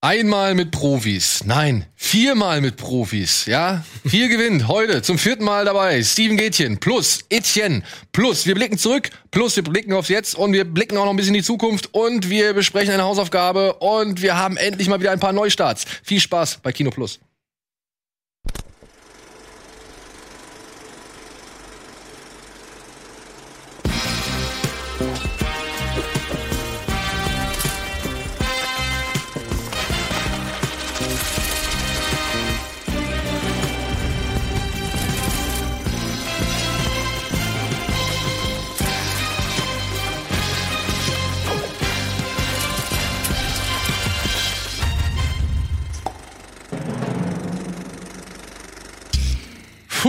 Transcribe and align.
Einmal 0.00 0.54
mit 0.54 0.70
Profis. 0.70 1.42
Nein, 1.44 1.84
viermal 1.96 2.60
mit 2.60 2.76
Profis. 2.76 3.46
Ja, 3.46 3.84
vier 4.06 4.28
gewinnt 4.28 4.68
heute 4.68 5.02
zum 5.02 5.18
vierten 5.18 5.42
Mal 5.42 5.64
dabei. 5.64 6.04
Steven 6.04 6.36
Gätchen 6.36 6.78
plus 6.78 7.24
Etienne 7.30 7.82
plus 8.12 8.46
wir 8.46 8.54
blicken 8.54 8.78
zurück 8.78 9.10
plus 9.32 9.56
wir 9.56 9.64
blicken 9.64 9.92
aufs 9.92 10.08
Jetzt 10.08 10.36
und 10.36 10.52
wir 10.52 10.64
blicken 10.64 10.96
auch 10.98 11.04
noch 11.04 11.10
ein 11.10 11.16
bisschen 11.16 11.34
in 11.34 11.40
die 11.40 11.44
Zukunft 11.44 11.92
und 11.94 12.30
wir 12.30 12.54
besprechen 12.54 12.94
eine 12.94 13.02
Hausaufgabe 13.02 13.72
und 13.72 14.22
wir 14.22 14.36
haben 14.36 14.56
endlich 14.56 14.88
mal 14.88 15.00
wieder 15.00 15.10
ein 15.10 15.18
paar 15.18 15.32
Neustarts. 15.32 15.84
Viel 16.04 16.20
Spaß 16.20 16.58
bei 16.62 16.70
Kino 16.70 16.90
Plus. 16.90 17.18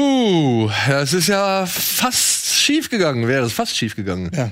Puh, 0.03 0.71
das 0.87 1.11
ist 1.11 1.27
ja 1.27 1.65
fast 1.65 2.53
schief 2.53 2.89
gegangen, 2.89 3.27
wäre 3.27 3.45
es 3.45 3.51
fast 3.51 3.75
schief 3.75 3.97
gegangen. 3.97 4.31
Ja. 4.33 4.49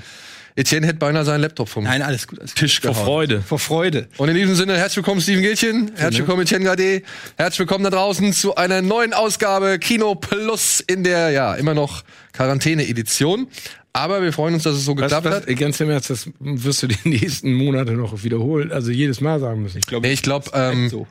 Etienne 0.57 0.85
hätte 0.87 0.99
beinahe 0.99 1.23
seinen 1.23 1.39
Laptop 1.39 1.69
vom 1.69 1.85
Nein, 1.85 2.01
alles 2.01 2.27
gut. 2.27 2.39
Alles 2.39 2.51
gut. 2.51 2.59
Tisch 2.59 2.81
Vor 2.81 2.91
gehauen. 2.91 3.05
Freude. 3.05 3.41
Vor 3.41 3.57
Freude. 3.59 4.09
Und 4.17 4.27
in 4.27 4.35
diesem 4.35 4.55
Sinne, 4.55 4.75
herzlich 4.75 4.97
willkommen, 4.97 5.21
Steven 5.21 5.41
Gilchen. 5.41 5.91
Herzlich 5.95 6.19
willkommen, 6.19 6.41
Etienne 6.41 6.65
Gade. 6.65 7.01
Herzlich 7.37 7.59
willkommen 7.59 7.85
da 7.85 7.91
draußen 7.91 8.33
zu 8.33 8.55
einer 8.55 8.81
neuen 8.81 9.13
Ausgabe 9.13 9.79
Kino 9.79 10.15
Plus 10.15 10.81
in 10.81 11.05
der, 11.05 11.29
ja, 11.29 11.55
immer 11.55 11.73
noch 11.73 12.03
Quarantäne-Edition. 12.33 13.47
Aber 13.93 14.21
wir 14.21 14.33
freuen 14.33 14.55
uns, 14.55 14.63
dass 14.63 14.75
es 14.75 14.83
so 14.83 14.97
Was, 14.97 15.03
geklappt 15.03 15.27
was, 15.27 15.47
hat. 15.47 15.57
ganz 15.57 15.79
im 15.79 15.89
Ernst, 15.89 16.09
das 16.09 16.29
wirst 16.39 16.83
du 16.83 16.87
die 16.87 16.97
nächsten 17.09 17.53
Monate 17.53 17.93
noch 17.93 18.21
wiederholen. 18.23 18.73
Also 18.73 18.91
jedes 18.91 19.21
Mal 19.21 19.39
sagen 19.39 19.61
müssen. 19.61 19.77
Ich 19.77 19.85
glaube, 19.85 20.05
Nee, 20.07 20.13
ich 20.13 20.23
glaube, 20.23 20.51
ähm, 20.53 20.89
so. 20.89 21.07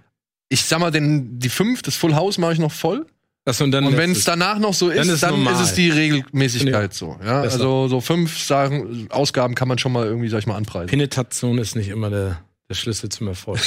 ich 0.50 0.62
sag 0.62 0.78
mal, 0.80 0.90
den, 0.90 1.38
die 1.38 1.48
fünf, 1.48 1.80
das 1.80 1.96
Full 1.96 2.14
House 2.14 2.36
mache 2.36 2.52
ich 2.52 2.58
noch 2.58 2.72
voll. 2.72 3.06
Das 3.46 3.60
und 3.60 3.70
dann 3.70 3.86
Und 3.86 3.96
wenn 3.96 4.10
es 4.10 4.24
danach 4.24 4.58
noch 4.58 4.74
so 4.74 4.90
ist, 4.90 4.98
Dann 4.98 5.06
dann, 5.06 5.14
ist 5.14 5.22
ist, 5.22 5.30
normal. 5.30 5.62
es 5.62 5.74
die 5.74 5.88
Regelmäßigkeit 5.88 6.92
so. 6.92 7.16
Ja? 7.24 7.42
Also 7.42 7.86
so 7.86 8.00
fünf 8.00 8.36
Sachen, 8.42 9.08
Ausgaben 9.12 9.54
kann 9.54 9.68
man 9.68 9.78
schon 9.78 9.92
mal 9.92 10.04
irgendwie, 10.04 10.28
sag 10.28 10.40
ich 10.40 10.46
mal, 10.48 10.56
anpreisen. 10.56 10.88
Penetration 10.88 11.56
ist 11.58 11.76
nicht 11.76 11.86
immer 11.86 12.10
der, 12.10 12.40
der 12.68 12.74
Schlüssel 12.74 13.08
zum 13.08 13.28
Erfolg. 13.28 13.60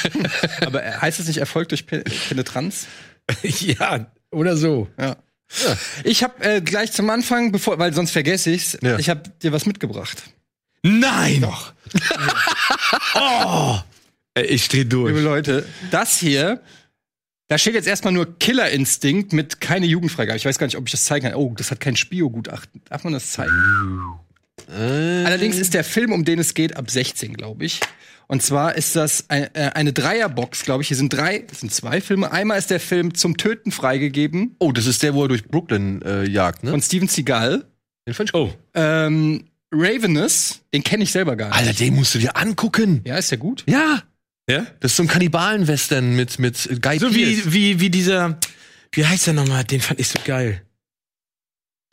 Aber 0.66 0.84
äh, 0.84 0.92
heißt 0.92 1.20
es 1.20 1.26
nicht 1.26 1.38
Erfolg 1.38 1.70
durch 1.70 1.86
Pe 1.86 2.04
Penetranz? 2.28 2.86
ja, 3.42 4.12
oder 4.30 4.58
so. 4.58 4.88
Ja. 5.00 5.16
Ich 6.04 6.22
habe 6.22 6.44
äh, 6.44 6.60
gleich 6.60 6.92
zum 6.92 7.08
Anfang, 7.08 7.50
bevor, 7.50 7.78
weil 7.78 7.94
sonst 7.94 8.10
vergesse 8.10 8.50
ich's, 8.50 8.76
Ja. 8.82 8.98
ich 8.98 9.08
habe 9.08 9.22
dir 9.42 9.52
was 9.52 9.64
mitgebracht. 9.64 10.22
Nein! 10.82 11.40
Doch. 11.40 11.72
oh! 13.14 13.78
Ich 14.36 14.66
stehe 14.66 14.82
Liebe 14.82 14.96
durch. 14.96 15.22
Leute, 15.22 15.64
das 15.90 16.18
hier, 16.18 16.60
da 17.54 17.58
steht 17.58 17.74
jetzt 17.74 17.86
erstmal 17.86 18.12
nur 18.12 18.36
Killer 18.40 18.68
Instinct 18.70 19.32
mit 19.32 19.60
keine 19.60 19.86
Jugendfreigabe. 19.86 20.36
Ich 20.36 20.44
weiß 20.44 20.58
gar 20.58 20.66
nicht, 20.66 20.76
ob 20.76 20.88
ich 20.88 20.90
das 20.90 21.04
zeigen 21.04 21.26
kann. 21.26 21.36
Oh, 21.36 21.54
das 21.56 21.70
hat 21.70 21.78
kein 21.78 21.94
Spio-Gutachten. 21.94 22.80
Darf 22.88 23.04
man 23.04 23.12
das 23.12 23.30
zeigen? 23.30 23.52
Allerdings 24.66 25.56
ist 25.58 25.72
der 25.72 25.84
Film, 25.84 26.10
um 26.10 26.24
den 26.24 26.40
es 26.40 26.54
geht, 26.54 26.76
ab 26.76 26.90
16, 26.90 27.34
glaube 27.34 27.64
ich. 27.64 27.78
Und 28.26 28.42
zwar 28.42 28.74
ist 28.74 28.96
das 28.96 29.30
ein, 29.30 29.54
äh, 29.54 29.70
eine 29.72 29.92
Dreierbox, 29.92 30.64
glaube 30.64 30.82
ich. 30.82 30.88
Hier 30.88 30.96
sind 30.96 31.12
drei, 31.12 31.44
sind 31.52 31.72
zwei 31.72 32.00
Filme. 32.00 32.32
Einmal 32.32 32.58
ist 32.58 32.70
der 32.70 32.80
Film 32.80 33.14
zum 33.14 33.36
Töten 33.36 33.70
freigegeben 33.70 34.56
Oh, 34.58 34.72
das 34.72 34.86
ist 34.86 35.04
der, 35.04 35.14
wo 35.14 35.22
er 35.22 35.28
durch 35.28 35.46
Brooklyn 35.46 36.02
äh, 36.02 36.24
jagt, 36.24 36.64
ne? 36.64 36.72
von 36.72 36.82
Steven 36.82 37.06
Seagal. 37.06 37.66
Den 38.08 38.14
fand 38.14 38.30
ich 38.30 38.34
Oh, 38.34 38.46
gut. 38.46 38.58
Ähm, 38.74 39.44
Ravenous, 39.72 40.60
den 40.74 40.82
kenne 40.82 41.04
ich 41.04 41.12
selber 41.12 41.36
gar 41.36 41.50
nicht. 41.50 41.58
Alter, 41.58 41.72
den 41.72 41.94
musst 41.94 42.16
du 42.16 42.18
dir 42.18 42.36
angucken. 42.36 43.02
Ja, 43.04 43.16
ist 43.16 43.30
der 43.30 43.38
gut? 43.38 43.62
Ja. 43.68 44.02
Ja? 44.48 44.66
Das 44.80 44.92
ist 44.92 44.96
so 44.96 45.02
ein 45.02 45.08
Kannibalen-Western 45.08 46.14
mit, 46.16 46.38
mit 46.38 46.82
Guy 46.82 46.98
So 46.98 47.06
Pearce. 47.08 47.14
wie, 47.14 47.52
wie, 47.52 47.80
wie 47.80 47.90
dieser, 47.90 48.38
wie 48.92 49.06
heißt 49.06 49.26
der 49.28 49.34
nochmal? 49.34 49.64
Den 49.64 49.80
fand 49.80 50.00
ich 50.00 50.08
so 50.08 50.18
geil. 50.24 50.62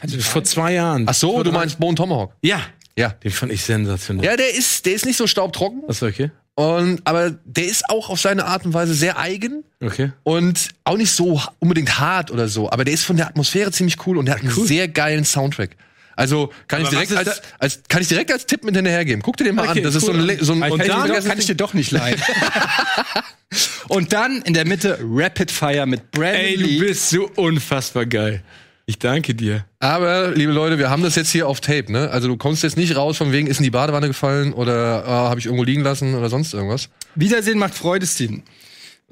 Also 0.01 0.19
vor 0.19 0.43
zwei 0.43 0.73
Jahren. 0.73 1.05
Ach 1.07 1.13
so, 1.13 1.31
Vor 1.33 1.43
du 1.43 1.51
drei- 1.51 1.59
meinst 1.59 1.79
Bone 1.79 1.95
Tomahawk. 1.95 2.35
Ja. 2.41 2.61
Ja. 2.97 3.09
Den 3.09 3.31
fand 3.31 3.51
ich 3.51 3.63
sensationell. 3.63 4.25
Ja, 4.25 4.35
der 4.35 4.53
ist, 4.53 4.85
der 4.85 4.93
ist 4.93 5.05
nicht 5.05 5.17
so 5.17 5.27
staubtrocken. 5.27 5.83
Achso, 5.87 6.07
okay. 6.07 6.31
Und, 6.55 7.01
aber 7.05 7.31
der 7.45 7.65
ist 7.65 7.89
auch 7.89 8.09
auf 8.09 8.19
seine 8.19 8.45
Art 8.45 8.65
und 8.65 8.73
Weise 8.73 8.93
sehr 8.93 9.17
eigen 9.17 9.63
Okay. 9.81 10.11
und 10.23 10.69
auch 10.83 10.97
nicht 10.97 11.11
so 11.11 11.41
unbedingt 11.59 11.97
hart 11.99 12.29
oder 12.29 12.47
so. 12.49 12.69
Aber 12.69 12.83
der 12.83 12.93
ist 12.93 13.05
von 13.05 13.15
der 13.15 13.27
Atmosphäre 13.27 13.71
ziemlich 13.71 14.05
cool 14.05 14.17
und 14.17 14.25
der 14.25 14.35
hat 14.35 14.41
einen 14.41 14.51
sehr 14.51 14.87
geilen 14.89 15.23
Soundtrack. 15.23 15.77
Also 16.15 16.51
kann 16.67 16.81
ich 16.81 16.87
Aber 16.87 16.95
direkt 16.95 17.11
was 17.15 17.21
ist 17.21 17.27
als, 17.27 17.41
als 17.59 17.79
kann 17.87 18.01
ich 18.01 18.07
direkt 18.07 18.31
als 18.31 18.45
Tipp 18.45 18.63
mit 18.63 18.75
hinterhergeben. 18.75 19.21
Guck 19.21 19.37
dir 19.37 19.45
den 19.45 19.55
mal 19.55 19.67
Okay, 19.69 19.79
an. 19.79 19.83
Das 19.83 19.95
ist 19.95 20.05
so 20.05 20.11
cool. 20.11 20.29
ein, 20.29 20.37
so 20.43 20.53
ein 20.53 20.61
Und 20.71 20.79
Kann, 20.79 20.87
dann- 20.87 21.11
ich, 21.11 21.19
dir- 21.23 21.29
kann 21.29 21.39
ich 21.39 21.45
dir 21.45 21.55
doch 21.55 21.73
nicht 21.73 21.91
leihen. 21.91 22.21
Und 23.87 24.13
dann 24.13 24.41
in 24.43 24.53
der 24.53 24.65
Mitte 24.65 24.99
Rapid 25.03 25.51
Fire 25.51 25.85
mit 25.85 26.11
Brandon 26.11 26.35
Ey, 26.41 26.55
Lee. 26.55 26.79
du 26.79 26.85
bist 26.85 27.09
so 27.09 27.29
unfassbar 27.35 28.05
geil. 28.05 28.41
Ich 28.85 28.97
danke 28.99 29.35
dir. 29.35 29.65
Aber, 29.79 30.31
liebe 30.31 30.51
Leute, 30.51 30.77
wir 30.77 30.89
haben 30.89 31.03
das 31.03 31.15
jetzt 31.15 31.29
hier 31.31 31.47
auf 31.47 31.61
Tape, 31.61 31.91
ne? 31.91 32.09
Also 32.09 32.27
du 32.27 32.35
kommst 32.37 32.63
jetzt 32.63 32.77
nicht 32.77 32.95
raus 32.95 33.17
von 33.17 33.31
wegen, 33.31 33.47
ist 33.47 33.57
in 33.57 33.63
die 33.63 33.69
Badewanne 33.69 34.07
gefallen 34.07 34.53
oder 34.53 35.03
äh, 35.05 35.07
habe 35.07 35.39
ich 35.39 35.45
irgendwo 35.45 35.63
liegen 35.63 35.81
lassen 35.83 36.15
oder 36.15 36.29
sonst 36.29 36.53
irgendwas. 36.53 36.89
Wiedersehen 37.15 37.57
macht 37.57 37.73
Freude, 37.75 38.05
Steven. 38.07 38.43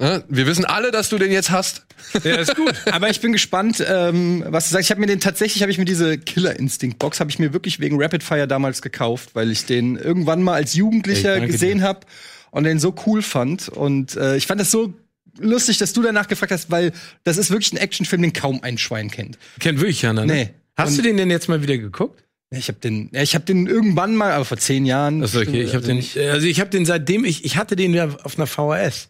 Ne? 0.00 0.24
Wir 0.28 0.46
wissen 0.46 0.64
alle, 0.64 0.90
dass 0.90 1.10
du 1.10 1.18
den 1.18 1.30
jetzt 1.30 1.50
hast. 1.50 1.84
Ja, 2.24 2.36
ist 2.36 2.56
gut. 2.56 2.74
Aber 2.90 3.10
ich 3.10 3.20
bin 3.20 3.32
gespannt, 3.32 3.84
ähm, 3.86 4.42
was 4.48 4.68
du 4.68 4.72
sagst. 4.72 4.86
Ich 4.86 4.90
habe 4.90 5.00
mir 5.00 5.06
den 5.06 5.20
tatsächlich, 5.20 5.62
habe 5.62 5.70
ich 5.70 5.76
mir 5.78 5.84
diese 5.84 6.16
Killer 6.16 6.58
Instinct 6.58 6.98
Box, 6.98 7.20
habe 7.20 7.30
ich 7.30 7.38
mir 7.38 7.52
wirklich 7.52 7.80
wegen 7.80 8.02
Rapid 8.02 8.22
Fire 8.22 8.48
damals 8.48 8.80
gekauft, 8.80 9.30
weil 9.34 9.50
ich 9.50 9.66
den 9.66 9.96
irgendwann 9.96 10.42
mal 10.42 10.54
als 10.54 10.74
Jugendlicher 10.74 11.34
Ey, 11.36 11.46
gesehen 11.46 11.82
habe 11.82 12.00
und 12.50 12.64
den 12.64 12.78
so 12.78 12.94
cool 13.06 13.20
fand. 13.20 13.68
Und 13.68 14.16
äh, 14.16 14.36
ich 14.36 14.46
fand 14.46 14.58
das 14.60 14.70
so 14.70 14.94
lustig, 15.38 15.76
dass 15.78 15.92
du 15.92 16.02
danach 16.02 16.28
gefragt 16.28 16.52
hast, 16.52 16.70
weil 16.70 16.92
das 17.24 17.36
ist 17.36 17.50
wirklich 17.50 17.72
ein 17.74 17.76
Actionfilm, 17.76 18.22
den 18.22 18.32
kaum 18.32 18.62
ein 18.62 18.78
Schwein 18.78 19.10
kennt. 19.10 19.38
Kennt 19.58 19.78
wirklich 19.80 20.00
keiner, 20.00 20.24
ne? 20.24 20.32
Nee. 20.32 20.50
Hast 20.76 20.92
Und- 20.92 20.98
du 20.98 21.02
den 21.02 21.18
denn 21.18 21.30
jetzt 21.30 21.48
mal 21.48 21.62
wieder 21.62 21.76
geguckt? 21.76 22.24
Ja, 22.50 22.58
Ich 22.58 22.68
habe 22.68 22.78
den, 22.80 23.10
ja, 23.12 23.20
ich 23.22 23.34
habe 23.34 23.44
den 23.44 23.66
irgendwann 23.66 24.16
mal, 24.16 24.32
aber 24.32 24.46
vor 24.46 24.56
zehn 24.56 24.86
Jahren. 24.86 25.22
Achso, 25.22 25.40
okay. 25.40 25.62
Ich 25.62 25.74
habe 25.74 25.84
den, 25.86 25.98
also 26.30 26.46
ich 26.46 26.58
habe 26.58 26.70
den 26.70 26.86
seitdem 26.86 27.24
ich, 27.26 27.44
ich 27.44 27.56
hatte 27.58 27.76
den 27.76 27.92
ja 27.92 28.08
auf 28.24 28.38
einer 28.38 28.46
VHS. 28.48 29.09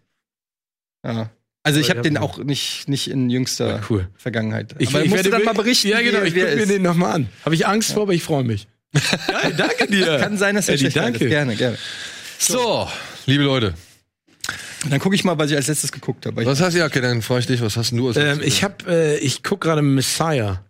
Ja. 1.04 1.30
Also 1.62 1.78
ich 1.80 1.90
habe 1.90 1.98
hab 1.98 2.04
den 2.04 2.14
den- 2.14 2.22
auch 2.22 2.38
nicht, 2.38 2.88
nicht 2.88 3.10
in 3.10 3.28
jüngster 3.30 3.68
Ja, 3.76 3.80
cool. 3.90 4.08
Vergangenheit. 4.16 4.74
Ich, 4.78 4.88
aber 4.88 5.02
ich 5.04 5.10
musst 5.10 5.24
werde 5.24 5.36
dann 5.36 5.44
mal 5.44 5.52
berichten, 5.52 5.88
Ja, 5.88 6.00
genau. 6.00 6.22
Ich 6.22 6.32
gucke 6.34 6.46
mir 6.46 6.52
ist. 6.62 6.70
den 6.70 6.80
nochmal 6.82 7.12
an. 7.16 7.28
Habe 7.44 7.54
ich 7.54 7.66
Angst 7.66 7.92
vor, 7.92 8.02
aber 8.04 8.14
ich 8.14 8.22
freue 8.22 8.44
mich. 8.44 8.66
Geil, 8.92 9.52
danke 9.56 9.86
dir. 9.86 10.18
Kann 10.18 10.36
sein, 10.38 10.54
dass 10.56 10.68
er 10.68 10.74
Eddie, 10.74 10.84
schlecht 10.90 10.96
ist. 10.96 11.02
danke. 11.02 11.28
Gerne, 11.28 11.54
gerne. 11.56 11.76
So, 12.38 12.88
liebe 13.26 13.44
Leute. 13.44 13.74
Dann 14.88 14.98
gucke 14.98 15.14
ich 15.14 15.24
mal, 15.24 15.36
was 15.38 15.50
ich 15.50 15.56
als 15.56 15.66
letztes 15.68 15.92
geguckt 15.92 16.24
habe. 16.24 16.42
Was 16.46 16.60
hast 16.62 16.72
du, 16.74 16.78
ja, 16.78 16.86
okay, 16.86 17.02
dann 17.02 17.20
frage 17.20 17.40
ich 17.40 17.46
dich, 17.46 17.60
was 17.60 17.76
hast 17.76 17.90
denn 17.90 17.98
du 17.98 18.08
als 18.08 18.16
Ähm, 18.16 18.24
letztes 18.38 18.46
ich 18.46 18.64
habe, 18.64 18.76
äh, 18.88 19.18
ich 19.18 19.42
guck 19.42 19.60
gerade 19.60 19.82
Messiah. 19.82 20.64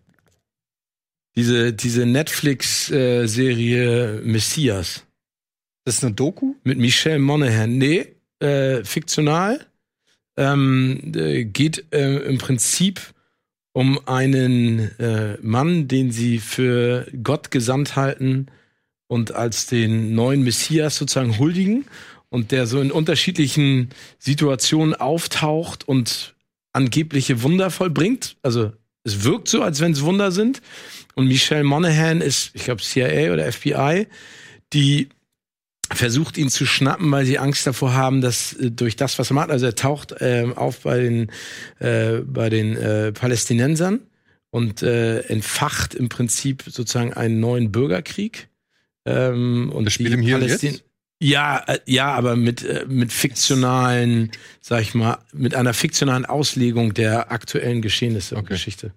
Diese, 1.37 1.71
diese 1.71 2.05
Netflix-Serie 2.05 4.19
Messias 4.23 5.03
Das 5.85 5.95
ist 5.95 6.03
eine 6.03 6.13
Doku? 6.13 6.55
mit 6.63 6.77
Michelle 6.77 7.19
Monaghan. 7.19 7.77
Nee, 7.77 8.07
äh, 8.39 8.83
fiktional. 8.83 9.65
Ähm, 10.41 11.11
äh, 11.15 11.43
geht 11.43 11.85
äh, 11.93 12.17
im 12.17 12.39
Prinzip 12.39 13.13
um 13.73 13.99
einen 14.07 14.97
äh, 14.99 15.37
Mann, 15.43 15.87
den 15.87 16.11
sie 16.11 16.39
für 16.39 17.05
Gott 17.21 17.51
gesandt 17.51 17.95
halten 17.95 18.47
und 19.07 19.35
als 19.35 19.67
den 19.67 20.15
neuen 20.15 20.41
Messias 20.41 20.95
sozusagen 20.95 21.37
huldigen 21.37 21.85
und 22.29 22.51
der 22.51 22.65
so 22.65 22.81
in 22.81 22.91
unterschiedlichen 22.91 23.89
Situationen 24.17 24.95
auftaucht 24.95 25.87
und 25.87 26.33
angebliche 26.73 27.43
Wunder 27.43 27.69
vollbringt. 27.69 28.35
Also 28.41 28.71
es 29.03 29.23
wirkt 29.23 29.47
so, 29.47 29.61
als 29.61 29.79
wenn 29.79 29.91
es 29.91 30.01
Wunder 30.01 30.31
sind. 30.31 30.63
Und 31.13 31.27
Michelle 31.27 31.63
Monaghan 31.63 32.19
ist, 32.19 32.49
ich 32.55 32.63
glaube, 32.63 32.81
CIA 32.81 33.31
oder 33.31 33.51
FBI, 33.51 34.07
die 34.73 35.09
versucht 35.93 36.37
ihn 36.37 36.49
zu 36.49 36.65
schnappen, 36.65 37.11
weil 37.11 37.25
sie 37.25 37.37
Angst 37.39 37.65
davor 37.67 37.93
haben, 37.93 38.21
dass 38.21 38.53
äh, 38.53 38.71
durch 38.71 38.95
das, 38.95 39.19
was 39.19 39.31
er 39.31 39.35
macht, 39.35 39.49
also 39.51 39.65
er 39.65 39.75
taucht 39.75 40.15
ähm, 40.19 40.57
auf 40.57 40.81
bei 40.81 40.99
den 40.99 41.29
äh, 41.79 42.21
bei 42.25 42.49
den 42.49 42.75
äh, 42.77 43.11
Palästinensern 43.11 43.99
und 44.49 44.81
äh, 44.83 45.19
entfacht 45.21 45.93
im 45.95 46.09
Prinzip 46.09 46.63
sozusagen 46.67 47.13
einen 47.13 47.39
neuen 47.39 47.71
Bürgerkrieg. 47.71 48.49
Ähm, 49.05 49.71
und 49.73 49.85
Das 49.85 49.93
spielt 49.93 50.09
die 50.09 50.13
im 50.15 50.21
Hier 50.21 50.35
und 50.35 50.41
Palästin- 50.43 50.71
Jetzt? 50.73 50.83
Ja, 51.23 51.63
äh, 51.67 51.79
ja, 51.85 52.11
aber 52.13 52.35
mit 52.35 52.63
äh, 52.63 52.85
mit 52.87 53.13
fiktionalen, 53.13 54.31
sag 54.59 54.81
ich 54.81 54.95
mal, 54.95 55.19
mit 55.33 55.53
einer 55.55 55.73
fiktionalen 55.73 56.25
Auslegung 56.25 56.93
der 56.95 57.31
aktuellen 57.31 57.81
Geschehnisse 57.81 58.35
und 58.35 58.41
Okay. 58.41 58.53
Geschichte. 58.53 58.91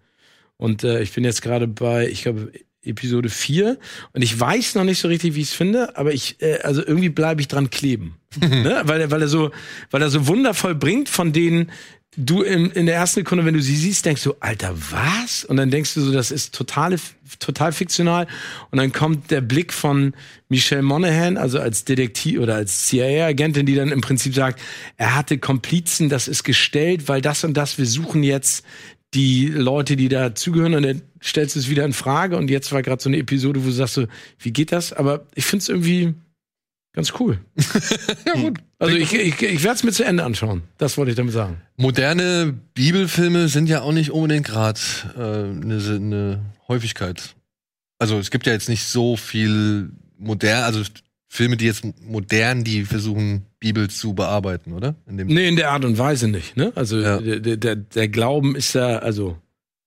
Und 0.57 0.85
äh, 0.85 1.03
ich 1.03 1.13
bin 1.13 1.25
jetzt 1.25 1.43
gerade 1.43 1.67
bei, 1.69 2.09
ich 2.09 2.23
glaube, 2.23 2.51
Episode 2.87 3.29
4 3.29 3.79
und 4.13 4.23
ich 4.23 4.39
weiß 4.39 4.75
noch 4.75 4.85
nicht 4.85 4.99
so 5.01 5.09
richtig, 5.09 5.35
wie 5.35 5.41
ich 5.43 5.49
es 5.49 5.55
finde, 5.55 5.97
aber 5.97 6.13
ich, 6.13 6.37
äh, 6.41 6.59
also 6.63 6.85
irgendwie 6.87 7.09
bleibe 7.09 7.41
ich 7.41 7.49
dran 7.49 7.71
kleben. 7.71 8.17
ne? 8.41 8.83
weil, 8.85 9.01
er- 9.03 9.11
weil 9.11 9.23
er 9.23 9.29
so, 9.29 9.51
weil 9.91 10.03
er 10.03 10.11
so 10.11 10.27
wundervoll 10.27 10.75
bringt, 10.75 11.09
von 11.09 11.33
denen 11.33 11.71
du 12.17 12.43
in, 12.43 12.71
in 12.71 12.87
der 12.87 12.95
ersten 12.95 13.21
Sekunde, 13.21 13.45
wenn 13.45 13.55
du 13.55 13.61
sie 13.63 13.75
siehst, 13.75 14.07
denkst 14.07 14.23
du, 14.23 14.35
Alter, 14.39 14.73
was? 14.93 15.45
Und 15.45 15.57
dann 15.57 15.73
denkst 15.73 15.95
du 15.95 16.01
so, 16.01 16.13
das 16.13 16.31
ist 16.31 16.55
totale, 16.55 16.97
total 17.41 17.73
fiktional. 17.73 18.29
Und 18.71 18.79
dann 18.79 18.93
kommt 18.93 19.33
der 19.33 19.41
Blick 19.41 19.73
von 19.73 20.15
Michelle 20.49 20.83
Monaghan, 20.83 21.37
also 21.37 21.59
als 21.59 21.85
Detektiv 21.85 22.39
oder 22.39 22.55
als 22.55 22.87
CIA-Agentin, 22.87 23.67
die 23.67 23.75
dann 23.75 23.91
im 23.91 24.01
Prinzip 24.01 24.33
sagt, 24.33 24.61
er 24.97 25.17
hatte 25.17 25.39
Komplizen, 25.39 26.09
das 26.09 26.29
ist 26.29 26.45
gestellt, 26.45 27.09
weil 27.09 27.21
das 27.21 27.43
und 27.43 27.57
das, 27.57 27.79
wir 27.79 27.87
suchen 27.87 28.23
jetzt 28.23 28.65
die 29.15 29.47
Leute, 29.47 29.97
die 29.97 30.09
da 30.09 30.35
zugehören 30.35 30.75
und 30.75 30.83
dann 30.83 31.03
stellst 31.23 31.55
du 31.55 31.61
es 31.61 31.71
wieder 31.71 31.85
in 31.85 31.93
Frage 31.93 32.37
und 32.37 32.51
jetzt 32.51 32.73
war 32.73 32.83
gerade 32.83 33.03
so 33.03 33.09
eine 33.09 33.19
Episode, 33.19 33.63
wo 33.63 33.67
du 33.67 33.73
sagst 33.73 33.95
so, 33.95 34.07
wie 34.39 34.53
geht 34.53 34.73
das? 34.73 34.93
Aber 34.93 35.27
ich 35.35 35.45
finde 35.45 35.63
es 35.63 35.69
irgendwie 35.69 36.15
ganz 36.93 37.13
cool. 37.21 37.39
Ja, 38.27 38.41
gut. 38.41 38.59
Also 38.79 38.97
ich, 38.97 39.15
ich, 39.15 39.41
ich 39.41 39.63
werde 39.63 39.77
es 39.77 39.85
mir 39.85 39.93
zu 39.93 40.05
Ende 40.05 40.25
anschauen. 40.25 40.63
Das 40.79 40.99
wollte 40.99 41.11
ich 41.11 41.17
damit 41.17 41.33
sagen. 41.33 41.61
Moderne 41.77 42.55
Bibelfilme 42.75 43.49
sind 43.49 43.69
ja 43.69 43.83
auch 43.83 43.93
nicht 43.93 44.11
unbedingt 44.11 44.47
gerade 44.47 44.81
eine 45.17 45.77
äh, 45.77 45.99
ne 45.99 46.41
Häufigkeit. 46.69 47.35
Also 47.99 48.19
es 48.19 48.31
gibt 48.31 48.47
ja 48.47 48.53
jetzt 48.53 48.69
nicht 48.69 48.85
so 48.85 49.17
viel 49.17 49.91
modern, 50.19 50.65
also 50.65 50.83
Filme, 51.35 51.57
die 51.57 51.65
jetzt 51.67 51.83
modern, 52.01 52.63
die 52.63 52.85
versuchen, 52.85 53.47
Bibel 53.59 53.91
zu 53.91 54.15
bearbeiten, 54.15 54.73
oder? 54.73 54.95
In 55.09 55.17
dem 55.17 55.27
Nee, 55.27 55.49
in 55.49 55.57
der 55.57 55.73
Art 55.73 55.85
und 55.85 55.99
Weise 55.99 56.29
nicht. 56.29 56.57
Ne? 56.57 56.71
Also 56.77 57.01
Ja. 57.01 57.19
der, 57.19 57.57
der, 57.57 57.75
der 57.75 58.07
Glauben 58.09 58.55
ist 58.55 58.73
ja, 58.75 58.99
also, 59.01 59.37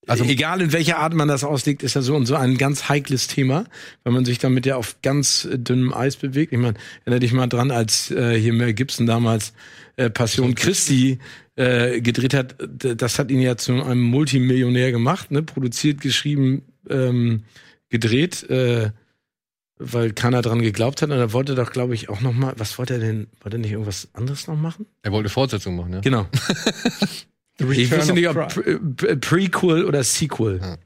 Also- 0.08 0.26
egal 0.26 0.60
in 0.62 0.74
welcher 0.74 0.98
Art 1.00 1.14
man 1.14 1.30
das 1.30 1.46
auslegt, 1.46 1.84
ist 1.84 1.94
ja 1.96 2.02
so 2.02 2.18
und 2.18 2.26
so 2.26 2.36
ein 2.36 2.58
ganz 2.58 2.90
heikles 2.90 3.28
Thema, 3.28 3.64
weil 4.04 4.12
man 4.12 4.26
sich 4.26 4.40
damit 4.40 4.66
ja 4.66 4.76
auf 4.76 4.98
ganz 5.02 5.48
dünnem 5.50 5.94
Eis 5.94 6.18
bewegt. 6.18 6.52
Ich 6.52 6.60
meine, 6.60 6.74
erinnere 7.06 7.22
dich 7.22 7.32
mal 7.32 7.48
dran, 7.48 7.72
als 7.72 8.12
äh, 8.12 8.38
hier 8.38 8.52
Mel 8.52 8.74
Gibson 8.74 9.06
damals 9.06 9.54
äh, 9.96 10.10
Passion 10.10 10.54
Christi 10.54 11.20
äh, 11.56 12.02
gedreht 12.02 12.34
hat. 12.34 12.56
Das 12.60 13.20
hat 13.20 13.32
ihn 13.32 13.40
ja 13.40 13.56
zu 13.56 13.72
einem 13.72 14.02
Multimillionär 14.02 14.92
gemacht, 14.92 15.32
ne? 15.32 15.44
produziert, 15.44 16.02
geschrieben, 16.02 16.64
ähm, 16.90 17.44
gedreht. 17.90 18.44
Äh, 18.50 18.92
weil 19.80 20.12
keiner 20.14 20.42
dran 20.42 20.62
geglaubt 20.62 21.02
hat 21.02 21.10
und 21.10 21.18
er 21.18 21.34
wollte 21.34 21.56
doch, 21.56 21.72
glaube 21.72 21.94
ich, 21.94 22.10
auch 22.10 22.22
noch 22.22 22.34
mal, 22.34 22.54
was 22.58 22.78
wollte 22.78 22.94
er 22.96 23.00
denn, 23.00 23.28
wollte 23.42 23.58
er 23.58 23.62
nicht 23.62 23.72
irgendwas 23.72 24.08
anderes 24.14 24.48
noch 24.48 24.56
machen? 24.58 24.86
er 25.04 25.12
wollte 25.12 25.30
Fortsetzung 25.30 25.76
machen, 25.76 25.94
ja. 25.94 26.00
Genau. 26.02 26.28
ich 27.60 27.92
wusste 27.92 28.14
nicht, 28.14 28.28
ob 28.28 28.36
Pre 28.50 28.80
Pre 28.80 29.18
Prequel 29.18 29.86
oder 29.86 30.04
Sequel. 30.04 30.78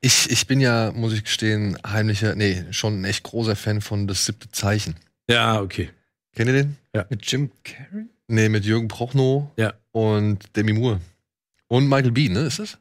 Ich, 0.00 0.30
ich 0.30 0.46
bin 0.46 0.60
ja, 0.60 0.90
muss 0.92 1.12
ich 1.12 1.24
gestehen, 1.24 1.76
heimlicher, 1.86 2.34
nee, 2.34 2.64
schon 2.70 3.00
ein 3.00 3.04
echt 3.04 3.22
großer 3.24 3.54
Fan 3.56 3.80
von 3.80 4.06
Das 4.08 4.26
siebte 4.26 4.50
Zeichen. 4.50 4.96
Ja, 5.28 5.60
okay. 5.60 5.90
Kennt 6.34 6.48
ihr 6.48 6.54
den? 6.54 6.76
Mit 7.08 7.30
Jim 7.30 7.50
Carrey? 7.64 8.06
Nee, 8.26 8.48
mit 8.48 8.64
Jürgen 8.64 8.88
Prochnow 8.88 9.50
Ja. 9.56 9.74
und 9.92 10.56
Demi 10.56 10.72
Moore. 10.72 11.00
Und 11.68 11.88
Michael 11.88 12.10
Bean, 12.12 12.32
ne? 12.32 12.40
Ist 12.40 12.58
das? 12.58 12.78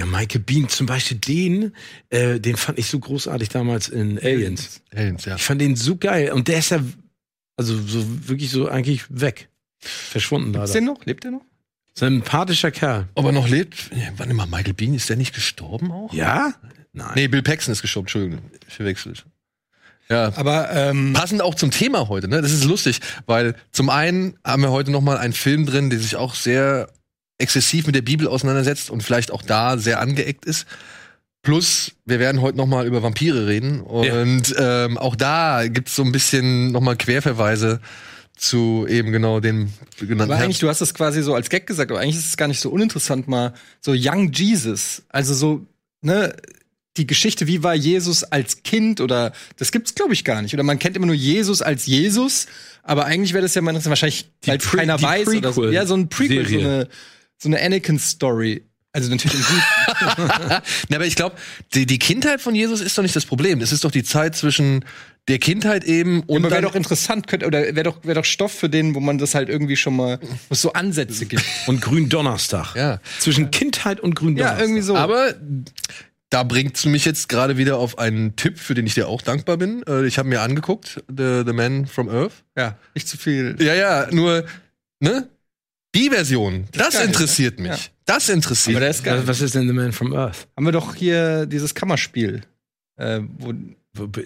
Ja, 0.00 0.06
Michael 0.06 0.40
Bean, 0.40 0.66
zum 0.70 0.86
Beispiel 0.86 1.18
den, 1.18 1.74
äh, 2.08 2.40
den 2.40 2.56
fand 2.56 2.78
ich 2.78 2.86
so 2.86 2.98
großartig 2.98 3.50
damals 3.50 3.90
in 3.90 4.18
Aliens. 4.18 4.80
Aliens, 4.94 5.26
ja. 5.26 5.36
Ich 5.36 5.42
fand 5.42 5.60
den 5.60 5.76
so 5.76 5.96
geil. 5.96 6.32
Und 6.32 6.48
der 6.48 6.60
ist 6.60 6.70
ja, 6.70 6.82
also 7.58 7.76
so 7.76 8.02
wirklich 8.26 8.50
so 8.50 8.66
eigentlich 8.66 9.04
weg. 9.10 9.50
Verschwunden 9.78 10.54
Gibt's 10.54 10.68
leider. 10.68 10.80
den 10.80 10.84
noch? 10.86 11.04
Lebt 11.04 11.24
der 11.24 11.32
noch? 11.32 11.44
Sympathischer 11.92 12.70
Kerl. 12.70 13.08
Ob 13.14 13.26
er 13.26 13.32
noch 13.32 13.46
lebt? 13.46 13.90
Nee, 13.94 14.10
warte 14.16 14.32
mal, 14.32 14.46
Michael 14.46 14.72
Bean, 14.72 14.94
ist 14.94 15.10
der 15.10 15.18
nicht 15.18 15.34
gestorben 15.34 15.92
auch? 15.92 16.14
Ja? 16.14 16.54
Nein. 16.94 17.12
Nee, 17.14 17.28
Bill 17.28 17.42
Paxton 17.42 17.72
ist 17.72 17.82
gestorben, 17.82 18.06
Entschuldigung, 18.06 18.40
ich 18.66 18.74
verwechselt. 18.74 19.26
Ja, 20.08 20.32
Aber 20.34 20.72
ähm, 20.72 21.12
passend 21.12 21.42
auch 21.42 21.54
zum 21.54 21.70
Thema 21.70 22.08
heute, 22.08 22.26
ne? 22.26 22.40
Das 22.40 22.52
ist 22.52 22.64
lustig, 22.64 23.00
weil 23.26 23.54
zum 23.70 23.90
einen 23.90 24.38
haben 24.42 24.62
wir 24.62 24.70
heute 24.70 24.90
noch 24.90 25.02
mal 25.02 25.18
einen 25.18 25.34
Film 25.34 25.66
drin, 25.66 25.90
der 25.90 25.98
sich 25.98 26.16
auch 26.16 26.34
sehr 26.34 26.88
exzessiv 27.40 27.86
mit 27.86 27.94
der 27.94 28.02
Bibel 28.02 28.26
auseinandersetzt 28.28 28.90
und 28.90 29.02
vielleicht 29.02 29.30
auch 29.30 29.42
da 29.42 29.78
sehr 29.78 30.00
angeeckt 30.00 30.44
ist. 30.44 30.66
Plus, 31.42 31.92
wir 32.04 32.18
werden 32.20 32.42
heute 32.42 32.58
noch 32.58 32.66
mal 32.66 32.86
über 32.86 33.02
Vampire 33.02 33.46
reden 33.46 33.80
und 33.80 34.54
ähm, 34.58 34.98
auch 34.98 35.16
da 35.16 35.66
gibt's 35.68 35.96
so 35.96 36.02
ein 36.02 36.12
bisschen 36.12 36.70
noch 36.72 36.82
mal 36.82 36.96
Querverweise 36.96 37.80
zu 38.36 38.86
eben 38.88 39.10
genau 39.12 39.40
den 39.40 39.72
genannten 39.98 40.32
Aber 40.32 40.36
eigentlich, 40.42 40.58
du 40.58 40.68
hast 40.68 40.80
das 40.82 40.92
quasi 40.94 41.22
so 41.22 41.34
als 41.34 41.48
Gag 41.48 41.66
gesagt, 41.66 41.90
aber 41.90 42.00
eigentlich 42.00 42.16
ist 42.16 42.26
es 42.26 42.36
gar 42.36 42.48
nicht 42.48 42.60
so 42.60 42.70
uninteressant, 42.70 43.26
mal 43.28 43.54
so 43.80 43.92
Young 43.96 44.32
Jesus. 44.32 45.02
Also 45.08 45.32
so, 45.34 45.66
ne, 46.02 46.34
die 46.96 47.06
Geschichte, 47.06 47.46
wie 47.46 47.62
war 47.62 47.74
Jesus 47.74 48.22
als 48.24 48.62
Kind 48.62 49.00
oder 49.00 49.32
das 49.56 49.72
gibt's, 49.72 49.94
glaube 49.94 50.12
ich, 50.12 50.24
gar 50.24 50.42
nicht. 50.42 50.52
Oder 50.52 50.62
man 50.62 50.78
kennt 50.78 50.96
immer 50.96 51.06
nur 51.06 51.14
Jesus 51.14 51.62
als 51.62 51.86
Jesus, 51.86 52.46
aber 52.82 53.04
eigentlich 53.06 53.32
wäre 53.32 53.42
das 53.42 53.54
ja 53.54 53.62
mal 53.62 53.74
wahrscheinlich, 53.82 54.30
Die 54.44 54.48
weil 54.48 54.58
Pre- 54.58 54.76
keiner 54.78 54.96
die 54.98 55.04
weiß 55.04 55.28
oder 55.28 55.52
so. 55.54 55.62
Prequel- 55.62 55.72
Ja, 55.72 55.86
so 55.86 55.94
ein 55.94 56.08
Prequel, 56.10 56.44
so 56.44 56.50
Serie. 56.50 56.66
eine, 56.66 56.88
so 57.42 57.48
eine 57.48 57.60
Anakin-Story. 57.60 58.62
Also 58.92 59.08
natürlich 59.08 59.36
im 59.36 59.44
Guten. 59.44 59.62
Na, 60.88 60.96
aber 60.96 61.06
ich 61.06 61.14
glaube, 61.14 61.36
die, 61.74 61.86
die 61.86 61.98
Kindheit 62.00 62.40
von 62.40 62.56
Jesus 62.56 62.80
ist 62.80 62.98
doch 62.98 63.02
nicht 63.04 63.14
das 63.14 63.24
Problem. 63.24 63.60
Es 63.60 63.70
ist 63.70 63.84
doch 63.84 63.92
die 63.92 64.02
Zeit 64.02 64.34
zwischen 64.34 64.84
der 65.28 65.38
Kindheit 65.38 65.84
eben 65.84 66.22
und 66.24 66.38
aber 66.44 66.50
wäre 66.50 66.62
doch 66.62 66.74
interessant, 66.74 67.28
könnte, 67.28 67.46
oder 67.46 67.60
wäre 67.62 67.84
doch, 67.84 68.02
wäre 68.02 68.14
doch 68.16 68.24
Stoff 68.24 68.50
für 68.52 68.68
den, 68.68 68.96
wo 68.96 69.00
man 69.00 69.18
das 69.18 69.36
halt 69.36 69.48
irgendwie 69.48 69.76
schon 69.76 69.94
mal, 69.94 70.18
wo 70.20 70.26
es 70.50 70.62
so 70.62 70.72
Ansätze 70.72 71.26
gibt. 71.26 71.44
Und 71.68 71.80
Gründonnerstag. 71.82 72.74
Ja. 72.74 72.98
Zwischen 73.20 73.52
Kindheit 73.52 74.00
und 74.00 74.14
Gründonnerstag. 74.16 74.58
ja, 74.58 74.64
irgendwie 74.64 74.82
so. 74.82 74.96
Aber 74.96 75.34
da 76.30 76.42
bringt's 76.42 76.84
mich 76.84 77.04
jetzt 77.04 77.28
gerade 77.28 77.56
wieder 77.58 77.76
auf 77.78 77.98
einen 77.98 78.34
Tipp, 78.34 78.58
für 78.58 78.74
den 78.74 78.86
ich 78.86 78.94
dir 78.94 79.06
auch 79.08 79.22
dankbar 79.22 79.56
bin. 79.56 79.84
Äh, 79.86 80.06
Ich 80.06 80.18
habe 80.18 80.28
mir 80.28 80.40
angeguckt, 80.40 81.00
The, 81.08 81.42
The 81.46 81.52
Man 81.52 81.86
from 81.86 82.08
Earth. 82.08 82.42
ja, 82.56 82.76
nicht 82.94 83.06
zu 83.06 83.16
viel. 83.18 83.54
Ja, 83.60 83.74
ja, 83.74 84.08
nur, 84.10 84.44
ne? 84.98 85.28
Die 85.94 86.08
Version, 86.10 86.64
das, 86.72 86.94
geil, 86.94 87.06
interessiert 87.06 87.58
ne? 87.58 87.70
mich. 87.70 87.84
Ja. 87.86 87.90
Das 88.06 88.28
interessiert 88.28 88.76
Aber 88.76 88.80
der 88.80 88.88
mich. 88.90 88.96
ist 88.98 89.04
geil. 89.04 89.18
Was, 89.22 89.26
was 89.28 89.40
ist 89.40 89.54
denn 89.54 89.66
The 89.66 89.72
Man 89.74 89.92
from 89.92 90.14
Earth? 90.14 90.46
haben 90.56 90.64
wir 90.64 90.72
doch 90.72 90.94
hier 90.94 91.46
dieses 91.46 91.74
Kammerspiel. 91.74 92.42
Äh, 92.96 93.20
wo, 93.38 93.52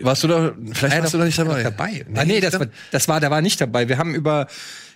Warst 0.02 0.22
du 0.22 0.28
da, 0.28 0.54
vielleicht 0.74 1.00
warst 1.00 1.14
du 1.14 1.18
da 1.18 1.24
nicht 1.24 1.38
dabei. 1.38 1.62
dabei. 1.62 2.04
ah, 2.14 2.24
nee, 2.26 2.38
das 2.40 2.58
war, 2.60 2.66
das 2.90 3.08
war, 3.08 3.18
da 3.20 3.30
war 3.30 3.40
nicht 3.40 3.58
dabei. 3.62 3.88
Wir 3.88 3.96
haben 3.96 4.14
über, 4.14 4.46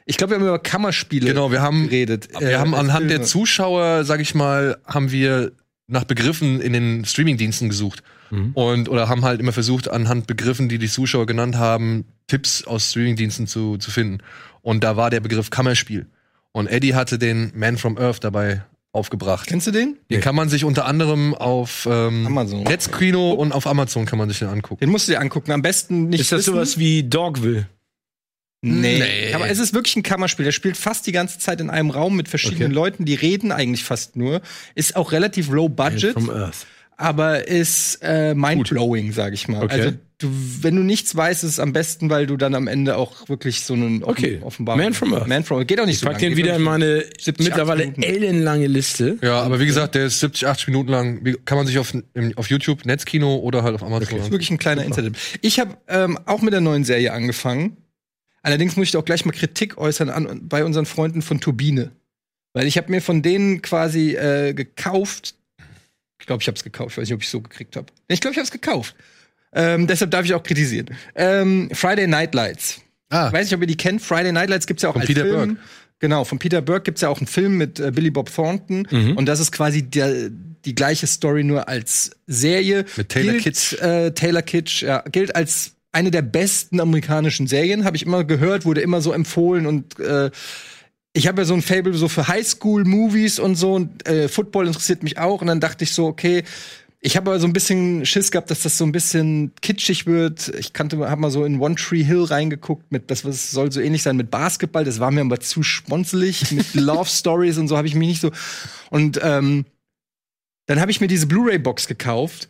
ich 0.05 0.19
glaube, 0.19 0.33
wir 0.33 0.37
haben 0.41 0.47
über 0.47 0.59
Kammerspiele 0.59 1.27
Genau, 1.27 1.51
wir 1.51 1.63
haben, 1.63 1.85
geredet. 1.89 2.29
wir 2.39 2.51
Äh, 2.51 2.57
haben 2.57 2.75
anhand 2.75 3.11
der. 3.11 3.23
Zuschauer, 3.23 4.05
sag 4.05 4.21
ich 4.21 4.35
mal, 4.35 4.77
haben 4.87 5.11
wir 5.11 5.53
nach 5.87 6.05
Begriffen 6.05 6.61
in 6.61 6.75
den 6.75 7.07
Streamingdiensten 7.07 7.71
gesucht. 7.71 8.03
Mhm. 8.31 8.51
Und, 8.53 8.91
oder 8.91 9.09
haben 9.09 9.25
halt 9.25 9.41
immer 9.41 9.53
versucht, 9.53 9.89
anhand 9.89 10.27
Begriffen, 10.27 10.69
die 10.69 10.77
die 10.77 10.89
Zuschauer 10.89 11.25
genannt 11.25 11.57
haben, 11.57 12.05
Tipps 12.27 12.63
aus 12.65 12.91
Streamingdiensten 12.91 13.47
zu, 13.47 13.79
zu 13.79 13.91
finden. 13.91 14.19
Und 14.61 14.85
da 14.85 14.99
war 14.99 15.09
der 15.09 15.21
Begriff 15.21 15.49
Kammerspiel. 15.49 16.07
Und 16.53 16.67
Eddie 16.67 16.95
hatte 16.95 17.19
den 17.19 17.53
Man 17.55 17.77
from 17.79 17.99
Earth 17.99 18.25
dabei 18.25 18.63
aufgebracht. 18.93 19.47
Kennst 19.47 19.67
du 19.67 19.71
den? 19.71 19.99
Den 20.11 20.21
kann 20.21 20.35
man 20.35 20.49
sich 20.49 20.65
unter 20.65 20.87
anderem 20.87 21.35
auf 21.35 21.87
ähm, 21.91 22.27
Amazon. 22.27 22.63
Netzkino 22.65 23.33
und 23.33 23.53
auf 23.53 23.67
Amazon 23.67 24.07
kann 24.07 24.19
man 24.19 24.29
sich 24.29 24.39
den 24.39 24.49
angucken. 24.49 24.81
Den 24.81 24.89
musst 24.91 25.07
du 25.09 25.13
dir 25.13 25.21
angucken. 25.21 25.53
Am 25.53 25.63
besten 25.63 26.09
nicht 26.09 26.21
Ist 26.21 26.33
das 26.33 26.41
wissen. 26.41 26.55
sowas 26.55 26.79
wie 26.79 27.03
Dogville? 27.05 27.69
Nee. 28.61 28.99
Nee. 28.99 29.35
Aber 29.35 29.49
es 29.49 29.59
ist 29.61 29.73
wirklich 29.73 29.95
ein 29.95 30.03
Kammerspiel. 30.03 30.45
Der 30.45 30.53
spielt 30.53 30.77
fast 30.77 31.07
die 31.07 31.13
ganze 31.13 31.39
Zeit 31.39 31.61
in 31.61 31.71
einem 31.71 31.91
Raum 31.91 32.17
mit 32.17 32.29
verschiedenen 32.29 32.73
Okay. 32.73 32.75
Leuten, 32.75 33.05
die 33.05 33.15
reden 33.15 33.53
eigentlich 33.53 33.85
fast 33.85 34.17
nur. 34.17 34.41
Ist 34.75 34.97
auch 34.97 35.13
relativ 35.13 35.49
low 35.51 35.69
budget, 35.69 36.15
From 36.15 36.31
Earth. 36.31 36.67
aber 36.97 37.47
ist 37.47 38.01
äh, 38.03 38.35
mindblowing, 38.35 39.13
sag 39.13 39.33
ich 39.33 39.47
mal. 39.47 39.63
Okay. 39.63 39.75
Also 39.81 39.93
du, 40.19 40.29
wenn 40.63 40.75
du 40.77 40.83
nichts 40.83 41.15
weißt, 41.17 41.45
ist 41.45 41.51
es 41.53 41.61
am 41.61 41.73
besten, 41.73 42.11
weil 42.11 42.27
du 42.27 42.37
dann 42.37 42.55
am 42.55 42.67
Ende 42.67 42.97
auch 42.97 43.29
wirklich 43.29 43.63
so 43.63 43.75
einen 43.75 44.03
offen, 44.03 44.11
Okay. 44.25 44.41
Offenbarung. 44.43 44.83
Man 44.83 44.93
from 44.95 45.15
Earth. 45.15 45.27
Man 45.29 45.45
from 45.45 45.59
Earth. 45.59 45.69
Geht 45.69 45.81
auch 45.81 45.87
nicht 45.87 45.95
Ich 45.95 46.01
so 46.01 46.07
pack 46.07 46.15
lang. 46.15 46.21
den 46.23 46.29
Geht 46.37 46.45
wieder 46.45 46.57
in 46.57 46.63
meine 46.63 47.05
70, 47.21 47.39
mittlerweile 47.47 47.85
80 47.85 47.97
Minuten. 47.99 48.03
ellenlange 48.17 48.67
Liste. 48.67 49.19
Ja, 49.23 49.41
aber 49.43 49.61
wie 49.61 49.67
gesagt, 49.67 49.95
der 49.95 50.07
ist 50.07 50.21
70, 50.21 50.47
80 50.49 50.67
Minuten 50.69 50.91
lang. 50.91 51.25
Wie- 51.25 51.37
Kann 51.45 51.57
man 51.59 51.67
sich 51.67 51.79
auf, 51.79 51.95
im- 52.15 52.37
auf 52.37 52.51
YouTube, 52.51 52.85
Netzkino 52.85 53.37
oder 53.37 53.63
halt 53.63 53.75
auf 53.77 53.83
Amazon 53.83 54.17
Das 54.17 54.27
ist 54.27 54.31
wirklich 54.33 54.51
ein 54.51 54.59
kleiner 54.59 54.85
Insider. 54.85 55.11
Ich 55.41 55.61
habe 55.61 55.77
ähm, 55.89 56.19
auch 56.27 56.43
mit 56.43 56.53
der 56.53 56.61
neuen 56.61 56.85
Serie 56.85 57.13
angefangen. 57.13 57.77
Allerdings 58.43 58.77
muss 58.77 58.89
ich 58.89 58.97
auch 58.97 59.05
gleich 59.05 59.25
mal 59.25 59.33
Kritik 59.33 59.79
äußern 59.79 60.11
an, 60.11 60.49
bei 60.49 60.65
unseren 60.65 60.87
Freunden 60.87 61.23
von 61.23 61.41
Turbine. 61.41 61.91
Weil 62.55 62.67
ich 62.67 62.77
habe 62.79 62.91
mir 62.91 63.01
von 63.03 63.21
denen 63.23 63.63
quasi 63.63 64.15
äh, 64.17 64.53
gekauft. 64.55 65.35
Ich 66.21 66.27
glaube, 66.27 66.43
ich 66.43 66.49
habe 66.49 66.57
es 66.57 66.65
gekauft. 66.65 66.93
Ich 66.93 66.99
weiß 66.99 67.09
nicht, 67.09 67.15
ob 67.15 67.23
ich 67.23 67.29
so 67.29 67.41
gekriegt 67.41 67.77
habe. 67.77 67.87
Ich 68.09 68.21
glaube, 68.21 68.33
ich 68.33 68.39
habe 68.39 68.45
es 68.47 68.51
gekauft. 68.51 68.97
Ähm, 69.53 69.87
deshalb 69.87 70.11
darf 70.11 70.25
ich 70.25 70.35
auch 70.35 70.43
kritisieren. 70.43 70.87
Ähm, 71.15 71.69
Friday 71.73 72.07
Night 72.07 72.35
Lights. 72.35 72.81
Ah, 73.11 73.29
Ich 73.29 73.33
weiß 73.33 73.47
nicht, 73.47 73.55
ob 73.55 73.61
ihr 73.63 73.67
die 73.67 73.77
kennt. 73.77 74.03
Friday 74.03 74.33
Night 74.33 74.51
Lights 74.51 74.67
gibt's 74.67 74.83
ja 74.83 74.91
auch 74.91 74.95
Von 74.95 75.03
als 75.03 75.09
Peter 75.09 75.23
Film. 75.23 75.37
Burke. 75.37 75.57
Genau, 76.01 76.25
von 76.25 76.39
Peter 76.39 76.61
Burke 76.63 76.83
gibt's 76.85 77.01
ja 77.01 77.09
auch 77.09 77.19
einen 77.19 77.27
Film 77.27 77.57
mit 77.57 77.81
äh, 77.81 77.91
Billy 77.91 78.11
Bob 78.11 78.33
Thornton. 78.33 78.87
Mhm. 78.91 79.17
Und 79.17 79.27
das 79.27 79.41
ist 79.41 79.51
quasi 79.51 79.83
der, 79.83 80.31
die 80.65 80.75
gleiche 80.75 81.07
Story 81.07 81.43
nur 81.45 81.69
als 81.69 82.11
Serie. 82.27 82.85
Mit 82.97 83.09
Taylor 83.09 83.33
gilt, 83.33 83.43
Kitsch. 83.45 83.73
Äh, 83.81 84.11
Taylor 84.13 84.43
Kitsch, 84.43 84.83
ja, 84.83 85.03
gilt 85.11 85.35
als 85.35 85.73
eine 85.91 86.11
der 86.11 86.23
besten 86.23 86.81
amerikanischen 86.81 87.47
Serien, 87.47 87.85
habe 87.85 87.97
ich 87.97 88.05
immer 88.05 88.23
gehört, 88.23 88.67
wurde 88.67 88.83
immer 88.83 89.01
so 89.01 89.13
empfohlen 89.13 89.67
und 89.67 89.99
äh, 89.99 90.31
ich 91.15 91.27
habe 91.27 91.41
ja 91.41 91.45
so 91.47 91.55
ein 91.55 91.63
Fable 91.63 91.95
so 91.95 92.09
für 92.09 92.29
Highschool-Movies 92.29 93.39
und 93.39 93.57
so 93.57 93.73
und 93.75 94.07
äh, 94.07 94.29
Football 94.29 94.67
interessiert 94.67 95.03
mich 95.03 95.19
auch 95.19 95.41
und 95.41 95.47
dann 95.47 95.59
dachte 95.61 95.85
ich 95.85 95.93
so, 95.95 96.07
okay, 96.07 96.45
Ich 97.01 97.17
habe 97.17 97.31
aber 97.31 97.39
so 97.39 97.47
ein 97.47 97.53
bisschen 97.53 98.05
Schiss 98.05 98.33
gehabt, 98.33 98.51
dass 98.51 98.63
das 98.63 98.77
so 98.77 98.85
ein 98.85 98.91
bisschen 98.91 99.53
kitschig 99.63 100.07
wird. 100.07 100.49
Ich 100.59 100.73
kannte, 100.73 100.99
habe 101.09 101.21
mal 101.21 101.31
so 101.31 101.45
in 101.45 101.61
One 101.61 101.77
Tree 101.77 102.03
Hill 102.03 102.25
reingeguckt 102.25 102.91
mit, 102.91 103.11
das 103.11 103.25
was 103.25 103.53
soll 103.53 103.71
so 103.71 103.81
ähnlich 103.81 104.03
sein 104.03 104.17
mit 104.17 104.33
Basketball. 104.33 104.85
Das 104.85 104.99
war 104.99 105.13
mir 105.13 105.21
aber 105.21 105.39
zu 105.39 105.63
sponselig 105.63 106.51
mit 106.51 106.75
Love 106.75 107.09
Stories 107.09 107.57
und 107.59 107.69
so 107.69 107.77
habe 107.77 107.87
ich 107.87 107.95
mich 107.95 108.09
nicht 108.09 108.21
so. 108.21 108.33
Und 108.91 109.21
ähm, 109.23 109.65
dann 110.67 110.81
habe 110.81 110.91
ich 110.91 111.01
mir 111.01 111.07
diese 111.07 111.29
Blu-ray-Box 111.29 111.87
gekauft 111.87 112.49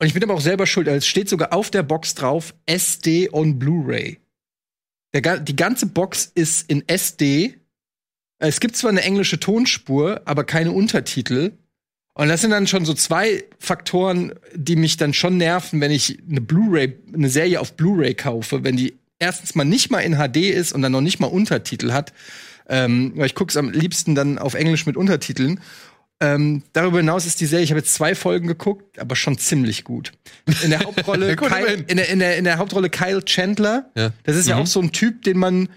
und 0.00 0.08
ich 0.08 0.14
bin 0.14 0.24
aber 0.24 0.34
auch 0.34 0.40
selber 0.40 0.66
schuld. 0.66 0.88
Es 0.88 1.06
steht 1.06 1.28
sogar 1.28 1.52
auf 1.52 1.70
der 1.70 1.84
Box 1.84 2.14
drauf 2.14 2.54
SD 2.66 3.30
on 3.32 3.58
Blu-ray. 3.58 4.18
Die 5.14 5.56
ganze 5.56 5.86
Box 5.86 6.32
ist 6.34 6.68
in 6.68 6.88
SD. 6.88 7.54
Es 8.38 8.58
gibt 8.58 8.74
zwar 8.74 8.90
eine 8.90 9.02
englische 9.02 9.38
Tonspur, 9.38 10.22
aber 10.24 10.42
keine 10.42 10.72
Untertitel. 10.72 11.52
Und 12.14 12.28
das 12.28 12.40
sind 12.42 12.50
dann 12.50 12.66
schon 12.68 12.84
so 12.84 12.94
zwei 12.94 13.42
Faktoren, 13.58 14.32
die 14.54 14.76
mich 14.76 14.96
dann 14.96 15.12
schon 15.14 15.36
nerven, 15.36 15.80
wenn 15.80 15.90
ich 15.90 16.18
eine 16.30 16.40
Blu-ray, 16.40 16.94
eine 17.12 17.28
Serie 17.28 17.60
auf 17.60 17.72
Blu-ray 17.74 18.14
kaufe, 18.14 18.62
wenn 18.62 18.76
die 18.76 18.94
erstens 19.18 19.54
mal 19.56 19.64
nicht 19.64 19.90
mal 19.90 20.00
in 20.00 20.14
HD 20.16 20.36
ist 20.54 20.72
und 20.72 20.82
dann 20.82 20.92
noch 20.92 21.00
nicht 21.00 21.18
mal 21.18 21.26
Untertitel 21.26 21.92
hat. 21.92 22.12
Ähm, 22.68 23.12
weil 23.16 23.26
ich 23.26 23.34
gucke 23.34 23.50
es 23.50 23.56
am 23.56 23.70
liebsten 23.70 24.14
dann 24.14 24.38
auf 24.38 24.54
Englisch 24.54 24.86
mit 24.86 24.96
Untertiteln. 24.96 25.60
Ähm, 26.20 26.62
darüber 26.72 26.98
hinaus 26.98 27.26
ist 27.26 27.40
die 27.40 27.46
Serie, 27.46 27.64
ich 27.64 27.70
habe 27.72 27.80
jetzt 27.80 27.92
zwei 27.92 28.14
Folgen 28.14 28.46
geguckt, 28.46 28.98
aber 29.00 29.16
schon 29.16 29.36
ziemlich 29.36 29.82
gut. 29.84 30.12
In 30.62 30.70
der 30.70 30.80
Hauptrolle, 30.84 31.34
Kyle, 31.36 31.84
in, 31.88 31.96
der, 31.96 32.08
in, 32.08 32.20
der, 32.20 32.38
in 32.38 32.44
der 32.44 32.58
Hauptrolle 32.58 32.88
Kyle 32.90 33.24
Chandler. 33.24 33.90
Ja. 33.96 34.12
Das 34.22 34.36
ist 34.36 34.46
ja 34.48 34.54
Mhm. 34.56 34.62
auch 34.62 34.66
so 34.68 34.80
ein 34.80 34.92
Typ, 34.92 35.22
den 35.22 35.36
man 35.38 35.68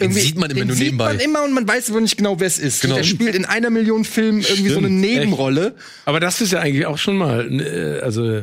Den 0.00 0.12
sieht 0.12 0.36
man 0.36 0.50
immer 0.50 0.60
den 0.60 0.66
nur 0.68 0.76
sieht 0.76 0.84
nebenbei. 0.86 1.06
man 1.12 1.20
immer 1.20 1.44
und 1.44 1.52
man 1.52 1.66
weiß 1.68 1.90
aber 1.90 2.00
nicht 2.00 2.16
genau, 2.16 2.40
wer 2.40 2.46
es 2.46 2.58
ist. 2.58 2.82
Genau. 2.82 2.96
Der 2.96 3.04
spielt 3.04 3.34
in 3.34 3.44
einer 3.44 3.70
Million 3.70 4.04
Filmen 4.04 4.40
irgendwie 4.42 4.70
so 4.70 4.78
eine 4.78 4.88
Stimmt, 4.88 5.00
Nebenrolle. 5.00 5.74
Aber 6.04 6.20
das 6.20 6.40
ist 6.40 6.52
ja 6.52 6.60
eigentlich 6.60 6.86
auch 6.86 6.98
schon 6.98 7.16
mal, 7.16 7.48
äh, 7.60 8.00
also 8.00 8.42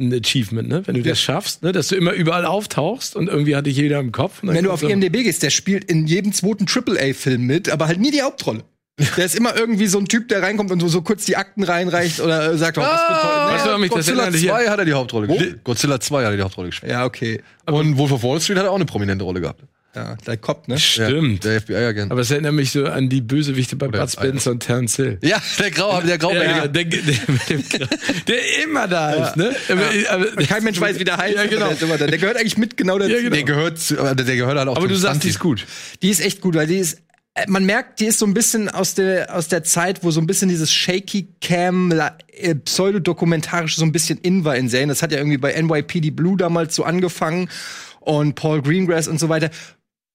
ein 0.00 0.12
Achievement, 0.14 0.68
ne? 0.68 0.82
Wenn 0.86 0.94
du 0.94 1.02
das 1.02 1.20
schaffst, 1.20 1.62
ne? 1.64 1.72
dass 1.72 1.88
du 1.88 1.96
immer 1.96 2.12
überall 2.12 2.44
auftauchst 2.44 3.16
und 3.16 3.28
irgendwie 3.28 3.56
hat 3.56 3.66
dich 3.66 3.76
jeder 3.76 3.98
im 3.98 4.12
Kopf. 4.12 4.38
Wenn 4.42 4.62
du 4.64 4.70
auf 4.70 4.80
so- 4.80 4.88
IMDb 4.88 5.24
gehst, 5.24 5.42
der 5.42 5.50
spielt 5.50 5.84
in 5.84 6.06
jedem 6.06 6.32
zweiten 6.32 6.66
AAA-Film 6.68 7.42
mit, 7.42 7.68
aber 7.68 7.88
halt 7.88 7.98
nie 8.00 8.10
die 8.12 8.22
Hauptrolle. 8.22 8.62
Der 9.16 9.24
ist 9.26 9.36
immer 9.36 9.56
irgendwie 9.56 9.86
so 9.86 9.98
ein 9.98 10.06
Typ, 10.06 10.26
der 10.28 10.42
reinkommt 10.42 10.72
und 10.72 10.80
so, 10.80 10.88
so 10.88 11.02
kurz 11.02 11.24
die 11.24 11.36
Akten 11.36 11.62
reinreicht 11.62 12.18
oder 12.20 12.56
sagt, 12.58 12.78
oh, 12.78 12.80
was 12.80 13.00
für 13.00 13.12
toll. 13.12 13.30
Weißt 13.52 13.64
du, 13.64 13.68
Nee, 13.68 13.70
warum 13.70 13.82
ich 13.84 13.90
das 13.90 14.06
Godzilla 14.06 14.30
hier? 14.32 14.50
2 14.50 14.68
hat 14.68 14.78
er 14.80 14.84
die 14.84 14.92
Hauptrolle 14.92 15.26
gespielt. 15.28 15.62
Godzilla 15.64 16.00
2 16.00 16.24
hat 16.24 16.30
er 16.32 16.36
die 16.36 16.42
Hauptrolle 16.42 16.68
gespielt. 16.70 16.90
ja, 16.92 17.04
okay. 17.04 17.40
Und 17.66 17.96
Wolf 17.96 18.10
of 18.10 18.22
Wall 18.24 18.40
Street 18.40 18.58
hat 18.58 18.64
er 18.64 18.70
auch 18.72 18.76
eine 18.76 18.86
prominente 18.86 19.24
Rolle 19.24 19.40
gehabt. 19.40 19.62
Ja, 19.98 20.16
der 20.26 20.36
Cop, 20.36 20.68
ne? 20.68 20.78
Stimmt. 20.78 21.44
Ja, 21.44 21.50
der 21.50 21.60
FBI-Agent. 21.60 22.12
Aber 22.12 22.20
es 22.20 22.30
erinnert 22.30 22.54
mich 22.54 22.70
so 22.70 22.84
an 22.86 23.08
die 23.08 23.20
Bösewichte 23.20 23.74
bei 23.74 23.88
Bud 23.88 24.08
Spencer 24.10 24.52
und 24.52 24.60
Terence 24.60 24.94
Hill. 24.96 25.18
Ja, 25.22 25.42
der 25.58 25.70
Grau, 25.72 26.00
der 26.02 26.18
Graubärtige. 26.18 26.50
Ja, 26.56 26.68
der, 26.68 26.84
der, 26.84 27.58
Gra- 27.58 27.88
der 28.28 28.64
immer 28.64 28.86
da 28.86 29.10
ist, 29.12 29.36
ne? 29.36 29.54
Aber, 30.08 30.26
Kein 30.46 30.62
Mensch 30.62 30.80
weiß, 30.80 30.98
wie 31.00 31.04
der 31.04 31.16
heißt. 31.16 31.36
Ja, 31.36 31.46
genau. 31.46 31.66
Der, 31.66 31.72
ist 31.74 31.82
immer 31.82 31.98
da. 31.98 32.06
der 32.06 32.18
gehört 32.18 32.36
eigentlich 32.36 32.58
mit 32.58 32.76
genau 32.76 32.98
dazu. 32.98 33.10
Ja, 33.10 33.18
genau. 33.18 33.30
Der 33.34 33.42
gehört, 33.42 33.78
zu, 33.78 33.94
der 33.96 34.14
gehört 34.36 34.56
halt 34.58 34.68
auch 34.68 34.76
aber 34.76 34.86
du 34.88 34.94
sagst, 34.94 35.24
die 35.24 35.28
ist 35.30 35.40
gut. 35.40 35.66
Die 36.02 36.10
ist 36.10 36.20
echt 36.20 36.40
gut, 36.40 36.54
weil 36.54 36.66
die 36.68 36.76
ist. 36.76 37.00
äh, 37.34 37.44
Man 37.48 37.64
merkt, 37.64 37.98
die 38.00 38.06
ist 38.06 38.20
so 38.20 38.26
ein 38.26 38.34
bisschen 38.34 38.68
aus 38.68 38.94
der, 38.94 39.34
aus 39.34 39.48
der 39.48 39.64
Zeit, 39.64 40.04
wo 40.04 40.10
so 40.12 40.20
ein 40.20 40.26
bisschen 40.28 40.48
dieses 40.48 40.72
Shaky 40.72 41.28
Cam, 41.40 41.90
äh, 41.90 42.54
pseudodokumentarisch 42.54 43.76
so 43.76 43.84
ein 43.84 43.92
bisschen 43.92 44.18
in 44.18 44.44
war 44.44 44.56
in 44.56 44.68
Serien. 44.68 44.88
Das 44.88 45.02
hat 45.02 45.12
ja 45.12 45.18
irgendwie 45.18 45.38
bei 45.38 45.52
NYPD 45.60 46.10
Blue 46.10 46.36
damals 46.36 46.74
so 46.74 46.84
angefangen 46.84 47.48
und 48.00 48.34
Paul 48.36 48.62
Greengrass 48.62 49.08
und 49.08 49.18
so 49.20 49.28
weiter. 49.28 49.50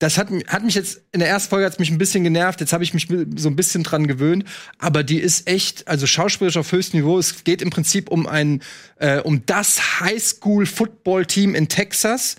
Das 0.03 0.17
hat, 0.17 0.27
hat 0.47 0.65
mich 0.65 0.75
jetzt, 0.75 1.01
in 1.13 1.21
der 1.21 1.29
ersten 1.29 1.49
Folge 1.49 1.65
hat 1.65 1.71
es 1.71 1.79
mich 1.79 1.89
ein 1.89 1.97
bisschen 1.97 2.25
genervt, 2.25 2.59
jetzt 2.59 2.73
habe 2.73 2.83
ich 2.83 2.93
mich 2.93 3.07
so 3.37 3.47
ein 3.47 3.55
bisschen 3.55 3.83
dran 3.83 4.05
gewöhnt, 4.05 4.43
aber 4.77 5.01
die 5.01 5.17
ist 5.17 5.47
echt, 5.47 5.87
also 5.87 6.05
schauspielerisch 6.07 6.57
auf 6.57 6.69
höchstem 6.73 6.99
Niveau. 6.99 7.17
Es 7.17 7.45
geht 7.45 7.61
im 7.61 7.69
Prinzip 7.69 8.11
um 8.11 8.27
ein, 8.27 8.61
äh, 8.97 9.21
um 9.21 9.45
das 9.45 10.01
Highschool-Football-Team 10.01 11.55
in 11.55 11.69
Texas 11.69 12.35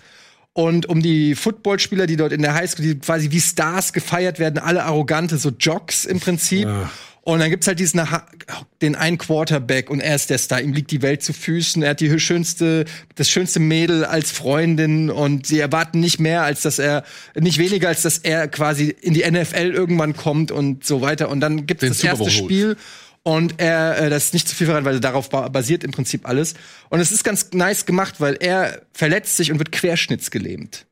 und 0.53 0.85
um 0.85 1.01
die 1.01 1.33
Footballspieler, 1.33 2.05
die 2.05 2.17
dort 2.17 2.33
in 2.33 2.43
der 2.43 2.53
Highschool, 2.53 2.85
die 2.85 2.99
quasi 2.99 3.31
wie 3.31 3.41
Stars 3.41 3.93
gefeiert 3.93 4.37
werden, 4.37 4.59
alle 4.59 4.83
arrogante, 4.83 5.39
so 5.39 5.49
Jocks 5.49 6.05
im 6.05 6.19
Prinzip. 6.19 6.67
Und 7.27 7.39
dann 7.39 7.49
gibt's 7.49 7.65
halt 7.65 7.79
diesen 7.79 8.07
den 8.83 8.95
einen 8.95 9.17
Quarterback 9.17 9.89
und 9.89 9.99
er 9.99 10.15
ist 10.15 10.29
der 10.29 10.37
Star. 10.37 10.61
Ihm 10.61 10.73
liegt 10.73 10.91
die 10.91 11.01
Welt 11.01 11.23
zu 11.23 11.33
Füßen. 11.33 11.81
Er 11.81 11.89
hat 11.89 11.99
die 11.99 12.19
schönste, 12.19 12.85
das 13.15 13.31
schönste 13.31 13.59
Mädel 13.59 14.05
als 14.05 14.29
Freundin 14.29 15.09
und 15.09 15.47
sie 15.47 15.59
erwarten 15.59 15.99
nicht 15.99 16.19
mehr, 16.19 16.43
als 16.43 16.61
dass 16.61 16.77
er, 16.77 17.03
nicht 17.33 17.57
weniger, 17.57 17.87
als 17.87 18.03
dass 18.03 18.19
er 18.19 18.47
quasi 18.47 18.95
in 19.01 19.15
die 19.15 19.29
NFL 19.29 19.71
irgendwann 19.73 20.15
kommt 20.15 20.51
und 20.51 20.85
so 20.85 21.01
weiter. 21.01 21.29
Und 21.29 21.39
dann 21.39 21.65
gibt's 21.65 21.81
Den 21.81 21.89
das 21.89 22.03
erste. 22.03 22.29
Spiel 22.29 22.77
und 23.23 23.55
er, 23.57 23.97
äh, 23.97 24.09
das 24.11 24.25
ist 24.25 24.33
nicht 24.35 24.47
zu 24.47 24.55
viel 24.55 24.67
verraten, 24.67 24.85
weil 24.85 24.99
darauf 24.99 25.29
ba 25.29 25.49
basiert 25.49 25.83
im 25.83 25.89
Prinzip 25.89 26.29
alles. 26.29 26.53
Und 26.89 26.99
es 26.99 27.11
ist 27.11 27.23
ganz 27.23 27.49
nice 27.53 27.87
gemacht, 27.87 28.21
weil 28.21 28.37
er 28.39 28.83
verletzt 28.93 29.35
sich 29.35 29.51
und 29.51 29.57
wird 29.57 29.71
querschnittsgelähmt. 29.71 30.85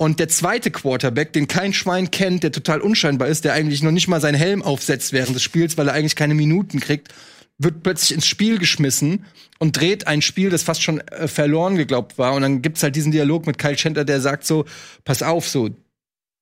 Und 0.00 0.20
der 0.20 0.28
zweite 0.28 0.70
Quarterback, 0.70 1.32
den 1.32 1.48
kein 1.48 1.72
Schwein 1.72 2.12
kennt, 2.12 2.44
der 2.44 2.52
total 2.52 2.80
unscheinbar 2.80 3.26
ist, 3.28 3.44
der 3.44 3.52
eigentlich 3.52 3.82
noch 3.82 3.90
nicht 3.90 4.06
mal 4.06 4.20
seinen 4.20 4.36
Helm 4.36 4.62
aufsetzt 4.62 5.12
während 5.12 5.34
des 5.34 5.42
Spiels, 5.42 5.76
weil 5.76 5.88
er 5.88 5.94
eigentlich 5.94 6.14
keine 6.14 6.34
Minuten 6.34 6.78
kriegt, 6.78 7.12
wird 7.58 7.82
plötzlich 7.82 8.12
ins 8.12 8.26
Spiel 8.26 8.58
geschmissen 8.58 9.24
und 9.58 9.76
dreht 9.76 10.06
ein 10.06 10.22
Spiel, 10.22 10.50
das 10.50 10.62
fast 10.62 10.84
schon 10.84 11.00
äh, 11.00 11.26
verloren 11.26 11.74
geglaubt 11.74 12.16
war. 12.16 12.34
Und 12.34 12.42
dann 12.42 12.62
gibt's 12.62 12.84
halt 12.84 12.94
diesen 12.94 13.10
Dialog 13.10 13.46
mit 13.48 13.58
Kyle 13.58 13.74
Chandler, 13.74 14.04
der 14.04 14.20
sagt 14.20 14.46
so, 14.46 14.64
pass 15.04 15.24
auf, 15.24 15.48
so, 15.48 15.70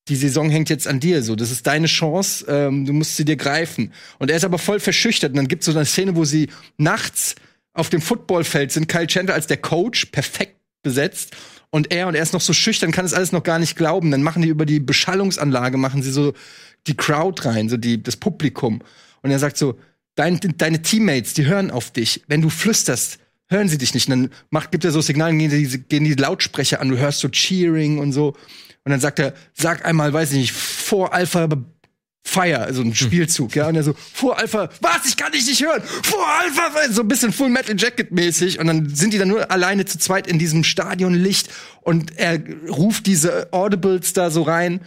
die 0.09 0.17
Saison 0.17 0.51
hängt 0.51 0.69
jetzt 0.69 0.87
an 0.87 1.01
dir, 1.01 1.23
so, 1.23 1.35
das 1.35 1.51
ist 1.51 1.67
deine 1.67 1.87
Chance, 1.87 2.45
ähm, 2.49 2.85
du 2.85 2.93
musst 2.93 3.17
sie 3.17 3.25
dir 3.25 3.37
greifen. 3.37 3.93
Und 4.19 4.31
er 4.31 4.37
ist 4.37 4.45
aber 4.45 4.59
voll 4.59 4.81
verschüchtert. 4.81 5.31
Und 5.31 5.39
dann 5.39 5.49
gibt's 5.49 5.65
so 5.65 5.73
eine 5.73 5.87
Szene, 5.87 6.15
wo 6.15 6.27
sie 6.27 6.51
nachts 6.77 7.35
auf 7.73 7.89
dem 7.89 8.03
Footballfeld 8.03 8.71
sind, 8.73 8.89
Kyle 8.89 9.07
Chandler 9.07 9.35
als 9.35 9.47
der 9.47 9.57
Coach, 9.57 10.07
perfekt 10.07 10.57
besetzt. 10.83 11.35
Und 11.77 11.93
er, 11.93 12.09
und 12.09 12.15
er 12.15 12.23
ist 12.23 12.33
noch 12.33 12.41
so 12.41 12.55
schüchtern, 12.55 12.91
kann 12.91 13.05
es 13.05 13.13
alles 13.13 13.33
noch 13.33 13.43
gar 13.43 13.59
nicht 13.59 13.77
glauben. 13.77 14.11
Dann 14.11 14.23
machen 14.23 14.41
die 14.41 14.49
über 14.49 14.65
die 14.65 14.81
Beschallungsanlage, 14.81 15.77
machen 15.77 16.03
sie 16.03 16.11
so 16.11 16.33
die 16.87 16.97
Crowd 16.97 17.47
rein, 17.47 17.69
so 17.69 17.77
die, 17.77 18.03
das 18.03 18.17
Publikum. 18.17 18.81
Und 19.21 19.31
er 19.31 19.39
sagt 19.39 19.59
so, 19.59 19.79
dein, 20.15 20.41
deine 20.57 20.81
Teammates, 20.81 21.35
die 21.35 21.45
hören 21.45 21.71
auf 21.71 21.91
dich. 21.91 22.23
Wenn 22.29 22.41
du 22.41 22.49
flüsterst, 22.49 23.19
hören 23.51 23.69
sie 23.69 23.77
dich 23.77 23.93
nicht. 23.93 24.09
Und 24.09 24.11
dann 24.19 24.31
macht, 24.49 24.73
gibt 24.73 24.87
er 24.87 24.91
so 24.91 25.03
Signale, 25.03 25.37
gehen 25.37 25.51
die, 25.51 25.79
gehen 25.83 26.05
die 26.05 26.15
Lautsprecher 26.15 26.81
an, 26.81 26.89
du 26.89 26.97
hörst 26.97 27.19
so 27.19 27.29
Cheering 27.29 27.99
und 27.99 28.13
so. 28.13 28.29
Und 28.29 28.93
dann 28.93 29.01
sagt 29.01 29.19
er, 29.19 29.35
sag 29.53 29.85
einmal, 29.85 30.15
weiß 30.15 30.33
ich 30.33 30.39
nicht, 30.39 30.53
vor 30.53 31.13
Alpha 31.13 31.47
Fire, 32.27 32.61
also 32.61 32.83
ein 32.83 32.95
Spielzug, 32.95 33.55
ja. 33.55 33.69
Und 33.69 33.77
er 33.77 33.85
so, 33.85 33.95
vor 34.13 34.37
Alpha, 34.39 34.69
was, 34.81 35.07
ich 35.07 35.17
kann 35.17 35.31
dich 35.31 35.47
nicht 35.47 35.63
hören, 35.63 35.81
vor 36.03 36.27
Alpha, 36.27 36.93
so 36.93 37.03
ein 37.03 37.09
bisschen 37.09 37.33
Full 37.33 37.51
Metal 37.51 37.77
Jacket 37.79 38.11
mäßig. 38.11 38.59
Und 38.59 38.67
dann 38.67 38.95
sind 38.95 39.13
die 39.13 39.19
dann 39.19 39.29
nur 39.29 39.51
alleine 39.51 39.85
zu 39.85 39.99
zweit 39.99 40.27
in 40.27 40.39
diesem 40.39 40.65
Stadionlicht 40.65 41.49
und 41.83 42.19
er 42.19 42.41
ruft 42.69 43.07
diese 43.07 43.53
Audibles 43.53 44.13
da 44.13 44.31
so 44.31 44.43
rein. 44.43 44.81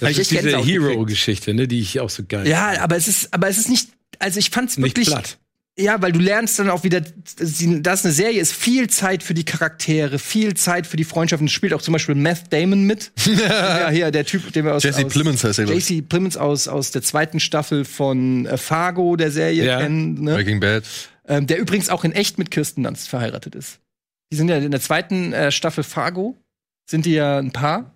Das 0.00 0.10
ich 0.12 0.18
ist 0.20 0.30
diese. 0.30 0.58
Hero-Geschichte, 0.58 1.52
ne, 1.52 1.68
die 1.68 1.80
ich 1.80 2.00
auch 2.00 2.10
so 2.10 2.24
geil 2.26 2.48
Ja, 2.48 2.80
aber 2.80 2.96
es 2.96 3.08
ist, 3.08 3.32
aber 3.32 3.48
es 3.48 3.58
ist 3.58 3.68
nicht, 3.68 3.90
also 4.18 4.38
ich 4.38 4.50
fand's 4.50 4.76
Nicht 4.78 4.96
wirklich. 4.96 5.08
platt. 5.08 5.38
Ja, 5.76 6.00
weil 6.00 6.12
du 6.12 6.20
lernst 6.20 6.56
dann 6.60 6.70
auch 6.70 6.84
wieder, 6.84 7.02
sie- 7.36 7.82
das 7.82 8.04
eine 8.04 8.14
Serie 8.14 8.40
ist, 8.40 8.52
viel 8.52 8.88
Zeit 8.88 9.24
für 9.24 9.34
die 9.34 9.44
Charaktere, 9.44 10.20
viel 10.20 10.54
Zeit 10.54 10.86
für 10.86 10.96
die 10.96 11.02
Freundschaften. 11.02 11.48
Es 11.48 11.52
spielt 11.52 11.74
auch 11.74 11.82
zum 11.82 11.92
Beispiel 11.92 12.14
Meth 12.14 12.44
Damon 12.52 12.84
mit. 12.84 13.10
ja, 13.26 13.90
hier, 13.90 14.12
der 14.12 14.24
Typ, 14.24 14.52
den 14.52 14.64
wir 14.66 14.74
aus. 14.76 14.84
Jesse 14.84 15.04
aus, 15.04 15.12
Plemons 15.12 15.42
heißt 15.42 15.58
er. 15.58 15.66
Jesse 15.66 16.00
Plemons 16.02 16.36
aus, 16.36 16.68
aus 16.68 16.92
der 16.92 17.02
zweiten 17.02 17.40
Staffel 17.40 17.84
von 17.84 18.46
äh, 18.46 18.56
Fargo, 18.56 19.16
der 19.16 19.32
Serie, 19.32 19.64
Ja. 19.64 19.80
kennen. 19.80 20.22
Ne? 20.22 20.34
Breaking 20.34 20.60
Bad. 20.60 20.84
Ähm, 21.26 21.46
der 21.48 21.58
übrigens 21.58 21.88
auch 21.90 22.04
in 22.04 22.12
echt 22.12 22.38
mit 22.38 22.52
Kirsten 22.52 22.84
Dunst 22.84 23.08
verheiratet 23.08 23.56
ist. 23.56 23.80
Die 24.32 24.36
sind 24.36 24.48
ja 24.48 24.58
in 24.58 24.70
der 24.70 24.80
zweiten 24.80 25.32
äh, 25.32 25.50
Staffel 25.50 25.82
Fargo, 25.82 26.36
sind 26.88 27.04
die 27.06 27.14
ja 27.14 27.38
ein 27.38 27.50
Paar. 27.50 27.93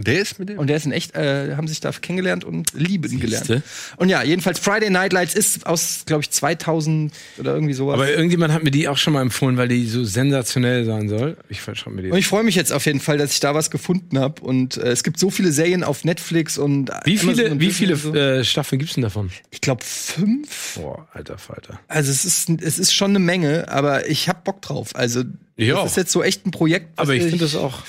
Der 0.00 0.20
ist 0.20 0.38
mit 0.38 0.48
dem? 0.48 0.58
Und 0.58 0.68
der 0.68 0.76
ist 0.76 0.86
in 0.86 0.92
echt, 0.92 1.16
äh, 1.16 1.56
haben 1.56 1.66
sich 1.66 1.80
da 1.80 1.90
kennengelernt 1.90 2.44
und 2.44 2.72
lieben 2.72 3.18
gelernt. 3.18 3.46
Siehste? 3.46 3.62
Und 3.96 4.08
ja, 4.08 4.22
jedenfalls 4.22 4.58
Friday 4.60 4.90
Night 4.90 5.12
Lights 5.12 5.34
ist 5.34 5.66
aus, 5.66 6.04
glaube 6.06 6.22
ich, 6.22 6.30
2000 6.30 7.12
oder 7.38 7.52
irgendwie 7.54 7.74
sowas. 7.74 7.94
Aber 7.94 8.08
irgendjemand 8.08 8.52
hat 8.52 8.62
mir 8.62 8.70
die 8.70 8.86
auch 8.88 8.96
schon 8.96 9.12
mal 9.12 9.22
empfohlen, 9.22 9.56
weil 9.56 9.66
die 9.68 9.86
so 9.86 10.04
sensationell 10.04 10.84
sein 10.84 11.08
soll. 11.08 11.36
Ich 11.48 11.60
verschau 11.60 11.90
mir 11.90 12.02
die. 12.02 12.10
und 12.10 12.18
ich 12.18 12.26
freue 12.28 12.44
mich 12.44 12.54
jetzt 12.54 12.72
auf 12.72 12.86
jeden 12.86 13.00
Fall, 13.00 13.18
dass 13.18 13.32
ich 13.32 13.40
da 13.40 13.54
was 13.54 13.70
gefunden 13.70 14.18
habe. 14.18 14.40
Und 14.42 14.76
äh, 14.76 14.88
es 14.92 15.02
gibt 15.02 15.18
so 15.18 15.30
viele 15.30 15.50
Serien 15.50 15.82
auf 15.82 16.04
Netflix 16.04 16.58
und 16.58 16.90
wie 17.04 17.18
viele, 17.18 17.50
und 17.50 17.60
wie 17.60 17.70
viele 17.72 17.94
und 17.94 18.00
so. 18.00 18.14
äh, 18.14 18.44
Staffeln 18.44 18.78
gibt's 18.78 18.94
denn 18.94 19.02
davon? 19.02 19.30
ich 19.50 19.60
glaube 19.60 19.82
fünf. 19.84 20.74
Boah, 20.76 21.08
alter 21.12 21.38
Falter. 21.38 21.80
Also 21.88 22.10
es 22.12 22.24
ist, 22.24 22.48
es 22.62 22.78
ist 22.78 22.92
schon 22.94 23.10
eine 23.10 23.18
Menge, 23.18 23.68
aber 23.68 24.08
ich 24.08 24.28
hab 24.28 24.44
Bock 24.44 24.62
drauf. 24.62 24.94
Also 24.94 25.24
Ja. 25.56 25.82
das 25.82 25.92
ist 25.92 25.96
jetzt 25.96 26.12
so 26.12 26.22
echt 26.22 26.46
ein 26.46 26.50
Projekt. 26.52 26.90
was 26.96 27.02
Aber 27.02 27.14
ich 27.14 27.22
finde 27.24 27.38
das 27.38 27.56
auch. 27.56 27.82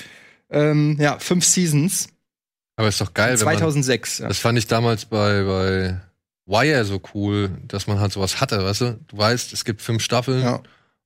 Ähm, 0.50 0.96
ja 1.00 1.18
fünf 1.18 1.44
Seasons. 1.44 2.08
Aber 2.76 2.88
ist 2.88 3.00
doch 3.00 3.12
geil, 3.14 3.38
wenn 3.38 3.44
man, 3.44 3.56
2006. 3.58 4.18
Ja. 4.18 4.28
Das 4.28 4.38
fand 4.38 4.58
ich 4.58 4.66
damals 4.66 5.04
bei, 5.04 5.42
bei 5.42 6.00
Wire 6.46 6.84
so 6.84 7.00
cool, 7.14 7.50
dass 7.68 7.86
man 7.86 8.00
halt 8.00 8.12
sowas 8.12 8.40
hatte, 8.40 8.64
weißt 8.64 8.80
du? 8.80 9.00
Du 9.08 9.18
weißt, 9.18 9.52
es 9.52 9.64
gibt 9.64 9.82
fünf 9.82 10.02
Staffeln 10.02 10.42
Ja. 10.42 10.62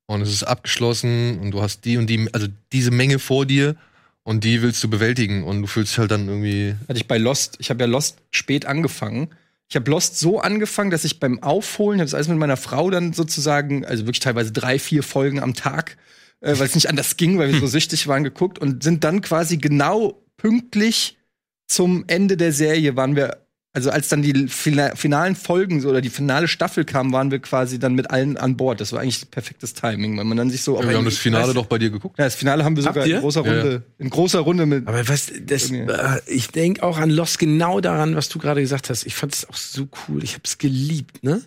und 0.06 0.22
es 0.22 0.32
ist 0.32 0.44
abgeschlossen 0.44 1.38
und 1.40 1.50
du 1.50 1.62
hast 1.62 1.84
die 1.84 1.96
und 1.96 2.06
die, 2.08 2.28
also 2.32 2.46
diese 2.72 2.90
Menge 2.90 3.18
vor 3.18 3.44
dir 3.44 3.74
und 4.22 4.44
die 4.44 4.62
willst 4.62 4.82
du 4.84 4.88
bewältigen 4.88 5.42
und 5.44 5.62
du 5.62 5.66
fühlst 5.66 5.92
dich 5.92 5.98
halt 5.98 6.10
dann 6.10 6.28
irgendwie. 6.28 6.74
Hatte 6.88 6.98
ich 6.98 7.08
bei 7.08 7.18
Lost. 7.18 7.56
Ich 7.58 7.70
habe 7.70 7.80
ja 7.82 7.86
Lost 7.86 8.18
spät 8.30 8.66
angefangen. 8.66 9.28
Ich 9.68 9.76
habe 9.76 9.90
Lost 9.90 10.18
so 10.18 10.40
angefangen, 10.40 10.90
dass 10.90 11.04
ich 11.04 11.18
beim 11.20 11.42
Aufholen, 11.42 11.98
habe 11.98 12.06
das 12.06 12.14
alles 12.14 12.28
mit 12.28 12.38
meiner 12.38 12.56
Frau 12.56 12.90
dann 12.90 13.12
sozusagen, 13.12 13.84
also 13.84 14.04
wirklich 14.04 14.20
teilweise 14.20 14.52
drei, 14.52 14.78
vier 14.78 15.02
Folgen 15.02 15.40
am 15.40 15.54
Tag, 15.54 15.96
äh, 16.41 16.59
weil 16.59 16.67
es 16.67 16.75
nicht 16.75 16.88
anders 16.88 17.17
ging, 17.17 17.38
weil 17.38 17.53
wir 17.53 17.61
so 17.61 17.67
süchtig 17.79 18.07
waren, 18.09 18.25
geguckt 18.25 18.59
und 18.59 18.83
sind 18.83 19.05
dann 19.05 19.21
quasi 19.21 19.57
genau 19.59 20.23
pünktlich 20.37 21.17
zum 21.67 22.05
Ende 22.07 22.37
der 22.37 22.53
Serie 22.53 22.97
waren 22.97 23.17
wir 23.17 23.38
also 23.76 23.91
als 23.91 24.09
dann 24.09 24.23
die 24.23 24.47
fina- 24.47 24.95
finalen 24.95 25.35
Folgen 25.35 25.85
oder 25.85 26.00
die 26.00 26.09
finale 26.09 26.47
Staffel 26.47 26.85
kam, 26.85 27.12
waren 27.12 27.33
wir 27.33 27.41
quasi 27.41 27.81
dann 27.81 27.97
mit 27.97 28.09
allen 28.09 28.37
an 28.37 28.57
Bord. 28.57 28.81
Das 28.81 28.93
war 28.93 29.00
eigentlich 29.00 29.29
perfektes 29.33 29.75
Timing, 29.75 30.17
weil 30.17 30.23
man 30.25 30.37
dann 30.37 30.49
sich 30.49 30.62
so. 30.62 30.81
Ja, 30.81 30.88
wir 30.88 30.97
haben 30.97 31.05
das 31.05 31.19
Finale 31.19 31.50
Weißt- 31.50 31.55
doch 31.55 31.67
bei 31.67 31.79
dir 31.79 31.91
geguckt. 31.91 32.17
Ja, 32.17 32.25
das 32.26 32.37
Finale 32.37 32.62
haben 32.64 32.76
wir 32.76 32.85
Habt 32.85 32.95
sogar 32.95 33.09
ihr? 33.09 33.17
in 33.17 33.21
großer 33.23 33.45
Ja, 33.45 33.53
ja. 33.53 33.61
Runde, 33.62 33.83
in 33.99 34.11
großer 34.11 34.38
Runde 34.38 34.67
mit. 34.67 34.87
Aber 34.87 35.09
was, 35.09 35.33
das, 35.45 35.73
äh, 35.73 35.88
ich 36.29 36.47
denke 36.53 36.85
auch 36.85 36.99
an 36.99 37.11
Lost 37.11 37.41
genau 37.41 37.81
daran, 37.81 38.14
was 38.14 38.29
du 38.29 38.38
gerade 38.38 38.61
gesagt 38.61 38.91
hast. 38.91 39.07
Ich 39.07 39.17
fand 39.17 39.35
es 39.35 39.49
auch 39.50 39.57
so 39.57 39.88
cool. 40.07 40.23
Ich 40.23 40.35
habe 40.35 40.43
es 40.45 40.59
geliebt, 40.59 41.25
ne? 41.25 41.43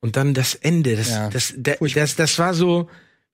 Und 0.00 0.16
dann 0.16 0.32
das 0.32 0.54
Ende, 0.54 0.96
das, 0.96 1.10
Ja. 1.10 1.28
das, 1.28 1.52
da- 1.58 1.74
Furchtbar. 1.74 2.00
das, 2.00 2.16
das 2.16 2.38
war 2.38 2.54
so, 2.54 2.88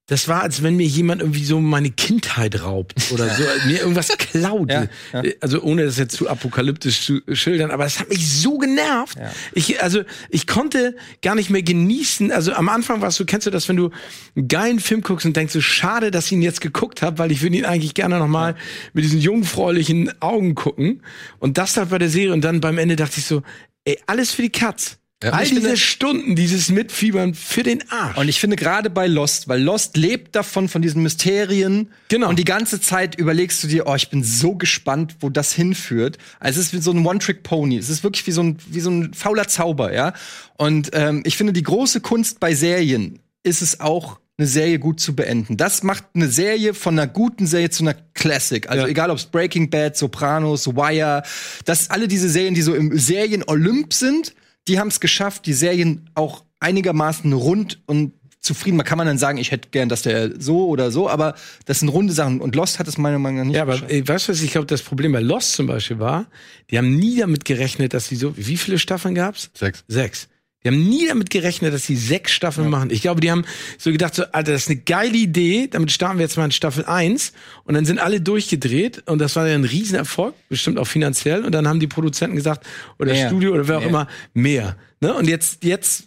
das 0.06 0.28
war, 0.28 0.42
als 0.42 0.62
wenn 0.62 0.76
mir 0.76 0.86
jemand 0.86 1.22
irgendwie 1.22 1.44
so 1.44 1.60
meine 1.60 1.90
Kindheit 1.90 2.62
raubt 2.62 2.94
oder 3.10 3.26
so, 3.34 3.42
mir 3.66 3.80
irgendwas 3.80 4.08
klaut. 4.18 4.70
Ja, 4.70 4.86
ja. 5.14 5.22
Also 5.40 5.62
ohne 5.62 5.86
das 5.86 5.96
jetzt 5.96 6.14
zu 6.16 6.28
apokalyptisch 6.28 7.06
zu 7.06 7.22
schildern, 7.32 7.70
aber 7.70 7.86
es 7.86 8.00
hat 8.00 8.10
mich 8.10 8.28
so 8.28 8.58
genervt. 8.58 9.16
Ja. 9.18 9.32
Ich, 9.54 9.82
also 9.82 10.02
ich 10.28 10.46
konnte 10.46 10.94
gar 11.22 11.34
nicht 11.34 11.48
mehr 11.48 11.62
genießen. 11.62 12.32
Also 12.32 12.52
am 12.52 12.68
Anfang 12.68 13.00
warst 13.00 13.18
du, 13.18 13.24
kennst 13.24 13.46
du 13.46 13.50
das, 13.50 13.66
wenn 13.70 13.76
du 13.76 13.90
einen 14.36 14.48
geilen 14.48 14.78
Film 14.78 15.00
guckst 15.00 15.24
und 15.24 15.36
denkst 15.36 15.54
so, 15.54 15.62
schade, 15.62 16.10
dass 16.10 16.26
ich 16.26 16.32
ihn 16.32 16.42
jetzt 16.42 16.60
geguckt 16.60 17.00
habe, 17.00 17.18
weil 17.18 17.32
ich 17.32 17.40
würde 17.40 17.56
ihn 17.56 17.64
eigentlich 17.64 17.94
gerne 17.94 18.18
noch 18.18 18.28
mal 18.28 18.56
mit 18.92 19.04
diesen 19.04 19.20
jungfräulichen 19.20 20.20
Augen 20.20 20.54
gucken. 20.54 21.02
Und 21.38 21.56
das 21.56 21.72
dann 21.72 21.88
bei 21.88 21.98
der 21.98 22.10
Serie 22.10 22.34
und 22.34 22.42
dann 22.42 22.60
beim 22.60 22.76
Ende 22.76 22.96
dachte 22.96 23.20
ich 23.20 23.24
so, 23.24 23.42
ey, 23.86 23.98
alles 24.06 24.32
für 24.32 24.42
die 24.42 24.50
Katz. 24.50 24.98
Ja. 25.24 25.30
All 25.32 25.44
diese 25.46 25.60
finde- 25.62 25.76
Stunden, 25.76 26.36
dieses 26.36 26.68
Mitfiebern 26.70 27.34
für 27.34 27.62
den 27.62 27.82
Arsch. 27.90 28.16
Und 28.18 28.28
ich 28.28 28.38
finde 28.40 28.56
gerade 28.56 28.90
bei 28.90 29.06
Lost, 29.06 29.48
weil 29.48 29.62
Lost 29.62 29.96
lebt 29.96 30.36
davon, 30.36 30.68
von 30.68 30.82
diesen 30.82 31.02
Mysterien. 31.02 31.90
Genau. 32.08 32.28
Und 32.28 32.38
die 32.38 32.44
ganze 32.44 32.80
Zeit 32.80 33.14
überlegst 33.16 33.62
du 33.64 33.68
dir, 33.68 33.86
oh, 33.86 33.94
ich 33.94 34.10
bin 34.10 34.22
so 34.22 34.54
gespannt, 34.54 35.16
wo 35.20 35.30
das 35.30 35.52
hinführt. 35.52 36.18
Also 36.40 36.60
es 36.60 36.66
ist 36.66 36.72
wie 36.74 36.80
so 36.82 36.92
ein 36.92 37.04
One-Trick-Pony. 37.04 37.78
Es 37.78 37.88
ist 37.88 38.04
wirklich 38.04 38.26
wie 38.26 38.32
so 38.32 38.42
ein, 38.42 38.58
wie 38.68 38.80
so 38.80 38.90
ein 38.90 39.14
fauler 39.14 39.48
Zauber, 39.48 39.92
ja. 39.94 40.12
Und 40.58 40.90
ähm, 40.92 41.22
ich 41.24 41.36
finde, 41.36 41.52
die 41.52 41.62
große 41.62 42.00
Kunst 42.00 42.38
bei 42.40 42.54
Serien 42.54 43.18
ist 43.42 43.62
es 43.62 43.80
auch, 43.80 44.18
eine 44.36 44.48
Serie 44.48 44.80
gut 44.80 44.98
zu 44.98 45.14
beenden. 45.14 45.56
Das 45.56 45.84
macht 45.84 46.04
eine 46.14 46.28
Serie 46.28 46.74
von 46.74 46.98
einer 46.98 47.06
guten 47.06 47.46
Serie 47.46 47.70
zu 47.70 47.84
einer 47.84 47.94
Classic. 48.14 48.68
Also 48.68 48.82
Ja. 48.82 48.88
egal 48.90 49.10
ob 49.10 49.18
es 49.18 49.26
Breaking 49.26 49.70
Bad, 49.70 49.96
Sopranos, 49.96 50.66
Wire, 50.74 51.22
das 51.66 51.88
alle 51.90 52.08
diese 52.08 52.28
Serien, 52.28 52.52
die 52.54 52.62
so 52.62 52.74
im 52.74 52.98
Serien-Olymp 52.98 53.92
sind, 53.92 54.34
die 54.68 54.78
haben 54.78 54.88
es 54.88 55.00
geschafft, 55.00 55.46
die 55.46 55.52
Serien 55.52 56.08
auch 56.14 56.44
einigermaßen 56.60 57.32
rund 57.32 57.80
und 57.86 58.12
zufrieden. 58.40 58.76
Man 58.76 58.84
kann 58.86 58.98
man 58.98 59.06
dann 59.06 59.18
sagen, 59.18 59.38
ich 59.38 59.50
hätte 59.50 59.70
gern, 59.70 59.88
dass 59.88 60.02
der 60.02 60.40
so 60.40 60.66
oder 60.68 60.90
so, 60.90 61.08
aber 61.08 61.34
das 61.64 61.80
sind 61.80 61.88
runde 61.88 62.12
Sachen. 62.12 62.40
Und 62.40 62.54
Lost 62.54 62.78
hat 62.78 62.86
es 62.88 62.98
meiner 62.98 63.18
Meinung 63.18 63.38
nach 63.38 63.44
nicht 63.46 63.56
Ja, 63.56 63.62
aber 63.62 63.72
geschafft. 63.80 64.08
weißt 64.08 64.28
du, 64.28 64.32
was 64.32 64.42
ich 64.42 64.52
glaube, 64.52 64.66
das 64.66 64.82
Problem 64.82 65.12
bei 65.12 65.20
Lost 65.20 65.52
zum 65.52 65.66
Beispiel 65.66 65.98
war? 65.98 66.26
Die 66.70 66.76
haben 66.78 66.94
nie 66.96 67.18
damit 67.18 67.44
gerechnet, 67.44 67.94
dass 67.94 68.08
sie 68.08 68.16
so, 68.16 68.36
wie 68.36 68.56
viele 68.58 68.78
Staffeln 68.78 69.14
gab's? 69.14 69.50
Sechs. 69.54 69.84
Sechs. 69.88 70.28
Die 70.64 70.70
haben 70.70 70.88
nie 70.88 71.06
damit 71.06 71.28
gerechnet, 71.28 71.74
dass 71.74 71.84
sie 71.84 71.94
sechs 71.96 72.32
Staffeln 72.32 72.70
machen. 72.70 72.88
Ich 72.90 73.02
glaube, 73.02 73.20
die 73.20 73.30
haben 73.30 73.44
so 73.76 73.92
gedacht, 73.92 74.14
so, 74.14 74.22
Alter, 74.32 74.52
das 74.52 74.62
ist 74.62 74.70
eine 74.70 74.78
geile 74.80 75.14
Idee, 75.16 75.68
damit 75.70 75.92
starten 75.92 76.16
wir 76.18 76.22
jetzt 76.24 76.38
mal 76.38 76.46
in 76.46 76.52
Staffel 76.52 76.86
1 76.86 77.34
und 77.64 77.74
dann 77.74 77.84
sind 77.84 77.98
alle 77.98 78.20
durchgedreht 78.22 79.02
und 79.06 79.18
das 79.18 79.36
war 79.36 79.46
ja 79.46 79.54
ein 79.54 79.64
Riesenerfolg, 79.64 80.34
bestimmt 80.48 80.78
auch 80.78 80.86
finanziell 80.86 81.44
und 81.44 81.52
dann 81.52 81.68
haben 81.68 81.80
die 81.80 81.86
Produzenten 81.86 82.34
gesagt, 82.34 82.66
oder 82.98 83.12
Mehr. 83.12 83.28
Studio 83.28 83.52
oder 83.52 83.68
wer 83.68 83.76
auch 83.76 83.80
Mehr. 83.82 83.88
immer, 83.90 84.08
mehr. 84.32 84.76
Ne? 85.00 85.12
Und 85.12 85.28
jetzt, 85.28 85.64
jetzt 85.64 86.04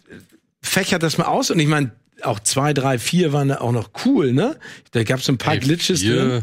fächert 0.60 1.04
das 1.04 1.18
mal 1.18 1.26
aus 1.26 1.52
und 1.52 1.60
ich 1.60 1.68
meine, 1.68 1.92
auch 2.22 2.40
zwei, 2.40 2.74
drei, 2.74 2.98
vier 2.98 3.32
waren 3.32 3.46
da 3.46 3.58
auch 3.60 3.70
noch 3.70 3.90
cool, 4.04 4.32
ne? 4.32 4.56
Da 4.90 5.04
gab's 5.04 5.26
so 5.26 5.32
ein 5.32 5.38
paar 5.38 5.54
Ey, 5.54 5.60
Glitches 5.60 6.00
vier- 6.00 6.16
drin. 6.16 6.42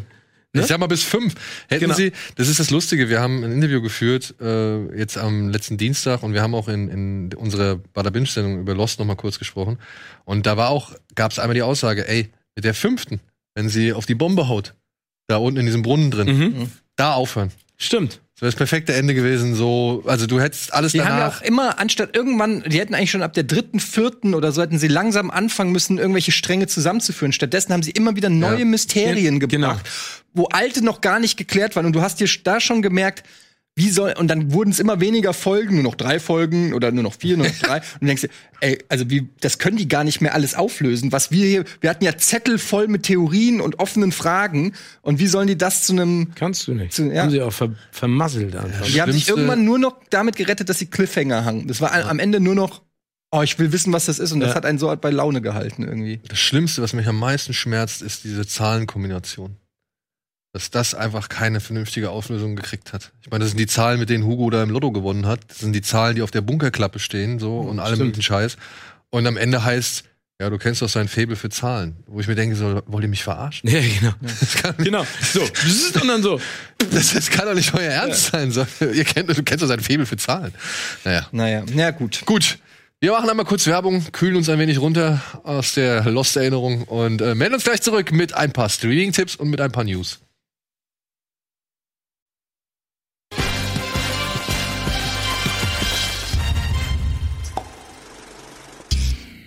Ne? 0.55 0.61
Ich 0.61 0.67
sag 0.67 0.79
mal 0.79 0.87
bis 0.87 1.03
fünf. 1.03 1.35
Hätten 1.67 1.81
Genau. 1.85 1.93
Sie, 1.95 2.11
das 2.35 2.47
ist 2.47 2.59
das 2.59 2.69
Lustige, 2.71 3.09
wir 3.09 3.19
haben 3.21 3.43
ein 3.43 3.51
Interview 3.51 3.81
geführt, 3.81 4.35
äh, 4.41 4.97
jetzt 4.97 5.17
am 5.17 5.49
letzten 5.49 5.77
Dienstag 5.77 6.23
und 6.23 6.33
wir 6.33 6.41
haben 6.41 6.55
auch 6.55 6.67
in, 6.67 6.89
in 6.89 7.33
unserer 7.35 7.75
Bada 7.93 8.09
Binge-Sendung 8.09 8.59
über 8.61 8.73
Lost 8.73 8.99
noch 8.99 9.05
mal 9.05 9.15
kurz 9.15 9.37
gesprochen. 9.39 9.77
Und 10.23 10.45
da 10.45 10.57
war 10.57 10.69
auch, 10.69 10.93
gab 11.15 11.31
es 11.31 11.39
einmal 11.39 11.55
die 11.55 11.61
Aussage, 11.61 12.07
ey, 12.07 12.29
mit 12.55 12.65
der 12.65 12.73
fünften, 12.73 13.19
wenn 13.53 13.69
sie 13.69 13.93
auf 13.93 14.05
die 14.05 14.15
Bombe 14.15 14.47
haut, 14.47 14.73
da 15.27 15.37
unten 15.37 15.59
in 15.59 15.65
diesem 15.65 15.81
Brunnen 15.81 16.11
drin, 16.11 16.27
Mhm. 16.37 16.71
da 16.95 17.13
aufhören. 17.13 17.51
Stimmt. 17.77 18.21
Das 18.35 18.41
wäre 18.41 18.51
das 18.51 18.55
perfekte 18.57 18.93
Ende 18.93 19.13
gewesen. 19.15 19.55
So, 19.55 20.03
also 20.07 20.27
du 20.27 20.41
hättest 20.41 20.73
alles 20.73 20.91
Die 20.91 20.99
haben 21.01 21.07
ja 21.07 21.19
danach. 21.19 21.37
auch 21.41 21.45
immer, 21.45 21.79
anstatt 21.79 22.15
irgendwann, 22.17 22.63
die 22.67 22.79
hätten 22.79 22.93
eigentlich 22.93 23.11
schon 23.11 23.23
ab 23.23 23.31
der 23.33 23.43
dritten, 23.43 23.79
vierten 23.79 24.33
oder 24.33 24.51
so 24.51 24.61
hätten 24.61 24.77
sie 24.77 24.89
langsam 24.89 25.31
anfangen 25.31 25.71
müssen, 25.71 25.97
irgendwelche 25.97 26.33
Stränge 26.33 26.67
zusammenzuführen. 26.67 27.31
Stattdessen 27.31 27.71
haben 27.71 27.81
sie 27.83 27.91
immer 27.91 28.17
wieder 28.17 28.29
neue 28.29 28.59
Ja. 28.59 28.65
Mysterien 28.65 29.39
Gen- 29.39 29.47
genau. 29.47 29.69
gebracht, 29.69 29.89
wo 30.33 30.45
alte 30.47 30.83
noch 30.83 30.99
gar 30.99 31.19
nicht 31.19 31.37
geklärt 31.37 31.77
waren. 31.77 31.85
Und 31.85 31.93
du 31.93 32.01
hast 32.01 32.19
dir 32.19 32.27
da 32.43 32.59
schon 32.59 32.81
gemerkt, 32.81 33.23
wie 33.77 33.89
soll, 33.89 34.13
und 34.17 34.29
dann 34.29 34.53
wurden 34.53 34.69
es 34.69 34.79
immer 34.79 35.01
weniger 35.01 35.33
Folgen, 35.33 35.75
nur 35.75 35.83
noch 35.83 35.95
drei 35.95 36.19
Folgen 36.19 36.73
oder 36.73 36.91
nur 36.93 37.03
noch 37.03 37.13
vier, 37.13 37.35
nur 37.35 37.45
noch 37.47 37.55
drei. 37.61 37.77
Und 37.77 38.01
du 38.01 38.05
denkst 38.07 38.21
dir, 38.21 38.29
ey, 38.61 38.77
also 38.87 39.09
wie, 39.09 39.27
das 39.41 39.59
können 39.59 39.75
die 39.75 39.89
gar 39.89 40.05
nicht 40.05 40.21
mehr 40.21 40.33
alles 40.33 40.55
auflösen. 40.55 41.11
Was 41.11 41.29
wir 41.29 41.45
hier, 41.45 41.65
wir 41.81 41.89
hatten 41.89 42.05
ja 42.05 42.15
Zettel 42.17 42.57
voll 42.57 42.87
mit 42.87 43.03
Theorien 43.03 43.59
und 43.59 43.79
offenen 43.79 44.13
Fragen. 44.13 44.71
Und 45.01 45.19
wie 45.19 45.27
sollen 45.27 45.47
die 45.47 45.57
das 45.57 45.83
zu 45.83 45.91
einem 45.93 46.31
Kannst 46.35 46.67
du 46.67 46.73
nicht. 46.73 46.93
Zu- 46.93 47.11
ja. 47.11 47.23
Haben 47.23 47.31
sie 47.31 47.41
auch 47.41 47.51
ver 47.51 47.75
vermasselt 47.91 48.55
einfach. 48.55 48.85
die 48.85 49.01
haben 49.01 49.11
sich 49.11 49.27
irgendwann 49.27 49.65
nur 49.65 49.77
noch 49.77 49.97
damit 50.09 50.37
gerettet, 50.37 50.69
dass 50.69 50.79
sie 50.79 50.85
Cliffhanger 50.85 51.43
hangen. 51.43 51.67
Das 51.67 51.81
war 51.81 51.91
a- 51.93 52.07
am 52.09 52.19
Ende 52.19 52.39
nur 52.39 52.55
noch, 52.55 52.81
oh, 53.31 53.41
ich 53.41 53.59
will 53.59 53.73
wissen, 53.73 53.91
was 53.91 54.05
das 54.05 54.19
ist. 54.19 54.31
Und 54.31 54.39
das 54.39 54.51
Ja. 54.51 54.55
hat 54.55 54.65
einen 54.65 54.79
so 54.79 54.95
bei 54.95 55.09
Laune 55.09 55.41
gehalten 55.41 55.83
irgendwie. 55.83 56.21
Das 56.29 56.39
Schlimmste, 56.39 56.81
was 56.81 56.93
mich 56.93 57.07
am 57.07 57.19
meisten 57.19 57.53
schmerzt, 57.53 58.01
ist 58.01 58.23
diese 58.23 58.47
Zahlenkombination. 58.47 59.57
Dass 60.55 60.71
das 60.71 60.95
einfach 60.95 61.27
keine 61.27 61.59
vernünftige 61.59 62.11
Auflösung 62.11 62.55
gekriegt 62.55 62.93
hat. 62.93 63.11
Ich 63.21 63.29
meine, 63.29 63.43
das 63.43 63.49
sind 63.51 63.57
die 63.59 63.67
Zahlen, 63.67 63.99
mit 63.99 64.09
denen 64.09 64.23
Hugo 64.23 64.49
da 64.49 64.63
im 64.63 64.69
Lotto 64.69 64.89
gewonnen 64.93 65.25
hat. 65.25 65.41
Das 65.49 65.59
sind 65.59 65.73
die 65.73 65.81
Zahlen, 65.81 66.15
die 66.15 66.21
auf 66.21 66.31
der 66.31 66.39
Bunkerklappe 66.39 66.99
stehen, 66.99 67.39
so 67.39 67.59
und 67.59 67.79
allem 67.79 67.95
stimmt. 67.95 68.07
möglichen 68.11 68.21
Scheiß. 68.23 68.55
Und 69.09 69.27
am 69.27 69.35
Ende 69.35 69.65
heißt, 69.65 70.05
ja, 70.39 70.49
du 70.49 70.57
kennst 70.57 70.81
doch 70.81 70.87
sein 70.87 71.09
Faible 71.09 71.35
für 71.35 71.49
Zahlen. 71.49 71.97
Wo 72.07 72.21
ich 72.21 72.29
mir 72.29 72.35
denke, 72.35 72.55
so, 72.55 72.81
wollt 72.85 73.03
ihr 73.03 73.09
mich 73.09 73.21
verarschen? 73.23 73.69
Ja, 73.69 73.81
genau. 73.81 74.13
Das 74.21 74.53
kann, 74.55 74.75
Genau. 74.77 75.05
So. 75.21 75.41
Und 76.01 76.07
dann 76.07 76.23
so. 76.23 76.39
das, 76.89 77.13
das 77.13 77.29
kann 77.29 77.47
doch 77.47 77.53
nicht 77.53 77.73
euer 77.73 77.91
Ernst 77.91 78.27
sein. 78.27 78.49
So, 78.51 78.65
ihr 78.93 79.03
kennt, 79.03 79.27
du 79.29 79.43
kennst 79.43 79.61
doch 79.61 79.67
sein 79.67 79.81
Faible 79.81 80.05
für 80.05 80.15
Zahlen. 80.15 80.53
Naja. 81.03 81.27
Naja, 81.33 81.63
na 81.73 81.91
gut. 81.91 82.21
Gut. 82.25 82.59
Wir 83.01 83.11
machen 83.11 83.29
einmal 83.29 83.45
kurz 83.45 83.67
Werbung, 83.67 84.05
kühlen 84.13 84.37
uns 84.37 84.47
ein 84.47 84.57
wenig 84.57 84.79
runter 84.79 85.21
aus 85.43 85.73
der 85.73 86.05
Lost-Erinnerung 86.05 86.83
und 86.83 87.21
äh, 87.21 87.35
melden 87.35 87.55
uns 87.55 87.65
gleich 87.65 87.81
zurück 87.81 88.13
mit 88.13 88.33
ein 88.33 88.53
paar 88.53 88.69
Streaming-Tipps 88.69 89.35
und 89.35 89.49
mit 89.49 89.59
ein 89.59 89.73
paar 89.73 89.83
News. 89.83 90.19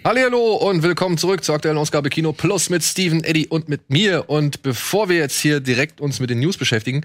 Hallo 0.05 0.55
und 0.55 0.83
willkommen 0.85 1.19
zurück 1.19 1.43
zur 1.43 1.57
aktuellen 1.57 1.77
Ausgabe 1.77 2.09
Kino 2.09 2.33
Plus 2.33 2.71
mit 2.71 2.85
Steven, 2.85 3.25
Eddie 3.25 3.49
und 3.49 3.69
mit 3.69 3.91
mir. 3.91 4.31
Und 4.31 4.63
bevor 4.63 5.09
wir 5.09 5.17
jetzt 5.17 5.39
hier 5.41 5.61
direkt 5.61 6.01
uns 6.01 6.21
mit 6.21 6.31
den 6.31 6.39
News 6.39 6.57
beschäftigen, 6.57 7.05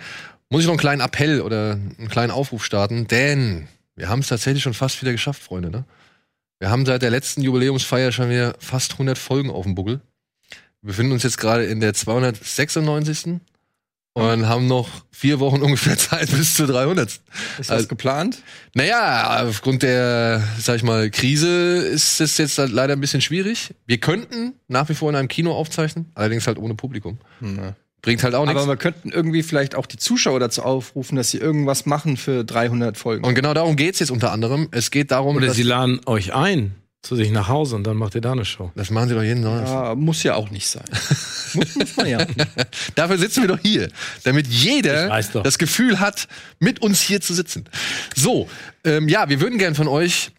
muss 0.49 0.61
ich 0.61 0.67
noch 0.67 0.73
einen 0.73 0.79
kleinen 0.79 1.01
Appell 1.01 1.41
oder 1.41 1.71
einen 1.73 2.07
kleinen 2.07 2.31
Aufruf 2.31 2.63
starten, 2.63 3.07
denn 3.07 3.67
wir 3.95 4.09
haben 4.09 4.19
es 4.19 4.27
tatsächlich 4.27 4.63
schon 4.63 4.75
fast 4.75 5.01
wieder 5.01 5.11
geschafft, 5.11 5.41
Freunde. 5.41 5.71
Ne? 5.71 5.85
Wir 6.59 6.69
haben 6.69 6.85
seit 6.85 7.01
der 7.01 7.09
letzten 7.09 7.41
Jubiläumsfeier 7.41 8.11
schon 8.11 8.29
wieder 8.29 8.55
fast 8.59 8.93
100 8.93 9.17
Folgen 9.17 9.49
auf 9.49 9.65
dem 9.65 9.75
Buckel. 9.75 9.99
Wir 10.81 10.87
befinden 10.87 11.13
uns 11.13 11.23
jetzt 11.23 11.37
gerade 11.37 11.65
in 11.65 11.79
der 11.79 11.93
296. 11.93 13.41
Und 14.15 14.47
haben 14.47 14.67
noch 14.67 14.89
vier 15.09 15.39
Wochen 15.39 15.61
ungefähr 15.63 15.97
Zeit 15.97 16.29
bis 16.29 16.53
zur 16.53 16.67
300. 16.67 17.09
Ist 17.09 17.21
das 17.57 17.69
Also- 17.71 17.87
geplant? 17.87 18.37
Naja, 18.75 19.43
aufgrund 19.47 19.81
der, 19.81 20.43
sag 20.59 20.75
ich 20.75 20.83
mal, 20.83 21.09
Krise 21.09 21.77
ist 21.77 22.21
es 22.21 22.37
jetzt 22.37 22.57
halt 22.59 22.71
leider 22.71 22.93
ein 22.93 23.01
bisschen 23.01 23.21
schwierig. 23.21 23.73
Wir 23.87 23.97
könnten 23.97 24.53
nach 24.67 24.87
wie 24.89 24.93
vor 24.93 25.09
in 25.09 25.15
einem 25.15 25.27
Kino 25.29 25.51
aufzeichnen, 25.53 26.11
allerdings 26.13 26.45
halt 26.45 26.59
ohne 26.59 26.75
Publikum. 26.75 27.17
Bringt 28.03 28.21
halt 28.23 28.35
auch 28.35 28.45
nichts. 28.45 28.61
Aber 28.61 28.71
wir 28.73 28.77
könnten 28.77 29.09
irgendwie 29.09 29.41
vielleicht 29.41 29.73
auch 29.75 29.85
die 29.87 29.97
Zuschauer 29.97 30.39
dazu 30.39 30.61
aufrufen, 30.61 31.15
dass 31.15 31.31
sie 31.31 31.37
irgendwas 31.37 31.85
machen 31.87 32.17
für 32.17 32.43
300 32.43 32.97
Folgen. 32.97 33.23
Und 33.25 33.33
genau 33.33 33.53
darum 33.55 33.77
geht's 33.77 33.99
jetzt 33.99 34.11
unter 34.11 34.31
anderem. 34.31 34.67
Es 34.71 34.91
geht 34.91 35.09
darum, 35.09 35.37
Oder 35.37 35.47
dass, 35.47 35.55
sie 35.55 35.63
laden 35.63 36.01
euch 36.05 36.33
ein 36.35 36.75
zu 37.03 37.17
sich 37.17 37.31
nach 37.31 37.49
Hause 37.49 37.75
und 37.75 37.83
dann 37.83 37.97
macht 37.97 38.15
ihr 38.15 38.21
da 38.21 38.31
eine 38.31 38.45
Show. 38.45 38.71
das 38.75 38.89
machen 38.89 39.09
sie 39.09 39.15
doch 39.15 39.23
jeden 39.23 39.43
Sonntag. 39.43 39.67
ja, 39.67 39.93
muss 39.93 40.23
ja 40.23 40.35
auch 40.35 40.49
nicht 40.49 40.67
sein. 40.67 40.85
muss, 41.53 41.75
muss 41.75 41.97
man 41.97 42.07
ja. 42.07 42.25
Dafür 42.95 43.17
sitzen 43.17 43.41
wir 43.41 43.49
doch 43.49 43.59
hier, 43.61 43.89
damit 44.23 44.47
jeder 44.47 45.09
das 45.43 45.57
Gefühl 45.57 45.99
hat, 45.99 46.29
mit 46.59 46.81
uns 46.81 47.01
hier 47.01 47.19
zu 47.19 47.33
sitzen. 47.33 47.65
So, 48.15 48.49
ähm, 48.85 49.09
ja, 49.09 49.27
wir 49.27 49.41
würden 49.41 49.59
gern 49.59 49.75
von 49.75 49.89
euch 49.89 50.31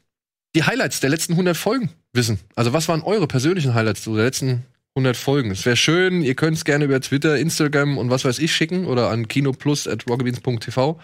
die 0.57 0.65
Highlights 0.65 1.01
der 1.01 1.11
letzten 1.11 1.35
100 1.35 1.55
Folgen 1.55 1.91
wissen. 2.15 2.41
Also 2.55 2.73
was 2.73 2.89
waren 2.89 3.03
eure 3.03 3.27
persönlichen 3.27 3.75
Highlights 3.75 4.05
der 4.05 4.15
letzten 4.15 4.65
100 4.95 5.19
Folgen? 5.19 5.51
Es 5.51 5.67
wäre 5.67 5.77
schön, 5.77 6.23
ihr 6.23 6.35
könnt 6.35 6.57
es 6.57 6.65
gerne 6.65 6.87
über 6.87 6.99
Twitter, 6.99 7.37
Instagram 7.37 7.99
und 7.99 8.09
was 8.09 8.25
weiß 8.25 8.39
ich 8.39 8.55
schicken 8.55 8.87
oder 8.87 9.11
an 9.11 9.29
kinoplus.rockbeans.tv. 9.29 10.99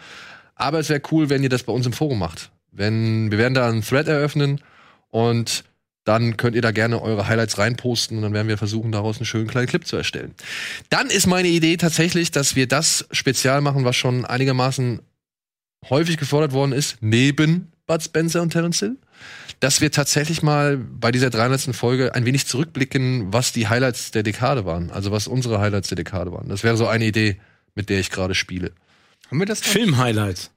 Aber 0.54 0.78
es 0.78 0.88
wäre 0.88 1.02
cool, 1.10 1.28
wenn 1.28 1.42
ihr 1.42 1.48
das 1.50 1.64
bei 1.64 1.72
uns 1.72 1.84
im 1.84 1.92
Forum 1.92 2.18
macht. 2.18 2.50
Wenn, 2.72 3.30
wir 3.30 3.36
werden 3.36 3.54
da 3.54 3.68
einen 3.68 3.82
Thread 3.82 4.08
eröffnen 4.08 4.62
und 5.10 5.64
dann 6.04 6.36
könnt 6.36 6.56
ihr 6.56 6.62
da 6.62 6.70
gerne 6.70 7.00
eure 7.02 7.28
Highlights 7.28 7.58
reinposten 7.58 8.16
und 8.16 8.22
dann 8.22 8.32
werden 8.32 8.48
wir 8.48 8.58
versuchen, 8.58 8.90
daraus 8.90 9.18
einen 9.18 9.26
schönen 9.26 9.46
kleinen 9.46 9.68
Clip 9.68 9.86
zu 9.86 9.96
erstellen. 9.96 10.34
Dann 10.88 11.08
ist 11.08 11.26
meine 11.26 11.48
Idee 11.48 11.76
tatsächlich, 11.76 12.30
dass 12.30 12.56
wir 12.56 12.66
das 12.66 13.06
spezial 13.12 13.60
machen, 13.60 13.84
was 13.84 13.96
schon 13.96 14.24
einigermaßen 14.24 15.00
häufig 15.88 16.16
gefordert 16.16 16.52
worden 16.52 16.72
ist, 16.72 16.96
neben 17.00 17.72
Bud 17.86 18.02
Spencer 18.02 18.42
und 18.42 18.50
Terence 18.50 18.80
Hill, 18.80 18.96
dass 19.60 19.80
wir 19.80 19.90
tatsächlich 19.90 20.42
mal 20.42 20.78
bei 20.78 21.12
dieser 21.12 21.30
300. 21.30 21.74
Folge 21.74 22.14
ein 22.14 22.24
wenig 22.24 22.46
zurückblicken, 22.46 23.32
was 23.32 23.52
die 23.52 23.68
Highlights 23.68 24.10
der 24.10 24.22
Dekade 24.22 24.64
waren, 24.64 24.90
also 24.90 25.10
was 25.10 25.26
unsere 25.26 25.60
Highlights 25.60 25.88
der 25.88 25.96
Dekade 25.96 26.32
waren. 26.32 26.48
Das 26.48 26.64
wäre 26.64 26.76
so 26.76 26.86
eine 26.86 27.04
Idee, 27.04 27.40
mit 27.74 27.88
der 27.88 28.00
ich 28.00 28.10
gerade 28.10 28.34
spiele. 28.34 28.72
Haben 29.28 29.38
wir 29.38 29.46
das? 29.46 29.60
Film-Highlights. 29.60 30.50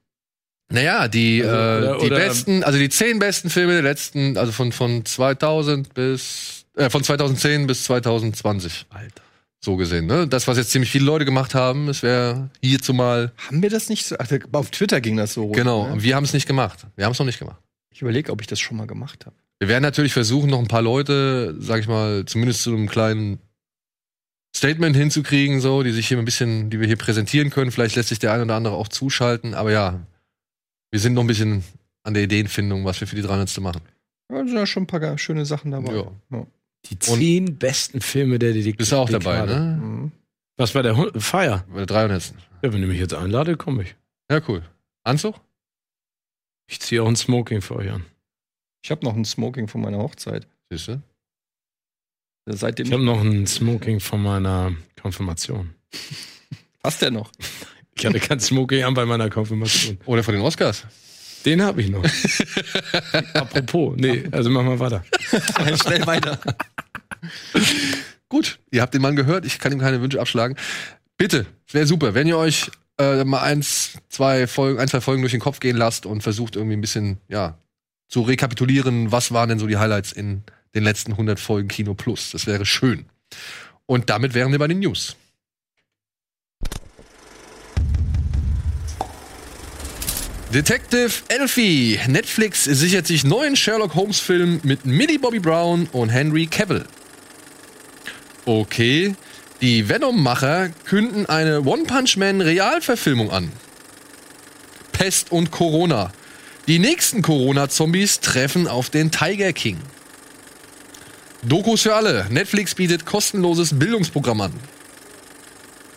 Naja, 0.73 1.07
die, 1.07 1.43
Also, 1.43 1.93
äh, 1.95 1.99
die 2.03 2.09
besten, 2.09 2.63
also 2.63 2.79
die 2.79 2.89
zehn 2.89 3.19
besten 3.19 3.49
Filme 3.51 3.73
der 3.73 3.83
letzten, 3.83 4.38
also 4.38 4.51
von, 4.51 4.71
von 4.71 5.05
2000 5.05 5.93
bis, 5.93 6.65
äh, 6.75 6.89
von 6.89 7.03
2010 7.03 7.67
bis 7.67 7.83
2020. 7.83 8.88
Alter. 8.89 9.21
So 9.63 9.75
gesehen, 9.77 10.07
ne? 10.07 10.27
Das, 10.27 10.47
was 10.47 10.57
jetzt 10.57 10.71
ziemlich 10.71 10.89
viele 10.91 11.05
Leute 11.05 11.25
gemacht 11.25 11.53
haben, 11.55 11.88
es 11.89 12.01
wäre 12.01 12.49
hierzu 12.62 12.93
mal, 12.93 13.31
Haben 13.47 13.62
wir 13.62 13.69
das 13.69 13.88
nicht 13.88 14.05
so? 14.05 14.15
Ach, 14.19 14.27
auf 14.51 14.71
Twitter 14.71 14.99
ging 14.99 15.15
das 15.15 15.33
so. 15.36 15.43
rum, 15.43 15.53
genau, 15.53 15.86
Ne? 15.88 15.93
und 15.93 16.03
wir 16.03 16.15
haben 16.15 16.23
es 16.25 16.33
nicht 16.33 16.47
gemacht. 16.47 16.79
Wir 16.95 17.05
haben 17.05 17.13
es 17.13 17.19
noch 17.19 17.25
nicht 17.27 17.39
gemacht. 17.39 17.62
Ich 17.93 18.01
überlege, 18.01 18.31
ob 18.31 18.41
ich 18.41 18.47
das 18.47 18.59
schon 18.59 18.75
mal 18.75 18.88
gemacht 18.88 19.25
habe. 19.27 19.36
Wir 19.59 19.67
werden 19.67 19.83
natürlich 19.83 20.12
versuchen, 20.12 20.49
noch 20.49 20.59
ein 20.59 20.67
paar 20.67 20.81
Leute, 20.81 21.55
sag 21.59 21.79
ich 21.79 21.88
mal, 21.88 22.25
zumindest 22.25 22.63
zu 22.63 22.71
einem 22.71 22.89
kleinen 22.89 23.39
Statement 24.55 24.95
hinzukriegen, 24.95 25.62
so, 25.62 25.83
die 25.83 25.91
sich 25.91 26.07
hier 26.07 26.17
ein 26.17 26.25
bisschen, 26.25 26.69
die 26.69 26.79
wir 26.79 26.88
hier 26.88 26.97
präsentieren 26.97 27.49
können. 27.49 27.71
Vielleicht 27.71 27.95
lässt 27.95 28.09
sich 28.09 28.19
der 28.19 28.33
eine 28.33 28.43
oder 28.43 28.55
andere 28.55 28.73
auch 28.75 28.88
zuschalten, 28.88 29.53
aber 29.53 29.71
ja, 29.71 30.01
wir 30.93 30.99
sind 30.99 31.15
noch 31.15 31.21
ein 31.23 31.27
bisschen 31.27 31.63
an 32.03 32.13
der 32.13 32.21
Ideenfindung, 32.21 32.86
was 32.86 33.01
wir 33.01 33.08
für 33.08 33.15
die 33.15 33.23
300. 33.23 33.60
machen. 33.62 33.82
Ja, 34.29 34.38
da 34.38 34.45
sind 34.45 34.56
ja 34.56 34.67
schon 34.67 34.84
ein 34.84 34.88
paar 34.88 35.17
schöne 35.17 35.43
Sachen 35.43 35.71
dabei. 35.71 35.91
Ja. 35.91 36.12
Ja. 36.29 36.45
Die 36.86 36.99
zehn 36.99 37.58
besten 37.58 37.99
Filme 37.99 38.38
der 38.38 38.53
Dekade. 38.53 38.77
Bist 38.77 38.91
du 38.91 38.97
auch 38.97 39.10
dabei, 39.10 39.43
ne? 39.43 39.79
Mhm. 39.82 40.12
Was 40.56 40.75
war 40.75 40.84
der 40.84 40.95
Hund? 40.95 41.12
Feier? 41.19 41.65
Bei 41.69 41.77
der 41.77 41.86
300. 41.88 42.36
Ja, 42.62 42.71
wenn 42.71 42.82
du 42.82 42.88
mich 42.88 42.99
jetzt 42.99 43.15
einlade, 43.15 43.58
komme 43.58 43.82
ich. 43.82 43.95
Ja, 44.29 44.39
cool. 44.47 44.62
Anzug? 45.03 45.41
Ich 46.69 46.79
ziehe 46.79 47.01
auch 47.01 47.08
ein 47.08 47.15
Smoking 47.15 47.63
für 47.63 47.75
euch 47.77 47.89
an. 47.89 48.06
Ich 48.84 48.91
habe 48.91 49.03
noch 49.03 49.15
ein 49.15 49.25
Smoking 49.25 49.67
von 49.67 49.82
meiner 49.82 49.97
Hochzeit. 49.97 50.45
Siehst 50.69 50.89
du? 50.89 51.01
Seitdem 52.45 52.86
Ich 52.86 52.93
habe 52.93 53.03
noch 53.03 53.21
ein 53.21 53.47
Smoking 53.47 53.99
von 53.99 54.21
meiner 54.21 54.75
Konfirmation. 55.01 55.73
passt 56.84 57.01
der 57.01 57.10
noch. 57.10 57.32
Ich 57.95 58.06
hatte 58.06 58.19
kein 58.19 58.39
Smoking 58.39 58.84
an 58.84 58.93
bei 58.93 59.06
meiner 59.06 59.29
Konfirmation. 59.29 59.97
Oder 60.06 60.23
von 60.23 60.34
den 60.34 60.43
Oscars? 60.43 60.86
Den 61.45 61.62
habe 61.62 61.82
ich 61.82 61.89
noch. 61.89 62.03
Apropos, 63.34 63.95
nee, 63.97 64.23
also 64.32 64.49
machen 64.49 64.69
wir 64.69 64.79
weiter. 64.79 65.03
Schnell 65.82 66.06
weiter. 66.08 66.39
Gut, 68.29 68.60
ihr 68.71 68.82
habt 68.82 68.93
den 68.93 69.01
Mann 69.01 69.15
gehört, 69.15 69.45
ich 69.45 69.60
kann 69.60 69.71
ihm 69.71 69.79
keine 69.79 70.01
Wünsche 70.01 70.19
abschlagen. 70.19 70.58
Bitte, 71.17 71.45
es 71.67 71.73
wäre 71.73 71.86
super, 71.86 72.13
wenn 72.13 72.27
ihr 72.27 72.38
euch 72.38 72.71
äh, 72.97 73.23
mal 73.23 73.41
eins, 73.41 73.97
zwei 74.10 74.47
Folgen, 74.47 74.79
ein, 74.79 74.88
zwei 74.88 75.01
Folgen 75.01 75.21
durch 75.21 75.32
den 75.32 75.41
Kopf 75.41 75.60
gehen 75.60 75.77
lasst 75.77 76.06
und 76.06 76.21
versucht 76.21 76.56
irgendwie 76.56 76.75
ein 76.75 76.82
bisschen, 76.82 77.17
ja, 77.27 77.58
zu 78.08 78.21
rekapitulieren, 78.21 79.12
was 79.12 79.32
waren 79.32 79.49
denn 79.49 79.60
so 79.60 79.67
die 79.67 79.77
Highlights 79.77 80.12
in 80.12 80.43
den 80.75 80.84
letzten 80.84 81.12
100 81.12 81.39
Folgen 81.39 81.67
Kino 81.67 81.93
Plus. 81.93 82.32
Das 82.32 82.47
wäre 82.47 82.65
schön. 82.65 83.06
Und 83.86 84.10
damit 84.10 84.34
wären 84.34 84.51
wir 84.51 84.60
bei 84.60 84.67
den 84.67 84.79
News. 84.79 85.15
Detective 90.53 91.23
Elfie. 91.29 91.99
Netflix 92.07 92.65
sichert 92.65 93.07
sich 93.07 93.23
neuen 93.23 93.55
Sherlock 93.55 93.95
Holmes 93.95 94.19
Film 94.19 94.59
mit 94.61 94.85
Millie 94.85 95.17
Bobby 95.17 95.39
Brown 95.39 95.87
und 95.91 96.09
Henry 96.09 96.45
Cavill. 96.45 96.85
Okay. 98.45 99.15
Die 99.61 99.89
Venom-Macher 99.89 100.69
künden 100.85 101.25
eine 101.25 101.63
One 101.63 101.85
Punch 101.85 102.17
Man 102.17 102.39
Realverfilmung 102.39 103.31
an. 103.31 103.51
Pest 104.91 105.31
und 105.31 105.49
Corona. 105.49 106.13
Die 106.67 106.77
nächsten 106.77 107.23
Corona-Zombies 107.23 108.19
treffen 108.19 108.67
auf 108.67 108.91
den 108.91 109.09
Tiger 109.09 109.53
King. 109.53 109.79
Dokus 111.41 111.81
für 111.81 111.95
alle. 111.95 112.27
Netflix 112.29 112.75
bietet 112.75 113.07
kostenloses 113.07 113.79
Bildungsprogramm 113.79 114.41
an. 114.41 114.53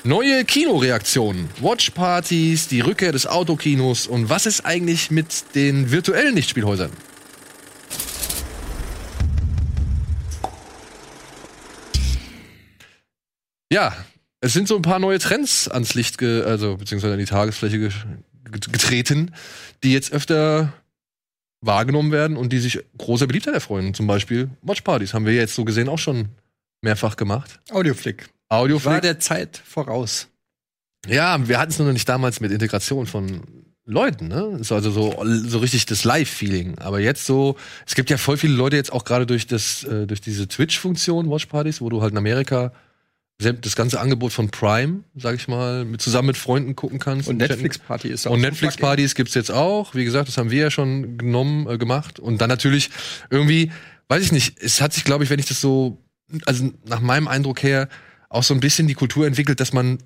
Neue 0.06 0.44
Kinoreaktionen, 0.44 1.48
Watchpartys, 1.58 2.68
die 2.68 2.80
Rückkehr 2.80 3.10
des 3.10 3.26
Autokinos 3.26 4.06
und 4.06 4.28
was 4.28 4.46
ist 4.46 4.64
eigentlich 4.64 5.10
mit 5.10 5.56
den 5.56 5.90
virtuellen 5.90 6.36
Lichtspielhäusern? 6.36 6.92
Ja, 13.72 13.96
es 14.40 14.52
sind 14.52 14.68
so 14.68 14.76
ein 14.76 14.82
paar 14.82 15.00
neue 15.00 15.18
Trends 15.18 15.66
ans 15.66 15.94
Licht, 15.94 16.22
also 16.22 16.76
beziehungsweise 16.76 17.14
an 17.14 17.18
die 17.18 17.24
Tagesfläche 17.24 17.80
ge 17.80 17.90
get- 18.52 18.72
getreten, 18.72 19.34
die 19.82 19.92
jetzt 19.92 20.12
öfter 20.12 20.72
wahrgenommen 21.62 22.12
werden 22.12 22.36
und 22.36 22.52
die 22.52 22.60
sich 22.60 22.78
großer 22.96 23.26
Beliebtheit 23.26 23.54
erfreuen. 23.54 23.92
Zum 23.92 24.06
Beispiel 24.06 24.50
Watchpartys 24.62 25.14
haben 25.14 25.26
wir 25.26 25.32
jetzt 25.32 25.56
so 25.56 25.64
gesehen 25.64 25.88
auch 25.88 25.98
schon 25.98 26.28
mehrfach 26.80 27.16
gemacht. 27.16 27.58
Audioflick. 27.72 28.28
Audioflick. 28.48 28.92
War 28.92 29.00
der 29.00 29.18
Zeit 29.20 29.60
voraus. 29.64 30.28
Ja, 31.08 31.46
wir 31.46 31.58
hatten 31.58 31.70
es 31.70 31.78
nur 31.78 31.86
noch 31.86 31.92
nicht 31.92 32.08
damals 32.08 32.40
mit 32.40 32.50
Integration 32.50 33.06
von 33.06 33.42
Leuten, 33.84 34.26
ne? 34.26 34.58
Ist 34.60 34.72
also 34.72 34.90
so, 34.90 35.24
so 35.24 35.58
richtig 35.58 35.86
das 35.86 36.02
Live-Feeling. 36.02 36.78
Aber 36.78 36.98
jetzt 36.98 37.24
so, 37.24 37.56
es 37.86 37.94
gibt 37.94 38.10
ja 38.10 38.16
voll 38.16 38.36
viele 38.36 38.54
Leute 38.54 38.74
jetzt 38.74 38.92
auch 38.92 39.04
gerade 39.04 39.26
durch 39.26 39.46
das, 39.46 39.84
äh, 39.84 40.06
durch 40.06 40.20
diese 40.20 40.48
Twitch-Funktion, 40.48 41.30
Watchpartys, 41.30 41.80
wo 41.80 41.88
du 41.88 42.02
halt 42.02 42.12
in 42.12 42.18
Amerika 42.18 42.72
das 43.38 43.76
ganze 43.76 44.00
Angebot 44.00 44.32
von 44.32 44.50
Prime, 44.50 45.04
sag 45.14 45.34
ich 45.34 45.46
mal, 45.46 45.84
mit, 45.84 46.00
zusammen 46.00 46.28
mit 46.28 46.38
Freunden 46.38 46.74
gucken 46.74 46.98
kannst. 46.98 47.28
Und. 47.28 47.36
Netflix-Party 47.36 48.08
ist 48.08 48.26
auch 48.26 48.32
Und 48.32 48.40
Netflix-Partys 48.40 49.14
gibt's 49.14 49.34
jetzt 49.34 49.50
auch. 49.50 49.94
Wie 49.94 50.04
gesagt, 50.04 50.28
das 50.28 50.38
haben 50.38 50.50
wir 50.50 50.62
ja 50.62 50.70
schon 50.70 51.18
genommen, 51.18 51.68
äh, 51.68 51.78
gemacht. 51.78 52.18
Und 52.18 52.40
dann 52.40 52.48
natürlich 52.48 52.90
irgendwie, 53.30 53.70
weiß 54.08 54.22
ich 54.22 54.32
nicht, 54.32 54.58
es 54.60 54.80
hat 54.80 54.94
sich, 54.94 55.04
glaube 55.04 55.22
ich, 55.22 55.30
wenn 55.30 55.38
ich 55.38 55.46
das 55.46 55.60
so, 55.60 55.98
also 56.46 56.72
nach 56.86 57.00
meinem 57.00 57.28
Eindruck 57.28 57.62
her, 57.62 57.88
auch 58.36 58.42
so 58.42 58.54
ein 58.54 58.60
bisschen 58.60 58.86
die 58.86 58.94
Kultur 58.94 59.26
entwickelt, 59.26 59.60
dass 59.60 59.72
man 59.72 59.98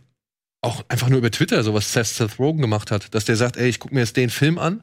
auch 0.63 0.85
einfach 0.89 1.09
nur 1.09 1.19
über 1.19 1.31
Twitter, 1.31 1.63
so 1.63 1.75
was 1.75 1.93
Seth, 1.93 2.07
Seth 2.07 2.39
Rogen 2.39 2.61
gemacht 2.61 2.91
hat, 2.91 3.15
dass 3.15 3.25
der 3.25 3.37
sagt, 3.37 3.57
ey, 3.57 3.69
ich 3.69 3.79
gucke 3.79 3.95
mir 3.95 4.01
jetzt 4.01 4.17
den 4.17 4.31
Film 4.31 4.59
an 4.59 4.83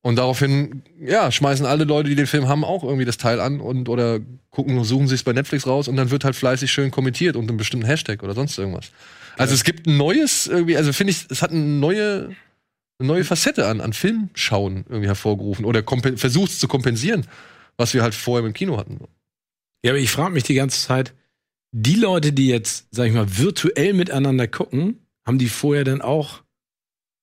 und 0.00 0.16
daraufhin, 0.16 0.82
ja, 1.00 1.30
schmeißen 1.30 1.66
alle 1.66 1.84
Leute, 1.84 2.08
die 2.08 2.14
den 2.14 2.26
Film 2.26 2.48
haben, 2.48 2.64
auch 2.64 2.82
irgendwie 2.82 3.04
das 3.04 3.18
Teil 3.18 3.40
an 3.40 3.60
und 3.60 3.88
oder 3.88 4.20
gucken, 4.50 4.82
suchen 4.84 5.08
sich 5.08 5.24
bei 5.24 5.32
Netflix 5.32 5.66
raus 5.66 5.88
und 5.88 5.96
dann 5.96 6.10
wird 6.10 6.24
halt 6.24 6.36
fleißig 6.36 6.70
schön 6.70 6.90
kommentiert 6.90 7.36
unter 7.36 7.50
einem 7.50 7.58
bestimmten 7.58 7.86
Hashtag 7.86 8.22
oder 8.22 8.34
sonst 8.34 8.58
irgendwas. 8.58 8.90
Also 9.36 9.54
es 9.54 9.64
gibt 9.64 9.86
ein 9.86 9.96
neues 9.96 10.46
irgendwie, 10.46 10.76
also 10.76 10.92
finde 10.92 11.12
ich, 11.12 11.26
es 11.28 11.42
hat 11.42 11.50
eine 11.50 11.60
neue, 11.60 12.34
eine 12.98 13.08
neue 13.08 13.24
Facette 13.24 13.66
an, 13.66 13.80
an 13.80 13.92
Filmschauen 13.92 14.84
irgendwie 14.88 15.08
hervorgerufen 15.08 15.64
oder 15.64 15.82
versucht 16.16 16.52
es 16.52 16.58
zu 16.58 16.68
kompensieren, 16.68 17.26
was 17.76 17.92
wir 17.94 18.02
halt 18.02 18.14
vorher 18.14 18.46
im 18.46 18.54
Kino 18.54 18.78
hatten. 18.78 18.98
Ja, 19.84 19.92
aber 19.92 19.98
ich 19.98 20.10
frage 20.10 20.32
mich 20.32 20.42
die 20.42 20.54
ganze 20.54 20.80
Zeit, 20.80 21.14
die 21.72 21.96
Leute, 21.96 22.32
die 22.32 22.48
jetzt, 22.48 22.86
sag 22.90 23.06
ich 23.06 23.14
mal, 23.14 23.38
virtuell 23.38 23.92
miteinander 23.92 24.48
gucken, 24.48 25.06
haben 25.26 25.38
die 25.38 25.48
vorher 25.48 25.84
dann 25.84 26.00
auch 26.00 26.42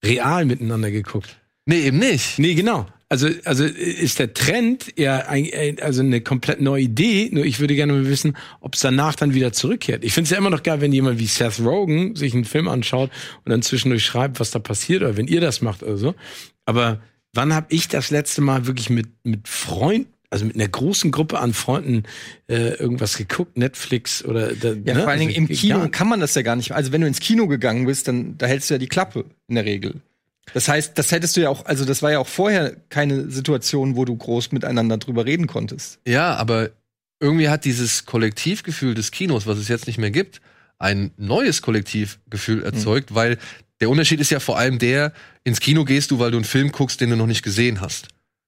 real 0.04 0.46
miteinander 0.46 0.92
geguckt? 0.92 1.40
Nee, 1.66 1.82
eben 1.82 1.98
nicht. 1.98 2.38
Nee, 2.38 2.54
genau. 2.54 2.86
Also, 3.08 3.30
also 3.44 3.64
ist 3.64 4.18
der 4.18 4.34
Trend 4.34 4.94
ja 4.98 5.28
ein, 5.28 5.80
also 5.80 6.02
eine 6.02 6.22
komplett 6.22 6.60
neue 6.60 6.84
Idee, 6.84 7.30
nur 7.32 7.46
ich 7.46 7.60
würde 7.60 7.76
gerne 7.76 7.94
mal 7.94 8.08
wissen, 8.08 8.36
ob 8.62 8.74
es 8.74 8.82
danach 8.82 9.16
dann 9.16 9.34
wieder 9.36 9.54
zurückkehrt. 9.54 10.04
Ich 10.04 10.14
finde 10.14 10.26
es 10.26 10.32
ja 10.32 10.38
immer 10.38 10.50
noch 10.50 10.64
geil, 10.64 10.82
wenn 10.82 10.92
jemand 10.92 11.20
wie 11.20 11.28
Seth 11.28 11.60
Rogen 11.60 12.16
sich 12.16 12.34
einen 12.34 12.46
Film 12.46 12.68
anschaut 12.68 13.12
und 13.44 13.52
dann 13.52 13.62
zwischendurch 13.62 14.04
schreibt, 14.04 14.40
was 14.40 14.52
da 14.52 14.60
passiert 14.60 15.04
oder 15.04 15.18
wenn 15.18 15.28
ihr 15.28 15.40
das 15.40 15.62
macht 15.62 15.84
oder 15.84 15.98
so. 15.98 16.16
Aber 16.66 17.00
wann 17.34 17.54
habe 17.54 17.68
ich 17.70 17.88
das 17.88 18.10
letzte 18.10 18.42
Mal 18.42 18.66
wirklich 18.66 18.90
mit, 18.90 19.08
mit 19.24 19.48
Freunden, 19.48 20.12
also 20.30 20.46
mit 20.46 20.56
einer 20.56 20.68
großen 20.68 21.12
Gruppe 21.12 21.40
an 21.40 21.54
Freunden 21.54 22.04
äh, 22.48 22.76
irgendwas 22.76 23.18
geguckt, 23.18 23.58
Netflix 23.58 24.24
oder 24.26 24.54
da, 24.54 24.70
Ja, 24.74 24.94
ne? 24.94 25.02
vor 25.02 25.10
allen 25.10 25.20
Dingen 25.20 25.32
Also, 25.32 25.42
im 25.42 25.48
Kino 25.48 25.80
nicht. 25.84 25.92
kann 25.94 26.08
man 26.10 26.20
das 26.20 26.36
ja 26.36 26.42
gar 26.42 26.56
nicht. 26.56 26.72
Also 26.74 26.92
wenn 26.92 27.02
du 27.02 27.08
ins 27.08 27.20
Kino 27.20 27.48
gegangen 27.48 27.86
bist, 27.86 28.08
dann 28.08 28.38
da 28.38 28.46
hältst 28.48 28.70
du 28.70 28.74
ja 28.76 28.78
die 28.78 28.88
Klappe 28.88 29.26
in 29.48 29.56
der 29.56 29.66
Regel. 29.66 30.02
Das 30.54 30.68
heißt, 30.68 30.98
das 30.98 31.12
hättest 31.12 31.36
du 31.38 31.42
ja 31.42 31.50
auch, 31.50 31.66
also 31.66 31.86
das 31.86 32.02
war 32.02 32.12
ja 32.12 32.20
auch 32.20 32.28
vorher 32.28 32.76
keine 32.90 33.32
Situation, 33.32 33.96
wo 33.96 34.06
du 34.06 34.16
groß 34.16 34.52
miteinander 34.52 34.98
drüber 34.98 35.26
reden 35.26 35.48
konntest. 35.48 36.00
Ja, 36.08 36.36
aber 36.36 36.70
irgendwie 37.20 37.50
hat 37.50 37.66
dieses 37.66 38.06
Kollektivgefühl 38.06 38.94
des 38.94 39.12
Kinos, 39.12 39.48
was 39.48 39.58
es 39.58 39.68
jetzt 39.70 39.88
nicht 39.88 39.98
mehr 39.98 40.12
gibt, 40.12 40.42
ein 40.78 41.12
neues 41.18 41.62
Kollektivgefühl 41.62 42.62
erzeugt, 42.64 43.16
weil 43.16 43.38
der 43.82 43.90
Unterschied 43.90 44.20
ist 44.20 44.30
ja 44.30 44.40
vor 44.40 44.58
allem 44.58 44.78
der, 44.80 45.14
ins 45.44 45.60
Kino 45.60 45.84
gehst 45.86 46.12
du, 46.12 46.20
weil 46.20 46.32
du 46.32 46.38
einen 46.38 46.46
Film 46.46 46.72
guckst, 46.72 47.02
den 47.02 47.10
du 47.10 47.16
noch 47.16 47.28
nicht 47.28 47.42
gesehen 47.44 47.82
hast. 47.82 48.08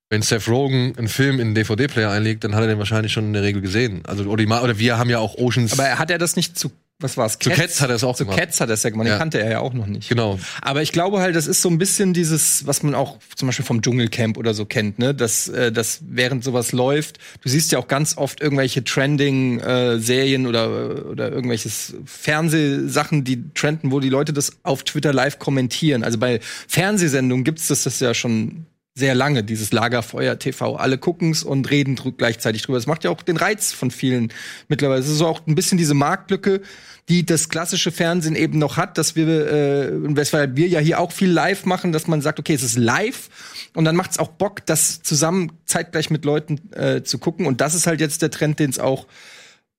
Wenn 0.09 0.21
Seth 0.21 0.47
Rogen 0.47 0.93
einen 0.97 1.09
Film 1.09 1.35
in 1.35 1.47
einen 1.47 1.55
DVD-Player 1.55 2.09
einlegt, 2.09 2.43
dann 2.43 2.55
hat 2.55 2.61
er 2.61 2.67
den 2.67 2.77
wahrscheinlich 2.77 3.11
schon 3.11 3.25
in 3.25 3.33
der 3.33 3.43
Regel 3.43 3.61
gesehen. 3.61 4.03
Also, 4.05 4.23
oder, 4.25 4.63
oder 4.63 4.79
wir 4.79 4.97
haben 4.97 5.09
ja 5.09 5.19
auch 5.19 5.35
Oceans. 5.35 5.73
Aber 5.73 5.99
hat 5.99 6.09
er 6.09 6.17
das 6.17 6.35
nicht 6.35 6.57
zu 6.57 6.71
was 6.99 7.15
war's? 7.15 7.37
Zu 7.37 7.51
Cats 7.51 7.79
hat 7.79 7.89
er 7.89 7.95
es 7.95 8.03
auch 8.03 8.15
Zu 8.15 8.23
gemacht. 8.23 8.39
Cats 8.39 8.59
hat 8.59 8.69
er 8.69 8.73
es 8.73 8.81
ja 8.81 8.89
gemacht. 8.89 9.07
Ja. 9.07 9.15
Den 9.15 9.19
kannte 9.19 9.39
er 9.39 9.51
ja 9.51 9.59
auch 9.59 9.73
noch 9.73 9.85
nicht. 9.85 10.09
Genau. 10.09 10.39
Aber 10.63 10.81
ich 10.81 10.91
glaube 10.91 11.19
halt, 11.19 11.35
das 11.35 11.45
ist 11.45 11.61
so 11.61 11.69
ein 11.69 11.77
bisschen 11.77 12.13
dieses, 12.13 12.65
was 12.65 12.81
man 12.81 12.95
auch 12.95 13.19
zum 13.35 13.47
Beispiel 13.47 13.65
vom 13.65 13.83
Dschungelcamp 13.83 14.35
oder 14.35 14.55
so 14.55 14.65
kennt, 14.65 14.97
ne? 14.97 15.13
Dass, 15.13 15.47
äh, 15.47 15.71
dass 15.71 15.99
während 16.07 16.43
sowas 16.43 16.71
läuft, 16.71 17.19
du 17.41 17.49
siehst 17.49 17.71
ja 17.71 17.77
auch 17.77 17.87
ganz 17.87 18.17
oft 18.17 18.41
irgendwelche 18.41 18.83
Trending-Serien 18.83 20.47
oder, 20.47 21.05
oder 21.07 21.31
irgendwelches 21.31 21.93
Fernsehsachen, 22.05 23.23
die 23.23 23.53
trenden, 23.53 23.91
wo 23.91 23.99
die 23.99 24.09
Leute 24.09 24.33
das 24.33 24.53
auf 24.63 24.83
Twitter 24.83 25.13
live 25.13 25.37
kommentieren. 25.37 26.03
Also 26.03 26.17
bei 26.17 26.39
Fernsehsendungen 26.67 27.43
gibt's 27.43 27.67
das, 27.67 27.83
das 27.83 27.99
ja 27.99 28.15
schon 28.15 28.65
sehr 28.97 29.13
lange, 29.13 29.43
dieses 29.43 29.71
Lagerfeuer 29.71 30.39
TV. 30.39 30.75
Alle 30.75 30.97
gucken's 30.97 31.43
und 31.43 31.69
reden 31.69 31.95
drü 31.95 32.11
gleichzeitig 32.11 32.63
drüber. 32.63 32.79
Das 32.79 32.87
macht 32.87 33.03
ja 33.03 33.11
auch 33.11 33.21
den 33.21 33.37
Reiz 33.37 33.71
von 33.71 33.91
vielen 33.91 34.33
mittlerweile. 34.69 34.99
Es 34.99 35.07
ist 35.07 35.21
auch 35.21 35.45
ein 35.45 35.53
bisschen 35.53 35.77
diese 35.77 35.93
Marktlücke, 35.93 36.61
die 37.07 37.23
das 37.25 37.47
klassische 37.49 37.91
Fernsehen 37.91 38.35
eben 38.35 38.57
noch 38.57 38.75
hat, 38.75 38.97
dass 38.97 39.15
wir, 39.15 39.27
äh, 39.27 39.91
und 39.91 40.17
weshalb 40.17 40.57
wir 40.57 40.67
ja 40.67 40.79
hier 40.79 40.99
auch 40.99 41.11
viel 41.11 41.29
live 41.29 41.65
machen, 41.65 41.91
dass 41.91 42.07
man 42.07 42.21
sagt, 42.21 42.39
okay, 42.39 42.55
es 42.55 42.63
ist 42.63 42.75
live 42.77 43.29
und 43.75 43.85
dann 43.85 43.95
macht's 43.95 44.17
auch 44.17 44.29
Bock, 44.29 44.65
das 44.65 45.03
zusammen 45.03 45.51
zeitgleich 45.65 46.09
mit 46.09 46.25
Leuten 46.25 46.59
äh, 46.73 47.03
zu 47.03 47.19
gucken. 47.19 47.45
Und 47.45 47.61
das 47.61 47.75
ist 47.75 47.85
halt 47.85 48.01
jetzt 48.01 48.23
der 48.23 48.31
Trend, 48.31 48.57
den 48.59 48.71
es 48.71 48.79
auch 48.79 49.05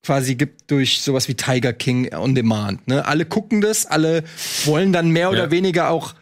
quasi 0.04 0.36
gibt 0.36 0.70
durch 0.70 1.00
sowas 1.02 1.26
wie 1.26 1.34
Tiger 1.34 1.72
King 1.72 2.14
on 2.14 2.36
Demand. 2.36 2.86
Ne? 2.86 3.04
Alle 3.04 3.24
gucken 3.26 3.60
das, 3.60 3.84
alle 3.84 4.22
wollen 4.64 4.92
dann 4.92 5.10
mehr 5.10 5.28
oder 5.30 5.44
Ja. 5.46 5.50
weniger 5.50 5.90
auch 5.90 6.14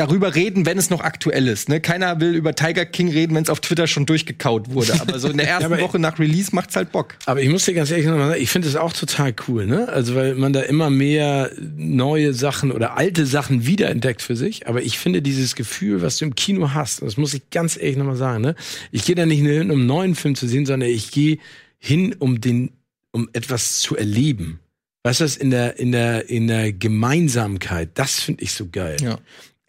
darüber 0.00 0.34
reden, 0.34 0.66
wenn 0.66 0.78
es 0.78 0.90
noch 0.90 1.00
aktuell 1.02 1.46
ist. 1.46 1.68
Ne? 1.68 1.80
Keiner 1.80 2.20
will 2.20 2.34
über 2.34 2.54
Tiger 2.54 2.84
King 2.86 3.10
reden, 3.10 3.34
wenn 3.36 3.42
es 3.44 3.50
auf 3.50 3.60
Twitter 3.60 3.86
schon 3.86 4.06
durchgekaut 4.06 4.70
wurde. 4.72 5.00
Aber 5.00 5.18
so 5.18 5.28
in 5.28 5.36
der 5.36 5.46
ersten 5.48 5.66
aber- 5.66 5.80
Woche 5.80 5.98
nach 5.98 6.18
Release 6.18 6.54
macht's 6.54 6.74
halt 6.74 6.90
Bock. 6.90 7.16
Aber 7.26 7.42
ich 7.42 7.48
muss 7.48 7.64
dir 7.66 7.74
ganz 7.74 7.90
ehrlich 7.90 8.06
noch 8.06 8.16
mal 8.16 8.28
sagen, 8.30 8.42
ich 8.42 8.50
finde 8.50 8.66
es 8.68 8.76
auch 8.76 8.92
total 8.92 9.34
cool, 9.46 9.66
ne? 9.66 9.88
Also 9.88 10.14
weil 10.14 10.34
man 10.34 10.52
da 10.52 10.62
immer 10.62 10.90
mehr 10.90 11.50
neue 11.76 12.32
Sachen 12.34 12.72
oder 12.72 12.96
alte 12.96 13.26
Sachen 13.26 13.66
wiederentdeckt 13.66 14.22
für 14.22 14.36
sich. 14.36 14.66
Aber 14.66 14.82
ich 14.82 14.98
finde 14.98 15.22
dieses 15.22 15.54
Gefühl, 15.54 16.02
was 16.02 16.16
du 16.18 16.24
im 16.24 16.34
Kino 16.34 16.72
hast, 16.74 17.02
das 17.02 17.16
muss 17.16 17.34
ich 17.34 17.50
ganz 17.50 17.76
ehrlich 17.76 17.96
noch 17.98 18.06
mal 18.06 18.16
sagen, 18.16 18.42
ne? 18.42 18.54
Ich 18.90 19.04
gehe 19.04 19.14
da 19.14 19.26
nicht 19.26 19.42
nur 19.42 19.52
hin, 19.52 19.70
um 19.70 19.78
einen 19.80 19.86
neuen 19.86 20.14
Film 20.14 20.34
zu 20.34 20.48
sehen, 20.48 20.66
sondern 20.66 20.88
ich 20.88 21.10
gehe 21.10 21.38
hin, 21.78 22.14
um 22.18 22.40
den, 22.40 22.70
um 23.12 23.28
etwas 23.32 23.80
zu 23.80 23.96
erleben. 23.96 24.60
Weißt 25.02 25.20
du, 25.20 25.24
das 25.24 25.36
in 25.36 25.50
der, 25.50 25.78
in 25.78 25.92
der, 25.92 26.28
in 26.28 26.46
der 26.46 26.72
Gemeinsamkeit, 26.74 27.90
das 27.94 28.20
finde 28.20 28.44
ich 28.44 28.52
so 28.52 28.66
geil. 28.70 28.96
Ja. 29.02 29.18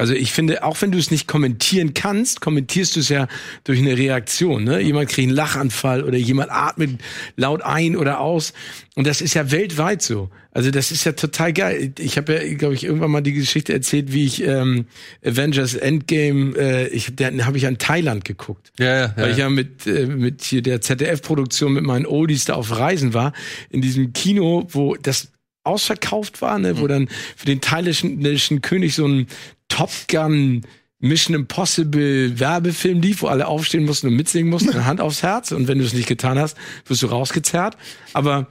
Also 0.01 0.15
ich 0.15 0.31
finde, 0.31 0.63
auch 0.63 0.81
wenn 0.81 0.91
du 0.91 0.97
es 0.97 1.11
nicht 1.11 1.27
kommentieren 1.27 1.93
kannst, 1.93 2.41
kommentierst 2.41 2.95
du 2.95 3.01
es 3.01 3.09
ja 3.09 3.27
durch 3.65 3.77
eine 3.77 3.95
Reaktion. 3.95 4.63
Ne? 4.63 4.81
Jemand 4.81 5.09
kriegt 5.09 5.27
einen 5.27 5.35
Lachanfall 5.35 6.03
oder 6.03 6.17
jemand 6.17 6.49
atmet 6.49 6.99
laut 7.35 7.61
ein 7.61 7.95
oder 7.95 8.19
aus. 8.19 8.53
Und 8.95 9.05
das 9.05 9.21
ist 9.21 9.35
ja 9.35 9.51
weltweit 9.51 10.01
so. 10.01 10.31
Also 10.49 10.71
das 10.71 10.91
ist 10.91 11.03
ja 11.03 11.11
total 11.11 11.53
geil. 11.53 11.93
Ich 11.99 12.17
habe 12.17 12.33
ja, 12.33 12.53
glaube 12.55 12.73
ich, 12.73 12.83
irgendwann 12.83 13.11
mal 13.11 13.21
die 13.21 13.33
Geschichte 13.33 13.73
erzählt, 13.73 14.11
wie 14.11 14.25
ich 14.25 14.41
ähm, 14.41 14.87
Avengers 15.23 15.75
Endgame, 15.75 16.57
äh, 16.57 16.87
ich, 16.87 17.15
den 17.15 17.45
habe 17.45 17.57
ich 17.57 17.67
an 17.67 17.77
Thailand 17.77 18.25
geguckt. 18.25 18.71
Ja, 18.79 19.01
ja, 19.01 19.13
Weil 19.15 19.31
ich 19.33 19.37
ja 19.37 19.49
mit, 19.49 19.85
äh, 19.85 20.07
mit 20.07 20.41
hier 20.41 20.63
der 20.63 20.81
ZDF-Produktion 20.81 21.73
mit 21.73 21.83
meinen 21.83 22.07
Oldies 22.07 22.45
da 22.45 22.55
auf 22.55 22.75
Reisen 22.75 23.13
war, 23.13 23.33
in 23.69 23.83
diesem 23.83 24.13
Kino, 24.13 24.67
wo 24.71 24.95
das 24.95 25.27
ausverkauft 25.63 26.41
war, 26.41 26.57
ne, 26.57 26.79
wo 26.79 26.87
dann 26.87 27.07
für 27.35 27.45
den 27.45 27.61
thailändischen 27.61 28.61
König 28.61 28.95
so 28.95 29.07
ein 29.07 29.27
Top 29.71 29.89
Gun 30.09 30.61
Mission 30.99 31.33
Impossible 31.35 32.39
Werbefilm 32.39 33.01
lief, 33.01 33.21
wo 33.23 33.27
alle 33.27 33.47
aufstehen 33.47 33.85
mussten 33.85 34.07
und 34.07 34.15
mitsingen 34.15 34.49
mussten, 34.49 34.69
eine 34.73 34.85
Hand 34.85 35.01
aufs 35.01 35.23
Herz. 35.23 35.51
Und 35.51 35.67
wenn 35.67 35.79
du 35.79 35.85
es 35.85 35.93
nicht 35.93 36.07
getan 36.07 36.37
hast, 36.37 36.55
wirst 36.85 37.01
du 37.01 37.07
rausgezerrt. 37.07 37.75
Aber 38.13 38.47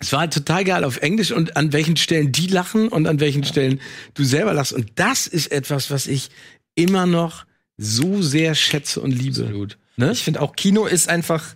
es 0.00 0.12
war 0.12 0.20
halt 0.20 0.32
total 0.32 0.64
geil 0.64 0.84
auf 0.84 0.98
Englisch 0.98 1.32
und 1.32 1.56
an 1.56 1.72
welchen 1.72 1.96
Stellen 1.96 2.32
die 2.32 2.46
lachen 2.46 2.88
und 2.88 3.06
an 3.06 3.20
welchen 3.20 3.44
Stellen 3.44 3.80
du 4.14 4.24
selber 4.24 4.54
lachst. 4.54 4.72
Und 4.72 4.90
das 4.94 5.26
ist 5.26 5.52
etwas, 5.52 5.90
was 5.90 6.06
ich 6.06 6.30
immer 6.74 7.06
noch 7.06 7.44
so 7.76 8.22
sehr 8.22 8.54
schätze 8.54 9.00
und 9.00 9.10
liebe. 9.12 9.42
Absolut. 9.42 9.78
Ne? 9.96 10.12
Ich 10.12 10.22
finde 10.22 10.40
auch 10.40 10.56
Kino 10.56 10.86
ist 10.86 11.08
einfach 11.08 11.54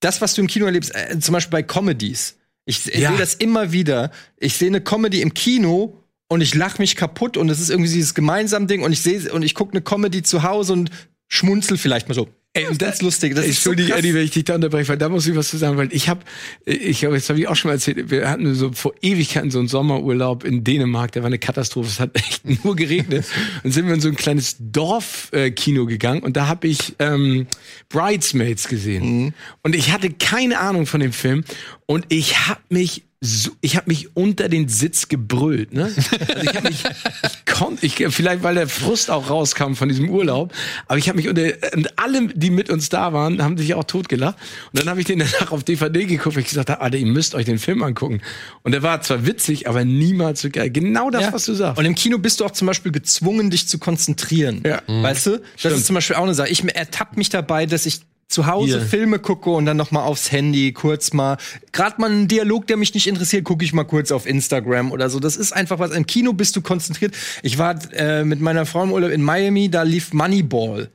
das, 0.00 0.20
was 0.20 0.34
du 0.34 0.40
im 0.42 0.46
Kino 0.48 0.66
erlebst, 0.66 0.94
äh, 0.94 1.18
zum 1.20 1.32
Beispiel 1.32 1.52
bei 1.52 1.62
Comedies. 1.62 2.36
Ich, 2.66 2.86
ich 2.88 3.00
Ja. 3.00 3.10
sehe 3.10 3.18
das 3.18 3.34
immer 3.34 3.72
wieder. 3.72 4.10
Ich 4.38 4.54
sehe 4.56 4.68
eine 4.68 4.80
Comedy 4.80 5.20
im 5.22 5.32
Kino 5.34 6.00
und 6.28 6.40
ich 6.40 6.54
lache 6.54 6.80
mich 6.80 6.96
kaputt 6.96 7.36
und 7.36 7.48
es 7.48 7.60
ist 7.60 7.70
irgendwie 7.70 7.92
dieses 7.92 8.14
gemeinsame 8.14 8.66
Ding 8.66 8.82
und 8.82 8.92
ich 8.92 9.00
sehe 9.00 9.32
und 9.32 9.42
ich 9.42 9.54
gucke 9.54 9.72
eine 9.72 9.82
Comedy 9.82 10.22
zu 10.22 10.42
Hause 10.42 10.72
und 10.72 10.90
schmunzel 11.28 11.78
vielleicht 11.78 12.08
mal 12.08 12.14
so. 12.14 12.28
Ey, 12.56 12.68
und 12.68 12.80
das 12.80 12.94
ist 12.94 13.02
lustig. 13.02 13.34
Das 13.34 13.46
ist 13.46 13.64
so 13.64 13.70
Entschuldige, 13.70 13.88
krass. 13.88 13.98
Eddie, 13.98 14.14
wenn 14.14 14.24
ich 14.24 14.30
dich 14.30 14.44
da 14.44 14.54
unterbreche, 14.54 14.88
weil 14.88 14.96
da 14.96 15.08
muss 15.08 15.26
ich 15.26 15.34
was 15.34 15.48
zu 15.48 15.56
sagen, 15.56 15.76
weil 15.76 15.92
ich 15.92 16.08
habe, 16.08 16.20
ich 16.64 17.00
glaube, 17.00 17.16
das 17.16 17.28
habe 17.28 17.40
ich 17.40 17.48
auch 17.48 17.56
schon 17.56 17.68
mal 17.68 17.74
erzählt, 17.74 18.12
wir 18.12 18.30
hatten 18.30 18.54
so 18.54 18.70
vor 18.70 18.94
Ewigkeiten 19.02 19.50
so 19.50 19.58
einen 19.58 19.66
Sommerurlaub 19.66 20.44
in 20.44 20.62
Dänemark, 20.62 21.10
der 21.10 21.22
war 21.22 21.26
eine 21.26 21.40
Katastrophe, 21.40 21.88
es 21.88 21.98
hat 21.98 22.10
echt 22.16 22.64
nur 22.64 22.76
geregnet. 22.76 23.26
und 23.64 23.72
sind 23.72 23.88
wir 23.88 23.94
in 23.94 24.00
so 24.00 24.08
ein 24.08 24.14
kleines 24.14 24.56
Dorfkino 24.60 25.86
gegangen 25.86 26.22
und 26.22 26.36
da 26.36 26.46
habe 26.46 26.68
ich 26.68 26.94
ähm, 27.00 27.48
Bridesmaids 27.88 28.68
gesehen. 28.68 29.34
Und 29.64 29.74
ich 29.74 29.90
hatte 29.90 30.10
keine 30.10 30.60
Ahnung 30.60 30.86
von 30.86 31.00
dem 31.00 31.12
Film 31.12 31.42
und 31.86 32.06
ich 32.08 32.46
habe 32.46 32.60
mich 32.68 33.02
so, 33.26 33.52
ich 33.62 33.76
habe 33.76 33.88
mich 33.88 34.14
unter 34.14 34.50
den 34.50 34.68
Sitz 34.68 35.08
gebrüllt, 35.08 35.72
ne? 35.72 35.84
Also 35.84 36.42
ich 36.42 36.54
habe 36.56 36.68
mich, 36.68 36.84
ich 36.84 37.52
konnte, 37.54 37.86
ich, 37.86 37.94
vielleicht 38.10 38.42
weil 38.42 38.54
der 38.54 38.68
Frust 38.68 39.10
auch 39.10 39.30
rauskam 39.30 39.72
von 39.74 39.88
diesem 39.88 40.10
Urlaub, 40.10 40.52
aber 40.86 40.98
ich 40.98 41.08
habe 41.08 41.16
mich 41.16 41.28
unter, 41.28 41.42
und 41.74 41.98
alle, 41.98 42.28
die 42.34 42.50
mit 42.50 42.68
uns 42.68 42.90
da 42.90 43.12
waren, 43.14 43.42
haben 43.42 43.56
sich 43.56 43.72
auch 43.74 43.84
totgelacht. 43.84 44.36
Und 44.72 44.80
dann 44.80 44.90
habe 44.90 45.00
ich 45.00 45.06
den 45.06 45.20
danach 45.20 45.52
auf 45.52 45.64
DVD 45.64 46.04
geguckt, 46.04 46.36
weil 46.36 46.42
ich 46.42 46.48
gesagt 46.50 46.68
habe, 46.68 46.82
Alter, 46.82 46.98
ihr 46.98 47.06
müsst 47.06 47.34
euch 47.34 47.46
den 47.46 47.58
Film 47.58 47.82
angucken. 47.82 48.20
Und 48.62 48.72
der 48.72 48.82
war 48.82 49.00
zwar 49.00 49.24
witzig, 49.26 49.68
aber 49.68 49.84
niemals 49.84 50.42
so 50.42 50.50
geil. 50.50 50.70
Genau 50.70 51.08
das, 51.10 51.22
Ja. 51.22 51.32
was 51.32 51.46
du 51.46 51.54
sagst. 51.54 51.78
Und 51.78 51.86
im 51.86 51.94
Kino 51.94 52.18
bist 52.18 52.40
du 52.40 52.44
auch 52.44 52.50
zum 52.50 52.66
Beispiel 52.66 52.92
gezwungen, 52.92 53.48
dich 53.50 53.68
zu 53.68 53.78
konzentrieren. 53.78 54.62
Ja. 54.66 54.82
Weißt 54.86 55.26
du? 55.26 55.40
Das 55.62 55.72
ist 55.72 55.86
zum 55.86 55.94
Beispiel 55.94 56.16
auch 56.16 56.24
eine 56.24 56.34
Sache. 56.34 56.48
Ich 56.50 56.62
ertappe 56.64 57.16
mich 57.16 57.30
dabei, 57.30 57.64
dass 57.64 57.86
ich 57.86 58.00
zu 58.28 58.46
Hause 58.46 58.78
Hier. 58.78 58.80
Filme 58.80 59.18
gucke 59.18 59.50
und 59.50 59.66
dann 59.66 59.76
noch 59.76 59.90
mal 59.90 60.02
aufs 60.02 60.32
Handy 60.32 60.72
kurz 60.72 61.12
mal. 61.12 61.36
Gerade 61.72 62.00
mal 62.00 62.10
einen 62.10 62.28
Dialog, 62.28 62.66
der 62.66 62.76
mich 62.76 62.94
nicht 62.94 63.06
interessiert, 63.06 63.44
gucke 63.44 63.64
ich 63.64 63.72
mal 63.72 63.84
kurz 63.84 64.10
auf 64.12 64.26
Instagram 64.26 64.92
oder 64.92 65.10
so. 65.10 65.20
Das 65.20 65.36
ist 65.36 65.52
einfach 65.52 65.78
was. 65.78 65.90
Im 65.92 66.06
Kino 66.06 66.32
bist 66.32 66.56
du 66.56 66.62
konzentriert. 66.62 67.14
Ich 67.42 67.58
war 67.58 67.76
äh, 67.92 68.24
mit 68.24 68.40
meiner 68.40 68.66
Frau 68.66 68.82
im 68.82 68.92
Urlaub 68.92 69.10
in 69.10 69.22
Miami, 69.22 69.68
da 69.70 69.82
lief 69.82 70.12
Moneyball. 70.12 70.90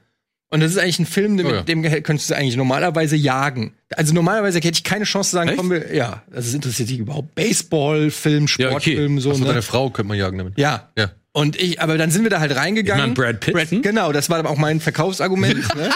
Und 0.52 0.62
das 0.62 0.72
ist 0.72 0.80
eigentlich 0.80 0.98
ein 1.00 1.06
Film, 1.06 1.36
mit 1.36 1.46
Oh 1.46 1.52
ja. 1.52 1.62
dem 1.62 1.84
könntest 1.84 2.32
du 2.32 2.36
eigentlich 2.36 2.56
normalerweise 2.58 3.16
jagen. 3.16 3.76
Also 3.96 4.16
normalerweise 4.16 4.58
hätte 4.58 4.70
ich 4.72 4.84
keine 4.84 5.06
Chance 5.06 5.30
zu 5.30 5.36
sagen, 5.36 5.50
Echt? 5.50 5.58
komm, 5.60 5.70
wir, 5.70 5.94
ja, 5.94 6.24
also 6.32 6.48
es 6.50 6.56
interessiert 6.56 6.90
dich 6.90 6.98
überhaupt. 6.98 7.36
Baseball, 7.36 8.10
Film, 8.10 8.48
Ja, 8.58 8.70
okay. 8.72 8.94
Sportfilm, 8.94 9.20
so. 9.20 9.30
Achso, 9.30 9.42
ne? 9.42 9.48
deine 9.50 9.62
Frau 9.62 9.92
könnte 9.92 10.08
man 10.08 10.18
jagen 10.18 10.40
damit. 10.40 10.58
Ja. 10.58 10.90
Ja. 10.98 11.12
Und 11.32 11.62
ich, 11.62 11.80
aber 11.80 12.00
dann 12.00 12.10
sind 12.10 12.24
wir 12.24 12.32
da 12.32 12.40
halt 12.40 12.56
reingegangen. 12.56 13.12
Ich 13.12 13.18
mein, 13.18 13.38
Brad 13.38 13.40
Pitt, 13.40 13.70
hm? 13.70 13.82
Genau, 13.84 14.12
das 14.12 14.32
war 14.32 14.44
auch 14.50 14.58
mein 14.58 14.80
Verkaufsargument. 14.80 15.76
ne? 15.76 15.92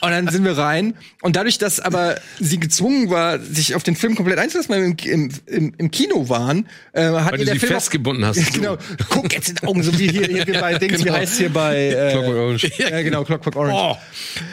Und 0.00 0.10
dann 0.10 0.28
sind 0.28 0.44
wir 0.44 0.56
rein. 0.56 0.94
Und 1.20 1.34
dadurch, 1.34 1.58
dass 1.58 1.80
aber 1.80 2.16
sie 2.38 2.60
gezwungen 2.60 3.10
war, 3.10 3.40
sich 3.40 3.74
auf 3.74 3.82
den 3.82 3.96
Film 3.96 4.14
komplett 4.14 4.38
einzulassen, 4.38 4.72
weil 4.72 4.82
wir 4.82 5.12
im, 5.12 5.30
im, 5.46 5.74
im, 5.76 5.90
Kino 5.90 6.28
waren, 6.28 6.68
äh, 6.92 7.02
hat 7.02 7.32
Weil 7.32 7.32
ihr 7.32 7.38
du 7.38 7.44
der 7.46 7.54
sie 7.54 7.60
Film 7.60 7.72
festgebunden 7.72 8.22
auch, 8.22 8.28
hast. 8.28 8.36
Ja, 8.38 8.44
genau. 8.54 8.78
Guck 9.08 9.34
jetzt 9.34 9.48
in 9.48 9.56
die 9.56 9.66
Augen, 9.66 9.82
so 9.82 9.98
wie 9.98 10.08
hier, 10.10 10.26
hier 10.26 10.60
bei 10.60 10.74
Dings, 10.78 11.00
wie 11.00 11.04
Genau. 11.04 11.16
heißt 11.16 11.38
hier 11.38 11.52
bei 11.52 11.76
äh, 11.88 12.12
Clockwork 12.12 12.36
Orange. 12.36 12.70
Ja, 12.78 13.02
genau, 13.02 13.24
Clockwork 13.24 13.56
Orange. 13.56 13.98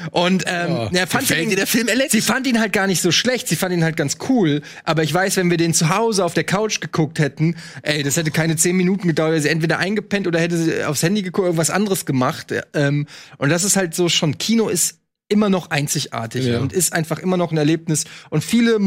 Und 0.09 0.43
ähm, 0.47 0.89
ja, 0.91 1.05
fand 1.05 1.27
Gefällt 1.27 1.43
sie 1.43 1.49
dir 1.49 1.55
der 1.57 1.67
Film, 1.67 1.87
Alex? 1.87 2.11
Sie 2.11 2.21
fand 2.21 2.47
ihn 2.47 2.59
halt 2.59 2.73
gar 2.73 2.87
nicht 2.87 3.01
so 3.01 3.11
schlecht, 3.11 3.47
sie 3.47 3.55
fand 3.55 3.73
ihn 3.73 3.83
halt 3.83 3.95
ganz 3.95 4.17
cool. 4.27 4.63
Aber 4.85 5.03
ich 5.03 5.13
weiß, 5.13 5.37
wenn 5.37 5.51
wir 5.51 5.57
den 5.57 5.75
zu 5.75 5.89
Hause 5.95 6.25
auf 6.25 6.33
der 6.33 6.45
Couch 6.45 6.81
geguckt 6.81 7.19
hätten, 7.19 7.55
ey, 7.83 8.01
das 8.01 8.17
hätte 8.17 8.31
keine 8.31 8.55
zehn 8.55 8.75
Minuten 8.75 9.07
gedauert. 9.07 9.31
Wäre 9.31 9.41
sie 9.41 9.49
entweder 9.49 9.77
eingepennt 10.15 10.27
oder 10.27 10.39
hätte 10.39 10.57
sie 10.57 10.83
aufs 10.83 11.03
Handy 11.03 11.21
geguckt, 11.21 11.45
irgendwas 11.45 11.69
anderes 11.69 12.05
gemacht. 12.05 12.53
Ähm, 12.73 13.07
und 13.37 13.49
das 13.49 13.63
ist 13.63 13.75
halt 13.75 13.93
so 13.93 14.09
schon, 14.09 14.37
Kino 14.37 14.69
ist 14.69 14.99
immer 15.27 15.49
noch 15.49 15.69
einzigartig 15.71 16.45
Ja. 16.45 16.59
und 16.59 16.71
ist 16.73 16.93
einfach 16.93 17.19
immer 17.19 17.37
noch 17.37 17.51
ein 17.51 17.57
Erlebnis. 17.57 18.05
Und 18.29 18.43
viele 18.43 18.77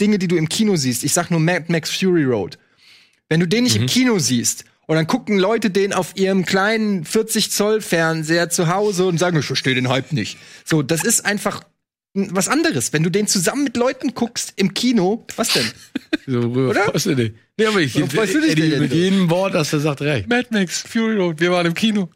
Dinge, 0.00 0.18
die 0.18 0.28
du 0.28 0.36
im 0.36 0.48
Kino 0.48 0.76
siehst, 0.76 1.04
ich 1.04 1.12
sag 1.12 1.30
nur 1.30 1.40
Mad 1.40 1.66
Max 1.68 1.90
Fury 1.90 2.24
Road, 2.24 2.58
wenn 3.28 3.40
du 3.40 3.46
den 3.46 3.64
nicht 3.64 3.76
im 3.76 3.86
Kino 3.86 4.18
siehst 4.18 4.64
und 4.86 4.96
dann 4.96 5.06
gucken 5.06 5.38
Leute 5.38 5.70
den 5.70 5.92
auf 5.92 6.16
ihrem 6.16 6.44
kleinen 6.44 7.04
40 7.04 7.50
Zoll 7.50 7.80
Fernseher 7.80 8.50
zu 8.50 8.68
Hause 8.68 9.06
und 9.06 9.18
sagen, 9.18 9.38
ich 9.38 9.46
verstehe 9.46 9.74
den 9.74 9.88
Hype 9.88 10.12
nicht. 10.12 10.38
So, 10.64 10.82
das 10.82 11.04
ist 11.04 11.24
einfach 11.24 11.62
was 12.14 12.48
anderes. 12.48 12.92
Wenn 12.92 13.02
du 13.02 13.10
den 13.10 13.26
zusammen 13.26 13.64
mit 13.64 13.76
Leuten 13.76 14.14
guckst 14.14 14.52
im 14.56 14.72
Kino, 14.72 15.26
was 15.36 15.48
denn? 15.52 15.70
So, 16.26 16.38
Oder? 16.38 16.84
freust 16.84 17.06
du 17.06 17.16
dich? 17.16 17.32
Nee, 17.58 17.66
aber 17.66 17.80
ich, 17.80 17.94
Warum 17.96 18.08
freust 18.08 18.34
du 18.34 18.40
dich 18.40 18.52
Eddie, 18.52 18.70
denn 18.70 18.80
mit 18.80 18.92
jedem 18.92 19.28
Wort, 19.28 19.52
das 19.54 19.72
er 19.72 19.80
sagt, 19.80 20.00
recht. 20.00 20.28
Mad 20.28 20.46
Max, 20.50 20.80
Fury 20.80 21.16
Road, 21.16 21.40
wir 21.40 21.50
waren 21.50 21.66
im 21.66 21.74
Kino. 21.74 22.08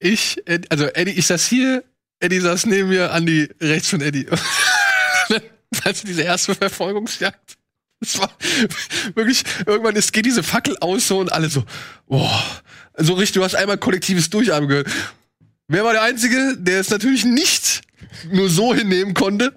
Ich, 0.00 0.42
also 0.68 0.86
Eddie, 0.86 1.12
ich 1.12 1.26
saß 1.26 1.46
hier, 1.46 1.84
Eddie 2.18 2.40
saß 2.40 2.66
neben 2.66 2.88
mir, 2.88 3.12
Andi 3.12 3.48
rechts 3.60 3.90
von 3.90 4.00
Eddie. 4.00 4.26
also 5.84 6.06
diese 6.06 6.22
erste 6.22 6.54
Verfolgungsjagd. 6.54 7.58
Es 8.00 8.18
war 8.18 8.32
wirklich, 9.14 9.44
irgendwann 9.66 9.94
ist, 9.94 10.12
geht 10.12 10.24
diese 10.24 10.42
Fackel 10.42 10.76
aus 10.80 11.06
so 11.06 11.18
und 11.18 11.30
alle 11.30 11.50
so, 11.50 11.64
boah, 12.08 12.62
so 12.96 13.12
richtig, 13.12 13.34
du 13.34 13.44
hast 13.44 13.54
einmal 13.54 13.78
kollektives 13.78 14.30
Durchatmen 14.30 14.68
gehört. 14.68 14.88
Wer 15.68 15.84
war 15.84 15.92
der 15.92 16.02
Einzige, 16.02 16.56
der 16.58 16.80
es 16.80 16.90
natürlich 16.90 17.24
nicht 17.24 17.82
nur 18.30 18.48
so 18.48 18.74
hinnehmen 18.74 19.14
konnte? 19.14 19.54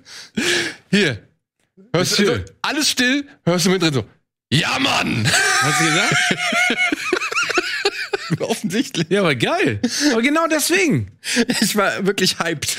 Hier, 0.91 1.19
hörst 1.93 2.19
du, 2.19 2.23
Monsieur. 2.23 2.45
alles 2.61 2.89
still, 2.89 3.27
hörst 3.45 3.65
du 3.65 3.69
mit 3.71 3.81
drin 3.81 3.93
so, 3.93 4.05
ja 4.51 4.77
Mann! 4.79 5.27
Hast 5.61 5.81
du 5.81 5.85
gesagt? 5.85 6.15
Offensichtlich. 8.39 9.07
Ja, 9.09 9.19
aber 9.21 9.35
geil. 9.35 9.79
Aber 10.11 10.21
genau 10.21 10.47
deswegen. 10.49 11.11
Ich 11.61 11.75
war 11.75 12.05
wirklich 12.05 12.39
hyped. 12.39 12.75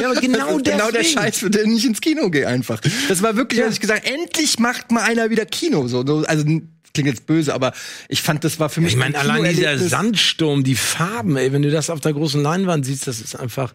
Ja, 0.00 0.10
aber 0.10 0.20
genau 0.20 0.58
das 0.58 0.58
ist 0.58 0.64
genau 0.64 0.90
der 0.90 1.00
deswegen. 1.02 1.18
Scheiß, 1.18 1.38
für 1.38 1.50
den 1.50 1.74
ich 1.76 1.84
ins 1.86 2.00
Kino 2.00 2.30
gehe 2.30 2.46
einfach. 2.46 2.80
Das 3.08 3.22
war 3.22 3.36
wirklich, 3.36 3.60
Ja. 3.60 3.66
was 3.66 3.74
ich 3.74 3.80
gesagt, 3.80 4.06
endlich 4.08 4.58
macht 4.58 4.92
mal 4.92 5.02
einer 5.02 5.30
wieder 5.30 5.44
Kino. 5.46 5.88
So, 5.88 6.06
so, 6.06 6.24
also 6.26 6.44
klingt 6.44 7.08
jetzt 7.08 7.26
böse, 7.26 7.52
aber 7.54 7.72
ich 8.08 8.22
fand, 8.22 8.44
das 8.44 8.60
war 8.60 8.68
für 8.68 8.80
mich. 8.80 8.92
Ich 8.92 8.98
meine, 8.98 9.18
ein 9.18 9.30
allein 9.30 9.54
dieser. 9.54 9.76
Sandsturm, 9.78 10.62
die 10.62 10.76
Farben, 10.76 11.36
ey, 11.36 11.52
wenn 11.52 11.62
du 11.62 11.70
das 11.70 11.90
auf 11.90 12.00
der 12.00 12.12
großen 12.12 12.42
Leinwand 12.42 12.86
siehst, 12.86 13.06
das 13.06 13.20
ist 13.20 13.34
einfach. 13.34 13.74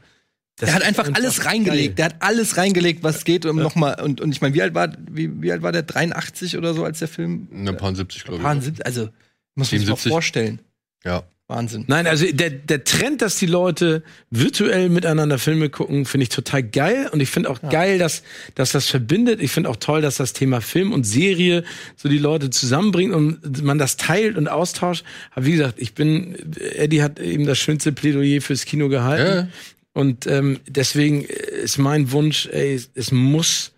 Das 0.61 0.67
Der 0.67 0.75
hat 0.75 0.83
einfach 0.83 1.09
alles 1.13 1.43
reingelegt. 1.45 1.97
Der 1.97 2.05
hat 2.05 2.15
alles 2.19 2.55
reingelegt, 2.55 3.01
was 3.01 3.25
geht, 3.25 3.47
um 3.47 3.55
nochmal. 3.55 3.99
Und, 3.99 4.21
und 4.21 4.31
ich 4.31 4.41
meine, 4.41 4.53
wie 4.53 4.61
alt 4.61 4.75
war, 4.75 4.95
wie, 5.09 5.41
wie 5.41 5.51
alt 5.51 5.63
war 5.63 5.71
der? 5.71 5.81
83 5.81 6.55
oder 6.55 6.75
so, 6.75 6.85
als 6.85 6.99
der 6.99 7.07
Film? 7.07 7.47
Ne, 7.49 7.73
paar 7.73 7.95
70, 7.95 8.23
glaube 8.23 8.37
ich. 8.37 8.43
Wahnsinn. 8.43 8.75
Also, 8.83 9.09
muss 9.55 9.71
man 9.71 9.79
sich 9.79 9.89
mal 9.89 9.97
77. 9.97 10.11
vorstellen. 10.11 10.59
Ja. 11.03 11.23
Wahnsinn. 11.47 11.83
Nein, 11.87 12.05
also 12.05 12.31
der, 12.31 12.51
der 12.51 12.83
Trend, 12.83 13.23
dass 13.23 13.37
die 13.37 13.47
Leute 13.47 14.03
virtuell 14.29 14.87
miteinander 14.89 15.39
Filme 15.39 15.69
gucken, 15.69 16.05
finde 16.05 16.23
ich 16.23 16.29
total 16.29 16.61
geil. 16.61 17.09
Und 17.11 17.19
ich 17.21 17.29
finde 17.29 17.49
auch 17.49 17.59
geil, 17.59 17.97
dass, 17.97 18.21
dass 18.53 18.71
das 18.71 18.87
verbindet. 18.87 19.41
Ich 19.41 19.51
finde 19.51 19.69
auch 19.69 19.77
toll, 19.77 20.01
dass 20.01 20.15
das 20.15 20.33
Thema 20.33 20.61
Film 20.61 20.93
und 20.93 21.05
Serie 21.05 21.63
so 21.97 22.07
die 22.07 22.19
Leute 22.19 22.51
zusammenbringt 22.51 23.15
und 23.15 23.63
man 23.63 23.79
das 23.79 23.97
teilt 23.97 24.37
und 24.37 24.47
austauscht. 24.47 25.03
Aber 25.31 25.45
wie 25.45 25.53
gesagt, 25.53 25.79
ich 25.79 25.95
bin, 25.95 26.35
Eddie 26.75 27.01
hat 27.01 27.19
eben 27.19 27.47
das 27.47 27.57
schönste 27.57 27.91
Plädoyer 27.91 28.41
fürs 28.41 28.65
Kino 28.65 28.87
gehalten. 28.87 29.49
Ja. 29.49 29.80
Und 29.93 30.25
ähm, 30.27 30.59
deswegen 30.67 31.23
ist 31.23 31.77
mein 31.77 32.11
Wunsch, 32.11 32.47
ey, 32.47 32.79
es 32.93 33.11
muss, 33.11 33.73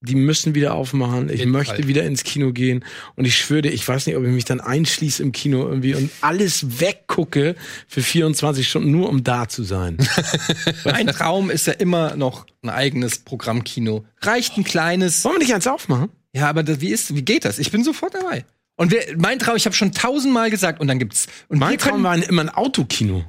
die 0.00 0.14
müssen 0.14 0.54
wieder 0.54 0.74
aufmachen. 0.74 1.28
Ich 1.28 1.40
jeden 1.40 1.52
möchte 1.52 1.76
Fall. 1.76 1.88
wieder 1.88 2.04
ins 2.04 2.24
Kino 2.24 2.52
gehen. 2.52 2.84
Und 3.14 3.24
ich 3.24 3.36
schwöre 3.36 3.68
ich 3.68 3.86
weiß 3.86 4.06
nicht, 4.06 4.16
ob 4.16 4.24
ich 4.24 4.30
mich 4.30 4.44
dann 4.44 4.60
einschließe 4.60 5.22
im 5.22 5.32
Kino 5.32 5.66
irgendwie 5.68 5.94
und 5.94 6.10
alles 6.20 6.80
weggucke 6.80 7.54
für 7.86 8.02
24 8.02 8.68
Stunden, 8.68 8.90
nur 8.90 9.08
um 9.08 9.22
da 9.22 9.48
zu 9.48 9.62
sein. 9.62 9.98
Mein 10.84 11.06
Traum 11.08 11.50
ist 11.50 11.66
ja 11.66 11.72
immer 11.74 12.16
noch 12.16 12.46
ein 12.62 12.70
eigenes 12.70 13.18
Programmkino. 13.18 14.04
Reicht 14.20 14.56
ein 14.56 14.64
kleines. 14.64 15.24
Wollen 15.24 15.36
wir 15.36 15.40
nicht 15.40 15.54
eins 15.54 15.66
aufmachen? 15.66 16.10
Ja, 16.32 16.48
aber 16.48 16.62
das, 16.62 16.80
wie 16.80 16.90
ist, 16.90 17.14
wie 17.14 17.22
geht 17.22 17.44
das? 17.44 17.58
Ich 17.58 17.70
bin 17.70 17.84
sofort 17.84 18.14
dabei. 18.14 18.44
Und 18.76 18.92
wer, 18.92 19.02
mein 19.16 19.40
Traum, 19.40 19.56
ich 19.56 19.66
habe 19.66 19.74
schon 19.74 19.92
tausendmal 19.92 20.50
gesagt, 20.50 20.80
und 20.80 20.86
dann 20.86 21.00
gibt's 21.00 21.26
und 21.48 21.58
Mein 21.58 21.72
wir 21.72 21.78
Traum 21.78 22.04
war 22.04 22.12
ein, 22.12 22.22
immer 22.22 22.42
ein 22.42 22.48
Autokino. 22.48 23.24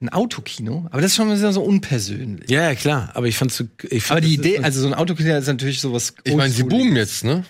Ein 0.00 0.08
Autokino, 0.10 0.86
aber 0.90 1.00
das 1.00 1.12
ist 1.12 1.16
schon 1.16 1.52
so 1.52 1.62
unpersönlich. 1.62 2.50
Ja, 2.50 2.62
ja, 2.62 2.74
klar. 2.74 3.10
Aber 3.14 3.26
ich 3.26 3.36
fand 3.38 3.52
so, 3.52 3.64
ich 3.88 4.10
Aber 4.10 4.20
die 4.20 4.34
Idee, 4.34 4.58
also 4.58 4.80
so 4.80 4.86
ein 4.86 4.94
Autokino 4.94 5.36
ist 5.36 5.46
natürlich 5.46 5.80
sowas. 5.80 6.14
Ich 6.24 6.34
meine, 6.34 6.52
sie 6.52 6.64
boomen 6.64 6.96
jetzt, 6.96 7.24
ne? 7.24 7.44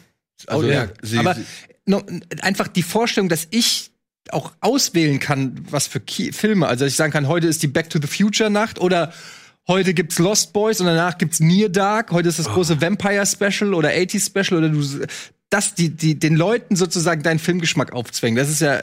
Also, 0.46 0.66
Oh, 0.66 0.70
ja. 0.70 0.88
sie, 1.02 1.18
aber 1.18 1.34
sie, 1.34 1.44
no, 1.86 2.02
einfach 2.42 2.68
die 2.68 2.82
Vorstellung, 2.82 3.28
dass 3.28 3.48
ich 3.50 3.90
auch 4.30 4.52
auswählen 4.60 5.18
kann, 5.18 5.64
was 5.70 5.86
für 5.86 6.00
Ki 6.00 6.32
Filme. 6.32 6.66
Also 6.66 6.84
dass 6.84 6.92
ich 6.92 6.96
sagen 6.96 7.12
kann, 7.12 7.28
heute 7.28 7.46
ist 7.46 7.62
die 7.62 7.68
Back 7.68 7.90
to 7.90 7.98
the 8.00 8.08
Future 8.08 8.50
Nacht 8.50 8.80
oder 8.80 9.12
heute 9.68 9.94
gibt's 9.94 10.18
Lost 10.18 10.52
Boys 10.52 10.80
und 10.80 10.86
danach 10.86 11.18
gibt's 11.18 11.40
Near 11.40 11.68
Dark. 11.68 12.10
Heute 12.10 12.28
ist 12.28 12.38
das 12.38 12.46
große 12.46 12.80
Vampire 12.80 13.24
Special 13.26 13.74
oder 13.74 13.90
80 13.90 14.22
Special 14.22 14.58
oder 14.58 14.68
du 14.68 14.82
das 15.48 15.74
die 15.74 15.90
die 15.90 16.18
den 16.18 16.36
Leuten 16.36 16.76
sozusagen 16.76 17.22
deinen 17.22 17.38
Filmgeschmack 17.38 17.92
aufzwängen. 17.92 18.36
Das 18.36 18.50
ist 18.50 18.60
ja 18.60 18.80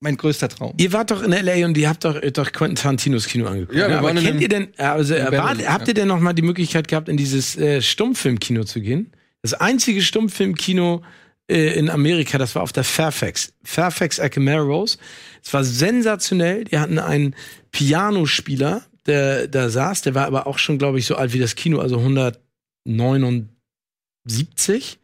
mein 0.00 0.16
größter 0.16 0.48
Traum. 0.48 0.74
Ihr 0.76 0.92
wart 0.92 1.10
doch 1.10 1.22
in 1.22 1.32
LA 1.32 1.66
und 1.66 1.76
ihr 1.76 1.88
habt 1.88 2.04
doch, 2.04 2.20
doch 2.20 2.52
Quentin 2.52 2.76
Tarantinos 2.76 3.26
Kino 3.26 3.46
angeguckt. 3.46 3.76
Ja, 3.76 3.88
wir 3.88 3.98
aber 3.98 4.08
waren 4.08 4.18
kennt 4.18 4.40
ihr 4.40 4.48
denn, 4.48 4.68
also 4.76 5.14
äh, 5.14 5.32
ja. 5.32 5.56
habt 5.66 5.88
ihr 5.88 5.94
denn 5.94 6.08
noch 6.08 6.20
mal 6.20 6.32
die 6.32 6.42
Möglichkeit 6.42 6.88
gehabt, 6.88 7.08
in 7.08 7.16
dieses 7.16 7.56
äh, 7.56 7.82
Stummfilmkino 7.82 8.64
zu 8.64 8.80
gehen? 8.80 9.12
Das 9.42 9.54
einzige 9.54 10.02
Stummfilmkino 10.02 11.02
äh, 11.50 11.78
in 11.78 11.90
Amerika, 11.90 12.38
das 12.38 12.54
war 12.54 12.62
auf 12.62 12.72
der 12.72 12.84
Fairfax, 12.84 13.52
Fairfax 13.64 14.20
at 14.20 14.36
Melrose. 14.36 14.98
Es 15.42 15.52
war 15.52 15.64
sensationell. 15.64 16.64
Die 16.64 16.78
hatten 16.78 16.98
einen 16.98 17.34
Pianospieler, 17.72 18.82
der 19.06 19.48
da 19.48 19.70
saß, 19.70 20.02
der 20.02 20.14
war 20.14 20.26
aber 20.26 20.46
auch 20.46 20.58
schon, 20.58 20.78
glaube 20.78 20.98
ich, 20.98 21.06
so 21.06 21.16
alt 21.16 21.32
wie 21.32 21.38
das 21.38 21.56
Kino, 21.56 21.78
also 21.80 21.96
179. 21.98 24.98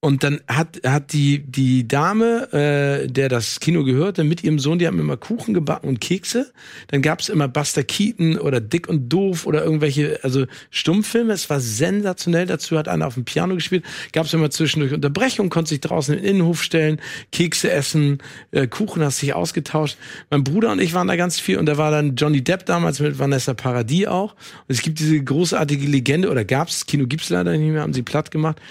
Und 0.00 0.22
dann 0.22 0.40
hat, 0.46 0.80
hat 0.86 1.12
die, 1.12 1.40
die 1.40 1.88
Dame, 1.88 2.52
äh, 2.52 3.08
der 3.08 3.28
das 3.28 3.58
Kino 3.58 3.82
gehörte, 3.82 4.22
mit 4.22 4.44
ihrem 4.44 4.60
Sohn, 4.60 4.78
die 4.78 4.86
haben 4.86 5.00
immer 5.00 5.16
Kuchen 5.16 5.54
gebacken 5.54 5.88
und 5.88 6.00
Kekse. 6.00 6.52
Dann 6.86 7.02
gab's 7.02 7.28
immer 7.28 7.48
Buster 7.48 7.82
Keaton 7.82 8.38
oder 8.38 8.60
Dick 8.60 8.88
und 8.88 9.08
Doof 9.08 9.44
oder 9.44 9.64
irgendwelche, 9.64 10.20
also 10.22 10.46
Stummfilme. 10.70 11.32
Es 11.32 11.50
war 11.50 11.58
sensationell. 11.58 12.46
Dazu 12.46 12.78
hat 12.78 12.86
einer 12.86 13.08
auf 13.08 13.14
dem 13.14 13.24
Piano 13.24 13.56
gespielt. 13.56 13.84
Gab's 14.12 14.32
immer 14.32 14.50
zwischendurch 14.50 14.92
Unterbrechungen, 14.92 15.50
konnte 15.50 15.70
sich 15.70 15.80
draußen 15.80 16.14
in 16.14 16.22
den 16.22 16.30
Innenhof 16.30 16.62
stellen, 16.62 17.00
Kekse 17.32 17.72
essen, 17.72 18.18
äh, 18.52 18.68
Kuchen, 18.68 19.02
hast 19.02 19.20
dich 19.20 19.34
ausgetauscht. 19.34 19.98
Mein 20.30 20.44
Bruder 20.44 20.70
und 20.70 20.80
ich 20.80 20.94
waren 20.94 21.08
da 21.08 21.16
ganz 21.16 21.40
viel 21.40 21.58
und 21.58 21.66
da 21.66 21.76
war 21.76 21.90
dann 21.90 22.14
Johnny 22.14 22.44
Depp 22.44 22.66
damals 22.66 23.00
mit 23.00 23.18
Vanessa 23.18 23.52
Paradis 23.52 24.06
auch. 24.06 24.34
Und 24.34 24.76
es 24.76 24.82
gibt 24.82 25.00
diese 25.00 25.20
großartige 25.20 25.88
Legende, 25.88 26.30
oder 26.30 26.44
gab's, 26.44 26.86
Kino 26.86 27.08
gibt's 27.08 27.30
leider 27.30 27.50
nicht 27.50 27.72
mehr, 27.72 27.82
haben 27.82 27.94
sie 27.94 28.02
platt 28.02 28.30
gemacht 28.30 28.62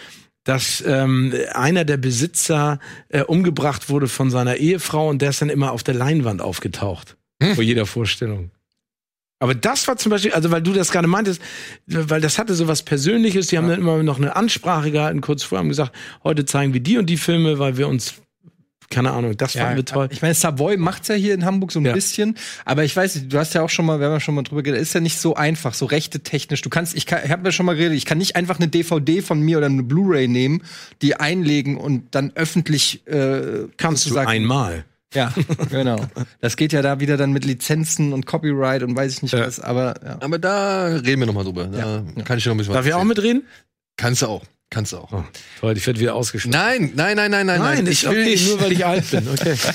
dass 0.48 0.82
ähm, 0.86 1.34
einer 1.54 1.84
der 1.84 1.98
Besitzer 1.98 2.80
äh, 3.10 3.22
umgebracht 3.22 3.90
wurde 3.90 4.08
von 4.08 4.30
seiner 4.30 4.56
Ehefrau 4.56 5.10
und 5.10 5.22
der 5.22 5.32
ist 5.32 5.42
dann 5.42 5.50
immer 5.50 5.74
auf 5.74 5.84
der 5.84 5.94
Leinwand 5.94 6.42
aufgetaucht. 6.42 7.18
Vor 7.54 7.64
jeder 7.64 7.86
Vorstellung. 7.86 8.52
Aber 9.40 9.54
das 9.54 9.88
war 9.88 9.98
zum 9.98 10.10
Beispiel, 10.10 10.32
also 10.32 10.50
weil 10.50 10.62
du 10.62 10.74
das 10.74 10.92
gerade 10.92 11.08
meintest, 11.08 11.42
weil 11.86 12.22
das 12.22 12.40
hatte 12.40 12.56
so 12.56 12.68
was 12.68 12.82
Persönliches, 12.82 13.48
die 13.48 13.58
haben 13.58 13.68
dann 13.68 13.80
immer 13.80 14.02
noch 14.02 14.18
eine 14.18 14.36
Ansprache 14.36 14.90
gehalten, 14.92 15.22
kurz 15.22 15.44
vorher 15.44 15.60
haben 15.60 15.70
gesagt, 15.70 15.94
heute 16.24 16.46
zeigen 16.46 16.74
wir 16.74 16.80
die 16.80 16.98
und 16.98 17.08
die 17.08 17.18
Filme, 17.18 17.60
weil 17.60 17.78
wir 17.78 17.88
uns, 17.88 18.16
keine 18.90 19.12
Ahnung, 19.12 19.36
das 19.36 19.54
fanden 19.54 19.76
wir 19.76 19.86
toll. 19.86 20.08
Ich 20.12 20.22
meine, 20.22 20.34
Savoy 20.34 20.78
macht's 20.78 21.10
ja 21.10 21.16
hier 21.16 21.34
in 21.34 21.44
Hamburg 21.44 21.72
so 21.72 21.80
ein 21.80 21.86
Ja. 21.86 21.94
bisschen, 21.94 22.38
aber 22.64 22.84
ich 22.86 22.96
weiß 22.96 23.16
nicht, 23.16 23.34
du 23.34 23.38
hast 23.38 23.54
ja 23.54 23.62
auch 23.62 23.70
schon 23.70 23.86
mal, 23.86 24.00
wir 24.00 24.06
haben 24.08 24.14
ja 24.14 24.20
schon 24.20 24.34
mal 24.36 24.44
drüber 24.44 24.64
geredet, 24.64 24.82
ist 24.82 24.94
ja 24.94 25.02
nicht 25.02 25.20
so 25.20 25.36
einfach, 25.36 25.74
so 25.74 25.86
rechte 25.86 26.22
technisch. 26.22 26.62
Du 26.62 26.70
kannst, 26.70 26.96
ich, 26.96 27.06
kann, 27.06 27.20
ich 27.26 27.32
habe 27.32 27.44
ja 27.46 27.52
schon 27.52 27.66
mal 27.66 27.76
geredet, 27.76 27.98
ich 27.98 28.06
kann 28.06 28.18
nicht 28.18 28.36
einfach 28.38 28.58
eine 28.60 28.70
DVD 28.70 29.22
von 29.22 29.42
mir 29.42 29.58
oder 29.58 29.66
eine 29.68 29.84
Blu-ray 29.84 30.28
nehmen, 30.28 30.64
die 31.02 31.16
einlegen 31.20 31.76
und 31.78 32.16
dann 32.16 32.32
öffentlich 32.36 33.06
äh, 33.08 33.68
Kannst 33.78 34.06
du 34.06 34.10
sozusagen- 34.10 34.30
einmal. 34.30 34.86
Ja, 35.14 35.34
genau. 35.70 36.06
Das 36.42 36.58
geht 36.58 36.74
ja 36.74 36.82
da 36.82 37.00
wieder 37.00 37.16
dann 37.16 37.32
mit 37.32 37.46
Lizenzen 37.46 38.12
und 38.12 38.26
Copyright 38.26 38.84
und 38.84 38.96
weiß 38.96 39.14
ich 39.14 39.22
nicht 39.22 39.32
Ja. 39.34 39.46
was, 39.48 39.60
aber 39.62 39.96
ja. 40.04 40.18
aber 40.20 40.38
da 40.38 40.88
reden 40.88 41.22
wir 41.22 41.26
noch 41.28 41.34
mal 41.34 41.46
drüber. 41.46 41.66
Da 41.68 42.04
kann 42.26 42.38
ich 42.38 42.46
noch 42.46 42.54
ein 42.54 42.58
bisschen 42.58 42.74
Darf 42.74 42.86
ich 42.86 42.94
auch 42.94 43.04
mitreden? 43.06 43.44
Kannst 43.96 44.22
du 44.22 44.28
auch. 44.28 44.44
Kannst 44.70 44.92
du 44.92 44.98
auch. 44.98 45.12
Oh, 45.14 45.24
toll, 45.62 45.78
ich 45.78 45.88
werde 45.88 46.00
wieder 46.00 46.14
ausgeschlossen. 46.14 46.52
Nein, 46.52 46.92
nein, 46.94 47.16
nein, 47.16 47.32
nein, 47.32 47.46
nein, 47.46 47.60
nein. 47.60 47.88
ich 47.88 48.04
will 48.04 48.10
okay, 48.10 48.26
nicht. 48.26 48.48
nur 48.50 48.62
weil 48.62 48.72
ich 48.74 48.86
alt 48.86 49.10
bin. 49.10 49.28
Okay. 49.28 49.56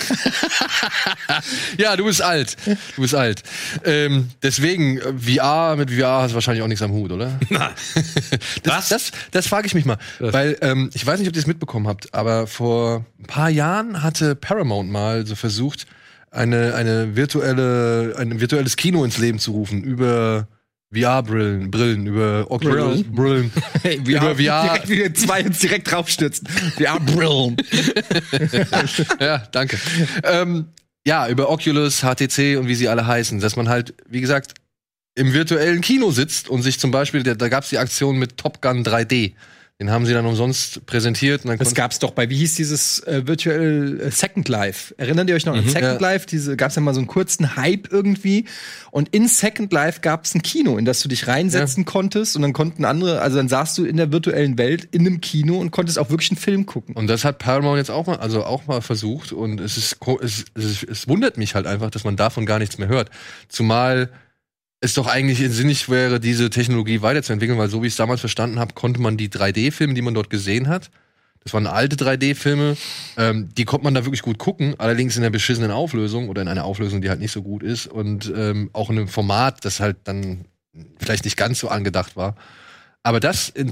Ja, 1.78 1.96
du 1.96 2.04
bist 2.04 2.20
alt. 2.20 2.56
Du 2.66 3.02
bist 3.02 3.14
alt. 3.14 3.42
Ähm, 3.84 4.30
deswegen, 4.42 5.00
VR, 5.00 5.76
mit 5.76 5.90
VR 5.90 6.22
hast 6.22 6.32
du 6.32 6.34
wahrscheinlich 6.34 6.62
auch 6.62 6.68
nichts 6.68 6.82
am 6.82 6.92
Hut, 6.92 7.10
oder? 7.10 7.38
das, 8.62 8.88
das, 8.88 9.12
das 9.30 9.46
frage 9.46 9.66
ich 9.66 9.74
mich 9.74 9.84
mal. 9.84 9.98
Was? 10.18 10.32
Weil, 10.32 10.58
ähm, 10.60 10.90
ich 10.92 11.06
weiß 11.06 11.18
nicht, 11.18 11.28
ob 11.28 11.34
ihr 11.34 11.40
es 11.40 11.46
mitbekommen 11.46 11.88
habt, 11.88 12.12
aber 12.12 12.46
vor 12.46 13.06
ein 13.18 13.26
paar 13.26 13.48
Jahren 13.48 14.02
hatte 14.02 14.34
Paramount 14.34 14.90
mal 14.90 15.26
so 15.26 15.34
versucht, 15.34 15.86
eine, 16.30 16.74
eine 16.74 17.16
virtuelle, 17.16 18.14
ein 18.18 18.40
virtuelles 18.40 18.76
Kino 18.76 19.04
ins 19.04 19.18
Leben 19.18 19.38
zu 19.38 19.52
rufen 19.52 19.82
über 19.82 20.48
VR-Brillen, 20.92 21.70
Brillen, 21.70 22.06
über 22.06 22.46
Oculus, 22.50 23.02
Brillen, 23.04 23.50
über 24.06 24.36
VR. 24.36 24.62
Direkt 24.62 24.88
wieder 24.88 25.14
zwei 25.14 25.44
uns 25.44 25.58
direkt 25.58 25.90
draufstürzen. 25.90 26.48
Ja, 26.78 26.98
Brillen. 26.98 27.56
ja, 29.20 29.38
danke. 29.52 29.78
ähm, 30.24 30.66
ja, 31.06 31.28
über 31.28 31.50
Oculus, 31.50 32.02
HTC 32.02 32.58
und 32.58 32.68
wie 32.68 32.74
sie 32.74 32.88
alle 32.88 33.06
heißen, 33.06 33.40
dass 33.40 33.56
man 33.56 33.68
halt, 33.68 33.94
wie 34.08 34.20
gesagt, 34.20 34.54
im 35.14 35.32
virtuellen 35.32 35.80
Kino 35.80 36.10
sitzt 36.10 36.48
und 36.48 36.62
sich 36.62 36.78
zum 36.78 36.90
Beispiel, 36.90 37.22
da, 37.22 37.34
da 37.34 37.48
gab 37.48 37.64
es 37.64 37.70
die 37.70 37.78
Aktion 37.78 38.18
mit 38.18 38.36
Top 38.36 38.62
Gun 38.62 38.84
3D. 38.84 39.32
Den 39.82 39.90
haben 39.90 40.06
sie 40.06 40.12
dann 40.12 40.24
umsonst 40.26 40.86
präsentiert. 40.86 41.44
Und 41.44 41.60
Das 41.60 41.74
gab's 41.74 41.98
doch 41.98 42.12
bei, 42.12 42.30
wie 42.30 42.36
hieß 42.36 42.54
dieses 42.54 43.00
äh, 43.00 43.26
Virtual 43.26 44.00
äh, 44.00 44.10
Second 44.12 44.48
Life? 44.48 44.94
Erinnert 44.96 45.28
ihr 45.28 45.34
euch 45.34 45.44
noch 45.44 45.56
an 45.56 45.66
Second 45.66 46.00
Ja. 46.00 46.08
Life? 46.08 46.24
Diese 46.28 46.56
gab's 46.56 46.76
ja 46.76 46.82
mal 46.82 46.94
so 46.94 47.00
einen 47.00 47.08
kurzen 47.08 47.56
Hype 47.56 47.90
irgendwie. 47.90 48.44
Und 48.92 49.08
in 49.08 49.26
Second 49.26 49.72
Life 49.72 50.00
gab's 50.00 50.36
ein 50.36 50.42
Kino, 50.42 50.78
in 50.78 50.84
das 50.84 51.00
du 51.00 51.08
dich 51.08 51.26
reinsetzen 51.26 51.84
konntest 51.84 52.36
und 52.36 52.42
dann 52.42 52.52
konnten 52.52 52.84
andere, 52.84 53.22
also 53.22 53.38
dann 53.38 53.48
saßt 53.48 53.76
du 53.76 53.84
in 53.84 53.96
der 53.96 54.12
virtuellen 54.12 54.56
Welt 54.56 54.86
in 54.92 55.00
einem 55.00 55.20
Kino 55.20 55.58
und 55.58 55.72
konntest 55.72 55.98
auch 55.98 56.10
wirklich 56.10 56.30
einen 56.30 56.38
Film 56.38 56.64
gucken. 56.64 56.94
Und 56.94 57.08
das 57.08 57.24
hat 57.24 57.38
Paramount 57.40 57.78
jetzt 57.78 57.90
auch 57.90 58.06
mal, 58.06 58.18
also 58.18 58.44
auch 58.44 58.68
mal 58.68 58.82
versucht. 58.82 59.32
Und 59.32 59.60
es 59.60 59.76
ist, 59.76 59.96
es, 60.20 60.44
es, 60.54 60.84
es 60.84 61.08
wundert 61.08 61.38
mich 61.38 61.56
halt 61.56 61.66
einfach, 61.66 61.90
dass 61.90 62.04
man 62.04 62.14
davon 62.14 62.46
gar 62.46 62.60
nichts 62.60 62.78
mehr 62.78 62.86
hört. 62.86 63.10
Zumal 63.48 64.10
es 64.82 64.94
doch 64.94 65.06
eigentlich 65.06 65.38
sinnig 65.52 65.88
wäre, 65.88 66.20
diese 66.20 66.50
Technologie 66.50 67.00
weiterzuentwickeln, 67.02 67.58
weil 67.58 67.68
so 67.70 67.82
wie 67.82 67.86
ich 67.86 67.92
es 67.94 67.96
damals 67.96 68.20
verstanden 68.20 68.58
habe, 68.58 68.74
konnte 68.74 69.00
man 69.00 69.16
die 69.16 69.28
3D-Filme, 69.30 69.94
die 69.94 70.02
man 70.02 70.12
dort 70.14 70.28
gesehen 70.28 70.68
hat, 70.68 70.90
das 71.44 71.54
waren 71.54 71.66
alte 71.66 71.96
3D-Filme, 71.96 72.76
ähm, 73.16 73.48
die 73.56 73.64
konnte 73.64 73.84
man 73.84 73.94
da 73.94 74.04
wirklich 74.04 74.22
gut 74.22 74.38
gucken, 74.38 74.74
allerdings 74.78 75.16
in 75.16 75.22
einer 75.22 75.30
beschissenen 75.30 75.70
Auflösung 75.70 76.28
oder 76.28 76.42
in 76.42 76.48
einer 76.48 76.64
Auflösung, 76.64 77.00
die 77.00 77.08
halt 77.10 77.20
nicht 77.20 77.32
so 77.32 77.42
gut 77.42 77.62
ist 77.62 77.86
und 77.86 78.32
ähm, 78.36 78.70
auch 78.72 78.90
in 78.90 78.98
einem 78.98 79.08
Format, 79.08 79.64
das 79.64 79.80
halt 79.80 79.96
dann 80.04 80.44
vielleicht 80.98 81.24
nicht 81.24 81.36
ganz 81.36 81.58
so 81.58 81.68
angedacht 81.68 82.16
war. 82.16 82.36
Aber 83.04 83.18
das 83.18 83.50
äh, 83.50 83.64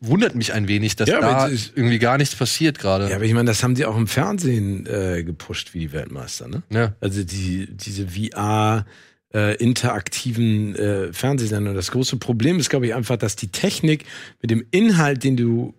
wundert 0.00 0.36
mich 0.36 0.52
ein 0.52 0.68
wenig, 0.68 0.94
dass 0.94 1.08
Ja, 1.08 1.20
da 1.20 1.46
ist- 1.48 1.72
irgendwie 1.74 1.98
gar 1.98 2.18
nichts 2.18 2.36
passiert 2.36 2.78
gerade. 2.78 3.08
Ja, 3.10 3.16
aber 3.16 3.24
ich 3.24 3.34
meine, 3.34 3.46
das 3.48 3.64
haben 3.64 3.74
sie 3.74 3.84
auch 3.84 3.96
im 3.96 4.06
Fernsehen 4.06 4.86
äh, 4.86 5.24
gepusht 5.24 5.74
wie 5.74 5.80
die 5.80 5.92
Weltmeister, 5.92 6.46
ne? 6.46 6.62
Ja. 6.70 6.92
Also 7.00 7.24
die, 7.24 7.66
diese 7.72 8.06
VR 8.06 8.86
äh, 9.34 9.56
interaktiven 9.56 10.74
äh, 10.76 11.12
Fernsehsender. 11.12 11.74
Das 11.74 11.90
große 11.90 12.16
Problem 12.16 12.58
ist, 12.58 12.70
glaube 12.70 12.86
ich, 12.86 12.94
einfach, 12.94 13.16
dass 13.16 13.36
die 13.36 13.48
Technik 13.48 14.04
mit 14.42 14.50
dem 14.50 14.64
Inhalt, 14.70 15.24
den 15.24 15.36
du 15.36 15.74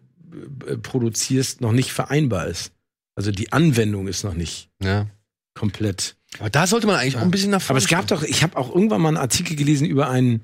äh, 0.65 0.77
produzierst, 0.77 1.61
noch 1.61 1.71
nicht 1.71 1.91
vereinbar 1.91 2.47
ist. 2.47 2.71
Also 3.15 3.31
die 3.31 3.51
Anwendung 3.51 4.07
ist 4.07 4.23
noch 4.23 4.33
nicht 4.33 4.69
ja. 4.81 5.07
komplett. 5.53 6.15
Aber 6.39 6.49
da 6.49 6.65
sollte 6.65 6.87
man 6.87 6.95
eigentlich 6.95 7.17
auch 7.17 7.21
ein 7.21 7.31
bisschen 7.31 7.51
nach 7.51 7.57
Aber 7.57 7.65
vorne 7.65 7.79
es 7.79 7.87
gab 7.87 8.07
doch, 8.07 8.23
ich 8.23 8.41
habe 8.41 8.57
auch 8.57 8.73
irgendwann 8.73 9.01
mal 9.01 9.09
einen 9.09 9.17
Artikel 9.17 9.55
gelesen 9.55 9.85
über 9.85 10.09
einen, 10.09 10.41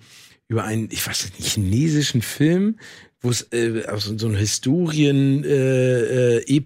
über 0.50 0.66
einen, 0.66 0.90
ich 0.92 1.08
weiß 1.08 1.32
nicht, 1.38 1.48
chinesischen 1.48 2.22
Film, 2.22 2.78
wo 3.22 3.30
es 3.30 3.48
äh, 3.54 3.86
aus 3.88 4.04
so 4.04 4.28
einem 4.28 4.36
Historien 4.36 5.44
äh, 5.46 6.40
äh, 6.40 6.62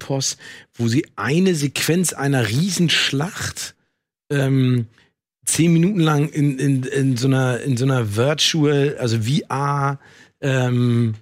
wo 0.74 0.88
sie 0.88 1.06
eine 1.16 1.56
Sequenz 1.56 2.14
einer 2.14 2.48
Riesenschlacht 2.48 3.76
ähm, 4.32 4.88
zehn 5.46 5.74
Minuten 5.74 6.00
lang 6.00 6.30
in, 6.30 6.60
in, 6.60 6.84
in 6.84 7.18
so 7.18 7.28
einer 7.28 7.60
in 7.62 7.78
so 7.78 7.86
einer 7.86 8.16
Virtual, 8.16 8.98
also 9.00 9.20
VR 9.22 10.00
ähm, 10.42 11.16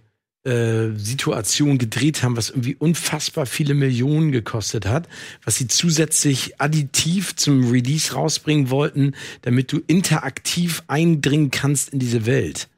äh, 0.46 0.92
Situation 0.96 1.78
gedreht 1.78 2.24
haben, 2.24 2.38
was 2.38 2.50
irgendwie 2.50 2.76
unfassbar 2.76 3.46
viele 3.46 3.74
Millionen 3.74 4.32
gekostet 4.32 4.86
hat, 4.86 5.10
was 5.44 5.58
sie 5.58 5.68
zusätzlich 5.68 6.62
additiv 6.62 7.36
zum 7.36 7.70
Release 7.70 8.14
rausbringen 8.14 8.70
wollten, 8.70 9.16
damit 9.42 9.72
du 9.72 9.82
interaktiv 9.88 10.84
eindringen 10.88 11.52
kannst 11.52 11.90
in 11.90 12.00
diese 12.00 12.26
Welt. 12.26 12.70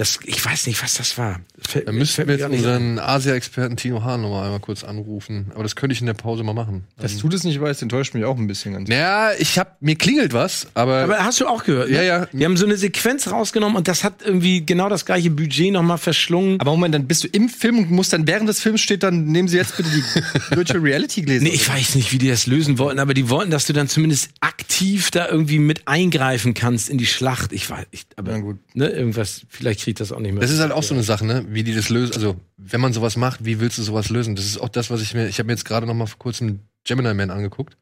Das, 0.00 0.18
ich 0.24 0.42
weiß 0.42 0.66
nicht, 0.66 0.82
was 0.82 0.94
das 0.94 1.18
war. 1.18 1.40
Fällt- 1.60 1.86
Da 1.86 1.92
müssten 1.92 2.26
wir 2.26 2.36
jetzt 2.38 2.48
unseren 2.48 2.98
Asia-Experten 2.98 3.76
Tino 3.76 4.02
Hahn 4.02 4.22
noch 4.22 4.30
mal 4.30 4.44
einmal 4.44 4.58
kurz 4.60 4.82
anrufen. 4.82 5.50
Aber 5.52 5.62
das 5.62 5.76
könnte 5.76 5.92
ich 5.92 6.00
in 6.00 6.06
der 6.06 6.14
Pause 6.14 6.42
mal 6.42 6.54
machen. 6.54 6.84
Dass 6.96 7.18
du 7.18 7.28
das 7.28 7.44
nicht 7.44 7.60
weißt, 7.60 7.82
enttäuscht 7.82 8.14
mich 8.14 8.24
auch 8.24 8.38
ein 8.38 8.46
bisschen. 8.46 8.72
Ganz 8.72 8.88
Naja, 8.88 9.32
ich 9.38 9.58
hab, 9.58 9.76
mir 9.82 9.96
klingelt 9.96 10.32
was, 10.32 10.68
aber, 10.72 11.02
Aber 11.04 11.18
hast 11.18 11.38
du 11.42 11.46
auch 11.46 11.64
gehört? 11.64 11.90
Ne? 11.90 11.96
Ja, 11.96 12.02
ja. 12.02 12.26
Die 12.32 12.42
haben 12.46 12.56
so 12.56 12.64
eine 12.64 12.78
Sequenz 12.78 13.30
rausgenommen 13.30 13.76
und 13.76 13.88
das 13.88 14.02
hat 14.02 14.22
irgendwie 14.24 14.64
genau 14.64 14.88
das 14.88 15.04
gleiche 15.04 15.30
Budget 15.30 15.70
nochmal 15.70 15.98
verschlungen. 15.98 16.58
Aber 16.62 16.70
Moment, 16.70 16.94
dann 16.94 17.06
bist 17.06 17.24
du 17.24 17.28
im 17.28 17.50
Film 17.50 17.80
und 17.80 17.90
musst 17.90 18.14
dann 18.14 18.26
während 18.26 18.48
des 18.48 18.60
Films 18.62 18.80
steht, 18.80 19.02
dann 19.02 19.26
nehmen 19.26 19.48
Sie 19.48 19.58
jetzt 19.58 19.76
bitte 19.76 19.90
die 19.90 20.02
Virtual 20.56 20.80
Reality 20.80 21.20
Gläser. 21.20 21.44
Nee, 21.44 21.50
ich 21.50 21.68
weiß 21.68 21.94
nicht, 21.96 22.10
wie 22.12 22.16
die 22.18 22.28
das 22.28 22.46
lösen 22.46 22.78
wollten, 22.78 23.00
aber 23.00 23.12
die 23.12 23.28
wollten, 23.28 23.50
dass 23.50 23.66
du 23.66 23.74
dann 23.74 23.86
zumindest 23.86 24.30
aktiv 24.40 25.10
da 25.10 25.28
irgendwie 25.28 25.58
mit 25.58 25.86
eingreifen 25.86 26.54
kannst 26.54 26.88
in 26.88 26.96
die 26.96 27.04
Schlacht. 27.06 27.52
Ich 27.52 27.68
weiß, 27.68 27.84
ich, 27.90 28.06
aber 28.16 28.32
Na 28.32 28.38
gut. 28.38 28.56
ne, 28.72 28.88
irgendwas, 28.88 29.42
vielleicht 29.50 29.89
kriegt 29.90 30.00
das 30.00 30.12
auch 30.12 30.20
nicht 30.20 30.32
mehr. 30.32 30.40
das 30.40 30.52
ist 30.52 30.60
halt 30.60 30.70
auch 30.70 30.84
so 30.84 30.94
eine 30.94 31.02
Sache, 31.02 31.26
ne? 31.26 31.44
Wie 31.48 31.64
die 31.64 31.74
das 31.74 31.88
lösen. 31.88 32.14
Also, 32.14 32.36
wenn 32.56 32.80
man 32.80 32.92
sowas 32.92 33.16
macht, 33.16 33.44
wie 33.44 33.58
willst 33.58 33.76
du 33.78 33.82
sowas 33.82 34.08
lösen? 34.08 34.36
Das 34.36 34.44
ist 34.44 34.58
auch 34.58 34.68
das, 34.68 34.88
was 34.88 35.02
ich 35.02 35.14
mir. 35.14 35.26
Ich 35.26 35.38
habe 35.38 35.48
mir 35.48 35.52
jetzt 35.52 35.64
gerade 35.64 35.84
noch 35.84 35.94
mal 35.94 36.06
vor 36.06 36.18
kurzem 36.18 36.60
Gemini 36.84 37.12
Man 37.12 37.30
angeguckt. 37.30 37.76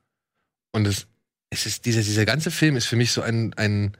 Und 0.72 0.86
es, 0.86 1.06
es 1.50 1.66
ist 1.66 1.84
dieser, 1.84 2.00
dieser 2.00 2.24
ganze 2.24 2.50
Film 2.50 2.76
ist 2.76 2.86
für 2.86 2.96
mich 2.96 3.12
so 3.12 3.20
ein, 3.20 3.52
ein, 3.54 3.94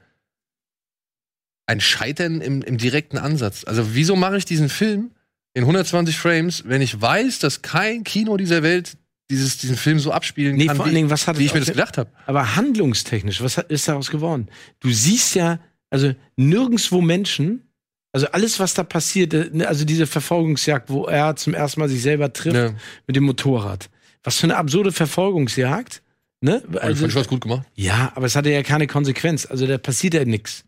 ein 1.67 1.79
Scheitern 1.79 2.41
im, 2.41 2.63
im 2.63 2.79
direkten 2.79 3.19
Ansatz. 3.19 3.63
Also, 3.63 3.93
wieso 3.93 4.15
mache 4.15 4.37
ich 4.37 4.45
diesen 4.45 4.69
Film 4.69 5.11
in 5.53 5.63
120 5.63 6.17
Frames, 6.17 6.63
wenn 6.65 6.81
ich 6.81 6.99
weiß, 6.99 7.37
dass 7.37 7.61
kein 7.61 8.03
Kino 8.03 8.37
dieser 8.37 8.63
Welt 8.63 8.97
dieses, 9.29 9.59
diesen 9.59 9.77
Film 9.77 9.99
so 9.99 10.11
abspielen 10.11 10.55
Nee, 10.55 10.65
kann, 10.65 10.77
vor 10.77 10.85
wie, 10.85 10.89
allen 10.89 10.95
Dingen, 10.95 11.09
was 11.11 11.27
hat 11.27 11.37
wie 11.37 11.45
ich 11.45 11.53
mir 11.53 11.59
das 11.59 11.69
gedacht 11.69 11.99
habe? 11.99 12.09
Aber 12.25 12.55
handlungstechnisch, 12.55 13.43
was 13.43 13.57
hat, 13.57 13.69
ist 13.69 13.87
daraus 13.87 14.09
geworden? 14.09 14.47
Du 14.79 14.89
siehst 14.89 15.35
ja, 15.35 15.59
also 15.91 16.15
nirgendwo 16.37 17.01
Menschen, 17.01 17.68
also 18.11 18.27
alles, 18.27 18.59
was 18.59 18.73
da 18.73 18.83
passiert, 18.83 19.33
äh, 19.33 19.49
ne, 19.51 19.67
also 19.67 19.85
diese 19.85 20.07
Verfolgungsjagd, 20.07 20.89
wo 20.89 21.05
er 21.05 21.35
zum 21.35 21.53
ersten 21.53 21.79
Mal 21.79 21.89
sich 21.89 22.01
selber 22.01 22.31
trifft 22.33 22.55
Ja. 22.55 22.71
mit 23.07 23.15
dem 23.15 23.23
Motorrad. 23.23 23.89
Was 24.23 24.37
für 24.37 24.45
eine 24.45 24.57
absurde 24.57 24.91
Verfolgungsjagd. 24.91 26.01
Ne? 26.41 26.63
Also, 26.79 27.01
fand 27.01 27.11
ich 27.11 27.15
was 27.15 27.27
gut 27.27 27.41
gemacht. 27.41 27.67
ja, 27.75 28.11
aber 28.15 28.25
es 28.25 28.35
hatte 28.35 28.49
ja 28.49 28.63
keine 28.63 28.87
Konsequenz. 28.87 29.45
Also 29.45 29.67
da 29.67 29.77
passiert 29.77 30.13
ja 30.13 30.23
nichts. 30.25 30.63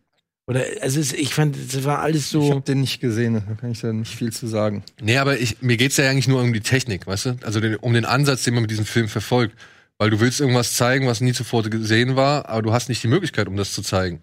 Oder 0.47 0.65
also 0.81 0.99
es, 0.99 1.13
ich 1.13 1.33
fand, 1.33 1.55
es 1.55 1.83
war 1.85 1.99
alles 1.99 2.23
Ich 2.25 2.27
so. 2.31 2.49
habe 2.49 2.61
den 2.61 2.81
nicht 2.81 2.99
gesehen, 2.99 3.35
da 3.35 3.53
kann 3.55 3.71
ich 3.71 3.79
da 3.79 3.93
nicht 3.93 4.13
viel 4.13 4.33
zu 4.33 4.47
sagen. 4.47 4.83
Nee, 5.01 5.17
aber 5.17 5.37
ich, 5.39 5.61
mir 5.61 5.77
geht's 5.77 5.95
ja 5.97 6.09
eigentlich 6.09 6.27
nur 6.27 6.41
um 6.41 6.51
die 6.51 6.59
Technik, 6.61 7.07
weißt 7.07 7.25
du? 7.27 7.35
Also 7.43 7.59
den, 7.61 7.75
um 7.77 7.93
den 7.93 8.05
Ansatz, 8.05 8.43
den 8.43 8.53
man 8.55 8.61
mit 8.63 8.71
diesem 8.71 8.85
Film 8.85 9.07
verfolgt. 9.07 9.55
Weil 9.97 10.09
du 10.09 10.19
willst 10.19 10.41
irgendwas 10.41 10.73
zeigen, 10.75 11.05
was 11.07 11.21
nie 11.21 11.31
zuvor 11.31 11.61
gesehen 11.63 12.15
war, 12.15 12.49
aber 12.49 12.63
du 12.63 12.73
hast 12.73 12.89
nicht 12.89 13.03
die 13.03 13.07
Möglichkeit, 13.07 13.47
um 13.47 13.55
das 13.55 13.71
zu 13.71 13.81
zeigen. 13.83 14.21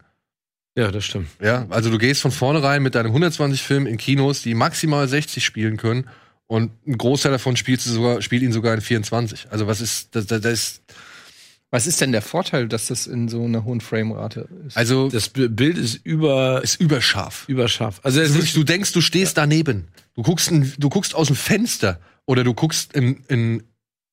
Ja, 0.79 0.93
das 0.93 1.05
stimmt. 1.05 1.29
Ja, 1.43 1.67
also 1.71 1.91
du 1.91 1.99
gehst 1.99 2.21
von 2.21 2.31
vornherein 2.31 2.83
mit 2.85 2.95
deinem 2.95 3.09
120 3.09 3.63
Film 3.63 3.87
in 3.87 3.97
Kinos, 3.97 4.43
die 4.43 4.55
maximal 4.55 5.09
60 5.09 5.45
spielen 5.45 5.77
können 5.77 6.07
und 6.47 6.71
ein 6.87 6.97
Großteil 6.97 7.33
davon 7.33 7.57
spielst 7.57 7.87
du 7.87 7.91
sogar, 7.91 8.23
spielt 8.23 8.43
ihn 8.43 8.53
sogar 8.53 8.75
in 8.75 8.81
24. 8.81 9.49
Also 9.51 9.67
was 9.67 9.81
ist, 9.81 10.15
das, 10.15 10.27
das, 10.27 10.41
das 10.41 10.53
ist, 10.53 10.83
Was 11.71 11.87
ist 11.89 12.01
denn 12.01 12.13
der 12.13 12.23
Vorteil, 12.23 12.69
dass 12.69 12.87
das 12.87 13.09
in 13.09 13.29
so 13.29 13.45
einer 13.45 13.65
hohen 13.65 13.81
Framerate 13.81 14.49
ist? 14.69 14.77
also 14.77 15.09
Das 15.09 15.31
Bild 15.31 15.77
ist 15.77 16.01
über, 16.05 16.63
ist 16.63 16.81
überscharf. 16.81 17.45
überscharf. 17.49 18.01
Also 18.05 18.21
ist 18.21 18.55
du 18.57 18.63
denkst, 18.63 18.93
du 18.93 19.01
stehst 19.01 19.37
daneben. 19.37 19.89
Du 20.15 20.23
guckst, 20.23 20.51
du 20.51 20.89
guckst 20.89 21.15
aus 21.15 21.27
dem 21.27 21.37
Fenster 21.37 21.99
oder 22.25 22.45
du 22.45 22.55
guckst 22.55 22.93
in, 22.95 23.25
in 23.29 23.63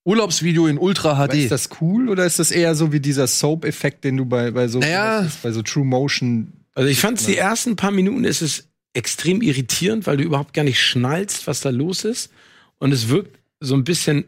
Urlaubsvideo 0.05 0.67
in 0.67 0.77
Ultra 0.77 1.13
Aber 1.13 1.33
HD. 1.33 1.43
ist 1.43 1.51
das 1.51 1.69
cool 1.81 2.09
oder 2.09 2.25
ist 2.25 2.39
das 2.39 2.51
eher 2.51 2.75
so 2.75 2.91
wie 2.93 2.99
dieser 2.99 3.27
Soap-Effekt, 3.27 4.03
den 4.03 4.17
du 4.17 4.25
bei, 4.25 4.51
bei 4.51 4.67
so 4.67 4.79
Naja. 4.79 5.19
ist, 5.21 5.41
bei 5.41 5.51
so 5.51 5.61
True 5.61 5.83
Motion 5.85 6.53
Also 6.75 6.87
ich 6.89 6.99
fand 6.99 7.25
die 7.27 7.37
ersten 7.37 7.75
paar 7.75 7.91
Minuten 7.91 8.23
ist 8.23 8.41
es 8.41 8.67
extrem 8.93 9.41
irritierend, 9.41 10.05
weil 10.07 10.17
du 10.17 10.23
überhaupt 10.23 10.53
gar 10.53 10.63
nicht 10.63 10.79
schnallst, 10.81 11.47
was 11.47 11.59
da 11.61 11.69
los 11.71 12.05
ist. 12.05 12.31
Und 12.77 12.91
es 12.93 13.09
wirkt 13.09 13.37
so 13.59 13.73
ein 13.75 13.83
bisschen 13.83 14.25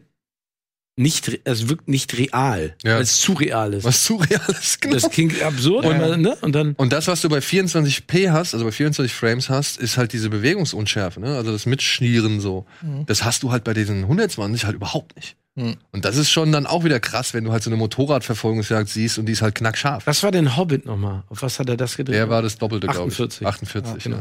nicht, 0.96 1.40
es 1.44 1.68
wirkt 1.68 1.86
nicht 1.88 2.18
real, 2.18 2.74
Ja. 2.82 2.96
weil 2.96 3.02
es 3.02 3.20
zu 3.20 3.34
real 3.34 3.72
ist. 3.72 3.84
was 3.84 4.04
surreal 4.04 4.40
ist, 4.60 4.80
genau. 4.80 4.94
Das 4.96 5.08
klingt 5.10 5.40
absurd, 5.42 5.84
Ja. 5.84 5.92
aber, 5.92 6.16
ne? 6.16 6.36
Und 6.40 6.52
dann, 6.56 6.72
Und 6.74 6.92
das, 6.92 7.06
was 7.06 7.20
du 7.20 7.28
bei 7.28 7.38
24p 7.38 8.30
hast, 8.32 8.52
also 8.52 8.64
bei 8.64 8.72
24 8.72 9.14
Frames 9.14 9.48
hast, 9.48 9.78
ist 9.78 9.96
halt 9.96 10.12
diese 10.12 10.28
Bewegungsunschärfe, 10.28 11.20
ne? 11.20 11.36
Also 11.36 11.52
das 11.52 11.66
Mitschnieren 11.66 12.40
so. 12.40 12.66
Das 13.06 13.22
hast 13.24 13.44
du 13.44 13.52
halt 13.52 13.62
bei 13.62 13.74
diesen 13.74 14.02
120 14.02 14.64
halt 14.64 14.74
überhaupt 14.74 15.14
nicht. 15.14 15.36
Mhm. 15.58 15.76
Und 15.92 16.04
das 16.04 16.16
ist 16.16 16.30
schon 16.30 16.52
dann 16.52 16.66
auch 16.66 16.84
wieder 16.84 17.00
krass, 17.00 17.34
wenn 17.34 17.44
du 17.44 17.52
halt 17.52 17.62
so 17.62 17.70
eine 17.70 17.76
Motorradverfolgungsjagd 17.76 18.88
siehst 18.88 19.18
und 19.18 19.26
die 19.26 19.32
ist 19.32 19.42
halt 19.42 19.54
knackscharf. 19.54 20.06
was 20.06 20.22
war 20.22 20.30
denn 20.30 20.56
Hobbit 20.56 20.86
nochmal? 20.86 21.24
Auf 21.28 21.42
was 21.42 21.58
hat 21.58 21.68
er 21.68 21.76
das 21.76 21.96
gedreht? 21.96 22.14
Der 22.16 22.28
war 22.30 22.42
das 22.42 22.58
Doppelte, 22.58 22.86
glaube 22.86 23.08
ich. 23.10 23.14
48. 23.20 23.46
48, 23.46 23.92
Ja, 23.92 23.98
genau. 24.02 24.16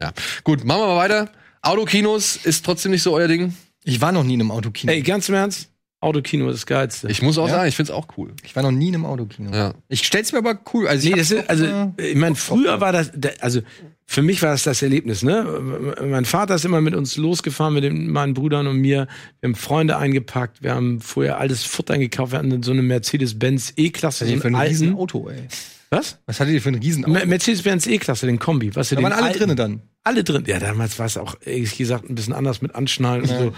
ja. 0.00 0.06
ja. 0.08 0.12
Gut, 0.44 0.64
machen 0.64 0.80
wir 0.82 0.86
mal 0.86 0.96
weiter. 0.96 1.30
Autokinos 1.62 2.36
ist 2.36 2.64
trotzdem 2.64 2.92
nicht 2.92 3.02
so 3.02 3.12
euer 3.14 3.28
Ding. 3.28 3.54
Ich 3.84 4.00
war 4.00 4.12
noch 4.12 4.24
nie 4.24 4.34
in 4.34 4.40
einem 4.40 4.50
Autokino. 4.50 4.92
Ey, 4.92 5.02
ganz 5.02 5.28
im 5.28 5.34
Ernst, 5.34 5.68
Autokino 6.00 6.48
ist 6.48 6.54
das 6.58 6.66
Geilste. 6.66 7.08
Ich 7.10 7.22
muss 7.22 7.38
auch 7.38 7.48
Ja? 7.48 7.54
sagen, 7.56 7.68
ich 7.68 7.74
find's 7.76 7.90
auch 7.90 8.06
cool. 8.16 8.32
Ich 8.44 8.54
war 8.54 8.62
noch 8.62 8.70
nie 8.70 8.88
in 8.88 8.94
einem 8.94 9.06
Autokino. 9.06 9.50
Ja. 9.52 9.74
Ich 9.88 10.06
stell's 10.06 10.30
mir 10.32 10.38
aber 10.38 10.58
cool. 10.72 10.86
Also 10.86 11.08
ich 11.08 11.14
Nee, 11.14 11.20
ist, 11.20 11.50
also, 11.50 11.92
ich 11.96 12.14
meine, 12.16 12.36
früher 12.36 12.80
war 12.80 12.92
das, 12.92 13.10
da- 13.14 13.30
also, 13.40 13.60
für 14.10 14.22
mich 14.22 14.40
war 14.40 14.52
das 14.52 14.62
das 14.62 14.80
Erlebnis, 14.80 15.22
ne? 15.22 15.44
Mein 16.02 16.24
Vater 16.24 16.54
ist 16.54 16.64
immer 16.64 16.80
mit 16.80 16.94
uns 16.94 17.18
losgefahren, 17.18 17.74
mit 17.74 17.84
den, 17.84 18.10
meinen 18.10 18.32
Brüdern 18.32 18.66
und 18.66 18.78
mir. 18.78 19.06
Wir 19.40 19.48
haben 19.48 19.54
Freunde 19.54 19.98
eingepackt, 19.98 20.62
wir 20.62 20.74
haben 20.74 21.02
vorher 21.02 21.38
alles 21.38 21.64
Futter 21.64 21.92
eingekauft, 21.92 22.32
wir 22.32 22.38
hatten 22.38 22.62
so 22.62 22.72
eine 22.72 22.80
Mercedes-Benz 22.80 23.74
E-Klasse, 23.76 24.24
was 24.24 24.30
so 24.30 24.36
hattet 24.38 24.44
ihr 24.44 24.50
für 24.50 24.56
ein. 24.56 24.66
Riesenauto, 24.68 25.28
ey. 25.28 25.42
Was? 25.90 26.18
Was 26.26 26.40
hattet 26.40 26.54
ihr 26.54 26.62
für 26.62 26.70
ein 26.70 26.76
Riesenauto? 26.76 27.12
Me- 27.12 27.26
Mercedes-Benz 27.26 27.86
E-Klasse, 27.86 28.26
den 28.26 28.38
Kombi. 28.38 28.74
Was 28.74 28.88
da 28.88 29.02
waren 29.02 29.12
alle 29.12 29.32
drinnen 29.32 29.56
dann. 29.56 29.82
Alle 30.04 30.24
drin. 30.24 30.44
Ja, 30.46 30.58
damals 30.58 30.98
war 30.98 31.04
es 31.04 31.18
auch, 31.18 31.36
ehrlich 31.44 31.76
gesagt, 31.76 32.08
ein 32.08 32.14
bisschen 32.14 32.32
anders 32.32 32.62
mit 32.62 32.74
Anschnallen 32.74 33.22
und 33.22 33.28
so. 33.28 33.52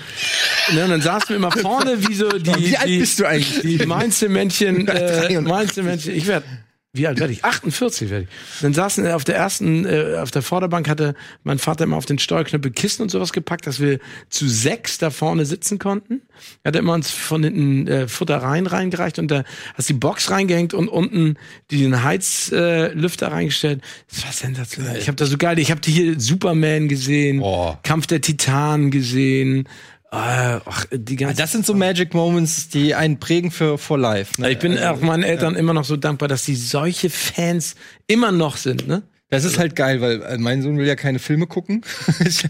Ne, 0.74 0.82
und 0.84 0.90
dann 0.90 1.00
saßen 1.00 1.28
wir 1.28 1.36
immer 1.36 1.52
vorne 1.52 2.08
wie 2.08 2.14
so 2.14 2.28
die. 2.38 2.70
Wie 2.70 2.76
alt 2.76 2.88
die, 2.88 2.98
bist 2.98 3.20
du 3.20 3.24
eigentlich? 3.26 3.78
Die 3.78 3.86
Mainzelmännchen, 3.86 4.88
äh, 4.88 5.28
83. 5.28 5.42
Mainzelmännchen. 5.46 6.14
Ich 6.16 6.26
werde, 6.26 6.44
wie 6.92 7.06
alt 7.06 7.20
werde 7.20 7.32
ich? 7.32 7.44
48 7.44 8.10
werde 8.10 8.24
ich. 8.24 8.60
Dann 8.62 8.74
saßen 8.74 9.04
wir 9.04 9.14
auf 9.14 9.22
der 9.22 9.36
ersten, 9.36 9.84
äh, 9.84 10.16
auf 10.18 10.32
der 10.32 10.42
Vorderbank 10.42 10.88
hatte 10.88 11.14
mein 11.44 11.60
Vater 11.60 11.84
immer 11.84 11.96
auf 11.96 12.04
den 12.04 12.18
Steuerknüppel 12.18 12.72
Kissen 12.72 13.02
und 13.02 13.10
sowas 13.10 13.32
gepackt, 13.32 13.68
dass 13.68 13.78
wir 13.78 14.00
zu 14.28 14.48
sechs 14.48 14.98
da 14.98 15.10
vorne 15.10 15.46
sitzen 15.46 15.78
konnten. 15.78 16.20
Er 16.64 16.70
hat 16.70 16.76
immer 16.76 16.94
uns 16.94 17.12
von 17.12 17.44
hinten 17.44 17.86
äh, 17.86 18.08
Futtereien 18.08 18.66
reingereicht 18.66 19.20
und 19.20 19.30
da 19.30 19.44
hast 19.74 19.88
die 19.88 19.94
Box 19.94 20.32
reingehängt 20.32 20.74
und 20.74 20.88
unten 20.88 21.36
den 21.70 22.02
Heizlüfter 22.02 23.26
äh, 23.26 23.30
reingestellt. 23.30 23.82
Das 24.10 24.24
war 24.24 24.32
sensationell. 24.32 24.96
Ich 24.96 25.06
habe 25.06 25.16
da 25.16 25.26
so 25.26 25.38
geil, 25.38 25.60
ich 25.60 25.70
habe 25.70 25.80
hier 25.84 26.18
Superman 26.18 26.88
gesehen, 26.88 27.38
Boah. 27.38 27.78
Kampf 27.84 28.08
der 28.08 28.20
Titanen 28.20 28.90
gesehen. 28.90 29.68
Äh, 30.12 30.58
ach, 30.64 30.86
die 30.90 31.14
ganze 31.14 31.36
Das 31.36 31.52
sind 31.52 31.64
so 31.64 31.74
Magic 31.74 32.14
Moments, 32.14 32.68
die 32.68 32.94
einen 32.96 33.20
prägen 33.20 33.52
für 33.52 33.78
for 33.78 33.96
life. 33.96 34.40
Ne? 34.40 34.50
ich 34.50 34.58
bin 34.58 34.76
auch 34.78 35.00
meinen 35.00 35.22
Eltern 35.22 35.54
immer 35.54 35.72
noch 35.72 35.84
so 35.84 35.96
dankbar, 35.96 36.28
dass 36.28 36.44
sie 36.44 36.56
solche 36.56 37.10
Fans 37.10 37.76
immer 38.08 38.32
noch 38.32 38.56
sind, 38.56 38.88
ne? 38.88 39.02
Das 39.28 39.44
ist 39.44 39.58
halt 39.58 39.76
geil, 39.76 40.00
weil 40.00 40.22
äh, 40.22 40.38
mein 40.38 40.60
Sohn 40.60 40.76
will 40.76 40.86
ja 40.86 40.96
keine 40.96 41.20
Filme 41.20 41.46
gucken. 41.46 41.82
ich, 42.26 42.44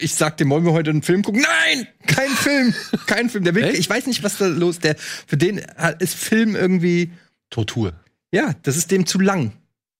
ich 0.00 0.14
sag 0.16 0.36
dem, 0.38 0.50
wollen 0.50 0.64
wir 0.64 0.72
heute 0.72 0.90
einen 0.90 1.02
Film 1.02 1.22
gucken? 1.22 1.42
Nein, 1.42 1.86
kein 2.08 2.30
Film, 2.30 2.74
kein 3.06 3.30
Film. 3.30 3.44
Der 3.44 3.54
will, 3.54 3.66
ich 3.66 3.88
weiß 3.88 4.06
nicht, 4.06 4.24
was 4.24 4.38
da 4.38 4.46
los. 4.46 4.80
Der 4.80 4.96
für 4.98 5.36
den 5.36 5.62
ist 6.00 6.16
Film 6.16 6.56
irgendwie, 6.56 7.12
Tortur. 7.50 7.92
ja, 8.32 8.54
das 8.64 8.76
ist 8.76 8.90
dem 8.90 9.06
zu 9.06 9.20
lang. 9.20 9.52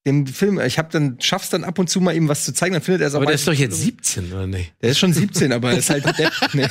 Dem 0.06 0.26
Film, 0.26 0.60
ich 0.60 0.78
habe 0.78 0.88
dann 0.92 1.16
schaff's 1.20 1.50
dann 1.50 1.64
ab 1.64 1.78
und 1.78 1.90
zu 1.90 2.00
mal 2.00 2.14
ihm 2.14 2.28
was 2.28 2.44
zu 2.44 2.52
zeigen, 2.54 2.72
dann 2.74 2.82
findet 2.82 3.02
er 3.02 3.08
es 3.08 3.14
auch 3.14 3.18
Aber 3.18 3.26
der 3.26 3.34
ist 3.34 3.46
doch 3.46 3.52
jetzt 3.52 3.80
17, 3.80 4.32
oder 4.32 4.46
nicht? 4.46 4.72
Der 4.80 4.90
ist 4.90 4.98
schon 4.98 5.12
17, 5.12 5.52
aber 5.52 5.72
er 5.72 5.78
ist 5.78 5.90
halt 5.90 6.04
Depp. 6.18 6.32
Nee. 6.54 6.66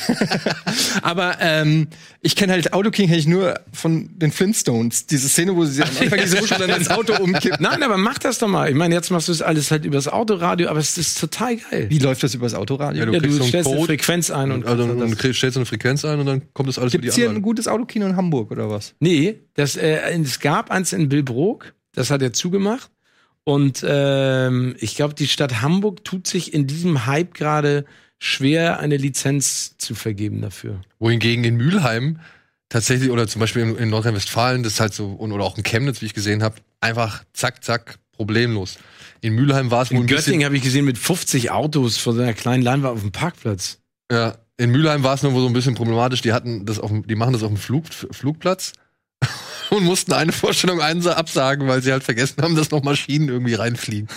aber 1.01 1.37
ähm, 1.41 1.87
ich 2.21 2.35
kenne 2.35 2.53
halt 2.53 2.73
Autoking 2.73 3.07
kenn 3.07 3.19
ich 3.19 3.27
nur 3.27 3.59
von 3.71 4.09
den 4.17 4.31
Flintstones. 4.31 5.05
Diese 5.05 5.29
Szene, 5.29 5.55
wo 5.55 5.65
sie 5.65 5.83
am 5.83 5.89
Anfang 5.99 6.19
diese 6.21 6.39
Muschel 6.39 6.57
dann 6.57 6.69
das 6.69 6.89
Auto 6.89 7.21
umkippt. 7.21 7.59
Nein, 7.61 7.83
aber 7.83 7.97
mach 7.97 8.17
das 8.17 8.39
doch 8.39 8.47
mal. 8.47 8.69
Ich 8.69 8.75
meine, 8.75 8.95
jetzt 8.95 9.11
machst 9.11 9.27
du 9.27 9.31
es 9.31 9.41
alles 9.41 9.71
halt 9.71 9.85
übers 9.85 10.07
Autoradio, 10.07 10.69
aber 10.69 10.79
es 10.79 10.97
ist 10.97 11.19
total 11.19 11.57
geil. 11.57 11.87
Wie 11.89 11.99
läuft 11.99 12.23
das 12.23 12.33
übers 12.33 12.53
Autoradio? 12.53 12.99
Ja, 12.99 13.05
du 13.05 13.13
Ja, 13.13 13.19
kriegst 13.19 13.33
du 13.33 13.37
so 13.37 13.43
einen 13.43 13.49
stellst 13.49 13.71
eine. 13.71 13.85
Frequenz 13.85 14.31
ein 14.31 14.51
und 14.51 14.65
Also, 14.65 14.87
dann 14.87 15.15
stellst 15.15 15.43
du 15.55 15.59
eine 15.59 15.65
Frequenz 15.65 16.05
ein 16.05 16.19
und 16.19 16.25
dann 16.25 16.53
kommt 16.53 16.69
das 16.69 16.79
alles 16.79 16.93
über 16.93 17.01
Gibt's 17.01 17.15
die 17.15 17.21
hier 17.21 17.29
ein 17.29 17.41
gutes 17.41 17.67
Autokino 17.67 18.05
in 18.07 18.15
Hamburg 18.15 18.51
oder 18.51 18.69
was? 18.69 18.95
Nee, 18.99 19.41
das, 19.55 19.75
äh, 19.75 19.99
es 20.19 20.39
gab 20.39 20.71
eins 20.71 20.93
in 20.93 21.09
Billbrook, 21.09 21.73
das 21.93 22.09
hat 22.09 22.21
er 22.21 22.33
zugemacht. 22.33 22.89
Und 23.45 23.85
ähm, 23.87 24.75
ich 24.79 24.95
glaube, 24.95 25.13
die 25.13 25.27
Stadt 25.27 25.61
Hamburg 25.61 26.03
tut 26.03 26.27
sich 26.27 26.53
in 26.53 26.67
diesem 26.67 27.05
Hype 27.05 27.33
gerade 27.35 27.85
schwer, 28.19 28.79
eine 28.79 28.97
Lizenz 28.97 29.77
zu 29.77 29.93
vergeben 29.95 30.41
dafür. 30.41 30.81
Wohingegen 30.99 31.43
in 31.43 31.55
Mülheim 31.55 32.19
tatsächlich, 32.69 33.11
oder 33.11 33.27
zum 33.27 33.39
Beispiel 33.41 33.61
in, 33.61 33.75
in 33.77 33.89
Nordrhein-Westfalen, 33.89 34.63
das 34.63 34.73
ist 34.73 34.79
halt 34.79 34.93
so, 34.95 35.07
und, 35.09 35.31
oder 35.31 35.43
auch 35.43 35.57
in 35.57 35.63
Chemnitz, 35.63 36.01
wie 36.01 36.07
ich 36.07 36.13
gesehen 36.15 36.41
habe, 36.41 36.55
einfach 36.81 37.23
zack, 37.33 37.63
zack, 37.63 37.99
problemlos. 38.13 38.77
In 39.21 39.35
Mülheim 39.35 39.69
war 39.69 39.83
es 39.83 39.91
wohl 39.91 39.97
In 39.97 40.03
ein 40.03 40.05
bisschen, 40.07 40.17
Göttingen 40.25 40.45
habe 40.45 40.57
ich 40.57 40.63
gesehen 40.63 40.85
mit 40.85 40.97
50 40.97 41.51
Autos 41.51 41.97
vor 41.97 42.13
so 42.13 42.21
einer 42.21 42.33
kleinen 42.33 42.63
Leinwand 42.63 42.95
auf 42.95 43.01
dem 43.01 43.11
Parkplatz. 43.11 43.77
ja, 44.11 44.37
in 44.57 44.71
Mülheim 44.71 45.03
war 45.03 45.13
es 45.13 45.21
nur 45.21 45.33
so 45.33 45.45
ein 45.45 45.51
bisschen 45.53 45.75
problematisch. 45.75 46.21
Die 46.21 46.31
hatten 46.31 46.65
das 46.65 46.79
auf, 46.79 46.89
dem- 46.89 47.05
die 47.05 47.15
machen 47.15 47.33
das 47.33 47.43
auf 47.43 47.49
dem 47.49 47.57
Flug, 47.57 47.85
Flugplatz 47.93 48.71
und 49.71 49.83
mussten 49.83 50.13
eine 50.13 50.31
Vorstellung 50.31 50.81
einsa- 50.81 51.13
absagen, 51.13 51.67
weil 51.67 51.81
sie 51.81 51.91
halt 51.91 52.03
vergessen 52.03 52.41
haben, 52.41 52.55
dass 52.55 52.71
noch 52.71 52.83
Maschinen 52.83 53.29
irgendwie 53.29 53.55
reinfliegen. 53.55 54.07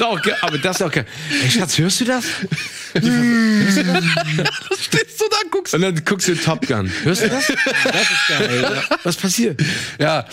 Ist 0.00 0.06
auch 0.06 0.22
ge- 0.22 0.34
aber 0.40 0.56
das 0.58 0.76
ist 0.76 0.82
auch 0.82 0.90
geil. 0.90 1.04
Ey, 1.42 1.50
Schatz, 1.50 1.76
hörst 1.78 2.00
du 2.00 2.04
das? 2.06 2.24
Stehst 4.80 5.20
du 5.20 5.24
da, 5.30 5.36
guckst 5.50 5.74
Und 5.74 5.82
dann 5.82 6.02
guckst 6.04 6.28
du 6.28 6.34
Top 6.34 6.66
Gun. 6.66 6.90
Hörst 7.04 7.22
du 7.22 7.28
das? 7.28 7.46
Das 7.48 8.02
ist 8.02 8.28
geil. 8.28 8.62
Ja. 8.62 8.96
Was 9.04 9.16
passiert? 9.16 9.60
Ja, 9.98 10.26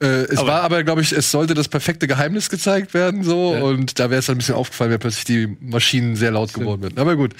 Äh, 0.00 0.06
es 0.06 0.38
war 0.38 0.62
aber, 0.62 0.84
glaube 0.84 1.00
ich, 1.00 1.12
es 1.12 1.30
sollte 1.30 1.54
das 1.54 1.68
perfekte 1.68 2.06
Geheimnis 2.06 2.50
gezeigt 2.50 2.92
werden, 2.94 3.24
so. 3.24 3.54
Ja. 3.54 3.62
Und 3.62 3.98
da 3.98 4.10
wäre 4.10 4.18
es 4.18 4.26
dann 4.26 4.34
ein 4.36 4.38
bisschen 4.38 4.54
aufgefallen, 4.56 4.90
wenn 4.90 4.98
plötzlich 4.98 5.24
die 5.24 5.56
Maschinen 5.60 6.16
sehr 6.16 6.30
laut 6.30 6.52
geworden 6.52 6.82
sind. 6.82 6.98
Aber 6.98 7.16
gut. 7.16 7.32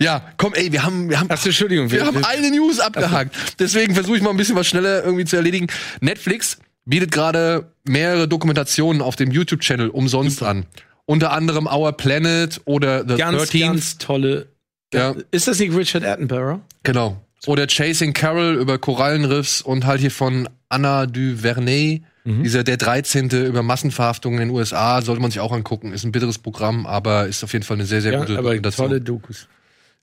Ja, 0.00 0.22
komm, 0.36 0.54
ey, 0.54 0.70
wir 0.72 0.82
haben, 0.84 1.08
wir 1.10 1.18
haben, 1.20 1.30
Achso, 1.30 1.48
Entschuldigung. 1.48 1.90
wir 1.90 2.06
haben 2.06 2.24
eine 2.24 2.50
News 2.50 2.78
abgehakt. 2.80 3.34
Deswegen 3.58 3.94
versuche 3.94 4.16
ich 4.16 4.22
mal 4.22 4.30
ein 4.30 4.36
bisschen 4.36 4.56
was 4.56 4.66
schneller 4.68 5.04
irgendwie 5.04 5.24
zu 5.24 5.36
erledigen. 5.36 5.66
Netflix 6.00 6.58
bietet 6.84 7.10
gerade 7.10 7.72
mehrere 7.84 8.28
Dokumentationen 8.28 9.02
auf 9.02 9.16
dem 9.16 9.30
YouTube-Channel 9.32 9.88
umsonst 9.88 10.42
an. 10.42 10.66
Unter 11.06 11.32
anderem 11.32 11.66
Our 11.66 11.92
Planet 11.92 12.60
oder 12.64 13.04
The 13.08 13.16
ganz, 13.16 13.42
13th. 13.44 13.60
ganz 13.66 13.98
tolle. 13.98 14.46
Ja. 14.92 15.14
Ist 15.30 15.48
das 15.48 15.58
nicht 15.58 15.74
Richard 15.76 16.04
Attenborough? 16.04 16.60
Genau. 16.82 17.22
Oder 17.46 17.66
Chasing 17.68 18.12
Carol 18.12 18.56
über 18.56 18.78
Korallenriffs 18.78 19.62
und 19.62 19.86
halt 19.86 20.00
hier 20.00 20.10
von 20.10 20.48
Anna 20.68 21.06
Duvernay, 21.06 22.02
dieser 22.24 22.64
der 22.64 22.76
13. 22.76 23.28
über 23.30 23.62
Massenverhaftungen 23.62 24.40
in 24.40 24.48
den 24.48 24.56
USA, 24.56 25.00
sollte 25.00 25.22
man 25.22 25.30
sich 25.30 25.38
auch 25.38 25.52
angucken. 25.52 25.92
Ist 25.92 26.04
ein 26.04 26.10
bitteres 26.10 26.38
Programm, 26.38 26.84
aber 26.84 27.28
ist 27.28 27.44
auf 27.44 27.52
jeden 27.52 27.64
Fall 27.64 27.76
eine 27.76 27.86
sehr, 27.86 28.02
sehr 28.02 28.14
Ja, 28.14 28.18
gute 28.18 28.32
aber 28.32 28.42
Dokumentation. 28.48 28.88
tolle 28.88 29.00
Dokus. 29.00 29.46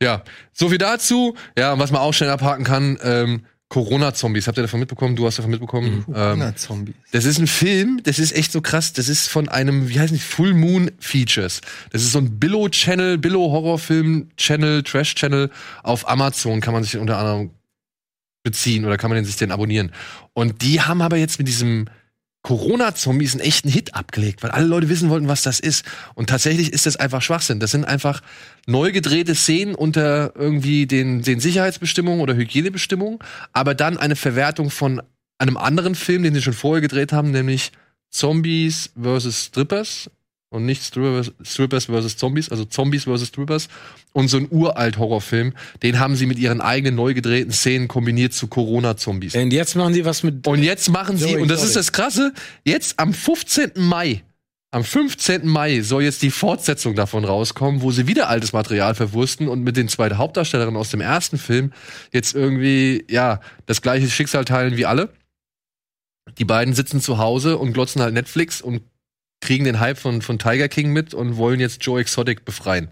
Ja, 0.02 0.24
so 0.54 0.70
viel 0.70 0.78
dazu. 0.78 1.36
Ja, 1.58 1.74
und 1.74 1.80
was 1.80 1.92
man 1.92 2.00
auch 2.02 2.14
schnell 2.14 2.30
abhaken 2.30 2.64
kann, 2.64 2.98
ähm, 3.04 3.46
Corona-Zombies. 3.74 4.46
Habt 4.46 4.60
ihr 4.60 4.62
davon 4.62 4.80
mitbekommen? 4.82 5.16
Du 5.16 5.26
hast 5.26 5.40
davon 5.40 5.50
mitbekommen. 5.50 6.06
Ähm, 6.14 6.38
Na, 6.38 6.56
Zombies. 6.56 6.94
das 7.12 7.26
ist 7.26 7.40
ein 7.40 7.48
Film, 7.48 8.02
das 8.04 8.20
ist 8.20 8.32
echt 8.32 8.52
so 8.52 8.62
krass. 8.62 8.94
Das 8.94 9.10
ist 9.10 9.28
von 9.30 9.50
einem, 9.50 9.90
wie 9.90 10.00
heißt 10.00 10.14
nicht, 10.14 10.24
Full 10.24 10.54
Moon 10.54 10.92
Features. 11.00 11.62
Das 11.92 12.04
ist 12.04 12.12
so 12.12 12.20
ein 12.20 12.38
Billo-Channel, 12.38 13.18
Billo-Horrorfilm-Channel, 13.18 14.84
Trash-Channel 14.84 15.50
auf 15.82 16.08
Amazon 16.08 16.62
kann 16.62 16.76
man 16.76 16.84
sich 16.84 16.98
unter 16.98 17.18
anderem 17.18 17.50
beziehen 18.44 18.86
oder 18.86 18.98
kann 18.98 19.10
man 19.10 19.16
den 19.16 19.26
sich 19.26 19.38
den 19.38 19.52
abonnieren. 19.52 19.92
Und 20.34 20.62
die 20.62 20.82
haben 20.82 21.02
aber 21.02 21.18
jetzt 21.18 21.40
mit 21.40 21.48
diesem 21.48 21.86
Corona-Zombies 22.44 23.34
einen 23.34 23.42
echten 23.42 23.70
Hit 23.70 23.96
abgelegt, 23.96 24.44
weil 24.44 24.52
alle 24.52 24.68
Leute 24.68 24.90
wissen 24.90 25.10
wollten, 25.10 25.30
was 25.30 25.42
das 25.42 25.60
ist. 25.60 25.86
Und 26.14 26.30
tatsächlich 26.30 26.74
ist 26.74 26.86
das 26.86 26.98
einfach 26.98 27.22
Schwachsinn. 27.22 27.60
Das 27.60 27.72
sind 27.72 27.86
einfach 27.86 28.22
neu 28.68 28.92
gedrehte 28.92 29.34
Szenen 29.34 29.76
unter 29.76 30.34
irgendwie 30.36 30.86
den, 30.86 31.22
den 31.22 31.40
Sicherheitsbestimmungen 31.40 32.22
oder 32.22 32.36
Hygienebestimmungen, 32.36 33.20
aber 33.54 33.74
dann 33.76 33.98
eine 33.98 34.18
Verwertung 34.18 34.70
von 34.70 35.02
einem 35.38 35.58
anderen 35.58 35.96
Film, 35.96 36.24
den 36.24 36.34
sie 36.34 36.42
schon 36.42 36.54
vorher 36.54 36.82
gedreht 36.82 37.14
haben, 37.14 37.32
nämlich 37.32 37.72
Zombies 38.10 38.92
vs. 39.02 39.46
Strippers 39.46 40.10
und 40.54 40.66
nicht 40.66 40.84
Strippers, 40.84 41.86
vs. 41.86 42.18
Zombies, 42.18 42.50
also 42.50 42.66
Zombies 42.66 43.06
vs. 43.06 43.28
Strippers 43.28 43.68
und 44.14 44.28
so 44.28 44.38
ein 44.38 44.48
uralt 44.50 44.98
Horrorfilm, 44.98 45.54
den 45.82 46.00
haben 46.00 46.16
sie 46.16 46.28
mit 46.28 46.38
ihren 46.38 46.62
eigenen 46.62 46.96
neu 46.96 47.14
gedrehten 47.14 47.52
Szenen 47.52 47.88
kombiniert 47.88 48.34
zu 48.34 48.48
Corona-Zombies. 48.48 49.36
Und 49.36 49.52
jetzt 49.52 49.76
machen 49.76 49.94
sie 49.94 50.06
was 50.06 50.24
mit. 50.24 50.48
Und 50.48 50.62
jetzt 50.64 50.90
machen 50.90 51.18
sie, 51.18 51.38
und 51.38 51.50
das 51.50 51.64
ist 51.64 51.76
das 51.76 51.92
Krasse, 51.92 52.34
jetzt 52.64 53.00
am 53.00 53.14
15. 53.14 53.72
Mai, 53.78 54.24
am 54.70 54.84
15. 54.84 55.48
Mai 55.48 55.82
soll 55.82 56.04
jetzt 56.04 56.22
die 56.22 56.32
Fortsetzung 56.32 56.96
davon 56.96 57.26
rauskommen, 57.26 57.82
wo 57.82 57.92
sie 57.92 58.08
wieder 58.08 58.30
altes 58.30 58.54
Material 58.54 58.94
verwursten 58.94 59.48
und 59.48 59.64
mit 59.64 59.76
den 59.76 59.88
zwei 59.88 60.10
Hauptdarstellerinnen 60.10 60.80
aus 60.80 60.90
dem 60.90 61.02
ersten 61.02 61.38
Film 61.38 61.74
jetzt 62.12 62.36
irgendwie, 62.36 63.06
ja, 63.10 63.40
das 63.66 63.82
gleiche 63.82 64.10
Schicksal 64.10 64.46
teilen 64.46 64.78
wie 64.78 64.86
alle. 64.86 65.10
Die 66.38 66.46
beiden 66.46 66.74
sitzen 66.74 67.02
zu 67.02 67.18
Hause 67.18 67.58
und 67.58 67.74
glotzen 67.74 68.02
halt 68.02 68.14
Netflix 68.14 68.62
und 68.62 68.82
kriegen 69.44 69.64
den 69.66 69.80
Hype 69.80 69.98
von, 69.98 70.22
von 70.22 70.40
Tiger 70.40 70.68
King 70.68 70.92
mit 70.92 71.14
und 71.14 71.38
wollen 71.38 71.60
jetzt 71.60 71.86
Joe 71.86 72.00
Exotic 72.02 72.46
befreien. 72.46 72.90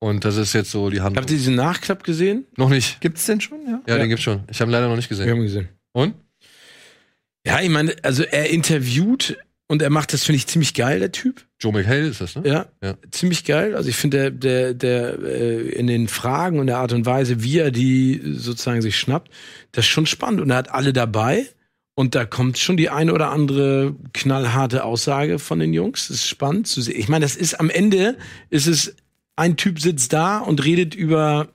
Und 0.00 0.24
das 0.24 0.36
ist 0.36 0.52
jetzt 0.52 0.70
so 0.70 0.90
die 0.90 1.00
Handlung. 1.00 1.22
Habt 1.22 1.30
ihr 1.30 1.36
diesen 1.36 1.56
Nachklapp 1.56 2.04
gesehen? 2.04 2.46
Noch 2.56 2.68
nicht. 2.70 3.00
Gibt's 3.00 3.26
denn 3.26 3.40
schon? 3.40 3.58
Ja. 3.66 3.80
Ja, 3.86 3.94
Ja. 3.94 3.98
den 3.98 4.08
gibt's 4.08 4.22
schon. 4.24 4.44
Ich 4.50 4.60
habe 4.60 4.70
ihn 4.70 4.72
leider 4.72 4.88
noch 4.88 4.96
nicht 4.96 5.10
Wir 5.10 5.16
gesehen. 5.16 5.30
haben 5.30 5.42
gesehen. 5.42 5.68
Und? 5.92 6.14
Ja, 7.46 7.60
ich 7.60 7.68
meine, 7.68 7.94
also 8.02 8.22
er 8.24 8.50
interviewt 8.50 9.38
und 9.66 9.82
er 9.82 9.90
macht 9.90 10.12
das, 10.12 10.24
finde 10.24 10.36
ich, 10.36 10.46
ziemlich 10.46 10.74
geil, 10.74 11.00
der 11.00 11.12
Typ. 11.12 11.44
Joe 11.60 11.72
McHale 11.72 12.06
ist 12.06 12.20
das, 12.20 12.36
ne? 12.36 12.42
Ja, 12.46 12.66
Ja. 12.82 12.96
ziemlich 13.10 13.44
geil. 13.44 13.74
Also 13.74 13.88
ich 13.88 13.96
finde, 13.96 14.30
der, 14.32 14.74
der, 14.74 15.14
der 15.14 15.18
äh, 15.24 15.68
in 15.70 15.86
den 15.88 16.08
Fragen 16.08 16.58
und 16.60 16.68
der 16.68 16.78
Art 16.78 16.92
und 16.92 17.04
Weise, 17.06 17.42
wie 17.42 17.58
er 17.58 17.70
die 17.70 18.20
sozusagen 18.24 18.82
sich 18.82 18.96
schnappt, 18.98 19.30
das 19.72 19.84
ist 19.84 19.90
schon 19.90 20.06
spannend. 20.06 20.40
Und 20.40 20.50
er 20.50 20.56
hat 20.56 20.70
alle 20.70 20.92
dabei. 20.92 21.46
Und 21.98 22.14
da 22.14 22.24
kommt 22.24 22.58
schon 22.58 22.76
die 22.76 22.90
eine 22.90 23.12
oder 23.12 23.32
andere 23.32 23.92
knallharte 24.12 24.84
Aussage 24.84 25.40
von 25.40 25.58
den 25.58 25.72
Jungs. 25.72 26.06
Das 26.06 26.18
ist 26.18 26.28
spannend 26.28 26.68
zu 26.68 26.80
sehen. 26.80 26.94
Ich 26.96 27.08
meine, 27.08 27.24
das 27.24 27.34
ist 27.34 27.54
am 27.54 27.70
Ende 27.70 28.16
ist 28.50 28.68
es 28.68 28.94
ein 29.34 29.56
Typ 29.56 29.80
sitzt 29.80 30.12
da 30.12 30.38
und 30.38 30.64
redet 30.64 30.94
über 30.94 31.48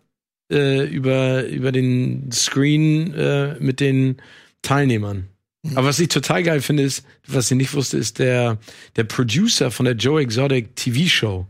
äh, 0.52 0.86
über 0.86 1.46
über 1.46 1.72
den 1.72 2.30
Screen 2.34 3.14
äh, 3.14 3.56
mit 3.62 3.80
den 3.80 4.18
Teilnehmern. 4.64 5.30
Aber 5.76 5.88
was 5.88 6.00
ich 6.00 6.10
total 6.10 6.44
geil 6.44 6.60
finde, 6.60 6.84
ist, 6.84 7.06
was 7.26 7.50
ich 7.50 7.56
nicht 7.56 7.74
wusste, 7.74 7.98
ist 7.98 8.20
der, 8.20 8.58
der 8.98 9.06
Producer 9.06 9.72
von 9.72 9.86
der 9.86 9.96
Joe 9.96 10.22
Exotic 10.22 10.76
TV-Show. 10.76 11.48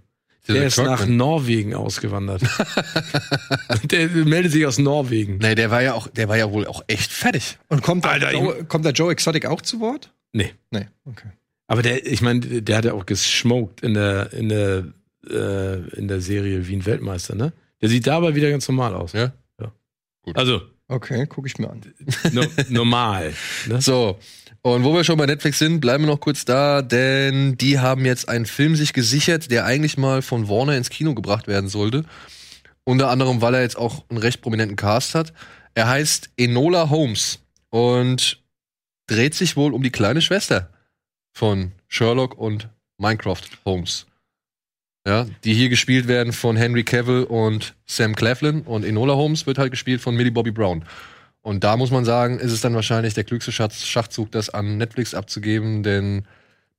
Der 0.48 0.56
Dieser 0.56 0.68
ist 0.68 0.78
nach 0.78 0.98
Kirkman. 0.98 1.18
Norwegen 1.18 1.74
ausgewandert. 1.74 2.41
der 3.84 4.10
meldet 4.10 4.52
sich 4.52 4.66
aus 4.66 4.78
Norwegen. 4.78 5.38
Nee, 5.38 5.56
der 5.56 5.72
war 5.72 5.82
ja 5.82 5.94
auch, 5.94 6.08
der 6.08 6.28
war 6.28 6.38
ja 6.38 6.52
wohl 6.52 6.68
auch 6.68 6.84
echt 6.88 7.12
fertig. 7.12 7.58
Und 7.70 7.82
kommt 7.82 8.04
da, 8.04 8.10
Alter, 8.10 8.34
Joe, 8.34 8.66
kommt 8.66 8.86
da 8.86 8.89
Joe 8.89 9.12
Exotic 9.12 9.46
auch 9.46 9.62
zu 9.62 9.80
Wort? 9.80 10.12
Nee. 10.34 10.54
Nee, 10.72 10.88
okay. 11.06 11.30
Aber 11.68 11.82
der, 11.82 12.06
ich 12.06 12.22
meine, 12.22 12.41
der 12.41 12.78
hat 12.78 12.86
ja 12.86 12.94
auch 12.94 13.06
gesmoked 13.06 13.82
in 13.82 13.94
der, 13.94 14.34
in 14.34 14.50
der, 14.50 14.84
äh, 15.30 15.80
in 15.98 16.08
der 16.10 16.20
Serie 16.20 16.68
Wien 16.68 16.86
Weltmeister, 16.86 17.36
ne? 17.36 17.54
Der 17.82 17.89
sieht 17.89 18.08
dabei 18.08 18.36
wieder 18.36 18.50
ganz 18.50 18.68
normal 18.68 18.94
aus. 18.96 19.14
Ja? 19.14 19.34
Also, 20.34 20.62
Okay, 20.88 21.26
gucke 21.26 21.48
ich 21.48 21.58
mir 21.58 21.70
an. 21.70 21.82
no, 22.34 22.44
normal. 22.70 23.34
Ne? 23.68 23.82
So. 23.82 24.20
Und 24.66 24.86
wo 24.86 24.93
wir 24.93 25.03
schon 25.03 25.18
bei 25.18 25.26
Netflix 25.26 25.59
sind, 25.59 25.82
bleiben 25.82 26.05
wir 26.05 26.11
noch 26.11 26.22
kurz 26.22 26.45
da, 26.45 26.82
denn 26.82 27.57
die 27.57 27.80
haben 27.80 28.05
jetzt 28.05 28.30
einen 28.30 28.45
Film 28.45 28.78
sich 28.78 28.93
gesichert, 28.93 29.51
der 29.51 29.66
eigentlich 29.66 29.97
mal 29.97 30.22
von 30.22 30.47
Warner 30.47 30.78
ins 30.78 30.89
Kino 30.89 31.14
gebracht 31.14 31.47
werden 31.47 31.68
sollte. 31.68 32.05
Unter 32.86 33.09
anderem, 33.09 33.41
weil 33.41 33.55
er 33.55 33.61
jetzt 33.61 33.78
auch 33.78 34.05
einen 34.09 34.20
recht 34.20 34.41
prominenten 34.41 34.78
Cast 34.78 35.16
hat. 35.16 35.34
Er 35.76 35.89
heißt 35.89 36.30
Enola 36.38 36.89
Holmes 36.89 37.39
und 37.72 38.41
dreht 39.07 39.36
sich 39.36 39.57
wohl 39.57 39.74
um 39.74 39.84
die 39.84 39.91
kleine 39.91 40.22
Schwester 40.22 40.70
von 41.34 41.74
Sherlock 41.89 42.38
und 42.38 42.70
Minecraft 42.97 43.43
Holmes. 43.66 44.05
Ja, 45.05 45.26
die 45.43 45.53
hier 45.53 45.68
gespielt 45.68 46.07
werden 46.07 46.32
von 46.32 46.55
Henry 46.55 46.86
Cavill 46.86 47.26
und 47.26 47.76
Sam 47.86 48.16
Claflin 48.16 48.61
und 48.61 48.86
Enola 48.86 49.16
Holmes 49.16 49.45
wird 49.45 49.57
halt 49.57 49.72
gespielt 49.72 49.99
von 49.99 50.16
Millie 50.16 50.32
Bobby 50.32 50.51
Brown. 50.51 50.86
Und 51.44 51.64
da 51.64 51.78
muss 51.78 51.91
man 51.91 52.06
sagen, 52.06 52.39
ist 52.39 52.52
es 52.52 52.62
dann 52.62 52.74
wahrscheinlich 52.74 53.14
der 53.14 53.26
klügste 53.26 53.52
Schatz 53.52 53.84
Schachzug, 53.86 54.32
das 54.32 54.50
an 54.50 54.78
Netflix 54.78 55.14
abzugeben, 55.14 55.84
denn 55.84 56.24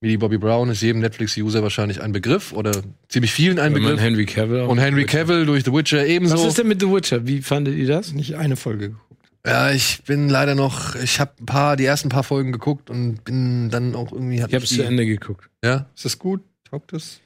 Millie 0.01 0.19
Bobby 0.19 0.39
Brown 0.39 0.69
ist 0.71 0.83
jedem 0.83 1.01
Netflix-User 1.01 1.63
wahrscheinlich 1.63 2.03
ein 2.03 2.13
Begriff 2.13 2.53
oder 2.53 2.73
ziemlich 3.09 3.31
vielen 3.33 3.59
ein 3.59 3.75
Wenn 3.75 3.83
Begriff. 3.83 4.01
Henry 4.01 4.27
Cavill. 4.27 4.63
Und 4.63 4.79
Henry 4.79 5.05
Cavill 5.05 5.47
durch 5.47 5.65
The 5.65 5.73
Witcher 5.73 6.07
ebenso. 6.07 6.35
Was 6.37 6.45
ist 6.45 6.59
denn 6.59 6.69
mit 6.69 6.81
The 6.81 6.89
Witcher? 6.91 7.27
Wie 7.27 7.41
fandet 7.43 7.77
ihr 7.77 7.87
das? 7.87 8.13
Nicht 8.13 8.37
eine 8.37 8.57
Folge 8.57 8.89
geguckt. 8.91 9.01
Ja, 9.47 9.71
ich 9.71 10.03
bin 10.07 10.31
leider 10.31 10.55
noch, 10.55 10.95
ich 10.97 11.21
habe 11.21 11.33
ein 11.41 11.47
paar, 11.47 11.77
die 11.77 11.85
ersten 11.85 12.09
paar 12.09 12.25
Folgen 12.25 12.51
geguckt 12.51 12.89
und 12.89 13.23
bin 13.25 13.69
dann 13.71 13.95
auch 13.95 14.13
irgendwie. 14.13 14.37
Ich 14.37 14.43
habe 14.43 14.57
es 14.57 14.71
zu 14.71 14.83
Ende 14.83 15.05
geguckt. 15.05 15.49
Ja, 15.63 15.87
Ist 15.95 16.07
das 16.07 16.19
gut? 16.19 16.43
Taugt 16.71 16.95
das? 16.95 17.21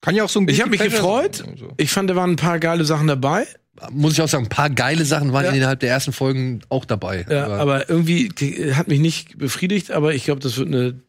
Kann 0.00 0.16
ja 0.16 0.24
auch 0.24 0.28
so 0.28 0.40
ein 0.40 0.48
Ich 0.48 0.58
Guilty 0.58 0.62
hab 0.62 0.70
mich 0.70 0.80
gefreut. 0.80 1.36
sein, 1.36 1.54
so. 1.56 1.72
Ich 1.76 1.92
fand, 1.92 2.10
da 2.10 2.16
waren 2.16 2.30
ein 2.30 2.36
paar 2.36 2.58
geile 2.58 2.84
Sachen 2.84 3.06
dabei. 3.06 3.46
Muss 3.90 4.12
ich 4.14 4.20
auch 4.22 4.28
sagen, 4.28 4.44
ein 4.44 4.48
paar 4.50 4.70
geile 4.70 5.04
Sachen 5.04 5.32
waren 5.32 5.44
Ja. 5.46 5.52
innerhalb 5.52 5.80
der 5.80 5.90
ersten 5.90 6.12
Folgen 6.12 6.60
auch 6.68 6.84
dabei. 6.84 7.24
Ja, 7.28 7.46
aber 7.48 7.88
irgendwie 7.88 8.28
die, 8.28 8.74
hat 8.74 8.88
mich 8.88 9.00
nicht 9.00 9.38
befriedigt, 9.38 9.90
aber 9.90 10.14
ich 10.14 10.24
glaube, 10.24 10.40
das 10.40 10.56
wird 10.56 10.68
eine 10.68 11.00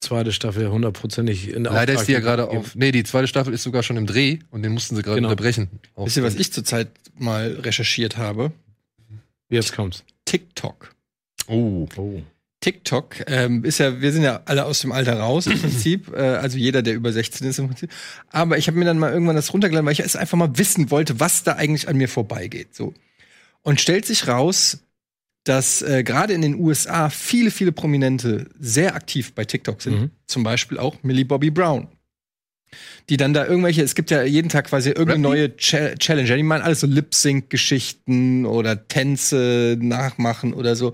zweite 0.00 0.32
Staffel 0.32 0.70
hundertprozentig 0.70 1.48
in 1.52 1.64
leider 1.64 1.94
ist 1.94 2.06
die 2.06 2.12
ja 2.12 2.20
gerade 2.20 2.48
auf. 2.48 2.74
Nee, 2.74 2.92
die 2.92 3.04
zweite 3.04 3.26
Staffel 3.26 3.52
ist 3.52 3.62
sogar 3.62 3.82
schon 3.82 3.96
im 3.96 4.06
Dreh 4.06 4.38
und 4.50 4.62
den 4.62 4.72
mussten 4.72 4.96
sie 4.96 5.02
gerade 5.02 5.16
Genau. 5.16 5.28
unterbrechen. 5.30 5.68
Auf- 5.94 6.06
Wisst 6.06 6.16
ihr, 6.16 6.22
was 6.22 6.34
ich 6.36 6.52
zurzeit 6.52 6.88
mal 7.18 7.58
recherchiert 7.60 8.16
habe? 8.16 8.52
Jetzt 9.50 9.74
kommt's. 9.74 10.04
TikTok. 10.24 10.94
Oh. 11.48 11.86
Oh. 11.96 12.22
TikTok 12.60 13.24
ähm, 13.26 13.64
ist 13.64 13.78
ja, 13.78 14.00
wir 14.00 14.12
sind 14.12 14.22
ja 14.22 14.42
alle 14.44 14.66
aus 14.66 14.80
dem 14.80 14.92
Alter 14.92 15.18
raus 15.18 15.46
im 15.46 15.58
Prinzip, 15.60 16.12
äh, 16.14 16.20
also 16.20 16.58
jeder, 16.58 16.82
der 16.82 16.94
über 16.94 17.12
16 17.12 17.46
ist 17.48 17.58
im 17.58 17.68
Prinzip. 17.68 17.90
Aber 18.30 18.58
ich 18.58 18.66
habe 18.66 18.78
mir 18.78 18.84
dann 18.84 18.98
mal 18.98 19.12
irgendwann 19.12 19.36
das 19.36 19.52
runtergeladen, 19.52 19.86
weil 19.86 19.94
ich 19.94 20.00
es 20.00 20.16
einfach 20.16 20.36
mal 20.36 20.58
wissen 20.58 20.90
wollte, 20.90 21.20
was 21.20 21.42
da 21.42 21.54
eigentlich 21.54 21.88
an 21.88 21.96
mir 21.96 22.08
vorbeigeht. 22.08 22.74
So 22.74 22.94
und 23.62 23.80
stellt 23.80 24.06
sich 24.06 24.26
raus, 24.28 24.78
dass 25.44 25.82
äh, 25.82 26.02
gerade 26.02 26.34
in 26.34 26.42
den 26.42 26.54
USA 26.56 27.10
viele, 27.10 27.50
viele 27.50 27.72
Prominente 27.72 28.48
sehr 28.58 28.94
aktiv 28.94 29.32
bei 29.34 29.44
TikTok 29.44 29.80
sind. 29.82 30.00
Mhm. 30.00 30.10
Zum 30.26 30.42
Beispiel 30.42 30.78
auch 30.78 31.02
Millie 31.02 31.24
Bobby 31.24 31.50
Brown. 31.50 31.88
Die 33.08 33.16
dann 33.16 33.34
da 33.34 33.46
irgendwelche, 33.46 33.82
es 33.82 33.96
gibt 33.96 34.12
ja 34.12 34.22
jeden 34.22 34.48
Tag 34.48 34.66
quasi 34.68 34.90
irgendeine 34.90 35.22
neue 35.22 35.56
Cha 35.56 35.96
Challenge. 35.96 36.36
Die 36.36 36.42
machen 36.44 36.62
alles 36.62 36.80
so 36.80 36.86
Lip-Sync-Geschichten 36.86 38.46
oder 38.46 38.86
Tänze 38.86 39.76
nachmachen 39.80 40.54
oder 40.54 40.76
so. 40.76 40.92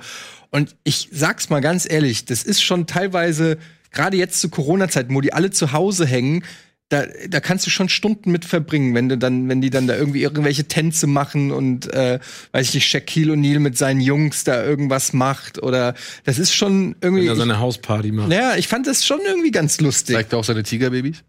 Und 0.51 0.77
ich 0.85 1.09
sag's 1.13 1.51
mal 1.51 1.61
ganz 1.61 1.87
ehrlich, 1.91 2.25
das 2.25 2.43
ist 2.43 2.63
schon 2.63 2.87
teilweise, 2.87 3.59
gerade 3.93 4.17
jetzt 4.17 4.41
zu 4.41 4.49
Corona-Zeiten, 4.49 5.15
wo 5.15 5.21
die 5.21 5.33
alle 5.33 5.51
zu 5.51 5.73
Hause 5.73 6.07
hängen, 6.07 6.45
da, 6.89 7.05
da 7.29 7.41
kannst 7.41 7.67
du 7.67 7.71
schon 7.71 7.89
Stunden 7.89 8.31
mit 8.31 8.45
verbringen, 8.45 8.95
wenn 8.95 9.09
du 9.09 9.19
dann, 9.19 9.49
wenn 9.49 9.61
die 9.61 9.71
dann 9.71 9.89
da 9.89 9.97
irgendwie 9.97 10.23
irgendwelche 10.23 10.69
Tänze 10.69 11.09
machen 11.09 11.51
und 11.51 11.93
äh, 11.93 12.21
weiß 12.53 12.69
ich 12.69 12.75
nicht, 12.75 12.87
Shaquille 12.87 13.33
O'Neal 13.33 13.59
mit 13.59 13.77
seinen 13.77 14.01
Jungs 14.01 14.45
da 14.45 14.65
irgendwas 14.65 15.13
macht 15.13 15.61
oder 15.61 15.95
das 16.25 16.39
ist 16.39 16.55
schon 16.55 16.95
Wenn 17.01 17.15
irgendwie. 17.15 17.27
er 17.27 17.33
Ich, 17.33 17.39
seine 17.41 17.59
Hausparty 17.59 18.13
macht. 18.13 18.29
naja, 18.29 18.55
ich 18.57 18.69
fand 18.69 18.87
das 18.87 19.05
schon 19.05 19.19
irgendwie 19.27 19.51
ganz 19.51 19.81
lustig. 19.81 20.15
Zeigt 20.15 20.33
er 20.33 20.39
auch 20.39 20.45
seine 20.45 20.63
Tigerbabys? 20.63 21.25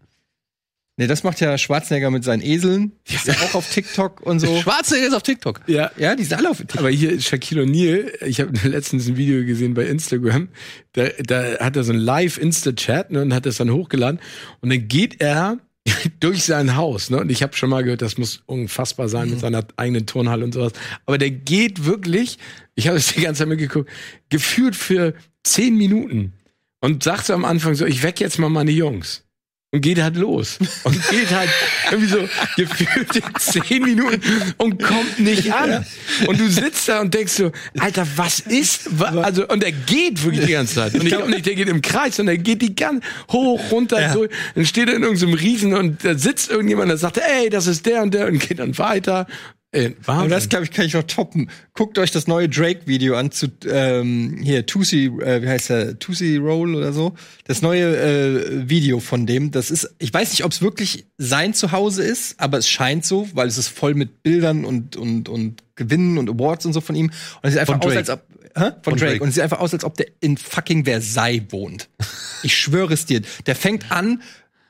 Nee, 0.98 1.06
das 1.06 1.22
macht 1.22 1.40
ja 1.40 1.56
Schwarzenegger 1.56 2.10
mit 2.10 2.24
seinen 2.24 2.42
Eseln. 2.42 2.90
Die 3.06 3.14
ist 3.14 3.28
ja 3.28 3.34
auch 3.44 3.54
auf 3.54 3.72
TikTok 3.72 4.20
und 4.20 4.40
so. 4.40 4.60
Schwarze 4.60 4.98
ist 4.98 5.14
auf 5.14 5.22
TikTok. 5.22 5.60
Ja. 5.68 5.92
Ja, 5.96 6.16
die 6.16 6.24
sind 6.24 6.36
alle 6.36 6.50
auf 6.50 6.58
TikTok. 6.58 6.80
Aber 6.80 6.90
hier 6.90 7.20
Shaquille 7.20 7.62
O'Neal, 7.62 8.10
ich 8.24 8.40
habe 8.40 8.50
letztens 8.68 9.06
ein 9.06 9.16
Video 9.16 9.46
gesehen 9.46 9.74
bei 9.74 9.86
Instagram, 9.86 10.48
da, 10.94 11.06
da 11.24 11.58
hat 11.60 11.76
er 11.76 11.84
so 11.84 11.92
ein 11.92 11.98
Live-Insta-Chat 12.00 13.12
ne, 13.12 13.22
und 13.22 13.32
hat 13.32 13.46
das 13.46 13.58
dann 13.58 13.70
hochgeladen 13.70 14.18
und 14.60 14.70
dann 14.70 14.88
geht 14.88 15.20
er 15.20 15.58
durch 16.20 16.42
sein 16.42 16.74
Haus, 16.74 17.10
ne? 17.10 17.20
Und 17.20 17.30
ich 17.30 17.44
habe 17.44 17.56
schon 17.56 17.70
mal 17.70 17.84
gehört, 17.84 18.02
das 18.02 18.18
muss 18.18 18.42
unfassbar 18.46 19.08
sein 19.08 19.30
mit 19.30 19.38
seiner 19.38 19.64
eigenen 19.76 20.04
Turnhalle 20.04 20.44
und 20.44 20.52
sowas. 20.52 20.72
Aber 21.06 21.16
der 21.16 21.30
geht 21.30 21.84
wirklich, 21.84 22.38
ich 22.74 22.88
habe 22.88 22.96
es 22.96 23.14
die 23.14 23.20
ganze 23.20 23.40
Zeit 23.40 23.48
mitgeguckt, 23.48 23.88
gefühlt 24.30 24.74
für 24.74 25.14
zehn 25.44 25.76
Minuten 25.76 26.32
und 26.80 27.04
sagt 27.04 27.26
so 27.26 27.34
am 27.34 27.44
Anfang 27.44 27.76
so, 27.76 27.86
ich 27.86 28.02
weck 28.02 28.18
jetzt 28.18 28.40
mal 28.40 28.50
meine 28.50 28.72
Jungs. 28.72 29.27
Und 29.70 29.82
geht 29.82 30.00
halt 30.00 30.16
los. 30.16 30.58
Und 30.84 31.08
geht 31.10 31.30
halt 31.30 31.50
irgendwie 31.90 32.08
so 32.10 32.26
gefühlte 32.56 33.20
zehn 33.38 33.82
Minuten 33.82 34.22
und 34.56 34.82
kommt 34.82 35.18
nicht 35.20 35.52
an. 35.52 35.84
Und 36.26 36.40
du 36.40 36.48
sitzt 36.48 36.88
da 36.88 37.00
und 37.02 37.12
denkst 37.12 37.34
so, 37.34 37.52
Alter, 37.78 38.06
was 38.16 38.40
ist? 38.40 38.98
wa- 38.98 39.20
Also, 39.20 39.46
und 39.46 39.62
er 39.62 39.72
geht 39.72 40.24
wirklich 40.24 40.46
die 40.46 40.52
ganze 40.52 40.76
Zeit. 40.76 40.94
Und 40.94 41.02
ich 41.02 41.08
glaube 41.08 41.28
nicht, 41.28 41.44
der 41.44 41.54
geht 41.54 41.68
im 41.68 41.82
Kreis, 41.82 42.16
sondern 42.16 42.36
er 42.36 42.42
geht 42.42 42.62
die 42.62 42.74
ganz 42.74 43.04
hoch, 43.30 43.60
runter, 43.70 44.00
Ja. 44.00 44.14
durch. 44.14 44.30
Dann 44.54 44.64
steht 44.64 44.88
er 44.88 44.96
in 44.96 45.02
irgendeinem 45.02 45.34
Riesen 45.34 45.74
und 45.74 46.02
da 46.02 46.16
sitzt 46.16 46.50
irgendjemand, 46.50 46.88
der 46.90 46.96
sagt, 46.96 47.18
ey, 47.18 47.50
das 47.50 47.66
ist 47.66 47.84
der 47.84 48.00
und 48.02 48.14
der 48.14 48.26
und 48.28 48.38
geht 48.38 48.60
dann 48.60 48.78
weiter. 48.78 49.26
Aber 49.70 49.94
Wahnsinn. 50.06 50.30
das, 50.30 50.48
glaube 50.48 50.64
ich, 50.64 50.70
kann 50.70 50.86
ich 50.86 50.94
noch 50.94 51.02
toppen. 51.02 51.50
Guckt 51.74 51.98
euch 51.98 52.10
das 52.10 52.26
neue 52.26 52.48
Drake-Video 52.48 53.16
an 53.16 53.30
zu, 53.30 53.48
ähm, 53.66 54.38
hier, 54.42 54.64
Tusi, 54.64 55.06
äh, 55.06 55.42
wie 55.42 55.48
heißt 55.48 55.68
der, 55.68 55.98
Tusi 55.98 56.38
Roll 56.38 56.74
oder 56.74 56.94
so. 56.94 57.14
Das 57.44 57.60
neue 57.60 57.96
äh, 57.96 58.68
Video 58.68 58.98
von 58.98 59.26
dem, 59.26 59.50
das 59.50 59.70
ist, 59.70 59.94
ich 59.98 60.12
weiß 60.12 60.30
nicht, 60.30 60.44
ob 60.44 60.52
es 60.52 60.62
wirklich 60.62 61.04
sein 61.18 61.52
Zuhause 61.52 62.02
ist, 62.02 62.40
aber 62.40 62.56
es 62.56 62.68
scheint 62.68 63.04
so, 63.04 63.28
weil 63.34 63.46
es 63.46 63.58
ist 63.58 63.68
voll 63.68 63.94
mit 63.94 64.22
Bildern 64.22 64.64
und, 64.64 64.96
und, 64.96 65.28
und 65.28 65.62
Gewinnen 65.76 66.16
und 66.16 66.30
Awards 66.30 66.64
und 66.64 66.72
so 66.72 66.80
von 66.80 66.96
ihm. 66.96 67.06
Und 67.06 67.14
es 67.42 67.52
sieht 67.52 67.60
einfach 67.60 67.78
Von 67.78 67.90
aus, 67.90 67.96
als 67.96 68.08
ob, 68.08 68.22
hä? 68.56 68.70
Von, 68.82 68.96
Drake. 68.96 69.12
Drake. 69.12 69.22
Und 69.22 69.28
es 69.28 69.34
sieht 69.34 69.42
einfach 69.42 69.60
aus, 69.60 69.74
als 69.74 69.84
ob 69.84 69.98
der 69.98 70.06
in 70.20 70.38
fucking 70.38 70.86
Versailles 70.86 71.44
wohnt. 71.50 71.88
Ich 72.44 72.56
schwöre 72.56 72.94
es 72.94 73.04
dir. 73.04 73.20
Der 73.46 73.56
fängt 73.56 73.90
an, 73.90 74.22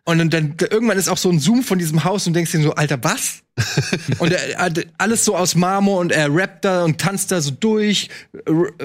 und 0.08 0.32
dann, 0.32 0.54
irgendwann 0.70 0.96
ist 0.96 1.08
auch 1.08 1.18
so 1.18 1.28
ein 1.28 1.38
Zoom 1.38 1.62
von 1.62 1.78
diesem 1.78 2.04
Haus 2.04 2.26
und 2.26 2.32
denkst 2.32 2.52
dir 2.52 2.62
so, 2.62 2.72
Alter, 2.72 2.98
was? 3.02 3.42
und 4.18 4.32
er 4.32 4.58
hat 4.58 4.86
alles 4.98 5.24
so 5.24 5.36
aus 5.36 5.54
Marmor 5.54 5.98
und 5.98 6.12
er 6.12 6.32
rappt 6.32 6.64
da 6.64 6.84
und 6.84 6.98
tanzt 6.98 7.32
da 7.32 7.40
so 7.40 7.50
durch, 7.50 8.08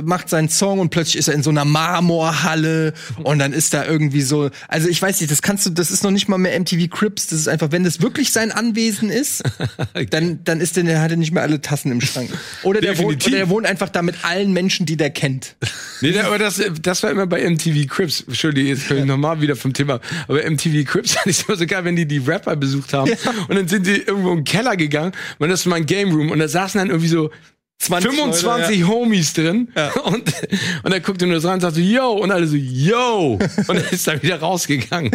macht 0.04 0.30
seinen 0.30 0.50
Song 0.50 0.80
und 0.80 0.90
plötzlich 0.90 1.18
ist 1.18 1.28
er 1.28 1.36
in 1.36 1.44
so 1.44 1.52
einer 1.52 1.64
Marmorhalle 1.64 2.94
und 3.24 3.40
dann 3.40 3.54
ist 3.54 3.74
da 3.74 3.86
irgendwie 3.86 4.22
so, 4.22 4.50
also 4.68 4.90
ich 4.90 5.02
weiß 5.02 5.22
nicht, 5.22 5.32
das 5.32 5.42
kannst 5.42 5.66
du, 5.66 5.70
das 5.70 5.92
ist 5.92 6.04
noch 6.04 6.12
nicht 6.12 6.28
mal 6.28 6.38
mehr 6.38 6.60
MTV 6.60 6.90
Crips, 6.90 7.28
das 7.28 7.40
ist 7.40 7.48
einfach, 7.48 7.72
wenn 7.72 7.84
das 7.84 8.02
wirklich 8.02 8.32
sein 8.32 8.52
Anwesen 8.52 9.10
ist, 9.10 9.44
dann, 10.10 10.44
dann 10.44 10.60
ist 10.60 10.76
der, 10.76 11.02
hat 11.02 11.12
er 11.12 11.18
nicht 11.18 11.34
mehr 11.34 11.44
alle 11.44 11.62
Tassen 11.62 11.92
im 11.92 12.02
Schrank. 12.02 12.32
Oder 12.64 12.82
der, 12.82 12.98
wohnt, 12.98 13.26
oder 13.28 13.38
der 13.38 13.50
wohnt 13.50 13.68
einfach 13.68 13.90
da 13.90 14.02
mit 14.02 14.26
allen 14.26 14.54
Menschen, 14.54 14.86
die 14.86 14.98
der 14.98 15.12
kennt. 15.12 15.56
Nee, 16.02 16.18
aber 16.20 16.40
das, 16.40 16.62
das 16.82 17.04
war 17.04 17.12
immer 17.12 17.28
bei 17.28 17.48
MTV 17.48 17.88
Crips. 17.88 18.22
Entschuldige, 18.22 18.70
jetzt 18.70 18.90
bin 18.90 18.98
ich 18.98 19.06
nochmal 19.06 19.40
wieder 19.40 19.56
vom 19.56 19.74
Thema. 19.74 20.00
Aber 20.28 20.50
MTV 20.50 20.84
Crips 20.86 21.13
fand 21.14 21.28
ich 21.28 21.48
immer 21.48 21.58
so 21.58 21.66
geil, 21.66 21.84
wenn 21.86 21.96
die 21.96 22.06
die 22.06 22.20
Rapper 22.20 22.56
besucht 22.56 22.94
haben. 22.94 23.12
Und 23.48 23.56
dann 23.56 23.68
sind 23.68 23.86
sie 23.86 23.98
irgendwo 23.98 24.32
im 24.32 24.44
Keller 24.44 24.76
gegangen. 24.76 25.14
Und 25.40 25.50
das 25.50 25.62
ist 25.62 25.66
mein 25.66 25.86
Game 25.86 26.14
Room. 26.14 26.32
Und 26.32 26.40
da 26.40 26.48
saßen 26.48 26.80
dann 26.80 26.90
irgendwie 26.90 27.10
so 27.10 27.30
20 27.80 28.12
25 28.12 28.88
Homies 28.88 29.34
drin. 29.34 29.70
Und, 30.06 30.34
und 30.84 30.94
dann 30.94 31.02
guckte 31.02 31.28
nur 31.28 31.40
so 31.42 31.50
rein 31.50 31.56
und 31.56 31.62
sagte, 31.62 31.82
yo. 31.82 32.12
Und 32.12 32.32
alle 32.32 32.48
so, 32.48 32.56
yo. 32.56 33.34
Und 33.68 33.68
dann 33.68 33.86
ist 33.92 34.08
er 34.08 34.22
wieder 34.22 34.40
rausgegangen. 34.40 35.12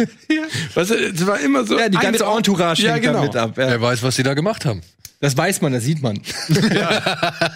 Weißt 0.75 0.91
du, 0.91 0.95
es 0.95 1.25
war 1.25 1.39
immer 1.39 1.65
so. 1.65 1.79
Ja, 1.79 1.89
die 1.89 1.97
ganze 1.97 2.25
Entourage 2.25 2.83
ja, 2.83 2.97
genau. 2.97 3.23
mit 3.23 3.35
ab. 3.35 3.57
Ja. 3.57 3.69
Wer 3.69 3.81
weiß, 3.81 4.03
was 4.03 4.15
sie 4.15 4.23
da 4.23 4.33
gemacht 4.33 4.65
haben. 4.65 4.81
Das 5.19 5.35
weiß 5.35 5.61
man, 5.61 5.73
das 5.73 5.83
sieht 5.83 6.01
man. 6.01 6.21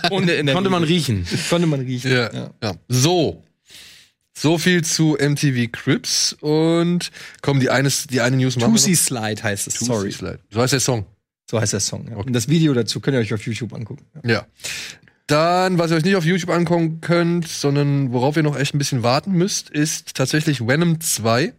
Und 0.09 0.29
in 0.29 0.47
der 0.47 0.55
konnte 0.55 0.69
man 0.69 0.83
riechen. 0.83 1.25
Konnte 1.49 1.67
man 1.67 1.79
riechen. 1.79 2.11
Ja, 2.11 2.49
ja. 2.61 2.73
So. 2.89 3.41
So 4.35 4.57
viel 4.57 4.83
zu 4.83 5.15
MTV 5.19 5.71
Crips 5.71 6.33
und 6.39 7.11
komm, 7.41 7.59
die 7.59 7.69
eine, 7.69 7.89
die 8.09 8.19
eine 8.21 8.37
News 8.37 8.55
machen 8.57 8.73
noch. 8.73 8.79
Slide 8.79 9.43
heißt 9.43 9.67
es. 9.67 9.75
Sorry. 9.75 10.11
Slide. 10.11 10.39
So 10.49 10.59
heißt 10.61 10.73
der 10.73 10.79
Song. 10.79 11.05
So 11.49 11.59
heißt 11.61 11.73
der 11.73 11.79
Song. 11.79 12.07
Ja. 12.09 12.15
Und 12.17 12.33
das 12.33 12.47
Video 12.47 12.73
dazu 12.73 12.99
könnt 12.99 13.15
ihr 13.15 13.19
euch 13.21 13.33
auf 13.33 13.45
YouTube 13.45 13.73
angucken. 13.73 14.05
Ja. 14.23 14.31
Ja. 14.31 14.47
Dann, 15.27 15.77
was 15.77 15.91
ihr 15.91 15.97
euch 15.97 16.03
nicht 16.03 16.15
auf 16.15 16.25
YouTube 16.25 16.49
angucken 16.49 16.99
könnt, 16.99 17.47
sondern 17.47 18.11
worauf 18.11 18.35
ihr 18.35 18.43
noch 18.43 18.57
echt 18.57 18.73
ein 18.73 18.77
bisschen 18.79 19.03
warten 19.03 19.31
müsst, 19.33 19.69
ist 19.69 20.15
tatsächlich 20.15 20.65
Venom 20.67 20.99
2. 20.99 21.53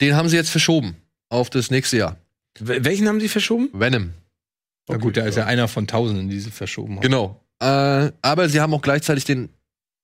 Den 0.00 0.14
haben 0.16 0.28
sie 0.28 0.36
jetzt 0.36 0.50
verschoben 0.50 0.96
auf 1.28 1.50
das 1.50 1.70
nächste 1.70 1.98
Jahr. 1.98 2.16
Wel- 2.58 2.84
Welchen 2.84 3.08
haben 3.08 3.20
sie 3.20 3.28
verschoben? 3.28 3.68
Venom. 3.72 4.12
Na 4.88 4.96
gut, 4.96 5.16
da 5.16 5.24
ist 5.26 5.36
ja 5.36 5.44
einer 5.46 5.68
von 5.68 5.86
Tausenden, 5.86 6.28
die 6.28 6.40
sie 6.40 6.50
verschoben 6.50 6.96
haben. 6.96 7.02
Genau. 7.02 7.40
Äh, 7.60 8.10
aber 8.22 8.48
sie 8.48 8.60
haben 8.60 8.72
auch 8.72 8.82
gleichzeitig 8.82 9.24
den 9.24 9.48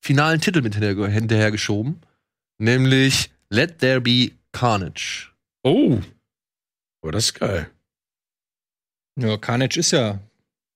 finalen 0.05 0.41
Titel 0.41 0.61
mit 0.61 0.75
hinterher, 0.75 1.09
hinterher 1.09 1.51
geschoben, 1.51 2.01
nämlich 2.59 3.31
Let 3.49 3.79
There 3.79 4.01
Be 4.03 4.33
Carnage. 4.53 5.31
Oh. 5.63 5.99
Oh, 7.03 7.11
das 7.11 7.25
ist 7.27 7.35
geil. 7.41 7.71
Ja, 9.19 9.37
Carnage 9.39 9.79
ist 9.81 9.93
ja 9.93 10.19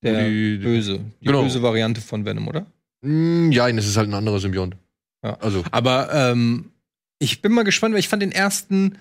der 0.03 0.24
Die- 0.29 0.59
die- 0.59 0.64
böse, 0.64 1.01
die 1.20 1.26
Genau. 1.26 1.43
böse 1.43 1.62
Variante 1.62 2.01
von 2.01 2.24
Venom, 2.24 2.49
oder? 2.49 2.66
Mm, 3.03 3.51
ja, 3.53 3.68
es 3.68 3.87
ist 3.87 3.97
halt 3.97 4.09
ein 4.09 4.14
anderer 4.14 4.39
Symbiont. 4.41 4.76
Ja. 5.22 5.35
Also, 5.41 5.62
Aber 5.72 6.12
ähm, 6.14 6.70
ich 7.18 7.43
bin 7.43 7.53
mal 7.53 7.64
gespannt, 7.64 7.93
weil 7.93 8.01
ich 8.01 8.09
fand 8.09 8.22
den 8.22 8.33
ersten, 8.33 8.97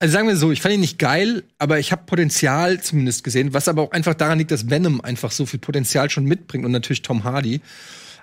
also 0.00 0.12
sagen 0.12 0.26
wir 0.28 0.36
so, 0.36 0.50
ich 0.50 0.62
fand 0.62 0.74
ihn 0.74 0.80
nicht 0.80 0.98
geil, 0.98 1.44
aber 1.58 1.78
ich 1.78 1.92
habe 1.92 2.02
Potenzial 2.06 2.80
zumindest 2.82 3.22
gesehen, 3.22 3.52
was 3.54 3.68
aber 3.68 3.82
auch 3.82 3.92
einfach 3.92 4.14
daran 4.14 4.38
liegt, 4.38 4.50
dass 4.50 4.68
Venom 4.70 5.00
einfach 5.02 5.30
so 5.30 5.46
viel 5.46 5.60
Potenzial 5.60 6.08
schon 6.10 6.24
mitbringt 6.24 6.64
und 6.64 6.72
natürlich 6.72 7.02
Tom 7.02 7.22
Hardy. 7.24 7.60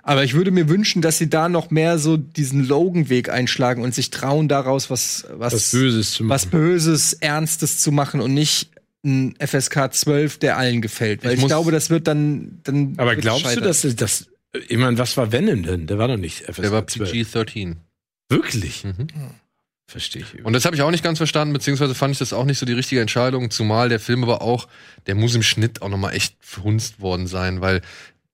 Aber 0.08 0.24
ich 0.24 0.32
würde 0.32 0.50
mir 0.50 0.70
wünschen, 0.70 1.02
dass 1.02 1.18
sie 1.18 1.28
da 1.28 1.50
noch 1.50 1.70
mehr 1.70 1.98
so 1.98 2.16
diesen 2.16 2.66
Logan-Weg 2.66 3.28
einschlagen 3.28 3.82
und 3.82 3.94
sich 3.94 4.08
trauen, 4.08 4.48
daraus 4.48 4.88
was, 4.88 5.26
was, 5.32 5.52
Was 5.52 5.70
Böses 5.70 6.12
zu 6.12 6.22
machen. 6.24 6.30
was 6.34 6.46
Böses, 6.46 7.12
Ernstes 7.12 7.76
zu 7.78 7.92
machen 7.92 8.22
und 8.22 8.32
nicht 8.32 8.70
ein 9.04 9.34
FSK 9.38 9.92
12, 9.92 10.38
der 10.38 10.56
allen 10.56 10.80
gefällt. 10.80 11.24
Weil 11.24 11.34
Ich 11.34 11.40
ich, 11.40 11.46
glaube, 11.46 11.72
das 11.72 11.90
wird 11.90 12.06
dann. 12.06 12.58
dann 12.64 12.94
Aber 12.96 13.16
glaubst 13.16 13.44
du, 13.44 13.48
scheitern. 13.50 13.64
dass 13.64 13.82
das, 13.82 13.96
das 13.96 14.28
ich 14.68 14.78
meine, 14.78 14.96
was 14.96 15.14
war 15.18 15.30
Venom 15.30 15.62
denn? 15.62 15.86
Der 15.86 15.98
war 15.98 16.08
doch 16.08 16.16
nicht 16.16 16.44
FSK 16.46 16.62
der 16.62 16.72
war 16.72 16.86
12. 16.86 17.10
PG-13. 17.12 17.76
Wirklich? 18.30 18.84
Mhm. 18.84 19.08
Verstehe 19.86 20.22
ich. 20.22 20.42
Und 20.42 20.54
das 20.54 20.64
habe 20.64 20.74
ich 20.74 20.80
auch 20.80 20.90
nicht 20.90 21.04
ganz 21.04 21.18
verstanden, 21.18 21.52
beziehungsweise 21.52 21.94
fand 21.94 22.12
ich 22.12 22.18
das 22.18 22.32
auch 22.32 22.46
nicht 22.46 22.58
so 22.58 22.64
die 22.64 22.72
richtige 22.72 23.02
Entscheidung, 23.02 23.50
zumal 23.50 23.88
der 23.90 24.00
Film 24.00 24.22
aber 24.22 24.40
auch, 24.40 24.68
der 25.06 25.14
muss 25.14 25.34
im 25.34 25.42
Schnitt 25.42 25.82
auch 25.82 25.88
nochmal 25.90 26.14
echt 26.14 26.34
verhunzt 26.40 27.00
worden 27.00 27.26
sein, 27.26 27.60
weil 27.60 27.82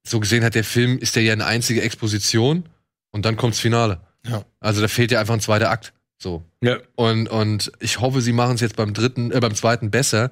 so 0.07 0.21
gesehen 0.21 0.45
hat 0.45 0.55
der 0.55 0.65
Film, 0.65 0.99
ist 0.99 1.17
der 1.17 1.23
ja 1.23 1.33
eine 1.33 1.47
einzige 1.47 1.83
Exposition 1.83 2.69
und 3.11 3.25
dann 3.25 3.37
kommt's 3.37 3.61
Finale. 3.61 4.01
Ja. 4.27 4.45
Also 4.61 4.81
da 4.81 4.89
fehlt 4.89 5.11
ja 5.11 5.21
einfach 5.21 5.35
ein 5.35 5.41
zweiter 5.41 5.71
Akt. 5.71 5.93
So. 6.19 6.43
Ja. 6.63 6.79
Und, 6.95 7.29
und 7.29 7.73
ich 7.81 8.01
hoffe, 8.01 8.21
sie 8.21 8.33
machen 8.33 8.55
es 8.55 8.61
jetzt 8.61 8.77
beim 8.77 8.95
dritten, 8.95 9.31
äh, 9.31 9.41
beim 9.41 9.55
zweiten 9.55 9.91
besser. 9.91 10.31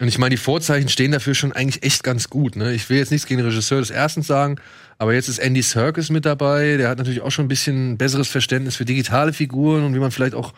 Und 0.00 0.08
ich 0.08 0.18
meine, 0.18 0.30
die 0.30 0.36
Vorzeichen 0.36 0.88
stehen 0.88 1.12
dafür 1.12 1.34
schon 1.34 1.52
eigentlich 1.52 1.82
echt 1.82 2.04
ganz 2.04 2.30
gut. 2.30 2.56
Ne? 2.56 2.72
Ich 2.72 2.88
will 2.88 2.98
jetzt 2.98 3.10
nichts 3.10 3.26
gegen 3.26 3.38
den 3.38 3.48
Regisseur 3.48 3.80
des 3.80 3.90
ersten 3.90 4.22
sagen, 4.22 4.56
aber 4.96 5.14
jetzt 5.14 5.28
ist 5.28 5.38
Andy 5.38 5.62
Serkis 5.62 6.10
mit 6.10 6.24
dabei. 6.24 6.76
Der 6.76 6.88
hat 6.88 6.98
natürlich 6.98 7.20
auch 7.20 7.30
schon 7.30 7.46
ein 7.46 7.48
bisschen 7.48 7.98
besseres 7.98 8.28
Verständnis 8.28 8.76
für 8.76 8.84
digitale 8.84 9.32
Figuren 9.32 9.84
und 9.84 9.94
wie 9.94 9.98
man 9.98 10.10
vielleicht 10.10 10.34
auch 10.34 10.54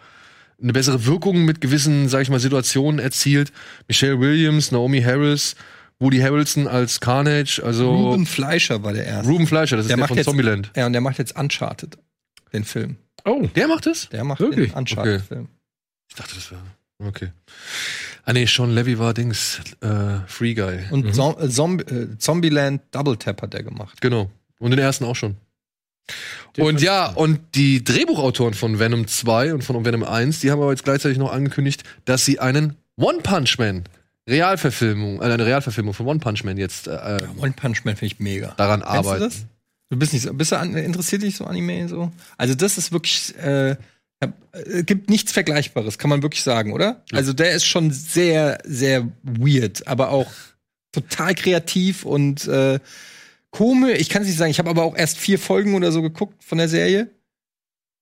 eine 0.62 0.72
bessere 0.74 1.06
Wirkung 1.06 1.44
mit 1.44 1.62
gewissen, 1.62 2.08
sag 2.08 2.22
ich 2.22 2.30
mal, 2.30 2.40
Situationen 2.40 3.00
erzielt. 3.00 3.50
Michelle 3.88 4.20
Williams, 4.20 4.72
Naomi 4.72 5.00
Harris, 5.00 5.56
Woody 6.00 6.18
Harrelson 6.18 6.66
als 6.66 6.98
Carnage, 7.00 7.60
also 7.62 7.94
Ruben 7.94 8.26
Fleischer 8.26 8.82
war 8.82 8.92
der 8.94 9.04
erste. 9.04 9.30
Ruben 9.30 9.46
Fleischer, 9.46 9.76
das 9.76 9.84
ist 9.84 9.90
Der 9.90 9.96
der, 9.96 10.00
macht 10.00 10.08
von 10.08 10.16
jetzt- 10.16 10.24
Zombieland. 10.26 10.70
Ja, 10.74 10.86
und 10.86 10.92
der 10.92 11.00
macht 11.02 11.18
jetzt 11.18 11.38
Uncharted, 11.38 11.98
den 12.52 12.64
Film. 12.64 12.96
Oh. 13.24 13.46
Der 13.54 13.68
macht 13.68 13.86
es? 13.86 14.08
Der 14.08 14.24
macht 14.24 14.40
Wirklich? 14.40 14.70
den 14.70 14.78
Uncharted-Film. 14.78 15.48
Ich 16.08 16.14
dachte, 16.16 16.34
das 16.34 16.50
wäre. 16.50 16.62
Okay. 17.06 17.30
Ah 18.24 18.32
nee, 18.32 18.46
Sean 18.46 18.70
Levy 18.70 18.98
war 18.98 19.14
Dings, 19.14 19.60
äh, 19.80 20.20
Free 20.26 20.54
Guy. 20.54 20.80
Und 20.90 21.06
Mhm. 21.06 21.12
Zom 21.12 21.36
äh, 21.38 21.48
Zomb 21.48 21.90
äh, 21.90 22.18
Zombieland 22.18 22.82
Double 22.90 23.16
Tap 23.16 23.40
hat 23.42 23.52
der 23.54 23.62
gemacht. 23.62 24.00
Genau. 24.00 24.30
Und 24.58 24.70
den 24.72 24.78
ersten 24.80 25.04
auch 25.04 25.16
schon. 25.16 25.36
Und 26.58 26.82
ja, 26.82 27.06
und 27.06 27.40
die 27.54 27.84
Drehbuchautoren 27.84 28.54
von 28.54 28.78
Venom 28.78 29.06
2 29.06 29.54
und 29.54 29.62
von 29.64 29.84
Venom 29.84 30.02
1, 30.02 30.40
die 30.40 30.50
haben 30.50 30.60
aber 30.60 30.72
jetzt 30.72 30.84
gleichzeitig 30.84 31.16
noch 31.18 31.32
angekündigt, 31.32 31.84
dass 32.04 32.24
sie 32.24 32.40
einen 32.40 32.76
One 32.96 33.18
Punch 33.22 33.58
Man 33.58 33.84
Realverfilmung, 34.28 35.20
äh, 35.20 35.24
eine 35.24 35.46
Realverfilmung 35.46 35.94
von 35.94 36.06
One 36.06 36.20
Punch 36.20 36.44
Man 36.44 36.56
jetzt 36.56 36.86
äh, 36.86 37.18
One 37.38 37.52
Punch 37.52 37.84
Man 37.84 37.96
finde 37.96 38.14
ich 38.14 38.20
mega. 38.20 38.54
daran 38.56 38.80
Kennst 38.80 38.94
du 38.94 38.98
arbeiten. 38.98 39.24
das? 39.24 39.46
Du 39.90 39.98
bist 39.98 40.12
nicht 40.12 40.22
so, 40.22 40.32
bist 40.34 40.52
du 40.52 40.56
an, 40.58 40.76
interessiert 40.76 41.22
dich 41.22 41.36
so 41.36 41.44
Anime 41.44 41.88
so? 41.88 42.12
Also 42.36 42.54
das 42.54 42.78
ist 42.78 42.92
wirklich, 42.92 43.34
äh, 43.38 43.70
äh, 44.20 44.82
gibt 44.84 45.10
nichts 45.10 45.32
Vergleichbares, 45.32 45.98
kann 45.98 46.10
man 46.10 46.22
wirklich 46.22 46.42
sagen, 46.42 46.72
oder? 46.72 47.02
Also 47.12 47.32
der 47.32 47.52
ist 47.52 47.66
schon 47.66 47.90
sehr, 47.90 48.58
sehr 48.64 49.08
weird, 49.22 49.86
aber 49.88 50.10
auch 50.10 50.30
total 50.92 51.34
kreativ 51.34 52.04
und 52.04 52.46
äh, 52.46 52.78
komisch. 53.50 53.98
Ich 53.98 54.08
kann 54.08 54.22
es 54.22 54.28
nicht 54.28 54.38
sagen. 54.38 54.50
Ich 54.50 54.58
habe 54.58 54.70
aber 54.70 54.84
auch 54.84 54.96
erst 54.96 55.18
vier 55.18 55.38
Folgen 55.38 55.74
oder 55.74 55.90
so 55.92 56.02
geguckt 56.02 56.44
von 56.44 56.58
der 56.58 56.68
Serie. 56.68 57.10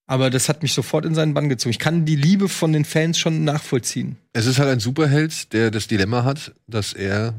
Aber 0.09 0.31
das 0.31 0.49
hat 0.49 0.63
mich 0.63 0.73
sofort 0.73 1.05
in 1.05 1.15
seinen 1.15 1.35
Bann 1.35 1.51
gezogen. 1.51 1.71
Ich 1.71 1.79
kann 1.79 2.07
die 2.07 2.17
Liebe 2.17 2.49
von 2.49 2.73
den 2.73 2.87
Fans 2.87 3.19
schon 3.19 3.45
nachvollziehen. 3.45 4.17
Es 4.33 4.47
ist 4.47 4.59
halt 4.59 4.71
ein 4.71 4.81
Superheld, 4.81 5.53
der 5.53 5.71
das 5.71 5.87
Dilemma 5.87 6.25
hat, 6.25 6.53
dass 6.67 6.95
er 6.95 7.35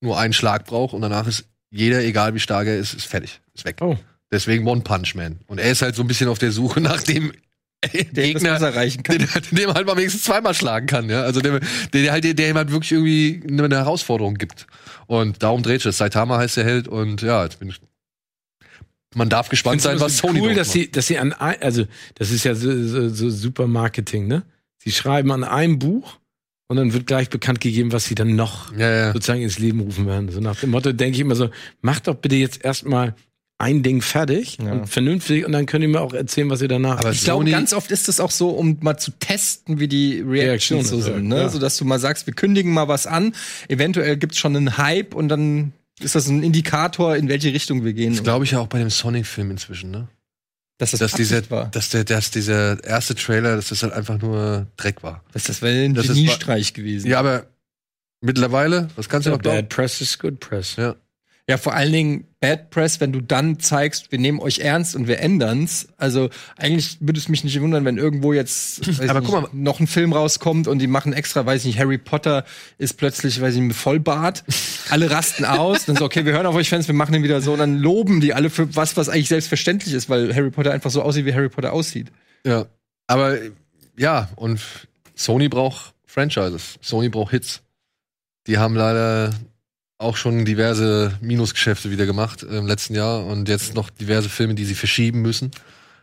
nur 0.00 0.18
einen 0.18 0.32
Schlag 0.32 0.64
braucht 0.64 0.94
und 0.94 1.02
danach 1.02 1.26
ist 1.26 1.44
jeder, 1.70 2.02
egal 2.02 2.34
wie 2.34 2.40
stark 2.40 2.66
er 2.66 2.78
ist, 2.78 2.94
ist 2.94 3.06
fertig, 3.06 3.40
ist 3.54 3.64
weg. 3.64 3.76
Oh. 3.80 3.96
Deswegen 4.32 4.66
One 4.66 4.80
Punch 4.80 5.14
Man. 5.14 5.40
Und 5.46 5.58
er 5.58 5.70
ist 5.70 5.82
halt 5.82 5.94
so 5.94 6.02
ein 6.02 6.08
bisschen 6.08 6.28
auf 6.28 6.38
der 6.38 6.52
Suche 6.52 6.80
nach 6.80 7.02
dem 7.02 7.32
Der 7.92 8.24
Gegner, 8.24 8.60
erreichen 8.60 9.02
kann. 9.02 9.18
den, 9.18 9.28
den 9.50 9.66
man 9.66 9.74
halt 9.74 9.86
mal 9.86 9.96
wenigstens 9.96 10.24
zweimal 10.24 10.54
schlagen 10.54 10.86
kann, 10.86 11.10
ja. 11.10 11.20
Also 11.22 11.42
der, 11.42 11.60
der, 11.60 12.02
der 12.02 12.12
halt, 12.12 12.38
der 12.38 12.48
ihm 12.48 12.56
halt 12.56 12.70
wirklich 12.70 12.92
irgendwie 12.92 13.42
eine 13.46 13.76
Herausforderung 13.76 14.36
gibt. 14.36 14.66
Und 15.06 15.42
darum 15.42 15.62
dreht 15.62 15.82
sich 15.82 15.90
das. 15.90 15.98
Saitama 15.98 16.38
heißt 16.38 16.56
der 16.56 16.64
Held 16.64 16.88
und 16.88 17.20
ja, 17.20 17.44
jetzt 17.44 17.58
bin 17.58 17.68
ich. 17.68 17.80
Man 19.14 19.28
darf 19.28 19.48
gespannt 19.48 19.80
sein, 19.82 20.00
was 20.00 20.18
Sony 20.18 20.40
cool, 20.40 20.54
dass 20.54 20.68
macht. 20.68 20.72
sie, 20.74 20.90
dass 20.90 21.06
sie 21.06 21.18
an, 21.18 21.32
ein, 21.32 21.60
also 21.62 21.84
das 22.16 22.30
ist 22.30 22.44
ja 22.44 22.54
so, 22.54 22.70
so, 22.86 23.08
so 23.08 23.30
super 23.30 23.66
Marketing, 23.66 24.26
ne? 24.26 24.42
Sie 24.78 24.92
schreiben 24.92 25.30
an 25.32 25.44
einem 25.44 25.78
Buch 25.78 26.18
und 26.68 26.76
dann 26.76 26.92
wird 26.92 27.06
gleich 27.06 27.30
bekannt 27.30 27.60
gegeben, 27.60 27.92
was 27.92 28.04
sie 28.06 28.14
dann 28.14 28.36
noch 28.36 28.76
Ja, 28.76 28.90
ja. 28.90 29.12
sozusagen 29.12 29.42
ins 29.42 29.58
Leben 29.58 29.80
rufen 29.80 30.06
werden. 30.06 30.30
So 30.30 30.40
nach 30.40 30.58
dem 30.60 30.70
Motto 30.70 30.92
denke 30.92 31.14
ich 31.14 31.20
immer 31.20 31.36
so, 31.36 31.50
macht 31.80 32.06
doch 32.08 32.16
bitte 32.16 32.36
jetzt 32.36 32.64
erstmal 32.64 33.14
ein 33.56 33.82
Ding 33.84 34.02
fertig 34.02 34.58
Ja. 34.60 34.72
und 34.72 34.88
vernünftig 34.88 35.46
und 35.46 35.52
dann 35.52 35.64
könnt 35.66 35.82
ihr 35.82 35.88
mir 35.88 36.00
auch 36.00 36.12
erzählen, 36.12 36.50
was 36.50 36.60
ihr 36.60 36.68
danach. 36.68 36.98
Aber 36.98 37.12
Ich 37.12 37.22
glaube, 37.22 37.48
ganz 37.50 37.72
oft 37.72 37.90
ist 37.92 38.08
es 38.08 38.18
auch 38.18 38.32
so, 38.32 38.50
um 38.50 38.78
mal 38.80 38.96
zu 38.98 39.12
testen, 39.12 39.78
wie 39.78 39.86
die 39.88 40.20
Reactions 40.20 40.88
so 40.88 40.96
Reaktionen, 40.96 41.20
sind, 41.20 41.28
ne? 41.28 41.36
ja. 41.42 41.48
So 41.48 41.58
dass 41.60 41.76
du 41.76 41.84
mal 41.84 42.00
sagst, 42.00 42.26
wir 42.26 42.34
kündigen 42.34 42.72
mal 42.72 42.88
was 42.88 43.06
an, 43.06 43.32
eventuell 43.68 44.16
gibt's 44.16 44.38
schon 44.38 44.56
einen 44.56 44.76
Hype 44.76 45.14
und 45.14 45.28
dann 45.28 45.72
ist 46.00 46.14
das 46.14 46.26
ein 46.28 46.42
Indikator, 46.42 47.16
in 47.16 47.28
welche 47.28 47.52
Richtung 47.52 47.84
wir 47.84 47.92
gehen. 47.92 48.14
Das 48.14 48.22
glaube 48.22 48.44
ich 48.44 48.50
ja 48.52 48.58
auch 48.60 48.66
bei 48.66 48.78
dem 48.78 48.90
Sonic-Film 48.90 49.50
inzwischen, 49.52 49.90
ne? 49.90 50.08
dass 50.78 50.90
das 50.90 51.00
Dass 51.00 51.12
dieser, 51.12 51.48
war. 51.50 51.66
dass 51.70 51.90
der, 51.90 52.04
dass 52.04 52.30
dieser 52.30 52.82
erste 52.82 53.14
Trailer, 53.14 53.56
dass 53.56 53.68
das 53.68 53.82
halt 53.82 53.92
einfach 53.92 54.18
nur 54.20 54.66
Dreck 54.76 55.02
war. 55.02 55.22
Das, 55.32 55.44
das 55.44 55.62
wäre 55.62 55.84
ein 55.84 55.94
Das 55.94 56.06
ist 56.06 56.14
Geniestreich 56.14 56.74
gewesen. 56.74 57.08
Ja, 57.08 57.20
aber 57.20 57.46
mittlerweile, 58.20 58.88
was 58.96 59.08
kannst 59.08 59.26
du 59.26 59.30
noch 59.30 59.38
glauben? 59.38 59.58
Bad 59.58 59.68
Press 59.68 60.00
is 60.00 60.18
good 60.18 60.40
press. 60.40 60.76
Ja. 60.76 60.96
Ja, 61.46 61.58
vor 61.58 61.74
allen 61.74 61.92
Dingen 61.92 62.24
Bad 62.40 62.70
Press, 62.70 63.00
wenn 63.00 63.12
du 63.12 63.20
dann 63.20 63.58
zeigst, 63.58 64.10
wir 64.10 64.18
nehmen 64.18 64.40
euch 64.40 64.60
ernst 64.60 64.96
und 64.96 65.08
wir 65.08 65.20
ändern's. 65.20 65.88
Also 65.98 66.30
eigentlich 66.56 66.96
würde 67.00 67.18
es 67.18 67.28
mich 67.28 67.44
nicht 67.44 67.60
wundern, 67.60 67.84
wenn 67.84 67.98
irgendwo 67.98 68.32
jetzt 68.32 68.88
Aber 69.08 69.20
ich 69.20 69.26
guck 69.26 69.42
nicht, 69.42 69.52
mal. 69.52 69.60
noch 69.62 69.78
ein 69.78 69.86
Film 69.86 70.14
rauskommt 70.14 70.68
und 70.68 70.78
die 70.78 70.86
machen 70.86 71.12
extra, 71.12 71.44
weiß 71.44 71.60
ich 71.62 71.66
nicht, 71.66 71.78
Harry 71.78 71.98
Potter 71.98 72.46
ist 72.78 72.94
plötzlich, 72.94 73.42
weiß 73.42 73.56
ich 73.56 73.60
nicht, 73.60 73.76
Vollbart. 73.76 74.44
Alle 74.88 75.10
rasten 75.10 75.44
aus. 75.44 75.84
Dann 75.84 75.96
so, 75.96 76.06
okay, 76.06 76.24
wir 76.24 76.32
hören 76.32 76.46
auf 76.46 76.54
euch 76.54 76.70
Fans, 76.70 76.88
wir 76.88 76.94
machen 76.94 77.12
den 77.12 77.22
wieder 77.22 77.42
so. 77.42 77.52
Und 77.52 77.58
dann 77.58 77.76
loben 77.76 78.22
die 78.22 78.32
alle 78.32 78.48
für 78.48 78.74
was, 78.74 78.96
was 78.96 79.10
eigentlich 79.10 79.28
selbstverständlich 79.28 79.92
ist, 79.92 80.08
weil 80.08 80.34
Harry 80.34 80.50
Potter 80.50 80.72
einfach 80.72 80.90
so 80.90 81.02
aussieht, 81.02 81.26
wie 81.26 81.34
Harry 81.34 81.50
Potter 81.50 81.74
aussieht. 81.74 82.10
Ja. 82.46 82.66
Aber 83.06 83.36
ja, 83.98 84.30
und 84.36 84.60
Sony 85.14 85.50
braucht 85.50 85.92
Franchises. 86.06 86.78
Sony 86.80 87.10
braucht 87.10 87.32
Hits. 87.32 87.60
Die 88.46 88.56
haben 88.56 88.74
leider 88.74 89.30
auch 90.04 90.16
schon 90.16 90.44
diverse 90.44 91.18
Minusgeschäfte 91.20 91.90
wieder 91.90 92.06
gemacht 92.06 92.42
im 92.42 92.66
letzten 92.66 92.94
Jahr 92.94 93.24
und 93.24 93.48
jetzt 93.48 93.74
noch 93.74 93.90
diverse 93.90 94.28
Filme, 94.28 94.54
die 94.54 94.64
sie 94.64 94.74
verschieben 94.74 95.22
müssen. 95.22 95.50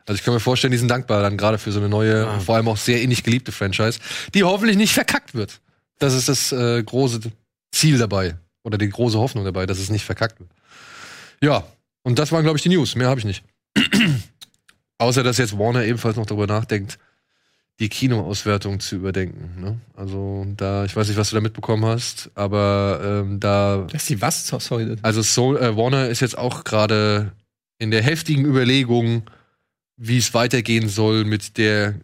Also 0.07 0.17
ich 0.17 0.23
kann 0.25 0.33
mir 0.33 0.39
vorstellen, 0.39 0.71
die 0.71 0.77
sind 0.77 0.87
dankbar 0.89 1.21
dann 1.21 1.37
gerade 1.37 1.57
für 1.57 1.71
so 1.71 1.79
eine 1.79 1.87
neue, 1.89 2.27
Ah. 2.27 2.39
vor 2.39 2.55
allem 2.55 2.67
auch 2.67 2.77
sehr 2.77 3.01
innig 3.01 3.23
geliebte 3.23 3.51
Franchise, 3.51 3.99
die 4.33 4.43
hoffentlich 4.43 4.75
nicht 4.77 4.93
verkackt 4.93 5.33
wird. 5.35 5.61
Das 5.99 6.13
ist 6.13 6.27
das 6.27 6.51
äh, 6.51 6.83
große 6.83 7.19
Ziel 7.71 7.97
dabei 7.99 8.35
oder 8.63 8.77
die 8.77 8.89
große 8.89 9.17
Hoffnung 9.17 9.45
dabei, 9.45 9.65
dass 9.65 9.77
es 9.79 9.89
nicht 9.89 10.03
verkackt 10.03 10.39
wird. 10.39 10.49
Ja, 11.41 11.63
und 12.03 12.17
das 12.19 12.31
waren 12.31 12.43
glaube 12.43 12.57
ich 12.57 12.63
die 12.63 12.69
News. 12.69 12.95
Mehr 12.95 13.07
habe 13.09 13.19
ich 13.19 13.25
nicht. 13.25 13.43
Außer 14.97 15.23
dass 15.23 15.37
jetzt 15.37 15.57
Warner 15.57 15.83
ebenfalls 15.85 16.15
noch 16.15 16.25
darüber 16.25 16.47
nachdenkt, 16.47 16.97
die 17.81 17.89
Kinoauswertung 17.89 18.79
zu 18.79 18.95
überdenken. 18.95 19.59
Ne? 19.59 19.77
Also 19.95 20.45
da, 20.55 20.85
ich 20.85 20.95
weiß 20.95 21.07
nicht, 21.09 21.17
was 21.17 21.31
du 21.31 21.35
da 21.35 21.41
mitbekommen 21.41 21.83
hast, 21.83 22.29
aber 22.35 23.01
ähm, 23.25 23.39
da, 23.41 23.85
Das 23.91 24.03
ist 24.03 24.09
die 24.09 24.21
was? 24.21 24.47
So- 24.47 24.59
Sorry. 24.59 24.95
also 25.01 25.21
so, 25.21 25.57
äh, 25.57 25.75
Warner 25.75 26.07
ist 26.07 26.21
jetzt 26.21 26.37
auch 26.37 26.63
gerade 26.63 27.33
in 27.79 27.91
der 27.91 28.03
heftigen 28.03 28.45
Überlegung, 28.45 29.23
wie 29.97 30.17
es 30.19 30.33
weitergehen 30.33 30.87
soll 30.87 31.25
mit 31.25 31.57
der 31.57 31.95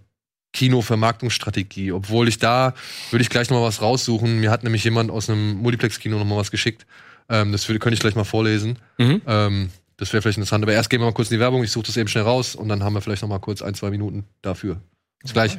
Kino-Vermarktungsstrategie. 0.54 1.92
Obwohl 1.92 2.28
ich 2.28 2.40
da, 2.40 2.74
würde 3.12 3.22
ich 3.22 3.30
gleich 3.30 3.50
noch 3.50 3.60
mal 3.60 3.66
was 3.68 3.82
raussuchen. 3.82 4.40
Mir 4.40 4.52
hat 4.52 4.64
nämlich 4.64 4.84
jemand 4.84 5.12
aus 5.12 5.30
einem 5.30 5.56
Multiplex-Kino 5.58 6.18
noch 6.18 6.26
mal 6.26 6.38
was 6.38 6.52
geschickt. 6.52 6.86
Ähm, 7.30 7.52
das 7.52 7.68
würde, 7.68 7.80
könnte 7.80 7.94
ich 7.96 8.00
gleich 8.00 8.16
mal 8.16 8.24
vorlesen. 8.24 8.80
Mhm. 8.98 9.22
Ähm, 9.28 9.70
das 9.98 10.14
wäre 10.14 10.22
vielleicht 10.22 10.38
interessant. 10.38 10.64
Aber 10.64 10.74
erst 10.74 10.90
gehen 10.90 11.00
wir 11.02 11.06
mal 11.06 11.14
kurz 11.14 11.30
in 11.32 11.36
die 11.38 11.40
Werbung. 11.40 11.64
Ich 11.64 11.72
suche 11.72 11.88
das 11.88 11.98
eben 11.98 12.08
schnell 12.08 12.24
raus 12.24 12.56
und 12.56 12.70
dann 12.70 12.84
haben 12.84 12.94
wir 12.94 13.02
vielleicht 13.02 13.22
noch 13.22 13.30
mal 13.30 13.40
kurz 13.40 13.62
ein, 13.62 13.74
zwei 13.74 13.90
Minuten 13.90 14.26
dafür. 14.42 14.80
Bis 15.22 15.34
gleich. 15.34 15.58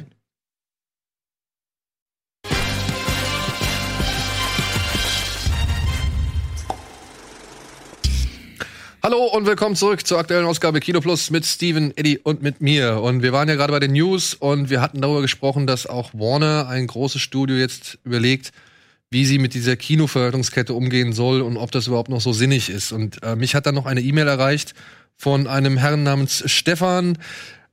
Hallo 9.01 9.25
und 9.25 9.45
willkommen 9.45 9.75
zurück 9.75 10.05
zur 10.05 10.19
aktuellen 10.19 10.45
Ausgabe 10.45 10.79
Kino 10.79 10.99
Plus 11.01 11.29
mit 11.31 11.45
Steven, 11.45 11.95
Eddie 11.97 12.19
und 12.19 12.41
mit 12.41 12.61
mir. 12.61 13.01
Und 13.01 13.23
wir 13.23 13.31
waren 13.31 13.47
ja 13.49 13.55
gerade 13.55 13.71
bei 13.71 13.79
den 13.79 13.93
News 13.93 14.33
und 14.33 14.69
wir 14.69 14.81
hatten 14.81 15.01
darüber 15.01 15.21
gesprochen, 15.21 15.67
dass 15.67 15.87
auch 15.87 16.13
Warner, 16.13 16.67
ein 16.67 16.85
großes 16.85 17.21
Studio, 17.21 17.55
jetzt 17.55 17.97
überlegt, 18.03 18.51
wie 19.09 19.25
sie 19.25 19.39
mit 19.39 19.53
dieser 19.53 19.75
Kinoverwertungskette 19.75 20.73
umgehen 20.73 21.13
soll 21.13 21.41
und 21.41 21.57
ob 21.57 21.71
das 21.71 21.87
überhaupt 21.87 22.09
noch 22.09 22.21
so 22.21 22.33
sinnig 22.33 22.69
ist. 22.69 22.91
Und 22.91 23.23
äh, 23.23 23.35
mich 23.35 23.55
hat 23.55 23.65
dann 23.65 23.75
noch 23.75 23.85
eine 23.85 24.01
E-Mail 24.01 24.27
erreicht 24.27 24.73
von 25.15 25.47
einem 25.47 25.77
Herrn 25.77 26.03
namens 26.03 26.43
Stefan, 26.45 27.17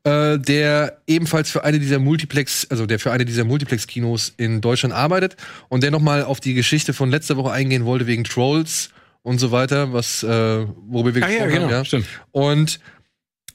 äh, 0.06 0.38
der 0.38 0.98
ebenfalls 1.08 1.50
für 1.50 1.64
eine 1.64 1.80
dieser 1.80 1.98
Multiplex, 1.98 2.68
also 2.70 2.86
der 2.86 3.00
für 3.00 3.10
eine 3.10 3.24
dieser 3.24 3.42
Multiplex-Kinos 3.42 4.34
in 4.36 4.60
Deutschland 4.60 4.94
arbeitet 4.94 5.36
und 5.68 5.82
der 5.82 5.90
nochmal 5.90 6.22
auf 6.22 6.38
die 6.38 6.54
Geschichte 6.54 6.92
von 6.92 7.10
letzter 7.10 7.36
Woche 7.36 7.50
eingehen 7.50 7.84
wollte 7.84 8.06
wegen 8.06 8.22
Trolls 8.22 8.90
und 9.22 9.40
so 9.40 9.50
weiter, 9.50 9.92
was 9.92 10.22
äh, 10.22 10.28
worüber 10.28 11.12
wir 11.16 11.24
Ah 11.24 11.28
ja, 11.28 11.32
gesprochen 11.32 11.50
genau, 11.50 11.64
haben. 11.64 11.70
Ja. 11.70 11.84
stimmt. 11.84 12.06
Und 12.30 12.78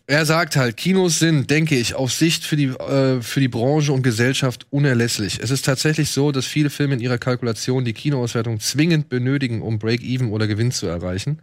er 0.08 0.26
sagt 0.26 0.58
halt, 0.58 0.76
Kinos 0.76 1.20
sind, 1.20 1.50
denke 1.50 1.76
ich, 1.78 1.96
auf 1.96 2.12
Sicht 2.12 2.44
für 2.44 2.58
die, 2.58 2.66
äh, 2.66 3.22
für 3.22 3.40
die 3.40 3.48
Branche 3.48 3.94
und 3.94 4.02
Gesellschaft 4.02 4.68
unerlässlich. 4.72 5.40
Es 5.42 5.52
ist 5.52 5.64
tatsächlich 5.64 6.10
so, 6.10 6.34
dass 6.34 6.46
viele 6.46 6.70
Filme 6.70 6.96
in 6.96 7.00
ihrer 7.00 7.18
Kalkulation 7.18 7.86
die 7.86 7.94
Kinoauswertung 7.94 8.60
zwingend 8.60 9.08
benötigen, 9.08 9.62
um 9.62 9.80
Break-Even 9.80 10.32
oder 10.32 10.48
Gewinn 10.48 10.74
zu 10.74 10.86
erreichen. 10.88 11.40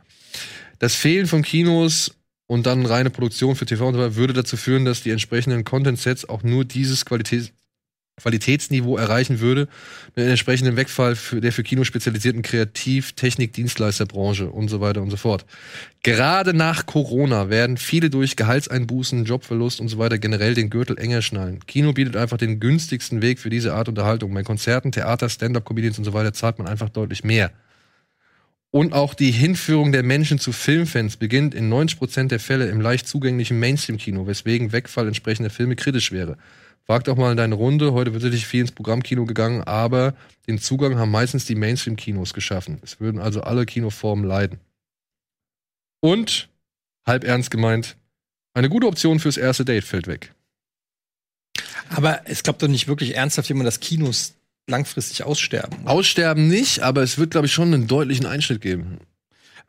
Das 0.78 0.94
Fehlen 0.94 1.26
von 1.26 1.40
Kinos 1.40 2.17
und 2.48 2.66
dann 2.66 2.84
reine 2.86 3.10
Produktion 3.10 3.54
für 3.54 3.66
TV 3.66 3.86
und 3.86 3.94
so 3.94 4.00
weiter 4.00 4.16
würde 4.16 4.32
dazu 4.32 4.56
führen, 4.56 4.84
dass 4.84 5.02
die 5.02 5.10
entsprechenden 5.10 5.62
Content-Sets 5.64 6.28
auch 6.28 6.42
nur 6.42 6.64
dieses 6.64 7.04
Qualitäts 7.04 7.52
Qualitätsniveau 8.20 8.96
erreichen 8.96 9.38
würde, 9.38 9.68
mit 10.16 10.24
einem 10.24 10.30
entsprechenden 10.30 10.74
Wegfall 10.74 11.14
für 11.14 11.40
der 11.40 11.52
für 11.52 11.62
Kino 11.62 11.84
spezialisierten 11.84 12.42
Kreativ-, 12.42 13.12
Technik-, 13.12 13.52
Dienstleisterbranche 13.52 14.50
und 14.50 14.66
so 14.66 14.80
weiter 14.80 15.02
und 15.02 15.10
so 15.10 15.16
fort. 15.16 15.46
Gerade 16.02 16.52
nach 16.52 16.86
Corona 16.86 17.48
werden 17.48 17.76
viele 17.76 18.10
durch 18.10 18.34
Gehaltseinbußen, 18.34 19.24
Jobverlust 19.24 19.80
und 19.80 19.86
so 19.86 19.98
weiter 19.98 20.18
generell 20.18 20.54
den 20.54 20.68
Gürtel 20.68 20.98
enger 20.98 21.22
schnallen. 21.22 21.60
Kino 21.66 21.92
bietet 21.92 22.16
einfach 22.16 22.38
den 22.38 22.58
günstigsten 22.58 23.22
Weg 23.22 23.38
für 23.38 23.50
diese 23.50 23.74
Art 23.74 23.88
Unterhaltung. 23.88 24.34
Bei 24.34 24.42
Konzerten, 24.42 24.90
Theater, 24.90 25.28
Stand-up-Comedians 25.28 25.98
und 25.98 26.04
so 26.04 26.12
weiter 26.12 26.32
zahlt 26.32 26.58
man 26.58 26.66
einfach 26.66 26.88
deutlich 26.88 27.22
mehr. 27.22 27.52
Und 28.70 28.92
auch 28.92 29.14
die 29.14 29.30
Hinführung 29.30 29.92
der 29.92 30.02
Menschen 30.02 30.38
zu 30.38 30.52
Filmfans 30.52 31.16
beginnt 31.16 31.54
in 31.54 31.72
90% 31.72 32.28
der 32.28 32.40
Fälle 32.40 32.68
im 32.68 32.80
leicht 32.80 33.08
zugänglichen 33.08 33.58
Mainstream-Kino, 33.58 34.26
weswegen 34.26 34.72
Wegfall 34.72 35.06
entsprechender 35.06 35.50
Filme 35.50 35.74
kritisch 35.74 36.12
wäre. 36.12 36.36
Frag 36.84 37.04
doch 37.04 37.16
mal 37.16 37.30
in 37.30 37.36
deine 37.36 37.54
Runde, 37.54 37.92
heute 37.92 38.12
wird 38.12 38.22
sicherlich 38.22 38.46
viel 38.46 38.62
ins 38.62 38.72
Programmkino 38.72 39.24
gegangen, 39.24 39.62
aber 39.62 40.14
den 40.46 40.58
Zugang 40.58 40.98
haben 40.98 41.10
meistens 41.10 41.44
die 41.44 41.54
Mainstream-Kinos 41.54 42.34
geschaffen. 42.34 42.78
Es 42.82 43.00
würden 43.00 43.20
also 43.20 43.42
alle 43.42 43.66
Kinoformen 43.66 44.24
leiden. 44.24 44.58
Und, 46.00 46.48
halb 47.06 47.24
ernst 47.24 47.50
gemeint, 47.50 47.96
eine 48.54 48.68
gute 48.68 48.86
Option 48.86 49.20
fürs 49.20 49.36
erste 49.36 49.64
Date 49.64 49.84
fällt 49.84 50.06
weg. 50.06 50.34
Aber 51.90 52.22
es 52.24 52.42
glaubt 52.42 52.62
doch 52.62 52.68
nicht 52.68 52.88
wirklich 52.88 53.16
ernsthaft 53.16 53.48
jemand, 53.48 53.66
dass 53.66 53.80
Kinos 53.80 54.34
langfristig 54.68 55.24
aussterben. 55.24 55.86
Aussterben 55.86 56.48
nicht, 56.48 56.80
aber 56.80 57.02
es 57.02 57.18
wird, 57.18 57.30
glaube 57.30 57.46
ich, 57.46 57.52
schon 57.52 57.72
einen 57.74 57.86
deutlichen 57.86 58.26
Einschnitt 58.26 58.60
geben. 58.60 58.98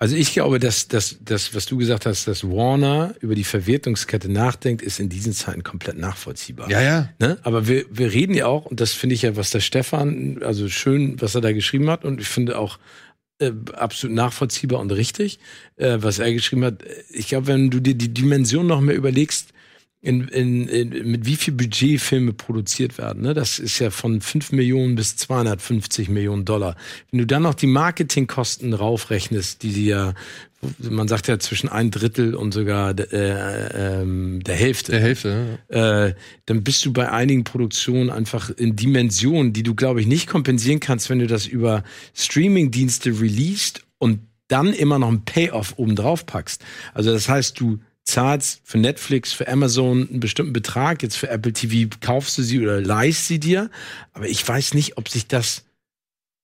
Also 0.02 0.16
ich 0.16 0.32
glaube, 0.32 0.60
dass 0.60 0.88
das, 0.88 1.18
das, 1.20 1.54
was 1.54 1.66
du 1.66 1.76
gesagt 1.76 2.06
hast, 2.06 2.26
dass 2.26 2.46
Warner 2.46 3.16
über 3.20 3.36
die 3.36 3.44
Verwertungskette 3.44 4.32
nachdenkt, 4.32 4.82
ist 4.82 4.98
in 5.02 5.10
diesen 5.10 5.34
Zeiten 5.34 5.62
komplett 5.62 5.98
nachvollziehbar. 5.98 6.72
Ja, 6.72 6.82
ja. 6.82 7.10
Ne? 7.20 7.38
Aber 7.44 7.68
wir, 7.68 7.84
wir 7.92 8.14
reden 8.14 8.34
ja 8.34 8.46
auch, 8.46 8.66
und 8.66 8.80
das 8.80 8.94
finde 8.94 9.16
ich 9.16 9.24
ja, 9.24 9.36
was 9.36 9.50
der 9.50 9.60
Stefan, 9.60 10.42
also 10.42 10.70
schön, 10.70 11.22
was 11.22 11.36
er 11.36 11.42
da 11.42 11.52
geschrieben 11.52 11.90
hat, 11.90 12.06
und 12.06 12.22
ich 12.22 12.30
finde 12.30 12.58
auch 12.58 12.80
äh, 13.40 13.52
absolut 13.74 14.16
nachvollziehbar 14.16 14.80
und 14.80 14.92
richtig, 14.94 15.40
äh, 15.76 15.98
was 16.00 16.20
er 16.20 16.32
geschrieben 16.32 16.64
hat. 16.64 16.84
Ich 17.10 17.28
glaube, 17.28 17.48
wenn 17.48 17.70
du 17.70 17.82
dir 17.82 17.96
die 17.96 18.14
Dimension 18.14 18.68
noch 18.68 18.80
mehr 18.80 18.96
überlegst, 18.96 19.50
in, 20.02 20.30
in, 20.30 20.68
in, 20.70 21.12
mit 21.12 21.26
wie 21.26 21.36
viel 21.36 21.54
Budget 21.54 22.00
Filme 22.00 22.32
produziert 22.32 22.98
werden. 22.98 23.22
Ne? 23.22 23.34
Das 23.34 23.60
ist 23.60 23.80
ja 23.80 23.90
von 23.90 24.22
5 24.22 24.54
Millionen 24.54 24.96
bis 24.96 25.18
250 25.18 26.08
Millionen 26.08 26.46
Dollar. 26.46 26.76
Wenn 27.12 27.20
du 27.20 27.28
dann 27.28 27.44
noch 27.44 27.54
die 27.54 27.68
Marketingkosten 27.68 28.74
raufrechnest, 28.74 29.62
die 29.62 29.72
sie 29.72 29.88
ja, 29.88 30.14
man 30.80 31.10
sagt 31.10 31.28
ja 31.28 31.38
zwischen 31.38 31.68
ein 31.68 31.92
Drittel 31.92 32.34
und 32.34 32.54
sogar 32.54 32.98
äh, 32.98 34.02
ähm, 34.02 34.42
der 34.42 34.56
Hälfte. 34.56 34.94
Der 34.94 35.02
Hälfte, 35.02 35.60
ja. 35.70 36.06
äh, 36.06 36.16
dann 36.46 36.64
bist 36.64 36.86
du 36.86 36.94
bei 36.94 37.12
einigen 37.12 37.44
Produktionen 37.44 38.10
einfach 38.10 38.50
in 38.52 38.78
Dimensionen, 38.78 39.52
die 39.52 39.64
du, 39.64 39.76
glaube 39.76 40.00
ich, 40.00 40.08
nicht 40.08 40.28
kompensieren 40.28 40.80
kannst, 40.80 41.10
wenn 41.10 41.20
du 41.20 41.28
das 41.28 41.46
über 41.46 41.84
Streaming-Dienste 42.14 43.20
released 43.20 43.84
und 43.98 44.22
dann 44.48 44.74
immer 44.74 44.98
noch 44.98 45.10
ein 45.10 45.26
Payoff 45.26 45.74
oben 45.78 45.96
drauf 45.96 46.26
packst. 46.26 46.64
Also 46.94 47.12
das 47.12 47.28
heißt, 47.28 47.60
du 47.60 47.80
zahlst 48.12 48.62
für 48.64 48.78
Netflix, 48.78 49.34
für 49.34 49.48
Amazon 49.48 50.08
einen 50.10 50.20
bestimmten 50.20 50.54
Betrag, 50.54 51.04
jetzt 51.04 51.18
für 51.18 51.30
Apple 51.30 51.54
TV 51.54 51.90
kaufst 52.02 52.38
du 52.38 52.44
sie 52.44 52.62
oder 52.62 52.82
leist 52.82 53.28
sie 53.28 53.40
dir, 53.40 53.70
aber 54.14 54.28
ich 54.28 54.48
weiß 54.48 54.74
nicht, 54.74 54.98
ob 54.98 55.10
sich 55.10 55.28
das 55.28 55.66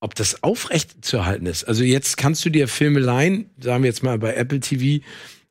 ob 0.01 0.13
das 0.13 0.43
aufrecht 0.43 1.03
zu 1.03 1.17
erhalten 1.17 1.47
ist. 1.47 1.63
Also 1.63 1.83
jetzt 1.83 2.17
kannst 2.17 2.45
du 2.45 2.49
dir 2.51 2.67
Filme 2.67 2.99
leihen, 2.99 3.49
sagen 3.59 3.81
wir 3.81 3.89
jetzt 3.89 4.03
mal 4.03 4.19
bei 4.19 4.35
Apple 4.35 4.59
TV 4.59 5.03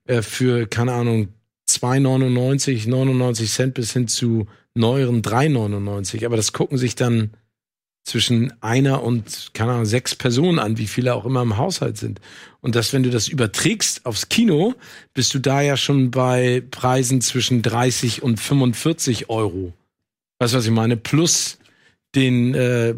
äh, 0.06 0.22
für 0.22 0.66
keine 0.68 0.92
Ahnung 0.92 1.28
2,99, 1.68 2.88
99 2.88 3.50
Cent 3.50 3.74
bis 3.74 3.92
hin 3.92 4.06
zu 4.06 4.46
neueren 4.74 5.22
3,99, 5.22 6.24
aber 6.26 6.36
das 6.36 6.52
gucken 6.52 6.78
sich 6.78 6.94
dann 6.94 7.30
zwischen 8.04 8.52
einer 8.62 9.02
und, 9.02 9.50
keine 9.54 9.72
Ahnung, 9.72 9.86
sechs 9.86 10.14
Personen 10.14 10.58
an, 10.58 10.78
wie 10.78 10.86
viele 10.86 11.14
auch 11.14 11.24
immer 11.24 11.42
im 11.42 11.56
Haushalt 11.56 11.96
sind. 11.96 12.20
Und 12.60 12.74
dass, 12.74 12.92
wenn 12.92 13.02
du 13.02 13.10
das 13.10 13.28
überträgst 13.28 14.04
aufs 14.06 14.28
Kino, 14.28 14.74
bist 15.14 15.34
du 15.34 15.38
da 15.38 15.62
ja 15.62 15.76
schon 15.76 16.10
bei 16.10 16.62
Preisen 16.70 17.22
zwischen 17.22 17.62
30 17.62 18.22
und 18.22 18.38
45 18.38 19.30
Euro. 19.30 19.72
Weißt 20.38 20.52
du, 20.52 20.58
was 20.58 20.66
ich 20.66 20.70
meine? 20.70 20.96
Plus 20.96 21.58
den, 22.14 22.54
äh, 22.54 22.94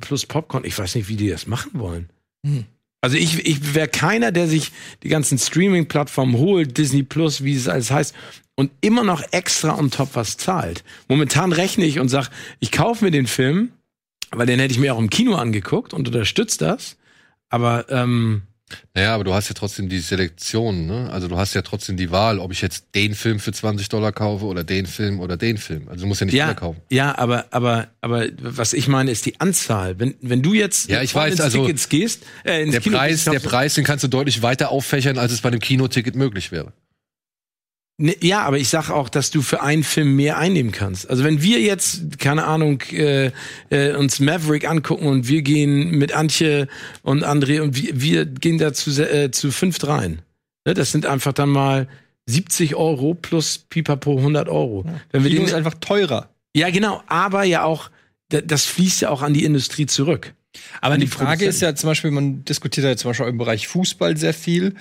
plus 0.00 0.26
Popcorn. 0.26 0.64
Ich 0.64 0.78
weiß 0.78 0.96
nicht, 0.96 1.08
wie 1.08 1.16
die 1.16 1.28
das 1.28 1.46
machen 1.46 1.70
wollen. 1.74 2.10
Hm. 2.44 2.64
Also 3.02 3.16
ich, 3.16 3.46
ich 3.46 3.74
wäre 3.74 3.88
keiner, 3.88 4.30
der 4.30 4.46
sich 4.46 4.72
die 5.02 5.08
ganzen 5.08 5.38
Streaming-Plattformen 5.38 6.36
holt, 6.36 6.76
Disney 6.76 7.02
Plus, 7.02 7.42
wie 7.42 7.54
es 7.54 7.66
alles 7.66 7.90
heißt, 7.90 8.14
und 8.56 8.70
immer 8.82 9.04
noch 9.04 9.22
extra 9.30 9.78
on 9.78 9.90
top 9.90 10.10
was 10.14 10.36
zahlt. 10.36 10.84
Momentan 11.08 11.52
rechne 11.52 11.86
ich 11.86 11.98
und 11.98 12.10
sag, 12.10 12.28
ich 12.58 12.70
kaufe 12.70 13.04
mir 13.04 13.10
den 13.10 13.26
Film, 13.26 13.72
weil 14.30 14.46
den 14.46 14.58
hätte 14.58 14.72
ich 14.72 14.78
mir 14.78 14.94
auch 14.94 14.98
im 14.98 15.10
Kino 15.10 15.34
angeguckt 15.34 15.92
und 15.92 16.06
unterstützt 16.08 16.60
das. 16.62 16.96
Aber 17.48 17.86
ähm, 17.90 18.42
naja, 18.94 19.14
aber 19.14 19.24
du 19.24 19.34
hast 19.34 19.48
ja 19.48 19.54
trotzdem 19.54 19.88
die 19.88 19.98
Selektion, 19.98 20.86
ne? 20.86 21.10
Also 21.12 21.28
du 21.28 21.36
hast 21.36 21.54
ja 21.54 21.62
trotzdem 21.62 21.96
die 21.96 22.10
Wahl, 22.10 22.38
ob 22.38 22.52
ich 22.52 22.62
jetzt 22.62 22.86
den 22.94 23.14
Film 23.14 23.40
für 23.40 23.52
20 23.52 23.88
Dollar 23.88 24.12
kaufe 24.12 24.44
oder 24.44 24.64
den 24.64 24.86
Film 24.86 25.20
oder 25.20 25.36
den 25.36 25.58
Film. 25.58 25.88
Also 25.88 26.02
du 26.02 26.08
musst 26.08 26.20
ja 26.20 26.26
nicht 26.26 26.34
ja, 26.34 26.54
kaufen. 26.54 26.80
Ja, 26.90 27.16
aber, 27.18 27.46
aber, 27.50 27.88
aber 28.00 28.26
was 28.40 28.72
ich 28.72 28.88
meine, 28.88 29.10
ist 29.10 29.26
die 29.26 29.40
Anzahl. 29.40 29.98
Wenn, 29.98 30.14
wenn 30.20 30.42
du 30.42 30.54
jetzt 30.54 30.88
ja, 30.88 31.02
ich 31.02 31.14
weiß, 31.14 31.40
also 31.40 31.62
Tickets 31.62 31.88
gehst, 31.88 32.24
äh, 32.44 32.62
ins 32.62 32.72
der 32.72 32.80
Kino 32.80 32.98
Preis, 32.98 33.24
gehst, 33.24 33.32
der 33.32 33.40
Preis, 33.40 33.74
den 33.74 33.84
kannst 33.84 34.04
du 34.04 34.08
deutlich 34.08 34.42
weiter 34.42 34.70
auffächern, 34.70 35.18
als 35.18 35.32
es 35.32 35.40
bei 35.40 35.48
einem 35.48 35.60
Kinoticket 35.60 36.14
möglich 36.14 36.52
wäre. 36.52 36.72
Ne, 38.02 38.16
ja, 38.22 38.40
aber 38.44 38.56
ich 38.56 38.70
sag 38.70 38.88
auch, 38.88 39.10
dass 39.10 39.30
du 39.30 39.42
für 39.42 39.60
einen 39.60 39.84
Film 39.84 40.16
mehr 40.16 40.38
einnehmen 40.38 40.72
kannst. 40.72 41.10
Also 41.10 41.22
wenn 41.22 41.42
wir 41.42 41.60
jetzt, 41.60 42.18
keine 42.18 42.44
Ahnung, 42.44 42.80
äh, 42.92 43.30
äh, 43.68 43.94
uns 43.94 44.20
Maverick 44.20 44.66
angucken 44.66 45.06
und 45.06 45.28
wir 45.28 45.42
gehen 45.42 45.90
mit 45.90 46.12
Antje 46.12 46.66
und 47.02 47.26
André 47.26 47.60
und 47.60 47.76
wir, 47.76 48.00
wir 48.00 48.24
gehen 48.24 48.56
da 48.56 48.72
zu, 48.72 48.90
äh, 49.02 49.30
zu 49.32 49.52
fünft 49.52 49.86
rein. 49.86 50.22
Ne, 50.66 50.72
das 50.72 50.92
sind 50.92 51.04
einfach 51.04 51.34
dann 51.34 51.50
mal 51.50 51.88
70 52.24 52.74
Euro 52.74 53.12
plus 53.12 53.58
Pipapo 53.58 54.16
100 54.16 54.48
Euro. 54.48 54.84
Ja. 54.86 54.94
Wenn 55.12 55.24
wir 55.24 55.30
Kino 55.30 55.42
den, 55.42 55.48
ist 55.48 55.54
einfach 55.54 55.74
teurer. 55.74 56.30
Ja, 56.56 56.70
genau. 56.70 57.02
Aber 57.06 57.44
ja 57.44 57.64
auch, 57.64 57.90
das 58.30 58.64
fließt 58.64 59.02
ja 59.02 59.10
auch 59.10 59.20
an 59.20 59.34
die 59.34 59.44
Industrie 59.44 59.84
zurück. 59.84 60.32
Aber 60.80 60.96
die, 60.96 61.04
die 61.04 61.10
Frage 61.10 61.44
ist 61.44 61.60
ja 61.60 61.74
zum 61.74 61.90
Beispiel, 61.90 62.12
man 62.12 62.46
diskutiert 62.46 62.86
ja 62.86 62.96
zum 62.96 63.10
Beispiel 63.10 63.26
im 63.26 63.36
Bereich 63.36 63.68
Fußball 63.68 64.16
sehr 64.16 64.32
viel. 64.32 64.74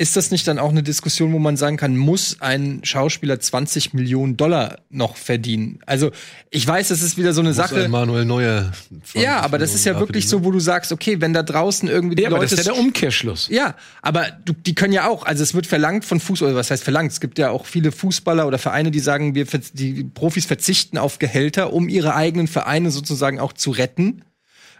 Ist 0.00 0.16
das 0.16 0.30
nicht 0.30 0.46
dann 0.46 0.60
auch 0.60 0.70
eine 0.70 0.84
Diskussion, 0.84 1.32
wo 1.32 1.40
man 1.40 1.56
sagen 1.56 1.76
kann, 1.76 1.96
muss 1.96 2.36
ein 2.38 2.82
Schauspieler 2.84 3.40
20 3.40 3.94
Millionen 3.94 4.36
Dollar 4.36 4.78
noch 4.90 5.16
verdienen? 5.16 5.80
Also, 5.86 6.12
ich 6.50 6.64
weiß, 6.64 6.86
das 6.86 7.02
ist 7.02 7.18
wieder 7.18 7.32
so 7.32 7.40
eine 7.40 7.48
muss 7.48 7.56
Sache. 7.56 7.88
Manuel 7.88 8.24
Neuer. 8.24 8.70
Ja, 9.14 9.40
aber 9.40 9.58
das 9.58 9.74
ist 9.74 9.84
ja 9.84 9.98
wirklich 9.98 10.28
so, 10.28 10.44
wo 10.44 10.52
du 10.52 10.60
sagst, 10.60 10.92
okay, 10.92 11.20
wenn 11.20 11.32
da 11.32 11.42
draußen 11.42 11.88
irgendwie 11.88 12.14
die 12.14 12.22
ja, 12.22 12.28
Leute. 12.28 12.42
Aber 12.42 12.44
das 12.44 12.52
ist 12.60 12.66
ja 12.66 12.72
der 12.74 12.80
Umkehrschluss. 12.80 13.48
Ja, 13.50 13.74
aber 14.00 14.28
du, 14.44 14.52
die 14.52 14.76
können 14.76 14.92
ja 14.92 15.08
auch, 15.08 15.26
also 15.26 15.42
es 15.42 15.52
wird 15.52 15.66
verlangt 15.66 16.04
von 16.04 16.20
Fußball, 16.20 16.54
was 16.54 16.70
heißt 16.70 16.84
verlangt? 16.84 17.10
Es 17.10 17.20
gibt 17.20 17.36
ja 17.36 17.50
auch 17.50 17.66
viele 17.66 17.90
Fußballer 17.90 18.46
oder 18.46 18.58
Vereine, 18.58 18.92
die 18.92 19.00
sagen, 19.00 19.34
wir, 19.34 19.46
die 19.72 20.04
Profis 20.04 20.46
verzichten 20.46 20.96
auf 20.96 21.18
Gehälter, 21.18 21.72
um 21.72 21.88
ihre 21.88 22.14
eigenen 22.14 22.46
Vereine 22.46 22.92
sozusagen 22.92 23.40
auch 23.40 23.52
zu 23.52 23.72
retten 23.72 24.22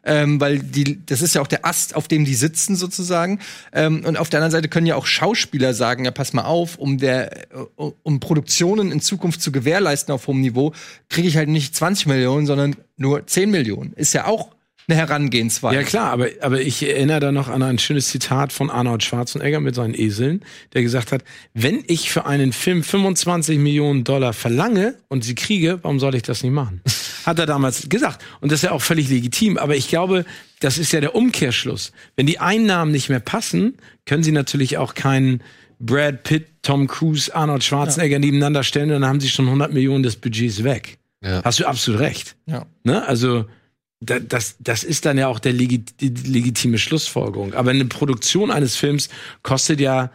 ähm, 0.05 0.41
weil 0.41 0.59
die, 0.59 1.05
das 1.05 1.23
ist 1.23 1.35
ja 1.35 1.41
auch 1.41 1.47
der 1.47 1.65
Ast, 1.65 1.97
auf 1.97 2.09
dem 2.09 2.25
die 2.25 2.35
sitzen 2.35 2.77
sozusagen. 2.77 3.41
Ähm, 3.73 4.05
und 4.05 4.17
auf 4.17 4.29
der 4.29 4.39
anderen 4.39 4.53
Seite 4.53 4.69
können 4.69 4.87
ja 4.87 4.97
auch 4.97 5.07
Schauspieler 5.07 5.75
sagen, 5.75 6.05
ja, 6.05 6.11
pass 6.11 6.33
mal 6.33 6.45
auf, 6.45 6.77
um 6.77 6.99
der, 6.99 7.53
äh, 7.53 7.91
um 8.03 8.21
Produktionen 8.21 8.93
in 8.93 9.01
Zukunft 9.01 9.43
zu 9.43 9.53
gewährleisten 9.53 10.15
auf 10.15 10.27
hohem 10.27 10.41
Niveau, 10.41 10.73
kriege 11.09 11.29
ich 11.29 11.37
halt 11.37 11.49
nicht 11.49 11.75
20 11.75 12.07
Millionen, 12.07 12.47
sondern 12.47 12.77
nur 12.97 13.27
10 13.27 13.51
Millionen. 13.51 13.93
Ist 13.95 14.15
ja 14.15 14.27
auch 14.27 14.49
eine 14.89 14.99
Herangehensweise. 14.99 15.77
Ja 15.77 15.83
klar, 15.83 16.11
aber, 16.11 16.29
aber 16.41 16.61
ich 16.61 16.83
erinnere 16.83 17.21
da 17.21 17.33
noch 17.33 17.49
an 17.49 17.63
ein 17.63 17.79
schönes 17.79 18.09
Zitat 18.09 18.53
von 18.53 18.71
Arnold 18.71 19.03
Schwarzenegger 19.03 19.61
mit 19.61 19.75
seinen 19.75 19.95
Eseln, 19.95 20.43
der 20.73 20.83
gesagt 20.83 21.13
hat, 21.13 21.25
wenn 21.53 21.85
ich 21.87 22.11
für 22.11 22.25
einen 22.25 22.53
Film 22.53 22.83
25 22.83 23.59
Millionen 23.59 24.05
Dollar 24.05 24.33
verlange 24.33 24.95
und 25.09 25.25
sie 25.25 25.35
kriege, 25.35 25.79
warum 25.83 26.01
soll 26.01 26.15
ich 26.15 26.23
das 26.23 26.43
nicht 26.43 26.53
machen? 26.53 26.81
Hat 27.27 27.39
er 27.39 27.47
damals 27.47 27.89
gesagt. 27.91 28.25
Und 28.41 28.51
das 28.51 28.61
ist 28.61 28.65
ja 28.65 28.73
auch 28.73 28.81
völlig 28.81 29.11
legitim. 29.11 29.59
Aber 29.59 29.77
ich 29.77 29.89
glaube, 29.89 30.25
das 30.61 30.79
ist 30.79 30.93
ja 30.93 31.01
der 31.01 31.15
Umkehrschluss. 31.15 31.93
Wenn 32.17 32.27
die 32.27 32.39
Einnahmen 32.39 32.91
nicht 32.91 33.11
mehr 33.11 33.21
passen, 33.21 33.75
können 34.07 34.23
sie 34.23 34.33
natürlich 34.33 34.79
auch 34.79 34.95
keinen 34.95 35.43
Brad 35.79 36.23
Pitt, 36.23 36.47
Tom 36.63 36.87
Cruise, 36.87 37.35
Arnold 37.35 37.63
Schwarzenegger 37.63 38.15
ja. 38.15 38.19
nebeneinander 38.19 38.63
stellen 38.63 38.91
und 38.91 39.03
dann 39.03 39.11
haben 39.11 39.21
sie 39.21 39.29
schon 39.29 39.45
100 39.45 39.73
Millionen 39.73 40.03
des 40.03 40.17
Budgets 40.17 40.65
weg. 40.65 40.99
Ja. 41.23 41.43
Hast 41.45 41.61
du 41.61 41.67
absolut 41.67 42.01
recht. 42.01 42.37
Ja. 42.47 42.67
Ne? 42.85 43.07
Also 43.07 43.45
das, 44.01 44.57
das 44.61 44.85
ist 44.85 45.07
dann 45.07 45.19
ja 45.19 45.29
auch 45.29 45.41
der 45.41 45.53
legitime 45.53 46.79
Schlussfolgerung. 46.79 47.55
Aber 47.55 47.71
eine 47.71 47.85
Produktion 47.87 48.51
eines 48.51 48.77
Films 48.77 49.09
kostet 49.43 49.81
ja, 49.81 50.13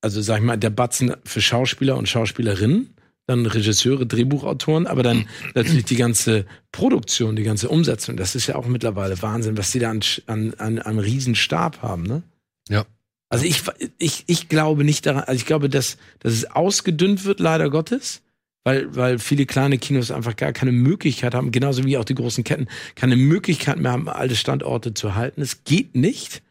also 0.00 0.22
sag 0.22 0.38
ich 0.38 0.44
mal, 0.44 0.56
der 0.56 0.70
Batzen 0.70 1.14
für 1.24 1.40
Schauspieler 1.40 1.96
und 1.96 2.08
Schauspielerinnen, 2.08 2.94
dann 3.26 3.46
Regisseure, 3.46 4.06
Drehbuchautoren, 4.06 4.86
aber 4.86 5.02
dann 5.02 5.28
natürlich 5.54 5.84
die 5.84 5.96
ganze 5.96 6.46
Produktion, 6.72 7.36
die 7.36 7.42
ganze 7.42 7.68
Umsetzung. 7.68 8.16
Das 8.16 8.34
ist 8.34 8.46
ja 8.46 8.56
auch 8.56 8.66
mittlerweile 8.66 9.20
Wahnsinn, 9.22 9.56
was 9.56 9.70
die 9.72 9.78
da 9.78 9.90
an, 9.90 10.00
an, 10.26 10.54
an, 10.54 10.78
an 10.78 10.98
Riesenstab 10.98 11.82
haben, 11.82 12.04
ne? 12.04 12.22
Ja. 12.68 12.86
Also 13.28 13.44
ich, 13.44 13.62
ich, 13.98 14.24
ich 14.26 14.48
glaube 14.48 14.82
nicht 14.82 15.06
daran, 15.06 15.22
also 15.22 15.38
ich 15.38 15.46
glaube, 15.46 15.68
dass, 15.68 15.98
dass 16.18 16.32
es 16.32 16.50
ausgedünnt 16.50 17.24
wird, 17.24 17.38
leider 17.38 17.70
Gottes. 17.70 18.22
Weil, 18.64 18.94
weil 18.94 19.18
viele 19.18 19.46
kleine 19.46 19.78
Kinos 19.78 20.10
einfach 20.10 20.36
gar 20.36 20.52
keine 20.52 20.72
Möglichkeit 20.72 21.34
haben, 21.34 21.52
genauso 21.52 21.84
wie 21.84 21.96
auch 21.96 22.04
die 22.04 22.14
großen 22.14 22.44
Ketten, 22.44 22.68
keine 22.94 23.16
Möglichkeit 23.16 23.78
mehr 23.78 23.92
haben, 23.92 24.08
alte 24.08 24.36
Standorte 24.36 24.94
zu 24.94 25.14
halten. 25.14 25.40
Es 25.40 25.64
geht 25.64 25.94
nicht, 25.94 26.42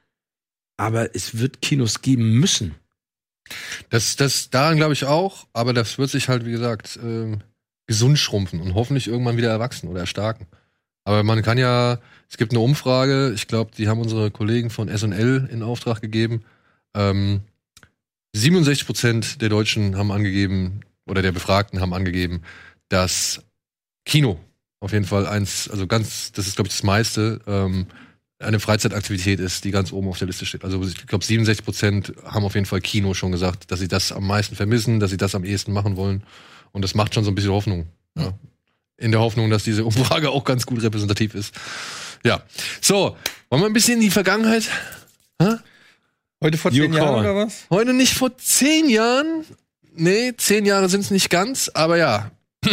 aber 0.77 1.15
es 1.15 1.37
wird 1.37 1.61
Kinos 1.61 2.01
geben 2.01 2.39
müssen. 2.39 2.75
Das, 3.89 4.15
das 4.15 4.49
daran 4.49 4.77
glaube 4.77 4.93
ich 4.93 5.05
auch, 5.05 5.47
aber 5.53 5.73
das 5.73 5.97
wird 5.97 6.09
sich 6.09 6.29
halt, 6.29 6.45
wie 6.45 6.51
gesagt, 6.51 6.99
ähm, 7.01 7.41
gesund 7.87 8.19
schrumpfen 8.19 8.61
und 8.61 8.75
hoffentlich 8.75 9.07
irgendwann 9.07 9.37
wieder 9.37 9.49
erwachsen 9.49 9.87
oder 9.87 10.01
erstarken. 10.01 10.47
Aber 11.05 11.23
man 11.23 11.41
kann 11.41 11.57
ja, 11.57 11.99
es 12.29 12.37
gibt 12.37 12.51
eine 12.51 12.59
Umfrage, 12.59 13.31
ich 13.33 13.47
glaube, 13.47 13.71
die 13.75 13.87
haben 13.87 13.99
unsere 13.99 14.29
Kollegen 14.29 14.69
von 14.69 14.95
SL 14.95 15.49
in 15.51 15.63
Auftrag 15.63 16.01
gegeben. 16.01 16.43
Ähm, 16.93 17.41
67 18.33 18.85
Prozent 18.85 19.41
der 19.41 19.49
Deutschen 19.49 19.97
haben 19.97 20.11
angegeben, 20.11 20.81
oder 21.09 21.21
der 21.21 21.31
Befragten 21.31 21.81
haben 21.81 21.93
angegeben, 21.93 22.41
dass 22.89 23.41
Kino 24.05 24.39
auf 24.79 24.93
jeden 24.93 25.05
Fall 25.05 25.27
eins, 25.27 25.69
also 25.69 25.87
ganz, 25.87 26.31
das 26.31 26.47
ist, 26.47 26.55
glaube 26.55 26.69
ich, 26.69 26.75
das 26.75 26.83
meiste, 26.83 27.41
ähm, 27.47 27.87
eine 28.39 28.59
Freizeitaktivität 28.61 29.39
ist, 29.39 29.65
die 29.65 29.71
ganz 29.71 29.91
oben 29.91 30.07
auf 30.07 30.17
der 30.17 30.27
Liste 30.27 30.45
steht. 30.45 30.63
Also 30.63 30.81
ich 30.81 31.07
glaube, 31.07 31.25
67 31.25 31.65
Prozent 31.65 32.13
haben 32.23 32.45
auf 32.45 32.55
jeden 32.55 32.65
Fall 32.65 32.79
Kino 32.79 33.13
schon 33.13 33.33
gesagt, 33.33 33.69
dass 33.69 33.81
sie 33.81 33.89
das 33.89 34.13
am 34.13 34.25
meisten 34.25 34.55
vermissen, 34.55 35.01
dass 35.01 35.11
sie 35.11 35.17
das 35.17 35.35
am 35.35 35.43
ehesten 35.43 35.73
machen 35.73 35.97
wollen. 35.97 36.23
Und 36.71 36.83
das 36.83 36.95
macht 36.95 37.13
schon 37.13 37.25
so 37.25 37.31
ein 37.31 37.35
bisschen 37.35 37.51
Hoffnung. 37.51 37.87
Ja. 38.17 38.33
In 38.95 39.11
der 39.11 39.19
Hoffnung, 39.19 39.49
dass 39.49 39.63
diese 39.63 39.83
Umfrage 39.83 40.29
auch 40.29 40.45
ganz 40.45 40.65
gut 40.65 40.81
repräsentativ 40.81 41.35
ist. 41.35 41.53
Ja. 42.23 42.43
So, 42.79 43.17
wollen 43.49 43.61
wir 43.61 43.65
ein 43.67 43.73
bisschen 43.73 43.95
in 43.95 44.01
die 44.01 44.11
Vergangenheit? 44.11 44.69
Hä? 45.41 45.55
Heute 46.41 46.57
vor 46.57 46.71
zehn 46.71 46.93
Jahren 46.93 47.19
oder 47.19 47.35
was? 47.35 47.65
Heute 47.69 47.93
nicht 47.93 48.13
vor 48.13 48.37
zehn 48.37 48.89
Jahren. 48.89 49.43
Nee, 49.99 50.33
zehn 50.37 50.65
Jahre 50.65 50.87
sind 50.89 51.01
es 51.01 51.11
nicht 51.11 51.29
ganz, 51.29 51.69
aber 51.73 51.97
ja. 51.97 52.31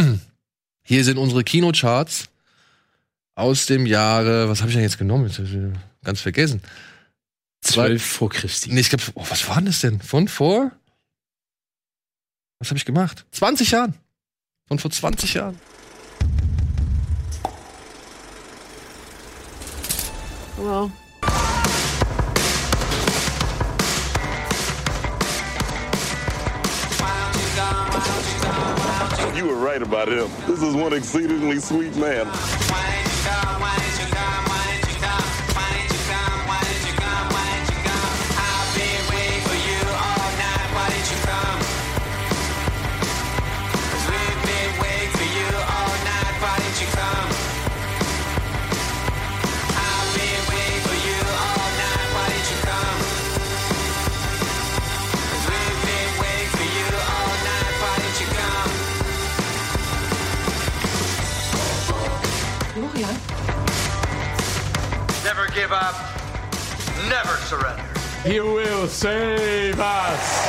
Hier 0.85 1.05
sind 1.05 1.19
unsere 1.19 1.43
Kinocharts 1.45 2.27
aus 3.35 3.67
dem 3.67 3.85
Jahre, 3.87 4.49
was 4.49 4.61
habe 4.61 4.71
ich 4.71 4.77
denn 4.77 4.85
jetzt 4.85 4.99
genommen? 4.99 5.27
Jetzt 5.29 5.41
ganz 6.05 6.21
vergessen. 6.21 6.63
Zwei- 7.61 7.87
Zwölf 7.89 8.05
vor 8.07 8.31
Christi. 8.31 8.73
Nee, 8.73 8.81
ich 8.81 8.89
glaube, 8.89 9.05
oh, 9.15 9.25
was 9.29 9.49
war 9.49 9.57
denn 9.57 9.67
das 9.67 9.81
denn? 9.81 10.01
Von 10.01 10.29
vor? 10.29 10.71
Was 12.61 12.69
habe 12.71 12.79
ich 12.79 12.85
gemacht? 12.85 13.27
20 13.33 13.73
Jahren. 13.73 13.95
Von 14.69 14.79
vor 14.79 14.91
20 14.91 15.35
Jahren. 15.35 15.59
Wow. 20.57 20.91
You 29.47 29.53
were 29.53 29.65
right 29.65 29.81
about 29.81 30.09
him. 30.09 30.29
This 30.49 30.61
is 30.61 30.75
one 30.75 30.93
exceedingly 30.93 31.61
sweet 31.61 31.95
man. 31.95 32.27
Give 65.57 65.73
up. 65.73 65.95
Never 67.09 67.35
surrender. 67.49 67.83
He 68.25 68.41
will 68.41 68.87
save 68.89 69.81
us. 69.81 70.47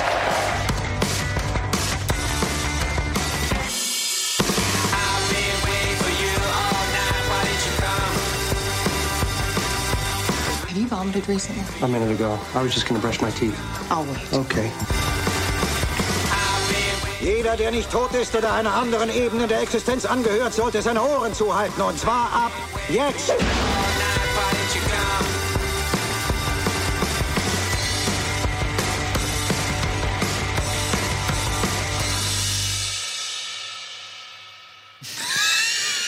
Have 10.68 10.78
you 10.78 10.88
vomited 10.88 11.30
recently? 11.30 11.64
A 11.82 11.88
minute 11.88 12.12
ago. 12.12 12.38
I 12.54 12.62
was 12.62 12.74
just 12.74 12.86
gonna 12.86 13.00
brush 13.00 13.22
my 13.22 13.32
teeth. 13.32 13.58
I'll 13.90 14.04
wait. 14.04 14.34
Okay. 14.34 14.72
Jeder, 17.22 17.56
der 17.56 17.72
nicht 17.72 17.90
tot 17.90 18.14
ist 18.14 18.36
oder 18.36 18.54
einer 18.54 18.74
anderen 18.74 19.10
Ebene 19.10 19.48
der 19.48 19.62
Existenz 19.62 20.06
angehört, 20.06 20.54
sollte 20.54 20.82
seine 20.82 21.02
Ohren 21.02 21.34
zuhalten. 21.34 21.82
Und 21.82 21.98
zwar 21.98 22.30
ab 22.34 22.52
jetzt. 22.90 23.32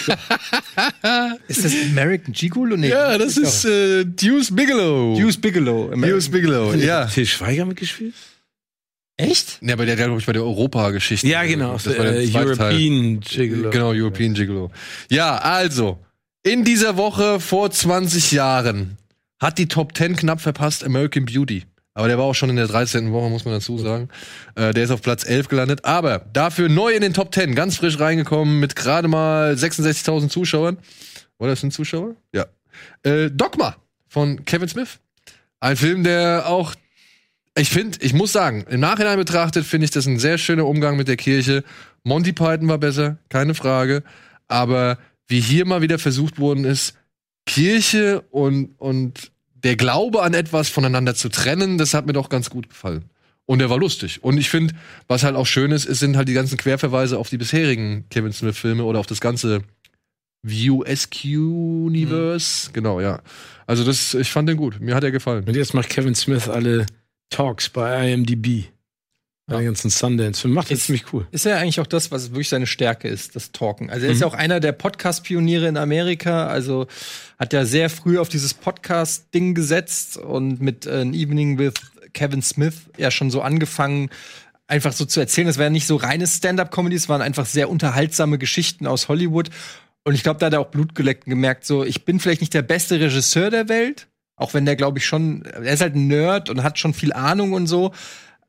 Ist 1.47 1.65
das 1.65 1.73
American 1.91 2.33
Gigolo? 2.33 2.75
Nee. 2.77 2.89
Ja, 2.89 3.17
das 3.17 3.37
ist 3.37 3.65
äh, 3.65 4.05
Deuce 4.05 4.55
Bigelow. 4.55 5.19
Deuce 5.19 5.37
Bigelow. 5.37 5.93
Deuce 5.95 6.29
Bigelow, 6.29 6.73
ja. 6.75 7.05
Till 7.05 7.25
Schweiger 7.25 7.65
mitgespielt? 7.65 8.13
Echt? 9.17 9.59
Ja, 9.61 9.73
aber 9.73 9.85
der, 9.85 9.97
der 9.97 10.05
glaube 10.05 10.21
ich, 10.21 10.25
bei 10.25 10.31
der 10.31 10.43
Europa-Geschichte. 10.43 11.27
Ja, 11.27 11.43
genau. 11.43 11.73
Das 11.73 11.87
war 11.87 12.05
der 12.05 12.21
äh, 12.21 12.31
zweite 12.31 12.57
Teil. 12.57 12.73
European 12.73 13.19
Gigolo. 13.19 13.69
Genau, 13.69 13.89
European 13.89 14.33
Gigolo. 14.33 14.71
Ja, 15.09 15.37
also, 15.37 15.99
in 16.43 16.63
dieser 16.63 16.95
Woche 16.95 17.41
vor 17.41 17.69
20 17.69 18.31
Jahren 18.31 18.97
hat 19.39 19.57
die 19.57 19.67
Top 19.67 19.95
10 19.97 20.15
knapp 20.15 20.39
verpasst 20.39 20.85
American 20.85 21.25
Beauty. 21.25 21.65
Aber 21.99 22.07
der 22.07 22.17
war 22.17 22.23
auch 22.23 22.33
schon 22.33 22.49
in 22.49 22.55
der 22.55 22.67
13. 22.67 23.11
Woche, 23.11 23.29
muss 23.29 23.43
man 23.43 23.55
dazu 23.55 23.77
sagen. 23.77 24.07
Äh, 24.55 24.73
der 24.73 24.85
ist 24.85 24.89
auf 24.89 25.01
Platz 25.01 25.27
11 25.27 25.49
gelandet. 25.49 25.83
Aber 25.83 26.19
dafür 26.31 26.69
neu 26.69 26.93
in 26.93 27.01
den 27.01 27.13
Top 27.13 27.35
10, 27.35 27.55
ganz 27.55 27.75
frisch 27.75 27.99
reingekommen 27.99 28.57
mit 28.61 28.77
gerade 28.77 29.09
mal 29.09 29.51
66.000 29.51 30.29
Zuschauern. 30.29 30.77
Oder 31.39 31.57
sind 31.57 31.73
Zuschauer? 31.73 32.15
Ja. 32.33 32.45
Äh, 33.03 33.29
Dogma 33.29 33.75
von 34.07 34.45
Kevin 34.45 34.69
Smith. 34.69 34.99
Ein 35.59 35.75
Film, 35.75 36.05
der 36.05 36.47
auch 36.47 36.73
ich 37.57 37.69
finde, 37.69 37.97
ich 38.01 38.13
muss 38.13 38.31
sagen, 38.31 38.63
im 38.69 38.79
Nachhinein 38.79 39.17
betrachtet 39.17 39.65
finde 39.65 39.83
ich 39.83 39.91
das 39.91 40.05
ein 40.05 40.19
sehr 40.19 40.37
schöner 40.37 40.67
Umgang 40.67 40.95
mit 40.95 41.09
der 41.09 41.17
Kirche. 41.17 41.65
Monty 42.05 42.31
Python 42.31 42.69
war 42.69 42.77
besser, 42.77 43.17
keine 43.27 43.55
Frage. 43.55 44.03
Aber 44.47 44.99
wie 45.27 45.41
hier 45.41 45.65
mal 45.65 45.81
wieder 45.81 45.99
versucht 45.99 46.39
worden 46.39 46.63
ist, 46.63 46.93
Kirche 47.45 48.21
und, 48.31 48.79
und 48.79 49.33
der 49.63 49.75
Glaube 49.75 50.21
an 50.21 50.33
etwas 50.33 50.69
voneinander 50.69 51.15
zu 51.15 51.29
trennen, 51.29 51.77
das 51.77 51.93
hat 51.93 52.05
mir 52.05 52.13
doch 52.13 52.29
ganz 52.29 52.49
gut 52.49 52.69
gefallen. 52.69 53.05
Und 53.45 53.61
er 53.61 53.69
war 53.69 53.79
lustig. 53.79 54.23
Und 54.23 54.37
ich 54.37 54.49
finde, 54.49 54.75
was 55.07 55.23
halt 55.23 55.35
auch 55.35 55.47
schön 55.47 55.71
ist, 55.71 55.85
es 55.85 55.99
sind 55.99 56.17
halt 56.17 56.27
die 56.27 56.33
ganzen 56.33 56.57
Querverweise 56.57 57.17
auf 57.17 57.29
die 57.29 57.37
bisherigen 57.37 58.05
Kevin 58.09 58.31
Smith-Filme 58.31 58.83
oder 58.83 58.99
auf 58.99 59.07
das 59.07 59.21
ganze 59.21 59.61
VUSQ-Universe. 60.43 62.69
Genau, 62.73 63.01
ja. 63.01 63.21
Also 63.65 63.83
das, 63.83 64.13
ich 64.13 64.31
fand 64.31 64.49
den 64.49 64.57
gut. 64.57 64.79
Mir 64.79 64.95
hat 64.95 65.03
er 65.03 65.11
gefallen. 65.11 65.45
Und 65.45 65.55
jetzt 65.55 65.73
macht 65.73 65.89
Kevin 65.89 66.15
Smith 66.15 66.47
alle 66.47 66.85
Talks 67.29 67.69
bei 67.69 68.11
IMDb. 68.11 68.65
Bei 69.49 69.57
den 69.57 69.65
ganzen 69.65 69.89
Sundance-Filmen. 69.89 70.55
Macht 70.55 70.71
das 70.71 70.81
ziemlich 70.81 71.11
cool. 71.11 71.27
Ist 71.31 71.45
ja 71.45 71.57
eigentlich 71.57 71.79
auch 71.79 71.87
das, 71.87 72.11
was 72.11 72.31
wirklich 72.31 72.49
seine 72.49 72.67
Stärke 72.67 73.07
ist, 73.07 73.35
das 73.35 73.51
Talken. 73.51 73.89
Also 73.89 74.05
er 74.05 74.11
ist 74.11 74.21
ja 74.21 74.27
auch 74.27 74.35
einer 74.35 74.59
der 74.59 74.73
Podcast-Pioniere 74.73 75.67
in 75.67 75.77
Amerika. 75.77 76.47
Also 76.47 76.87
hat 77.39 77.53
ja 77.53 77.65
sehr 77.65 77.89
früh 77.89 78.19
auf 78.19 78.29
dieses 78.29 78.53
Podcast-Ding 78.53 79.55
gesetzt 79.55 80.17
und 80.17 80.61
mit 80.61 80.85
äh, 80.85 81.01
An 81.01 81.13
Evening 81.13 81.57
with 81.57 81.73
Kevin 82.13 82.41
Smith 82.41 82.75
ja 82.97 83.11
schon 83.11 83.31
so 83.31 83.41
angefangen, 83.41 84.09
einfach 84.67 84.93
so 84.93 85.05
zu 85.05 85.19
erzählen. 85.19 85.47
Es 85.47 85.57
waren 85.57 85.73
nicht 85.73 85.87
so 85.87 85.95
reine 85.95 86.27
Stand-up-Comedy, 86.27 86.95
es 86.95 87.09
waren 87.09 87.21
einfach 87.21 87.45
sehr 87.45 87.69
unterhaltsame 87.69 88.37
Geschichten 88.37 88.85
aus 88.87 89.07
Hollywood. 89.07 89.49
Und 90.03 90.13
ich 90.13 90.23
glaube, 90.23 90.39
da 90.39 90.47
hat 90.47 90.53
er 90.53 90.61
auch 90.61 90.67
Blut 90.67 90.95
geleckt 90.95 91.25
und 91.25 91.31
gemerkt, 91.31 91.65
so, 91.65 91.83
ich 91.83 92.05
bin 92.05 92.19
vielleicht 92.19 92.41
nicht 92.41 92.53
der 92.53 92.61
beste 92.61 92.99
Regisseur 92.99 93.49
der 93.49 93.67
Welt, 93.67 94.07
auch 94.35 94.53
wenn 94.53 94.65
der, 94.65 94.75
glaube 94.75 94.99
ich, 94.99 95.05
schon, 95.05 95.43
er 95.43 95.73
ist 95.73 95.81
halt 95.81 95.95
ein 95.95 96.07
Nerd 96.07 96.49
und 96.49 96.63
hat 96.63 96.79
schon 96.79 96.93
viel 96.93 97.13
Ahnung 97.13 97.53
und 97.53 97.67
so, 97.67 97.91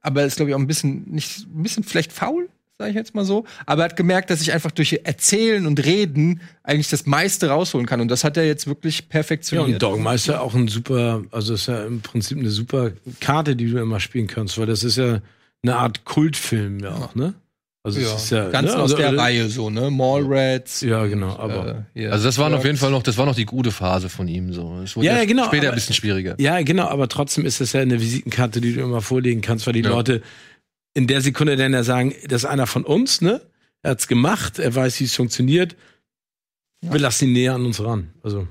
aber 0.03 0.25
ist, 0.25 0.37
glaube 0.37 0.51
ich, 0.51 0.55
auch 0.55 0.61
ein 0.61 0.67
bisschen, 0.67 1.05
nicht, 1.11 1.47
ein 1.47 1.63
bisschen 1.63 1.85
vielleicht 1.85 2.13
faul, 2.13 2.49
sage 2.79 2.91
ich 2.91 2.97
jetzt 2.97 3.15
mal 3.15 3.25
so. 3.25 3.45
Aber 3.67 3.83
er 3.83 3.91
hat 3.91 3.97
gemerkt, 3.97 4.31
dass 4.31 4.41
ich 4.41 4.53
einfach 4.53 4.71
durch 4.71 5.01
Erzählen 5.05 5.67
und 5.67 5.85
Reden 5.85 6.41
eigentlich 6.63 6.89
das 6.89 7.05
meiste 7.07 7.49
rausholen 7.49 7.87
kann. 7.87 8.01
Und 8.01 8.09
das 8.09 8.25
hat 8.25 8.37
er 8.37 8.47
jetzt 8.47 8.67
wirklich 8.67 9.01
Ja, 9.01 9.07
perfektioniert. 9.11 9.69
und 9.75 9.83
Dogma 9.83 10.15
ist 10.15 10.27
ja 10.27 10.41
auch 10.41 10.55
ein 10.55 10.69
super, 10.69 11.23
also 11.31 11.55
ist 11.55 11.67
ja 11.67 11.85
im 11.85 12.01
Prinzip 12.01 12.39
eine 12.39 12.51
super 12.51 12.93
Karte, 13.21 13.55
die 13.57 13.71
du 13.71 13.79
immer 13.81 14.01
spielen 14.01 14.27
kannst, 14.27 14.57
weil 14.59 14.67
das 14.67 14.83
ist 14.85 14.97
ja 14.97 15.21
eine 15.63 15.77
Art 15.77 16.05
Kultfilm 16.07 16.81
ja 16.81 16.95
auch, 16.95 17.15
ne? 17.15 17.35
Also 17.83 17.99
es 17.99 18.12
ist 18.24 18.31
ja 18.31 18.51
Ganz 18.51 18.68
ne? 18.72 18.74
aus 18.76 18.83
also, 18.93 18.97
der 18.99 19.07
äh, 19.09 19.16
Reihe 19.16 19.49
so, 19.49 19.70
ne? 19.70 19.91
Mallrats. 19.91 20.83
Ja, 20.83 21.07
genau, 21.07 21.37
aber 21.39 21.87
Äh, 21.95 21.99
hier. 22.01 22.12
Also 22.12 22.26
das 22.26 22.37
waren 22.37 22.53
auf 22.53 22.64
jeden 22.64 22.76
Fall 22.76 22.91
noch, 22.91 23.03
das 23.03 23.16
war 23.16 23.24
noch 23.24 23.35
die 23.35 23.47
gute 23.47 23.70
Phase 23.72 24.11
von 24.11 24.28
ihm 24.28 24.53
so. 24.53 24.81
Es 24.85 24.97
wurde 24.97 25.07
Ja, 25.07 25.16
ja, 25.16 25.24
genau, 25.24 25.45
Später 25.47 25.68
aber- 25.68 25.72
ein 25.72 25.74
bisschen 25.76 25.95
schwieriger. 25.95 26.35
Ja, 26.39 26.61
genau, 26.62 26.89
aber 26.89 27.09
trotzdem 27.09 27.47
ist 27.47 27.61
das 27.62 27.72
ja 27.72 27.81
eine 27.81 27.99
Visitenkarte, 28.01 28.61
die 28.61 28.74
du 28.74 28.83
immer 28.83 29.01
vorlegen 29.01 29.41
kannst, 29.41 29.66
weil 29.66 29.72
die 29.72 29.81
Ja. 29.81 29.89
Leute 29.91 30.20
in 30.93 31.07
der 31.07 31.22
Sekunde 31.22 31.57
dann 31.57 31.72
ja 31.72 31.83
sagen, 31.83 32.14
das 32.28 32.43
ist 32.43 32.49
einer 32.51 32.66
von 32.66 32.85
uns, 32.85 33.22
ne? 33.22 33.41
Er 33.83 33.93
hat's 33.93 34.09
gemacht, 34.09 34.59
er 34.59 34.74
weiß, 34.74 35.01
wie 35.01 35.05
es 35.05 35.14
funktioniert. 35.14 35.74
Wir 36.83 36.99
lassen 37.01 37.26
ihn 37.28 37.33
näher 37.33 37.55
an 37.55 37.64
uns 37.64 37.83
ran. 37.83 38.11
Also, 38.22 38.47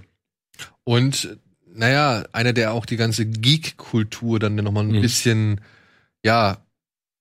Und 0.84 1.38
naja, 1.71 2.25
einer, 2.32 2.53
der 2.53 2.73
auch 2.73 2.86
die 2.88 2.97
ganze 2.97 3.25
Geek-Kultur 3.27 4.39
dann 4.39 4.55
nochmal 4.55 4.86
ein 4.86 4.91
Mhm. 4.97 5.01
bisschen, 5.01 5.61
ja, 6.25 6.57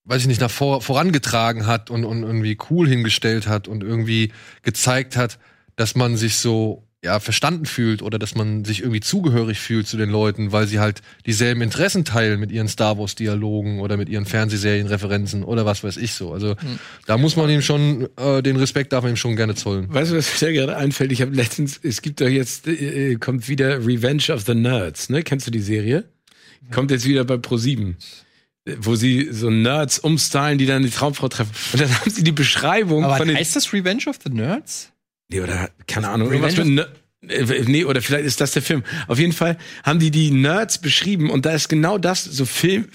weiß 0.09 0.23
ich 0.23 0.29
nicht, 0.29 0.41
nach 0.41 0.51
vor, 0.51 0.81
vorangetragen 0.81 1.67
hat 1.67 1.91
und, 1.91 2.05
und 2.05 2.23
irgendwie 2.23 2.57
cool 2.71 2.89
hingestellt 2.89 3.47
hat 3.47 3.69
und 3.69 3.83
irgendwie 3.83 4.33
gezeigt 4.63 5.17
hat, 5.17 5.39
dass 5.77 5.95
man 5.95 6.17
sich 6.17 6.37
so 6.37 6.89
ja 7.05 7.21
verstanden 7.21 7.67
fühlt 7.67 8.03
oder 8.03 8.19
dass 8.19 8.35
man 8.35 8.65
sich 8.65 8.81
irgendwie 8.81 9.01
zugehörig 9.01 9.61
fühlt 9.61 9.87
zu 9.87 9.97
den 9.97 10.11
Leuten, 10.11 10.51
weil 10.51 10.67
sie 10.67 10.81
halt 10.81 11.01
dieselben 11.27 11.63
Interessen 11.63 12.05
teilen 12.05 12.41
mit 12.41 12.51
ihren 12.51 12.67
Star 12.67 12.99
Wars 12.99 13.15
Dialogen 13.15 13.81
oder 13.81 13.97
mit 13.97 14.09
ihren 14.09 14.27
Fernsehserien-Referenzen 14.27 15.45
oder 15.45 15.65
was 15.65 15.85
weiß 15.85 15.97
ich 15.99 16.15
so. 16.15 16.33
Also 16.33 16.57
da 17.07 17.17
muss 17.17 17.37
man 17.37 17.49
ihm 17.51 17.63
schon 17.63 18.09
äh, 18.17 18.43
den 18.43 18.57
Respekt 18.57 18.93
darf 18.93 19.05
man 19.05 19.13
ihm 19.13 19.17
schon 19.17 19.37
gerne 19.37 19.55
zollen. 19.55 19.93
weißt 19.93 20.11
du, 20.11 20.17
was 20.17 20.41
mir 20.41 20.53
gerade 20.53 20.77
einfällt? 20.77 21.13
Ich 21.13 21.23
habe 21.23 21.33
letztens, 21.33 21.79
es 21.83 22.03
gibt 22.03 22.21
doch 22.21 22.29
jetzt, 22.29 22.67
äh, 22.67 23.15
kommt 23.17 23.49
wieder 23.49 23.87
Revenge 23.87 24.25
of 24.31 24.43
the 24.47 24.55
Nerds, 24.55 25.09
ne? 25.09 25.23
Kennst 25.23 25.47
du 25.47 25.51
die 25.53 25.61
Serie? 25.61 26.05
Kommt 26.73 26.91
jetzt 26.91 27.07
wieder 27.07 27.25
bei 27.25 27.35
Pro7. 27.35 27.95
Wo 28.79 28.97
sie 28.97 29.29
so 29.31 29.51
Nerds 29.51 29.99
umstylen, 29.99 30.59
die 30.59 30.67
dann 30.67 30.83
die 30.83 30.91
Traumfrau 30.91 31.29
treffen. 31.29 31.53
Und 31.73 31.81
dann 31.81 32.01
haben 32.01 32.11
sie 32.11 32.25
die 32.25 32.33
Beschreibung 32.33 33.05
Aber 33.05 33.17
von 33.17 33.29
den 33.29 33.37
heißt 33.37 33.57
das 33.57 33.73
Revenge 33.73 34.05
of 34.07 34.19
the 34.25 34.31
Nerds? 34.31 34.93
Nee, 35.31 35.41
oder 35.41 35.71
keine 35.87 36.09
Ahnung, 36.09 36.33
irgendwas 36.33 36.57
mit 36.57 36.89
äh, 37.29 37.65
Nee, 37.67 37.85
oder 37.85 38.01
vielleicht 38.01 38.25
ist 38.25 38.41
das 38.41 38.53
der 38.53 38.63
Film. 38.63 38.83
Auf 39.07 39.19
jeden 39.19 39.33
Fall 39.33 39.59
haben 39.83 39.99
die 39.99 40.11
die 40.11 40.31
Nerds 40.31 40.79
beschrieben 40.79 41.31
und 41.31 41.47
da 41.47 41.53
ist 41.53 41.69
genau 41.69 41.99
das, 41.99 42.25
so 42.25 42.45
Film, 42.45 42.89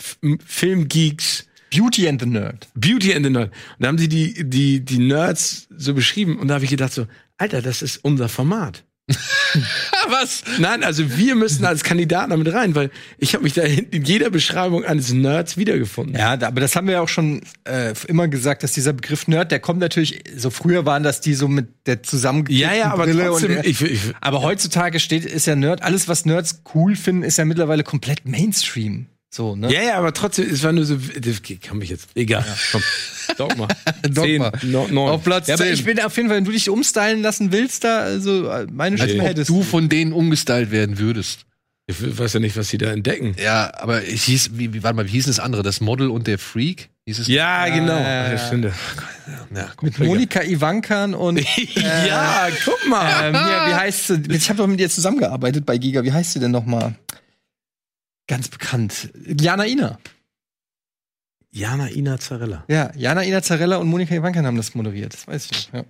Filmgeeks, 0.45 1.45
Beauty 1.71 2.07
and 2.07 2.21
the 2.21 2.27
Nerd. 2.27 2.67
Beauty 2.75 3.13
and 3.13 3.25
the 3.25 3.31
Nerd. 3.31 3.49
Und 3.49 3.79
da 3.79 3.87
haben 3.87 3.97
sie 3.97 4.07
die, 4.07 4.47
die, 4.47 4.79
die 4.79 4.99
Nerds 4.99 5.67
so 5.75 5.93
beschrieben 5.93 6.37
und 6.37 6.47
da 6.47 6.55
habe 6.55 6.63
ich 6.63 6.69
gedacht 6.69 6.93
so, 6.93 7.07
Alter, 7.37 7.61
das 7.61 7.81
ist 7.81 7.97
unser 8.03 8.29
Format. 8.29 8.83
was? 10.07 10.43
Nein, 10.59 10.83
also 10.83 11.17
wir 11.17 11.35
müssen 11.35 11.65
als 11.65 11.83
Kandidaten 11.83 12.29
damit 12.29 12.53
rein, 12.53 12.73
weil 12.73 12.89
ich 13.17 13.33
habe 13.33 13.43
mich 13.43 13.53
da 13.53 13.63
in 13.63 13.85
in 13.89 14.03
jeder 14.03 14.29
Beschreibung 14.29 14.85
eines 14.85 15.11
Nerds 15.11 15.57
wiedergefunden. 15.57 16.15
Ja, 16.15 16.31
aber 16.33 16.61
das 16.61 16.75
haben 16.75 16.87
wir 16.87 16.93
ja 16.93 17.01
auch 17.01 17.09
schon 17.09 17.41
äh, 17.65 17.93
immer 18.07 18.27
gesagt, 18.27 18.63
dass 18.63 18.71
dieser 18.71 18.93
Begriff 18.93 19.27
Nerd, 19.27 19.51
der 19.51 19.59
kommt 19.59 19.79
natürlich, 19.79 20.23
so 20.35 20.49
früher 20.49 20.85
waren 20.85 21.03
das 21.03 21.21
die 21.21 21.33
so 21.33 21.47
mit 21.47 21.67
der 21.85 22.01
zusammengekippten 22.01 22.69
Ja, 22.69 22.75
ja, 22.75 22.91
aber 22.91 23.03
Brille 23.03 23.27
trotzdem, 23.27 23.57
und 23.57 23.65
ich, 23.65 23.81
ich, 23.81 23.99
aber 24.21 24.41
heutzutage 24.41 24.99
steht, 24.99 25.25
ist 25.25 25.47
ja 25.47 25.55
Nerd, 25.55 25.81
alles 25.83 26.07
was 26.07 26.25
Nerds 26.25 26.61
cool 26.73 26.95
finden, 26.95 27.23
ist 27.23 27.37
ja 27.37 27.45
mittlerweile 27.45 27.83
komplett 27.83 28.25
Mainstream. 28.25 29.07
So, 29.35 29.55
ne? 29.55 29.73
ja, 29.73 29.81
ja, 29.81 29.97
aber 29.97 30.13
trotzdem, 30.13 30.47
es 30.47 30.61
war 30.61 30.71
nur 30.73 30.85
so, 30.85 30.95
das 30.95 31.41
kann 31.59 31.79
mich 31.79 31.89
jetzt, 31.89 32.09
egal, 32.13 32.45
komm, 32.71 32.83
Dogma. 33.35 33.67
Dogma. 34.03 34.51
Zehn, 34.53 34.71
no, 34.71 34.87
neun. 34.91 35.09
Auf 35.09 35.23
Platz 35.23 35.47
Ja, 35.47 35.55
aber 35.55 35.63
10. 35.63 35.73
ich 35.73 35.85
bin 35.85 35.99
auf 36.01 36.15
jeden 36.15 36.29
Fall, 36.29 36.37
wenn 36.37 36.45
du 36.45 36.51
dich 36.51 36.69
umstylen 36.69 37.23
lassen 37.23 37.51
willst, 37.51 37.83
da, 37.83 38.01
also 38.01 38.47
äh, 38.47 38.67
meine 38.71 38.95
Stimme 38.99 39.23
ob 39.23 39.29
hättest. 39.29 39.49
du 39.49 39.63
von 39.63 39.89
denen 39.89 40.13
umgestylt 40.13 40.69
werden 40.69 40.99
würdest. 40.99 41.47
Ich 41.87 41.95
weiß 41.99 42.33
ja 42.33 42.41
nicht, 42.41 42.55
was 42.55 42.69
sie 42.69 42.77
da 42.77 42.91
entdecken. 42.91 43.35
Ja, 43.43 43.71
aber 43.73 44.07
es 44.07 44.25
hieß, 44.25 44.51
wie, 44.53 44.71
wie, 44.71 44.83
warte 44.83 44.97
mal, 44.97 45.07
wie 45.07 45.11
hieß 45.13 45.23
denn 45.23 45.33
das 45.33 45.39
andere? 45.39 45.63
Das 45.63 45.81
Model 45.81 46.11
und 46.11 46.27
der 46.27 46.37
Freak? 46.37 46.89
Hieß 47.07 47.17
es? 47.17 47.27
Ja, 47.27 47.67
genau. 47.69 47.97
ja, 47.97 48.29
das 48.29 48.45
stimmt. 48.45 48.65
ja 48.65 48.71
guck. 49.75 49.81
mit 49.81 49.97
Monika 49.97 50.43
Ivankan 50.43 51.15
und 51.15 51.39
ja, 51.75 52.49
guck 52.63 52.87
mal. 52.87 53.29
ähm, 53.29 53.33
hier, 53.33 53.71
wie 53.71 53.73
heißt 53.73 54.07
sie? 54.07 54.21
Ich 54.29 54.47
habe 54.49 54.57
doch 54.59 54.67
mit 54.67 54.79
ihr 54.79 54.91
zusammengearbeitet 54.91 55.65
bei 55.65 55.79
Giga. 55.79 56.03
Wie 56.03 56.13
heißt 56.13 56.33
sie 56.33 56.39
denn 56.39 56.51
noch 56.51 56.65
mal? 56.65 56.93
Ganz 58.27 58.47
bekannt. 58.47 59.09
Jana 59.39 59.65
Ina. 59.67 59.99
Jana 61.51 61.89
Ina 61.91 62.17
Zarella. 62.19 62.63
Ja, 62.67 62.91
Jana 62.95 63.23
Ina 63.23 63.41
Zarella 63.41 63.77
und 63.77 63.87
Monika 63.87 64.15
Ivankan 64.15 64.45
haben 64.45 64.57
das 64.57 64.73
moderiert. 64.75 65.13
Das 65.13 65.27
weiß 65.27 65.49
ich 65.51 65.71
noch. 65.71 65.79
Ja. 65.81 65.85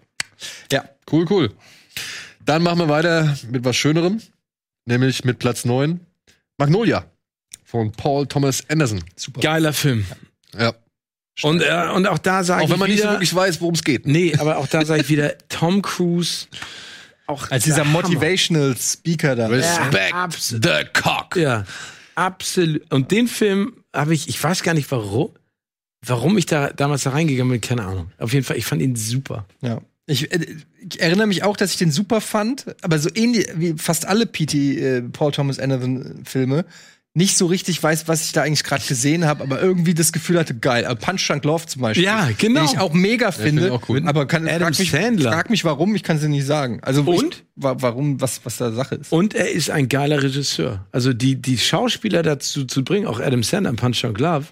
ja. 0.71 0.89
Cool, 1.11 1.25
cool. 1.29 1.53
Dann 2.43 2.63
machen 2.63 2.79
wir 2.79 2.89
weiter 2.89 3.37
mit 3.49 3.63
was 3.63 3.75
Schönerem, 3.77 4.19
nämlich 4.85 5.23
mit 5.23 5.39
Platz 5.39 5.63
9. 5.63 5.99
Magnolia 6.57 7.05
von 7.63 7.91
Paul 7.93 8.27
Thomas 8.27 8.63
Anderson. 8.69 9.03
Super. 9.15 9.39
Geiler 9.41 9.71
Film. 9.73 10.05
Ja. 10.57 10.73
Und, 11.41 11.61
äh, 11.61 11.89
und 11.95 12.05
auch 12.07 12.19
da 12.19 12.43
sage 12.43 12.61
Auch 12.61 12.65
ich 12.65 12.71
wenn 12.71 12.79
man 12.79 12.89
nicht 12.89 12.99
so 12.99 13.03
wieder, 13.05 13.13
wirklich 13.13 13.33
weiß, 13.33 13.59
worum 13.61 13.73
es 13.73 13.83
geht. 13.83 14.05
nee, 14.05 14.35
aber 14.37 14.57
auch 14.57 14.67
da 14.67 14.85
sage 14.85 15.01
ich 15.01 15.09
wieder, 15.09 15.35
Tom 15.49 15.81
Cruise, 15.81 16.45
auch 17.25 17.49
Als 17.49 17.63
dieser 17.63 17.85
Hammer. 17.85 18.01
Motivational 18.03 18.75
Speaker 18.77 19.35
da. 19.35 19.47
Respect 19.47 20.13
abs- 20.13 20.49
the 20.49 20.83
cock. 20.93 21.35
Ja, 21.37 21.63
absolut. 22.15 22.91
Und 22.91 23.11
den 23.11 23.27
Film 23.27 23.83
habe 23.93 24.13
ich, 24.13 24.27
ich 24.27 24.41
weiß 24.43 24.63
gar 24.63 24.73
nicht 24.73 24.89
warum, 24.91 25.31
warum 26.05 26.37
ich 26.37 26.45
da 26.45 26.71
damals 26.71 27.03
da 27.03 27.11
reingegangen 27.11 27.51
bin, 27.51 27.61
keine 27.61 27.85
Ahnung. 27.85 28.11
Auf 28.17 28.33
jeden 28.33 28.45
Fall, 28.45 28.57
ich 28.57 28.65
fand 28.65 28.81
ihn 28.81 28.95
super. 28.95 29.45
Ja. 29.61 29.81
Ich, 30.05 30.31
äh, 30.31 30.57
ich 30.79 30.99
erinnere 30.99 31.27
mich 31.27 31.43
auch, 31.43 31.55
dass 31.55 31.71
ich 31.71 31.77
den 31.77 31.91
super 31.91 32.19
fand, 32.21 32.75
aber 32.81 32.99
so 32.99 33.09
ähnlich 33.13 33.47
wie 33.55 33.73
fast 33.77 34.05
alle 34.05 34.25
P.T. 34.25 34.79
Äh, 34.79 35.01
Paul 35.01 35.31
Thomas 35.31 35.59
Anderson 35.59 36.21
Filme 36.25 36.65
nicht 37.15 37.37
so 37.37 37.45
richtig 37.45 37.81
weiß, 37.81 38.07
was 38.07 38.25
ich 38.25 38.31
da 38.31 38.41
eigentlich 38.41 38.63
gerade 38.63 38.83
gesehen 38.85 39.25
habe, 39.25 39.43
aber 39.43 39.61
irgendwie 39.61 39.93
das 39.93 40.11
Gefühl 40.11 40.39
hatte, 40.39 40.55
geil. 40.55 40.83
Äh, 40.83 40.95
Punch 40.95 41.27
Drunk 41.27 41.43
Love 41.45 41.67
zum 41.67 41.83
Beispiel. 41.83 42.05
Ja, 42.05 42.29
genau. 42.37 42.61
Den 42.61 42.69
ich 42.69 42.79
auch 42.79 42.93
mega 42.93 43.31
finde 43.31 43.67
ich 43.67 43.71
auch 43.71 43.87
cool. 43.87 44.01
Aber 44.05 44.25
kann, 44.25 44.47
Adam 44.47 44.73
frag, 44.73 44.79
mich, 44.79 44.91
Sandler. 44.91 45.31
frag 45.31 45.49
mich, 45.51 45.63
warum, 45.63 45.93
ich 45.95 46.01
kann 46.01 46.15
es 46.15 46.23
dir 46.23 46.29
nicht 46.29 46.45
sagen. 46.45 46.79
Also 46.81 47.03
Und? 47.03 47.35
Ich, 47.35 47.43
wa 47.55 47.75
warum, 47.79 48.19
was, 48.19 48.43
was 48.45 48.57
da 48.57 48.71
Sache 48.71 48.95
ist. 48.95 49.11
Und 49.11 49.35
er 49.35 49.51
ist 49.51 49.69
ein 49.69 49.89
geiler 49.89 50.23
Regisseur. 50.23 50.87
Also 50.91 51.13
die, 51.13 51.39
die 51.39 51.59
Schauspieler 51.59 52.23
dazu 52.23 52.65
zu 52.65 52.83
bringen, 52.83 53.05
auch 53.05 53.19
Adam 53.19 53.43
Sandler 53.43 53.69
in 53.69 53.75
Punch 53.75 54.01
Drunk 54.01 54.19
Love, 54.19 54.47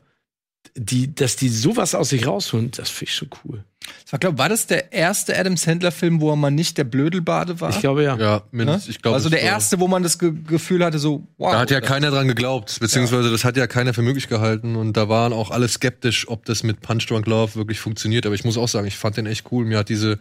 die, 0.76 1.14
dass 1.14 1.36
die 1.36 1.50
sowas 1.50 1.96
aus 1.96 2.10
sich 2.10 2.26
rausholen, 2.28 2.72
das 2.72 2.90
finde 2.90 3.10
ich 3.10 3.16
schon 3.16 3.30
cool. 3.44 3.64
Ich 4.06 4.20
glaube, 4.20 4.38
war 4.38 4.50
das 4.50 4.68
der 4.68 4.94
erste 4.94 5.38
Adam 5.38 5.58
Sandler 5.58 5.92
Film, 5.92 6.22
wo 6.22 6.32
er 6.32 6.36
mal 6.36 6.52
nicht 6.52 6.78
der 6.78 6.84
Blödelbade 6.84 7.60
war? 7.62 7.72
Ich 7.72 7.80
glaube 7.80 8.04
ja. 8.04 8.16
Ja, 8.18 8.44
mindestens. 8.52 8.90
Ich 8.90 9.02
glaube, 9.02 9.16
also 9.16 9.30
der 9.30 9.42
erste, 9.42 9.80
wo 9.80 9.88
man 9.88 10.04
das 10.04 10.20
Ge 10.20 10.34
Gefühl 10.48 10.86
hatte, 10.86 11.00
so, 11.00 11.28
wow. 11.38 11.54
Da 11.54 11.60
hat 11.60 11.72
ja 11.72 11.82
keiner 11.82 12.12
dran 12.12 12.28
geglaubt, 12.28 12.78
beziehungsweise 12.80 13.32
das 13.32 13.44
hat 13.44 13.58
ja 13.58 13.68
keiner 13.68 13.94
für 13.94 14.02
möglich 14.02 14.28
gehalten 14.28 14.76
und 14.76 14.98
da 14.98 15.10
waren 15.10 15.34
auch 15.34 15.50
alle 15.50 15.68
skeptisch, 15.68 16.28
ob 16.28 16.46
das 16.46 16.64
mit 16.64 16.82
Punch 16.82 17.08
Drunk 17.08 17.26
Love 17.26 17.56
wirklich 17.56 17.80
funktioniert. 17.80 18.26
Aber 18.26 18.36
ich 18.36 18.44
muss 18.44 18.58
auch 18.58 18.68
sagen, 18.68 18.86
ich 18.88 18.98
fand 18.98 19.18
den 19.18 19.26
echt 19.26 19.52
cool. 19.52 19.66
Mir 19.66 19.80
hat 19.80 19.90
diese, 19.90 20.20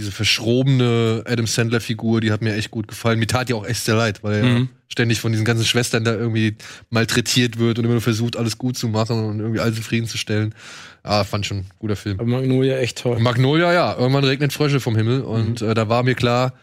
diese 0.00 0.12
verschrobene 0.12 1.22
Adam 1.26 1.46
Sandler-Figur, 1.46 2.22
die 2.22 2.32
hat 2.32 2.40
mir 2.40 2.54
echt 2.54 2.70
gut 2.70 2.88
gefallen. 2.88 3.18
Mir 3.18 3.26
tat 3.26 3.50
ja 3.50 3.56
auch 3.56 3.66
echt 3.66 3.84
sehr 3.84 3.96
leid, 3.96 4.24
weil 4.24 4.34
er 4.34 4.48
ja 4.48 4.66
ständig 4.90 5.20
von 5.20 5.30
diesen 5.30 5.44
ganzen 5.44 5.64
Schwestern 5.64 6.04
da 6.04 6.12
irgendwie 6.12 6.56
malträtiert 6.90 7.58
wird 7.58 7.78
und 7.78 7.84
immer 7.84 7.94
nur 7.94 8.02
versucht, 8.02 8.36
alles 8.36 8.58
gut 8.58 8.76
zu 8.76 8.88
machen 8.88 9.24
und 9.24 9.38
irgendwie 9.38 9.60
alle 9.60 9.72
zufriedenzustellen. 9.72 10.54
Ah, 11.02 11.24
fand 11.24 11.46
schon 11.46 11.58
ein 11.58 11.66
guter 11.78 11.96
Film. 11.96 12.18
Aber 12.18 12.28
Magnolia 12.28 12.76
echt 12.78 12.98
toll. 12.98 13.20
Magnolia, 13.20 13.72
ja, 13.72 13.96
irgendwann 13.96 14.24
regnet 14.24 14.52
Frösche 14.52 14.80
vom 14.80 14.96
Himmel 14.96 15.22
und 15.22 15.62
äh, 15.62 15.74
da 15.74 15.88
war 15.88 16.02
mir 16.02 16.16
klar, 16.16 16.54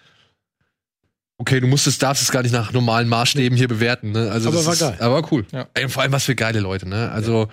okay, 1.38 1.60
du 1.60 1.68
musstest, 1.68 2.04
darfst 2.04 2.22
es 2.22 2.32
gar 2.32 2.44
nicht 2.44 2.52
nach 2.52 2.74
normalen 2.74 3.08
Maßstäben 3.08 3.58
hier 3.58 3.68
bewerten. 3.68 4.12
Ne? 4.12 4.30
Also 4.30 4.50
Aber 4.50 4.58
das 4.58 4.66
war 4.66 4.74
ist, 4.74 4.80
geil. 4.80 4.98
Aber 5.00 5.32
cool. 5.32 5.46
Ja. 5.52 5.68
Ey, 5.74 5.86
und 5.86 5.90
vor 5.90 6.04
allem 6.04 6.12
was 6.12 6.26
für 6.26 6.36
geile 6.36 6.60
Leute, 6.60 6.88
ne? 6.88 7.10
Also 7.12 7.48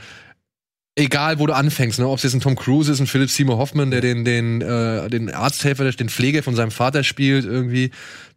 egal, 0.97 1.39
wo 1.39 1.47
du 1.47 1.53
anfängst, 1.55 1.99
ne? 1.99 2.09
Ob 2.09 2.19
es 2.19 2.23
jetzt 2.25 2.35
ein 2.35 2.41
Tom 2.41 2.57
Cruise 2.57 2.91
ist, 2.91 3.01
ein 3.01 3.07
Philip 3.07 3.31
Seymour 3.31 3.59
Hoffman, 3.59 3.91
der 3.91 4.01
den 4.01 4.25
den 4.25 4.61
äh, 4.61 5.09
den 5.11 5.31
Arzthelfer, 5.33 5.91
den 5.91 6.09
Pfleger 6.09 6.43
von 6.43 6.55
seinem 6.55 6.71
Vater 6.71 7.03
spielt 7.05 7.45
irgendwie. 7.45 7.91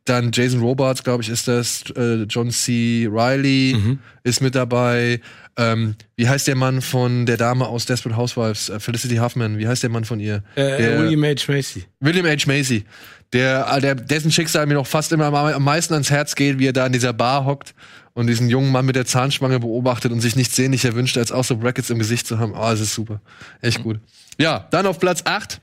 Dann 0.05 0.32
Jason 0.34 0.62
Robards, 0.62 1.03
glaube 1.03 1.22
ich, 1.24 1.30
ist 1.30 1.47
das. 1.49 1.84
Äh, 1.95 2.24
John 2.30 2.49
C. 2.51 3.10
Riley 3.12 3.76
Mhm. 3.78 3.99
ist 4.24 4.41
mit 4.41 4.55
dabei. 4.55 5.20
Ähm, 5.60 5.95
wie 6.16 6.30
heißt 6.30 6.47
der 6.47 6.55
Mann 6.55 6.82
von 6.82 7.26
der 7.26 7.36
Dame 7.36 7.68
aus 7.68 7.86
Desperate 7.86 8.16
Housewives? 8.16 8.70
Äh, 8.70 8.80
Felicity 8.80 9.18
Huffman. 9.18 9.58
Wie 9.58 9.68
heißt 9.68 9.84
der 9.84 9.89
Mann 9.89 10.05
von 10.05 10.20
ihr? 10.20 10.43
Äh, 10.55 10.78
Der- 10.78 10.99
William 11.01 11.24
H. 11.26 11.51
Macy. 11.51 11.84
William 11.99 12.26
H. 12.26 12.45
Macy. 12.47 12.86
Der, 13.34 13.68
äh, 13.70 13.82
der, 13.82 13.95
dessen 13.95 14.32
Schicksal 14.32 14.66
mir 14.68 14.76
noch 14.76 14.88
fast 14.88 15.12
immer 15.12 15.26
am, 15.26 15.36
am 15.36 15.64
meisten 15.64 15.93
ans 15.93 16.10
Herz 16.10 16.36
geht, 16.36 16.58
wie 16.60 16.68
er 16.68 16.74
da 16.74 16.86
in 16.86 16.93
dieser 16.93 17.12
Bar 17.12 17.43
hockt 17.43 17.74
und 18.17 18.25
diesen 18.25 18.49
jungen 18.49 18.71
Mann 18.71 18.87
mit 18.87 18.95
der 18.95 19.05
Zahnspange 19.05 19.59
beobachtet 19.59 20.11
und 20.11 20.21
sich 20.21 20.35
nichts 20.35 20.55
sehnlicher 20.55 20.95
wünscht, 20.95 21.19
als 21.19 21.31
auch 21.31 21.43
so 21.43 21.57
Brackets 21.57 21.91
im 21.91 21.99
Gesicht 21.99 22.25
zu 22.25 22.39
haben. 22.39 22.53
Oh, 22.53 22.61
das 22.61 22.79
ist 22.79 22.95
super. 22.95 23.21
Echt 23.61 23.83
gut. 23.83 23.99
Ja, 24.39 24.67
dann 24.71 24.87
auf 24.87 24.97
Platz 24.97 25.21
8. 25.23 25.61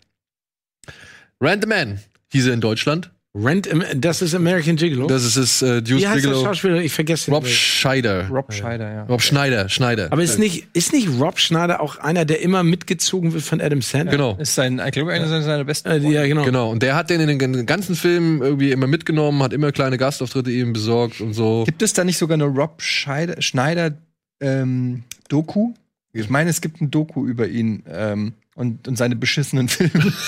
Rand 1.40 1.64
the 1.64 1.68
Man 1.68 2.00
hieß 2.30 2.46
er 2.46 2.54
in 2.54 2.60
Deutschland. 2.60 3.10
Rent, 3.36 3.68
das 3.96 4.22
ist 4.22 4.32
American 4.32 4.76
Gigolo. 4.76 5.08
Das 5.08 5.24
ist 5.24 5.34
es, 5.36 5.60
äh, 5.60 5.82
Deuce 5.82 5.88
Wie 6.00 6.06
heißt 6.06 6.24
der 6.24 6.30
Bigelow. 6.30 6.44
Schauspieler? 6.44 6.80
Ich 6.82 6.92
vergesse 6.92 7.32
Rob 7.32 7.42
den. 7.42 7.50
Scheider. 7.52 8.28
Rob 8.28 8.52
Scheider, 8.52 8.92
ja. 8.92 9.02
Rob 9.04 9.22
Schneider, 9.22 9.68
Schneider. 9.68 10.12
Aber 10.12 10.22
ist 10.22 10.38
nicht, 10.38 10.68
ist 10.72 10.92
nicht 10.92 11.08
Rob 11.18 11.40
Schneider 11.40 11.80
auch 11.80 11.96
einer, 11.96 12.24
der 12.24 12.42
immer 12.42 12.62
mitgezogen 12.62 13.32
wird 13.32 13.42
von 13.42 13.60
Adam 13.60 13.82
Sandler? 13.82 14.12
genau. 14.12 14.36
Ist 14.38 14.54
sein, 14.54 14.80
ich 14.84 14.92
glaube, 14.92 15.12
einer 15.12 15.26
seiner 15.26 15.64
besten. 15.64 15.88
Äh, 15.88 15.98
ja, 16.12 16.24
genau. 16.26 16.44
Genau, 16.44 16.70
und 16.70 16.82
der 16.84 16.94
hat 16.94 17.10
den 17.10 17.28
in 17.28 17.38
den 17.40 17.66
ganzen 17.66 17.96
Film 17.96 18.40
irgendwie 18.40 18.70
immer 18.70 18.86
mitgenommen, 18.86 19.42
hat 19.42 19.52
immer 19.52 19.72
kleine 19.72 19.98
Gastauftritte 19.98 20.52
ihm 20.52 20.72
besorgt 20.72 21.20
und 21.20 21.34
so. 21.34 21.64
Gibt 21.66 21.82
es 21.82 21.92
da 21.92 22.04
nicht 22.04 22.18
sogar 22.18 22.34
eine 22.34 22.44
Rob 22.44 22.80
Scheider, 22.82 23.42
Schneider 23.42 23.98
ähm, 24.40 25.02
Doku? 25.28 25.74
Ich 26.12 26.30
meine, 26.30 26.50
es 26.50 26.60
gibt 26.60 26.80
ein 26.80 26.92
Doku 26.92 27.26
über 27.26 27.48
ihn 27.48 27.82
ähm, 27.90 28.34
und, 28.54 28.86
und 28.88 28.96
seine 28.96 29.16
beschissenen 29.16 29.68
Filme. 29.68 30.12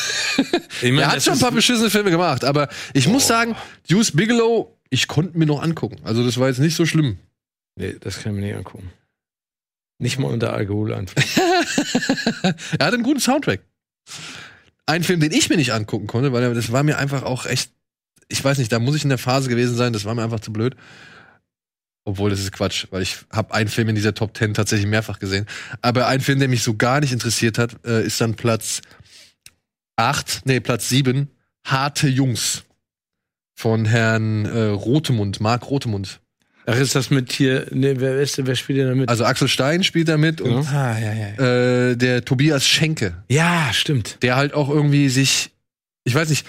Ich 0.82 0.90
meine, 0.90 1.02
Er 1.02 1.12
hat 1.12 1.22
schon 1.22 1.32
ein 1.34 1.38
paar 1.40 1.52
beschissene 1.52 1.88
Filme 1.88 2.10
gemacht, 2.10 2.44
aber 2.44 2.68
ich 2.92 3.08
muss 3.08 3.26
sagen, 3.26 3.56
Deuce 3.88 4.12
Bigelow, 4.12 4.76
ich 4.90 5.08
konnte 5.08 5.38
mir 5.38 5.46
noch 5.46 5.62
angucken. 5.62 5.96
Also 6.04 6.22
das 6.22 6.36
war 6.38 6.48
jetzt 6.48 6.58
nicht 6.58 6.76
so 6.76 6.84
schlimm. 6.84 7.18
Nee, 7.76 7.96
das 7.98 8.20
kann 8.20 8.32
ich 8.34 8.40
mir 8.40 8.46
nicht 8.46 8.56
angucken. 8.56 8.90
Nicht 9.98 10.18
mal 10.18 10.30
unter 10.30 10.52
Alkoholeinfluss. 10.52 11.24
Er 12.78 12.86
hat 12.86 12.92
einen 12.94 13.02
guten 13.02 13.20
Soundtrack. 13.20 13.60
ein 14.84 15.02
Film, 15.02 15.20
den 15.20 15.32
ich 15.32 15.48
mir 15.48 15.56
nicht 15.56 15.72
angucken 15.72 16.06
konnte, 16.06 16.32
weil 16.34 16.52
das 16.54 16.70
war 16.72 16.82
mir 16.82 16.98
einfach 16.98 17.22
auch 17.22 17.46
echt, 17.46 17.70
ich 18.28 18.44
weiß 18.44 18.58
nicht, 18.58 18.70
da 18.70 18.78
muss 18.78 18.96
ich 18.96 19.02
in 19.04 19.08
der 19.08 19.18
Phase 19.18 19.48
gewesen 19.48 19.76
sein, 19.76 19.94
das 19.94 20.04
war 20.04 20.14
mir 20.14 20.22
einfach 20.24 20.40
zu 20.40 20.52
blöd. 20.52 20.76
Obwohl, 22.08 22.30
das 22.30 22.38
ist 22.38 22.52
Quatsch, 22.52 22.86
weil 22.90 23.02
ich 23.02 23.16
habe 23.32 23.52
einen 23.52 23.68
Film 23.68 23.88
in 23.88 23.96
dieser 23.96 24.14
Top 24.14 24.36
10 24.36 24.54
tatsächlich 24.54 24.86
mehrfach 24.88 25.18
gesehen. 25.18 25.44
Aber 25.82 26.06
ein 26.06 26.20
Film, 26.20 26.38
der 26.38 26.46
mich 26.48 26.62
so 26.62 26.74
gar 26.76 27.00
nicht 27.00 27.12
interessiert 27.12 27.58
hat, 27.58 27.76
äh, 27.84 28.06
ist 28.06 28.20
dann 28.20 28.34
Platz 28.34 28.80
8, 29.96 30.42
nee, 30.44 30.60
Platz 30.60 30.88
7, 30.88 31.28
Harte 31.64 32.08
Jungs 32.08 32.62
von 33.54 33.84
Herrn 33.86 34.44
äh, 34.44 34.58
Rotemund, 34.68 35.40
Marc 35.40 35.68
Rotemund. 35.68 36.20
Ach, 36.66 36.76
ist 36.76 36.94
das 36.94 37.10
mit 37.10 37.32
hier, 37.32 37.66
nee, 37.72 37.94
wer, 37.98 38.20
ist, 38.20 38.44
wer 38.44 38.54
spielt 38.56 38.78
denn 38.80 38.88
da 38.88 38.94
mit? 38.94 39.08
Also 39.08 39.24
Axel 39.24 39.48
Stein 39.48 39.82
spielt 39.84 40.08
da 40.08 40.16
mit 40.16 40.40
und 40.40 40.66
Ah, 40.72 40.98
ja, 40.98 41.12
ja. 41.12 41.90
äh, 41.90 41.96
der 41.96 42.24
Tobias 42.24 42.66
Schenke, 42.66 43.14
ja, 43.28 43.70
stimmt. 43.72 44.18
der 44.22 44.36
halt 44.36 44.52
auch 44.52 44.68
irgendwie 44.68 45.08
sich, 45.08 45.50
ich 46.04 46.14
weiß 46.14 46.28
nicht, 46.28 46.46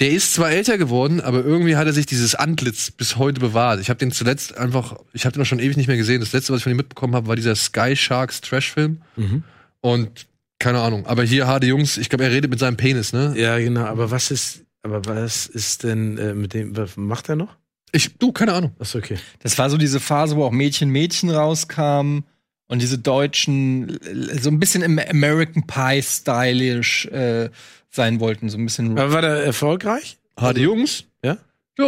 der 0.00 0.10
ist 0.10 0.34
zwar 0.34 0.50
älter 0.50 0.78
geworden, 0.78 1.20
aber 1.20 1.44
irgendwie 1.44 1.76
hat 1.76 1.86
er 1.86 1.92
sich 1.92 2.06
dieses 2.06 2.34
Antlitz 2.34 2.90
bis 2.90 3.16
heute 3.16 3.40
bewahrt. 3.40 3.80
Ich 3.80 3.90
habe 3.90 3.98
den 3.98 4.12
zuletzt 4.12 4.56
einfach, 4.56 4.96
ich 5.12 5.24
habe 5.24 5.32
den 5.32 5.40
noch 5.40 5.46
schon 5.46 5.58
ewig 5.58 5.76
nicht 5.76 5.88
mehr 5.88 5.96
gesehen. 5.96 6.20
Das 6.20 6.32
letzte, 6.32 6.52
was 6.52 6.58
ich 6.58 6.62
von 6.64 6.72
ihm 6.72 6.76
mitbekommen 6.76 7.16
habe, 7.16 7.26
war 7.26 7.36
dieser 7.36 7.56
Sky 7.56 7.96
Sharks 7.96 8.40
Trash-Film. 8.40 9.02
Mhm. 9.16 9.42
Und 9.80 10.26
keine 10.60 10.80
Ahnung. 10.80 11.06
Aber 11.06 11.24
hier 11.24 11.46
harte 11.46 11.66
Jungs, 11.66 11.98
ich 11.98 12.08
glaube, 12.08 12.24
er 12.24 12.30
redet 12.30 12.50
mit 12.50 12.60
seinem 12.60 12.76
Penis, 12.76 13.12
ne? 13.12 13.34
Ja, 13.36 13.58
genau. 13.58 13.84
Aber 13.84 14.10
was 14.10 14.30
ist, 14.30 14.64
aber 14.82 15.04
was 15.04 15.46
ist 15.46 15.82
denn 15.82 16.16
äh, 16.18 16.34
mit 16.34 16.54
dem, 16.54 16.76
was 16.76 16.96
macht 16.96 17.28
er 17.28 17.36
noch? 17.36 17.56
Ich, 17.90 18.18
du, 18.18 18.32
keine 18.32 18.52
Ahnung. 18.52 18.72
Achso, 18.78 18.98
okay. 18.98 19.18
Das 19.40 19.58
war 19.58 19.70
so 19.70 19.76
diese 19.76 19.98
Phase, 19.98 20.36
wo 20.36 20.44
auch 20.44 20.50
Mädchen 20.50 20.90
Mädchen 20.90 21.30
rauskam 21.30 22.20
und 22.66 22.82
diese 22.82 22.98
deutschen 22.98 23.98
so 24.40 24.50
ein 24.50 24.60
bisschen 24.60 24.82
im 24.82 24.98
American 24.98 25.66
Pie 25.66 26.02
stylisch 26.02 27.06
äh, 27.06 27.50
sein 27.98 28.20
wollten, 28.20 28.48
so 28.48 28.56
ein 28.56 28.64
bisschen 28.64 28.96
Aber 28.98 29.12
war 29.12 29.22
der 29.22 29.44
erfolgreich? 29.44 30.18
Harte 30.38 30.60
Jungs? 30.60 31.04
Ja? 31.24 31.36
Ja, 31.78 31.86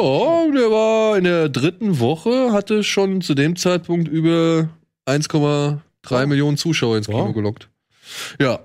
der 0.52 0.70
war 0.70 1.16
in 1.16 1.22
der 1.24 1.48
dritten 1.48 2.00
Woche, 2.00 2.52
hatte 2.52 2.82
schon 2.84 3.20
zu 3.22 3.34
dem 3.34 3.54
Zeitpunkt 3.56 4.08
über 4.08 4.68
1,3 5.06 6.26
Millionen 6.26 6.56
Zuschauer 6.56 6.96
ins 6.96 7.06
Kino 7.06 7.26
Wow. 7.28 7.34
gelockt. 7.34 7.68
Ja. 8.40 8.58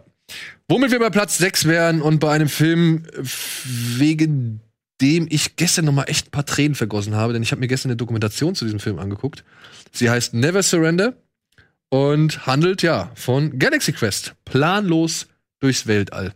Womit 0.67 0.89
wir 0.91 0.99
bei 0.99 1.11
Platz 1.11 1.37
6 1.37 1.65
wären 1.65 2.01
und 2.01 2.19
bei 2.19 2.31
einem 2.31 2.49
Film, 2.49 3.03
wegen 3.63 4.61
dem 5.01 5.27
ich 5.29 5.55
gestern 5.55 5.85
noch 5.85 5.93
mal 5.93 6.05
echt 6.05 6.27
ein 6.27 6.31
paar 6.31 6.45
Tränen 6.45 6.73
vergossen 6.73 7.13
habe, 7.15 7.33
denn 7.33 7.43
ich 7.43 7.51
habe 7.51 7.59
mir 7.59 7.67
gestern 7.67 7.89
eine 7.91 7.97
Dokumentation 7.97 8.55
zu 8.55 8.65
diesem 8.65 8.79
Film 8.79 8.97
angeguckt. 8.97 9.43
Sie 9.91 10.09
heißt 10.09 10.33
Never 10.33 10.63
Surrender 10.63 11.13
und 11.89 12.47
handelt 12.47 12.81
ja 12.81 13.11
von 13.13 13.59
Galaxy 13.59 13.91
Quest. 13.93 14.33
Planlos 14.45 15.27
durchs 15.59 15.85
Weltall. 15.85 16.33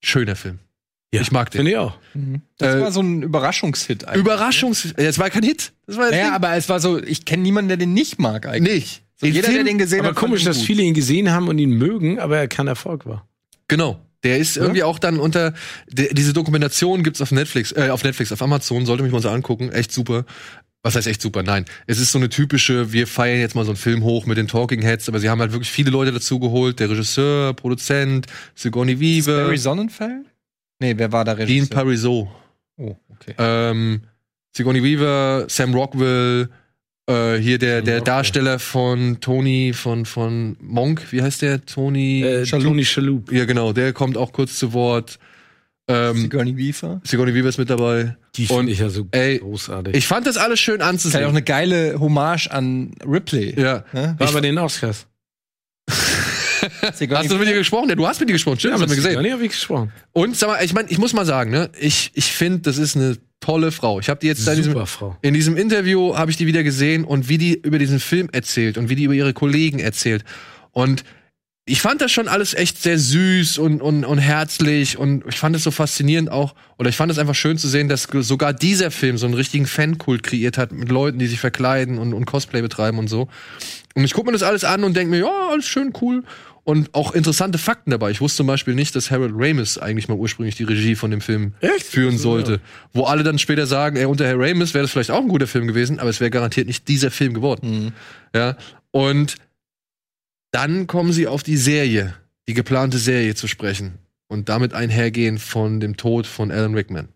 Schöner 0.00 0.36
Film. 0.36 0.58
Ja, 1.12 1.22
ich 1.22 1.32
mag 1.32 1.50
den. 1.50 1.60
Finde 1.60 1.70
ich 1.70 1.76
auch. 1.78 1.94
Das 2.58 2.74
Äh, 2.74 2.80
war 2.80 2.92
so 2.92 3.00
ein 3.00 3.22
Überraschungshit 3.22 4.04
eigentlich. 4.06 4.20
Überraschungs. 4.20 4.84
Ja, 4.98 5.04
es 5.04 5.18
war 5.18 5.30
kein 5.30 5.42
Hit. 5.42 5.72
Das 5.86 5.96
war 5.96 6.10
Naja, 6.10 6.24
Ding. 6.26 6.32
aber 6.34 6.54
es 6.54 6.68
war 6.68 6.80
so, 6.80 7.02
ich 7.02 7.24
kenne 7.24 7.42
niemanden, 7.42 7.68
der 7.68 7.78
den 7.78 7.94
nicht 7.94 8.18
mag 8.18 8.46
eigentlich. 8.46 9.00
Nee. 9.00 9.04
So, 9.20 9.26
jeder, 9.26 9.50
der 9.50 9.64
den 9.64 9.78
gesehen 9.78 10.00
aber 10.00 10.10
hat, 10.10 10.14
fand 10.16 10.26
komisch, 10.26 10.44
dass 10.44 10.58
gut. 10.58 10.66
viele 10.66 10.82
ihn 10.82 10.94
gesehen 10.94 11.32
haben 11.32 11.48
und 11.48 11.58
ihn 11.58 11.70
mögen, 11.70 12.18
aber 12.20 12.36
er 12.38 12.46
kein 12.48 12.68
Erfolg 12.68 13.06
war. 13.06 13.26
Genau. 13.68 13.98
Der 14.22 14.38
ist 14.38 14.56
irgendwie 14.56 14.82
auch 14.82 14.98
dann 14.98 15.18
unter 15.18 15.54
de, 15.88 16.12
diese 16.12 16.32
Dokumentation 16.32 17.02
gibt's 17.04 17.20
auf 17.20 17.30
Netflix, 17.32 17.72
äh, 17.72 17.88
auf 17.90 18.02
Netflix, 18.04 18.30
auf 18.32 18.42
Amazon, 18.42 18.84
sollte 18.84 19.02
mich 19.02 19.12
mal 19.12 19.22
so 19.22 19.30
angucken, 19.30 19.70
echt 19.72 19.92
super. 19.92 20.24
Was 20.82 20.94
heißt 20.94 21.06
echt 21.08 21.20
super? 21.20 21.42
Nein, 21.42 21.64
es 21.86 21.98
ist 21.98 22.12
so 22.12 22.18
eine 22.18 22.28
typische, 22.28 22.92
wir 22.92 23.06
feiern 23.06 23.40
jetzt 23.40 23.54
mal 23.54 23.64
so 23.64 23.72
einen 23.72 23.76
Film 23.76 24.04
hoch 24.04 24.26
mit 24.26 24.38
den 24.38 24.46
Talking 24.46 24.80
Heads, 24.80 25.08
aber 25.08 25.18
sie 25.18 25.28
haben 25.28 25.40
halt 25.40 25.52
wirklich 25.52 25.70
viele 25.70 25.90
Leute 25.90 26.12
dazu 26.12 26.38
geholt, 26.38 26.78
der 26.78 26.88
Regisseur, 26.88 27.52
Produzent, 27.54 28.26
Sigourney 28.54 28.98
Weaver, 29.00 29.44
Barry 29.44 29.58
Sonnenfeld? 29.58 30.26
Nee, 30.80 30.94
wer 30.96 31.10
war 31.10 31.24
da 31.24 31.34
Dean 31.34 31.48
Regisseur? 31.48 31.76
Parizeau, 31.76 32.30
Oh, 32.78 32.96
okay. 33.08 33.34
ähm, 33.38 34.02
Sigourney 34.56 34.82
Weaver, 34.82 35.46
Sam 35.48 35.74
Rockwell, 35.74 36.48
äh, 37.08 37.36
hier 37.38 37.58
der 37.58 37.82
der 37.82 37.98
Rockwell. 37.98 38.00
Darsteller 38.14 38.58
von 38.60 39.18
Tony 39.20 39.72
von 39.74 40.06
von 40.06 40.56
Monk, 40.60 41.10
wie 41.10 41.22
heißt 41.22 41.42
der? 41.42 41.66
Tony 41.66 42.22
Äh, 42.22 42.44
Tony 42.44 42.84
Shalhoub. 42.84 43.32
Ja, 43.32 43.46
genau, 43.46 43.72
der 43.72 43.92
kommt 43.92 44.16
auch 44.16 44.32
kurz 44.32 44.56
zu 44.58 44.72
Wort. 44.72 45.18
Ähm, 45.88 46.16
Sigourney 46.18 46.56
Weaver. 46.56 47.00
Sigourney 47.04 47.34
Weaver 47.34 47.48
ist 47.48 47.58
mit 47.58 47.70
dabei. 47.70 48.16
Die 48.36 48.46
Und, 48.46 48.56
finde 48.58 48.72
ich 48.72 48.78
ja 48.78 48.90
so 48.90 49.06
ey, 49.10 49.38
großartig. 49.38 49.94
Ich 49.94 50.06
fand 50.06 50.26
das 50.26 50.36
alles 50.36 50.60
schön 50.60 50.78
Das 50.80 50.86
ist 50.86 50.86
ja 50.86 50.90
anzusehen. 50.90 51.24
auch 51.24 51.30
eine 51.30 51.42
geile 51.42 51.98
Hommage 51.98 52.48
an 52.50 52.94
Ripley. 53.06 53.58
ja. 53.60 53.84
Ne? 53.92 54.14
war 54.18 54.32
bei 54.32 54.40
den 54.40 54.58
Oscars. 54.58 55.06
Sigourney 56.94 57.22
Hast 57.24 57.32
du 57.32 57.38
mit 57.38 57.48
dir 57.48 57.54
gesprochen? 57.54 57.88
Ja, 57.88 57.94
du 57.94 58.06
hast 58.06 58.20
mit 58.20 58.28
dir 58.28 58.34
gesprochen, 58.34 58.58
stimmt, 58.58 58.74
das 58.74 58.82
haben 58.82 58.90
wir 58.90 58.96
gesehen. 58.96 59.24
Ja, 59.24 59.32
habe 59.32 59.44
ich 59.44 59.50
gesprochen. 59.50 59.92
Und 60.12 60.36
sag 60.36 60.48
mal, 60.48 60.62
ich 60.64 60.74
meine, 60.74 60.90
ich 60.90 60.98
muss 60.98 61.12
mal 61.14 61.24
sagen, 61.24 61.50
ne, 61.50 61.70
ich, 61.78 62.10
ich 62.14 62.32
finde, 62.32 62.60
das 62.60 62.78
ist 62.78 62.96
eine 62.96 63.16
tolle 63.40 63.70
Frau. 63.70 64.00
Ich 64.00 64.08
habe 64.08 64.20
die 64.20 64.26
jetzt 64.26 64.46
in 64.46 64.56
diesem, 64.56 64.84
in 65.22 65.34
diesem 65.34 65.56
Interview 65.56 66.16
habe 66.16 66.30
ich 66.30 66.36
die 66.36 66.46
wieder 66.46 66.64
gesehen 66.64 67.04
und 67.04 67.28
wie 67.28 67.38
die 67.38 67.54
über 67.54 67.78
diesen 67.78 68.00
Film 68.00 68.28
erzählt 68.32 68.76
und 68.76 68.88
wie 68.88 68.96
die 68.96 69.04
über 69.04 69.14
ihre 69.14 69.32
Kollegen 69.32 69.78
erzählt. 69.78 70.24
Und 70.72 71.04
ich 71.68 71.82
fand 71.82 72.00
das 72.00 72.10
schon 72.10 72.28
alles 72.28 72.54
echt 72.54 72.82
sehr 72.82 72.98
süß 72.98 73.58
und, 73.58 73.82
und, 73.82 74.04
und 74.04 74.18
herzlich 74.18 74.98
und 74.98 75.24
ich 75.28 75.38
fand 75.38 75.54
es 75.54 75.62
so 75.62 75.70
faszinierend 75.70 76.30
auch, 76.30 76.54
oder 76.78 76.88
ich 76.88 76.96
fand 76.96 77.12
es 77.12 77.18
einfach 77.18 77.34
schön 77.34 77.58
zu 77.58 77.68
sehen, 77.68 77.88
dass 77.88 78.04
sogar 78.04 78.54
dieser 78.54 78.90
Film 78.90 79.18
so 79.18 79.26
einen 79.26 79.34
richtigen 79.34 79.66
Fankult 79.66 80.22
kreiert 80.22 80.56
hat 80.56 80.72
mit 80.72 80.88
Leuten, 80.88 81.18
die 81.18 81.26
sich 81.26 81.40
verkleiden 81.40 81.98
und, 81.98 82.14
und 82.14 82.24
Cosplay 82.24 82.62
betreiben 82.62 82.98
und 82.98 83.08
so. 83.08 83.28
Und 83.94 84.04
ich 84.04 84.14
gucke 84.14 84.26
mir 84.26 84.32
das 84.32 84.42
alles 84.42 84.64
an 84.64 84.82
und 84.82 84.96
denke 84.96 85.10
mir, 85.10 85.20
ja, 85.20 85.48
alles 85.50 85.66
schön 85.66 85.92
cool. 86.00 86.24
Und 86.64 86.94
auch 86.94 87.12
interessante 87.12 87.56
Fakten 87.56 87.90
dabei. 87.90 88.10
Ich 88.10 88.20
wusste 88.20 88.38
zum 88.38 88.46
Beispiel 88.46 88.74
nicht, 88.74 88.94
dass 88.94 89.10
Harold 89.10 89.32
Ramis 89.34 89.78
eigentlich 89.78 90.08
mal 90.08 90.16
ursprünglich 90.16 90.54
die 90.54 90.64
Regie 90.64 90.96
von 90.96 91.10
dem 91.10 91.22
Film 91.22 91.54
Echt? 91.60 91.86
führen 91.86 92.18
sollte. 92.18 92.60
Wo 92.92 93.04
alle 93.04 93.22
dann 93.22 93.38
später 93.38 93.66
sagen, 93.66 93.96
ey, 93.96 94.04
unter 94.04 94.26
Herr 94.26 94.38
Ramis 94.38 94.74
wäre 94.74 94.84
das 94.84 94.90
vielleicht 94.90 95.10
auch 95.10 95.22
ein 95.22 95.28
guter 95.28 95.46
Film 95.46 95.66
gewesen, 95.66 95.98
aber 95.98 96.10
es 96.10 96.20
wäre 96.20 96.30
garantiert 96.30 96.66
nicht 96.66 96.86
dieser 96.86 97.10
Film 97.10 97.32
geworden. 97.32 97.94
Ja. 98.34 98.56
Und 98.90 99.36
dann 100.50 100.86
kommen 100.86 101.12
sie 101.12 101.26
auf 101.26 101.42
die 101.42 101.56
Serie, 101.56 102.14
die 102.48 102.54
geplante 102.54 102.98
Serie 102.98 103.34
zu 103.34 103.46
sprechen. 103.46 103.98
Und 104.30 104.50
damit 104.50 104.74
einhergehen 104.74 105.38
von 105.38 105.80
dem 105.80 105.96
Tod 105.96 106.26
von 106.26 106.50
Alan 106.50 106.74
Rickman. 106.74 107.08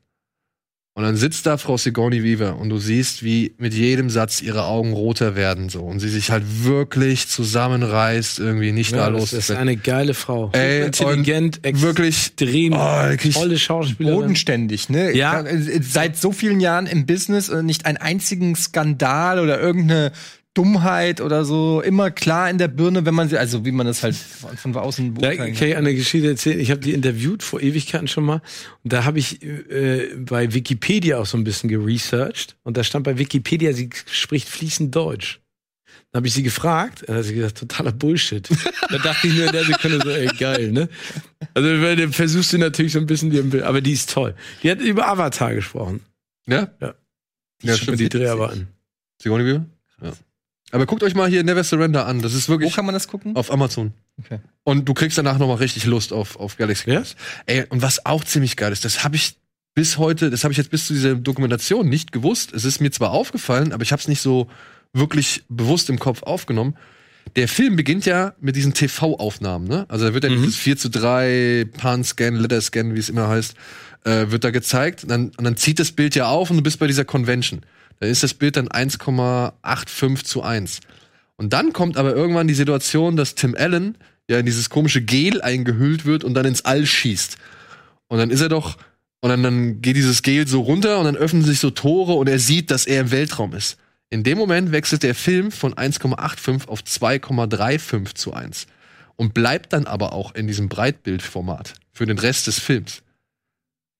Und 0.94 1.04
dann 1.04 1.16
sitzt 1.16 1.44
da 1.46 1.56
Frau 1.58 1.76
Sigourney 1.78 2.22
Weaver 2.22 2.56
und 2.58 2.68
du 2.70 2.76
siehst, 2.78 3.22
wie 3.22 3.54
mit 3.58 3.72
jedem 3.74 4.08
Satz 4.10 4.40
ihre 4.42 4.64
Augen 4.64 4.92
roter 4.92 5.34
werden 5.36 5.70
so 5.70 5.80
und 5.82 6.00
sie 6.00 6.10
sich 6.10 6.30
halt 6.30 6.44
wirklich 6.64 7.28
zusammenreißt, 7.28 8.38
irgendwie 8.40 8.72
nicht 8.72 8.92
da 8.92 8.96
Ja, 8.98 9.08
los 9.08 9.30
das 9.30 9.48
ist 9.48 9.56
eine 9.56 9.76
geile 9.76 10.12
Frau. 10.12 10.50
Ey, 10.52 10.84
intelligent, 10.86 11.66
und 11.66 11.80
wirklich 11.82 12.16
extrem 12.28 12.74
oh, 12.74 13.00
krieg 13.16 13.24
ich- 13.26 13.34
tolle 13.34 13.58
Schauspielerin. 13.58 14.18
bodenständig, 14.20 14.90
ne? 14.90 15.14
Ja. 15.16 15.40
äh, 15.42 15.80
Seit 15.82 16.16
so 16.18 16.30
vielen 16.32 16.60
Jahren 16.60 16.86
im 16.86 17.06
Business 17.06 17.48
äh, 17.48 17.62
nicht 17.62 17.86
einen 17.86 17.96
einzigen 17.98 18.54
Skandal 18.54 19.38
oder 19.38 19.60
irgendeine 19.60 20.12
Dummheit 20.54 21.22
oder 21.22 21.44
so, 21.46 21.80
immer 21.80 22.10
klar 22.10 22.50
in 22.50 22.58
der 22.58 22.68
Birne, 22.68 23.06
wenn 23.06 23.14
man 23.14 23.28
sie, 23.28 23.38
also 23.38 23.64
wie 23.64 23.72
man 23.72 23.86
das 23.86 24.02
halt 24.02 24.14
von, 24.14 24.76
außen 24.76 25.14
Da 25.14 25.20
beurteilen 25.20 25.54
kann 25.54 25.68
ich 25.68 25.76
eine 25.76 25.94
Geschichte 25.94 26.28
erzählen. 26.28 26.60
Ich 26.60 26.70
habe 26.70 26.80
die 26.80 26.92
interviewt 26.92 27.42
vor 27.42 27.60
Ewigkeiten 27.60 28.06
schon 28.06 28.24
mal. 28.24 28.42
Und 28.84 28.92
da 28.92 29.04
habe 29.04 29.18
ich 29.18 29.42
äh, 29.42 30.14
bei 30.16 30.52
Wikipedia 30.52 31.18
auch 31.18 31.26
so 31.26 31.38
ein 31.38 31.44
bisschen 31.44 31.70
geresearched. 31.70 32.56
Und 32.64 32.76
da 32.76 32.84
stand 32.84 33.04
bei 33.04 33.16
Wikipedia, 33.16 33.72
sie 33.72 33.88
spricht 34.06 34.48
fließend 34.48 34.94
Deutsch. 34.94 35.40
Dann 36.10 36.20
habe 36.20 36.26
ich 36.26 36.34
sie 36.34 36.42
gefragt, 36.42 37.04
dann 37.06 37.16
hat 37.16 37.24
sie 37.24 37.34
gesagt, 37.34 37.56
totaler 37.56 37.92
Bullshit. 37.92 38.46
da 38.90 38.98
dachte 38.98 39.28
ich 39.28 39.34
nur 39.34 39.46
in 39.46 39.52
der 39.52 39.64
Sekunde 39.64 40.00
so, 40.04 40.10
ey, 40.10 40.26
geil, 40.38 40.70
ne? 40.70 40.90
Also 41.54 41.68
weil 41.80 41.96
dann 41.96 42.12
versuchst 42.12 42.52
du 42.52 42.58
natürlich 42.58 42.92
so 42.92 42.98
ein 42.98 43.06
bisschen, 43.06 43.30
die, 43.30 43.62
aber 43.62 43.80
die 43.80 43.92
ist 43.92 44.12
toll. 44.12 44.34
Die 44.62 44.70
hat 44.70 44.80
über 44.80 45.08
Avatar 45.08 45.54
gesprochen. 45.54 46.00
Ja? 46.46 46.68
Ja. 46.80 46.94
Ja, 47.62 47.76
schon 47.76 47.84
stimmt. 47.84 48.00
die 48.00 48.08
Dreharbeiten. 48.10 48.68
Sigourney 49.22 49.46
Weaver? 49.46 49.64
Ja. 50.02 50.12
Aber 50.72 50.86
guckt 50.86 51.02
euch 51.02 51.14
mal 51.14 51.28
hier 51.28 51.44
Never 51.44 51.62
Surrender 51.62 52.06
an. 52.06 52.22
Das 52.22 52.34
ist 52.34 52.48
Wo 52.48 52.54
wirklich 52.54 52.74
kann 52.74 52.86
man 52.86 52.94
das 52.94 53.06
gucken? 53.06 53.36
auf 53.36 53.52
Amazon. 53.52 53.92
Okay. 54.18 54.40
Und 54.64 54.88
du 54.88 54.94
kriegst 54.94 55.16
danach 55.18 55.38
nochmal 55.38 55.58
richtig 55.58 55.84
Lust 55.84 56.12
auf, 56.12 56.36
auf 56.36 56.56
Galaxy 56.56 56.90
Ja? 56.90 57.00
Quest. 57.00 57.16
Ey, 57.46 57.64
und 57.68 57.82
was 57.82 58.04
auch 58.06 58.24
ziemlich 58.24 58.56
geil 58.56 58.72
ist, 58.72 58.84
das 58.84 59.04
habe 59.04 59.16
ich 59.16 59.36
bis 59.74 59.98
heute, 59.98 60.30
das 60.30 60.44
habe 60.44 60.52
ich 60.52 60.58
jetzt 60.58 60.70
bis 60.70 60.86
zu 60.86 60.94
dieser 60.94 61.14
Dokumentation 61.14 61.88
nicht 61.88 62.10
gewusst. 62.12 62.52
Es 62.52 62.64
ist 62.64 62.80
mir 62.80 62.90
zwar 62.90 63.10
aufgefallen, 63.10 63.72
aber 63.72 63.82
ich 63.82 63.92
habe 63.92 64.00
es 64.00 64.08
nicht 64.08 64.20
so 64.20 64.48
wirklich 64.92 65.44
bewusst 65.48 65.88
im 65.90 65.98
Kopf 65.98 66.22
aufgenommen. 66.22 66.76
Der 67.36 67.48
Film 67.48 67.76
beginnt 67.76 68.04
ja 68.04 68.34
mit 68.40 68.56
diesen 68.56 68.74
TV-Aufnahmen, 68.74 69.66
ne? 69.68 69.86
Also 69.88 70.06
da 70.06 70.14
wird 70.14 70.24
ja 70.24 70.30
dieses 70.30 70.56
4 70.56 70.76
zu 70.76 70.90
3 70.90 71.66
Pan-Scan, 71.78 72.34
Letter-Scan, 72.34 72.94
wie 72.94 72.98
es 72.98 73.08
immer 73.08 73.28
heißt, 73.28 73.54
äh, 74.04 74.30
wird 74.30 74.44
da 74.44 74.50
gezeigt. 74.50 75.04
Und 75.04 75.08
dann, 75.10 75.30
und 75.36 75.44
dann 75.44 75.56
zieht 75.56 75.78
das 75.78 75.92
Bild 75.92 76.14
ja 76.16 76.26
auf 76.26 76.50
und 76.50 76.56
du 76.56 76.62
bist 76.62 76.78
bei 76.78 76.86
dieser 76.86 77.04
Convention. 77.04 77.60
Da 78.02 78.08
ist 78.08 78.24
das 78.24 78.34
Bild 78.34 78.56
dann 78.56 78.66
1,85 78.66 80.24
zu 80.24 80.42
1. 80.42 80.80
Und 81.36 81.52
dann 81.52 81.72
kommt 81.72 81.96
aber 81.96 82.16
irgendwann 82.16 82.48
die 82.48 82.54
Situation, 82.54 83.16
dass 83.16 83.36
Tim 83.36 83.54
Allen 83.56 83.96
ja 84.28 84.40
in 84.40 84.44
dieses 84.44 84.70
komische 84.70 85.02
Gel 85.02 85.40
eingehüllt 85.40 86.04
wird 86.04 86.24
und 86.24 86.34
dann 86.34 86.44
ins 86.44 86.64
All 86.64 86.84
schießt. 86.84 87.38
Und 88.08 88.18
dann 88.18 88.30
ist 88.30 88.40
er 88.40 88.48
doch, 88.48 88.76
und 89.20 89.30
dann, 89.30 89.44
dann 89.44 89.82
geht 89.82 89.94
dieses 89.94 90.22
Gel 90.22 90.48
so 90.48 90.62
runter 90.62 90.98
und 90.98 91.04
dann 91.04 91.14
öffnen 91.14 91.44
sich 91.44 91.60
so 91.60 91.70
Tore 91.70 92.14
und 92.14 92.28
er 92.28 92.40
sieht, 92.40 92.72
dass 92.72 92.86
er 92.86 93.02
im 93.02 93.12
Weltraum 93.12 93.54
ist. 93.54 93.76
In 94.10 94.24
dem 94.24 94.36
Moment 94.36 94.72
wechselt 94.72 95.04
der 95.04 95.14
Film 95.14 95.52
von 95.52 95.72
1,85 95.72 96.66
auf 96.66 96.80
2,35 96.80 98.16
zu 98.16 98.32
1 98.32 98.66
und 99.14 99.32
bleibt 99.32 99.72
dann 99.72 99.86
aber 99.86 100.12
auch 100.12 100.34
in 100.34 100.48
diesem 100.48 100.68
Breitbildformat 100.68 101.74
für 101.92 102.06
den 102.06 102.18
Rest 102.18 102.48
des 102.48 102.58
Films. 102.58 103.04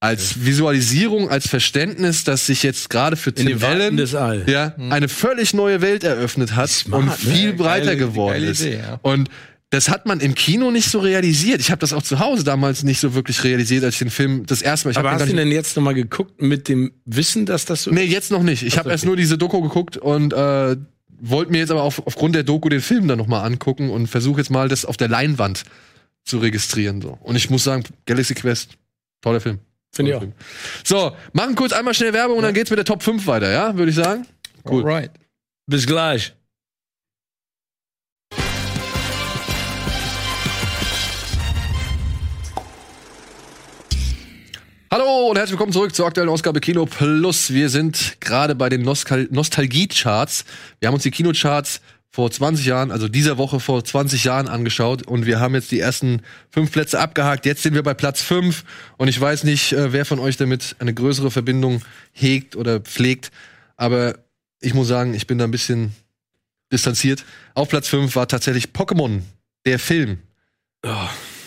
Als 0.03 0.45
Visualisierung, 0.45 1.31
als 1.31 1.47
Verständnis, 1.47 2.25
dass 2.25 2.47
sich 2.47 2.65
jetzt 2.65 2.91
gerade 2.91 3.15
für 3.15 3.33
Tim 3.33 3.63
Allen 3.63 3.97
ja, 4.49 4.75
eine 4.91 5.09
völlig 5.09 5.55
neue 5.55 5.81
Welt 5.81 6.03
eröffnet 6.03 6.57
hat 6.57 6.71
Smart, 6.71 7.03
und 7.03 7.09
ne? 7.09 7.35
viel 7.35 7.53
breiter 7.53 7.95
Geile- 7.95 7.99
geworden 7.99 8.43
ist. 8.43 8.63
Idee, 8.63 8.79
ja. 8.79 8.99
Und 9.03 9.31
das 9.71 9.89
hat 9.89 10.05
man 10.05 10.19
im 10.19 10.35
Kino 10.35 10.73
nicht 10.73 10.91
so 10.91 10.99
realisiert. 10.99 11.61
Ich 11.61 11.71
habe 11.71 11.79
das 11.79 11.93
auch 11.93 12.03
zu 12.03 12.19
Hause 12.19 12.43
damals 12.43 12.83
nicht 12.83 12.99
so 12.99 13.15
wirklich 13.15 13.45
realisiert, 13.45 13.85
als 13.85 13.95
ich 13.95 14.01
den 14.01 14.11
Film 14.11 14.45
das 14.45 14.61
erste 14.61 14.89
Mal. 14.89 14.91
Ich 14.91 14.99
Aber 14.99 15.13
hast 15.13 15.29
du 15.29 15.37
denn 15.37 15.53
jetzt 15.53 15.77
noch 15.77 15.85
mal 15.85 15.95
geguckt 15.95 16.43
mit 16.43 16.67
dem 16.67 16.91
Wissen, 17.05 17.47
dass 17.47 17.65
das 17.65 17.85
so 17.85 17.93
Nee, 17.93 18.03
jetzt 18.03 18.33
noch 18.33 18.43
nicht. 18.43 18.65
Ich 18.65 18.79
habe 18.79 18.89
okay. 18.89 18.95
erst 18.95 19.05
nur 19.05 19.15
diese 19.17 19.39
Doku 19.39 19.63
geguckt 19.63 19.99
und 19.99 20.33
äh, 20.33 20.77
wollte 21.21 21.53
mir 21.53 21.59
jetzt 21.59 21.71
aber 21.71 21.85
auf, 21.85 22.05
aufgrund 22.05 22.35
der 22.35 22.43
Doku 22.43 22.69
den 22.69 22.81
Film 22.81 23.07
dann 23.07 23.19
noch 23.19 23.29
mal 23.29 23.45
angucken 23.45 23.89
und 23.89 24.09
versuche 24.09 24.41
jetzt 24.41 24.51
mal 24.51 24.69
das 24.69 24.85
auf 24.85 24.97
der 24.97 25.07
Leinwand 25.07 25.63
zu 26.25 26.39
registrieren. 26.39 27.01
So. 27.01 27.19
Und 27.23 27.37
ich 27.37 27.51
muss 27.51 27.63
sagen, 27.63 27.85
Galaxy 28.05 28.35
Quest, 28.35 28.71
toller 29.21 29.41
Film. 29.41 29.61
Finde 29.95 30.13
ich 30.13 30.17
auch. 30.17 30.25
So, 30.85 31.15
machen 31.35 31.55
kurz 31.55 31.73
einmal 31.73 31.93
schnell 31.93 32.15
Werbung 32.15 32.39
und 32.39 32.45
dann 32.45 32.55
geht's 32.55 32.71
mit 32.71 32.79
der 32.79 32.87
Top 32.87 33.03
5 33.03 33.27
weiter, 33.27 33.51
ja, 33.51 33.77
würde 33.77 33.91
ich 33.91 33.97
sagen. 33.97 34.27
Cool. 34.67 34.83
Alright. 34.83 35.11
Bis 35.67 35.87
gleich. 35.87 36.35
Hallo 44.91 45.29
und 45.31 45.37
herzlich 45.37 45.53
willkommen 45.53 45.73
zurück 45.73 45.95
zur 45.95 46.07
aktuellen 46.07 46.29
Ausgabe 46.31 46.61
Kino 46.61 46.87
Plus. 46.87 47.53
Wir 47.53 47.69
sind 47.69 48.17
gerade 48.21 48.55
bei 48.55 48.71
den 48.71 48.83
Nostal 48.83 49.29
Nostalgie-Charts. 49.31 50.45
Wir 50.81 50.89
haben 50.89 50.95
uns 50.95 51.03
die 51.03 51.11
Kinocharts 51.11 51.81
vor 52.13 52.31
20 52.31 52.67
Jahren, 52.67 52.91
also 52.91 53.09
dieser 53.09 53.39
Woche 53.39 53.59
vor 53.59 53.83
20 53.83 54.25
Jahren 54.25 54.47
angeschaut 54.47 55.07
und 55.07 55.25
wir 55.25 55.41
haben 55.41 55.55
jetzt 55.55 55.71
die 55.71 55.81
ersten 55.81 56.21
fünf 56.51 56.71
Plätze 56.71 57.01
abgehakt. 57.01 57.47
Jetzt 57.47 57.63
sind 57.63 57.75
wir 57.75 57.83
bei 57.83 57.95
Platz 57.95 58.21
fünf 58.21 58.65
und 58.99 59.09
ich 59.09 59.19
weiß 59.19 59.45
nicht, 59.45 59.73
äh, 59.73 59.95
wer 59.95 60.05
von 60.05 60.19
euch 60.19 60.37
damit 60.37 60.77
eine 60.79 60.93
größere 60.93 61.31
Verbindung 61.31 61.83
hegt 62.13 62.55
oder 62.55 62.81
pflegt, 62.81 63.31
aber 63.77 64.19
ich 64.61 64.75
muss 64.75 64.89
sagen, 64.89 65.15
ich 65.15 65.27
bin 65.27 65.39
da 65.39 65.45
ein 65.45 65.51
bisschen 65.51 65.93
distanziert. 66.71 67.25
Auf 67.55 67.71
Platz 67.71 67.89
fünf 67.89 68.15
war 68.15 68.29
tatsächlich 68.29 68.67
Pokémon, 68.75 69.23
der 69.65 69.79
Film. 69.79 70.19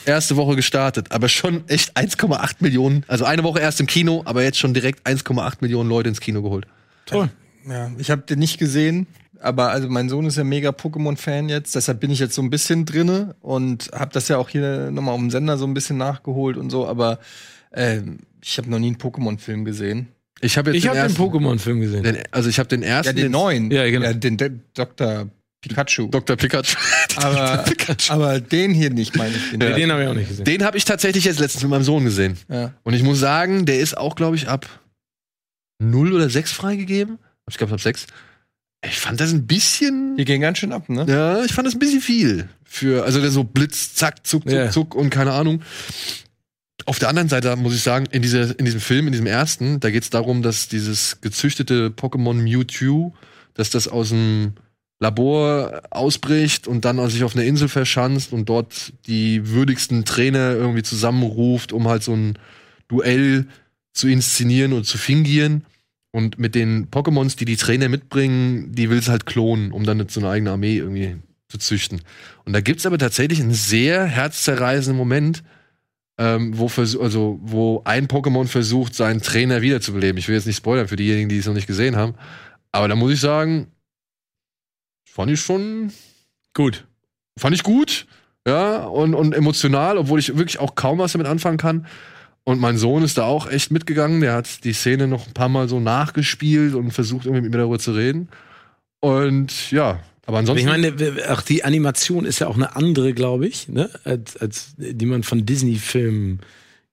Erste 0.06 0.36
Woche 0.36 0.56
gestartet, 0.56 1.12
aber 1.12 1.30
schon 1.30 1.68
echt 1.70 1.96
1,8 1.96 2.56
Millionen. 2.60 3.04
Also 3.08 3.26
eine 3.26 3.44
Woche 3.44 3.60
erst 3.60 3.80
im 3.80 3.88
Kino, 3.88 4.24
aber 4.26 4.44
jetzt 4.44 4.58
schon 4.58 4.74
direkt 4.74 5.06
1,8 5.08 5.58
Millionen 5.62 5.90
Leute 5.90 6.10
ins 6.10 6.22
Kino 6.22 6.42
geholt. 6.42 6.66
Toll. 7.06 7.30
Ja, 7.68 7.92
ich 7.98 8.12
habe 8.12 8.22
den 8.24 8.40
nicht 8.40 8.60
gesehen, 8.60 9.08
aber 9.42 9.70
also 9.72 9.90
mein 9.90 10.10
Sohn 10.10 10.26
ist 10.26 10.38
ja 10.38 10.44
mega 10.44 10.70
Pokémon-Fan 10.70 11.50
jetzt, 11.50 11.76
deshalb 11.76 12.00
bin 12.00 12.12
ich 12.12 12.20
jetzt 12.20 12.36
so 12.36 12.42
ein 12.42 12.50
bisschen 12.50 12.86
drinne 12.86 13.36
und 13.42 13.90
habe 13.94 14.12
das 14.14 14.28
ja 14.28 14.38
auch 14.38 14.50
hier 14.50 14.92
nochmal 14.92 15.14
auf 15.14 15.20
dem 15.20 15.32
Sender 15.32 15.58
so 15.58 15.66
ein 15.66 15.74
bisschen 15.74 15.98
nachgeholt 15.98 16.58
und 16.58 16.70
so, 16.70 16.88
aber 16.88 17.20
ähm, 17.74 18.20
ich 18.44 18.58
habe 18.58 18.70
noch 18.70 18.80
nie 18.80 18.88
einen 18.88 18.98
Pokémon-Film 18.98 19.66
gesehen. 19.66 20.08
Ich 20.42 20.58
habe 20.58 20.72
jetzt 20.72 20.78
Ich 20.84 20.88
habe 20.88 20.98
den 20.98 21.04
ersten- 21.06 21.22
Pokémon-Film 21.22 21.80
gesehen. 21.80 22.04
Den, 22.04 22.18
also 22.32 22.50
ich 22.50 22.60
habe 22.60 22.68
den 22.70 22.84
ersten, 22.84 23.16
Ja, 23.18 23.24
den 23.24 23.32
neuen. 23.32 23.72
Ja, 23.72 23.90
genau. 23.90 24.12
den, 24.14 24.38
den 24.38 24.62
Dr. 24.74 25.30
Pikachu. 25.62 26.08
Dr. 26.10 26.36
Pikachu. 26.36 26.78
aber, 27.16 27.66
aber 28.10 28.40
den 28.40 28.72
hier 28.74 28.90
nicht, 28.92 29.16
meine 29.16 29.34
ich. 29.36 29.50
Den, 29.52 29.60
Nee, 29.60 29.74
den 29.74 29.92
habe 29.92 30.04
ich 30.04 30.08
auch 30.10 30.14
nicht 30.14 30.28
gesehen. 30.28 30.46
Den 30.46 30.64
habe 30.64 30.78
ich 30.78 30.86
tatsächlich 30.86 31.24
jetzt 31.26 31.40
letztens 31.40 31.64
mit 31.64 31.72
meinem 31.72 31.84
Sohn 31.84 32.04
gesehen. 32.04 32.38
ja. 32.50 32.74
Und 32.84 32.94
ich 32.94 33.02
muss 33.04 33.20
sagen, 33.20 33.66
der 33.66 33.80
ist 33.80 33.98
auch, 33.98 34.16
glaube 34.16 34.36
ich, 34.36 34.48
ab 34.48 34.68
0 35.80 36.14
oder 36.14 36.30
6 36.30 36.52
freigegeben. 36.52 37.18
Ich 37.50 37.58
glaube, 37.58 37.74
ab 37.74 37.82
6. 37.82 38.08
Ich 38.88 39.00
fand 39.00 39.20
das 39.20 39.32
ein 39.34 39.48
bisschen. 39.48 40.16
Die 40.18 40.26
gehen 40.26 40.42
ganz 40.42 40.58
schön 40.60 40.72
ab, 40.72 40.90
ne? 40.90 41.06
Ja, 41.08 41.44
ich 41.44 41.54
fand 41.54 41.68
das 41.68 41.76
ein 41.76 41.80
bisschen 41.80 42.02
viel. 42.02 42.50
Für, 42.64 43.04
also 43.06 43.22
der 43.22 43.32
so 43.32 43.44
Blitz, 43.44 43.94
zack, 43.96 44.26
zuck, 44.26 44.44
zuck, 44.44 44.52
Ja. 44.52 44.70
zuck 44.70 44.96
und 44.96 45.10
keine 45.10 45.32
Ahnung. 45.34 45.62
Auf 46.86 47.00
der 47.00 47.10
anderen 47.10 47.30
Seite 47.30 47.56
muss 47.56 47.74
ich 47.74 47.82
sagen, 47.82 48.06
in, 48.12 48.22
dieser, 48.22 48.58
in 48.60 48.66
diesem 48.66 48.80
Film, 48.80 49.08
in 49.08 49.12
diesem 49.12 49.26
ersten, 49.28 49.80
da 49.80 49.90
geht 49.90 50.04
es 50.04 50.10
darum, 50.10 50.42
dass 50.42 50.68
dieses 50.68 51.20
gezüchtete 51.22 51.90
Pokémon 51.90 52.34
Mewtwo, 52.34 53.14
dass 53.56 53.70
das 53.70 53.88
aus 53.88 54.10
dem 54.10 54.54
Labor 55.00 55.82
ausbricht 55.90 56.68
und 56.68 56.86
dann 56.86 57.10
sich 57.10 57.24
auf 57.24 57.36
einer 57.36 57.46
Insel 57.46 57.68
verschanzt 57.70 58.34
und 58.34 58.48
dort 58.50 58.94
die 59.08 59.50
würdigsten 59.50 60.06
Trainer 60.06 60.52
irgendwie 60.52 60.84
zusammenruft, 60.84 61.74
um 61.74 61.88
halt 61.88 62.04
so 62.04 62.14
ein 62.14 62.38
Duell 62.88 63.48
zu 63.94 64.08
inszenieren 64.08 64.74
und 64.74 64.86
zu 64.86 64.98
fingieren. 64.98 65.66
Und 66.16 66.40
mit 66.40 66.56
den 66.56 66.90
Pokémons, 66.92 67.36
die 67.36 67.44
die 67.44 67.58
Trainer 67.58 67.90
mitbringen, 67.90 68.72
die 68.72 68.90
will 68.90 69.00
es 69.00 69.10
halt 69.10 69.26
klonen, 69.26 69.74
um 69.74 69.84
dann 69.84 70.08
so 70.08 70.22
eine 70.22 70.30
eigene 70.30 70.52
Armee 70.52 70.78
irgendwie 70.78 71.18
zu 71.50 71.58
züchten. 71.58 72.04
Und 72.46 72.54
da 72.54 72.62
gibt's 72.62 72.86
aber 72.86 72.98
tatsächlich 72.98 73.42
einen 73.42 73.52
sehr 73.52 74.06
herzzerreißenden 74.06 74.96
Moment, 74.96 75.44
ähm, 76.18 76.58
wo, 76.58 76.68
also, 76.78 77.38
wo 77.44 77.82
ein 77.84 78.08
Pokémon 78.08 78.48
versucht, 78.48 78.96
seinen 78.96 79.22
Trainer 79.22 79.62
wiederzubeleben. 79.62 80.18
Ich 80.18 80.30
will 80.30 80.36
jetzt 80.36 80.48
nicht 80.48 80.56
spoilern 80.56 80.88
für 80.88 80.96
diejenigen, 80.96 81.28
die 81.28 81.38
es 81.38 81.48
noch 81.48 81.54
nicht 81.54 81.68
gesehen 81.68 81.98
haben. 81.98 82.14
Aber 82.72 82.88
da 82.88 82.96
muss 82.96 83.12
ich 83.12 83.20
sagen, 83.20 83.68
fand 85.06 85.32
ich 85.32 85.42
schon, 85.42 85.92
Gut. 86.54 86.88
fand 87.38 87.54
ich 87.54 87.64
gut, 87.64 88.08
ja, 88.48 88.86
und, 88.86 89.16
und 89.16 89.36
emotional, 89.36 89.98
obwohl 89.98 90.20
ich 90.20 90.30
wirklich 90.30 90.60
auch 90.60 90.76
kaum 90.76 90.98
was 90.98 91.12
damit 91.12 91.28
anfangen 91.28 91.58
kann. 91.58 91.86
Und 92.46 92.62
mein 92.62 92.78
Sohn 92.78 93.04
ist 93.04 93.18
da 93.18 93.24
auch 93.24 93.50
echt 93.50 93.72
mitgegangen. 93.72 94.22
Der 94.22 94.34
hat 94.34 94.64
die 94.64 94.74
Szene 94.74 95.08
noch 95.08 95.28
ein 95.28 95.34
paar 95.34 95.50
Mal 95.50 95.68
so 95.68 95.80
nachgespielt 95.80 96.76
und 96.76 96.92
versucht, 96.92 97.26
irgendwie 97.26 97.42
mit 97.42 97.52
mir 97.52 97.58
darüber 97.58 97.80
zu 97.80 97.92
reden. 97.92 98.30
Und 99.00 99.72
ja, 99.72 100.00
aber 100.28 100.40
ansonsten. 100.40 100.60
ich 100.60 100.66
meine, 100.66 100.94
auch 101.32 101.42
die 101.42 101.64
Animation 101.64 102.26
ist 102.26 102.40
ja 102.40 102.48
auch 102.48 102.56
eine 102.56 102.76
andere, 102.76 103.14
glaube 103.14 103.48
ich, 103.48 103.68
ne? 103.68 103.90
als, 104.04 104.38
als 104.38 104.74
die 104.78 105.06
man 105.06 105.24
von 105.24 105.46
Disney-Filmen 105.46 106.40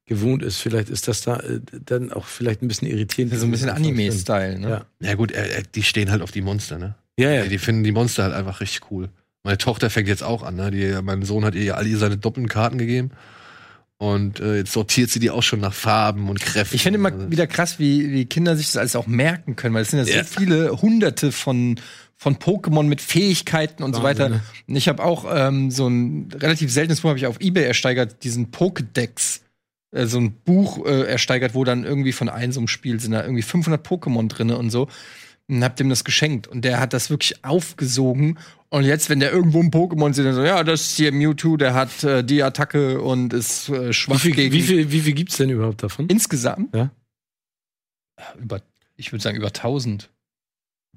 gewohnt 0.06 0.42
ist. 0.42 0.58
Vielleicht 0.58 0.90
ist 0.90 1.08
das 1.08 1.22
da 1.22 1.36
äh, 1.40 1.60
dann 1.84 2.12
auch 2.12 2.26
vielleicht 2.26 2.62
ein 2.62 2.68
bisschen 2.68 2.88
irritierend. 2.88 3.34
So 3.34 3.46
ein 3.46 3.50
bisschen 3.50 3.70
Anime-Style, 3.70 4.58
ne? 4.58 4.68
Ja. 4.68 4.86
ja, 5.00 5.14
gut, 5.14 5.32
äh, 5.32 5.62
die 5.74 5.82
stehen 5.82 6.10
halt 6.10 6.22
auf 6.22 6.30
die 6.30 6.42
Monster, 6.42 6.78
ne? 6.78 6.94
Ja, 7.18 7.30
ja. 7.30 7.46
Die, 7.46 7.58
finden 7.58 7.84
die 7.84 7.92
Monster 7.92 8.24
halt 8.24 8.34
einfach 8.34 8.60
richtig 8.60 8.90
cool. 8.90 9.08
Meine 9.44 9.58
Tochter 9.58 9.90
fängt 9.90 10.08
jetzt 10.08 10.22
auch 10.22 10.42
an, 10.42 10.56
ne? 10.56 10.70
Die, 10.70 10.98
mein 11.02 11.22
Sohn 11.22 11.44
hat 11.44 11.54
ihr 11.54 11.76
all 11.76 11.86
seine 11.96 12.16
doppelten 12.16 12.48
Karten 12.48 12.78
gegeben. 12.78 13.10
Und 14.02 14.40
äh, 14.40 14.56
jetzt 14.56 14.72
sortiert 14.72 15.10
sie 15.10 15.20
die 15.20 15.30
auch 15.30 15.44
schon 15.44 15.60
nach 15.60 15.72
Farben 15.72 16.28
und 16.28 16.40
Kräften. 16.40 16.74
Ich 16.74 16.82
finde 16.82 16.98
immer 16.98 17.12
Also- 17.12 17.30
wieder 17.30 17.46
krass, 17.46 17.78
wie, 17.78 18.10
wie 18.10 18.24
Kinder 18.24 18.56
sich 18.56 18.66
das 18.66 18.76
alles 18.76 18.96
auch 18.96 19.06
merken 19.06 19.54
können, 19.54 19.74
weil 19.76 19.82
es 19.82 19.90
sind 19.90 20.00
ja 20.00 20.04
so 20.06 20.10
Ja. 20.12 20.24
viele 20.24 20.82
hunderte 20.82 21.30
von, 21.30 21.78
von 22.16 22.34
Pokémon 22.36 22.82
mit 22.82 23.00
Fähigkeiten 23.00 23.84
und 23.84 23.94
so 23.94 24.02
Wahnsinn, 24.02 24.24
weiter. 24.24 24.34
ne? 24.34 24.42
Und 24.66 24.74
ich 24.74 24.88
habe 24.88 25.04
auch 25.04 25.24
ähm, 25.32 25.70
so 25.70 25.86
ein 25.86 26.30
relativ 26.34 26.72
seltenes 26.72 27.02
Buch 27.02 27.10
habe 27.10 27.18
ich 27.20 27.26
auf 27.28 27.40
Ebay 27.40 27.62
ersteigert, 27.62 28.24
diesen 28.24 28.50
Pokédex. 28.50 29.38
Äh, 29.92 30.06
so 30.06 30.18
ein 30.18 30.32
Buch 30.32 30.84
äh, 30.84 31.02
ersteigert, 31.04 31.54
wo 31.54 31.62
dann 31.62 31.84
irgendwie 31.84 32.12
von 32.12 32.28
einem 32.28 32.50
so 32.50 32.58
einem 32.58 32.66
Spiel 32.68 32.98
sind 32.98 33.12
da 33.12 33.22
irgendwie 33.22 33.42
500 33.42 33.86
Pokémon 33.86 34.26
drinne 34.26 34.58
und 34.58 34.70
so. 34.70 34.88
Und 35.48 35.62
hab 35.64 35.76
dem 35.76 35.88
das 35.88 36.04
geschenkt. 36.04 36.46
Und 36.46 36.64
der 36.64 36.80
hat 36.80 36.92
das 36.92 37.10
wirklich 37.10 37.44
aufgesogen. 37.44 38.38
Und 38.70 38.84
jetzt, 38.84 39.10
wenn 39.10 39.20
der 39.20 39.32
irgendwo 39.32 39.60
ein 39.60 39.70
Pokémon 39.70 40.14
sieht, 40.14 40.24
dann 40.24 40.34
so, 40.34 40.42
ja, 40.42 40.64
das 40.64 40.80
ist 40.82 40.96
hier 40.96 41.12
Mewtwo, 41.12 41.56
der 41.58 41.74
hat 41.74 42.02
äh, 42.04 42.24
die 42.24 42.42
Attacke 42.42 43.02
und 43.02 43.34
ist 43.34 43.68
äh, 43.68 43.88
Wie 43.88 43.92
schwach 43.92 44.20
viel, 44.20 44.32
gegen 44.32 44.54
wie, 44.54 44.62
viel, 44.62 44.90
wie 44.90 45.00
viel 45.00 45.12
gibt's 45.12 45.36
denn 45.36 45.50
überhaupt 45.50 45.82
davon? 45.82 46.06
Insgesamt? 46.06 46.74
Ja. 46.74 46.90
Über, 48.40 48.62
ich 48.96 49.12
würde 49.12 49.22
sagen, 49.22 49.36
über 49.36 49.48
1000 49.48 50.08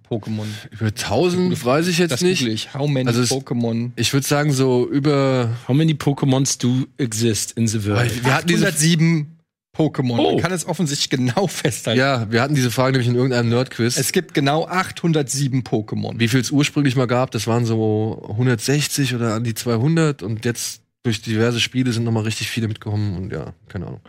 Pokémon. 0.08 0.46
Über 0.72 0.86
1000 0.88 1.66
weiß 1.66 1.88
ich 1.88 1.98
jetzt 1.98 2.12
Das 2.12 2.22
nicht. 2.22 2.46
ich. 2.46 2.74
How 2.74 2.88
many 2.88 3.08
Also 3.08 3.24
Pokémon? 3.24 3.92
Ich 3.96 4.14
würde 4.14 4.26
sagen, 4.26 4.52
so 4.54 4.88
über. 4.88 5.58
How 5.68 5.76
many 5.76 5.94
Pokémons 5.94 6.60
do 6.60 6.86
exist 6.98 7.54
in 7.54 7.68
the 7.68 7.84
world? 7.86 8.24
Wir 8.24 8.36
hatten 8.36 8.48
diese, 8.48 8.68
807 8.68 9.35
Pokémon. 9.76 10.18
Oh. 10.20 10.32
Man 10.32 10.42
kann 10.42 10.52
es 10.52 10.66
offensichtlich 10.66 11.10
genau 11.10 11.48
festhalten. 11.48 12.00
ja, 12.00 12.32
wir 12.32 12.42
hatten 12.42 12.56
diese 12.56 12.72
Frage 12.72 12.94
nämlich 12.94 13.08
in 13.08 13.16
irgendeinem 13.16 13.50
Nerdquiz. 13.50 13.98
Es 13.98 14.12
gibt 14.12 14.34
genau 14.34 14.66
807 14.68 15.64
Pokémon. 15.64 16.20
wie 16.20 16.28
viel 16.28 16.40
es 16.40 16.52
ursprünglich 16.52 16.96
mal 16.96 17.08
gab, 17.08 17.32
das 17.32 17.48
waren 17.48 17.66
so 17.66 18.26
160 18.32 19.16
oder 19.16 19.34
an 19.36 19.44
die 19.44 19.54
200 19.54 20.24
und 20.24 20.46
jetzt 20.46 20.82
durch 21.04 21.22
diverse 21.22 21.60
Spiele 21.60 21.92
sind 21.92 22.04
noch 22.04 22.12
mal 22.12 22.24
richtig 22.24 22.50
viele 22.50 22.68
mitgekommen 22.68 23.16
und 23.16 23.32
ja, 23.32 23.54
keine 23.68 23.88
Ahnung. 23.88 24.02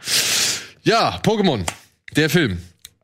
Ja, 0.82 1.20
Pokémon, 1.22 1.60
der 2.14 2.30
Film. 2.30 2.58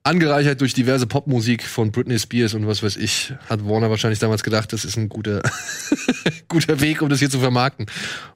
Angereichert 0.04 0.60
durch 0.60 0.74
diverse 0.74 1.06
Popmusik 1.06 1.62
von 1.62 1.92
Britney 1.92 2.18
Spears 2.18 2.54
und 2.54 2.66
was 2.66 2.82
weiß 2.82 2.96
ich, 2.96 3.32
hat 3.48 3.64
Warner 3.64 3.88
wahrscheinlich 3.88 4.18
damals 4.18 4.42
gedacht, 4.42 4.72
das 4.72 4.84
ist 4.84 4.96
ein 4.96 5.08
guter, 5.08 5.42
guter 6.48 6.80
Weg, 6.80 7.02
um 7.02 7.08
das 7.08 7.20
hier 7.20 7.30
zu 7.30 7.38
vermarkten. 7.38 7.86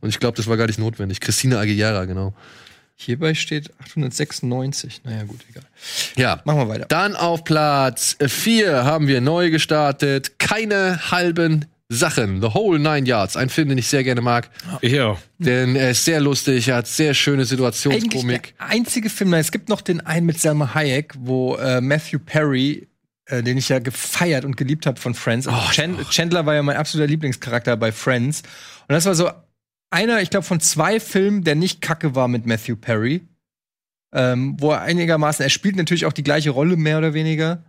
Und 0.00 0.08
ich 0.08 0.20
glaube, 0.20 0.36
das 0.36 0.46
war 0.46 0.56
gar 0.56 0.66
nicht 0.68 0.78
notwendig. 0.78 1.18
Christina 1.20 1.58
Aguilera, 1.58 2.04
genau. 2.04 2.34
Hierbei 2.98 3.34
steht 3.34 3.70
896. 3.78 5.02
Naja, 5.04 5.24
gut, 5.24 5.40
egal. 5.50 5.64
Ja, 6.16 6.40
Machen 6.44 6.60
wir 6.60 6.68
weiter. 6.68 6.86
Dann 6.88 7.14
auf 7.14 7.44
Platz 7.44 8.16
4 8.26 8.84
haben 8.84 9.06
wir 9.06 9.20
neu 9.20 9.50
gestartet. 9.50 10.38
Keine 10.38 11.10
halben 11.10 11.66
Sachen. 11.88 12.40
The 12.40 12.54
Whole 12.54 12.78
Nine 12.78 13.06
Yards. 13.06 13.36
Ein 13.36 13.50
Film, 13.50 13.68
den 13.68 13.78
ich 13.78 13.86
sehr 13.86 14.02
gerne 14.02 14.22
mag. 14.22 14.50
Ja. 14.80 15.18
Denn 15.38 15.76
er 15.76 15.90
ist 15.90 16.04
sehr 16.04 16.20
lustig, 16.20 16.68
er 16.68 16.76
hat 16.76 16.86
sehr 16.88 17.14
schöne 17.14 17.44
Situationskomik. 17.44 18.54
der 18.58 18.66
einzige 18.66 19.10
Film, 19.10 19.30
nein, 19.30 19.40
es 19.40 19.52
gibt 19.52 19.68
noch 19.68 19.82
den 19.82 20.00
einen 20.00 20.26
mit 20.26 20.40
Selma 20.40 20.74
Hayek, 20.74 21.14
wo 21.18 21.56
äh, 21.56 21.80
Matthew 21.80 22.18
Perry, 22.18 22.88
äh, 23.26 23.42
den 23.42 23.58
ich 23.58 23.68
ja 23.68 23.78
gefeiert 23.78 24.44
und 24.44 24.56
geliebt 24.56 24.86
habe 24.86 24.98
von 24.98 25.14
Friends. 25.14 25.46
Also 25.46 25.60
Chan 25.70 25.98
Chandler 26.10 26.46
war 26.46 26.54
ja 26.54 26.62
mein 26.62 26.76
absoluter 26.76 27.08
Lieblingscharakter 27.08 27.76
bei 27.76 27.92
Friends. 27.92 28.40
Und 28.88 28.94
das 28.94 29.04
war 29.04 29.14
so 29.14 29.30
einer, 29.90 30.20
ich 30.22 30.30
glaube, 30.30 30.46
von 30.46 30.60
zwei 30.60 31.00
Filmen, 31.00 31.44
der 31.44 31.54
nicht 31.54 31.80
kacke 31.80 32.14
war 32.14 32.28
mit 32.28 32.46
Matthew 32.46 32.76
Perry. 32.76 33.26
Ähm, 34.12 34.56
wo 34.60 34.70
er 34.72 34.80
einigermaßen, 34.82 35.42
er 35.42 35.50
spielt 35.50 35.76
natürlich 35.76 36.06
auch 36.06 36.12
die 36.12 36.22
gleiche 36.22 36.50
Rolle, 36.50 36.76
mehr 36.76 36.98
oder 36.98 37.12
weniger. 37.12 37.64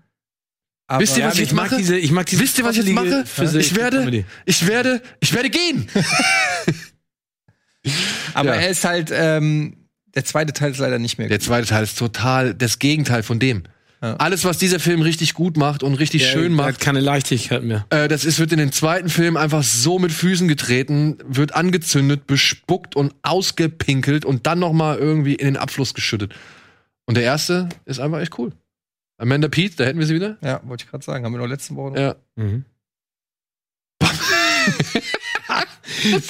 Aber 0.88 1.02
Wisst 1.02 1.18
ihr, 1.18 1.26
was 1.26 1.34
ich 1.34 1.42
jetzt 1.42 1.54
mag 1.54 1.66
mache? 1.72 1.78
diese, 1.78 1.98
ich 1.98 2.12
mag 2.12 2.26
diese 2.28 2.42
Wisst 2.42 2.58
ihr, 2.58 2.64
was 2.64 2.78
ich 2.78 2.90
mache? 2.94 3.26
Ich 3.60 3.76
werde, 3.76 4.24
ich 4.46 4.68
werde, 4.68 5.02
ich 5.20 5.34
werde 5.34 5.50
gehen. 5.50 5.88
aber 8.34 8.56
Ja. 8.56 8.62
er 8.62 8.70
ist 8.70 8.86
halt, 8.86 9.12
ähm, 9.14 9.88
der 10.16 10.24
zweite 10.26 10.54
Teil 10.54 10.72
ist 10.72 10.78
leider 10.78 11.00
nicht 11.00 11.18
mehr 11.18 11.28
Der 11.28 11.40
zweite 11.40 11.68
Teil 11.68 11.84
ist 11.84 11.98
total 11.98 12.54
das 12.54 12.80
Gegenteil 12.80 13.24
von 13.24 13.40
dem. 13.40 13.64
Ja. 14.02 14.16
Alles, 14.18 14.46
was 14.46 14.60
dieser 14.60 14.80
Film 14.80 15.02
richtig 15.02 15.34
gut 15.34 15.58
macht 15.58 15.82
und 15.82 15.96
richtig 15.96 16.22
Der- 16.22 16.30
schön 16.32 16.54
macht, 16.54 16.68
hat 16.68 16.80
keine 16.80 17.00
Leichtigkeit 17.00 17.64
mehr. 17.64 17.86
Äh, 17.90 18.08
das 18.08 18.26
ist, 18.26 18.38
wird 18.38 18.52
in 18.52 18.60
den 18.60 18.72
zweiten 18.72 19.10
Film 19.10 19.38
einfach 19.38 19.64
so 19.64 19.98
mit 19.98 20.12
Füßen 20.12 20.48
getreten, 20.48 21.18
wird 21.28 21.56
angezündet, 21.56 22.28
bespuckt 22.28 22.96
und 22.96 23.16
ausgepinkelt 23.24 24.24
und 24.24 24.46
dann 24.46 24.60
noch 24.60 24.74
mal 24.74 24.98
irgendwie 24.98 25.34
in 25.34 25.46
den 25.46 25.58
Abfluss 25.58 25.94
geschüttet. 25.96 26.36
Und 27.06 27.16
der 27.18 27.24
erste 27.24 27.70
ist 27.86 28.00
einfach 28.00 28.20
echt 28.20 28.38
cool. 28.38 28.52
Amanda 29.18 29.48
Pete, 29.48 29.76
da 29.78 29.86
hätten 29.86 29.98
wir 29.98 30.06
sie 30.06 30.14
wieder. 30.14 30.38
Ja, 30.44 30.62
wollte 30.66 30.84
ich 30.84 30.92
gerade 30.92 31.04
sagen. 31.04 31.26
Haben 31.26 31.34
wir 31.34 31.40
noch 31.40 31.48
letzte 31.48 31.76
Woche 31.76 31.92
noch. 31.94 32.00
Ja. 32.00 32.16
Mhm. 32.36 32.66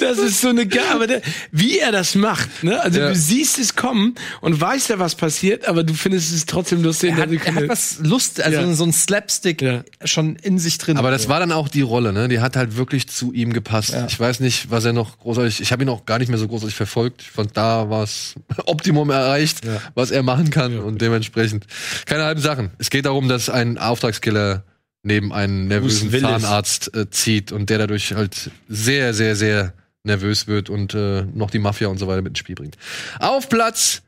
Das 0.00 0.18
ist 0.18 0.40
so 0.40 0.48
eine 0.48 0.66
Gabe, 0.66 1.06
der- 1.06 1.22
wie 1.52 1.78
er 1.78 1.92
das 1.92 2.14
macht. 2.14 2.62
Ne? 2.62 2.80
Also 2.80 3.00
Ja. 3.00 3.08
du 3.08 3.14
siehst 3.16 3.58
es 3.58 3.74
kommen 3.76 4.14
und 4.40 4.60
weißt 4.60 4.90
ja, 4.90 4.98
was 4.98 5.14
passiert, 5.14 5.66
aber 5.68 5.84
du 5.84 5.94
findest 5.94 6.32
es 6.34 6.46
trotzdem 6.46 6.82
lustig. 6.82 7.10
Er 7.10 7.16
hat, 7.16 7.30
er 7.32 7.54
hat 7.54 7.68
was 7.68 7.98
Lust, 8.02 8.40
also 8.40 8.60
Ja. 8.60 8.74
so 8.74 8.84
ein 8.84 8.92
Slapstick 8.92 9.62
Ja. 9.62 9.82
schon 10.04 10.36
in 10.36 10.58
sich 10.58 10.78
drin. 10.78 10.96
Aber 10.96 11.10
das 11.10 11.28
war 11.28 11.40
dann 11.40 11.52
auch 11.52 11.68
die 11.68 11.80
Rolle, 11.82 12.12
ne? 12.12 12.28
Die 12.28 12.40
hat 12.40 12.56
halt 12.56 12.76
wirklich 12.76 13.08
zu 13.08 13.32
ihm 13.32 13.52
gepasst. 13.52 13.90
Ja. 13.90 14.06
Ich 14.08 14.18
weiß 14.18 14.40
nicht, 14.40 14.70
was 14.70 14.84
er 14.84 14.92
noch 14.92 15.18
großartig. 15.18 15.60
Ich 15.60 15.72
habe 15.72 15.82
ihn 15.82 15.88
auch 15.88 16.06
gar 16.06 16.18
nicht 16.18 16.28
mehr 16.28 16.38
so 16.38 16.48
großartig 16.48 16.74
verfolgt. 16.76 17.22
Von 17.22 17.48
da 17.52 17.90
war 17.90 18.02
es 18.04 18.34
Optimum 18.66 19.10
erreicht, 19.10 19.64
Ja. 19.64 19.80
was 19.94 20.10
er 20.10 20.22
machen 20.22 20.50
kann 20.50 20.78
und 20.78 21.00
dementsprechend 21.02 21.64
keine 22.06 22.24
halben 22.24 22.40
Sachen. 22.40 22.70
Es 22.78 22.90
geht 22.90 23.04
darum, 23.06 23.28
dass 23.28 23.48
ein 23.50 23.78
Auftragskiller 23.78 24.62
neben 25.08 25.32
einen 25.32 25.66
nervösen. 25.66 26.10
Zahnarzt 26.10 26.94
äh, 26.94 27.10
zieht 27.10 27.50
und 27.50 27.68
der 27.70 27.78
dadurch 27.78 28.12
halt 28.12 28.50
sehr, 28.68 29.12
sehr, 29.14 29.34
sehr 29.34 29.72
nervös 30.04 30.46
wird 30.46 30.70
und 30.70 30.94
äh, 30.94 31.22
noch 31.22 31.50
die 31.50 31.58
Mafia 31.58 31.88
und 31.88 31.98
so 31.98 32.06
weiter 32.06 32.22
mit 32.22 32.30
ins 32.30 32.38
Spiel 32.38 32.54
bringt. 32.54 32.76
Auf 33.18 33.48
Platz 33.48 34.02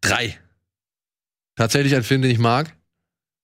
drei. 0.00 0.38
Tatsächlich 1.56 1.94
ein 1.94 2.02
Film, 2.02 2.22
den 2.22 2.30
ich 2.30 2.38
mag, 2.38 2.74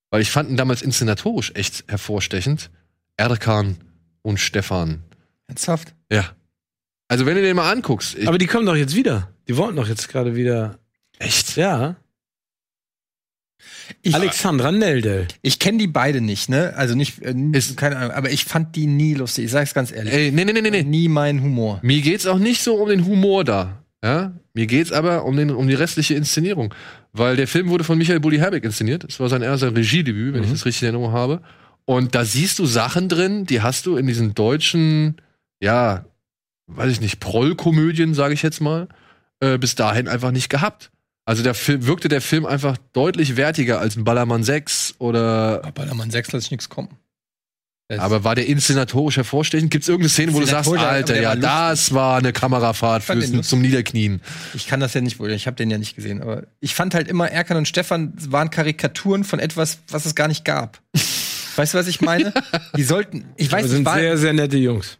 weil 0.09 0.21
ich 0.21 0.31
fand 0.31 0.49
ihn 0.49 0.57
damals 0.57 0.81
inszenatorisch 0.81 1.51
echt 1.53 1.83
hervorstechend. 1.87 2.71
Erkan 3.15 3.77
und 4.23 4.39
Stefan. 4.39 5.03
Ernsthaft? 5.47 5.93
Ja. 6.11 6.35
Also 7.07 7.25
wenn 7.25 7.35
du 7.35 7.41
den 7.41 7.55
mal 7.55 7.71
anguckst, 7.71 8.17
aber 8.25 8.37
die 8.37 8.47
kommen 8.47 8.65
doch 8.65 8.75
jetzt 8.75 8.95
wieder. 8.95 9.31
Die 9.47 9.55
wollten 9.55 9.75
doch 9.77 9.87
jetzt 9.87 10.09
gerade 10.09 10.35
wieder. 10.35 10.79
echt. 11.19 11.55
Ja. 11.55 11.95
Ich, 14.01 14.13
Alexandra 14.13 14.71
Neldel. 14.71 15.27
ich 15.41 15.59
kenne 15.59 15.77
die 15.79 15.87
beide 15.87 16.21
nicht, 16.21 16.49
ne? 16.49 16.73
Also 16.75 16.95
nicht, 16.95 17.21
äh, 17.21 17.33
Ist- 17.53 17.75
keine 17.77 17.97
Ahnung, 17.97 18.11
aber 18.11 18.29
ich 18.31 18.45
fand 18.45 18.75
die 18.75 18.87
nie 18.87 19.13
lustig. 19.13 19.45
Ich 19.45 19.51
sag's 19.51 19.73
ganz 19.73 19.91
ehrlich. 19.91 20.13
Ey, 20.13 20.31
nee, 20.31 20.45
nee, 20.45 20.53
nee, 20.53 20.69
nee. 20.69 20.83
Nie 20.83 21.07
mein 21.09 21.41
Humor. 21.41 21.79
Mir 21.83 22.01
geht's 22.01 22.27
auch 22.27 22.39
nicht 22.39 22.61
so 22.61 22.75
um 22.75 22.89
den 22.89 23.05
Humor 23.05 23.43
da. 23.43 23.83
Ja? 24.03 24.33
Mir 24.53 24.67
geht's 24.67 24.91
aber 24.91 25.25
um, 25.25 25.35
den, 25.35 25.49
um 25.51 25.67
die 25.67 25.73
restliche 25.73 26.13
Inszenierung. 26.13 26.73
Weil 27.13 27.35
der 27.35 27.47
Film 27.47 27.69
wurde 27.69 27.83
von 27.83 27.97
Michael 27.97 28.19
Bulli 28.19 28.37
Herbig 28.37 28.63
inszeniert. 28.63 29.03
Das 29.03 29.19
war 29.19 29.27
sein 29.29 29.41
erster 29.41 29.75
Regiedebüt, 29.75 30.33
wenn 30.33 30.43
ich 30.43 30.51
das 30.51 30.65
richtig 30.65 30.83
in 30.83 30.93
Erinnerung 30.93 31.13
habe. 31.13 31.41
Und 31.85 32.13
da 32.15 32.25
siehst 32.25 32.59
du 32.59 32.65
Sachen 32.65 33.09
drin, 33.09 33.45
die 33.45 33.61
hast 33.61 33.85
du 33.85 33.95
in 33.97 34.05
diesen 34.07 34.35
deutschen, 34.35 35.15
ja, 35.61 36.05
weiß 36.67 36.91
ich 36.91 37.01
nicht, 37.01 37.19
Prollkomödien, 37.19 38.13
sage 38.13 38.33
ich 38.33 38.43
jetzt 38.43 38.59
mal, 38.61 38.87
äh, 39.39 39.57
bis 39.57 39.75
dahin 39.75 40.07
einfach 40.07 40.31
nicht 40.31 40.49
gehabt. 40.49 40.91
Also 41.27 41.43
der 41.43 41.53
Film, 41.55 41.85
wirkte 41.85 42.07
der 42.07 42.21
Film 42.21 42.45
einfach 42.45 42.77
deutlich 42.93 43.35
wertiger 43.35 43.81
als 43.81 43.97
ein 43.97 44.05
Ballermann 44.05 44.43
6 44.45 44.95
oder 44.99 45.61
Aber 45.65 45.85
da 45.85 45.93
man 45.93 46.09
sechs 46.09 46.31
lasse 46.31 46.45
ich 46.45 46.51
nichts 46.51 46.69
kommen. 46.69 46.87
Das- 47.89 47.99
aber 47.99 48.23
war 48.23 48.33
der 48.35 48.47
inszenatorisch 48.47 49.17
hervorstechend? 49.17 49.69
Gibt 49.69 49.83
es 49.83 49.89
irgendeine 49.89 50.09
Szene, 50.09 50.33
wo 50.33 50.39
du 50.39 50.45
sagst, 50.45 50.69
Alter, 50.71 51.21
ja, 51.21 51.35
das 51.35 51.93
war 51.93 52.17
eine 52.17 52.31
Kamerafahrt 52.31 53.03
fürs, 53.03 53.47
zum 53.47 53.61
Niederknien. 53.61 54.21
Ich 54.53 54.67
kann 54.67 54.79
das 54.79 54.93
ja 54.93 55.01
nicht, 55.01 55.19
ich 55.19 55.47
habe 55.47 55.55
den 55.57 55.69
ja 55.69 55.77
nicht 55.77 55.95
gesehen, 55.97 56.21
aber 56.21 56.43
ich 56.61 56.75
fand 56.75 56.93
halt 56.95 57.09
immer 57.09 57.29
Erkan 57.29 57.57
und 57.57 57.67
Stefan 57.67 58.13
waren 58.29 58.49
Karikaturen 58.49 59.23
von 59.25 59.39
etwas, 59.39 59.79
was 59.89 60.05
es 60.05 60.15
gar 60.15 60.29
nicht 60.29 60.45
gab. 60.45 60.81
weißt 61.57 61.73
du, 61.73 61.77
was 61.77 61.87
ich 61.87 61.99
meine? 61.99 62.33
Die 62.77 62.83
sollten, 62.83 63.25
ich 63.35 63.51
weiß 63.51 63.63
nicht, 63.63 63.71
sind 63.71 63.85
war, 63.85 63.95
sehr, 63.99 64.17
sehr 64.17 64.33
nette 64.33 64.57
Jungs. 64.57 64.97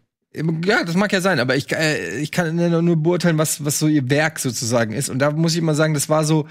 Ja, 0.65 0.84
das 0.84 0.95
mag 0.95 1.11
ja 1.11 1.22
sein, 1.22 1.39
aber 1.39 1.55
ich, 1.55 1.72
äh, 1.72 2.19
ich 2.19 2.31
kann 2.31 2.55
nur 2.55 2.81
nur 2.81 2.95
beurteilen, 2.97 3.38
was, 3.38 3.64
was 3.65 3.80
so 3.80 3.88
ihr 3.88 4.09
Werk 4.09 4.39
sozusagen 4.39 4.93
ist. 4.93 5.09
Und 5.09 5.19
da 5.19 5.31
muss 5.31 5.53
ich 5.53 5.59
immer 5.59 5.76
sagen, 5.76 5.93
das 5.93 6.09
war 6.09 6.23
so 6.23 6.47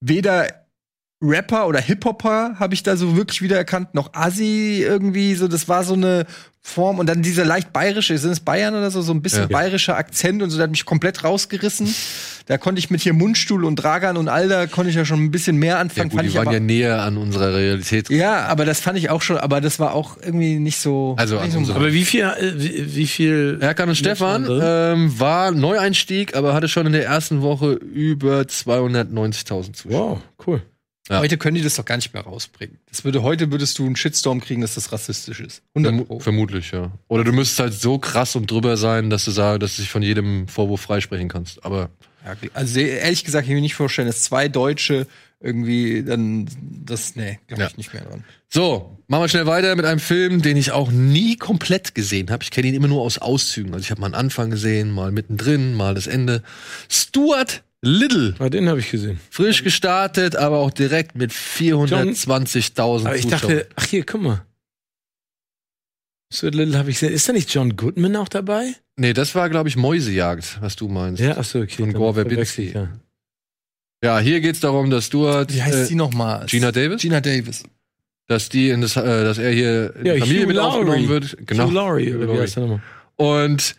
weder 0.00 0.46
Rapper 1.22 1.66
oder 1.68 1.80
Hip-Hopper 1.80 2.56
habe 2.58 2.74
ich 2.74 2.82
da 2.82 2.96
so 2.96 3.16
wirklich 3.16 3.40
wiedererkannt, 3.40 3.94
noch 3.94 4.12
Assi 4.14 4.82
irgendwie, 4.82 5.34
so, 5.34 5.48
das 5.48 5.68
war 5.68 5.84
so 5.84 5.94
eine 5.94 6.26
Form 6.60 6.98
und 6.98 7.06
dann 7.08 7.22
dieser 7.22 7.44
leicht 7.44 7.72
bayerische, 7.72 8.16
sind 8.18 8.32
es 8.32 8.40
Bayern 8.40 8.74
oder 8.74 8.90
so, 8.90 9.00
so 9.00 9.12
ein 9.12 9.22
bisschen 9.22 9.42
Ja. 9.42 9.46
bayerischer 9.48 9.96
Akzent 9.96 10.42
und 10.42 10.50
so, 10.50 10.56
der 10.56 10.64
hat 10.64 10.70
mich 10.70 10.84
komplett 10.84 11.24
rausgerissen. 11.24 11.94
Da 12.46 12.58
konnte 12.58 12.78
ich 12.78 12.90
mit 12.90 13.00
hier 13.00 13.14
Mundstuhl 13.14 13.64
und 13.64 13.76
Dragan 13.76 14.18
und 14.18 14.28
all 14.28 14.48
da 14.48 14.66
konnte 14.66 14.90
ich 14.90 14.96
ja 14.96 15.04
schon 15.06 15.18
ein 15.24 15.30
bisschen 15.30 15.56
mehr 15.56 15.74
Ja, 15.76 15.80
anfangen. 15.80 16.10
gut, 16.10 16.18
fand 16.18 16.26
die 16.26 16.28
ich 16.30 16.34
waren 16.36 16.46
aber, 16.48 16.54
ja 16.54 16.60
näher 16.60 17.02
an 17.02 17.16
unserer 17.16 17.54
Realität. 17.54 18.10
ja, 18.10 18.44
aber 18.46 18.64
das 18.66 18.80
fand 18.80 18.98
ich 18.98 19.08
auch 19.08 19.22
schon, 19.22 19.38
aber 19.38 19.62
das 19.62 19.78
war 19.78 19.94
auch 19.94 20.18
irgendwie 20.22 20.56
nicht 20.58 20.76
so. 20.78 21.14
Also 21.18 21.40
nicht 21.42 21.56
an 21.56 21.64
so 21.64 21.72
Aber 21.74 21.92
wie 21.94 22.04
viel, 22.04 22.20
äh, 22.22 22.52
wie, 22.56 22.94
wie 22.96 23.06
viel. 23.06 23.58
Erkan 23.62 23.88
und 23.88 23.94
Stefan 23.94 24.46
ähm, 24.50 25.18
war 25.18 25.52
Neueinstieg, 25.52 26.36
aber 26.36 26.52
hatte 26.52 26.68
schon 26.68 26.86
in 26.86 26.92
der 26.92 27.06
ersten 27.06 27.40
Woche 27.40 27.72
über 27.72 28.40
290.000 28.42 29.72
Zuschauer. 29.72 30.10
Wow, 30.10 30.20
cool. 30.46 30.62
Ja. 31.10 31.18
Heute 31.20 31.36
können 31.36 31.54
die 31.54 31.62
das 31.62 31.74
doch 31.76 31.84
gar 31.84 31.96
nicht 31.96 32.14
mehr 32.14 32.22
rausbringen. 32.22 32.78
Das 32.88 33.04
würde, 33.04 33.22
heute 33.22 33.50
würdest 33.52 33.78
du 33.78 33.84
einen 33.84 33.94
Shitstorm 33.96 34.40
kriegen, 34.40 34.62
dass 34.62 34.74
das 34.74 34.90
rassistisch 34.90 35.40
ist. 35.40 35.62
100 35.74 35.90
Vermu 35.92 36.04
Pro. 36.06 36.20
vermutlich, 36.20 36.70
ja. 36.72 36.90
Oder 37.08 37.24
du 37.24 37.32
müsstest 37.32 37.60
halt 37.60 37.74
so 37.74 37.98
krass 37.98 38.36
und 38.36 38.50
drüber 38.50 38.78
sein, 38.78 39.10
dass 39.10 39.26
du 39.26 39.30
sagst, 39.30 39.62
dass 39.62 39.76
du 39.76 39.82
dich 39.82 39.90
von 39.90 40.00
jedem 40.02 40.48
Vorwurf 40.48 40.80
freisprechen 40.80 41.28
kannst. 41.28 41.62
Aber 41.62 41.90
Ja, 42.24 42.34
also 42.54 42.80
ehrlich 42.80 43.24
gesagt, 43.24 43.44
ich 43.44 43.48
kann 43.48 43.56
mir 43.56 43.60
nicht 43.60 43.74
vorstellen, 43.74 44.06
dass 44.08 44.22
zwei 44.22 44.48
Deutsche 44.48 45.06
irgendwie 45.40 46.02
dann 46.02 46.48
das, 46.86 47.16
nee, 47.16 47.38
glaube 47.48 47.62
Ja. 47.62 47.68
ich 47.68 47.76
nicht 47.76 47.92
mehr 47.92 48.02
dran. 48.04 48.24
So, 48.48 48.98
machen 49.08 49.24
wir 49.24 49.28
schnell 49.28 49.46
weiter 49.46 49.76
mit 49.76 49.84
einem 49.84 50.00
Film, 50.00 50.40
den 50.40 50.56
ich 50.56 50.70
auch 50.72 50.90
nie 50.90 51.36
komplett 51.36 51.94
gesehen 51.94 52.30
habe. 52.30 52.42
Ich 52.42 52.50
kenne 52.50 52.68
ihn 52.68 52.74
immer 52.74 52.88
nur 52.88 53.02
aus 53.02 53.18
Auszügen. 53.18 53.74
Also 53.74 53.82
ich 53.84 53.90
habe 53.90 54.00
mal 54.00 54.06
einen 54.06 54.14
Anfang 54.14 54.48
gesehen, 54.50 54.90
mal 54.90 55.12
mittendrin, 55.12 55.74
mal 55.74 55.94
das 55.94 56.06
Ende. 56.06 56.42
Stuart 56.88 57.62
Little, 57.82 58.34
Ah, 58.38 58.48
den 58.48 58.70
habe 58.70 58.80
ich 58.80 58.90
gesehen. 58.90 59.20
frisch 59.30 59.62
gestartet, 59.62 60.36
aber 60.36 60.60
auch 60.60 60.70
direkt 60.70 61.16
mit 61.16 61.32
420.000 61.32 63.06
Aber 63.06 63.16
ich 63.16 63.26
dachte, 63.26 63.68
ach 63.76 63.84
hier, 63.84 64.06
guck 64.06 64.22
mal. 64.22 64.46
So 66.32 66.48
Little 66.48 66.78
habe 66.78 66.88
ich 66.90 66.98
gesehen. 67.00 67.12
Ist 67.14 67.28
da 67.28 67.34
nicht 67.34 67.52
John 67.52 67.76
Goodman 67.76 68.16
auch 68.16 68.28
dabei? 68.28 68.74
Nee, 68.96 69.12
das 69.12 69.34
war, 69.34 69.50
glaube 69.50 69.68
ich, 69.68 69.76
Mäusejagd, 69.76 70.58
was 70.60 70.76
du 70.76 70.88
meinst. 70.88 71.20
Ja, 71.20 71.36
ach 71.38 71.44
so, 71.44 71.60
okay. 71.60 71.76
Von 71.82 71.92
Gore 71.92 72.14
Verbinski. 72.14 72.72
Ja. 72.72 72.88
Ja, 74.04 74.18
hier 74.20 74.40
geht's 74.40 74.60
darum, 74.60 74.90
dass 74.90 75.06
Stuart, 75.06 75.52
Wie 75.52 75.62
heißt 75.62 75.74
äh, 75.76 75.84
sie 75.86 75.94
nochmal? 75.94 76.46
Gina 76.46 76.70
Davis? 76.72 77.00
Gina 77.02 77.20
Davis. 77.20 77.64
dass 78.26 78.48
die 78.48 78.68
in 78.70 78.80
das, 78.82 78.96
äh, 78.96 79.02
dass 79.24 79.38
er 79.38 79.50
hier 79.50 79.96
in 79.96 80.06
Ja, 80.06 80.14
die 80.14 80.20
Familie 80.20 80.40
Hugh 80.42 80.46
mit 80.46 80.56
Laurie. 80.56 80.78
aufgenommen 80.78 81.08
wird. 81.08 81.36
Genau. 81.46 81.64
Hugh 81.66 81.72
Laurie, 81.74 82.14
oder 82.14 82.32
wie 82.34 82.40
heißt 82.40 82.56
der 82.56 82.62
nochmal? 82.64 82.82
Und 83.16 83.76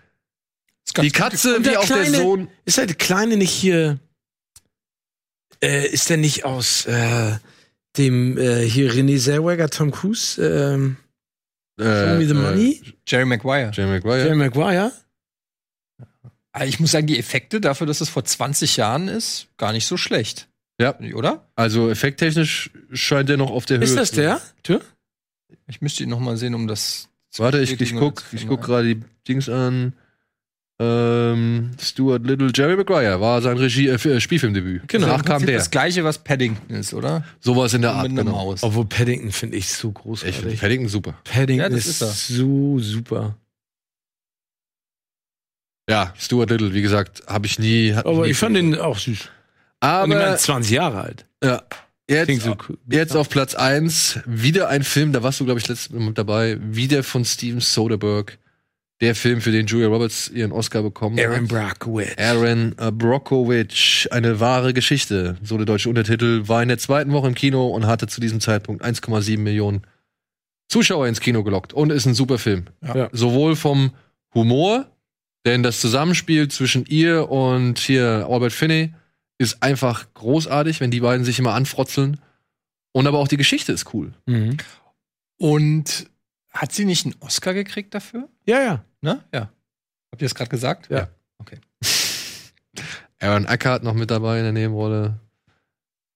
die 1.01 1.11
Katze, 1.11 1.55
Und 1.57 1.65
wie 1.65 1.69
der 1.69 1.79
auch 1.79 1.85
der 1.87 1.97
kleine- 1.97 2.17
Sohn. 2.17 2.47
Ist 2.65 2.77
der 2.77 2.87
Kleine 2.87 3.37
nicht 3.37 3.51
hier, 3.51 3.99
äh, 5.63 5.87
ist 5.87 6.09
der 6.09 6.17
nicht 6.17 6.43
aus, 6.45 6.85
äh, 6.85 7.37
dem, 7.97 8.37
äh, 8.37 8.63
hier 8.67 8.91
René 8.91 9.19
Zellweger, 9.19 9.69
Tom 9.69 9.91
Cruise, 9.91 10.41
ähm, 10.43 10.97
Show 11.79 11.85
Me 12.17 12.25
the 12.27 12.33
Money? 12.33 12.81
Jerry 13.07 13.25
Maguire. 13.25 13.71
Jerry 13.73 13.89
Maguire. 13.89 14.23
Jerry 14.23 14.35
Maguire? 14.35 14.91
Aber 16.55 16.67
ich 16.67 16.79
muss 16.79 16.91
sagen, 16.91 17.05
die 17.05 17.19
Effekte 17.19 17.59
dafür, 17.59 17.85
dass 17.85 17.99
es 17.99 18.07
vor 18.07 18.23
20 18.23 18.77
Jahren 18.77 19.09
ist, 19.09 19.47
gar 19.57 19.73
nicht 19.73 19.85
so 19.85 19.97
schlecht. 19.97 20.47
Ja. 20.79 20.97
Oder? 21.13 21.45
Also 21.57 21.89
effekttechnisch 21.89 22.69
scheint 22.93 23.29
er 23.29 23.35
noch 23.35 23.51
auf 23.51 23.65
der 23.65 23.79
Höhe. 23.79 23.83
Ist 23.83 23.97
das 23.97 24.11
zu 24.11 24.21
der? 24.21 24.41
Tür? 24.63 24.79
Ich 25.67 25.81
müsste 25.81 26.03
ihn 26.03 26.09
noch 26.09 26.21
mal 26.21 26.37
sehen, 26.37 26.55
um 26.55 26.65
das. 26.67 27.09
zu 27.29 27.43
Warte, 27.43 27.59
ich, 27.59 27.79
ich 27.81 27.93
guck, 27.93 28.23
ich 28.31 28.47
guck 28.47 28.61
gerade 28.61 28.95
die 28.95 29.01
Dings 29.27 29.49
an. 29.49 29.95
Ähm, 30.79 31.71
Stuart 31.77 32.25
Little, 32.25 32.51
Jerry 32.55 32.77
Maguire 32.77 33.19
war 33.19 33.41
sein 33.41 33.57
Regie, 33.57 33.89
äh, 33.89 33.95
äh, 33.95 34.21
Spielfilmdebüt. 34.21 34.87
Genau. 34.87 35.07
Danach 35.07 35.25
kam 35.25 35.45
der. 35.45 35.57
Das 35.57 35.71
gleiche, 35.71 36.05
was 36.05 36.19
Paddington 36.19 36.73
ist, 36.73 36.93
oder? 36.93 37.25
Sowas 37.41 37.73
in 37.73 37.81
der 37.81 37.91
Art. 37.95 38.07
mit 38.09 38.15
Genau. 38.17 38.55
Obwohl 38.61 38.85
Paddington 38.85 39.33
finde 39.33 39.57
ich 39.57 39.67
so 39.67 39.89
Ich 39.89 39.93
großartig. 39.93 40.35
finde 40.37 40.55
Paddington 40.55 40.87
super. 40.87 41.15
Paddington 41.25 41.71
Ja, 41.71 41.77
ist, 41.77 42.01
ist 42.01 42.27
so 42.29 42.79
super. 42.79 43.35
Ja, 45.89 46.13
Stuart 46.17 46.49
Little, 46.49 46.73
wie 46.73 46.81
gesagt, 46.81 47.23
habe 47.27 47.45
ich 47.45 47.59
nie. 47.59 47.93
Aber 47.93 48.27
ich 48.27 48.37
fand 48.37 48.55
den 48.55 48.77
auch 48.77 48.97
süß. 48.97 49.07
Und 49.07 49.17
ich 49.17 49.27
Aber 49.79 50.07
meine, 50.07 50.35
20 50.37 50.71
Jahre 50.71 51.01
alt. 51.01 51.25
ja, 51.43 51.61
jetzt, 52.09 52.41
so 52.41 52.55
cool. 52.67 52.77
jetzt 52.89 53.15
auf 53.15 53.29
Platz 53.29 53.53
1 53.53 54.21
wieder 54.25 54.69
ein 54.69 54.83
Film, 54.83 55.13
da 55.13 55.21
warst 55.21 55.39
du, 55.39 55.45
glaube 55.45 55.59
ich, 55.59 55.67
letztes 55.67 55.91
Mal 55.91 56.01
mit 56.01 56.17
dabei, 56.17 56.57
wieder 56.61 57.03
von 57.03 57.23
Steven 57.23 57.59
Soderbergh, 57.59 58.33
der 59.01 59.13
Film, 59.13 59.41
für 59.41 59.51
den 59.51 59.67
Julia 59.67 59.87
Roberts 59.87 60.29
ihren 60.29 60.51
Oscar 60.53 60.81
bekommen 60.81 61.19
Aaron 61.19 61.41
hat. 61.41 61.47
Brockovich. 61.49 62.17
Aaron 62.17 62.75
äh, 62.79 62.91
Brockovich, 62.91 64.07
eine 64.09 64.39
wahre 64.39 64.73
Geschichte. 64.73 65.37
So 65.43 65.57
der 65.57 65.65
deutsche 65.65 65.89
Untertitel, 65.89 66.47
war 66.47 66.63
in 66.63 66.69
der 66.69 66.77
zweiten 66.77 67.11
Woche 67.11 67.27
im 67.27 67.35
Kino 67.35 67.67
und 67.67 67.85
hatte 67.85 68.07
zu 68.07 68.21
diesem 68.21 68.39
Zeitpunkt 68.39 68.83
1,7 68.83 69.37
Millionen 69.37 69.81
Zuschauer 70.69 71.07
ins 71.07 71.19
Kino 71.19 71.43
gelockt. 71.43 71.73
Und 71.73 71.91
ist 71.91 72.05
ein 72.05 72.15
super 72.15 72.37
Film. 72.37 72.65
Ja. 72.81 73.09
Sowohl 73.11 73.55
vom 73.55 73.91
Humor, 74.33 74.87
denn 75.45 75.63
das 75.63 75.79
Zusammenspiel 75.79 76.47
zwischen 76.47 76.85
ihr 76.85 77.29
und 77.29 77.79
hier 77.79 78.27
Albert 78.29 78.53
Finney 78.53 78.93
ist 79.37 79.61
einfach 79.61 80.13
großartig, 80.13 80.81
wenn 80.81 80.91
die 80.91 81.01
beiden 81.01 81.25
sich 81.25 81.39
immer 81.39 81.53
anfrotzeln. 81.53 82.19
Und 82.93 83.07
aber 83.07 83.19
auch 83.19 83.27
die 83.27 83.37
Geschichte 83.37 83.71
ist 83.71 83.93
cool. 83.93 84.13
Mhm. 84.25 84.57
Und 85.37 86.09
hat 86.51 86.71
sie 86.71 86.85
nicht 86.85 87.05
einen 87.05 87.15
Oscar 87.19 87.53
gekriegt 87.53 87.93
dafür? 87.93 88.29
Ja, 88.45 88.61
ja. 88.61 88.85
Ne? 89.01 89.23
Ja. 89.33 89.49
Habt 90.11 90.21
ihr 90.21 90.25
das 90.25 90.35
gerade 90.35 90.49
gesagt? 90.49 90.89
Ja. 90.89 91.09
Okay. 91.37 91.59
Aaron 93.19 93.45
Eckhart 93.45 93.83
noch 93.83 93.93
mit 93.93 94.09
dabei 94.11 94.37
in 94.37 94.43
der 94.43 94.53
Nebenrolle. 94.53 95.19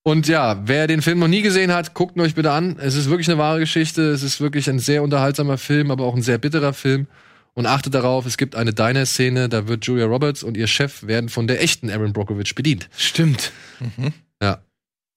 Und 0.02 0.26
ja, 0.28 0.66
wer 0.66 0.86
den 0.86 1.02
Film 1.02 1.18
noch 1.18 1.28
nie 1.28 1.42
gesehen 1.42 1.72
hat, 1.72 1.92
guckt 1.92 2.16
ihn 2.16 2.22
euch 2.22 2.34
bitte 2.34 2.50
an. 2.50 2.78
Es 2.78 2.94
ist 2.94 3.10
wirklich 3.10 3.28
eine 3.28 3.38
wahre 3.38 3.60
Geschichte. 3.60 4.10
Es 4.10 4.22
ist 4.22 4.40
wirklich 4.40 4.68
ein 4.70 4.78
sehr 4.78 5.02
unterhaltsamer 5.02 5.58
Film, 5.58 5.90
aber 5.90 6.04
auch 6.04 6.16
ein 6.16 6.22
sehr 6.22 6.38
bitterer 6.38 6.72
Film. 6.72 7.06
Und 7.54 7.66
achtet 7.66 7.94
darauf, 7.94 8.26
es 8.26 8.36
gibt 8.36 8.54
eine 8.54 8.72
Diner-Szene, 8.72 9.48
da 9.48 9.66
wird 9.68 9.84
Julia 9.84 10.06
Roberts 10.06 10.42
und 10.42 10.56
ihr 10.56 10.66
Chef 10.66 11.02
werden 11.06 11.28
von 11.28 11.46
der 11.46 11.62
echten 11.62 11.90
Aaron 11.90 12.12
Brockovich 12.12 12.54
bedient. 12.54 12.88
Stimmt. 12.96 13.52
Ja. 14.40 14.62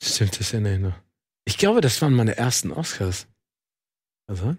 Stimmt, 0.03 0.39
das 0.39 0.51
erinnere 0.53 0.73
ich 0.75 0.79
noch. 0.79 0.93
Ich 1.45 1.57
glaube, 1.57 1.81
das 1.81 2.01
waren 2.01 2.13
meine 2.13 2.35
ersten 2.37 2.71
Oscars. 2.71 3.27
Also? 4.27 4.55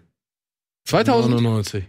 2000? 0.86 1.34
99. 1.34 1.84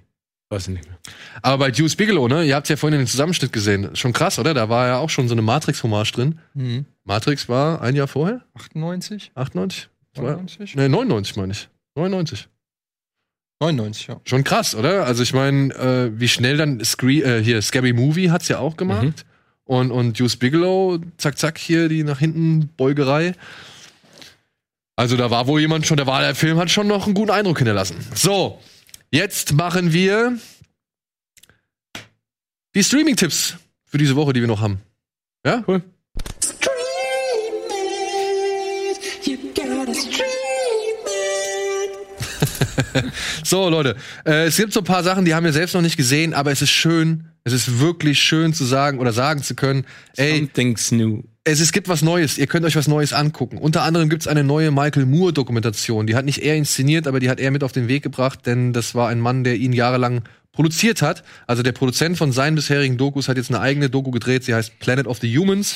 Weiß 0.49 0.67
ich 0.67 0.73
nicht 0.75 0.87
mehr. 0.87 0.97
Aber 1.41 1.57
bei 1.65 1.71
Deuce 1.71 1.95
Bigelow, 1.95 2.27
ne? 2.27 2.43
Ihr 2.45 2.55
habt 2.55 2.69
ja 2.69 2.77
vorhin 2.77 2.99
den 2.99 3.07
Zusammenschnitt 3.07 3.51
gesehen. 3.51 3.95
Schon 3.95 4.13
krass, 4.13 4.37
oder? 4.39 4.53
Da 4.53 4.69
war 4.69 4.87
ja 4.87 4.97
auch 4.99 5.09
schon 5.09 5.27
so 5.27 5.33
eine 5.33 5.41
Matrix-Hommage 5.41 6.11
drin. 6.11 6.39
Mhm. 6.53 6.85
Matrix 7.03 7.49
war 7.49 7.81
ein 7.81 7.95
Jahr 7.95 8.07
vorher? 8.07 8.41
98? 8.53 9.31
98? 9.35 9.89
Zwei- 10.13 10.21
99? 10.23 10.75
Ne, 10.75 10.87
99 10.87 11.35
meine 11.35 11.51
ich. 11.53 11.67
99. 11.95 12.47
99, 13.59 14.07
ja. 14.07 14.19
Schon 14.25 14.43
krass, 14.43 14.75
oder? 14.75 15.05
Also 15.05 15.23
ich 15.23 15.33
meine, 15.33 15.73
äh, 15.73 16.19
wie 16.19 16.27
schnell 16.27 16.57
dann 16.57 16.83
Scree 16.83 17.21
äh, 17.21 17.43
hier 17.43 17.61
Scary 17.61 17.93
Movie 17.93 18.29
hat's 18.29 18.47
ja 18.47 18.59
auch 18.59 18.75
gemacht. 18.77 19.25
Und, 19.63 19.91
und 19.91 20.19
Deuce 20.19 20.35
Bigelow, 20.35 20.99
zack, 21.17 21.37
zack, 21.37 21.57
hier 21.57 21.89
die 21.89 22.03
nach 22.03 22.19
hinten 22.19 22.69
Beugerei. 22.77 23.33
Also 24.95 25.17
da 25.17 25.31
war 25.31 25.47
wohl 25.47 25.59
jemand 25.59 25.85
schon, 25.85 25.97
der 25.97 26.07
war, 26.07 26.21
der 26.21 26.35
Film 26.35 26.57
hat 26.57 26.69
schon 26.69 26.87
noch 26.87 27.05
einen 27.05 27.15
guten 27.15 27.31
Eindruck 27.31 27.57
hinterlassen. 27.57 27.97
So, 28.13 28.61
jetzt 29.09 29.53
machen 29.53 29.91
wir 29.91 30.37
die 32.75 32.83
Streaming-Tipps 32.83 33.55
für 33.85 33.97
diese 33.97 34.15
Woche, 34.15 34.33
die 34.33 34.41
wir 34.41 34.47
noch 34.47 34.61
haben. 34.61 34.79
Ja? 35.45 35.63
Cool. 35.67 35.81
So, 43.43 43.69
Leute, 43.69 43.95
äh, 44.25 44.45
es 44.45 44.57
gibt 44.57 44.73
so 44.73 44.81
ein 44.81 44.85
paar 44.85 45.03
Sachen, 45.03 45.25
die 45.25 45.33
haben 45.33 45.43
wir 45.43 45.53
selbst 45.53 45.73
noch 45.73 45.81
nicht 45.81 45.97
gesehen, 45.97 46.33
aber 46.33 46.51
es 46.51 46.61
ist 46.61 46.71
schön, 46.71 47.25
es 47.43 47.53
ist 47.53 47.79
wirklich 47.79 48.19
schön 48.19 48.53
zu 48.53 48.65
sagen 48.65 48.99
oder 48.99 49.13
sagen 49.13 49.43
zu 49.43 49.55
können, 49.55 49.85
ey, 50.17 50.39
Something's 50.39 50.91
new. 50.91 51.23
es, 51.43 51.59
es 51.59 51.71
gibt 51.71 51.87
was 51.87 52.01
Neues, 52.01 52.37
ihr 52.37 52.47
könnt 52.47 52.65
euch 52.65 52.75
was 52.75 52.87
Neues 52.87 53.13
angucken. 53.13 53.57
Unter 53.57 53.83
anderem 53.83 54.09
gibt's 54.09 54.27
eine 54.27 54.43
neue 54.43 54.71
Michael 54.71 55.05
Moore-Dokumentation. 55.05 56.07
Die 56.07 56.15
hat 56.15 56.25
nicht 56.25 56.39
er 56.39 56.55
inszeniert, 56.55 57.07
aber 57.07 57.19
die 57.19 57.29
hat 57.29 57.39
er 57.39 57.51
mit 57.51 57.63
auf 57.63 57.71
den 57.71 57.87
Weg 57.87 58.03
gebracht, 58.03 58.45
denn 58.45 58.73
das 58.73 58.95
war 58.95 59.09
ein 59.09 59.19
Mann, 59.19 59.43
der 59.43 59.55
ihn 59.55 59.73
jahrelang 59.73 60.23
produziert 60.51 61.01
hat. 61.01 61.23
Also 61.47 61.61
der 61.61 61.73
Produzent 61.73 62.17
von 62.17 62.31
seinen 62.31 62.55
bisherigen 62.55 62.97
Dokus 62.97 63.27
hat 63.27 63.37
jetzt 63.37 63.51
eine 63.51 63.59
eigene 63.59 63.89
Doku 63.89 64.09
gedreht, 64.11 64.43
sie 64.43 64.55
heißt 64.55 64.79
Planet 64.79 65.05
of 65.05 65.19
the 65.19 65.37
Humans. 65.37 65.75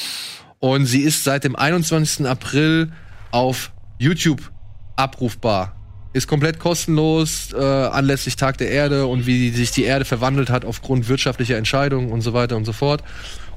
Und 0.59 0.85
sie 0.85 1.01
ist 1.01 1.23
seit 1.23 1.43
dem 1.43 1.55
21. 1.55 2.25
April 2.25 2.91
auf 3.31 3.71
YouTube 3.97 4.51
abrufbar. 4.95 5.78
Ist 6.11 6.27
komplett 6.27 6.57
kostenlos, 6.57 7.53
äh, 7.53 7.57
anlässlich 7.57 8.35
Tag 8.35 8.57
der 8.57 8.71
Erde 8.71 9.05
und 9.05 9.27
wie 9.27 9.49
sich 9.51 9.71
die 9.71 9.83
Erde 9.83 10.05
verwandelt 10.05 10.49
hat 10.49 10.65
aufgrund 10.65 11.07
wirtschaftlicher 11.07 11.55
Entscheidungen 11.57 12.11
und 12.11 12.21
so 12.21 12.33
weiter 12.33 12.57
und 12.57 12.65
so 12.65 12.73
fort. 12.73 13.03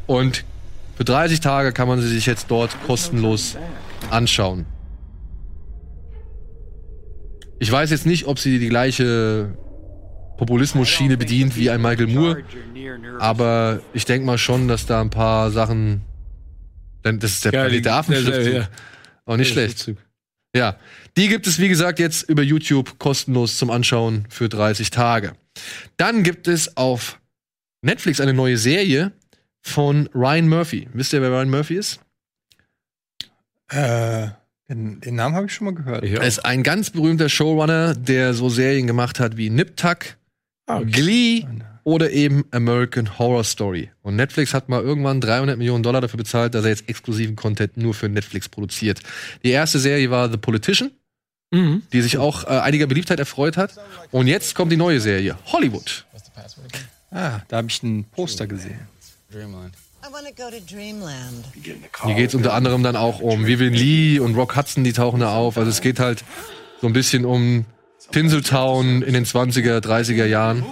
Und 0.07 0.45
für 0.97 1.05
30 1.05 1.41
Tage 1.41 1.73
kann 1.73 1.89
man 1.89 2.01
sie 2.03 2.09
sich 2.09 2.27
jetzt 2.27 2.51
dort 2.51 2.71
kostenlos 2.87 3.57
anschauen. 4.11 4.67
Ich 7.59 7.71
weiß 7.71 7.91
jetzt 7.91 8.07
nicht, 8.07 8.27
ob 8.27 8.39
sie 8.39 8.59
die 8.59 8.69
gleiche 8.69 9.55
Populismus-Schiene 10.37 11.17
bedient 11.17 11.57
wie 11.57 11.71
ein 11.71 11.81
Michael 11.81 12.09
Moore, 12.09 12.43
aber 13.21 13.81
ich 13.95 14.05
denke 14.05 14.27
mal 14.27 14.37
schon, 14.39 14.69
dass 14.69 14.85
da 14.87 15.01
ein 15.01 15.11
paar 15.11 15.51
Sachen. 15.51 16.03
Denn 17.05 17.19
das 17.19 17.33
ist 17.33 17.45
der 17.45 17.53
Ja, 17.53 17.65
Planet 17.65 17.85
der 17.85 17.95
Affenschriftzug. 17.95 18.53
ja, 18.53 18.61
ja. 18.61 18.69
Auch 19.25 19.37
nicht 19.37 19.53
schlecht. 19.53 19.93
Ja, 20.55 20.77
die 21.17 21.29
gibt 21.29 21.47
es 21.47 21.59
wie 21.59 21.69
gesagt 21.69 21.99
jetzt 21.99 22.29
über 22.29 22.43
YouTube 22.43 22.99
kostenlos 22.99 23.57
zum 23.57 23.71
Anschauen 23.71 24.27
für 24.29 24.49
30 24.49 24.91
Tage. 24.91 25.33
Dann 25.97 26.23
gibt 26.23 26.47
es 26.49 26.77
auf 26.77 27.21
Netflix 27.83 28.21
eine 28.21 28.35
neue 28.35 28.59
Serie 28.59 29.13
von 29.63 30.09
Ryan 30.15 30.49
Murphy. 30.49 30.89
Wisst 30.93 31.13
ihr, 31.13 31.23
wer 31.23 31.31
Ryan 31.31 31.51
Murphy 31.51 31.77
ist? 31.77 32.01
Äh, 33.69 34.29
den, 34.69 35.01
den 35.01 35.15
Namen 35.15 35.35
habe 35.35 35.47
ich 35.47 35.55
schon 35.55 35.67
mal 35.67 35.75
gehört. 35.75 36.05
Er 36.05 36.23
ist 36.23 36.45
ein 36.45 36.63
ganz 36.63 36.91
berühmter 36.91 37.29
Showrunner, 37.29 37.95
der 37.95 38.35
so 38.35 38.49
Serien 38.49 38.87
gemacht 38.87 39.21
hat 39.21 39.37
wie 39.37 39.51
Nip 39.51 39.77
Tuck, 39.77 40.17
Ah, 40.67 40.79
okay. 40.79 40.91
Glee 40.91 41.47
oder 41.85 42.11
eben 42.11 42.45
American 42.51 43.19
Horror 43.19 43.45
Story. 43.45 43.91
Und 44.03 44.17
Netflix 44.17 44.55
hat 44.55 44.69
mal 44.69 44.83
irgendwann 44.83 45.21
300 45.21 45.57
Millionen 45.59 45.83
Dollar 45.83 46.01
dafür 46.01 46.19
bezahlt, 46.19 46.55
dass 46.55 46.65
er 46.65 46.71
jetzt 46.71 46.89
exklusiven 46.89 47.37
Content 47.37 47.77
nur 47.77 47.95
für 47.95 48.09
Netflix 48.09 48.49
produziert. 48.49 49.01
Die 49.45 49.51
erste 49.51 49.79
Serie 49.79 50.11
war 50.11 50.31
The 50.31 50.37
Politician, 50.39 50.91
Mhm. 51.55 51.83
die 51.93 52.01
sich 52.01 52.17
auch 52.17 52.45
äh, 52.45 52.47
einiger 52.61 52.87
Beliebtheit 52.87 53.19
erfreut 53.19 53.59
hat. 53.59 53.75
Und 54.11 54.27
jetzt 54.27 54.55
kommt 54.55 54.73
die 54.73 54.79
neue 54.79 55.01
Serie, 55.01 55.37
Hollywood. 55.53 56.07
Ah, 57.11 57.41
da 57.49 57.59
habe 57.59 57.69
ich 57.69 57.83
ein 57.83 58.05
Poster 58.05 58.47
gesehen. 58.47 58.79
I 59.35 59.37
want 60.13 60.27
to 60.27 60.35
go 60.35 60.51
to 60.51 60.57
Dreamland. 60.67 61.45
Hier 62.05 62.15
geht 62.15 62.31
es 62.31 62.35
unter 62.35 62.55
anderem 62.55 62.83
dann 62.83 62.97
auch 62.97 63.21
um 63.21 63.47
Vivian 63.47 63.75
Lee 63.75 64.19
und 64.19 64.35
Rock 64.35 64.57
Hudson, 64.57 64.83
die 64.83 64.93
tauchen 64.95 65.21
da 65.21 65.35
auf. 65.35 65.59
Also 65.59 65.71
es 65.71 65.81
geht 65.83 66.01
halt 66.01 66.25
so 66.81 66.87
ein 66.87 66.93
bisschen 66.95 67.25
um 67.27 67.67
Tinseltown 68.13 69.03
in 69.03 69.13
den 69.15 69.25
20er, 69.27 69.79
30er 69.79 70.25
Jahren. 70.27 70.65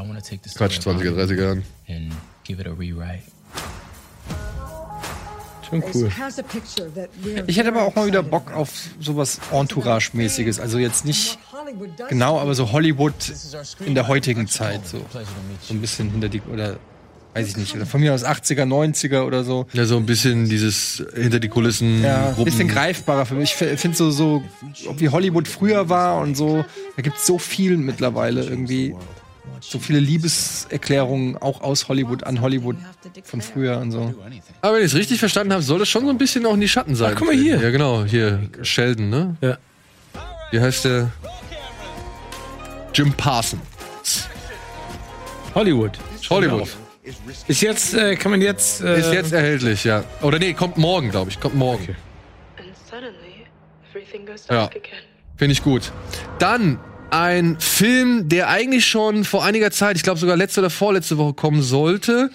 I 0.00 0.08
want 0.08 0.18
to 0.22 0.26
take 0.28 0.42
this 0.42 0.54
Quatsch, 0.54 0.78
20er, 0.78 1.14
30er 1.14 1.42
Jahren. 1.42 1.64
and 1.88 2.12
give 2.44 2.60
it 2.60 2.66
a 2.66 2.72
rewrite. 2.72 3.22
Schon 5.68 5.84
cool. 5.94 6.10
Ich 7.46 7.56
hätte 7.58 7.68
aber 7.68 7.82
auch 7.82 7.94
mal 7.94 8.06
wieder 8.06 8.22
Bock 8.22 8.50
auf 8.52 8.70
sowas 8.98 9.38
Entourage-mäßiges. 9.52 10.58
Also 10.58 10.78
jetzt 10.78 11.04
nicht 11.04 11.38
genau, 12.08 12.40
aber 12.40 12.54
so 12.54 12.72
Hollywood 12.72 13.12
in 13.84 13.94
der 13.94 14.08
heutigen 14.08 14.48
Zeit. 14.48 14.86
So, 14.86 15.04
so 15.62 15.74
ein 15.74 15.80
bisschen 15.80 16.10
hinter 16.10 16.28
die, 16.28 16.40
oder 16.40 16.78
weiß 17.34 17.46
ich 17.46 17.56
nicht, 17.56 17.76
oder 17.76 17.86
von 17.86 18.00
mir 18.00 18.14
aus 18.14 18.24
80er, 18.24 18.64
90er 18.64 19.22
oder 19.22 19.44
so. 19.44 19.66
Ja, 19.72 19.84
so 19.84 19.98
ein 19.98 20.06
bisschen 20.06 20.48
dieses 20.48 21.04
hinter 21.14 21.38
die 21.38 21.48
Kulissen. 21.48 22.02
Ja, 22.02 22.34
ein 22.36 22.44
bisschen 22.44 22.66
greifbarer 22.66 23.26
für 23.26 23.34
mich. 23.34 23.54
Ich 23.60 23.80
finde 23.80 23.96
so, 23.96 24.10
so, 24.10 24.42
wie 24.96 25.10
Hollywood 25.10 25.46
früher 25.46 25.88
war 25.88 26.20
und 26.20 26.36
so, 26.36 26.64
da 26.96 27.02
gibt 27.02 27.18
es 27.18 27.26
so 27.26 27.38
viel 27.38 27.76
mittlerweile 27.76 28.42
irgendwie. 28.42 28.96
So 29.60 29.78
viele 29.78 29.98
Liebeserklärungen 30.00 31.36
auch 31.36 31.60
aus 31.60 31.88
Hollywood 31.88 32.24
an 32.24 32.40
Hollywood 32.40 32.76
von 33.24 33.40
früher 33.40 33.78
und 33.78 33.90
so. 33.90 34.14
Aber 34.62 34.76
wenn 34.76 34.80
ich 34.80 34.92
es 34.92 34.94
richtig 34.94 35.18
verstanden 35.18 35.52
habe, 35.52 35.62
soll 35.62 35.78
das 35.78 35.88
schon 35.88 36.04
so 36.04 36.10
ein 36.10 36.18
bisschen 36.18 36.46
auch 36.46 36.54
in 36.54 36.60
die 36.60 36.68
Schatten 36.68 36.94
sein. 36.94 37.12
Ach, 37.14 37.18
guck 37.18 37.28
mal 37.28 37.36
hier. 37.36 37.60
Ja, 37.60 37.70
genau, 37.70 38.04
hier, 38.04 38.48
Sheldon, 38.62 39.10
ne? 39.10 39.36
Ja. 39.40 39.58
Wie 40.50 40.60
heißt 40.60 40.84
der? 40.84 41.10
Jim 42.94 43.12
Parson. 43.12 43.60
Hollywood. 45.54 45.98
Hollywood. 46.28 46.68
Ist 47.48 47.62
jetzt, 47.62 47.94
äh, 47.94 48.14
kann 48.16 48.30
man 48.30 48.40
jetzt. 48.40 48.82
Äh, 48.82 49.00
Ist 49.00 49.12
jetzt 49.12 49.32
erhältlich, 49.32 49.84
ja. 49.84 50.04
Oder 50.22 50.38
nee, 50.38 50.52
kommt 50.52 50.76
morgen, 50.76 51.10
glaube 51.10 51.30
ich. 51.30 51.40
Kommt 51.40 51.54
morgen. 51.54 51.96
Goes 54.26 54.46
Ja. 54.48 54.70
Finde 55.36 55.52
ich 55.52 55.62
gut. 55.62 55.92
Dann 56.38 56.78
ein 57.12 57.58
Film, 57.60 58.28
der 58.28 58.48
eigentlich 58.48 58.86
schon 58.86 59.24
vor 59.24 59.44
einiger 59.44 59.70
Zeit, 59.70 59.96
ich 59.96 60.02
glaube 60.02 60.18
sogar 60.20 60.36
letzte 60.36 60.60
oder 60.60 60.70
vorletzte 60.70 61.18
Woche 61.18 61.34
kommen 61.34 61.62
sollte, 61.62 62.30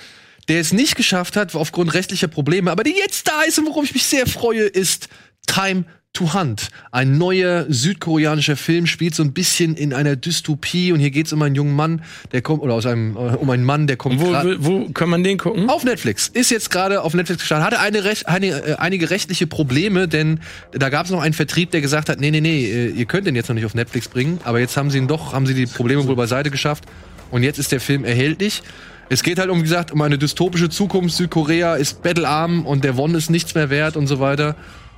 der 0.48 0.60
es 0.60 0.74
nicht 0.74 0.96
geschafft 0.96 1.36
hat 1.36 1.56
aufgrund 1.56 1.94
rechtlicher 1.94 2.28
Probleme, 2.28 2.72
aber 2.72 2.84
der 2.84 2.94
jetzt 2.94 3.28
da 3.28 3.42
ist 3.44 3.58
und 3.58 3.66
worauf 3.68 3.86
ich 3.86 3.94
mich 3.94 4.06
sehr 4.06 4.28
freue, 4.28 4.64
ist 4.64 5.10
Time 5.48 5.86
to 6.16 6.34
Hunt. 6.34 6.70
Ein 6.92 7.18
neuer 7.18 7.66
südkoreanischer 7.70 8.56
Film 8.56 8.88
spielt 8.88 9.14
so 9.14 9.24
ein 9.24 9.34
bisschen 9.34 9.76
in 9.76 9.94
einer 9.94 10.16
Dystopie 10.16 10.92
und 10.92 11.00
hier 11.00 11.12
geht 11.12 11.28
es 11.28 11.34
um 11.34 11.42
einen 11.42 11.56
jungen 11.56 11.76
Mann, 11.76 12.02
der 12.32 12.42
kommt, 12.42 12.62
oder 12.64 12.74
aus 12.74 12.86
einem, 12.86 13.16
äh, 13.16 13.20
um 13.20 13.50
einen 13.50 13.64
Mann, 13.64 13.88
der 13.88 13.98
kommt 13.98 14.20
Wo, 14.20 14.34
wo, 14.34 14.56
wo 14.58 14.90
kann 14.90 15.10
man 15.10 15.24
den 15.24 15.38
gucken? 15.38 15.70
auf 15.70 15.84
Netflix. 15.84 16.30
Ist 16.30 16.50
jetzt 16.50 16.72
gerade 16.72 17.02
auf 17.02 17.14
Netflix 17.14 17.42
gestartet. 17.42 17.66
Hatte 17.68 17.80
eine 17.80 18.04
recht, 18.04 18.28
eine, 18.28 18.48
äh, 18.48 18.76
einige 18.78 19.10
rechtliche 19.10 19.46
Probleme, 19.46 20.08
denn 20.08 20.40
da 20.72 20.90
gab 20.90 21.06
es 21.06 21.12
noch 21.12 21.22
einen 21.22 21.34
Vertrieb, 21.34 21.72
der 21.72 21.82
gesagt 21.82 22.10
hat, 22.10 22.20
nee, 22.20 22.32
nee, 22.32 22.42
nee, 22.42 22.66
äh, 22.66 22.90
ihr 22.90 23.06
könnt 23.06 23.28
den 23.28 23.36
jetzt 23.36 23.50
noch 23.50 23.56
nicht 23.56 23.66
auf 23.66 23.76
Netflix 23.76 24.08
bringen. 24.08 24.40
Aber 24.44 24.60
jetzt 24.60 24.78
haben 24.78 24.90
sie 24.90 24.98
ihn 24.98 25.08
doch, 25.08 25.34
haben 25.34 25.46
sie 25.46 25.54
die 25.54 25.66
Probleme 25.66 26.08
wohl 26.08 26.16
beiseite 26.16 26.50
geschafft. 26.50 26.86
Und 27.32 27.44
jetzt 27.44 27.60
ist 27.60 27.72
der 27.72 27.80
Film 27.80 28.06
erhältlich. 28.06 28.64
Es 29.10 29.22
geht 29.22 29.38
halt, 29.38 29.50
um, 29.50 29.60
wie 29.60 29.64
gesagt, 29.64 29.92
um 29.92 30.02
eine 30.02 30.18
dystopische 30.18 30.70
Zukunft. 30.70 31.16
Südkorea 31.16 31.76
ist 31.76 32.02
battlearm 32.02 32.66
und 32.66 32.84
der 32.84 32.98
Won 32.98 33.14
ist 33.14 33.30
nichts 33.30 33.54
mehr 33.54 33.70
wert 33.70 33.98
und 33.98 34.08
so 34.08 34.20
weiter. 34.20 34.56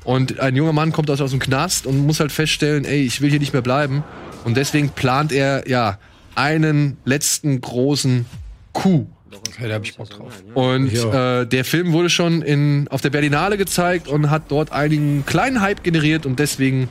Und 0.07 0.39
ein 0.39 0.55
junger 0.55 0.71
Mann 0.71 0.93
kommt 0.93 1.09
aus, 1.09 1.19
aus 1.19 1.31
dem 1.31 1.39
Knast 1.41 1.85
und 1.85 2.05
muss 2.05 2.21
halt 2.21 2.31
feststellen, 2.31 2.85
ey, 2.85 3.01
ich 3.01 3.19
will 3.19 3.29
hier 3.29 3.41
nicht 3.41 3.51
mehr 3.51 3.61
bleiben. 3.61 4.05
Und 4.45 4.55
deswegen 4.55 4.87
plant 4.87 5.33
er, 5.33 5.67
ja, 5.67 5.99
einen 6.33 6.95
letzten 7.03 7.59
großen 7.59 8.25
Coup. 8.71 9.05
Okay, 9.49 9.67
da 9.67 9.73
hab 9.75 9.83
ich 9.83 9.97
Bock 9.97 10.09
drauf. 10.09 10.31
Und 10.53 10.93
äh, 10.93 11.45
der 11.45 11.65
Film 11.65 11.91
wurde 11.91 12.09
schon 12.09 12.41
in, 12.41 12.87
auf 12.87 13.01
der 13.01 13.09
Berlinale 13.09 13.57
gezeigt 13.57 14.07
und 14.07 14.29
hat 14.29 14.43
dort 14.47 14.71
einigen 14.71 15.25
kleinen 15.25 15.59
Hype 15.59 15.83
generiert 15.83 16.25
und 16.25 16.39
deswegen 16.39 16.89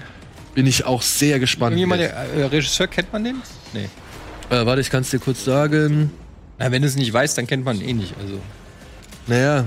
bin 0.54 0.66
ich 0.66 0.84
auch 0.84 1.00
sehr 1.00 1.40
gespannt. 1.40 1.72
Irgendjemand, 1.72 2.02
der 2.02 2.12
äh, 2.12 2.44
Regisseur, 2.44 2.86
kennt 2.86 3.10
man 3.14 3.24
den? 3.24 3.36
Nee. 3.72 3.88
Äh, 4.50 4.66
warte, 4.66 4.82
ich 4.82 4.90
kann 4.90 5.00
es 5.00 5.10
dir 5.10 5.20
kurz 5.20 5.42
sagen. 5.42 6.10
Na, 6.58 6.70
wenn 6.70 6.82
du 6.82 6.88
es 6.88 6.96
nicht 6.96 7.14
weißt, 7.14 7.38
dann 7.38 7.46
kennt 7.46 7.64
man 7.64 7.80
ihn 7.80 7.88
eh 7.88 7.92
nicht. 7.94 8.14
Also, 8.20 8.38
Naja, 9.26 9.64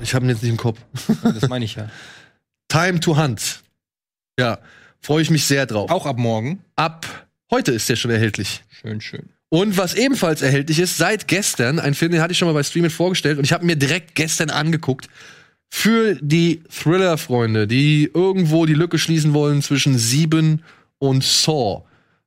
ich 0.00 0.16
habe 0.16 0.26
ihn 0.26 0.30
jetzt 0.30 0.42
nicht 0.42 0.50
im 0.50 0.56
Kopf. 0.56 0.80
das 1.22 1.48
meine 1.48 1.64
ich 1.64 1.76
ja. 1.76 1.88
Time 2.72 3.00
to 3.00 3.18
Hunt. 3.18 3.62
Ja, 4.40 4.58
freue 5.02 5.20
ich 5.20 5.28
mich 5.28 5.44
sehr 5.44 5.66
drauf. 5.66 5.90
Auch 5.90 6.06
ab 6.06 6.16
morgen. 6.16 6.64
Ab 6.74 7.28
heute 7.50 7.70
ist 7.72 7.86
der 7.90 7.96
schon 7.96 8.10
erhältlich. 8.10 8.62
Schön, 8.70 9.02
schön. 9.02 9.28
Und 9.50 9.76
was 9.76 9.92
ebenfalls 9.92 10.40
erhältlich 10.40 10.78
ist, 10.78 10.96
seit 10.96 11.28
gestern, 11.28 11.78
ein 11.78 11.92
Film, 11.92 12.12
den 12.12 12.22
hatte 12.22 12.32
ich 12.32 12.38
schon 12.38 12.48
mal 12.48 12.54
bei 12.54 12.62
Streaming 12.62 12.90
vorgestellt 12.90 13.36
und 13.36 13.44
ich 13.44 13.52
habe 13.52 13.66
mir 13.66 13.76
direkt 13.76 14.14
gestern 14.14 14.48
angeguckt. 14.48 15.10
Für 15.68 16.14
die 16.14 16.62
Thriller-Freunde, 16.70 17.66
die 17.66 18.10
irgendwo 18.14 18.64
die 18.64 18.72
Lücke 18.72 18.98
schließen 18.98 19.34
wollen 19.34 19.60
zwischen 19.60 19.98
Sieben 19.98 20.62
und 20.98 21.22
Saw, 21.22 21.82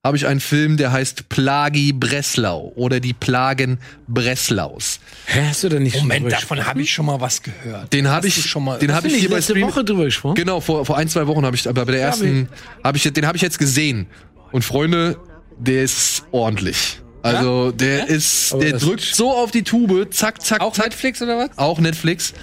habe 0.05 0.17
ich 0.17 0.27
einen 0.27 0.39
Film, 0.39 0.77
der 0.77 0.91
heißt 0.91 1.29
Plagi 1.29 1.91
Breslau 1.91 2.71
oder 2.75 2.99
die 2.99 3.13
Plagen 3.13 3.79
Breslaus. 4.07 4.99
Hä, 5.25 5.41
hast 5.49 5.63
du 5.63 5.69
da 5.69 5.79
nicht 5.79 5.97
Moment, 5.97 6.31
davon 6.31 6.63
habe 6.63 6.79
ich 6.83 6.93
schon 6.93 7.07
mal 7.07 7.19
was 7.19 7.41
gehört. 7.41 7.91
Den 7.91 8.07
habe 8.07 8.27
ich 8.27 8.35
schon 8.47 8.63
mal- 8.63 8.77
den 8.77 8.93
habe 8.93 9.07
ich 9.07 9.15
hier 9.15 9.29
bei 9.29 9.37
letzte 9.37 9.53
Stream 9.53 9.67
Woche 9.67 9.83
drüber 9.83 10.05
gesprochen? 10.05 10.35
Genau, 10.35 10.61
vor, 10.61 10.85
vor 10.85 10.95
ein, 10.95 11.09
zwei 11.09 11.25
Wochen 11.25 11.43
habe 11.43 11.55
ich, 11.55 11.67
aber 11.67 11.87
bei 11.87 11.93
der 11.93 12.01
ersten, 12.03 12.47
habe 12.83 12.97
ich, 12.97 13.11
den 13.11 13.25
habe 13.25 13.35
ich 13.35 13.41
jetzt 13.41 13.57
gesehen. 13.57 14.05
Und 14.51 14.63
Freunde, 14.63 15.17
der 15.57 15.81
ist 15.83 16.23
ordentlich. 16.31 16.99
Also, 17.23 17.71
der 17.71 18.07
ist, 18.07 18.53
Aber 18.53 18.63
der 18.63 18.77
drückt 18.77 19.01
so 19.01 19.31
auf 19.31 19.49
die 19.49 19.63
Tube, 19.63 20.13
zack, 20.13 20.43
zack, 20.43 20.61
Auch 20.61 20.73
zack. 20.73 20.85
Netflix 20.85 21.19
oder 21.23 21.39
was? 21.39 21.57
Auch 21.57 21.79
Netflix. 21.79 22.33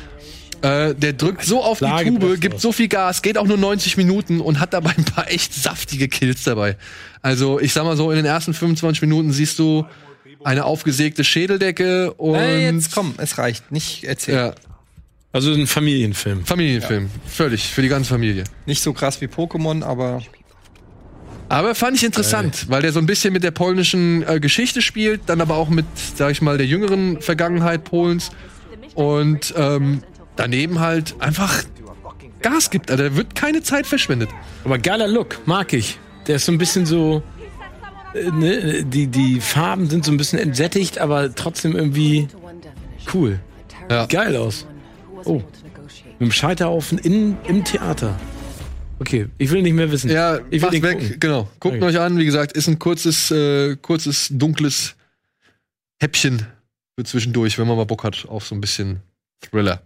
Äh, 0.63 0.95
der 0.95 1.13
drückt 1.13 1.45
so 1.45 1.63
auf 1.63 1.81
die 1.81 2.05
Tube, 2.05 2.39
gibt 2.41 2.61
so 2.61 2.71
viel 2.73 2.89
Gas, 2.89 3.21
geht 3.23 3.37
auch 3.37 3.47
nur 3.47 3.57
90 3.57 3.97
Minuten 3.97 4.41
und 4.41 4.61
hat 4.61 4.73
dabei 4.73 4.91
ein 4.97 5.05
paar 5.05 5.31
echt 5.31 5.53
saftige 5.55 6.09
Kills 6.09 6.45
dabei. 6.45 6.77
Also, 7.21 7.59
ich 7.61 7.73
sag 7.73 7.85
mal 7.85 7.97
so, 7.97 8.11
in 8.11 8.17
den 8.17 8.27
ersten 8.27 8.55
25 8.55 9.03
Minuten 9.03 9.33
siehst 9.33 9.59
du 9.59 9.85
eine 10.45 10.65
aufgesägte 10.65 11.25
Schädeldecke 11.25 12.13
und 12.15 12.35
Äh, 12.37 12.71
jetzt 12.71 12.93
komm, 12.95 13.15
es 13.19 13.39
reicht. 13.39 13.71
Nicht 13.73 14.05
erzählen. 14.05 14.39
ja, 14.39 14.55
Also 15.33 15.53
ein 15.53 15.67
Familienfilm. 15.67 16.45
Familienfilm. 16.45 17.11
Völlig, 17.27 17.65
für 17.65 17.83
die 17.83 17.89
ganze 17.89 18.11
Familie. 18.11 18.45
Nicht 18.67 18.83
so 18.83 18.93
krass 18.93 19.21
wie 19.21 19.27
Pokémon, 19.27 19.83
aber 19.85 20.21
Aber 21.49 21.75
fand 21.75 21.97
ich 21.97 22.05
interessant, 22.05 22.67
weil 22.69 22.83
der 22.83 22.93
so 22.93 22.99
ein 22.99 23.07
bisschen 23.07 23.33
mit 23.33 23.43
der 23.45 23.51
polnischen 23.51 24.27
äh, 24.27 24.41
Geschichte 24.41 24.81
spielt, 24.81 25.23
dann 25.27 25.41
aber 25.41 25.57
auch 25.57 25.69
mit, 25.69 25.87
sag 26.17 26.31
ich 26.31 26.41
mal, 26.41 26.57
der 26.57 26.67
jüngeren 26.67 27.21
Vergangenheit 27.21 27.85
Polens 27.85 28.31
und 28.95 29.53
ähm, 29.57 30.03
daneben 30.37 30.81
halt 30.81 31.15
einfach 31.21 31.63
Gas 32.41 32.71
gibt. 32.71 32.91
Also 32.91 33.05
da 33.05 33.17
wird 33.17 33.35
keine 33.35 33.63
Zeit 33.63 33.87
verschwendet. 33.87 34.29
Aber 34.65 34.79
geiler 34.79 35.09
Look, 35.09 35.39
mag 35.47 35.73
ich. 35.73 35.99
Der 36.27 36.37
ist 36.37 36.47
so 36.47 36.53
ein 36.53 36.59
bisschen 36.59 36.87
so. 36.87 37.23
Äh, 38.15 38.31
ne, 38.31 38.85
die, 38.85 39.07
die 39.07 39.41
Farben 39.41 39.89
sind 39.89 40.05
so 40.05 40.11
ein 40.13 40.17
bisschen 40.17 40.39
entsättigt, 40.39 40.99
aber 40.99 41.35
trotzdem 41.35 41.75
irgendwie 41.77 42.29
cool. 43.15 43.39
Ja. 43.91 44.07
Geil 44.07 44.37
aus. 44.37 44.67
Oh. 45.25 45.43
Mit 46.19 46.21
dem 46.21 46.33
Scheiterhaufen 46.33 46.99
in, 46.99 47.37
im 47.47 47.65
Theater. 47.65 48.19
Okay, 48.99 49.27
ich 49.39 49.51
will 49.51 49.63
nicht 49.63 49.73
mehr 49.75 49.91
wissen. 49.91 50.11
Ja, 50.11 50.39
ich 50.51 50.63
will 50.63 50.71
macht 50.71 50.83
weg. 50.83 50.99
gucken. 51.01 51.17
Genau. 51.21 51.49
Guckt 51.59 51.77
Okay. 51.77 51.85
euch 51.85 51.99
an. 51.99 52.19
Wie 52.19 52.25
gesagt, 52.25 52.53
ist 52.53 52.69
ein 52.69 52.79
kurzes, 52.79 53.31
äh, 53.33 53.77
kurzes, 53.77 54.29
dunkles 54.31 54.95
Häppchen 56.01 56.47
für 56.97 57.05
zwischendurch, 57.05 57.59
wenn 57.59 57.67
man 57.67 57.77
mal 57.77 57.87
Bock 57.87 58.05
hat 58.05 58.27
auf 58.29 58.47
so 58.47 58.55
ein 58.55 58.61
bisschen 58.61 59.01
Thriller. 59.51 59.83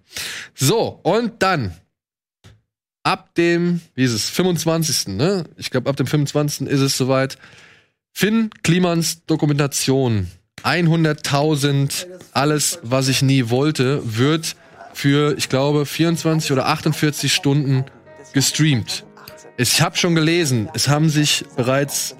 So, 0.54 1.00
und 1.02 1.42
dann 1.42 1.74
ab 3.02 3.34
dem, 3.36 3.80
wie 3.94 4.04
ist 4.04 4.12
es, 4.12 4.28
25. 4.30 5.08
Ne? 5.08 5.44
Ich 5.56 5.70
glaube, 5.70 5.88
ab 5.88 5.96
dem 5.96 6.06
25. 6.06 6.66
ist 6.68 6.80
es 6.80 6.96
soweit. 6.96 7.38
Finn 8.12 8.50
Klimans 8.62 9.24
Dokumentation 9.26 10.28
100.000 10.62 12.06
alles, 12.32 12.78
was 12.82 13.08
ich 13.08 13.22
nie 13.22 13.50
wollte, 13.50 14.00
wird 14.04 14.56
für, 14.94 15.36
ich 15.36 15.48
glaube, 15.48 15.86
24 15.86 16.52
oder 16.52 16.66
48 16.66 17.32
Stunden 17.32 17.84
gestreamt. 18.32 19.04
Ich 19.58 19.80
habe 19.80 19.96
schon 19.96 20.14
gelesen, 20.14 20.68
es 20.74 20.88
haben 20.88 21.08
sich 21.08 21.44
bereits, 21.56 22.16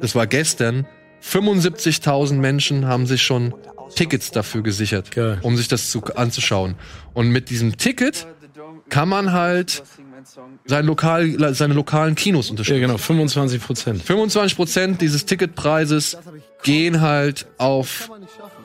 das 0.00 0.14
war 0.14 0.26
gestern, 0.26 0.86
75.000 1.22 2.34
Menschen 2.34 2.86
haben 2.86 3.06
sich 3.06 3.22
schon 3.22 3.54
Tickets 3.94 4.30
dafür 4.30 4.62
gesichert, 4.62 5.10
Geil. 5.10 5.38
um 5.42 5.56
sich 5.56 5.68
das 5.68 5.90
zu, 5.90 6.02
anzuschauen. 6.14 6.74
Und 7.14 7.30
mit 7.30 7.50
diesem 7.50 7.76
Ticket 7.76 8.26
kann 8.88 9.08
man 9.08 9.32
halt 9.32 9.82
sein 10.66 10.86
Lokal, 10.86 11.54
seine 11.54 11.74
lokalen 11.74 12.14
Kinos 12.14 12.46
Ja, 12.46 12.50
unterstützen. 12.52 12.80
genau, 12.80 12.98
25 12.98 13.62
Prozent. 13.62 14.02
25 14.02 14.56
Prozent 14.56 15.00
dieses 15.00 15.24
Ticketpreises 15.26 16.18
gehen 16.62 17.00
halt 17.00 17.46
auf 17.58 18.10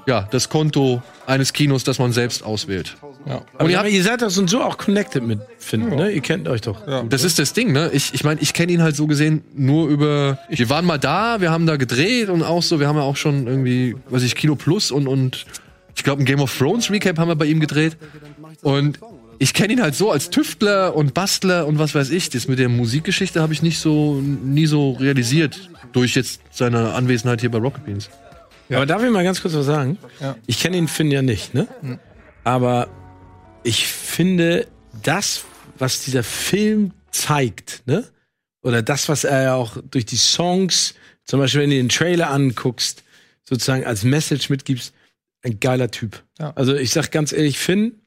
ja, 0.06 0.28
das 0.32 0.50
Konto 0.50 1.02
eines 1.26 1.54
Kinos, 1.54 1.84
das 1.84 2.00
man 2.00 2.12
selbst 2.12 2.44
auswählt. 2.44 2.96
ja. 3.26 3.42
Aber 3.58 3.70
ihr 3.70 3.80
habt- 3.80 3.90
ihr 3.90 4.04
seid 4.04 4.22
doch 4.22 4.30
so 4.30 4.42
und 4.42 4.50
so 4.50 4.62
auch 4.62 4.78
connected 4.78 5.24
mit 5.24 5.40
Finn, 5.58 5.90
ne? 5.90 6.12
Ihr 6.12 6.22
kennt 6.22 6.48
euch 6.48 6.62
doch. 6.62 6.86
Das 7.10 7.24
ist 7.24 7.40
das 7.40 7.54
Ding, 7.54 7.72
ne? 7.72 7.90
Ich, 7.94 8.14
ich 8.14 8.24
meine, 8.24 8.42
ich 8.42 8.54
kenne 8.54 8.72
ihn 8.74 8.82
halt 8.82 8.96
so 8.96 9.08
gesehen 9.08 9.44
nur 9.56 9.88
über. 9.88 10.40
Wir 10.50 10.70
waren 10.70 10.86
mal 10.86 10.98
da, 11.00 11.40
wir 11.42 11.52
haben 11.52 11.66
da 11.66 11.78
gedreht 11.78 12.30
und 12.30 12.44
auch 12.44 12.62
so, 12.64 12.80
wir 12.80 12.88
haben 12.88 12.98
ja 12.98 13.04
auch 13.04 13.16
schon 13.18 13.48
irgendwie, 13.48 13.96
weiß 14.10 14.24
ich, 14.24 14.36
Kino 14.36 14.56
Plus 14.56 14.92
und, 14.92 15.08
und 15.08 15.46
ich 15.96 16.04
glaube, 16.04 16.22
ein 16.22 16.26
Game 16.26 16.42
of 16.42 16.58
Thrones 16.58 16.90
Recap 16.92 17.18
haben 17.20 17.28
wir 17.30 17.36
bei 17.36 17.46
ihm 17.46 17.60
gedreht. 17.60 17.96
Und 18.62 19.00
ich 19.40 19.54
kenne 19.54 19.74
ihn 19.74 19.82
halt 19.82 19.96
so 19.96 20.12
als 20.12 20.30
Tüftler 20.30 20.96
und 20.96 21.14
Bastler 21.14 21.68
und 21.68 21.80
was 21.80 21.94
weiß 21.96 22.10
ich. 22.12 22.30
Das 22.30 22.48
mit 22.48 22.60
der 22.60 22.70
Musikgeschichte 22.70 23.42
habe 23.42 23.54
ich 23.54 23.62
nicht 23.62 23.80
so, 23.80 24.22
nie 24.22 24.66
so 24.66 24.92
realisiert. 24.94 25.70
Durch 25.92 26.16
jetzt 26.16 26.42
seine 26.52 26.94
Anwesenheit 26.94 27.42
hier 27.42 27.52
bei 27.52 27.60
Rocket 27.60 27.86
Beans. 27.86 28.10
Aber 28.78 28.86
darf 28.86 29.04
ich 29.04 29.12
mal 29.12 29.24
ganz 29.24 29.42
kurz 29.42 29.54
was 29.54 29.66
sagen? 29.66 29.98
Ja. 30.20 30.36
Ich 30.48 30.60
kenne 30.60 30.76
den 30.76 30.88
Finn 30.88 31.12
ja 31.12 31.22
nicht, 31.22 31.54
ne? 31.54 31.68
Aber 32.44 32.88
ich 33.64 33.88
finde, 33.88 34.68
das, 35.04 35.46
was 35.78 36.04
dieser 36.04 36.24
Film 36.24 36.92
zeigt, 37.12 37.84
ne? 37.86 38.04
Oder 38.62 38.82
das, 38.82 39.10
was 39.10 39.24
er 39.24 39.44
ja 39.44 39.56
auch 39.56 39.78
durch 39.92 40.06
die 40.06 40.18
Songs, 40.18 40.96
zum 41.26 41.40
Beispiel, 41.40 41.62
wenn 41.62 41.70
du 41.70 41.76
den 41.76 41.90
Trailer 41.90 42.30
anguckst, 42.30 43.04
sozusagen 43.44 43.86
als 43.86 44.04
Message 44.04 44.50
mitgibst, 44.50 44.94
ein 45.42 45.60
geiler 45.60 45.92
Typ. 45.92 46.24
Ja. 46.40 46.54
Also 46.56 46.76
ich 46.76 46.92
sag 46.92 47.12
ganz 47.12 47.34
ehrlich, 47.34 47.58
Finn, 47.60 48.02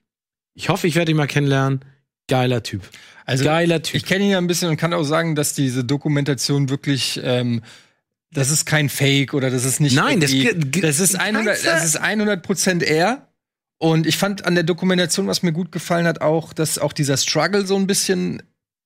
ich 0.55 0.70
hoffe, 0.70 0.86
ich 0.86 0.94
werde 0.94 1.10
ihn 1.10 1.16
mal 1.16 1.26
kennenlernen. 1.26 1.80
Geiler 2.28 2.62
Typ. 2.62 2.82
Also, 3.26 3.44
Geiler 3.44 3.82
Typ. 3.82 3.94
Ich 3.94 4.05
kenne 4.05 4.24
ihn 4.24 4.30
ja 4.30 4.38
ein 4.38 4.47
bisschen 4.47 4.70
und 4.70 4.76
kann 4.76 4.94
auch 4.94 5.05
sagen, 5.05 5.34
dass 5.34 5.55
diese 5.55 5.84
Dokumentation 5.84 6.70
wirklich, 6.70 7.20
ähm, 7.22 7.62
das 8.36 8.50
ist 8.50 8.66
kein 8.66 8.90
Fake 8.90 9.32
oder 9.32 9.50
das 9.50 9.64
ist 9.64 9.80
nicht. 9.80 9.96
Nein, 9.96 10.20
das 10.20 10.30
das 10.82 11.00
ist 11.00 11.18
100, 11.18 11.64
das 11.64 11.84
ist 11.84 11.96
100 11.96 12.42
Prozent 12.42 12.82
er. 12.82 13.28
Und 13.78 14.06
ich 14.06 14.16
fand 14.16 14.44
an 14.44 14.54
der 14.54 14.64
Dokumentation, 14.64 15.26
was 15.26 15.42
mir 15.42 15.52
gut 15.52 15.72
gefallen 15.72 16.06
hat, 16.06 16.20
auch, 16.20 16.52
dass 16.52 16.78
auch 16.78 16.92
dieser 16.92 17.16
Struggle 17.16 17.66
so 17.66 17.76
ein 17.76 17.86
bisschen 17.86 18.42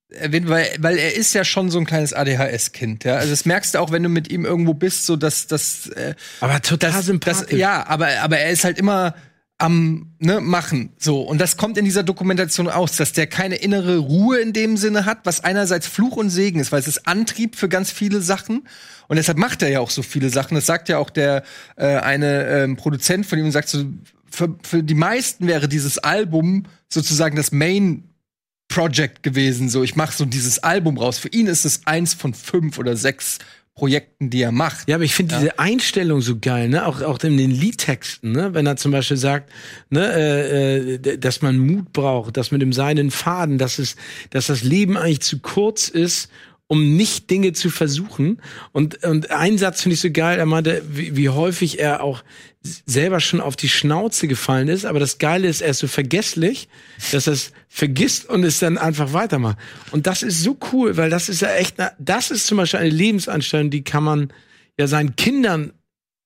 erwähnt, 0.08 0.48
weil, 0.48 0.68
weil 0.78 0.98
er 0.98 1.14
ist 1.14 1.34
ja 1.34 1.44
schon 1.44 1.70
so 1.70 1.78
ein 1.78 1.84
kleines 1.84 2.12
ADHS-Kind, 2.12 3.04
ja. 3.04 3.16
Also 3.16 3.30
das 3.30 3.44
merkst 3.44 3.74
du 3.74 3.78
auch, 3.78 3.92
wenn 3.92 4.02
du 4.02 4.08
mit 4.08 4.30
ihm 4.30 4.44
irgendwo 4.44 4.74
bist, 4.74 5.06
so 5.06 5.16
dass 5.16 5.46
das, 5.46 5.88
äh, 5.88 6.14
aber 6.40 6.60
total 6.62 6.92
das, 6.92 7.06
sympathisch. 7.06 7.50
das, 7.50 7.58
ja, 7.58 7.86
aber, 7.86 8.08
aber 8.20 8.38
er 8.38 8.50
ist 8.50 8.64
halt 8.64 8.78
immer 8.78 9.14
am 9.60 10.12
ne, 10.18 10.40
machen. 10.40 10.92
So. 10.98 11.20
Und 11.22 11.40
das 11.40 11.56
kommt 11.56 11.76
in 11.78 11.84
dieser 11.84 12.02
Dokumentation 12.02 12.68
aus, 12.68 12.96
dass 12.96 13.12
der 13.12 13.26
keine 13.26 13.56
innere 13.56 13.98
Ruhe 13.98 14.38
in 14.38 14.52
dem 14.52 14.76
Sinne 14.76 15.04
hat, 15.04 15.18
was 15.24 15.44
einerseits 15.44 15.86
Fluch 15.86 16.16
und 16.16 16.30
Segen 16.30 16.60
ist, 16.60 16.72
weil 16.72 16.80
es 16.80 16.88
ist 16.88 17.06
Antrieb 17.06 17.56
für 17.56 17.68
ganz 17.68 17.90
viele 17.90 18.20
Sachen. 18.20 18.66
Und 19.08 19.16
deshalb 19.16 19.38
macht 19.38 19.62
er 19.62 19.68
ja 19.68 19.80
auch 19.80 19.90
so 19.90 20.02
viele 20.02 20.30
Sachen. 20.30 20.54
Das 20.54 20.66
sagt 20.66 20.88
ja 20.88 20.98
auch 20.98 21.10
der 21.10 21.42
äh, 21.76 21.86
eine 21.98 22.46
ähm, 22.46 22.76
Produzent 22.76 23.26
von 23.26 23.38
ihm 23.38 23.46
und 23.46 23.52
sagt 23.52 23.68
so, 23.68 23.84
für, 24.30 24.56
für 24.62 24.82
die 24.82 24.94
meisten 24.94 25.46
wäre 25.46 25.68
dieses 25.68 25.98
Album 25.98 26.64
sozusagen 26.88 27.36
das 27.36 27.52
Main 27.52 28.04
Project 28.68 29.22
gewesen. 29.22 29.68
So, 29.68 29.82
ich 29.82 29.96
mache 29.96 30.16
so 30.16 30.24
dieses 30.24 30.60
Album 30.60 30.96
raus. 30.96 31.18
Für 31.18 31.28
ihn 31.28 31.48
ist 31.48 31.64
es 31.64 31.86
eins 31.86 32.14
von 32.14 32.32
fünf 32.32 32.78
oder 32.78 32.96
sechs 32.96 33.38
Projekten, 33.80 34.28
die 34.28 34.42
er 34.42 34.52
macht. 34.52 34.90
Ja, 34.90 34.96
aber 34.96 35.04
ich 35.04 35.14
finde 35.14 35.36
diese 35.38 35.58
Einstellung 35.58 36.20
so 36.20 36.38
geil, 36.38 36.68
ne? 36.68 36.84
Auch, 36.84 37.00
auch 37.00 37.18
in 37.20 37.38
den 37.38 37.50
Liedtexten, 37.50 38.30
ne? 38.30 38.52
Wenn 38.52 38.66
er 38.66 38.76
zum 38.76 38.92
Beispiel 38.92 39.16
sagt, 39.16 39.50
ne, 39.88 40.06
äh, 40.12 40.94
äh, 40.96 41.16
dass 41.16 41.40
man 41.40 41.56
Mut 41.56 41.90
braucht, 41.94 42.36
dass 42.36 42.50
mit 42.50 42.60
dem 42.60 42.74
seinen 42.74 43.10
Faden, 43.10 43.56
dass 43.56 43.78
es, 43.78 43.96
dass 44.28 44.48
das 44.48 44.62
Leben 44.62 44.98
eigentlich 44.98 45.22
zu 45.22 45.38
kurz 45.38 45.88
ist, 45.88 46.30
um 46.70 46.94
nicht 46.96 47.28
Dinge 47.30 47.52
zu 47.52 47.68
versuchen. 47.68 48.40
Und, 48.70 49.02
und 49.02 49.32
ein 49.32 49.58
Satz 49.58 49.82
finde 49.82 49.94
ich 49.94 50.00
so 50.00 50.12
geil, 50.12 50.38
er 50.38 50.46
meinte, 50.46 50.84
wie, 50.88 51.16
wie 51.16 51.28
häufig 51.28 51.80
er 51.80 52.00
auch 52.00 52.22
selber 52.86 53.18
schon 53.18 53.40
auf 53.40 53.56
die 53.56 53.68
Schnauze 53.68 54.28
gefallen 54.28 54.68
ist, 54.68 54.86
aber 54.86 55.00
das 55.00 55.18
Geile 55.18 55.48
ist, 55.48 55.62
er 55.62 55.70
ist 55.70 55.80
so 55.80 55.88
vergesslich, 55.88 56.68
dass 57.10 57.26
er 57.26 57.32
es 57.32 57.50
vergisst 57.68 58.28
und 58.28 58.44
es 58.44 58.60
dann 58.60 58.78
einfach 58.78 59.12
weitermacht. 59.12 59.58
Und 59.90 60.06
das 60.06 60.22
ist 60.22 60.44
so 60.44 60.56
cool, 60.72 60.96
weil 60.96 61.10
das 61.10 61.28
ist 61.28 61.42
ja 61.42 61.52
echt, 61.54 61.74
das 61.98 62.30
ist 62.30 62.46
zum 62.46 62.58
Beispiel 62.58 62.78
eine 62.78 62.90
Lebensanstellung, 62.90 63.70
die 63.70 63.82
kann 63.82 64.04
man 64.04 64.32
ja 64.78 64.86
seinen 64.86 65.16
Kindern 65.16 65.72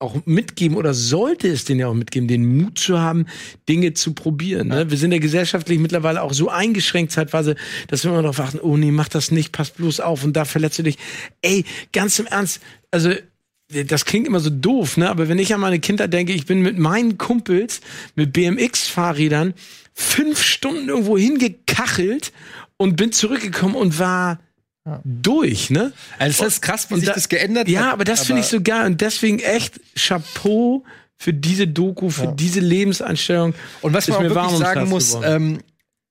auch 0.05 0.27
mitgeben 0.27 0.77
oder 0.77 0.95
sollte 0.95 1.49
es 1.49 1.65
denen 1.65 1.81
ja 1.81 1.89
auch 1.89 1.95
mitgeben, 1.95 2.29
den 2.29 2.59
Mut 2.59 2.79
zu 2.79 3.01
haben, 3.01 3.27
Dinge 3.69 3.95
zu 3.95 4.13
probieren. 4.13 4.69
Ne? 4.69 4.91
Wir 4.91 4.99
sind 4.99 5.13
ja 5.13 5.19
gesellschaftlich 5.19 5.79
mittlerweile 5.79 6.23
auch 6.23 6.33
so 6.33 6.49
eingeschränkt 6.49 7.13
zeitweise, 7.13 7.57
dass 7.89 8.05
wir 8.05 8.13
immer 8.13 8.23
darauf 8.23 8.41
achten, 8.41 8.61
oh 8.61 8.77
nee, 8.77 8.91
mach 8.91 9.09
das 9.09 9.31
nicht, 9.31 9.53
pass 9.53 9.71
bloß 9.71 10.01
auf 10.01 10.25
und 10.25 10.35
da 10.35 10.45
verletzt 10.45 10.79
du 10.79 10.83
dich. 10.83 10.99
Ey, 11.43 11.65
ganz 11.93 12.19
im 12.19 12.27
Ernst, 12.27 12.61
also 12.91 13.11
das 13.69 14.05
klingt 14.05 14.27
immer 14.27 14.41
so 14.41 14.51
doof, 14.51 14.99
ne? 14.99 15.09
Aber 15.09 15.29
wenn 15.29 15.39
ich 15.39 15.55
an 15.55 15.61
meine 15.61 15.81
Kinder 15.81 16.07
denke, 16.07 16.33
ich 16.33 16.47
bin 16.47 16.61
mit 16.61 16.79
meinen 16.79 17.19
Kumpels 17.19 17.81
mit 18.15 18.33
BMX-Fahrrädern 18.33 19.55
fünf 19.95 20.43
Stunden 20.43 20.89
irgendwo 20.89 21.17
hingekachelt 21.17 22.33
und 22.77 22.97
bin 22.97 23.13
zurückgekommen 23.13 23.75
und 23.75 23.99
war 23.99 24.39
durch, 25.05 25.71
ne? 25.71 25.93
Also 26.19 26.45
das 26.45 26.55
ist 26.55 26.61
krass, 26.63 26.91
wie 26.91 26.97
sich 26.97 27.07
da- 27.07 27.15
das 27.15 27.29
geändert 27.29 27.69
Ja, 27.69 27.87
hat. 27.87 27.93
aber 27.95 28.05
das 28.05 28.27
finde 28.27 28.41
ich 28.43 28.47
so 28.49 28.61
geil 28.61 28.87
und 28.87 29.01
deswegen 29.01 29.39
echt 29.39 29.81
Chapeau 29.97 30.85
für 31.17 31.33
diese 31.33 31.67
Doku, 31.67 32.11
für 32.11 32.29
diese 32.37 32.61
Lebenseinstellung. 32.61 33.55
Und 33.81 33.95
was 33.95 34.09
man 34.09 34.17
Ist 34.17 34.19
auch 34.19 34.29
mir 34.29 34.35
warm 34.35 34.51
wirklich 34.53 34.67
sagen 34.69 34.89
muss, 34.91 35.17
ähm, 35.25 35.61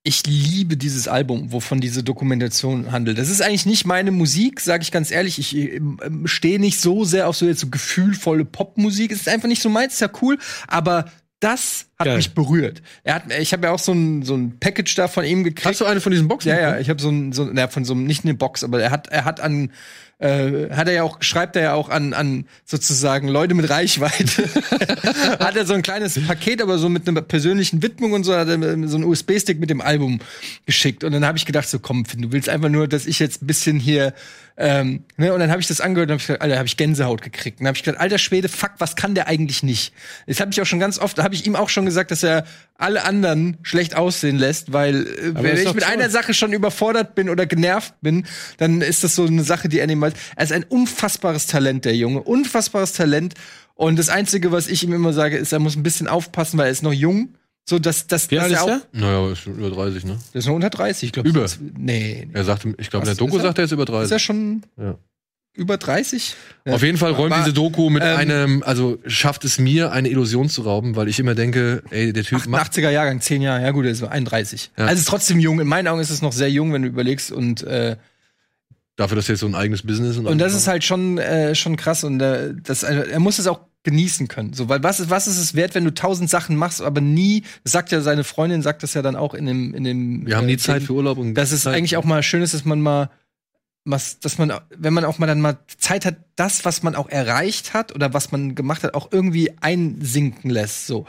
ich 0.06 0.26
liebe 0.26 0.76
dieses 0.76 1.08
Album, 1.08 1.52
wovon 1.54 1.80
diese 1.80 2.04
Dokumentation 2.04 2.92
handelt. 2.92 3.18
Das 3.18 3.30
ist 3.30 3.42
eigentlich 3.42 3.66
nicht 3.66 3.86
meine 3.86 4.12
Musik, 4.12 4.60
sage 4.60 4.84
ich 4.84 4.92
ganz 4.92 5.12
ehrlich. 5.12 5.40
Ich 5.40 5.56
ähm, 5.56 6.00
ähm, 6.04 6.28
stehe 6.28 6.60
nicht 6.60 6.82
so 6.82 7.06
sehr 7.06 7.30
auf 7.30 7.38
so 7.38 7.46
jetzt 7.46 7.62
so 7.62 7.68
gefühlvolle 7.70 8.44
Popmusik. 8.44 9.12
Es 9.12 9.20
ist 9.22 9.30
einfach 9.30 9.48
nicht 9.48 9.62
so 9.62 9.70
meins, 9.70 9.94
ist 9.94 10.02
ja 10.02 10.10
cool, 10.22 10.38
aber 10.68 11.06
das 11.44 11.88
hat 12.00 12.06
Geil. 12.06 12.18
mich 12.18 12.34
berührt. 12.34 12.82
Er 13.04 13.16
hat, 13.16 13.24
ich 13.40 13.54
habe 13.54 13.68
ja 13.68 13.72
auch 13.72 13.80
so 13.80 13.92
ein, 13.92 14.24
so 14.24 14.36
ein 14.36 14.60
Package 14.60 14.96
da 14.96 15.08
von 15.08 15.26
ihm 15.26 15.44
gekriegt. 15.44 15.66
Hast 15.66 15.82
du 15.82 15.86
eine 15.86 16.00
von 16.00 16.12
diesen 16.12 16.28
Boxen? 16.28 16.50
Ja, 16.50 16.60
ja, 16.60 16.80
ich 16.80 16.90
habe 16.90 17.02
so 17.02 17.10
ein, 17.10 17.34
so, 17.34 17.50
na, 17.52 17.68
von 17.68 17.86
so 17.86 17.94
einem, 17.94 18.06
nicht 18.06 18.24
eine 18.24 18.34
Box, 18.34 18.64
aber 18.64 18.82
er 18.82 18.92
hat, 18.92 19.08
er 19.08 19.26
hat 19.26 19.42
an, 19.42 19.72
äh, 20.24 20.70
hat 20.72 20.88
er 20.88 20.94
ja 20.94 21.04
auch, 21.04 21.18
schreibt 21.22 21.58
er 21.58 21.62
ja 21.62 21.74
auch 21.74 21.90
an, 21.90 22.14
an 22.14 22.46
sozusagen 22.64 23.28
Leute 23.28 23.56
mit 23.56 23.70
Reichweite. 23.70 24.44
hat 25.40 25.58
er 25.58 25.66
so 25.66 25.74
ein 25.74 25.82
kleines 25.82 26.18
Paket, 26.26 26.62
aber 26.62 26.78
so 26.78 26.88
mit 26.88 27.08
einer 27.08 27.22
persönlichen 27.22 27.82
Widmung 27.82 28.14
und 28.14 28.24
so, 28.24 28.34
hat 28.34 28.48
er 28.48 28.58
so 28.88 28.96
einen 28.98 29.04
USB-Stick 29.04 29.60
mit 29.60 29.70
dem 29.70 29.82
Album 29.82 30.20
geschickt. 30.66 31.04
Und 31.04 31.12
dann 31.12 31.26
habe 31.26 31.38
ich 31.38 31.46
gedacht, 31.46 31.68
so 31.68 31.78
komm, 31.78 32.06
Finn, 32.06 32.22
du 32.22 32.32
willst 32.32 32.48
einfach 32.48 32.70
nur, 32.70 32.88
dass 32.88 33.06
ich 33.06 33.20
jetzt 33.20 33.42
ein 33.42 33.48
bisschen 33.48 33.80
hier, 33.80 34.14
ähm, 34.56 35.04
ne, 35.18 35.34
und 35.34 35.40
dann 35.40 35.50
habe 35.52 35.60
ich 35.60 35.68
das 35.68 35.82
angehört 35.82 36.10
und 36.10 36.14
hab 36.14 36.22
ich 36.22 36.28
gedacht, 36.28 36.42
Alter, 36.42 36.58
habe 36.58 36.68
ich 36.68 36.78
Gänsehaut 36.78 37.22
gekriegt. 37.22 37.60
Und 37.60 37.66
dann 37.66 37.70
habe 37.70 37.78
ich 37.78 37.84
gedacht, 37.84 38.00
alter 38.00 38.18
Schwede, 38.18 38.48
fuck, 38.48 38.72
was 38.78 38.96
kann 38.96 39.16
der 39.16 39.28
eigentlich 39.28 39.62
nicht? 39.62 39.94
Das 40.28 40.40
habe 40.40 40.52
ich 40.52 40.62
auch 40.62 40.66
schon 40.66 40.80
ganz 40.80 41.00
oft, 41.00 41.22
habe 41.22 41.36
ich 41.36 41.46
ihm 41.46 41.58
auch 41.58 41.70
schon 41.70 41.86
gesagt, 41.86 42.12
dass 42.12 42.24
er 42.24 42.46
alle 42.78 43.04
anderen 43.04 43.58
schlecht 43.64 43.96
aussehen 43.96 44.38
lässt, 44.38 44.74
weil 44.74 45.08
äh, 45.08 45.34
wenn 45.36 45.58
ich 45.58 45.74
mit 45.74 45.84
toll. 45.84 45.94
einer 45.94 46.10
Sache 46.10 46.34
schon 46.34 46.54
überfordert 46.54 47.16
bin 47.16 47.30
oder 47.30 47.46
genervt 47.46 47.94
bin, 48.02 48.26
dann 48.58 48.82
ist 48.82 49.04
das 49.04 49.16
so 49.16 49.26
eine 49.26 49.44
Sache, 49.44 49.70
die 49.70 49.82
animal. 49.82 50.13
Er 50.36 50.44
ist 50.44 50.52
ein 50.52 50.64
unfassbares 50.64 51.48
Talent, 51.48 51.86
der 51.86 51.96
Junge. 51.96 52.22
Unfassbares 52.22 52.94
Talent. 52.94 53.34
Und 53.76 53.98
das 53.98 54.10
Einzige, 54.10 54.52
was 54.52 54.68
ich 54.68 54.84
ihm 54.84 54.94
immer 54.94 55.14
sage, 55.14 55.38
ist, 55.38 55.52
er 55.52 55.60
muss 55.60 55.76
ein 55.76 55.84
bisschen 55.84 56.08
aufpassen, 56.08 56.58
weil 56.58 56.66
er 56.68 56.72
ist 56.72 56.84
noch 56.84 56.94
jung. 56.94 57.30
So, 57.66 57.80
dass, 57.80 58.08
dass, 58.08 58.30
Wie 58.30 58.36
dass 58.36 58.44
alt 58.46 58.52
er 58.54 58.58
ist 58.58 58.62
auch. 58.64 58.68
der? 58.68 58.82
Naja, 58.92 59.32
ist 59.32 59.40
schon 59.40 59.58
über 59.58 59.70
30, 59.70 60.04
ne? 60.06 60.18
Der 60.34 60.40
ist 60.40 60.48
noch 60.48 60.54
unter 60.56 60.70
30, 60.70 61.04
ich 61.08 61.12
glaube. 61.14 61.30
Über. 61.30 61.46
Nee. 61.78 62.28
Er 62.34 62.44
sagte, 62.44 62.76
ich 62.78 62.90
glaube, 62.90 63.06
in 63.06 63.08
der 63.08 63.16
Doku 63.16 63.38
ist 63.38 63.42
er? 63.44 63.48
sagt 63.48 63.58
er, 63.58 63.62
er 63.62 63.66
ist 63.66 63.72
über 63.72 63.84
Ist 63.84 63.90
30. 63.90 64.12
er 64.12 64.20
schon 64.20 64.64
Ja. 64.78 64.96
über 65.54 65.78
30? 65.78 66.36
Ja. 66.66 66.74
Auf 66.74 66.84
jeden 66.84 66.98
Fall 66.98 67.14
räumt 67.14 67.34
diese 67.38 67.54
Doku 67.54 67.90
mit 67.90 68.04
ähm, 68.04 68.18
einem, 68.18 68.64
also 68.64 69.00
schafft 69.06 69.46
es 69.46 69.60
mir, 69.60 69.94
eine 69.94 70.10
Illusion 70.10 70.50
zu 70.50 70.64
rauben, 70.64 70.98
weil 70.98 71.08
ich 71.08 71.20
immer 71.20 71.36
denke, 71.36 71.84
ey, 71.90 72.12
der 72.12 72.24
Typ 72.26 72.46
macht 72.48 72.74
80er 72.74 72.90
Jahrgang, 72.90 73.22
10 73.22 73.42
Jahre, 73.42 73.62
ja 73.64 73.72
gut, 73.72 73.86
er 73.86 73.92
ist 73.92 74.00
so 74.00 74.08
31. 74.08 74.72
Ja. 74.78 74.86
Also 74.86 75.00
ist 75.00 75.08
trotzdem 75.08 75.40
jung. 75.40 75.62
In 75.62 75.68
meinen 75.68 75.88
Augen 75.88 76.02
ist 76.02 76.10
es 76.10 76.22
noch 76.22 76.34
sehr 76.34 76.52
jung, 76.52 76.74
wenn 76.74 76.82
du 76.82 76.90
überlegst. 76.90 77.32
Und, 77.32 77.64
äh, 77.64 77.96
dafür, 78.96 79.16
dass 79.16 79.28
er 79.30 79.34
jetzt 79.34 79.42
so 79.42 79.48
ein 79.48 79.56
eigenes 79.56 79.82
Business 79.84 80.18
und 80.18 80.38
das 80.40 80.54
ist 80.54 80.68
halt 80.68 80.84
schon, 80.84 81.18
äh, 81.18 81.56
schon 81.56 81.76
krass. 81.78 82.04
Und 82.04 82.20
äh, 82.22 82.54
das, 82.64 82.84
also, 82.84 83.02
er 83.02 83.20
muss 83.20 83.40
es 83.40 83.48
auch 83.48 83.62
genießen 83.84 84.28
können. 84.30 84.54
So, 84.54 84.70
weil 84.70 84.82
was 84.84 85.00
ist, 85.02 85.10
was 85.10 85.28
ist 85.28 85.38
es 85.38 85.56
wert, 85.56 85.76
wenn 85.76 85.84
du 85.84 85.94
tausend 85.94 86.30
Sachen 86.30 86.56
machst, 86.56 86.82
aber 86.82 87.02
nie, 87.02 87.44
sagt 87.66 87.92
ja 87.92 88.00
seine 88.02 88.24
Freundin, 88.24 88.62
sagt 88.62 88.82
das 88.84 88.94
ja 88.94 89.02
dann 89.02 89.16
auch 89.16 89.34
in 89.34 89.46
dem, 89.46 89.74
in 89.74 89.84
dem. 89.84 90.26
Wir 90.26 90.38
haben 90.38 90.46
nie 90.46 90.54
äh, 90.54 90.58
Zeit 90.58 90.84
für 90.84 90.94
Urlaub 90.94 91.18
und 91.18 91.34
Dass 91.36 91.52
es 91.52 91.64
Zeit. 91.64 91.76
eigentlich 91.76 91.98
auch 91.98 92.06
mal 92.06 92.24
schön 92.24 92.42
ist, 92.42 92.54
dass 92.54 92.64
man 92.66 92.80
mal 92.82 93.10
was, 93.86 94.20
dass 94.20 94.38
man, 94.38 94.54
wenn 94.78 94.94
man 94.94 95.04
auch 95.04 95.18
mal 95.20 95.28
dann 95.28 95.42
mal 95.42 95.58
Zeit 95.78 96.06
hat, 96.06 96.16
das, 96.38 96.64
was 96.64 96.84
man 96.84 96.96
auch 96.96 97.10
erreicht 97.10 97.74
hat 97.74 97.94
oder 97.94 98.14
was 98.14 98.32
man 98.32 98.56
gemacht 98.56 98.84
hat, 98.84 98.94
auch 98.94 99.12
irgendwie 99.12 99.52
einsinken 99.60 100.50
lässt. 100.50 100.88
So. 100.88 101.06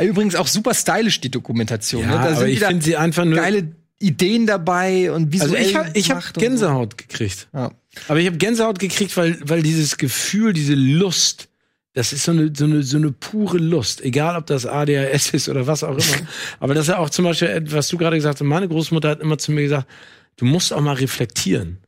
Übrigens 0.00 0.34
auch 0.34 0.46
super 0.46 0.72
stylisch 0.72 1.20
die 1.20 1.30
Dokumentation. 1.30 2.06
ne? 2.06 2.12
Ja, 2.12 2.18
Da 2.22 2.24
aber 2.28 2.36
sind 2.36 2.48
ich 2.48 2.60
finde 2.60 2.82
sie 2.82 2.96
einfach 2.96 3.26
nur. 3.26 3.34
geile 3.36 3.64
Ideen 4.02 4.46
dabei 4.46 5.12
und 5.12 5.32
also 5.34 5.46
visuell 5.54 5.66
ich, 5.66 5.76
hab- 5.76 5.96
ich 5.96 6.10
habe 6.10 6.20
und 6.20 6.34
so. 6.34 6.40
Gänsehaut 6.40 6.98
gekriegt. 6.98 7.48
Ja. 7.52 7.70
Aber 8.08 8.18
ich 8.20 8.26
habe 8.26 8.36
Gänsehaut 8.38 8.78
gekriegt, 8.78 9.16
weil, 9.16 9.38
weil 9.42 9.62
dieses 9.62 9.96
Gefühl, 9.96 10.52
diese 10.52 10.74
Lust, 10.74 11.48
das 11.94 12.12
ist 12.12 12.24
so 12.24 12.32
eine, 12.32 12.52
so 12.56 12.64
eine, 12.64 12.82
so 12.82 12.96
eine 12.96 13.12
pure 13.12 13.58
Lust. 13.58 14.00
Egal, 14.02 14.36
ob 14.36 14.46
das 14.46 14.66
ADHS 14.66 15.30
ist 15.30 15.48
oder 15.48 15.66
was 15.66 15.84
auch 15.84 15.96
immer. 15.96 16.26
Aber 16.60 16.74
das 16.74 16.84
ist 16.84 16.88
ja 16.88 16.98
auch 16.98 17.10
zum 17.10 17.24
Beispiel, 17.26 17.64
was 17.70 17.88
du 17.88 17.98
gerade 17.98 18.16
gesagt 18.16 18.40
hast, 18.40 18.46
meine 18.46 18.68
Großmutter 18.68 19.10
hat 19.10 19.20
immer 19.20 19.38
zu 19.38 19.52
mir 19.52 19.62
gesagt, 19.62 19.88
du 20.36 20.44
musst 20.44 20.72
auch 20.72 20.80
mal 20.80 20.94
reflektieren. 20.94 21.78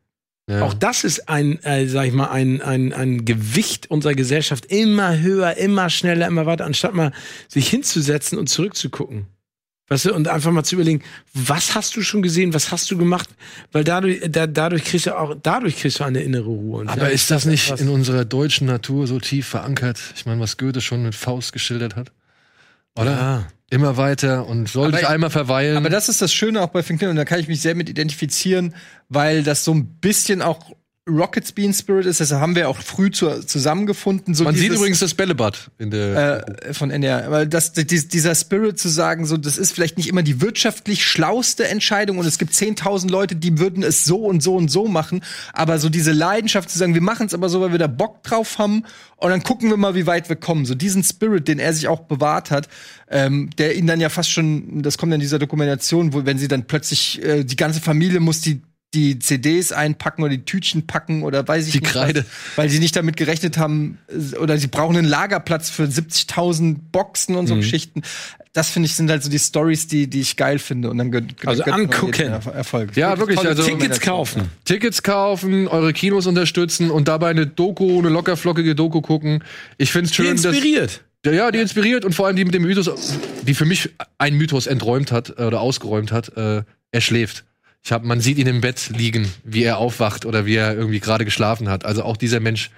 Ja. 0.47 0.63
Auch 0.63 0.75
das 0.75 1.05
ist 1.05 1.31
ein, 1.31 1.63
äh, 1.63 1.87
sag 1.87 2.07
ich 2.07 2.13
mal, 2.13 2.29
ein, 2.29 2.61
ein, 2.61 2.93
ein 2.93 3.25
Gewicht 3.25 3.91
unserer 3.91 4.15
Gesellschaft. 4.15 4.67
Immer 4.67 5.19
höher, 5.19 5.57
immer 5.57 5.89
schneller, 5.89 6.27
immer 6.27 6.45
weiter, 6.45 6.67
anstatt 6.67 6.93
mal 6.93 7.13
sich 7.49 7.69
hinzusetzen 7.71 8.37
und 8.39 8.49
zurückzugucken. 8.49 9.27
Weißt 9.89 10.07
du, 10.07 10.15
und 10.15 10.29
einfach 10.29 10.51
mal 10.51 10.65
zu 10.65 10.77
überlegen, 10.77 11.03
was 11.35 11.75
hast 11.75 11.95
du 11.97 12.01
schon 12.03 12.23
gesehen, 12.23 12.55
was 12.55 12.73
hast 12.73 12.91
du 12.91 12.97
gemacht? 12.97 13.29
Weil 13.71 13.85
dadurch, 13.85 14.21
da, 14.31 14.47
dadurch 14.47 14.83
kriegst 14.85 15.07
du 15.07 15.19
auch, 15.19 15.35
dadurch 15.43 15.77
kriegst 15.77 16.01
du 16.01 16.05
eine 16.05 16.23
innere 16.23 16.45
Ruhe. 16.47 16.81
Und 16.81 16.89
Aber 16.89 17.11
ist 17.11 17.31
das 17.31 17.45
nicht 17.45 17.67
krass. 17.69 17.81
in 17.83 17.91
unserer 17.91 18.25
deutschen 18.25 18.67
Natur 18.67 19.07
so 19.07 19.21
tief 19.21 19.47
verankert? 19.47 19.99
Ich 20.17 20.25
meine, 20.25 20.41
was 20.41 20.57
Goethe 20.57 20.81
schon 20.81 21.03
mit 21.03 21.15
Faust 21.15 21.53
geschildert 21.53 21.97
hat. 21.97 22.13
Oder? 22.97 23.11
Ja. 23.11 23.47
Immer 23.71 23.97
weiter 23.97 24.47
und 24.47 24.69
soll 24.69 24.89
Aber- 24.89 25.01
ich 25.01 25.09
einmal 25.09 25.31
verweilen. 25.31 25.77
Aber 25.77 25.91
das 25.91 26.09
ist 26.09 26.23
das 26.23 26.33
Schöne 26.33 26.63
auch 26.63 26.69
bei 26.69 26.83
Fink 26.83 27.03
und 27.03 27.17
da 27.17 27.25
kann 27.25 27.41
ich 27.41 27.49
mich 27.49 27.61
sehr 27.61 27.75
mit 27.75 27.89
identifizieren, 27.91 28.75
weil 29.09 29.43
das 29.43 29.65
so 29.65 29.73
ein 29.75 29.87
bisschen 29.99 30.41
auch 30.43 30.61
Rockets 31.09 31.53
Bean 31.53 31.75
Spirit 31.75 32.07
ist. 32.07 32.21
Deshalb 32.21 32.41
haben 32.41 32.55
wir 32.57 32.67
auch 32.69 32.79
früh 32.79 33.11
zu, 33.11 33.45
zusammengefunden. 33.47 34.35
So 34.35 34.45
Man 34.45 34.55
sieht 34.55 34.65
dieses- 34.65 34.79
übrigens 34.79 35.01
das 35.01 35.13
Bällebad 35.13 35.71
in 35.79 35.91
der. 35.91 36.47
äh, 36.65 36.73
von 36.73 36.91
NDR. 36.91 37.27
Aber 37.27 37.45
das, 37.45 37.73
die, 37.73 37.85
dieser 37.85 38.35
Spirit 38.35 38.79
zu 38.79 38.89
sagen, 38.89 39.27
so, 39.27 39.37
das 39.37 39.59
ist 39.59 39.73
vielleicht 39.73 39.99
nicht 39.99 40.09
immer 40.09 40.23
die 40.23 40.41
wirtschaftlich 40.41 41.05
schlauste 41.05 41.69
Entscheidung 41.69 42.17
und 42.17 42.25
es 42.27 42.39
gibt 42.39 42.55
10.000 42.55 43.11
Leute, 43.11 43.37
die 43.37 43.59
würden 43.59 43.83
es 43.83 44.05
so 44.07 44.25
und 44.25 44.43
so 44.43 44.57
und 44.57 44.71
so 44.71 44.89
machen. 44.89 45.23
Aber 45.53 45.79
so 45.79 45.91
diese 45.91 46.13
Leidenschaft 46.13 46.71
zu 46.71 46.79
sagen, 46.79 46.95
wir 46.95 47.03
machen 47.03 47.27
es 47.27 47.35
aber 47.35 47.51
so, 47.51 47.61
weil 47.61 47.73
wir 47.73 47.79
da 47.79 47.87
Bock 47.87 48.23
drauf 48.23 48.57
haben 48.57 48.85
und 49.17 49.29
dann 49.29 49.43
gucken 49.43 49.69
wir 49.69 49.77
mal, 49.77 49.95
wie 49.95 50.07
weit 50.07 50.31
wir 50.31 50.37
kommen. 50.37 50.65
So 50.65 50.75
diesen 50.75 51.05
Spirit, 51.05 51.49
den 51.49 51.59
er 51.59 51.75
sich 51.75 51.87
auch 51.87 52.01
bewahrt 52.01 52.51
hat, 52.51 52.69
ähm, 53.11 53.51
der 53.59 53.77
ihn 53.77 53.87
dann 53.87 54.01
ja 54.01 54.09
fast 54.09 54.31
schon, 54.31 54.83
das 54.83 54.97
kommt 54.97 55.13
in 55.13 55.21
dieser 55.21 55.39
Dokumentation, 55.39 56.15
wo 56.15 56.25
wenn 56.25 56.39
sie 56.39 56.49
dann 56.49 56.65
plötzlich, 56.65 57.23
äh, 57.23 57.45
die 57.45 57.57
ganze 57.57 57.83
Familie 57.83 58.21
muss 58.21 58.41
die 58.41 58.63
die 58.95 59.19
CDs 59.19 59.73
einpacken 59.73 60.23
oder 60.23 60.31
die 60.31 60.45
Tütchen 60.45 60.87
packen 60.87 61.23
oder 61.23 61.47
weiß 61.47 61.67
ich 61.67 61.73
Die 61.73 61.81
nicht. 61.81 61.91
Kreide. 61.93 62.21
Was, 62.21 62.57
weil 62.57 62.69
sie 62.71 62.79
nicht 62.79 62.97
damit 62.97 63.17
gerechnet 63.17 63.59
haben 63.59 63.99
oder 64.41 64.57
sie 64.57 64.69
brauchen 64.69 64.97
einen 64.97 65.07
Lagerplatz 65.09 65.69
für 65.71 65.85
70.000 65.85 66.77
Boxen 66.93 67.35
und 67.37 67.47
so 67.47 67.57
Geschichten. 67.57 68.03
Das 68.53 68.71
finde 68.71 68.87
ich 68.87 68.95
sind 68.95 69.11
halt 69.11 69.23
so 69.23 69.29
die 69.31 69.39
Stories, 69.41 69.89
die 69.89 70.09
die 70.09 70.21
ich 70.21 70.37
geil 70.37 70.61
finde 70.61 70.89
und 70.89 70.99
dann 70.99 71.35
Also 71.45 71.65
angucken. 71.65 72.23
Erfolg. 72.55 72.97
Ja, 72.97 73.19
wirklich, 73.19 73.37
tolle 73.37 73.51
also- 73.51 73.65
Tickets 73.65 74.01
kaufen. 74.01 74.43
Tickets 74.65 75.03
kaufen, 75.03 75.67
eure 75.67 75.93
Kinos 75.93 76.27
unterstützen 76.29 76.91
und 76.91 77.09
dabei 77.09 77.31
eine 77.31 77.47
Doku, 77.49 77.99
eine 77.99 78.11
lockerflockige 78.11 78.75
Doku 78.77 79.01
gucken. 79.01 79.43
Ich 79.77 79.91
find's 79.91 80.11
Die 80.11 80.17
schön, 80.17 80.37
dass 80.37 80.45
inspiriert. 80.45 81.03
Ja, 81.27 81.33
ja, 81.33 81.51
die 81.51 81.59
inspiriert 81.59 82.05
und 82.05 82.15
vor 82.15 82.27
allem 82.27 82.37
die 82.37 82.45
mit 82.45 82.55
dem 82.55 82.63
Mythos, 82.63 82.91
die 83.43 83.55
für 83.55 83.65
mich 83.65 83.91
einen 84.19 84.37
Mythos 84.37 84.67
enträumt 84.67 85.11
hat 85.11 85.31
äh, 85.39 85.43
oder 85.45 85.61
ausgeräumt 85.61 86.13
hat. 86.13 86.37
Äh, 86.37 86.63
er 86.93 87.01
schläft. 87.01 87.45
Ich 87.85 87.93
hab, 87.93 88.03
man 88.03 88.21
sieht 88.21 88.39
ihn 88.39 88.47
im 88.47 88.61
Bett 88.63 88.91
liegen, 88.97 89.31
wie 89.45 89.63
er 89.63 89.77
aufwacht 89.79 90.25
oder 90.25 90.47
wie 90.47 90.55
er 90.57 90.75
irgendwie 90.75 91.01
gerade 91.01 91.25
geschlafen 91.27 91.69
hat. 91.69 91.85
Also 91.85 92.03
auch 92.03 92.17
dieser 92.17 92.41
Mensch 92.41 92.71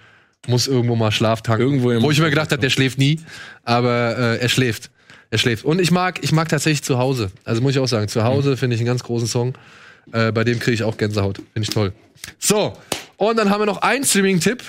muss 0.49 0.67
irgendwo 0.67 0.97
mal 0.97 1.13
Schlaf 1.13 1.43
tanken. 1.43 1.63
Irgendwo 1.63 1.93
im- 1.93 2.03
Wo 2.03 2.11
ich 2.11 2.19
mir 2.21 2.29
gedacht 2.31 2.51
habe, 2.51 2.61
der 2.61 2.71
schläft 2.71 2.99
nie, 2.99 3.21
aber 3.63 4.17
äh, 4.19 4.37
er 4.39 4.49
schläft. 4.49 4.91
Er 5.31 5.39
schläft. 5.39 5.65
Und 5.65 5.81
ich 5.81 5.91
mag, 5.93 6.19
ich 6.23 6.33
mag 6.33 6.49
tatsächlich 6.49 6.83
zu 6.83 6.99
Hause. 6.99 7.31
Also 7.45 7.63
muss 7.63 7.73
ich 7.73 7.79
auch 7.81 7.87
sagen, 7.87 8.09
zu 8.09 8.25
Hause 8.25 8.57
finde 8.57 8.75
ich 8.75 8.81
einen 8.81 8.87
ganz 8.89 9.03
großen 9.05 9.29
Song. 9.29 9.55
Äh, 10.13 10.33
bei 10.33 10.43
dem 10.45 10.59
kriege 10.59 10.75
ich 10.75 10.83
auch 10.83 10.97
Gänsehaut. 10.97 11.37
Finde 11.53 11.69
ich 11.69 11.71
toll. 11.71 11.93
So, 12.39 12.77
und 13.17 13.37
dann 13.39 13.51
haben 13.51 13.61
wir 13.61 13.67
noch 13.67 13.83
einen 13.83 14.05
Streaming-Tipp. 14.05 14.63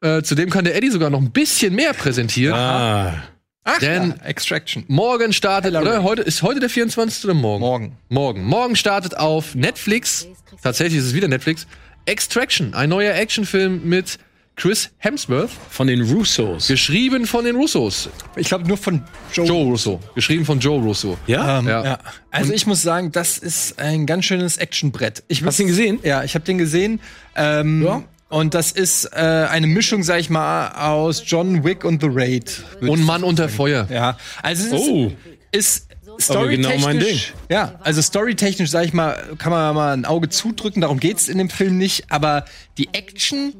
Äh, 0.00 0.22
zu 0.22 0.36
dem 0.36 0.50
kann 0.50 0.64
der 0.64 0.76
Eddie 0.76 0.90
sogar 0.90 1.10
noch 1.10 1.20
ein 1.20 1.30
bisschen 1.32 1.74
mehr 1.74 1.92
präsentieren. 1.94 2.54
Ah. 2.54 3.22
Ach, 3.70 3.78
Denn- 3.80 4.14
ja, 4.18 4.24
Extraction. 4.26 4.84
Morgen 4.88 5.32
startet, 5.32 5.74
oder? 5.76 6.02
Heute, 6.02 6.22
ist 6.22 6.42
heute 6.42 6.60
der 6.60 6.70
24. 6.70 7.24
oder 7.26 7.34
morgen? 7.34 7.60
Morgen. 7.60 7.96
Morgen. 8.08 8.44
Morgen 8.44 8.76
startet 8.76 9.16
auf 9.16 9.54
Netflix, 9.54 10.26
tatsächlich 10.62 10.98
ist 11.00 11.06
es 11.06 11.14
wieder 11.14 11.28
Netflix, 11.28 11.66
Extraction, 12.06 12.72
ein 12.74 12.88
neuer 12.88 13.14
Actionfilm 13.14 13.86
mit 13.86 14.18
Chris 14.56 14.90
Hemsworth, 14.98 15.50
Von 15.70 15.86
den 15.86 16.00
Russos. 16.02 16.66
geschrieben 16.66 17.26
von 17.26 17.44
den 17.44 17.54
Russos. 17.56 18.08
Ich 18.36 18.48
glaube 18.48 18.66
nur 18.66 18.76
von 18.78 19.02
Joe. 19.32 19.46
Joe 19.46 19.64
Russo. 19.66 20.00
Geschrieben 20.16 20.44
von 20.44 20.58
Joe 20.58 20.80
Russo. 20.80 21.16
Ja? 21.26 21.58
Ähm, 21.60 21.68
Ja. 21.68 21.84
ja. 21.84 21.98
Also 22.32 22.52
ich 22.52 22.66
muss 22.66 22.82
sagen, 22.82 23.12
das 23.12 23.38
ist 23.38 23.78
ein 23.78 24.04
ganz 24.06 24.24
schönes 24.24 24.56
Actionbrett. 24.56 25.22
Ich 25.28 25.44
Hast 25.44 25.58
du 25.58 25.62
ihn 25.64 25.68
gesehen? 25.68 25.98
Ja, 26.02 26.24
ich 26.24 26.34
habe 26.34 26.44
den 26.44 26.58
gesehen. 26.58 27.00
Ähm, 27.36 27.82
Ja. 27.84 28.02
Und 28.28 28.52
das 28.54 28.72
ist 28.72 29.06
äh, 29.06 29.16
eine 29.16 29.66
Mischung, 29.66 30.02
sag 30.02 30.20
ich 30.20 30.28
mal, 30.28 30.68
aus 30.72 31.22
John 31.26 31.64
Wick 31.64 31.84
und 31.84 32.02
The 32.02 32.08
Raid. 32.10 32.62
Und 32.80 33.04
Mann 33.04 33.22
unter 33.24 33.48
Feuer. 33.48 33.86
Ja, 33.90 34.18
also 34.42 34.66
es 34.66 34.72
ist, 34.72 34.88
Oh. 34.88 35.12
ist 35.50 35.86
Aber 36.08 36.20
storytechnisch. 36.20 36.72
genau 36.74 36.86
mein 36.86 36.98
Ding. 37.00 37.18
Ja, 37.48 37.78
also 37.80 38.02
storytechnisch, 38.02 38.70
sag 38.70 38.84
ich 38.84 38.92
mal, 38.92 39.16
kann 39.38 39.50
man 39.50 39.74
mal 39.74 39.92
ein 39.94 40.04
Auge 40.04 40.28
zudrücken, 40.28 40.82
darum 40.82 41.00
geht's 41.00 41.28
in 41.28 41.38
dem 41.38 41.48
Film 41.48 41.78
nicht, 41.78 42.10
aber 42.10 42.44
die 42.76 42.88
Action 42.92 43.54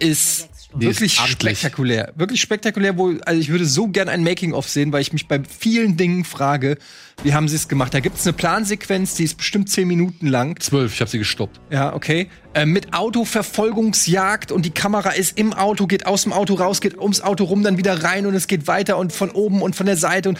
ist 0.00 0.48
wirklich 0.80 1.14
ist 1.14 1.20
amtlich. 1.20 1.58
spektakulär. 1.58 2.12
Wirklich 2.16 2.40
spektakulär, 2.40 2.96
wo, 2.96 3.14
also 3.24 3.40
ich 3.40 3.48
würde 3.48 3.66
so 3.66 3.88
gern 3.88 4.08
ein 4.08 4.22
Making-of 4.22 4.68
sehen, 4.68 4.92
weil 4.92 5.02
ich 5.02 5.12
mich 5.12 5.28
bei 5.28 5.40
vielen 5.44 5.96
Dingen 5.96 6.24
frage, 6.24 6.78
wie 7.22 7.34
haben 7.34 7.48
sie 7.48 7.56
es 7.56 7.68
gemacht? 7.68 7.94
Da 7.94 8.00
gibt's 8.00 8.26
eine 8.26 8.32
Plansequenz, 8.32 9.14
die 9.14 9.24
ist 9.24 9.36
bestimmt 9.36 9.68
zehn 9.68 9.88
Minuten 9.88 10.26
lang. 10.26 10.60
Zwölf, 10.60 10.94
ich 10.94 11.00
habe 11.00 11.10
sie 11.10 11.18
gestoppt. 11.18 11.60
Ja, 11.70 11.94
okay. 11.94 12.28
Äh, 12.54 12.66
mit 12.66 12.94
Autoverfolgungsjagd 12.94 14.52
und 14.52 14.64
die 14.64 14.70
Kamera 14.70 15.10
ist 15.10 15.38
im 15.38 15.52
Auto, 15.52 15.86
geht 15.86 16.06
aus 16.06 16.22
dem 16.22 16.32
Auto 16.32 16.54
raus, 16.54 16.80
geht 16.80 16.96
ums 16.96 17.20
Auto 17.20 17.44
rum, 17.44 17.62
dann 17.62 17.76
wieder 17.76 18.04
rein 18.04 18.26
und 18.26 18.34
es 18.34 18.46
geht 18.46 18.66
weiter 18.66 18.98
und 18.98 19.12
von 19.12 19.30
oben 19.30 19.62
und 19.62 19.74
von 19.74 19.86
der 19.86 19.96
Seite 19.96 20.28
und 20.28 20.38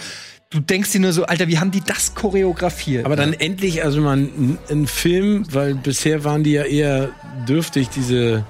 du 0.50 0.60
denkst 0.60 0.92
dir 0.92 1.00
nur 1.00 1.12
so, 1.12 1.24
Alter, 1.24 1.48
wie 1.48 1.58
haben 1.58 1.70
die 1.70 1.82
das 1.82 2.14
choreografiert? 2.14 3.04
Aber 3.04 3.16
dann 3.16 3.32
endlich, 3.32 3.84
also 3.84 4.00
mal 4.00 4.16
ein, 4.16 4.58
ein 4.70 4.86
Film, 4.86 5.44
weil 5.52 5.74
bisher 5.74 6.24
waren 6.24 6.42
die 6.42 6.52
ja 6.52 6.64
eher 6.64 7.10
dürftig, 7.46 7.88
diese 7.88 8.44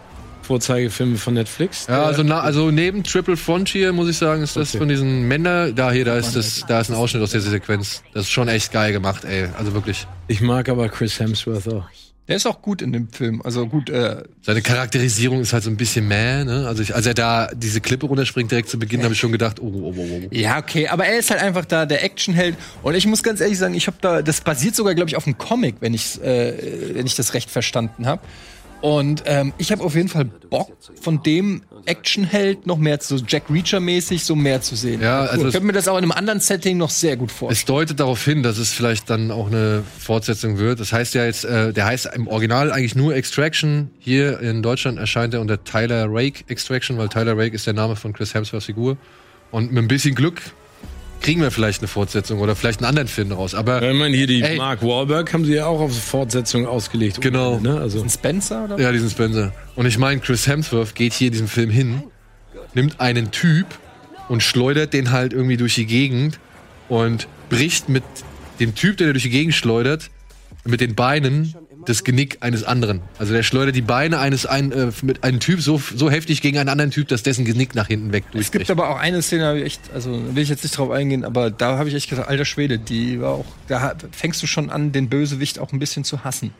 Vorzeigefilme 0.49 1.19
von 1.19 1.35
Netflix. 1.35 1.87
Ja, 1.89 2.05
also, 2.05 2.23
na, 2.23 2.41
also 2.41 2.71
neben 2.71 3.05
Triple 3.05 3.37
Frontier, 3.37 3.93
muss 3.93 4.09
ich 4.09 4.17
sagen, 4.17 4.43
ist 4.43 4.57
das 4.57 4.71
Okay. 4.71 4.79
von 4.79 4.89
diesen 4.89 5.29
Männern, 5.29 5.75
da 5.75 5.93
hier, 5.93 6.05
da 6.07 6.17
ist 6.17 6.35
das, 6.35 6.65
da 6.67 6.81
ist 6.81 6.89
ein 6.91 6.97
Ausschnitt 6.97 7.23
aus 7.23 7.33
dieser 7.33 7.51
Sequenz. 7.51 8.03
Das 8.15 8.23
ist 8.25 8.31
schon 8.31 8.49
echt 8.49 8.73
geil 8.73 8.93
gemacht, 8.93 9.25
ey. 9.25 9.49
Also 9.59 9.75
wirklich. 9.75 10.07
Ich 10.27 10.41
mag 10.41 10.69
aber 10.71 10.89
Chris 10.89 11.21
Hemsworth 11.21 11.69
auch. 11.69 11.85
der 12.29 12.37
ist 12.37 12.47
auch 12.47 12.61
gut 12.63 12.83
in 12.83 12.93
dem 12.93 13.09
Film. 13.11 13.41
Also 13.43 13.67
gut, 13.67 13.89
äh, 13.91 14.23
Seine 14.43 14.61
Charakterisierung 14.63 15.41
ist 15.41 15.53
halt 15.55 15.65
so 15.65 15.71
ein 15.71 15.77
bisschen 15.77 16.07
mäh, 16.09 16.45
ne? 16.45 16.67
Also 16.67 16.83
ich, 16.83 16.95
als 16.95 17.07
er 17.07 17.15
da 17.15 17.49
diese 17.55 17.81
Klippe 17.81 18.07
runterspringt 18.07 18.51
direkt 18.51 18.69
zu 18.69 18.79
Beginn, 18.79 19.03
habe 19.03 19.15
ich 19.15 19.21
schon 19.21 19.33
gedacht, 19.33 19.61
oh, 19.61 19.71
oh, 19.75 19.95
oh, 19.97 20.21
oh. 20.25 20.29
ja, 20.31 20.59
okay, 20.59 20.89
aber 20.89 21.07
er 21.07 21.19
ist 21.19 21.31
halt 21.31 21.41
einfach 21.43 21.65
da 21.65 21.87
der 21.87 22.05
Actionheld 22.05 22.57
und 22.83 22.95
ich 22.95 23.07
muss 23.07 23.23
ganz 23.23 23.41
ehrlich 23.41 23.59
sagen, 23.59 23.75
ich 23.75 23.87
habe 23.87 23.97
da 24.01 24.21
das 24.23 24.41
basiert 24.43 24.75
sogar 24.77 24.95
glaube 24.95 25.09
ich 25.11 25.17
auf 25.17 25.27
einem 25.27 25.39
Comic, 25.39 25.77
wenn 25.81 25.95
ich 25.95 26.23
äh, 26.23 26.95
wenn 26.95 27.07
ich 27.07 27.15
das 27.17 27.33
recht 27.35 27.51
verstanden 27.51 28.07
habe. 28.07 28.21
Und 28.81 29.25
ähm, 29.27 29.53
ich 29.59 29.73
habe 29.73 29.83
auf 29.83 29.97
jeden 29.97 30.09
Fall 30.09 30.25
Bock, 30.25 30.71
von 31.01 31.21
dem 31.23 31.63
Actionheld 31.85 32.67
noch 32.67 32.79
mehr 32.79 33.01
zu, 33.01 33.19
so 33.19 33.25
Jack 33.27 33.45
Reacher-mäßig, 33.51 34.23
so 34.25 34.37
mehr 34.37 34.61
zu 34.61 34.77
sehen. 34.77 35.01
Ja, 35.01 35.23
also 35.23 35.43
ich 35.43 35.47
es- 35.49 35.53
könnte 35.53 35.67
mir 35.67 35.73
das 35.73 35.89
auch 35.89 35.97
in 35.99 36.05
einem 36.05 36.13
anderen 36.13 36.39
Setting 36.41 36.77
noch 36.79 36.91
sehr 36.91 37.17
gut 37.17 37.33
vorstellen. 37.33 37.59
Es 37.59 37.65
deutet 37.65 37.99
darauf 37.99 38.25
hin, 38.25 38.43
dass 38.45 38.59
es 38.59 38.73
vielleicht 38.73 39.11
dann 39.11 39.31
auch 39.33 39.49
eine 39.49 39.83
Fortsetzung 39.99 40.59
wird. 40.59 40.79
Das 40.79 40.93
heißt 40.93 41.15
ja 41.15 41.25
jetzt, 41.25 41.45
äh, 41.45 41.73
der 41.73 41.87
heißt 41.87 42.11
im 42.15 42.29
Original 42.29 42.71
eigentlich 42.71 42.95
nur 42.95 43.17
Extraction. 43.17 43.91
Hier 43.99 44.39
in 44.41 44.63
Deutschland 44.63 44.99
erscheint 44.99 45.35
er 45.35 45.41
unter 45.41 45.65
Tyler 45.65 46.07
Rake 46.09 46.45
Extraction, 46.49 46.99
weil 46.99 47.09
Tyler 47.09 47.37
Rake 47.37 47.55
ist 47.57 47.67
der 47.67 47.75
Name 47.75 47.97
von 47.97 48.13
Chris 48.13 48.33
Hemsworths 48.35 48.67
Figur. 48.67 48.97
Und 49.51 49.73
mit 49.73 49.83
ein 49.83 49.89
bisschen 49.89 50.15
Glück 50.15 50.41
kriegen 51.21 51.41
wir 51.41 51.51
vielleicht 51.51 51.81
eine 51.81 51.89
Fortsetzung 51.89 52.41
oder 52.41 52.57
vielleicht 52.57 52.81
einen 52.81 52.89
anderen 52.89 53.09
Film 53.09 53.31
daraus. 53.31 53.55
Aber 53.55 53.83
Ja, 53.83 53.91
Ich 53.91 53.99
meine, 53.99 54.17
hier 54.17 54.27
die 54.27 54.43
Ey. 54.43 54.57
Mark 54.57 54.83
Wahlberg 54.83 55.33
haben 55.33 55.45
sie 55.45 55.55
ja 55.55 55.67
auch 55.67 55.81
auf 55.81 55.99
Fortsetzung 55.99 56.67
ausgelegt. 56.67 57.21
Genau. 57.21 57.59
Ne? 57.59 57.79
Also, 57.81 58.03
Ein 58.03 58.11
Spencer 58.11 58.65
oder? 58.65 58.79
Ja, 58.79 58.93
diesen 58.93 59.11
Spencer. 59.11 59.53
Und 59.77 59.87
ich 59.87 59.99
meine, 59.99 60.21
Chris 60.21 60.47
Hemsworth 60.47 60.95
geht 60.95 61.13
hier 61.13 61.29
in 61.29 61.33
diesem 61.33 61.49
Film 61.49 61.71
hin, 61.71 62.03
nimmt 62.75 63.01
einen 63.01 63.31
Typ 63.31 63.67
und 64.29 64.43
schleudert 64.43 64.93
den 64.93 65.11
halt 65.11 65.33
irgendwie 65.33 65.57
durch 65.57 65.75
die 65.75 65.87
Gegend 65.87 66.39
und 66.89 67.29
bricht 67.49 67.89
mit 67.89 68.05
dem 68.61 68.75
Typ, 68.75 68.97
der 68.99 69.13
durch 69.13 69.23
die 69.25 69.31
Gegend 69.31 69.55
schleudert, 69.55 70.11
mit 70.65 70.81
den 70.81 70.95
Beinen 70.95 71.55
das 71.89 72.05
Genick 72.05 72.39
eines 72.41 72.65
anderen. 72.65 73.01
Also 73.19 73.33
der 73.33 73.43
schleudert 73.43 73.75
die 73.75 73.83
Beine 73.83 74.19
eines 74.19 74.47
ein, 74.47 74.73
äh, 74.73 74.91
mit 75.03 75.25
einem 75.25 75.41
Typ 75.41 75.61
so, 75.61 75.81
so 75.95 76.11
heftig 76.11 76.43
gegen 76.43 76.59
einen 76.59 76.69
anderen 76.69 76.91
Typ, 76.91 77.09
dass 77.09 77.23
dessen 77.23 77.45
Genick 77.45 77.75
nach 77.75 77.89
hinten 77.89 78.13
weg 78.13 78.25
Es 78.29 78.33
durchbricht. 78.33 78.53
gibt 78.53 78.71
aber 78.71 78.91
auch 78.91 78.99
eine 78.99 79.23
Szene, 79.23 79.47
hab 79.47 79.57
ich 79.57 79.65
echt, 79.65 79.81
also 79.95 80.13
da 80.13 80.35
will 80.35 80.43
ich 80.43 80.49
jetzt 80.49 80.63
nicht 80.63 80.77
drauf 80.77 80.91
eingehen, 80.91 81.25
aber 81.25 81.51
da 81.51 81.79
habe 81.79 81.89
ich 81.89 81.95
echt 81.95 82.11
gesagt, 82.11 82.29
alter 82.29 82.45
Schwede, 82.45 82.79
die 82.79 83.21
war 83.21 83.33
auch, 83.33 83.47
da 83.69 83.95
fängst 84.13 84.43
du 84.43 84.47
schon 84.47 84.71
an, 84.71 84.93
den 84.93 85.09
Bösewicht 85.09 85.59
auch 85.59 85.73
ein 85.73 85.79
bisschen 85.79 86.05
zu 86.05 86.25
hassen. 86.25 86.53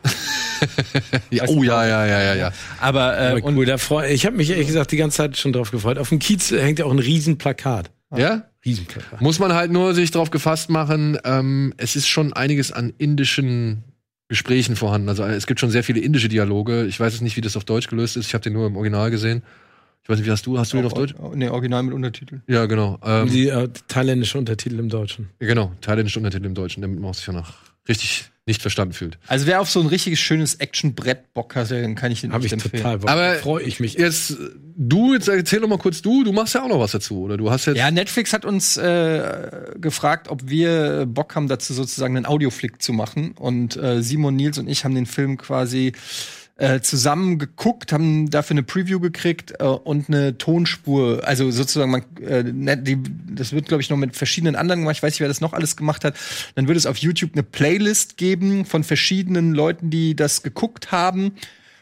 ja, 1.29 1.45
oh 1.47 1.63
ja, 1.63 1.85
ja, 1.85 2.05
ja, 2.05 2.21
ja, 2.21 2.35
ja. 2.35 2.51
Aber, 2.79 3.17
äh, 3.17 3.31
aber 3.31 3.43
cool, 3.43 3.65
da 3.65 3.77
freu, 3.77 4.07
ich 4.09 4.25
habe 4.25 4.35
mich 4.35 4.49
ehrlich 4.49 4.67
gesagt 4.67 4.91
die 4.91 4.97
ganze 4.97 5.17
Zeit 5.17 5.37
schon 5.37 5.53
drauf 5.53 5.71
gefreut. 5.71 5.97
Auf 5.97 6.09
dem 6.09 6.19
Kiez 6.19 6.51
hängt 6.51 6.79
ja 6.79 6.85
auch 6.85 6.91
ein 6.91 6.99
Riesenplakat. 6.99 7.91
Ja? 8.15 8.43
Riesenplakat. 8.65 9.21
Muss 9.21 9.39
man 9.39 9.53
halt 9.53 9.71
nur 9.71 9.93
sich 9.93 10.11
darauf 10.11 10.31
gefasst 10.31 10.69
machen, 10.69 11.17
ähm, 11.23 11.73
es 11.77 11.95
ist 11.95 12.07
schon 12.07 12.33
einiges 12.33 12.71
an 12.71 12.93
indischen 12.97 13.83
Gesprächen 14.29 14.75
vorhanden. 14.77 15.09
Also 15.09 15.23
äh, 15.23 15.33
es 15.33 15.47
gibt 15.47 15.59
schon 15.59 15.71
sehr 15.71 15.83
viele 15.83 15.99
indische 15.99 16.29
Dialoge. 16.29 16.85
Ich 16.85 16.99
weiß 16.99 17.13
jetzt 17.13 17.21
nicht, 17.21 17.35
wie 17.35 17.41
das 17.41 17.57
auf 17.57 17.65
Deutsch 17.65 17.87
gelöst 17.87 18.15
ist. 18.15 18.27
Ich 18.27 18.33
habe 18.33 18.43
den 18.43 18.53
nur 18.53 18.67
im 18.67 18.75
Original 18.77 19.11
gesehen. 19.11 19.43
Ich 20.03 20.09
weiß 20.09 20.17
nicht, 20.17 20.27
wie 20.27 20.31
hast 20.31 20.45
du? 20.45 20.57
Hast 20.57 20.71
du 20.71 20.77
den 20.77 20.85
auf 20.85 20.93
Deutsch? 20.93 21.13
Ne, 21.35 21.51
original 21.51 21.83
mit 21.83 21.93
Untertiteln. 21.93 22.41
Ja, 22.47 22.65
genau. 22.67 22.97
Ähm, 23.03 23.29
Die 23.29 23.47
äh, 23.49 23.67
thailändische 23.87 24.37
Untertitel 24.37 24.79
im 24.79 24.87
Deutschen. 24.89 25.29
genau, 25.39 25.73
thailändische 25.81 26.19
Untertitel 26.19 26.45
im 26.45 26.53
Deutschen, 26.55 26.81
damit 26.81 26.99
man 26.99 27.13
sich 27.13 27.25
ja 27.27 27.33
noch 27.33 27.53
richtig 27.87 28.29
nicht 28.49 28.61
verstanden 28.61 28.93
fühlt. 28.93 29.17
Also 29.27 29.45
wer 29.45 29.61
auf 29.61 29.69
so 29.69 29.79
ein 29.79 29.85
richtiges 29.85 30.19
schönes 30.19 30.55
Actionbrett 30.55 31.33
Bock 31.33 31.55
hat, 31.55 31.71
dann 31.71 31.95
kann 31.95 32.11
ich 32.11 32.21
den 32.21 32.33
Habe 32.33 32.45
ich 32.45 32.51
empfehlen. 32.51 32.83
total 32.83 32.97
Bock. 32.97 33.09
Aber 33.09 33.35
freue 33.35 33.63
ich 33.63 33.79
mich. 33.79 33.93
Jetzt, 33.93 34.35
du, 34.75 35.13
jetzt 35.13 35.29
erzähl 35.29 35.61
doch 35.61 35.69
mal 35.69 35.77
kurz 35.77 36.01
du, 36.01 36.23
du 36.23 36.33
machst 36.33 36.55
ja 36.55 36.63
auch 36.63 36.67
noch 36.67 36.79
was 36.79 36.91
dazu, 36.91 37.21
oder? 37.21 37.37
Du 37.37 37.49
hast 37.51 37.67
jetzt. 37.67 37.77
Ja, 37.77 37.91
Netflix 37.91 38.33
hat 38.33 38.43
uns 38.43 38.75
äh, 38.75 39.75
gefragt, 39.77 40.27
ob 40.29 40.49
wir 40.49 41.05
Bock 41.05 41.35
haben, 41.35 41.47
dazu 41.47 41.73
sozusagen 41.73 42.17
einen 42.17 42.25
Audioflick 42.25 42.81
zu 42.81 42.91
machen. 42.91 43.31
Und 43.31 43.77
äh, 43.77 44.01
Simon, 44.01 44.35
Nils 44.35 44.57
und 44.57 44.67
ich 44.67 44.83
haben 44.83 44.95
den 44.95 45.05
Film 45.05 45.37
quasi 45.37 45.93
äh, 46.59 46.81
zusammen 46.81 47.39
geguckt, 47.39 47.93
haben 47.93 48.29
dafür 48.29 48.55
eine 48.55 48.63
Preview 48.63 48.99
gekriegt 48.99 49.53
äh, 49.59 49.63
und 49.63 50.09
eine 50.09 50.37
Tonspur. 50.37 51.21
Also 51.23 51.49
sozusagen, 51.51 51.89
man, 51.91 52.03
äh, 52.21 52.43
net- 52.43 52.85
die, 52.85 52.97
das 53.33 53.53
wird, 53.53 53.67
glaube 53.67 53.81
ich, 53.81 53.89
noch 53.89 53.97
mit 53.97 54.15
verschiedenen 54.15 54.55
anderen 54.55 54.81
gemacht. 54.81 54.97
Ich 54.97 55.03
weiß 55.03 55.13
nicht, 55.13 55.21
wer 55.21 55.29
das 55.29 55.41
noch 55.41 55.53
alles 55.53 55.77
gemacht 55.77 56.03
hat. 56.03 56.15
Dann 56.55 56.67
wird 56.67 56.77
es 56.77 56.85
auf 56.85 56.97
YouTube 56.97 57.31
eine 57.33 57.43
Playlist 57.43 58.17
geben 58.17 58.65
von 58.65 58.83
verschiedenen 58.83 59.53
Leuten, 59.53 59.89
die 59.89 60.15
das 60.15 60.43
geguckt 60.43 60.91
haben. 60.91 61.31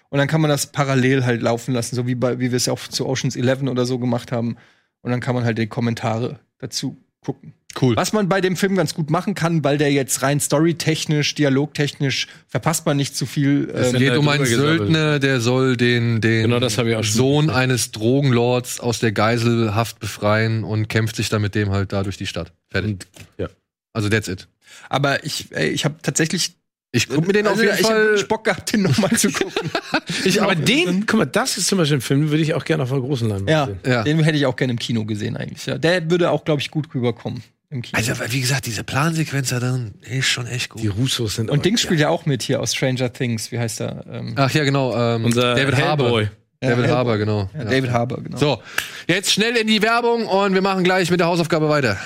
Und 0.09 0.19
dann 0.19 0.27
kann 0.27 0.41
man 0.41 0.49
das 0.49 0.71
parallel 0.71 1.25
halt 1.25 1.41
laufen 1.41 1.73
lassen, 1.73 1.95
so 1.95 2.07
wie, 2.07 2.15
bei, 2.15 2.39
wie 2.39 2.51
wir 2.51 2.57
es 2.57 2.67
ja 2.67 2.73
auch 2.73 2.79
zu 2.87 3.07
Oceans 3.07 3.35
11 3.35 3.63
oder 3.63 3.85
so 3.85 3.99
gemacht 3.99 4.31
haben. 4.31 4.57
Und 5.01 5.11
dann 5.11 5.19
kann 5.19 5.35
man 5.35 5.43
halt 5.43 5.57
die 5.57 5.67
Kommentare 5.67 6.39
dazu 6.59 6.97
gucken. 7.21 7.53
Cool. 7.79 7.95
Was 7.95 8.11
man 8.11 8.27
bei 8.27 8.41
dem 8.41 8.55
Film 8.55 8.75
ganz 8.75 8.95
gut 8.95 9.09
machen 9.09 9.35
kann, 9.35 9.63
weil 9.63 9.77
der 9.77 9.91
jetzt 9.91 10.23
rein 10.23 10.39
storytechnisch, 10.39 11.35
dialogtechnisch 11.35 12.27
verpasst 12.47 12.85
man 12.85 12.97
nicht 12.97 13.15
zu 13.15 13.25
viel. 13.25 13.69
Es 13.69 13.93
ähm, 13.93 13.99
geht 13.99 14.09
da 14.09 14.17
um 14.17 14.27
einen. 14.27 14.45
Söldner, 14.45 15.19
der 15.19 15.41
soll 15.41 15.77
den, 15.77 16.21
den 16.21 16.43
Genau, 16.43 16.59
das 16.59 16.77
hab 16.77 16.87
ich 16.87 16.95
auch 16.95 17.03
schon 17.03 17.17
Sohn 17.17 17.49
eines 17.49 17.91
Drogenlords 17.91 18.79
aus 18.79 18.99
der 18.99 19.11
Geiselhaft 19.11 19.99
befreien 19.99 20.63
und 20.63 20.87
kämpft 20.87 21.17
sich 21.17 21.29
dann 21.29 21.41
mit 21.41 21.53
dem 21.53 21.69
halt 21.69 21.93
da 21.93 22.03
durch 22.03 22.17
die 22.17 22.25
Stadt. 22.25 22.51
Fertig. 22.69 22.91
Und, 22.91 23.07
ja. 23.37 23.47
Also 23.93 24.09
that's 24.09 24.27
it. 24.27 24.47
aber 24.89 25.23
ich, 25.23 25.47
ey, 25.51 25.69
ich 25.69 25.85
habe 25.85 25.95
tatsächlich 26.01 26.55
Ich 26.91 27.09
guck 27.09 27.27
mir 27.27 27.33
den 27.33 27.45
auf 27.47 27.53
also, 27.53 27.63
jeden 27.63 27.75
ich 27.75 27.83
hab 27.83 27.91
Fall. 27.91 28.23
Bock 28.27 28.43
gehabt, 28.45 28.73
den 28.73 28.83
nochmal 28.83 29.11
zu 29.17 29.31
gucken. 29.31 29.69
Ich, 30.23 30.41
aber 30.41 30.55
den, 30.55 31.05
guck 31.05 31.19
mal, 31.19 31.25
das 31.25 31.57
ist 31.57 31.67
zum 31.67 31.77
Beispiel 31.77 31.97
ein 31.97 32.01
Film, 32.01 32.21
den 32.21 32.29
würde 32.31 32.41
ich 32.41 32.53
auch 32.53 32.65
gerne 32.65 32.83
auf 32.83 32.91
einer 32.91 33.01
großen 33.01 33.27
Leinwand 33.29 33.49
ja, 33.49 33.65
sehen. 33.65 33.79
Ja. 33.85 34.03
den 34.03 34.19
hätte 34.23 34.37
ich 34.37 34.45
auch 34.45 34.55
gerne 34.55 34.71
im 34.71 34.79
Kino 34.79 35.05
gesehen 35.05 35.37
eigentlich. 35.37 35.65
Ja. 35.65 35.77
Der 35.77 36.09
würde 36.09 36.31
auch, 36.31 36.43
glaube 36.43 36.61
ich, 36.61 36.71
gut 36.71 36.87
rüberkommen. 36.93 37.43
Also, 37.91 38.13
wie 38.29 38.39
gesagt, 38.39 38.65
diese 38.65 38.85
Plansequenz 38.85 39.49
da 39.49 39.59
drin 39.59 39.95
ist 40.01 40.27
schon 40.27 40.47
echt 40.47 40.69
gut. 40.69 40.81
Die 40.81 40.87
Russos 40.87 41.35
sind 41.35 41.49
und 41.49 41.65
Dings 41.65 41.81
spielt 41.81 41.99
ja 41.99 42.07
auch 42.07 42.25
mit 42.25 42.41
hier 42.41 42.61
aus 42.61 42.73
Stranger 42.73 43.11
Things. 43.11 43.51
Wie 43.51 43.59
heißt 43.59 43.81
er? 43.81 44.05
Ähm, 44.09 44.33
Ach 44.37 44.49
ja, 44.51 44.63
genau. 44.63 44.95
Ähm, 44.95 45.25
unser 45.25 45.53
David 45.55 45.75
Harbour. 45.75 46.21
Ja, 46.21 46.29
David 46.61 46.85
Hellboy. 46.85 46.89
Harbour, 46.95 47.17
genau. 47.17 47.49
ja, 47.53 47.59
Ja. 47.59 47.65
David 47.65 47.91
Harbour, 47.91 48.23
genau. 48.23 48.37
So, 48.37 48.63
jetzt 49.07 49.31
schnell 49.31 49.57
in 49.57 49.67
die 49.67 49.81
Werbung 49.81 50.25
und 50.25 50.53
wir 50.53 50.61
machen 50.61 50.83
gleich 50.83 51.11
mit 51.11 51.19
der 51.19 51.27
Hausaufgabe 51.27 51.67
weiter. 51.69 51.97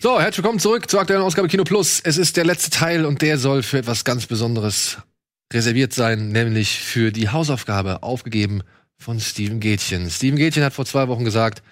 So, 0.00 0.20
herzlich 0.20 0.38
willkommen 0.38 0.58
zurück 0.60 0.88
zur 0.90 1.00
aktuellen 1.00 1.22
Ausgabe 1.22 1.48
Kino 1.48 1.64
Plus. 1.64 2.00
Es 2.04 2.16
ist 2.16 2.36
der 2.36 2.44
letzte 2.44 2.70
Teil 2.70 3.04
und 3.06 3.22
der 3.22 3.38
soll 3.38 3.62
für 3.62 3.78
etwas 3.78 4.04
ganz 4.04 4.26
Besonderes 4.26 4.98
reserviert 5.52 5.92
sein, 5.92 6.28
nämlich 6.28 6.80
für 6.80 7.12
die 7.12 7.28
Hausaufgabe 7.28 8.02
aufgegeben 8.02 8.62
von 8.96 9.20
Steven 9.20 9.60
Gätchen. 9.60 10.10
Steven 10.10 10.36
Gätchen 10.36 10.64
hat 10.64 10.72
vor 10.72 10.86
zwei 10.86 11.08
Wochen 11.08 11.24
gesagt, 11.24 11.62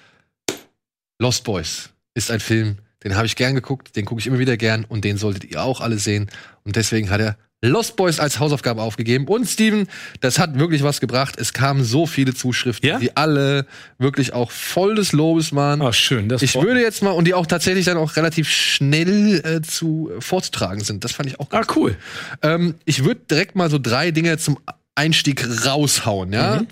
Lost 1.19 1.45
Boys 1.45 1.91
ist 2.15 2.31
ein 2.31 2.41
Film, 2.41 2.79
den 3.03 3.17
habe 3.17 3.27
ich 3.27 3.37
gern 3.37 3.55
geguckt, 3.55 3.97
den 3.97 4.05
gucke 4.05 4.21
ich 4.21 4.27
immer 4.27 4.39
wieder 4.39 4.57
gern 4.57 4.85
und 4.85 5.05
den 5.05 5.19
solltet 5.19 5.45
ihr 5.45 5.63
auch 5.63 5.81
alle 5.81 5.99
sehen. 5.99 6.31
Und 6.65 6.77
deswegen 6.77 7.11
hat 7.11 7.21
er 7.21 7.37
Lost 7.67 7.97
Boys 7.97 8.21
als 8.21 8.39
Hausaufgabe 8.39 8.83
aufgegeben. 8.83 9.27
Und 9.27 9.47
Steven, 9.47 9.87
das 10.21 10.39
hat 10.39 10.59
wirklich 10.59 10.83
was 10.83 11.01
gebracht. 11.01 11.35
Es 11.39 11.53
kamen 11.53 11.83
so 11.85 12.07
viele 12.07 12.35
Zuschriften, 12.35 12.89
Ja? 12.89 12.99
die 12.99 13.17
alle 13.17 13.67
wirklich 13.99 14.33
auch 14.33 14.51
voll 14.51 14.95
des 14.95 15.13
Lobes 15.13 15.55
waren. 15.55 15.83
Ach, 15.83 15.95
schön. 15.95 16.29
Das 16.29 16.43
Ich 16.43 16.55
würde 16.55 16.81
jetzt 16.81 17.03
mal, 17.03 17.11
und 17.11 17.27
die 17.27 17.35
auch 17.35 17.47
tatsächlich 17.47 17.85
dann 17.87 17.97
auch 17.97 18.17
relativ 18.17 18.49
schnell 18.49 19.43
äh, 19.45 19.63
zu 19.63 20.11
äh, 20.17 20.21
vorzutragen 20.21 20.83
sind. 20.85 21.05
Das 21.05 21.13
fand 21.13 21.29
ich 21.29 21.41
auch 21.41 21.49
Ah, 21.51 21.63
cool. 21.77 21.97
ähm, 22.43 22.75
ich 22.85 23.05
würde 23.05 23.21
direkt 23.31 23.57
mal 23.57 23.71
so 23.71 23.79
drei 23.79 24.11
Dinge 24.11 24.37
zum 24.39 24.59
Einstieg 24.97 25.45
raushauen, 25.67 26.33
ja. 26.33 26.63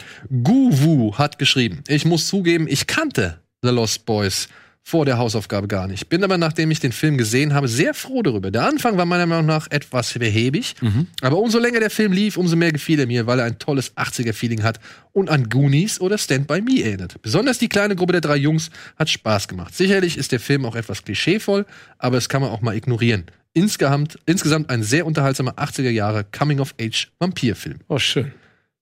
Guwu 0.42 1.14
hat 1.18 1.38
geschrieben, 1.38 1.82
ich 1.88 2.04
muss 2.04 2.28
zugeben, 2.28 2.66
ich 2.68 2.86
kannte 2.86 3.40
The 3.62 3.70
Lost 3.70 4.06
Boys 4.06 4.48
vor 4.84 5.04
der 5.04 5.16
Hausaufgabe 5.16 5.68
gar 5.68 5.86
nicht. 5.86 6.08
Bin 6.08 6.24
aber, 6.24 6.38
nachdem 6.38 6.70
ich 6.72 6.80
den 6.80 6.90
Film 6.92 7.16
gesehen 7.16 7.54
habe, 7.54 7.68
sehr 7.68 7.94
froh 7.94 8.22
darüber. 8.22 8.50
Der 8.50 8.66
Anfang 8.66 8.96
war 8.96 9.06
meiner 9.06 9.26
Meinung 9.26 9.46
nach 9.46 9.68
etwas 9.70 10.12
behäbig, 10.18 10.74
aber 11.20 11.38
umso 11.38 11.58
länger 11.60 11.78
der 11.80 11.88
Film 11.90 12.12
lief, 12.12 12.36
umso 12.36 12.56
mehr 12.56 12.72
gefiel 12.72 12.98
er 12.98 13.06
mir, 13.06 13.26
weil 13.28 13.38
er 13.38 13.44
ein 13.44 13.58
tolles 13.60 13.96
80er-Feeling 13.96 14.62
hat 14.64 14.80
und 15.12 15.30
an 15.30 15.48
Goonies 15.48 16.00
oder 16.00 16.18
Stand 16.18 16.48
By 16.48 16.60
Me 16.60 16.82
erinnert. 16.82 17.14
Besonders 17.22 17.58
die 17.58 17.68
kleine 17.68 17.94
Gruppe 17.94 18.12
der 18.12 18.20
drei 18.22 18.36
Jungs 18.36 18.70
hat 18.98 19.08
Spaß 19.08 19.46
gemacht. 19.46 19.74
Sicherlich 19.76 20.18
ist 20.18 20.32
der 20.32 20.40
Film 20.40 20.64
auch 20.66 20.74
etwas 20.74 21.04
klischeevoll, 21.04 21.64
aber 21.98 22.16
das 22.16 22.28
kann 22.28 22.40
man 22.42 22.50
auch 22.50 22.60
mal 22.60 22.74
ignorieren. 22.76 23.24
Insgesamt, 23.54 24.18
insgesamt 24.26 24.68
ein 24.70 24.82
sehr 24.82 25.06
unterhaltsamer 25.06 25.52
80er 25.58 25.90
Jahre 25.90 26.24
Coming-of-Age-Vampirfilm. 26.36 27.78
Oh, 27.88 27.98
schön. 27.98 28.32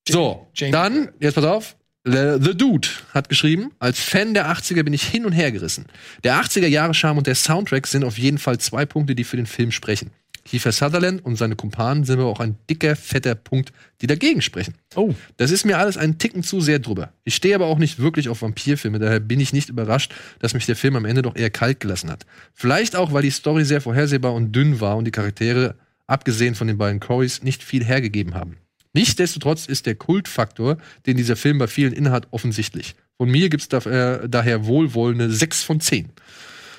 So, 0.09 0.49
Jane- 0.55 0.73
dann, 0.73 1.09
jetzt 1.21 1.35
pass 1.35 1.45
auf. 1.45 1.77
The 2.05 2.39
The 2.41 2.57
Dude 2.57 2.89
hat 3.13 3.29
geschrieben, 3.29 3.73
als 3.79 4.01
Fan 4.01 4.33
der 4.33 4.51
80er 4.51 4.83
bin 4.85 4.95
ich 4.95 5.03
hin 5.03 5.27
und 5.27 5.33
her 5.33 5.53
gerissen. 5.53 5.85
Der 6.25 6.41
80er 6.43 6.67
Jahre 6.67 6.95
Charme 6.95 7.19
und 7.19 7.27
der 7.27 7.35
Soundtrack 7.35 7.87
sind 7.87 8.05
auf 8.05 8.17
jeden 8.17 8.39
Fall 8.39 8.57
zwei 8.57 8.87
Punkte, 8.87 9.15
die 9.15 9.25
für 9.25 9.37
den 9.37 9.45
Film 9.45 9.71
sprechen. 9.71 10.11
Kiefer 10.47 10.73
Sutherland 10.73 11.23
und 11.23 11.37
seine 11.37 11.57
Kumpanen 11.57 12.05
sind 12.05 12.19
aber 12.19 12.31
auch 12.31 12.41
ein 12.41 12.57
dicker, 12.71 12.97
fetter 12.97 13.35
Punkt, 13.35 13.73
die 14.01 14.07
dagegen 14.07 14.41
sprechen. 14.41 14.77
Oh. 14.95 15.15
Das 15.37 15.51
ist 15.51 15.67
mir 15.67 15.77
alles 15.77 15.99
einen 15.99 16.17
Ticken 16.17 16.43
zu 16.43 16.63
sehr 16.63 16.79
drüber. 16.79 17.13
Ich 17.25 17.35
stehe 17.35 17.55
aber 17.55 17.67
auch 17.67 17.79
nicht 17.79 17.99
wirklich 17.99 18.31
auf 18.31 18.41
Vampirfilme, 18.41 18.99
daher 18.99 19.21
bin 19.21 19.39
ich 19.39 19.53
nicht 19.53 19.69
überrascht, 19.69 20.15
dass 20.39 20.55
mich 20.55 20.65
der 20.65 20.77
Film 20.77 20.97
am 20.97 21.05
Ende 21.05 21.21
doch 21.21 21.37
eher 21.37 21.51
kalt 21.51 21.81
gelassen 21.81 22.11
hat. 22.11 22.25
Vielleicht 22.55 22.97
auch, 22.97 23.13
weil 23.13 23.23
die 23.23 23.31
Story 23.31 23.67
sehr 23.67 23.83
vorhersehbar 23.83 24.33
und 24.33 24.53
dünn 24.53 24.81
war 24.81 24.97
und 24.97 25.05
die 25.05 25.13
Charaktere, 25.13 25.75
abgesehen 26.07 26.55
von 26.55 26.67
den 26.67 26.79
beiden 26.79 26.99
Corys, 26.99 27.43
nicht 27.43 27.63
viel 27.63 27.85
hergegeben 27.85 28.35
haben. 28.35 28.57
Nichtsdestotrotz 28.93 29.67
ist 29.67 29.87
der 29.87 29.95
Kultfaktor, 29.95 30.79
den 31.07 31.17
dieser 31.17 31.37
Film 31.37 31.59
bei 31.59 31.67
vielen 31.67 31.93
innehat, 31.93 32.29
offensichtlich. 32.31 32.95
Von 33.17 33.31
mir 33.31 33.49
gibt's 33.49 33.69
da, 33.69 33.79
äh, 33.79 34.29
daher 34.29 34.67
wohlwollende 34.67 35.31
6 35.31 35.63
von 35.63 35.81
10. 35.81 36.11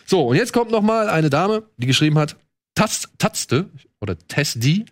So, 0.05 0.27
und 0.27 0.35
jetzt 0.35 0.53
kommt 0.53 0.71
noch 0.71 0.81
mal 0.81 1.09
eine 1.09 1.29
Dame, 1.29 1.63
die 1.77 1.88
geschrieben 1.88 2.17
hat, 2.17 2.35
Taz, 2.75 3.07
Tazte 3.17 3.69
oder 4.01 4.17
Testi, 4.17 4.85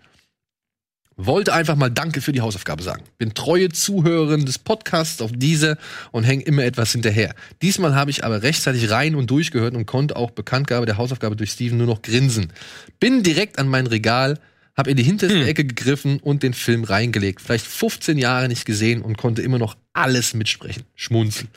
wollte 1.18 1.54
einfach 1.54 1.76
mal 1.76 1.90
Danke 1.90 2.22
für 2.22 2.32
die 2.32 2.41
Hausaufgabe 2.41 2.82
sagen. 2.82 3.04
Bin 3.18 3.34
treue 3.34 3.70
Zuhörerin 3.70 4.46
des 4.46 4.58
Podcasts 4.58 5.22
auf 5.22 5.32
diese 5.34 5.78
und 6.12 6.24
hänge 6.24 6.44
immer 6.44 6.64
etwas 6.64 6.94
hinterher. 6.94 7.36
Diesmal 7.62 7.94
habe 7.96 8.12
ich 8.12 8.24
aber 8.24 8.41
rechtzeitig 8.41 8.90
rein 8.90 9.16
und 9.16 9.30
durchgehört 9.30 9.76
und 9.76 9.86
konnte 9.86 10.16
auch 10.16 10.32
Bekanntgabe 10.32 10.86
der 10.86 10.98
Hausaufgabe 10.98 11.36
durch 11.36 11.52
Steven 11.52 11.78
nur 11.78 11.88
noch 11.88 12.02
grinsen. 12.02 12.54
Bin 13.00 13.24
direkt 13.24 13.60
an 13.60 13.68
mein 13.68 13.88
Regal, 13.88 14.40
habe 14.80 14.90
in 14.90 14.96
die 14.96 15.04
hinterste 15.04 15.46
Ecke 15.46 15.66
gegriffen 15.66 16.20
und 16.20 16.42
den 16.42 16.54
Film 16.54 16.86
reingelegt. 16.86 17.42
Vielleicht 17.42 17.68
15 17.68 18.18
Jahre 18.18 18.48
nicht 18.48 18.64
gesehen 18.64 19.02
und 19.02 19.18
konnte 19.18 19.42
immer 19.42 19.60
noch 19.60 19.76
alles 19.92 20.34
mitsprechen. 20.34 20.84
Schmunzeln. 20.96 21.50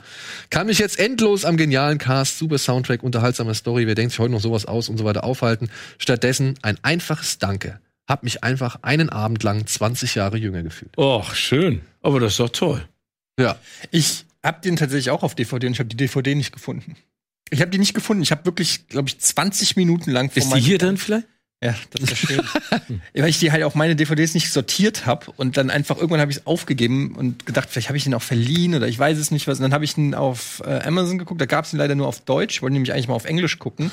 Kann 0.51 0.66
mich 0.66 0.81
jetzt 0.81 0.99
endlos 0.99 1.44
am 1.44 1.57
genialen 1.57 1.99
Cast, 1.99 2.39
super 2.39 2.59
Soundtrack, 2.59 3.05
unterhaltsamer 3.05 3.55
Story, 3.55 3.86
wer 3.86 3.94
denkt 3.94 4.11
sich 4.11 4.19
heute 4.19 4.32
noch 4.32 4.40
sowas 4.40 4.66
aus 4.66 4.89
und 4.89 4.99
so 4.99 5.05
weiter 5.05 5.23
aufhalten. 5.23 5.70
Stattdessen 5.99 6.59
ein 6.62 6.77
einfaches 6.82 7.39
Danke. 7.39 7.78
Hab 8.09 8.24
mich 8.24 8.43
einfach 8.43 8.81
einen 8.82 9.09
Abend 9.09 9.44
lang 9.44 9.69
20 9.69 10.16
Jahre 10.16 10.36
jünger 10.36 10.65
gefühlt. 10.65 10.90
Oh, 10.97 11.23
schön. 11.32 11.82
Aber 12.01 12.19
das 12.19 12.32
ist 12.32 12.40
doch 12.40 12.51
toll. 12.51 12.85
Ja. 13.39 13.57
Ich 13.93 14.24
habe 14.43 14.61
den 14.62 14.74
tatsächlich 14.74 15.11
auch 15.11 15.23
auf 15.23 15.36
DVD 15.36 15.69
und 15.69 15.74
ich 15.74 15.78
habe 15.78 15.89
die 15.89 15.97
DVD 15.97 16.35
nicht 16.35 16.53
gefunden. 16.53 16.97
Ich 17.51 17.61
habe 17.61 17.70
die 17.70 17.78
nicht 17.78 17.94
gefunden. 17.94 18.24
Ich 18.24 18.32
habe 18.32 18.44
wirklich, 18.47 18.89
glaube 18.89 19.09
ich, 19.09 19.20
20 19.20 19.77
Minuten 19.77 20.11
lang 20.11 20.28
Ist 20.35 20.53
die 20.53 20.61
hier 20.61 20.78
dann 20.78 20.97
vielleicht? 20.97 21.28
Ja, 21.62 21.76
das 21.93 22.10
ist 22.10 22.18
schön. 22.18 22.40
Weil 23.14 23.28
ich 23.28 23.39
die 23.39 23.52
halt 23.52 23.62
auch 23.62 23.76
meine 23.76 23.94
DVDs 23.94 24.34
nicht 24.34 24.51
sortiert 24.51 25.06
habe 25.06 25.30
und 25.36 25.56
dann 25.56 25.70
einfach 25.70 25.97
irgendwann 25.97 26.20
habe 26.20 26.32
ich 26.32 26.39
es 26.39 26.47
aufgegeben 26.47 27.14
und 27.14 27.47
gedacht, 27.47 27.68
vielleicht 27.70 27.89
habe 27.89 27.97
ich 27.97 28.02
den 28.02 28.14
auch 28.14 28.22
verliehen 28.22 28.74
oder 28.74 28.89
ich 28.89 28.98
weiß 28.98 29.16
es 29.16 29.30
nicht 29.30 29.47
was. 29.47 29.59
Und 29.59 29.62
dann 29.62 29.72
habe 29.72 29.84
ich 29.84 29.97
ihn 29.97 30.14
auf 30.14 30.60
äh, 30.66 30.80
Amazon 30.80 31.18
geguckt, 31.18 31.40
da 31.40 31.47
gab 31.47 31.64
es 31.64 31.72
ihn 31.72 31.78
leider 31.78 31.94
nur 31.94 32.09
auf 32.09 32.20
Deutsch. 32.22 32.56
Ich 32.56 32.62
wollte 32.62 32.72
nämlich 32.72 32.93
eigentlich 32.93 33.06
mal 33.06 33.14
auf 33.14 33.26
Englisch 33.26 33.60
gucken. 33.60 33.93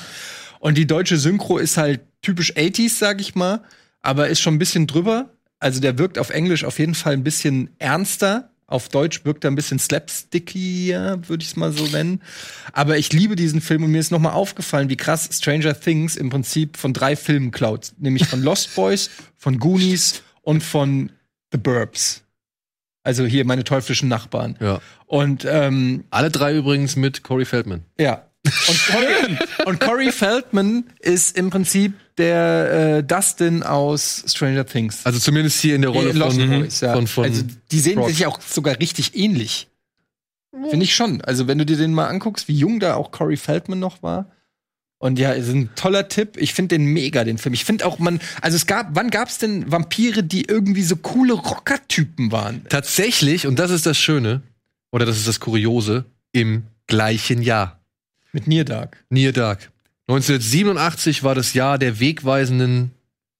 Und 0.58 0.78
die 0.78 0.86
deutsche 0.86 1.16
Synchro 1.16 1.58
ist 1.58 1.76
halt 1.76 2.00
typisch 2.22 2.56
80s, 2.56 2.98
sag 2.98 3.20
ich 3.20 3.36
mal, 3.36 3.62
aber 4.02 4.28
ist 4.28 4.40
schon 4.40 4.54
ein 4.54 4.58
bisschen 4.58 4.88
drüber. 4.88 5.30
Also 5.60 5.80
der 5.80 5.96
wirkt 5.96 6.18
auf 6.18 6.30
Englisch 6.30 6.64
auf 6.64 6.78
jeden 6.80 6.96
Fall 6.96 7.12
ein 7.12 7.22
bisschen 7.22 7.70
ernster. 7.78 8.50
Auf 8.70 8.88
Deutsch 8.88 9.24
wirkt 9.24 9.44
er 9.44 9.50
ein 9.50 9.56
bisschen 9.56 9.78
slapstickier, 9.78 11.20
würde 11.26 11.42
ich 11.42 11.50
es 11.50 11.56
mal 11.56 11.72
so 11.72 11.84
nennen. 11.86 12.22
Aber 12.72 12.96
ich 12.98 13.12
liebe 13.12 13.36
diesen 13.36 13.60
Film 13.60 13.84
und 13.84 13.90
mir 13.90 13.98
ist 14.00 14.10
nochmal 14.12 14.32
aufgefallen, 14.32 14.88
wie 14.88 14.96
krass 14.96 15.28
Stranger 15.32 15.78
Things 15.78 16.16
im 16.16 16.30
Prinzip 16.30 16.76
von 16.76 16.92
drei 16.92 17.16
Filmen 17.16 17.50
klaut. 17.50 17.92
Nämlich 17.98 18.26
von 18.28 18.42
Lost 18.42 18.74
Boys, 18.76 19.10
von 19.36 19.58
Goonies 19.58 20.22
und 20.42 20.62
von 20.62 21.10
The 21.52 21.58
Burbs. 21.58 22.22
Also 23.02 23.24
hier 23.24 23.44
meine 23.44 23.64
teuflischen 23.64 24.08
Nachbarn. 24.08 24.56
Ja. 24.60 24.80
Und 25.06 25.44
ähm, 25.48 26.04
Alle 26.10 26.30
drei 26.30 26.54
übrigens 26.56 26.96
mit 26.96 27.22
Corey 27.22 27.44
Feldman. 27.44 27.84
ja. 27.98 28.24
Und 28.44 28.86
Corey, 28.86 29.38
und 29.66 29.80
Corey 29.80 30.12
Feldman 30.12 30.84
ist 31.00 31.36
im 31.36 31.50
Prinzip 31.50 31.92
der 32.16 32.98
äh, 32.98 33.04
Dustin 33.04 33.62
aus 33.62 34.24
Stranger 34.26 34.64
Things. 34.64 35.04
Also 35.04 35.18
zumindest 35.18 35.60
hier 35.60 35.74
in 35.74 35.82
der 35.82 35.90
Rolle 35.90 36.10
Äh, 36.10 36.12
Lost 36.14 36.38
von, 36.40 36.48
Boys, 36.48 36.80
ja. 36.80 36.92
von, 36.94 37.06
von 37.06 37.24
also 37.24 37.42
die 37.70 37.80
sehen 37.80 37.96
Brock. 37.96 38.08
sich 38.08 38.26
auch 38.26 38.40
sogar 38.40 38.78
richtig 38.80 39.14
ähnlich. 39.14 39.68
Finde 40.68 40.84
ich 40.84 40.94
schon. 40.94 41.20
Also 41.20 41.46
wenn 41.46 41.58
du 41.58 41.66
dir 41.66 41.76
den 41.76 41.92
mal 41.92 42.08
anguckst, 42.08 42.48
wie 42.48 42.56
jung 42.56 42.80
da 42.80 42.94
auch 42.94 43.10
Corey 43.12 43.36
Feldman 43.36 43.78
noch 43.78 44.02
war. 44.02 44.30
Und 44.98 45.18
ja, 45.18 45.32
ist 45.32 45.48
ein 45.48 45.70
toller 45.76 46.08
Tipp. 46.08 46.36
Ich 46.36 46.52
finde 46.52 46.76
den 46.76 46.84
mega, 46.86 47.24
den 47.24 47.38
Film. 47.38 47.54
Ich 47.54 47.64
finde 47.64 47.86
auch, 47.86 47.98
man, 47.98 48.20
also 48.42 48.56
es 48.56 48.66
gab, 48.66 48.88
wann 48.94 49.10
gab 49.10 49.28
es 49.28 49.38
denn 49.38 49.70
Vampire, 49.70 50.22
die 50.22 50.44
irgendwie 50.44 50.82
so 50.82 50.96
coole 50.96 51.32
Rocker-Typen 51.32 52.32
waren? 52.32 52.66
Tatsächlich, 52.68 53.46
und 53.46 53.58
das 53.58 53.70
ist 53.70 53.86
das 53.86 53.96
Schöne, 53.96 54.42
oder 54.92 55.06
das 55.06 55.16
ist 55.16 55.26
das 55.26 55.40
Kuriose, 55.40 56.04
im 56.32 56.64
gleichen 56.86 57.40
Jahr. 57.40 57.79
Mit 58.32 58.46
Near 58.46 58.64
Dark. 58.64 59.04
Near 59.10 59.32
Dark. 59.32 59.70
1987 60.08 61.22
war 61.22 61.34
das 61.34 61.54
Jahr 61.54 61.78
der 61.78 62.00
wegweisenden 62.00 62.90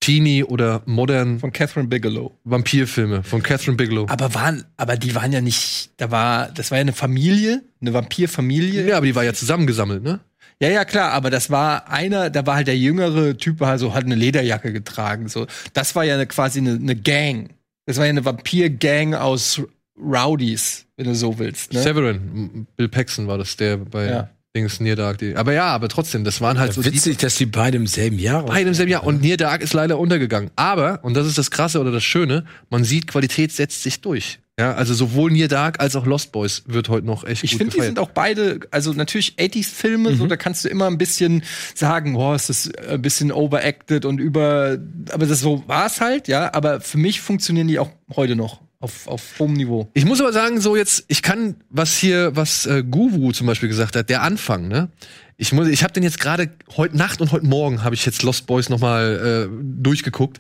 Teenie- 0.01 0.45
oder 0.45 0.83
modernen 0.87 1.41
Von 1.41 1.53
Catherine 1.53 1.89
Bigelow. 1.89 2.35
Vampirfilme 2.45 3.23
von 3.23 3.43
Catherine 3.43 3.77
Bigelow. 3.77 4.07
Aber 4.09 4.35
waren, 4.35 4.65
aber 4.77 4.97
die 4.97 5.15
waren 5.15 5.33
ja 5.33 5.41
nicht, 5.41 5.91
da 5.99 6.11
war, 6.11 6.51
das 6.53 6.71
war 6.71 6.79
ja 6.79 6.83
eine 6.83 6.93
Familie, 6.95 7.62
eine 7.81 7.93
Vampirfamilie. 7.93 8.87
Ja, 8.89 8.97
aber 8.97 9.07
die 9.07 9.15
war 9.15 9.25
ja 9.25 9.35
zusammengesammelt, 9.35 10.03
ne? 10.03 10.21
Ja, 10.62 10.69
ja, 10.69 10.85
klar, 10.85 11.12
aber 11.12 11.31
das 11.31 11.51
war 11.51 11.89
einer, 11.89 12.29
da 12.31 12.47
war 12.47 12.57
halt 12.57 12.67
der 12.67 12.77
jüngere 12.77 13.37
Typ, 13.37 13.61
war 13.61 13.79
so, 13.79 13.95
hat 13.95 14.05
eine 14.05 14.15
Lederjacke 14.15 14.73
getragen. 14.73 15.29
So. 15.29 15.47
Das 15.73 15.95
war 15.95 16.05
ja 16.05 16.15
eine, 16.15 16.27
quasi 16.27 16.59
eine, 16.59 16.73
eine 16.73 16.97
Gang. 16.97 17.51
Das 17.87 17.97
war 17.97 18.05
ja 18.05 18.11
eine 18.11 18.25
Vampir-Gang 18.25 19.15
aus 19.15 19.62
Rowdies, 19.99 20.87
wenn 20.97 21.07
du 21.07 21.15
so 21.15 21.39
willst. 21.39 21.73
Ne? 21.73 21.83
Severin, 21.83 22.67
Bill 22.77 22.89
Paxton 22.89 23.27
war 23.27 23.39
das, 23.39 23.57
der 23.57 23.79
bei 23.79 24.07
Ja. 24.07 24.31
Dings 24.56 24.81
Near 24.81 24.97
Dark. 24.97 25.18
Die, 25.18 25.36
aber 25.36 25.52
ja, 25.52 25.66
aber 25.66 25.89
trotzdem, 25.89 26.24
das 26.24 26.40
waren 26.40 26.59
halt 26.59 26.72
so 26.72 26.82
die, 26.82 26.93
Witzig, 26.93 27.18
dass 27.18 27.36
die 27.36 27.47
beide 27.47 27.77
im 27.77 27.86
selben 27.86 28.18
Jahr 28.18 28.44
beide 28.47 28.68
im 28.68 28.74
selben 28.74 28.90
Jahr. 28.90 29.05
Und 29.05 29.22
Near 29.22 29.36
Dark 29.36 29.62
ist 29.62 29.74
leider 29.74 29.98
untergegangen. 29.98 30.51
Aber, 30.56 31.05
und 31.05 31.14
das 31.14 31.27
ist 31.27 31.39
das 31.39 31.51
Krasse 31.51 31.81
oder 31.81 31.93
das 31.93 32.02
Schöne, 32.02 32.44
man 32.68 32.82
sieht, 32.82 33.06
Qualität 33.06 33.52
setzt 33.52 33.82
sich 33.82 34.01
durch. 34.01 34.40
Ja, 34.59 34.74
also 34.74 34.93
sowohl 34.93 35.31
Near 35.31 35.48
Dark 35.48 35.81
als 35.81 35.94
auch 35.97 36.05
Lost 36.05 36.32
Boys 36.32 36.64
wird 36.66 36.89
heute 36.89 37.06
noch 37.06 37.24
echt 37.24 37.44
Ich 37.44 37.52
gut 37.52 37.59
finde, 37.59 37.77
die 37.77 37.82
sind 37.82 37.98
auch 37.98 38.10
beide, 38.10 38.60
also 38.70 38.93
natürlich 38.93 39.36
80s-Filme, 39.39 40.16
so, 40.16 40.27
da 40.27 40.36
kannst 40.36 40.64
du 40.64 40.68
immer 40.68 40.86
ein 40.86 40.98
bisschen 40.98 41.44
sagen, 41.74 42.12
boah, 42.12 42.35
ist 42.35 42.51
das 42.51 42.70
ein 42.74 43.01
bisschen 43.01 43.32
overacted 43.32 44.05
und 44.05 44.20
über, 44.20 44.77
aber 45.12 45.27
das 45.27 45.40
so 45.40 45.62
war's 45.66 46.02
halt, 46.02 46.28
ja, 46.28 46.52
aber 46.52 46.81
für 46.81 46.98
mich 46.98 47.22
funktionieren 47.22 47.68
die 47.68 47.78
auch 47.78 47.90
heute 48.14 48.36
noch 48.36 48.60
auf, 48.81 49.07
auf 49.07 49.23
hohem 49.39 49.52
Niveau. 49.52 49.89
Ich 49.94 50.07
muss 50.07 50.20
aber 50.20 50.32
sagen, 50.32 50.61
so 50.61 50.74
jetzt, 50.74 51.05
ich 51.09 51.23
kann, 51.23 51.57
was 51.69 51.97
hier, 51.97 52.35
was 52.35 52.65
äh, 52.66 52.82
Guru 52.82 53.31
zum 53.32 53.47
Beispiel 53.47 53.69
gesagt 53.69 53.94
hat, 53.94 54.09
der 54.09 54.23
Anfang, 54.23 54.69
ne? 54.69 54.89
Ich 55.36 55.52
muss, 55.52 55.69
ich 55.69 55.82
habe 55.82 55.93
den 55.94 56.02
jetzt 56.02 56.20
gerade 56.20 56.51
heute 56.77 56.97
Nacht 56.98 57.23
und 57.23 57.32
heute 57.32 57.47
Morgen 57.47 57.82
habe 57.82 57.94
ich 57.94 58.05
jetzt 58.05 58.23
Lost 58.23 58.47
Boys 58.47 58.69
noch 58.69 58.81
mal 58.81 59.48
äh, 59.51 59.57
durchgeguckt 59.62 60.39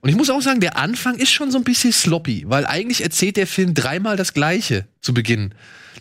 und 0.00 0.08
ich 0.08 0.16
muss 0.16 0.28
auch 0.30 0.40
sagen, 0.42 0.58
der 0.60 0.76
Anfang 0.76 1.16
ist 1.16 1.30
schon 1.30 1.52
so 1.52 1.58
ein 1.58 1.62
bisschen 1.64 1.92
sloppy, 1.92 2.44
weil 2.48 2.66
eigentlich 2.66 3.02
erzählt 3.02 3.36
der 3.36 3.46
Film 3.46 3.74
dreimal 3.74 4.16
das 4.16 4.34
Gleiche 4.34 4.86
zu 5.00 5.14
Beginn. 5.14 5.54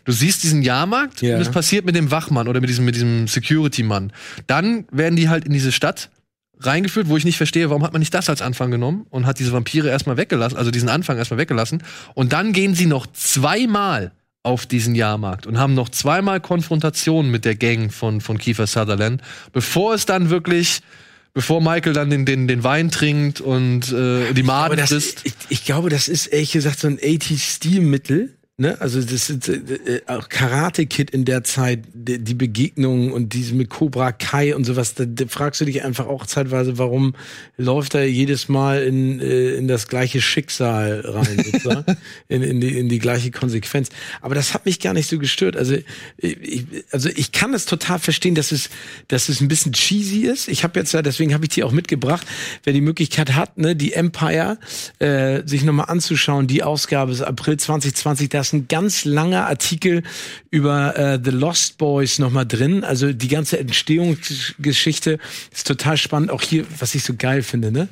Du 0.06 0.11
siehst 0.11 0.41
diesen 0.44 0.64
Jahrmarkt 0.64 1.22
Ja. 1.22 1.36
und 1.36 1.41
es 1.41 1.49
passiert 1.52 1.86
mit 1.86 1.95
dem 1.95 2.10
Wachmann 2.10 2.48
oder 2.48 2.60
mit 2.61 2.70
diesem 2.72 2.86
mit 2.86 2.95
diesem 2.95 3.28
Security-Mann. 3.28 4.14
Dann 4.48 4.86
werden 4.91 5.16
die 5.16 5.30
halt 5.30 5.45
in 5.45 5.53
diese 5.53 5.72
Stadt 5.72 6.10
reingeführt, 6.60 7.07
wo 7.07 7.18
ich 7.18 7.26
nicht 7.26 7.38
verstehe, 7.38 7.69
warum 7.69 7.84
hat 7.84 7.94
man 7.94 7.99
nicht 7.99 8.14
das 8.14 8.30
als 8.30 8.41
Anfang 8.41 8.72
genommen 8.72 9.06
und 9.10 9.26
hat 9.26 9.40
diese 9.40 9.52
Vampire 9.52 9.90
erstmal 9.90 10.18
weggelassen, 10.18 10.57
also 10.57 10.72
diesen 10.72 10.90
Anfang 10.90 11.18
erstmal 11.18 11.40
weggelassen. 11.40 11.84
Und 12.14 12.34
dann 12.34 12.53
gehen 12.53 12.76
sie 12.76 12.86
noch 12.86 13.07
zweimal 13.07 14.11
auf 14.44 14.65
diesen 14.65 14.95
Jahrmarkt 14.95 15.48
und 15.48 15.57
haben 15.57 15.73
noch 15.73 15.90
zweimal 15.90 16.40
Konfrontationen 16.40 17.31
mit 17.31 17.45
der 17.45 17.56
Gang 17.56 17.91
von, 17.91 18.22
von 18.22 18.38
Kiefer 18.38 18.68
Sutherland, 18.68 19.22
bevor 19.52 19.94
es 19.94 20.06
dann 20.06 20.30
wirklich, 20.30 20.81
bevor 21.34 21.61
Michael 21.61 21.94
dann 21.94 22.10
den, 22.10 22.26
den, 22.26 22.48
den 22.48 22.64
Wein 22.64 22.90
trinkt 22.90 23.41
und 23.41 23.91
äh, 23.91 24.34
die 24.34 24.44
Maden 24.44 24.80
frisst. 24.80 25.22
ich, 25.26 25.34
ich 25.49 25.65
glaube, 25.65 25.90
das 25.90 26.07
ist 26.07 26.27
ehrlich 26.27 26.53
gesagt 26.53 26.80
so 26.80 26.88
ein 26.88 26.98
80s-Stilmittel. 26.98 28.36
Ne? 28.60 28.76
Also 28.81 29.02
das 29.02 29.30
ist 29.30 29.48
äh, 29.48 29.53
äh, 29.53 30.02
auch 30.07 30.27
Karate 30.27 30.86
Kid 30.86 31.11
in 31.11 31.23
der 31.23 31.45
Zeit, 31.45 31.80
die, 31.94 32.19
die 32.19 32.34
Begegnungen 32.34 33.14
und 33.14 33.34
diese 33.34 33.56
mit 33.56 33.69
Cobra 33.69 34.11
Kai 34.11 34.53
und 34.53 34.65
sowas, 34.65 34.95
da, 34.95 35.06
da 35.06 35.27
fragst 35.27 35.61
du 35.61 35.65
dich 35.65 35.86
einfach 35.86 36.07
auch 36.07 36.26
zeitweise, 36.26 36.77
warum 36.77 37.15
läuft 37.56 37.95
er 37.95 38.06
jedes 38.06 38.49
Mal 38.49 38.84
in, 38.84 39.22
äh, 39.22 39.52
in 39.52 39.69
das 39.69 39.88
gleiche 39.88 40.19
Schicksal 40.19 40.99
rein, 41.06 41.41
sozusagen, 41.45 41.95
in, 42.27 42.44
in, 42.44 42.60
die, 42.60 42.77
in 42.77 42.90
die 42.90 42.99
gleiche 42.99 43.31
Konsequenz. 43.31 43.91
Aber 44.19 44.36
das 44.36 44.53
hat 44.53 44.65
mich 44.65 44.81
gar 44.81 44.94
nicht 44.94 45.07
so 45.07 45.19
gestört. 45.19 45.56
Also 45.56 45.77
ich, 46.18 46.65
also 46.91 47.07
ich 47.15 47.31
kann 47.31 47.53
es 47.53 47.65
total 47.65 47.99
verstehen, 47.99 48.36
dass 48.36 48.52
es, 48.52 48.69
dass 49.07 49.30
es 49.30 49.40
ein 49.40 49.48
bisschen 49.48 49.72
cheesy 49.72 50.26
ist. 50.26 50.49
Ich 50.49 50.65
habe 50.65 50.77
jetzt 50.77 50.91
ja, 50.91 51.02
deswegen 51.02 51.34
habe 51.34 51.45
ich 51.45 51.52
die 51.52 51.64
auch 51.64 51.72
mitgebracht, 51.72 52.27
wer 52.65 52.73
die 52.73 52.81
Möglichkeit 52.81 53.36
hat, 53.36 53.57
ne, 53.57 53.73
die 53.77 53.94
Empire 53.94 54.57
äh, 54.99 55.44
sich 55.45 55.64
nochmal 55.64 55.86
anzuschauen, 55.88 56.48
die 56.48 56.61
Ausgabe 56.61 57.14
ist 57.14 57.22
April 57.22 57.56
2020, 57.56 58.27
da 58.27 58.49
ist 58.50 58.54
ein 58.54 58.68
ganz 58.68 59.06
langer 59.06 59.48
Artikel 59.48 60.04
über 60.52 60.98
äh, 60.98 61.20
The 61.24 61.32
Lost 61.32 61.78
Boys 61.78 62.20
nochmal 62.20 62.46
drin. 62.46 62.84
Also 62.84 63.14
die 63.14 63.28
ganze 63.28 63.60
Entstehungsgeschichte 63.60 65.20
ist 65.54 65.68
total 65.68 65.98
spannend. 65.98 66.32
Auch 66.32 66.42
hier, 66.42 66.66
was 66.80 66.96
ich 66.96 67.04
so 67.04 67.14
geil 67.18 67.44
finde, 67.44 67.72
ne? 67.72 67.88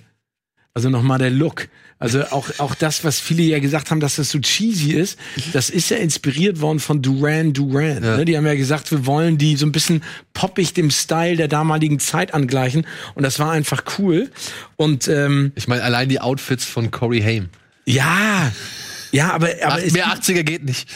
Also 0.73 0.89
nochmal 0.89 1.17
der 1.17 1.31
Look. 1.31 1.69
Also 1.99 2.23
auch, 2.25 2.47
auch 2.59 2.75
das, 2.75 3.03
was 3.03 3.19
viele 3.19 3.41
ja 3.41 3.57
gesagt 3.57 3.89
haben, 3.89 3.99
dass 3.99 4.17
das 4.17 4.29
so 4.29 4.37
cheesy 4.39 4.91
ist, 4.91 5.17
das 5.53 5.71
ist 5.71 5.89
ja 5.89 5.97
inspiriert 5.97 6.61
worden 6.61 6.79
von 6.79 7.01
Duran 7.01 7.53
Duran. 7.53 8.01
Ne? 8.01 8.25
Die 8.25 8.37
haben 8.37 8.45
ja 8.45 8.53
gesagt, 8.53 8.91
wir 8.91 9.07
wollen 9.07 9.39
die 9.39 9.55
so 9.55 9.65
ein 9.65 9.71
bisschen 9.71 10.03
poppig 10.35 10.73
dem 10.75 10.91
Style 10.91 11.35
der 11.37 11.47
damaligen 11.47 11.97
Zeit 11.97 12.35
angleichen. 12.35 12.85
Und 13.15 13.23
das 13.23 13.39
war 13.39 13.51
einfach 13.51 13.83
cool. 13.97 14.29
Und 14.75 15.07
ähm, 15.07 15.51
Ich 15.55 15.67
meine, 15.67 15.81
allein 15.81 16.09
die 16.09 16.19
Outfits 16.21 16.65
von 16.65 16.91
Corey 16.91 17.21
Haim. 17.21 17.49
ja, 17.85 18.51
ja, 19.11 19.31
aber, 19.33 19.47
aber 19.61 19.73
Ach, 19.73 19.77
es 19.83 19.93
mehr 19.93 20.05
gibt- 20.13 20.23
80er 20.25 20.43
geht 20.43 20.63
nicht. 20.65 20.89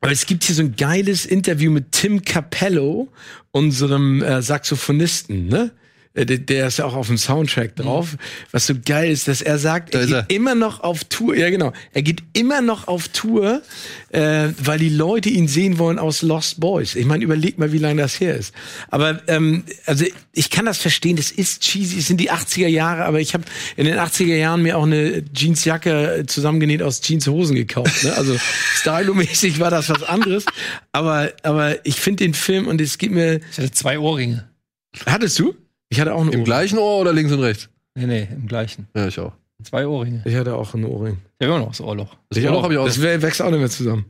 aber 0.00 0.12
es 0.12 0.26
gibt 0.26 0.44
hier 0.44 0.54
so 0.54 0.62
ein 0.62 0.76
geiles 0.76 1.26
Interview 1.26 1.70
mit 1.70 1.92
Tim 1.92 2.22
Capello, 2.24 3.08
unserem 3.52 4.22
äh, 4.22 4.42
Saxophonisten, 4.42 5.46
ne? 5.48 5.70
Äh, 6.14 6.26
Der, 6.26 6.66
ist 6.66 6.78
ja 6.78 6.84
auch 6.84 6.94
auf 6.94 7.06
dem 7.06 7.18
Soundtrack 7.18 7.76
drauf. 7.76 8.16
Was 8.50 8.66
so 8.66 8.74
geil 8.84 9.10
ist, 9.10 9.28
dass 9.28 9.42
er 9.42 9.58
sagt, 9.58 9.94
er 9.94 10.06
geht 10.06 10.14
er. 10.14 10.24
immer 10.28 10.54
noch 10.54 10.80
auf 10.80 11.04
Tour. 11.04 11.36
Ja, 11.36 11.50
genau. 11.50 11.72
Er 11.92 12.02
geht 12.02 12.22
immer 12.32 12.60
noch 12.60 12.88
auf 12.88 13.08
Tour, 13.08 13.62
äh, 14.10 14.48
weil 14.58 14.78
die 14.78 14.88
Leute 14.88 15.28
ihn 15.28 15.46
sehen 15.46 15.78
wollen 15.78 15.98
aus 15.98 16.22
Lost 16.22 16.58
Boys. 16.60 16.96
Ich 16.96 17.06
meine, 17.06 17.22
überleg 17.22 17.58
mal, 17.58 17.72
wie 17.72 17.78
lange 17.78 18.02
das 18.02 18.18
her 18.18 18.34
ist. 18.36 18.52
Aber 18.88 19.20
ähm, 19.28 19.64
also 19.86 20.04
ich 20.32 20.50
kann 20.50 20.66
das 20.66 20.78
verstehen. 20.78 21.16
Das 21.16 21.30
ist 21.30 21.62
cheesy. 21.62 21.98
Es 22.00 22.06
sind 22.08 22.18
die 22.20 22.30
80er 22.32 22.68
Jahre, 22.68 23.04
aber 23.04 23.20
ich 23.20 23.34
habe 23.34 23.44
in 23.76 23.84
den 23.84 23.96
80er 23.98 24.36
Jahren 24.36 24.62
mir 24.62 24.78
auch 24.78 24.84
eine 24.84 25.22
Jeansjacke 25.32 26.24
zusammengenäht 26.26 26.82
aus 26.82 27.00
Jeanshosen 27.02 27.54
gekauft. 27.54 28.02
Ne? 28.04 28.12
Also 28.14 28.36
stylomäßig 28.74 29.60
war 29.60 29.70
das 29.70 29.88
was 29.88 30.02
anderes. 30.02 30.44
Aber 30.92 31.32
aber 31.42 31.86
ich 31.86 31.96
finde 32.00 32.24
den 32.24 32.34
Film 32.34 32.66
und 32.66 32.80
es 32.80 32.98
geht 32.98 33.12
mir. 33.12 33.40
Ich 33.52 33.58
hatte 33.58 33.70
zwei 33.70 33.98
Ohrringe. 33.98 34.48
Hattest 35.06 35.38
du? 35.38 35.54
Ich 35.90 36.00
hatte 36.00 36.14
auch 36.14 36.20
einen 36.20 36.28
Im 36.28 36.34
Ohrring. 36.40 36.44
gleichen 36.44 36.78
Ohr 36.78 37.00
oder 37.00 37.12
links 37.12 37.32
und 37.32 37.40
rechts? 37.40 37.68
Nee, 37.94 38.06
nee, 38.06 38.28
im 38.32 38.46
gleichen. 38.46 38.86
Ja, 38.96 39.08
ich 39.08 39.18
auch. 39.18 39.32
Zwei 39.62 39.86
Ohrringe. 39.86 40.22
Ich 40.24 40.34
hatte 40.36 40.54
auch 40.54 40.72
einen 40.72 40.86
Ohrring. 40.86 41.18
Ich 41.38 41.46
habe 41.46 41.54
immer 41.56 41.64
noch 41.66 41.72
das 41.72 41.82
Ohrloch. 41.82 42.16
Das 42.30 42.42
Ohrloch 42.42 42.62
habe 42.62 42.72
ich 42.72 42.78
auch. 42.78 42.86
Das 42.86 43.02
wär- 43.02 43.20
wächst 43.20 43.42
auch 43.42 43.50
nicht 43.50 43.58
mehr 43.60 43.68
zusammen. 43.68 44.06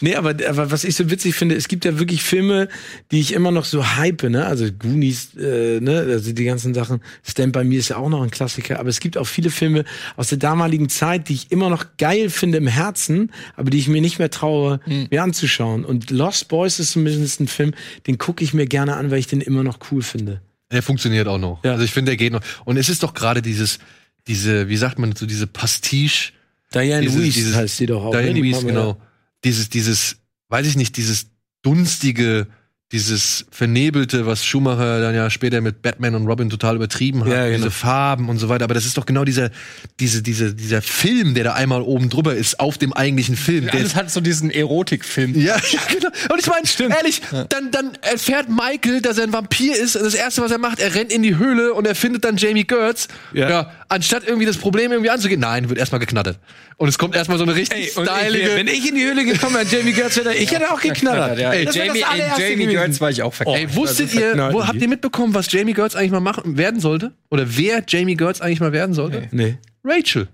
Nee, 0.00 0.14
aber, 0.14 0.30
aber 0.48 0.70
was 0.70 0.84
ich 0.84 0.96
so 0.96 1.10
witzig 1.10 1.34
finde, 1.34 1.56
es 1.56 1.68
gibt 1.68 1.84
ja 1.84 1.98
wirklich 1.98 2.22
Filme, 2.22 2.68
die 3.10 3.20
ich 3.20 3.34
immer 3.34 3.50
noch 3.50 3.66
so 3.66 3.96
hype, 3.96 4.22
ne? 4.30 4.46
Also 4.46 4.64
Goonies, 4.72 5.34
äh, 5.36 5.78
ne? 5.80 5.98
Also 6.08 6.32
die 6.32 6.44
ganzen 6.44 6.72
Sachen. 6.72 7.02
Stand 7.22 7.52
by 7.52 7.64
Me 7.64 7.76
ist 7.76 7.90
ja 7.90 7.96
auch 7.98 8.08
noch 8.08 8.22
ein 8.22 8.30
Klassiker. 8.30 8.80
Aber 8.80 8.88
es 8.88 8.98
gibt 9.00 9.18
auch 9.18 9.26
viele 9.26 9.50
Filme 9.50 9.84
aus 10.16 10.28
der 10.30 10.38
damaligen 10.38 10.88
Zeit, 10.88 11.28
die 11.28 11.34
ich 11.34 11.52
immer 11.52 11.68
noch 11.68 11.84
geil 11.98 12.30
finde 12.30 12.56
im 12.56 12.66
Herzen, 12.68 13.30
aber 13.56 13.68
die 13.68 13.78
ich 13.78 13.88
mir 13.88 14.00
nicht 14.00 14.18
mehr 14.18 14.30
traue, 14.30 14.80
mir 14.86 15.22
anzuschauen. 15.22 15.84
Und 15.84 16.10
Lost 16.10 16.48
Boys 16.48 16.78
ist 16.78 16.92
zumindest 16.92 17.40
ein 17.40 17.48
Film, 17.48 17.74
den 18.06 18.16
gucke 18.16 18.42
ich 18.42 18.54
mir 18.54 18.64
gerne 18.66 18.96
an, 18.96 19.10
weil 19.10 19.18
ich 19.18 19.26
den 19.26 19.42
immer 19.42 19.64
noch 19.64 19.80
cool 19.90 20.00
finde. 20.00 20.40
Der 20.72 20.82
funktioniert 20.82 21.28
auch 21.28 21.38
noch. 21.38 21.62
Ja. 21.64 21.72
Also 21.72 21.84
ich 21.84 21.92
finde, 21.92 22.10
der 22.10 22.16
geht 22.16 22.32
noch. 22.32 22.42
Und 22.64 22.76
es 22.76 22.88
ist 22.88 23.02
doch 23.02 23.14
gerade 23.14 23.42
dieses, 23.42 23.78
diese, 24.26 24.68
wie 24.68 24.76
sagt 24.76 24.98
man 24.98 25.14
so, 25.14 25.26
diese 25.26 25.46
Pastiche. 25.46 26.32
Diane 26.72 27.02
dieses, 27.02 27.22
Weiss 27.22 27.34
dieses, 27.34 27.56
heißt 27.56 27.76
sie 27.76 27.86
doch 27.86 28.04
auch. 28.04 28.10
Diane 28.10 28.32
ne? 28.32 28.52
Weiss, 28.52 28.64
genau. 28.64 29.00
Dieses, 29.44 29.68
dieses, 29.68 30.16
weiß 30.48 30.66
ich 30.66 30.76
nicht, 30.76 30.96
dieses 30.96 31.26
dunstige, 31.62 32.48
dieses 32.92 33.46
vernebelte, 33.50 34.26
was 34.26 34.44
Schumacher 34.44 35.00
dann 35.00 35.14
ja 35.14 35.28
später 35.30 35.60
mit 35.60 35.82
Batman 35.82 36.14
und 36.14 36.26
Robin 36.26 36.50
total 36.50 36.76
übertrieben 36.76 37.24
hat, 37.24 37.32
Ja, 37.32 37.44
genau. 37.46 37.56
diese 37.56 37.70
Farben 37.70 38.28
und 38.28 38.38
so 38.38 38.48
weiter. 38.48 38.64
Aber 38.64 38.74
das 38.74 38.84
ist 38.86 38.96
doch 38.96 39.06
genau 39.06 39.24
dieser, 39.24 39.50
diese, 40.00 40.22
diese, 40.22 40.54
dieser 40.54 40.82
Film, 40.82 41.34
der 41.34 41.44
da 41.44 41.54
einmal 41.54 41.80
oben 41.82 42.08
drüber 42.10 42.34
ist, 42.34 42.60
auf 42.60 42.78
dem 42.78 42.92
eigentlichen 42.92 43.36
Film. 43.36 43.64
Der 43.64 43.74
Alles 43.74 43.94
hat 43.96 44.10
so 44.10 44.20
diesen 44.20 44.50
Erotikfilm. 44.50 45.34
ja, 45.34 45.56
ja, 45.70 45.80
genau. 45.88 46.08
Und 46.30 46.38
ich 46.40 46.46
meine, 46.46 46.94
ehrlich, 46.94 47.22
dann, 47.48 47.70
dann 47.70 47.92
erfährt 48.02 48.48
Michael, 48.48 49.00
dass 49.00 49.18
er 49.18 49.24
ein 49.24 49.32
Vampir 49.32 49.74
ist. 49.76 49.96
Und 49.96 50.04
das 50.04 50.14
Erste, 50.14 50.42
was 50.42 50.50
er 50.52 50.58
macht, 50.58 50.78
er 50.78 50.94
rennt 50.94 51.10
in 51.12 51.22
die 51.22 51.36
Höhle 51.36 51.72
und 51.72 51.86
er 51.86 51.94
findet 51.94 52.24
dann 52.24 52.36
Jamie 52.36 52.64
Gertz. 52.64 53.08
Ja. 53.32 53.72
Anstatt 53.88 54.24
irgendwie 54.26 54.46
das 54.46 54.56
Problem 54.58 54.92
irgendwie 54.92 55.10
anzugehen. 55.10 55.40
Nein, 55.40 55.68
wird 55.68 55.78
erstmal 55.78 56.00
geknattert. 56.00 56.38
Und 56.76 56.88
es 56.88 56.98
kommt 56.98 57.14
erstmal 57.14 57.38
so 57.38 57.44
eine 57.44 57.54
richtig 57.54 57.78
ich, 57.78 57.90
stylige. 57.92 58.56
wenn 58.56 58.66
ich 58.66 58.88
in 58.88 58.96
die 58.96 59.04
Höhle 59.04 59.24
gekommen 59.24 59.54
wäre, 59.54 59.64
Jamie 59.64 59.92
Gertz 59.92 60.16
hätte, 60.16 60.34
ich 60.34 60.50
hätte 60.50 60.72
auch 60.72 60.80
geknallert. 60.80 61.38
Ja, 61.38 61.52
ey, 61.52 61.64
Das 61.66 61.74
Jamie, 61.76 62.00
das 62.00 62.08
ey, 62.10 62.20
allererste 62.20 62.42
Jamie 62.42 62.66
Gertz 62.76 63.00
war 63.00 63.10
ich 63.10 63.22
auch 63.22 63.34
verkehrt. 63.34 63.58
Ey, 63.58 63.74
wusstet 63.74 64.06
Also 64.08 64.18
ihr, 64.18 64.26
verknallt 64.26 64.54
wo, 64.54 64.66
habt 64.66 64.80
ihr 64.80 64.88
mitbekommen, 64.88 65.34
was 65.34 65.50
Jamie 65.50 65.72
Gertz 65.72 65.94
eigentlich 65.96 66.12
mal 66.12 66.20
machen, 66.20 66.56
werden 66.56 66.80
sollte? 66.80 67.12
Oder 67.30 67.56
wer 67.56 67.82
Jamie 67.86 68.16
Gertz 68.16 68.40
eigentlich 68.40 68.60
mal 68.60 68.72
werden 68.72 68.94
sollte? 68.94 69.28
Nee. 69.30 69.58
Rachel. 69.84 70.28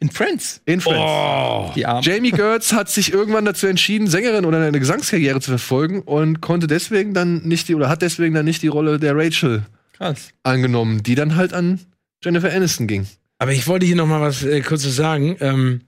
in 0.00 0.10
Friends. 0.10 0.60
In 0.66 0.80
Friends. 0.80 1.00
Oh. 1.00 1.72
Die 1.74 1.86
Arme. 1.86 2.02
Jamie 2.02 2.30
Gertz 2.30 2.72
hat 2.72 2.90
sich 2.90 3.12
irgendwann 3.12 3.44
dazu 3.44 3.66
entschieden, 3.66 4.06
Sängerin 4.06 4.44
oder 4.44 4.58
eine 4.58 4.78
Gesangskarriere 4.78 5.40
zu 5.40 5.50
verfolgen 5.50 6.02
und 6.02 6.40
konnte 6.40 6.66
deswegen 6.66 7.14
dann 7.14 7.42
nicht 7.42 7.68
die, 7.68 7.74
oder 7.74 7.88
hat 7.88 8.02
deswegen 8.02 8.34
dann 8.34 8.44
nicht 8.44 8.62
die 8.62 8.68
Rolle 8.68 8.98
der 8.98 9.16
Rachel 9.16 9.62
Krass. 9.94 10.30
angenommen, 10.42 11.02
die 11.02 11.14
dann 11.14 11.36
halt 11.36 11.52
an 11.52 11.80
Jennifer 12.22 12.52
Aniston 12.52 12.86
ging. 12.86 13.06
Aber 13.38 13.52
ich 13.52 13.66
wollte 13.66 13.86
hier 13.86 13.96
noch 13.96 14.06
mal 14.06 14.20
was 14.20 14.42
äh, 14.42 14.60
kurzes 14.60 14.96
sagen. 14.96 15.36
Ähm, 15.40 15.82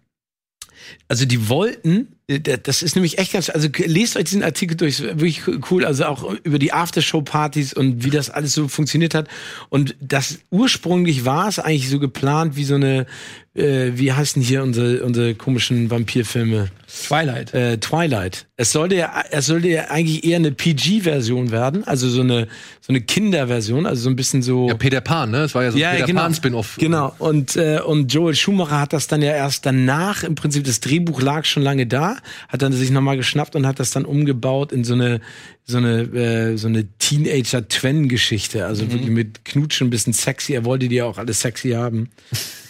also 1.08 1.24
die 1.24 1.48
wollten, 1.48 2.15
das 2.28 2.82
ist 2.82 2.96
nämlich 2.96 3.18
echt 3.18 3.34
ganz, 3.34 3.50
also 3.50 3.68
lest 3.76 4.16
euch 4.16 4.24
diesen 4.24 4.42
Artikel 4.42 4.76
durch, 4.76 4.98
ist 4.98 5.20
wirklich 5.20 5.42
cool, 5.70 5.84
also 5.84 6.06
auch 6.06 6.34
über 6.42 6.58
die 6.58 6.72
Aftershow-Partys 6.72 7.72
und 7.72 8.02
wie 8.02 8.10
das 8.10 8.30
alles 8.30 8.52
so 8.52 8.66
funktioniert 8.66 9.14
hat. 9.14 9.28
Und 9.68 9.94
das 10.00 10.40
ursprünglich 10.50 11.24
war 11.24 11.46
es 11.46 11.60
eigentlich 11.60 11.88
so 11.88 12.00
geplant 12.00 12.56
wie 12.56 12.64
so 12.64 12.74
eine, 12.74 13.06
äh, 13.54 13.92
wie 13.94 14.12
heißen 14.12 14.42
hier 14.42 14.64
unsere, 14.64 15.04
unsere 15.04 15.36
komischen 15.36 15.88
Vampirfilme? 15.88 16.68
Twilight. 16.96 17.52
äh, 17.52 17.78
Twilight. 17.78 18.46
Es 18.56 18.72
sollte 18.72 18.94
ja, 18.96 19.22
es 19.30 19.46
sollte 19.46 19.68
ja 19.68 19.90
eigentlich 19.90 20.24
eher 20.24 20.36
eine 20.36 20.50
PG-Version 20.50 21.50
werden, 21.50 21.84
also 21.84 22.08
so 22.08 22.22
eine 22.22 22.48
so 22.80 22.92
eine 22.92 23.00
Kinderversion, 23.00 23.84
also 23.84 24.02
so 24.04 24.10
ein 24.10 24.16
bisschen 24.16 24.42
so. 24.42 24.68
Ja, 24.68 24.74
Peter 24.74 25.00
Pan, 25.00 25.30
ne? 25.30 25.38
Das 25.40 25.54
war 25.54 25.64
ja 25.64 25.72
so 25.72 25.78
ein 25.78 25.92
Peter 25.92 26.06
genau. 26.06 26.22
Pan 26.22 26.34
Spin-off. 26.34 26.76
Genau. 26.78 27.14
Und 27.18 27.56
äh, 27.56 27.80
und 27.80 28.12
Joel 28.12 28.34
Schumacher 28.34 28.80
hat 28.80 28.92
das 28.92 29.08
dann 29.08 29.20
ja 29.22 29.32
erst 29.32 29.66
danach 29.66 30.22
im 30.22 30.34
Prinzip 30.34 30.64
das 30.64 30.80
Drehbuch 30.80 31.20
lag 31.20 31.44
schon 31.44 31.62
lange 31.62 31.86
da, 31.86 32.16
hat 32.48 32.62
dann 32.62 32.72
sich 32.72 32.90
nochmal 32.90 33.16
geschnappt 33.16 33.56
und 33.56 33.66
hat 33.66 33.78
das 33.78 33.90
dann 33.90 34.04
umgebaut 34.04 34.72
in 34.72 34.84
so 34.84 34.94
eine 34.94 35.20
so 35.64 35.76
eine 35.78 36.02
äh, 36.02 36.56
so 36.56 36.68
eine 36.68 36.86
Teenager 36.98 37.68
Twen 37.68 38.08
Geschichte, 38.08 38.64
also 38.64 38.90
wirklich 38.90 39.10
mit 39.10 39.44
Knutschen 39.44 39.88
ein 39.88 39.90
bisschen 39.90 40.12
sexy. 40.12 40.54
Er 40.54 40.64
wollte 40.64 40.88
die 40.88 40.96
ja 40.96 41.04
auch 41.04 41.18
alle 41.18 41.34
sexy 41.34 41.72
haben. 41.72 42.10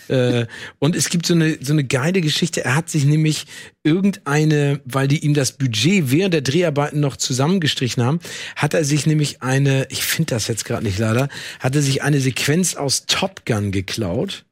Äh, 0.08 0.46
und 0.78 0.94
es 0.96 1.08
gibt 1.08 1.26
so 1.26 1.34
eine, 1.34 1.58
so 1.60 1.72
eine 1.72 1.84
geile 1.84 2.20
Geschichte. 2.20 2.64
Er 2.64 2.74
hat 2.74 2.88
sich 2.88 3.04
nämlich 3.04 3.46
irgendeine, 3.82 4.80
weil 4.84 5.08
die 5.08 5.24
ihm 5.24 5.34
das 5.34 5.52
Budget 5.52 6.10
während 6.10 6.34
der 6.34 6.42
Dreharbeiten 6.42 7.00
noch 7.00 7.16
zusammengestrichen 7.16 8.02
haben, 8.02 8.20
hat 8.56 8.74
er 8.74 8.84
sich 8.84 9.06
nämlich 9.06 9.42
eine, 9.42 9.86
ich 9.90 10.04
finde 10.04 10.34
das 10.34 10.48
jetzt 10.48 10.64
gerade 10.64 10.84
nicht 10.84 10.98
leider, 10.98 11.28
hat 11.60 11.74
er 11.74 11.82
sich 11.82 12.02
eine 12.02 12.20
Sequenz 12.20 12.74
aus 12.74 13.06
Top 13.06 13.44
Gun 13.46 13.72
geklaut, 13.72 14.44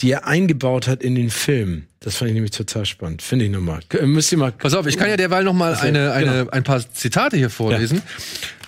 die 0.00 0.10
er 0.10 0.26
eingebaut 0.26 0.88
hat 0.88 1.02
in 1.02 1.14
den 1.14 1.30
Film. 1.30 1.86
Das 2.00 2.16
fand 2.16 2.28
ich 2.28 2.34
nämlich 2.34 2.52
total 2.52 2.86
spannend. 2.86 3.22
Finde 3.22 3.46
ich 3.46 3.50
nochmal. 3.50 3.80
Müsst 4.02 4.30
ihr 4.30 4.38
mal. 4.38 4.52
Pass 4.52 4.74
auf, 4.74 4.86
ich 4.86 4.96
kann 4.96 5.08
ja 5.08 5.16
derweil 5.16 5.42
noch 5.44 5.54
mal 5.54 5.72
ja- 5.72 5.80
eine, 5.80 6.12
eine, 6.12 6.30
genau. 6.38 6.50
ein 6.50 6.62
paar 6.62 6.88
Zitate 6.92 7.36
hier 7.36 7.50
vorlesen. 7.50 8.02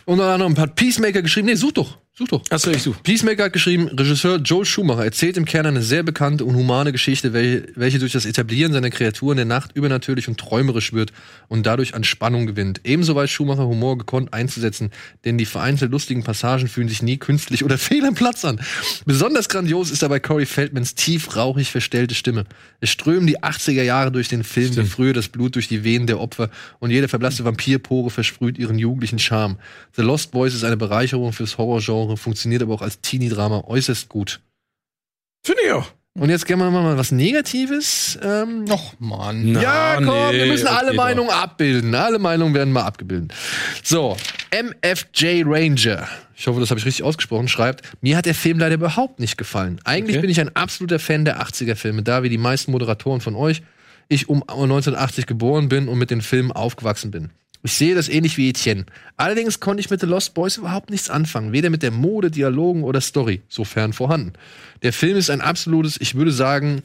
Unter 0.06 0.24
anderem 0.32 0.56
hat 0.59 0.74
Peacemaker 0.74 1.20
geschrieben, 1.23 1.47
nee, 1.48 1.55
such 1.55 1.73
doch. 1.73 1.98
Such 2.19 2.27
doch. 2.27 2.43
Achso, 2.51 2.73
ich 2.73 2.82
suche. 2.82 2.99
Peacemaker 3.05 3.45
hat 3.45 3.53
geschrieben, 3.53 3.86
Regisseur 3.86 4.39
Joel 4.39 4.65
Schumacher 4.65 5.05
erzählt 5.05 5.36
im 5.36 5.45
Kern 5.45 5.66
eine 5.66 5.82
sehr 5.82 6.03
bekannte 6.03 6.45
und 6.45 6.57
humane 6.57 6.90
Geschichte, 6.90 7.32
welche, 7.32 8.01
durch 8.01 8.11
das 8.11 8.27
Etablieren 8.27 8.73
seiner 8.73 8.90
Kreaturen 8.90 9.36
der 9.36 9.47
Nacht 9.47 9.70
übernatürlich 9.77 10.27
und 10.27 10.36
träumerisch 10.36 10.93
wird 10.93 11.12
und 11.47 11.65
dadurch 11.65 11.95
an 11.95 12.03
Spannung 12.03 12.49
gewinnt. 12.49 12.81
Ebenso 12.82 13.15
weiß 13.15 13.31
Schumacher 13.31 13.69
Humor 13.69 13.99
gekonnt 13.99 14.35
einzusetzen, 14.35 14.90
denn 15.24 15.39
die 15.39 15.45
vereinzelt 15.45 15.93
lustigen 15.93 16.24
Passagen 16.24 16.66
fühlen 16.66 16.89
sich 16.89 17.03
nie 17.03 17.19
künstlich 17.19 17.65
oder 17.65 17.78
fehl 17.78 18.05
am 18.05 18.15
Platz 18.15 18.45
an. 18.45 18.61
Besonders 19.07 19.49
grandios 19.49 19.93
ist 19.93 20.03
dabei 20.03 20.19
Corey 20.19 20.47
Feldmans 20.47 20.97
tief 20.97 21.36
rauchig 21.36 21.70
verstellte 21.70 22.16
Stimme. 22.16 22.47
Es 22.81 22.90
strömen 22.90 23.28
die 23.28 23.39
80er 23.39 23.82
Jahre 23.82 24.11
durch 24.11 24.27
den 24.27 24.43
Film, 24.43 24.77
wie 24.77 24.86
früher 24.86 25.12
das 25.12 25.28
Blut 25.28 25.55
durch 25.55 25.69
die 25.69 25.85
Venen 25.85 26.09
der 26.09 26.19
Opfer 26.19 26.51
und 26.81 26.90
jede 26.90 27.07
verblasste 27.07 27.45
Vampirpore 27.45 28.11
versprüht 28.11 28.59
ihren 28.59 28.81
jugendlichen 28.81 29.20
Charme. 29.20 29.57
The 29.95 30.03
Lost 30.03 30.32
Boys 30.32 30.55
ist 30.55 30.65
eine 30.65 30.77
Bereicherung 30.77 31.32
fürs 31.32 31.59
Horrorgenre, 31.59 32.08
funktioniert 32.17 32.63
aber 32.63 32.75
auch 32.75 32.83
als 32.83 33.01
Teenie-Drama 33.01 33.65
äußerst 33.67 34.09
gut. 34.09 34.41
Finde 35.45 35.63
ich 35.65 35.73
auch. 35.73 35.93
Und 36.19 36.31
jetzt 36.31 36.47
gerne 36.47 36.65
wir 36.65 36.71
mal 36.73 36.97
was 36.99 37.13
Negatives. 37.13 38.19
Ähm, 38.23 38.65
Och, 38.69 38.95
Mann. 38.99 39.47
ja, 39.47 39.97
komm, 39.97 40.33
wir 40.33 40.47
müssen 40.47 40.67
alle 40.67 40.93
Meinungen 40.93 41.31
abbilden. 41.31 41.95
Alle 41.95 42.19
Meinungen 42.19 42.55
werden 42.55 42.73
mal 42.73 42.83
abgebildet. 42.83 43.33
So, 43.85 44.17
MFJ 44.51 45.45
Ranger, 45.47 46.09
ich 46.37 46.49
hoffe, 46.49 46.59
das 46.59 46.71
habe 46.71 46.81
ich 46.81 46.87
richtig 46.87 47.05
ausgesprochen, 47.05 47.47
schreibt, 47.47 47.83
mir 48.01 48.17
hat 48.17 48.27
der 48.27 48.35
Film 48.35 48.59
leider 48.59 48.75
überhaupt 48.75 49.21
nicht 49.21 49.39
gefallen. 49.39 49.81
Eigentlich 49.85 50.17
Okay. 50.17 50.23
bin 50.23 50.31
ich 50.31 50.41
ein 50.41 50.57
absoluter 50.57 50.99
Fan 50.99 51.25
der 51.25 51.41
80er-Filme, 51.41 52.03
da 52.03 52.25
wie 52.25 52.29
die 52.29 52.39
meisten 52.39 52.73
Moderatoren 52.73 53.21
von 53.21 53.37
euch 53.37 53.63
ich 54.09 54.29
um 54.29 54.43
1980 54.43 55.27
geboren 55.27 55.69
bin 55.69 55.87
und 55.87 55.99
mit 55.99 56.11
den 56.11 56.23
Filmen 56.23 56.51
aufgewachsen 56.51 57.11
bin. 57.11 57.31
Ich 57.63 57.73
sehe 57.73 57.95
das 57.95 58.09
ähnlich 58.09 58.37
wie 58.37 58.51
Etienne. 58.51 58.87
Allerdings 59.17 59.61
konnte 59.61 59.81
ich 59.81 59.91
mit 59.91 60.01
The 60.01 60.07
Lost 60.07 60.35
Boys 60.35 60.57
überhaupt 60.57 60.91
nichts 60.91 61.11
anfangen, 61.11 61.53
weder 61.53 61.71
mit 61.71 61.83
der 61.83 61.91
Mode, 61.91 62.31
Dialogen 62.31 62.85
oder 62.85 63.01
Story, 63.01 63.43
sofern 63.49 63.93
vorhanden. 63.93 64.33
Der 64.83 64.93
Film 64.93 65.17
ist 65.17 65.31
ein 65.31 65.41
absolutes, 65.41 66.01
ich 66.01 66.15
würde 66.15 66.33
sagen, 66.33 66.83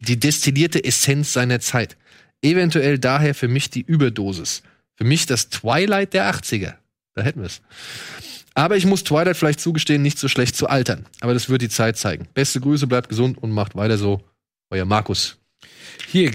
die 0.00 0.18
destillierte 0.18 0.82
Essenz 0.82 1.32
seiner 1.32 1.60
Zeit. 1.60 1.96
Eventuell 2.42 2.98
daher 2.98 3.34
für 3.34 3.48
mich 3.48 3.70
die 3.70 3.82
Überdosis. 3.82 4.62
Für 4.96 5.04
mich 5.04 5.26
das 5.26 5.50
Twilight 5.50 6.14
der 6.14 6.32
80er. 6.32 6.74
Da 7.14 7.22
hätten 7.22 7.40
wir 7.40 7.46
es. 7.46 7.60
Aber 8.54 8.76
ich 8.76 8.86
muss 8.86 9.04
Twilight 9.04 9.36
vielleicht 9.36 9.60
zugestehen, 9.60 10.02
nicht 10.02 10.18
so 10.18 10.28
schlecht 10.28 10.56
zu 10.56 10.68
altern. 10.68 11.06
Aber 11.20 11.34
das 11.34 11.48
wird 11.48 11.62
die 11.62 11.68
Zeit 11.68 11.96
zeigen. 11.96 12.28
Beste 12.34 12.60
Grüße, 12.60 12.86
bleibt 12.86 13.08
gesund 13.08 13.38
und 13.38 13.50
macht 13.50 13.74
weiter 13.74 13.98
so. 13.98 14.22
Euer 14.70 14.84
Markus. 14.84 15.38
Hier, 16.08 16.30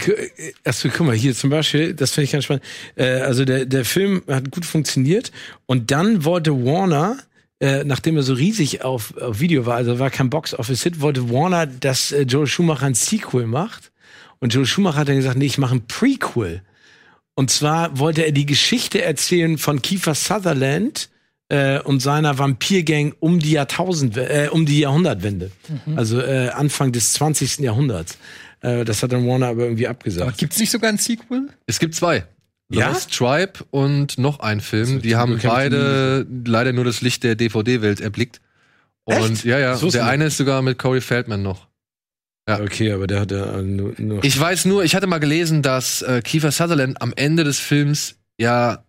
achso, 0.63 0.89
guck 0.89 1.07
mal, 1.07 1.15
hier 1.15 1.33
zum 1.33 1.49
Beispiel, 1.49 1.93
das 1.93 2.11
finde 2.11 2.25
ich 2.25 2.31
ganz 2.31 2.45
spannend. 2.45 2.63
Äh, 2.95 3.21
also 3.21 3.45
der, 3.45 3.65
der 3.65 3.85
Film 3.85 4.23
hat 4.27 4.51
gut 4.51 4.65
funktioniert 4.65 5.31
und 5.65 5.91
dann 5.91 6.25
wollte 6.25 6.51
Warner, 6.65 7.17
äh, 7.59 7.83
nachdem 7.83 8.17
er 8.17 8.23
so 8.23 8.33
riesig 8.33 8.83
auf, 8.83 9.15
auf 9.17 9.39
Video 9.39 9.65
war, 9.65 9.75
also 9.75 9.99
war 9.99 10.09
kein 10.09 10.29
Box-Office-Hit, 10.29 11.01
wollte 11.01 11.29
Warner, 11.29 11.65
dass 11.65 12.11
äh, 12.11 12.21
Joel 12.21 12.47
Schumacher 12.47 12.85
ein 12.85 12.95
Sequel 12.95 13.45
macht. 13.45 13.91
Und 14.39 14.53
Joel 14.53 14.65
Schumacher 14.65 14.99
hat 14.99 15.09
dann 15.09 15.17
gesagt, 15.17 15.37
nee, 15.37 15.45
ich 15.45 15.57
mache 15.57 15.75
ein 15.75 15.87
Prequel. 15.87 16.61
Und 17.35 17.51
zwar 17.51 17.97
wollte 17.99 18.25
er 18.25 18.31
die 18.31 18.45
Geschichte 18.45 19.01
erzählen 19.01 19.57
von 19.57 19.81
Kiefer 19.81 20.15
Sutherland 20.15 21.09
äh, 21.49 21.79
und 21.79 22.01
seiner 22.01 22.37
Vampirgang 22.37 23.13
um 23.19 23.39
die 23.39 23.51
Jahrtausend, 23.51 24.17
äh, 24.17 24.49
um 24.51 24.65
die 24.65 24.79
Jahrhundertwende. 24.81 25.51
Also 25.95 26.21
äh, 26.21 26.49
Anfang 26.49 26.91
des 26.91 27.13
20. 27.13 27.59
Jahrhunderts. 27.59 28.17
Äh, 28.61 28.85
das 28.85 29.03
hat 29.03 29.11
dann 29.11 29.27
Warner 29.27 29.47
aber 29.47 29.63
irgendwie 29.63 29.87
abgesagt. 29.87 30.37
gibt's 30.37 30.59
nicht 30.59 30.71
sogar 30.71 30.89
ein 30.89 30.97
Sequel? 30.97 31.49
Es 31.65 31.79
gibt 31.79 31.95
zwei. 31.95 32.25
Ja? 32.71 32.89
Lost 32.89 33.11
Tribe 33.11 33.53
und 33.71 34.17
noch 34.17 34.39
ein 34.39 34.61
Film. 34.61 35.01
Die 35.01 35.15
haben 35.15 35.39
beide 35.41 36.25
leider 36.45 36.71
nur 36.71 36.83
das 36.83 37.01
Licht 37.01 37.23
der 37.23 37.35
DVD-Welt 37.35 37.99
erblickt. 37.99 38.41
Und 39.05 39.31
Echt? 39.31 39.45
ja, 39.45 39.57
ja, 39.57 39.81
wusste 39.81 39.99
der 39.99 40.07
eine 40.07 40.25
ist 40.25 40.37
sogar 40.37 40.61
mit 40.61 40.77
Corey 40.77 41.01
Feldman 41.01 41.41
noch. 41.41 41.67
Ja. 42.47 42.61
Okay, 42.61 42.91
aber 42.91 43.07
der 43.07 43.21
hat 43.21 43.31
ja 43.31 43.61
nur, 43.61 43.93
nur 43.97 44.23
Ich 44.23 44.39
weiß 44.39 44.65
nur, 44.65 44.83
ich 44.83 44.95
hatte 44.95 45.07
mal 45.07 45.19
gelesen, 45.19 45.61
dass 45.61 46.01
äh, 46.01 46.21
Kiefer 46.23 46.51
Sutherland 46.51 47.01
am 47.01 47.13
Ende 47.15 47.43
des 47.43 47.59
Films 47.59 48.15
ja 48.39 48.83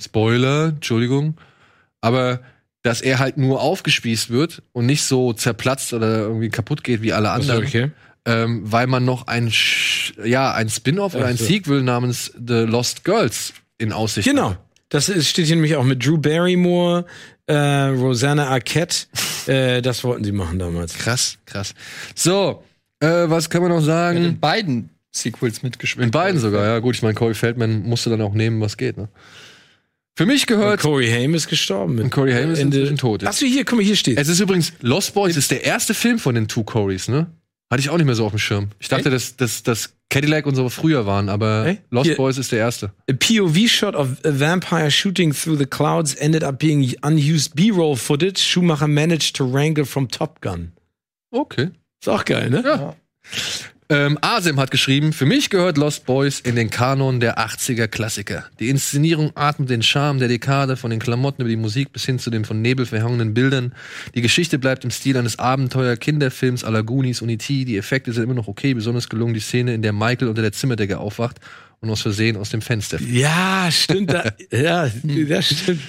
Spoiler, 0.00 0.68
Entschuldigung, 0.68 1.36
aber 2.00 2.40
dass 2.82 3.00
er 3.00 3.18
halt 3.18 3.36
nur 3.36 3.60
aufgespießt 3.60 4.30
wird 4.30 4.62
und 4.72 4.86
nicht 4.86 5.04
so 5.04 5.32
zerplatzt 5.32 5.92
oder 5.92 6.20
irgendwie 6.20 6.48
kaputt 6.48 6.84
geht 6.84 7.02
wie 7.02 7.12
alle 7.12 7.30
anderen, 7.30 7.64
okay. 7.64 7.90
Ähm, 8.26 8.62
weil 8.70 8.86
man 8.86 9.04
noch 9.04 9.26
ein 9.26 9.50
Sch 9.50 10.14
ja 10.24 10.52
ein 10.52 10.68
Spin-off 10.68 11.14
oder 11.14 11.26
ein 11.26 11.36
so. 11.36 11.44
Sequel 11.44 11.82
namens 11.82 12.32
The 12.34 12.60
Lost 12.60 13.04
Girls 13.04 13.52
in 13.78 13.92
Aussicht. 13.92 14.28
Genau. 14.28 14.50
hat. 14.50 14.58
Das 14.88 15.08
ist, 15.08 15.28
steht 15.28 15.46
hier 15.46 15.56
nämlich 15.56 15.74
auch 15.76 15.84
mit 15.84 16.04
Drew 16.04 16.18
Barrymore, 16.18 17.06
äh, 17.46 17.54
Rosanna 17.56 18.48
Arquette. 18.48 19.06
äh, 19.46 19.80
das 19.82 20.04
wollten 20.04 20.22
sie 20.24 20.32
machen 20.32 20.58
damals. 20.58 20.94
Krass, 20.94 21.38
krass. 21.46 21.74
So, 22.14 22.62
äh, 23.00 23.06
was 23.06 23.48
können 23.50 23.64
wir 23.64 23.68
noch 23.70 23.76
Mit 23.76 23.86
sagen? 23.86 24.24
in 24.24 24.38
beiden 24.38 24.90
Sequels 25.10 25.62
mitgespielt. 25.62 26.04
In 26.04 26.10
beiden 26.10 26.38
sogar, 26.40 26.64
ja 26.66 26.78
gut. 26.78 26.94
Ich 26.94 27.02
meine, 27.02 27.14
Corey 27.14 27.34
Feldman 27.34 27.82
musste 27.82 28.10
dann 28.10 28.20
auch 28.20 28.34
nehmen, 28.34 28.60
was 28.60 28.76
geht. 28.76 28.96
Ne? 28.98 29.08
Für 30.14 30.26
mich 30.26 30.42
Und 30.42 30.46
gehört 30.58 30.80
Corey 30.80 31.08
Haim 31.10 31.34
ist 31.34 31.48
gestorben. 31.48 31.94
Mit 31.96 32.04
Und 32.04 32.10
Corey 32.10 32.32
Haim 32.32 32.52
ist 32.52 32.58
Ende- 32.58 32.78
inzwischen 32.78 32.98
tot, 32.98 33.22
ja. 33.22 33.28
Achso, 33.30 33.46
hier, 33.46 33.64
guck 33.64 33.78
mal, 33.78 33.84
hier 33.84 33.96
steht. 33.96 34.18
Es 34.18 34.28
ist 34.28 34.40
übrigens, 34.40 34.72
Lost 34.82 35.14
Boys 35.14 35.36
ist 35.36 35.50
der 35.50 35.64
erste 35.64 35.94
Film 35.94 36.18
von 36.18 36.34
den 36.34 36.48
Two 36.48 36.64
Corys, 36.64 37.08
ne? 37.08 37.26
Hatte 37.72 37.80
ich 37.80 37.88
auch 37.88 37.96
nicht 37.96 38.04
mehr 38.04 38.14
so 38.14 38.26
auf 38.26 38.32
dem 38.32 38.38
Schirm. 38.38 38.68
Ich 38.80 38.88
dachte, 38.88 39.08
dass, 39.08 39.34
dass, 39.36 39.62
dass 39.62 39.94
Cadillac 40.10 40.44
und 40.44 40.54
so 40.54 40.68
früher 40.68 41.06
waren, 41.06 41.30
aber 41.30 41.64
Echt? 41.68 41.82
Lost 41.88 42.04
Hier- 42.04 42.16
Boys 42.16 42.36
ist 42.36 42.52
der 42.52 42.58
erste. 42.58 42.92
A 43.08 43.14
POV 43.14 43.66
shot 43.66 43.94
of 43.94 44.22
a 44.26 44.38
vampire 44.38 44.90
shooting 44.90 45.32
through 45.32 45.56
the 45.56 45.64
clouds 45.64 46.14
ended 46.16 46.44
up 46.44 46.58
being 46.58 46.94
unused 47.00 47.54
B-roll 47.54 47.96
footage. 47.96 48.38
Schumacher 48.38 48.88
managed 48.88 49.36
to 49.36 49.50
wrangle 49.50 49.86
from 49.86 50.06
Top 50.06 50.42
Gun. 50.42 50.72
Okay. 51.30 51.70
Ist 51.98 52.10
auch 52.10 52.26
geil, 52.26 52.50
ne? 52.50 52.62
Ja. 52.62 52.94
Ähm, 53.92 54.16
Asim 54.22 54.58
hat 54.58 54.70
geschrieben, 54.70 55.12
für 55.12 55.26
mich 55.26 55.50
gehört 55.50 55.76
Lost 55.76 56.06
Boys 56.06 56.40
in 56.40 56.56
den 56.56 56.70
Kanon 56.70 57.20
der 57.20 57.38
80er 57.38 57.88
Klassiker. 57.88 58.46
Die 58.58 58.70
Inszenierung 58.70 59.32
atmet 59.34 59.68
den 59.68 59.82
Charme 59.82 60.18
der 60.18 60.28
Dekade, 60.28 60.78
von 60.78 60.90
den 60.90 60.98
Klamotten 60.98 61.42
über 61.42 61.50
die 61.50 61.56
Musik 61.56 61.92
bis 61.92 62.06
hin 62.06 62.18
zu 62.18 62.30
den 62.30 62.46
von 62.46 62.62
Nebel 62.62 62.86
verhangenen 62.86 63.34
Bildern. 63.34 63.74
Die 64.14 64.22
Geschichte 64.22 64.58
bleibt 64.58 64.84
im 64.84 64.90
Stil 64.90 65.18
eines 65.18 65.38
Abenteuer-Kinderfilms 65.38 66.64
à 66.64 66.70
la 66.70 66.80
Goonies 66.80 67.20
und 67.20 67.28
E.T. 67.28 67.66
Die 67.66 67.76
Effekte 67.76 68.14
sind 68.14 68.24
immer 68.24 68.32
noch 68.32 68.48
okay, 68.48 68.72
besonders 68.72 69.10
gelungen 69.10 69.34
die 69.34 69.40
Szene, 69.40 69.74
in 69.74 69.82
der 69.82 69.92
Michael 69.92 70.28
unter 70.28 70.40
der 70.40 70.52
Zimmerdecke 70.52 70.96
aufwacht 70.96 71.36
und 71.80 71.90
aus 71.90 72.00
Versehen 72.00 72.38
aus 72.38 72.48
dem 72.48 72.62
Fenster 72.62 72.96
fliegt. 72.96 73.12
Ja, 73.12 73.68
stimmt. 73.70 74.10
Da, 74.10 74.32
ja, 74.50 74.88
das 75.28 75.50
stimmt. 75.50 75.82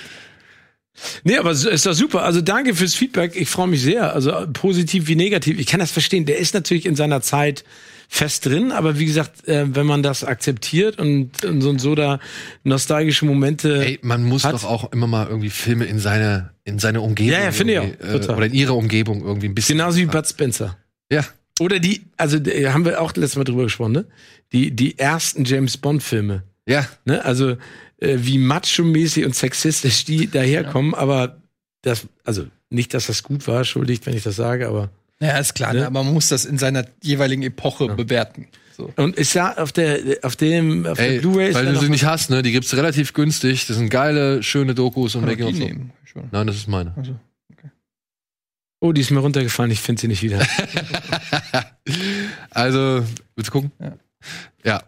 Nee, 1.24 1.38
aber 1.38 1.52
es 1.52 1.66
ist 1.66 1.86
doch 1.86 1.94
super. 1.94 2.24
Also 2.24 2.42
danke 2.42 2.76
fürs 2.76 2.96
Feedback. 2.96 3.36
Ich 3.36 3.50
freue 3.50 3.68
mich 3.68 3.82
sehr. 3.82 4.14
Also 4.14 4.34
positiv 4.54 5.08
wie 5.08 5.16
negativ. 5.16 5.60
Ich 5.60 5.66
kann 5.68 5.80
das 5.80 5.92
verstehen. 5.92 6.26
Der 6.26 6.38
ist 6.38 6.54
natürlich 6.54 6.86
in 6.86 6.96
seiner 6.96 7.22
Zeit 7.22 7.64
fest 8.10 8.46
drin, 8.46 8.72
aber 8.72 9.00
wie 9.00 9.06
gesagt, 9.06 9.48
äh, 9.48 9.66
wenn 9.76 9.88
man 9.88 10.04
das 10.04 10.24
akzeptiert 10.24 11.00
und, 11.00 11.44
und 11.46 11.62
so 11.62 11.70
und 11.72 11.80
so 11.80 11.96
da 11.96 12.20
nostalgische 12.64 13.26
Momente. 13.26 13.84
Ey, 13.84 14.00
man 14.04 14.24
muss 14.24 14.44
Hat- 14.44 14.54
doch 14.54 14.66
auch 14.66 14.92
immer 14.92 15.08
mal 15.08 15.28
irgendwie 15.28 15.50
Filme 15.50 15.86
in 15.86 15.98
seine, 15.98 16.52
in 16.64 16.78
seine 16.78 17.02
Umgebung. 17.02 17.34
Ja, 17.34 17.44
ja, 17.44 17.52
finde 17.52 17.74
ich 17.74 17.80
auch. 17.80 18.30
Äh, 18.30 18.32
oder 18.32 18.46
in 18.46 18.54
ihre 18.54 18.74
Umgebung 18.74 19.24
irgendwie 19.24 19.48
ein 19.48 19.56
bisschen. 19.56 19.78
Genauso 19.78 19.98
wie 19.98 20.06
Bud 20.06 20.28
Spencer. 20.28 20.78
Ja. 21.12 21.26
Oder 21.60 21.80
die, 21.80 22.02
also 22.18 22.38
äh, 22.38 22.68
haben 22.70 22.86
wir 22.86 23.02
auch 23.02 23.16
letztes 23.16 23.36
Mal 23.36 23.46
drüber 23.46 23.64
gesprochen, 23.64 23.94
ne? 23.94 24.06
Die, 24.52 24.72
die 24.72 25.00
ersten 25.00 25.46
James 25.46 25.78
Bond-Filme. 25.78 26.44
Ja. 26.68 26.88
Ne? 27.06 27.24
Also 27.24 27.58
äh, 27.98 28.18
wie 28.20 28.38
macho-mäßig 28.38 29.26
und 29.26 29.36
sexistisch 29.36 30.06
die 30.06 30.28
daherkommen, 30.30 30.94
aber 30.94 31.42
das, 31.82 32.08
also 32.24 32.46
nicht, 32.70 32.94
dass 32.94 33.08
das 33.08 33.24
gut 33.24 33.48
war, 33.48 33.60
entschuldigt, 33.60 34.06
wenn 34.06 34.16
ich 34.16 34.24
das 34.24 34.36
sage, 34.36 34.68
aber. 34.68 34.90
Ja, 35.20 35.38
ist 35.38 35.56
klar, 35.56 35.74
Ne? 35.74 35.82
ne? 35.82 35.88
aber 35.88 36.04
man 36.04 36.14
muss 36.14 36.30
das 36.30 36.46
in 36.46 36.58
seiner 36.58 36.86
jeweiligen 37.02 37.44
Epoche 37.44 37.88
bewerten. 37.96 38.48
So. 38.76 38.92
Und 38.96 39.16
ist 39.18 39.34
ja 39.36 39.56
auf 39.58 39.72
der, 39.72 40.00
auf 40.24 40.36
dem, 40.36 40.86
auf 40.88 40.98
Ey, 40.98 41.14
der 41.14 41.20
Blu-ray 41.22 41.54
weil 41.54 41.66
du 41.74 41.80
sie 41.80 41.90
nicht 41.90 42.06
hast, 42.06 42.32
ne? 42.32 42.42
Die 42.42 42.52
gibt's 42.52 42.76
relativ 42.76 43.14
günstig. 43.14 43.68
Das 43.68 43.78
sind 43.78 43.90
geile, 43.90 44.42
schöne 44.42 44.74
Dokus 44.74 45.14
und 45.16 45.26
Making 45.26 45.46
of 45.46 45.56
so. 46.12 46.24
Nein, 46.32 46.48
das 46.48 46.56
ist 46.56 46.68
meine. 46.68 46.94
Also. 46.98 47.16
Oh, 48.80 48.92
die 48.92 49.02
ist 49.02 49.12
mir 49.12 49.20
runtergefallen, 49.20 49.72
ich 49.72 49.80
finde 49.80 50.02
sie 50.02 50.08
nicht 50.08 50.24
wieder. 50.24 50.46
Also, 52.50 53.04
willst 53.36 53.50
du 53.50 53.52
gucken? 53.52 53.72
Ja. 53.80 53.94
Ja. 54.64 54.84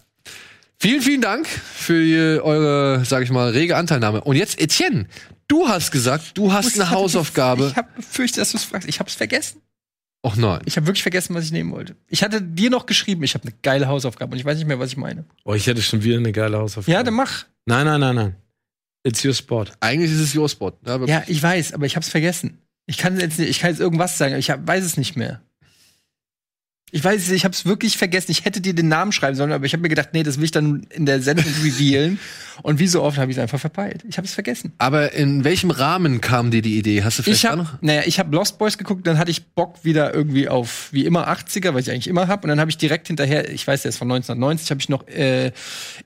Vielen, 0.85 1.01
vielen 1.01 1.21
Dank 1.21 1.47
für 1.47 2.43
eure, 2.45 3.03
sag 3.05 3.23
ich 3.23 3.31
mal, 3.31 3.49
rege 3.49 3.75
Anteilnahme. 3.75 4.21
Und 4.21 4.35
jetzt, 4.35 4.61
Etienne, 4.61 5.07
du 5.47 5.67
hast 5.67 5.89
gesagt, 5.91 6.37
du 6.37 6.53
hast 6.53 6.79
eine 6.79 6.91
Hausaufgabe. 6.91 7.69
Ich 7.71 7.75
habe 7.75 7.89
befürchtet, 7.95 8.37
dass 8.41 8.51
du 8.51 8.57
es 8.57 8.65
fragst. 8.65 8.87
Ich 8.87 8.99
habe 8.99 9.09
es 9.09 9.15
vergessen. 9.15 9.63
Och 10.23 10.35
nein. 10.35 10.59
Ich 10.65 10.77
habe 10.77 10.85
wirklich 10.85 11.01
vergessen, 11.01 11.33
was 11.33 11.43
ich 11.45 11.51
nehmen 11.51 11.71
wollte. 11.71 11.95
Ich 12.07 12.21
hatte 12.21 12.39
dir 12.39 12.69
noch 12.69 12.85
geschrieben, 12.85 13.23
ich 13.23 13.33
habe 13.33 13.47
eine 13.47 13.55
geile 13.63 13.87
Hausaufgabe 13.87 14.33
und 14.33 14.37
ich 14.37 14.45
weiß 14.45 14.59
nicht 14.59 14.67
mehr, 14.67 14.77
was 14.77 14.91
ich 14.91 14.97
meine. 14.97 15.25
Oh, 15.43 15.55
ich 15.55 15.65
hätte 15.65 15.81
schon 15.81 16.03
wieder 16.03 16.17
eine 16.17 16.31
geile 16.31 16.59
Hausaufgabe. 16.59 16.91
Ja, 16.95 17.01
dann 17.01 17.15
mach. 17.15 17.45
Nein, 17.65 17.87
nein, 17.87 17.99
nein, 17.99 18.15
nein. 18.15 18.35
It's 19.03 19.25
your 19.25 19.33
spot. 19.33 19.65
Eigentlich 19.79 20.11
ist 20.11 20.19
es 20.19 20.35
your 20.35 20.47
spot. 20.49 20.73
ne? 20.83 20.91
Aber 20.91 21.07
Ja, 21.07 21.23
ich 21.25 21.41
weiß, 21.41 21.73
aber 21.73 21.87
ich 21.87 21.95
habe 21.95 22.03
es 22.03 22.09
vergessen. 22.09 22.59
Ich 22.85 22.97
kann 22.99 23.19
jetzt, 23.19 23.39
nicht- 23.39 23.49
ich 23.49 23.57
kann 23.57 23.71
jetzt 23.71 23.79
irgendwas 23.79 24.19
sagen, 24.19 24.33
aber 24.33 24.39
ich 24.39 24.51
hab, 24.51 24.67
weiß 24.67 24.83
es 24.83 24.97
nicht 24.97 25.15
mehr. 25.15 25.41
Ich 26.91 27.03
weiß 27.03 27.23
es, 27.23 27.31
ich 27.31 27.43
habe 27.43 27.53
es 27.53 27.65
wirklich 27.65 27.97
vergessen. 27.97 28.31
Ich 28.31 28.45
hätte 28.45 28.61
dir 28.61 28.73
den 28.73 28.87
Namen 28.87 29.11
schreiben 29.11 29.35
sollen, 29.35 29.51
aber 29.51 29.65
ich 29.65 29.73
habe 29.73 29.81
mir 29.81 29.89
gedacht, 29.89 30.09
nee, 30.13 30.23
das 30.23 30.37
will 30.37 30.45
ich 30.45 30.51
dann 30.51 30.85
in 30.91 31.05
der 31.05 31.21
Sendung 31.21 31.45
revealen. 31.63 32.19
Und 32.61 32.79
wie 32.79 32.87
so 32.87 33.03
oft 33.03 33.17
habe 33.17 33.29
ich 33.31 33.37
es 33.37 33.41
einfach 33.41 33.59
verpeilt. 33.59 34.05
Ich 34.07 34.17
habe 34.17 34.25
es 34.25 34.33
vergessen. 34.33 34.71
Aber 34.77 35.11
in 35.11 35.43
welchem 35.43 35.71
Rahmen 35.71 36.21
kam 36.21 36.51
dir 36.51 36.61
die 36.61 36.77
Idee? 36.77 37.03
Hast 37.03 37.19
du 37.19 37.23
vielleicht 37.23 37.43
Ich 37.43 37.49
da 37.49 37.55
noch? 37.57 37.81
naja, 37.81 38.03
ich 38.05 38.17
habe 38.17 38.33
Lost 38.33 38.57
Boys 38.59 38.77
geguckt, 38.77 39.05
dann 39.07 39.17
hatte 39.17 39.29
ich 39.29 39.45
Bock 39.47 39.83
wieder 39.83 40.13
irgendwie 40.13 40.47
auf 40.47 40.87
wie 40.93 41.05
immer 41.05 41.27
80er, 41.27 41.73
was 41.73 41.87
ich 41.87 41.91
eigentlich 41.91 42.07
immer 42.07 42.29
habe, 42.29 42.43
und 42.43 42.49
dann 42.49 42.61
habe 42.61 42.69
ich 42.71 42.77
direkt 42.77 43.07
hinterher, 43.07 43.49
ich 43.51 43.67
weiß, 43.67 43.81
der 43.81 43.89
ist 43.89 43.97
von 43.97 44.09
1990, 44.09 44.69
habe 44.71 44.79
ich 44.79 44.87
noch 44.87 45.05
äh, 45.09 45.51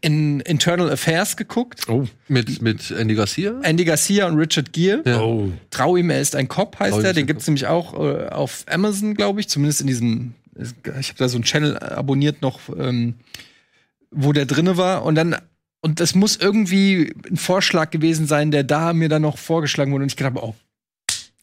in 0.02 0.40
Internal 0.40 0.90
Affairs 0.92 1.38
geguckt. 1.38 1.82
Oh. 1.88 2.06
Mit, 2.30 2.64
mit 2.64 2.90
Andy 2.90 3.14
Garcia? 3.14 3.60
Andy 3.62 3.86
Garcia 3.86 4.26
und 4.28 4.38
Richard 4.38 4.74
Gere. 4.74 5.04
Ja. 5.06 5.22
Oh. 5.22 5.52
Trau 5.70 5.98
ihm, 5.98 6.10
er 6.10 6.20
ist 6.22 6.36
ein 6.36 6.48
Cop, 6.48 6.80
heißt 6.80 6.94
Trau 6.96 7.02
er. 7.02 7.14
Den 7.14 7.28
gibt's 7.28 7.46
nämlich 7.46 7.68
auch 7.68 7.94
äh, 7.94 8.28
auf 8.30 8.66
Amazon, 8.68 9.14
glaube 9.14 9.40
ich. 9.40 9.50
Zumindest 9.50 9.82
in 9.82 9.88
diesem, 9.88 10.34
ich 11.00 11.10
habe 11.10 11.18
da 11.18 11.30
so 11.30 11.38
einen 11.38 11.44
Channel 11.44 11.78
abonniert 11.78 12.42
noch, 12.42 12.60
ähm, 12.78 13.16
wo 14.12 14.34
der 14.34 14.46
drinne 14.46 14.78
war. 14.78 15.04
Und 15.04 15.16
dann, 15.16 15.38
und 15.82 16.00
das 16.00 16.16
muss 16.16 16.36
irgendwie 16.36 17.14
ein 17.30 17.38
Vorschlag 17.38 17.92
gewesen 17.92 18.28
sein, 18.28 18.52
der 18.52 18.64
da 18.64 18.94
mir 18.94 19.10
dann 19.10 19.22
noch 19.22 19.38
vorgeschlagen 19.38 19.92
wurde. 19.92 20.04
Und 20.04 20.12
ich 20.12 20.18
gedacht 20.18 20.36
oh, 20.38 20.56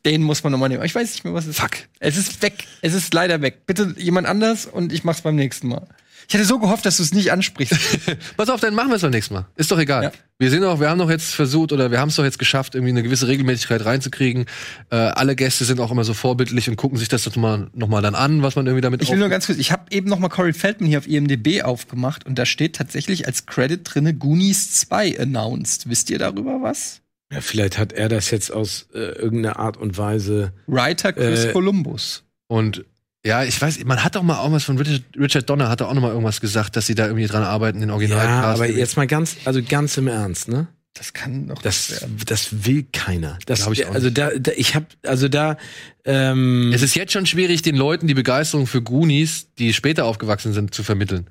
den 0.05 0.23
muss 0.23 0.45
man 0.45 0.53
nochmal 0.53 0.69
nehmen. 0.69 0.85
Ich 0.85 0.95
weiß 0.95 1.11
nicht 1.11 1.25
mehr, 1.25 1.35
was 1.35 1.45
es 1.45 1.51
ist. 1.51 1.61
Fuck. 1.61 1.79
Es 1.99 2.17
ist 2.17 2.41
weg. 2.43 2.65
Es 2.81 2.95
ist 2.95 3.13
leider 3.13 3.43
weg. 3.43 3.67
Bitte 3.67 3.95
jemand 3.99 4.27
anders 4.27 4.67
und 4.67 4.93
ich 4.93 5.03
mach's 5.03 5.23
beim 5.23 5.35
nächsten 5.35 5.69
Mal. 5.69 5.89
Ich 6.29 6.35
hätte 6.35 6.45
so 6.45 6.59
gehofft, 6.59 6.85
dass 6.87 6.97
du 6.97 7.03
es 7.03 7.13
nicht 7.15 7.31
ansprichst. 7.33 7.75
Pass 8.37 8.49
auf, 8.49 8.61
dann 8.61 8.75
machen 8.75 8.89
wir 8.89 8.97
es 8.97 9.03
beim 9.03 9.11
nächsten 9.13 9.35
Mal. 9.35 9.47
Ist 9.55 9.71
doch 9.71 9.79
egal. 9.79 10.03
Ja. 10.05 10.13
Wir 10.39 10.51
sind 10.51 10.63
doch, 10.63 10.81
wir 10.81 10.91
haben 10.91 10.99
doch 10.99 11.09
jetzt 11.09 11.35
versucht 11.35 11.73
oder 11.73 11.91
wir 11.91 11.99
haben 12.01 12.09
es 12.09 12.17
doch 12.17 12.25
jetzt 12.25 12.39
geschafft, 12.39 12.75
irgendwie 12.75 12.91
eine 12.91 13.03
gewisse 13.03 13.27
Regelmäßigkeit 13.29 13.85
reinzukriegen. 13.85 14.47
Äh, 14.91 14.97
alle 14.97 15.35
Gäste 15.37 15.65
sind 15.65 15.81
auch 15.81 15.91
immer 15.91 16.05
so 16.05 16.13
vorbildlich 16.15 16.69
und 16.69 16.77
gucken 16.77 16.99
sich 16.99 17.09
das 17.09 17.25
doch 17.25 17.35
mal, 17.37 17.69
noch 17.73 17.89
mal 17.89 18.03
dann 18.03 18.15
an, 18.15 18.43
was 18.43 18.57
man 18.57 18.67
irgendwie 18.67 18.83
damit 18.83 19.03
Ich 19.03 19.11
will 19.11 19.19
nur 19.19 19.29
ganz 19.29 19.47
kurz, 19.47 19.59
ich 19.59 19.73
habe 19.73 19.85
eben 19.91 20.09
noch 20.09 20.19
mal 20.19 20.29
Corey 20.29 20.53
Feldman 20.53 20.89
hier 20.89 20.99
auf 20.99 21.07
IMDb 21.09 21.63
aufgemacht 21.63 22.27
und 22.27 22.39
da 22.39 22.45
steht 22.45 22.77
tatsächlich 22.77 23.27
als 23.27 23.47
Credit 23.47 23.81
drinne 23.83 24.13
Goonies 24.15 24.73
2 24.75 25.21
announced. 25.21 25.89
Wisst 25.89 26.11
ihr 26.11 26.19
darüber 26.19 26.61
was? 26.61 27.01
Ja, 27.33 27.41
vielleicht 27.41 27.79
hat 27.79 27.93
er 27.93 28.09
das 28.09 28.31
jetzt 28.31 28.53
aus 28.53 28.89
äh, 28.95 28.99
irgendeiner 28.99 29.59
Art 29.59 29.77
und 29.77 29.97
Weise. 29.97 30.53
Writer 30.67 31.13
Chris 31.13 31.47
Äh, 31.47 31.53
Columbus. 31.53 32.25
Und 32.47 32.85
ja, 33.27 33.43
ich 33.45 33.61
weiß, 33.61 33.85
man 33.85 34.05
hat 34.05 34.15
doch 34.15 34.23
mal 34.23 34.39
irgendwas 34.39 34.65
von 34.65 34.79
Richard, 34.79 35.03
Richard 35.19 35.51
Donner 35.51 35.69
hat 35.69 35.81
da 35.81 35.87
auch 35.87 35.95
noch 35.95 36.03
mal 36.03 36.11
irgendwas 36.11 36.41
gesagt, 36.41 36.77
dass 36.77 36.87
sie 36.87 36.95
da 36.95 37.07
irgendwie 37.07 37.27
dran 37.27 37.43
arbeiten, 37.43 37.81
den 37.81 37.91
Original. 37.91 38.25
Ja, 38.25 38.43
aber 38.43 38.69
jetzt 38.69 38.97
mal 38.97 39.07
ganz, 39.07 39.37
also 39.45 39.61
ganz 39.63 39.97
im 39.97 40.07
Ernst, 40.07 40.49
ne? 40.49 40.69
Das 40.95 41.13
kann 41.13 41.49
doch 41.49 41.61
Das, 41.61 42.07
das 42.25 42.65
will 42.65 42.87
keiner. 42.93 43.39
Das 43.45 43.63
Glaub 43.63 43.73
ich 43.75 43.85
auch 43.85 43.95
Also 43.95 44.09
da, 44.11 44.31
da 44.31 44.53
ich 44.57 44.75
habe, 44.75 44.87
also 45.03 45.29
da. 45.29 45.59
Ähm, 46.05 46.71
Es 46.73 46.83
ist 46.83 46.95
jetzt 46.95 47.13
schon 47.13 47.27
schwierig, 47.27 47.63
den 47.63 47.77
Leuten 47.77 48.07
die 48.07 48.15
Begeisterung 48.15 48.67
für 48.67 48.81
Goonies, 48.81 49.49
die 49.59 49.75
später 49.75 50.07
aufgewachsen 50.07 50.53
sind, 50.55 50.73
zu 50.73 50.83
vermitteln. 50.85 51.27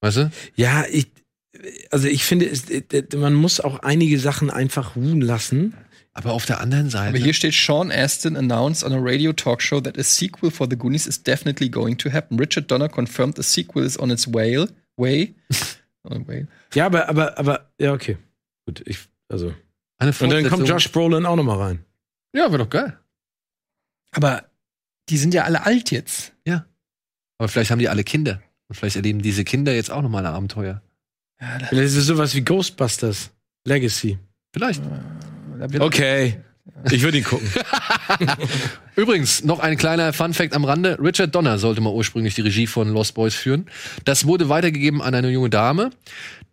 Weißt 0.00 0.16
du? 0.18 0.30
Ja, 0.56 0.84
ich, 0.90 1.06
also 1.90 2.06
ich 2.08 2.24
finde, 2.24 2.46
es, 2.46 2.68
äh, 2.68 3.04
man 3.16 3.32
muss 3.32 3.60
auch 3.60 3.78
einige 3.78 4.18
Sachen 4.18 4.50
einfach 4.50 4.96
ruhen 4.96 5.22
lassen. 5.22 5.74
Aber 6.18 6.32
auf 6.32 6.46
der 6.46 6.60
anderen 6.60 6.90
Seite. 6.90 7.10
Aber 7.10 7.18
hier 7.18 7.32
steht 7.32 7.54
Sean 7.54 7.92
Astin 7.92 8.36
announced 8.36 8.82
on 8.82 8.92
a 8.92 8.98
radio 8.98 9.32
talk 9.32 9.62
show 9.62 9.80
that 9.80 9.96
a 9.96 10.02
sequel 10.02 10.50
for 10.50 10.66
The 10.68 10.76
Goonies 10.76 11.06
is 11.06 11.22
definitely 11.22 11.68
going 11.68 11.96
to 11.98 12.10
happen. 12.10 12.38
Richard 12.38 12.70
Donner 12.70 12.88
confirmed 12.88 13.38
a 13.38 13.42
sequel 13.42 13.84
is 13.84 13.98
on 13.98 14.10
its 14.10 14.26
way. 14.26 14.66
Way. 14.96 15.34
on 16.02 16.26
way. 16.26 16.46
Ja, 16.74 16.86
aber, 16.86 17.08
aber, 17.08 17.38
aber, 17.38 17.70
ja, 17.78 17.92
okay. 17.92 18.18
Gut, 18.66 18.82
ich, 18.86 18.98
also. 19.28 19.54
eine 19.98 20.12
Und 20.12 20.30
dann 20.30 20.48
kommt. 20.48 20.68
Josh 20.68 20.90
Brolin 20.90 21.24
auch 21.24 21.36
noch 21.36 21.44
mal 21.44 21.58
rein. 21.58 21.84
Ja, 22.34 22.50
wäre 22.50 22.58
doch 22.58 22.70
geil. 22.70 22.98
Aber 24.10 24.44
die 25.08 25.18
sind 25.18 25.34
ja 25.34 25.44
alle 25.44 25.64
alt 25.64 25.92
jetzt. 25.92 26.32
Aber 27.38 27.48
vielleicht 27.48 27.70
haben 27.70 27.78
die 27.78 27.88
alle 27.88 28.04
Kinder. 28.04 28.42
Und 28.68 28.74
vielleicht 28.74 28.96
erleben 28.96 29.22
diese 29.22 29.44
Kinder 29.44 29.72
jetzt 29.74 29.90
auch 29.90 30.02
noch 30.02 30.10
mal 30.10 30.26
ein 30.26 30.34
Abenteuer. 30.34 30.82
Ja, 31.40 31.58
da, 31.58 31.66
Vielleicht 31.66 31.96
ist 31.96 32.06
sowas 32.06 32.34
wie 32.34 32.42
Ghostbusters 32.42 33.30
Legacy. 33.64 34.18
Vielleicht. 34.52 34.82
da 34.84 34.90
wird 34.90 35.17
Okay. 35.80 36.36
Ich 36.90 37.02
würde 37.02 37.18
ihn 37.18 37.24
gucken. 37.24 37.48
Übrigens, 38.96 39.42
noch 39.42 39.58
ein 39.58 39.76
kleiner 39.76 40.12
Fun-Fact 40.12 40.54
am 40.54 40.64
Rande. 40.64 40.98
Richard 41.02 41.34
Donner 41.34 41.58
sollte 41.58 41.80
mal 41.80 41.92
ursprünglich 41.92 42.34
die 42.34 42.42
Regie 42.42 42.66
von 42.66 42.88
Lost 42.92 43.14
Boys 43.14 43.34
führen. 43.34 43.66
Das 44.04 44.26
wurde 44.26 44.48
weitergegeben 44.48 45.02
an 45.02 45.14
eine 45.14 45.30
junge 45.30 45.50
Dame, 45.50 45.90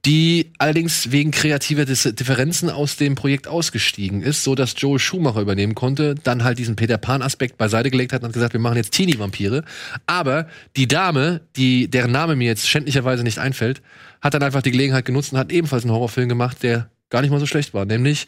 die 0.06 0.52
allerdings 0.58 1.12
wegen 1.12 1.32
kreativer 1.32 1.86
Differenzen 1.86 2.70
aus 2.70 2.96
dem 2.96 3.16
Projekt 3.16 3.48
ausgestiegen 3.48 4.22
ist, 4.22 4.44
so 4.44 4.56
dass 4.56 4.76
Joel 4.78 5.00
Schumacher 5.00 5.42
übernehmen 5.42 5.76
konnte, 5.76 6.16
dann 6.16 6.44
halt 6.44 6.60
diesen 6.60 6.76
Peter 6.76 6.98
Pan-Aspekt 6.98 7.58
beiseite 7.58 7.92
gelegt 7.92 8.14
hat 8.14 8.22
und 8.22 8.28
hat 8.28 8.34
gesagt, 8.34 8.54
wir 8.54 8.60
machen 8.60 8.78
jetzt 8.78 8.92
Teenie-Vampire. 8.92 9.64
Aber 10.08 10.48
die 10.76 10.88
Dame, 10.88 11.42
die, 11.56 11.90
deren 11.90 12.12
Name 12.12 12.36
mir 12.36 12.48
jetzt 12.48 12.68
schändlicherweise 12.68 13.24
nicht 13.24 13.38
einfällt, 13.38 13.82
hat 14.22 14.34
dann 14.34 14.44
einfach 14.44 14.62
die 14.62 14.72
Gelegenheit 14.72 15.06
genutzt 15.06 15.34
und 15.34 15.40
hat 15.40 15.52
ebenfalls 15.52 15.84
einen 15.84 15.94
Horrorfilm 15.94 16.30
gemacht, 16.30 16.64
der 16.64 16.90
gar 17.10 17.22
nicht 17.22 17.32
mal 17.32 17.40
so 17.40 17.46
schlecht 17.46 17.74
war, 17.74 17.86
nämlich 17.86 18.28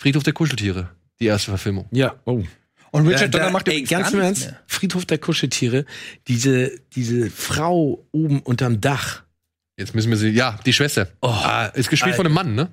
Friedhof 0.00 0.22
der 0.22 0.32
Kuscheltiere. 0.32 0.88
Die 1.20 1.26
erste 1.26 1.50
Verfilmung. 1.50 1.86
Ja, 1.92 2.14
oh. 2.24 2.42
Und 2.92 3.06
Richard 3.06 3.32
Donner 3.34 3.44
da- 3.46 3.50
macht 3.50 3.68
ey, 3.68 3.82
ganz 3.82 4.12
im 4.12 4.20
Ernst. 4.20 4.52
Friedhof 4.66 5.04
der 5.04 5.18
Kuscheltiere, 5.18 5.84
diese, 6.26 6.72
diese 6.94 7.30
Frau 7.30 8.04
oben 8.10 8.40
unterm 8.40 8.80
Dach. 8.80 9.22
Jetzt 9.78 9.94
müssen 9.94 10.10
wir 10.10 10.16
sie, 10.16 10.30
ja, 10.30 10.58
die 10.66 10.72
Schwester. 10.72 11.08
Oh, 11.20 11.28
Ah, 11.28 11.66
ist 11.66 11.88
gespielt 11.90 12.16
von 12.16 12.26
einem 12.26 12.34
Mann, 12.34 12.54
ne? 12.54 12.70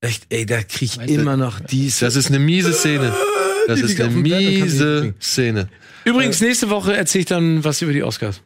echt, 0.00 0.26
ey, 0.28 0.44
da 0.44 0.62
krieg 0.62 0.82
ich 0.82 0.98
Weißt 0.98 1.08
du- 1.08 1.14
immer 1.14 1.36
noch 1.38 1.60
diese. 1.60 2.04
Das 2.04 2.14
ist 2.16 2.26
eine 2.28 2.38
miese 2.38 2.72
Szene. 2.72 3.14
Das 3.66 3.78
Die 3.80 3.86
ist 3.86 3.98
eine 3.98 4.10
miese. 4.10 5.14
Szene. 5.22 5.70
Übrigens, 6.04 6.38
nächste 6.42 6.68
Woche 6.68 6.94
erzähle 6.94 7.20
ich 7.20 7.26
dann 7.26 7.64
was 7.64 7.80
über 7.80 7.94
die 7.94 8.02
Oscars. 8.02 8.42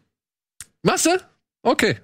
Machst 0.84 1.06
du? 1.06 1.10
Okay. 1.62 1.96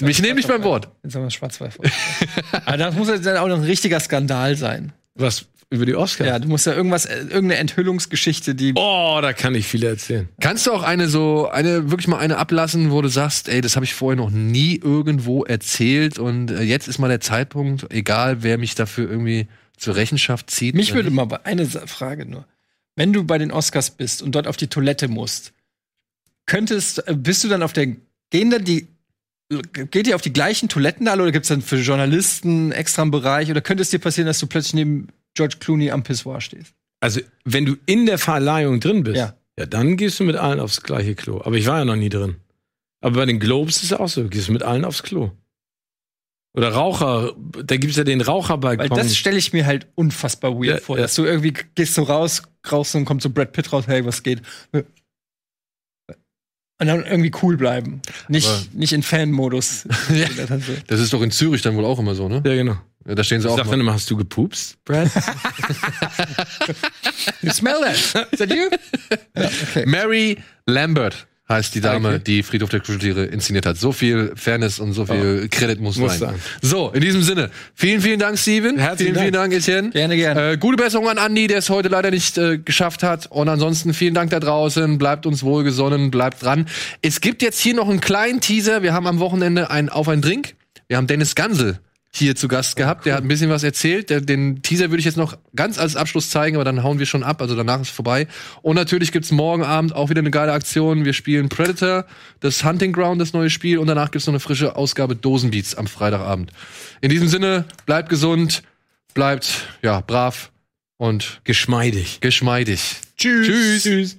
Mich 0.00 0.22
nehme 0.22 0.40
ich 0.40 0.46
beim 0.46 0.62
Wort. 0.64 0.88
Jetzt 1.02 1.14
haben 1.14 1.24
wir 1.24 1.30
Schwarz-Weiß. 1.30 1.74
Aber 2.64 2.76
das 2.78 2.94
muss 2.94 3.08
jetzt 3.08 3.26
dann 3.26 3.36
auch 3.36 3.48
noch 3.48 3.58
ein 3.58 3.64
richtiger 3.64 4.00
Skandal 4.00 4.56
sein. 4.56 4.94
Was 5.14 5.46
über 5.72 5.86
die 5.86 5.94
Oscars? 5.94 6.28
Ja, 6.28 6.38
du 6.38 6.48
musst 6.48 6.66
ja 6.66 6.74
irgendwas, 6.74 7.06
äh, 7.06 7.16
irgendeine 7.16 7.56
Enthüllungsgeschichte, 7.56 8.54
die. 8.54 8.74
Oh, 8.76 9.18
da 9.22 9.32
kann 9.32 9.54
ich 9.54 9.66
viel 9.66 9.82
erzählen. 9.84 10.28
Kannst 10.40 10.66
du 10.66 10.72
auch 10.72 10.82
eine 10.82 11.08
so, 11.08 11.48
eine, 11.48 11.90
wirklich 11.90 12.08
mal 12.08 12.18
eine 12.18 12.36
ablassen, 12.36 12.90
wo 12.90 13.00
du 13.00 13.08
sagst, 13.08 13.48
ey, 13.48 13.60
das 13.60 13.76
habe 13.76 13.84
ich 13.84 13.94
vorher 13.94 14.16
noch 14.16 14.30
nie 14.30 14.76
irgendwo 14.76 15.44
erzählt 15.44 16.18
und 16.18 16.50
äh, 16.50 16.62
jetzt 16.62 16.88
ist 16.88 16.98
mal 16.98 17.08
der 17.08 17.20
Zeitpunkt, 17.20 17.90
egal 17.90 18.42
wer 18.42 18.58
mich 18.58 18.74
dafür 18.74 19.10
irgendwie 19.10 19.48
zur 19.78 19.96
Rechenschaft 19.96 20.50
zieht. 20.50 20.74
Mich 20.74 20.94
würde 20.94 21.10
mal 21.10 21.28
eine 21.44 21.66
Frage 21.66 22.26
nur. 22.26 22.46
Wenn 22.94 23.12
du 23.12 23.24
bei 23.24 23.38
den 23.38 23.50
Oscars 23.50 23.90
bist 23.90 24.20
und 24.20 24.34
dort 24.34 24.46
auf 24.46 24.58
die 24.58 24.68
Toilette 24.68 25.08
musst, 25.08 25.54
könntest, 26.46 27.06
äh, 27.08 27.14
bist 27.16 27.44
du 27.44 27.48
dann 27.48 27.62
auf 27.62 27.72
der, 27.72 27.86
gehen 28.30 28.50
dann 28.50 28.64
die, 28.64 28.88
geht 29.72 30.06
ihr 30.06 30.14
auf 30.14 30.22
die 30.22 30.32
gleichen 30.32 30.68
Toiletten 30.68 31.08
alle 31.08 31.22
oder 31.22 31.32
gibt 31.32 31.44
es 31.44 31.48
dann 31.48 31.62
für 31.62 31.76
Journalisten 31.76 32.72
extra 32.72 33.02
einen 33.02 33.10
Bereich 33.10 33.50
oder 33.50 33.60
könnte 33.60 33.82
es 33.82 33.90
dir 33.90 33.98
passieren, 33.98 34.26
dass 34.26 34.38
du 34.38 34.46
plötzlich 34.46 34.74
neben 34.74 35.08
George 35.34 35.56
Clooney 35.60 35.90
am 35.90 36.02
Pissoir 36.02 36.40
stehst? 36.40 36.74
Also, 37.00 37.20
wenn 37.44 37.66
du 37.66 37.76
in 37.86 38.06
der 38.06 38.18
Verleihung 38.18 38.78
drin 38.80 39.02
bist, 39.02 39.16
Ja. 39.16 39.34
ja. 39.58 39.66
dann 39.66 39.96
gehst 39.96 40.20
du 40.20 40.24
mit 40.24 40.36
allen 40.36 40.60
aufs 40.60 40.82
gleiche 40.82 41.14
Klo. 41.14 41.40
Aber 41.42 41.56
ich 41.56 41.66
war 41.66 41.78
ja 41.78 41.84
noch 41.84 41.96
nie 41.96 42.08
drin. 42.08 42.36
Aber 43.00 43.16
bei 43.16 43.26
den 43.26 43.40
Globes 43.40 43.76
ist 43.78 43.84
es 43.84 43.92
auch 43.92 44.08
so, 44.08 44.28
gehst 44.28 44.48
du 44.48 44.52
mit 44.52 44.62
allen 44.62 44.84
aufs 44.84 45.02
Klo. 45.02 45.32
Oder 46.54 46.68
Raucher, 46.68 47.34
da 47.64 47.76
gibt's 47.76 47.96
ja 47.96 48.04
den 48.04 48.20
Weil 48.20 48.26
Raucherbalkon. 48.26 48.88
das 48.96 49.16
stelle 49.16 49.38
ich 49.38 49.52
mir 49.54 49.64
halt 49.66 49.86
unfassbar 49.94 50.52
weird 50.54 50.66
Ja, 50.66 50.76
vor, 50.78 50.96
ja. 50.96 51.02
dass 51.02 51.14
du 51.14 51.24
irgendwie 51.24 51.54
gehst 51.74 51.94
so 51.94 52.02
raus, 52.02 52.42
raus 52.70 52.94
und 52.94 53.04
kommt 53.06 53.22
so 53.22 53.30
Brad 53.30 53.52
Pitt 53.52 53.72
raus, 53.72 53.84
hey, 53.86 54.04
was 54.04 54.22
geht? 54.22 54.42
Und 56.82 56.88
dann 56.88 57.04
irgendwie 57.06 57.32
cool 57.42 57.56
bleiben. 57.56 58.02
Nicht, 58.28 58.48
Aber- 58.48 58.60
nicht 58.74 58.92
in 58.92 59.02
Fan-Modus. 59.02 59.86
Ja. 60.14 60.26
Das 60.86 61.00
ist 61.00 61.12
doch 61.12 61.22
in 61.22 61.30
Zürich 61.30 61.62
dann 61.62 61.76
wohl 61.76 61.84
auch 61.84 61.98
immer 61.98 62.14
so, 62.14 62.28
ne? 62.28 62.42
ja, 62.44 62.54
genau. 62.54 62.76
Ja, 63.06 63.14
da 63.16 63.24
stehen 63.24 63.40
sie 63.40 63.48
Ich 63.48 63.52
auch 63.52 63.56
sag 63.56 63.64
dann 63.64 63.74
immer. 63.74 63.82
immer, 63.82 63.94
hast 63.94 64.08
du 64.10 64.16
gepupst, 64.16 64.76
Brad? 64.84 65.10
You 67.42 67.50
smell 67.50 67.80
that? 67.80 68.28
Is 68.32 68.38
that 68.38 68.50
you? 68.50 68.68
ja, 69.36 69.48
okay. 69.70 69.86
Mary 69.86 70.38
Lambert 70.66 71.26
heißt 71.52 71.74
die 71.74 71.80
Dame, 71.80 72.08
Okay. 72.08 72.20
die 72.26 72.42
Friedhof 72.42 72.70
der 72.70 72.80
Kuscheltiere 72.80 73.24
inszeniert 73.26 73.66
hat. 73.66 73.76
So 73.76 73.92
viel 73.92 74.32
Fairness 74.34 74.80
und 74.80 74.92
so 74.92 75.06
viel 75.06 75.48
Credit 75.50 75.80
muss, 75.80 75.96
Muss 75.96 76.18
sein. 76.18 76.30
sein. 76.30 76.34
So, 76.62 76.90
in 76.90 77.00
diesem 77.00 77.22
Sinne, 77.22 77.50
vielen, 77.74 78.00
vielen 78.00 78.18
Dank, 78.18 78.38
Steven. 78.38 78.78
Herzlichen 78.78 79.14
vielen, 79.14 79.22
vielen 79.22 79.32
Dank, 79.34 79.52
Etienne. 79.52 79.90
Gerne, 79.90 80.16
gerne. 80.16 80.52
Äh, 80.52 80.56
gute 80.56 80.76
Besserung 80.76 81.08
an 81.08 81.18
Andi, 81.18 81.46
der 81.46 81.58
es 81.58 81.70
heute 81.70 81.88
leider 81.88 82.10
nicht 82.10 82.36
äh, 82.38 82.58
geschafft 82.58 83.02
hat. 83.02 83.26
Und 83.30 83.48
ansonsten 83.48 83.94
vielen 83.94 84.14
Dank 84.14 84.30
da 84.30 84.40
draußen. 84.40 84.98
Bleibt 84.98 85.26
uns 85.26 85.42
wohlgesonnen, 85.42 86.10
bleibt 86.10 86.42
dran. 86.42 86.66
Es 87.02 87.20
gibt 87.20 87.42
jetzt 87.42 87.60
hier 87.60 87.74
noch 87.74 87.88
einen 87.88 88.00
kleinen 88.00 88.40
Teaser. 88.40 88.82
Wir 88.82 88.92
haben 88.94 89.06
am 89.06 89.18
Wochenende 89.20 89.70
ein 89.70 89.88
Auf 89.88 90.08
ein 90.08 90.22
Drink. 90.22 90.54
Wir 90.88 90.96
haben 90.96 91.06
Dennis 91.06 91.34
Gansel 91.34 91.78
hier 92.14 92.36
zu 92.36 92.46
Gast 92.46 92.76
gehabt. 92.76 93.06
Der 93.06 93.14
hat 93.14 93.22
ein 93.22 93.28
bisschen 93.28 93.48
was 93.48 93.62
erzählt. 93.62 94.10
Der, 94.10 94.20
den 94.20 94.62
Teaser 94.62 94.90
würde 94.90 94.98
ich 94.98 95.06
jetzt 95.06 95.16
noch 95.16 95.38
ganz 95.56 95.78
als 95.78 95.96
Abschluss 95.96 96.28
zeigen, 96.28 96.56
aber 96.56 96.64
dann 96.64 96.82
hauen 96.82 96.98
wir 96.98 97.06
schon 97.06 97.22
ab. 97.22 97.40
Also 97.40 97.56
danach 97.56 97.80
ist 97.80 97.90
vorbei. 97.90 98.26
Und 98.60 98.76
natürlich 98.76 99.12
gibt's 99.12 99.30
morgen 99.30 99.64
Abend 99.64 99.94
auch 99.94 100.10
wieder 100.10 100.20
eine 100.20 100.30
geile 100.30 100.52
Aktion. 100.52 101.06
Wir 101.06 101.14
spielen 101.14 101.48
Predator, 101.48 102.04
das 102.40 102.64
Hunting 102.64 102.92
Ground, 102.92 103.20
das 103.20 103.32
neue 103.32 103.48
Spiel. 103.48 103.78
Und 103.78 103.86
danach 103.86 104.10
gibt's 104.10 104.26
noch 104.26 104.34
eine 104.34 104.40
frische 104.40 104.76
Ausgabe 104.76 105.16
Dosenbeats 105.16 105.74
am 105.74 105.86
Freitagabend. 105.86 106.52
In 107.00 107.08
diesem 107.08 107.28
Sinne, 107.28 107.64
bleibt 107.86 108.10
gesund, 108.10 108.62
bleibt 109.14 109.68
ja 109.80 110.00
brav 110.00 110.52
und 110.98 111.40
Geschmeidig. 111.44 112.20
geschmeidig. 112.20 112.96
Tschüss. 113.16 113.82
Tschüss. 113.82 114.18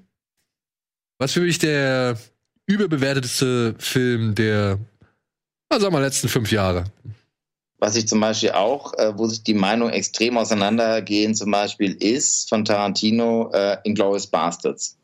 Was 1.20 1.34
für 1.34 1.42
mich 1.42 1.60
der 1.60 2.18
überbewertetste 2.66 3.76
Film 3.78 4.34
der, 4.34 4.80
sagen 5.70 5.94
wir, 5.94 6.02
letzten 6.02 6.28
fünf 6.28 6.52
Jahre. 6.52 6.86
Was 7.84 7.98
ich 7.98 8.08
zum 8.08 8.22
Beispiel 8.22 8.52
auch, 8.52 8.94
äh, 8.94 9.18
wo 9.18 9.28
sich 9.28 9.44
die 9.44 9.54
Meinungen 9.54 9.92
extrem 9.92 10.38
auseinandergehen, 10.38 11.36
zum 11.36 11.52
Beispiel 11.52 11.92
ist 11.92 12.48
von 12.48 12.64
Tarantino 12.64 13.52
äh, 13.54 13.76
Inglourious 13.84 14.28
Bastards. 14.28 14.98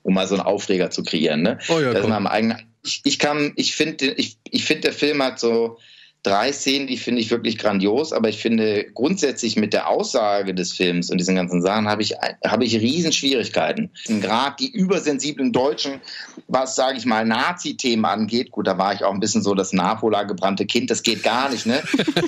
Um 0.00 0.14
mal 0.14 0.26
so 0.26 0.36
einen 0.36 0.46
Aufreger 0.46 0.88
zu 0.88 1.02
kreieren. 1.02 1.42
Ne? 1.42 1.58
Oh 1.68 1.78
ja, 1.78 1.92
das 1.92 2.06
ist 2.06 2.10
eigenen, 2.10 2.72
ich, 2.82 3.02
ich 3.04 3.18
kann, 3.18 3.52
ich 3.56 3.76
finde, 3.76 4.06
ich, 4.06 4.38
ich 4.50 4.64
finde, 4.64 4.84
der 4.84 4.94
Film 4.94 5.22
hat 5.22 5.38
so 5.38 5.76
drei 6.22 6.52
Szenen, 6.52 6.88
die 6.88 6.96
finde 6.96 7.20
ich 7.20 7.30
wirklich 7.30 7.56
grandios, 7.56 8.12
aber 8.12 8.28
ich 8.28 8.38
finde 8.38 8.86
grundsätzlich 8.94 9.56
mit 9.56 9.72
der 9.72 9.88
Aussage 9.88 10.54
des 10.54 10.72
Films 10.72 11.08
und 11.10 11.18
diesen 11.18 11.36
ganzen 11.36 11.62
Sachen 11.62 11.88
habe 11.88 12.02
ich, 12.02 12.14
habe 12.44 12.64
ich 12.64 12.74
riesen 12.80 13.12
Schwierigkeiten. 13.12 13.90
Gerade 14.06 14.56
die 14.58 14.70
übersensiblen 14.70 15.52
Deutschen, 15.52 16.00
was, 16.48 16.74
sage 16.74 16.98
ich 16.98 17.06
mal, 17.06 17.24
Nazi-Themen 17.24 18.04
angeht, 18.04 18.50
gut, 18.50 18.66
da 18.66 18.76
war 18.76 18.92
ich 18.92 19.04
auch 19.04 19.14
ein 19.14 19.20
bisschen 19.20 19.42
so 19.42 19.54
das 19.54 19.72
Napola 19.72 20.24
gebrannte 20.24 20.66
Kind, 20.66 20.90
das 20.90 21.04
geht 21.04 21.22
gar 21.22 21.48
nicht, 21.48 21.64
ne? 21.64 21.80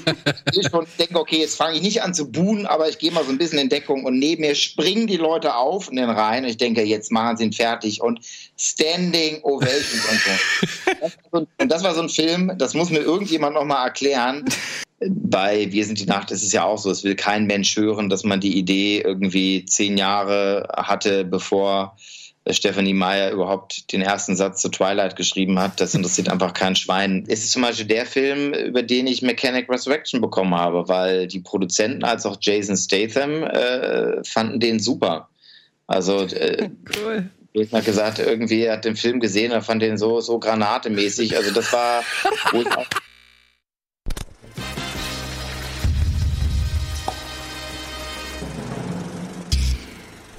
ich 0.53 0.69
denke, 0.99 1.19
okay, 1.19 1.41
jetzt 1.41 1.57
fange 1.57 1.77
ich 1.77 1.83
nicht 1.83 2.03
an 2.03 2.15
zu 2.15 2.31
buhen, 2.31 2.67
aber 2.67 2.89
ich 2.89 2.99
gehe 2.99 3.11
mal 3.11 3.25
so 3.25 3.31
ein 3.31 3.39
bisschen 3.39 3.59
in 3.59 3.69
Deckung 3.69 4.05
und 4.05 4.19
neben 4.19 4.43
mir 4.43 4.55
springen 4.55 5.09
die 5.09 5.17
Leute 5.17 5.57
auf 5.57 5.91
in 5.91 5.97
den 5.97 6.11
Reihen 6.11 6.45
und 6.45 6.51
ich 6.51 6.57
denke, 6.57 6.83
jetzt 6.83 7.11
machen 7.11 7.37
sie 7.37 7.45
ihn 7.45 7.53
fertig 7.53 8.01
und 8.01 8.21
Standing 8.59 9.43
Ovations 9.43 10.05
und 10.11 10.21
so. 10.21 11.09
Und 11.31 11.49
das 11.71 11.83
war 11.85 11.95
so 11.95 12.03
ein 12.03 12.09
Film, 12.09 12.53
das 12.59 12.75
muss 12.75 12.91
mir 12.91 13.01
irgendjemand 13.01 13.55
nochmal 13.55 13.87
erklären. 13.87 14.45
Bei 15.01 15.71
Wir 15.71 15.85
sind 15.85 16.01
die 16.01 16.07
Nacht 16.07 16.33
ist 16.33 16.43
es 16.43 16.53
ja 16.53 16.65
auch 16.65 16.79
so, 16.79 16.91
es 16.91 17.05
will 17.05 17.15
kein 17.15 17.47
Mensch 17.47 17.77
hören, 17.77 18.09
dass 18.09 18.25
man 18.25 18.41
die 18.41 18.59
Idee 18.59 19.01
irgendwie 19.01 19.65
zehn 19.65 19.97
Jahre 19.97 20.69
hatte, 20.77 21.25
bevor 21.25 21.97
Stephanie 22.51 22.95
Meyer 22.95 23.31
überhaupt 23.31 23.93
den 23.93 24.03
ersten 24.03 24.35
Satz 24.35 24.61
zu 24.61 24.71
Twilight 24.71 25.17
geschrieben 25.17 25.59
hat. 25.59 25.81
Das 25.81 25.95
interessiert 25.95 26.29
einfach 26.29 26.55
kein 26.55 26.75
Schwein. 26.75 27.25
Es 27.29 27.45
ist 27.45 27.53
zum 27.53 27.63
Beispiel 27.63 27.87
der 27.87 28.07
Film, 28.07 28.53
über 28.55 28.83
den 28.83 29.07
ich 29.07 29.23
Mechanic 29.23 29.69
Resurrection 29.69 30.21
bekommen 30.21 30.55
habe, 30.55 30.89
weil 30.89 31.29
die 31.29 31.41
Produzenten 31.41 32.05
als 32.05 32.27
auch 32.27 32.39
Jason 32.41 32.77
Statham 32.77 33.45
äh, 33.45 34.25
fanden 34.25 34.59
den 34.61 34.81
super. 34.81 35.29
Also 35.87 36.23
äh, 36.23 36.71
Cool. 36.97 37.31
Hat 37.73 37.85
gesagt, 37.85 38.19
irgendwie 38.19 38.63
er 38.63 38.75
hat 38.75 38.85
den 38.85 38.97
Film 38.97 39.21
gesehen, 39.21 39.53
er 39.53 39.63
fand 39.63 39.83
den 39.83 39.99
so, 39.99 40.21
so 40.21 40.39
granatemäßig. 40.39 41.37
Also 41.37 41.53
das 41.53 41.73
war, 41.73 42.03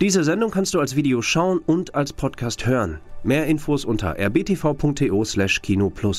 Diese 0.02 0.23
Sendung 0.23 0.49
kannst 0.49 0.73
du 0.73 0.80
als 0.80 0.95
Video 0.95 1.22
schauen 1.22 1.60
und 1.60 1.94
als 1.94 2.14
Podcast 2.14 2.65
hören. 2.65 3.02
Mehr 3.23 3.48
Infos 3.48 3.84
unter 3.84 4.18
rbtv.to/kinoplus. 4.18 6.18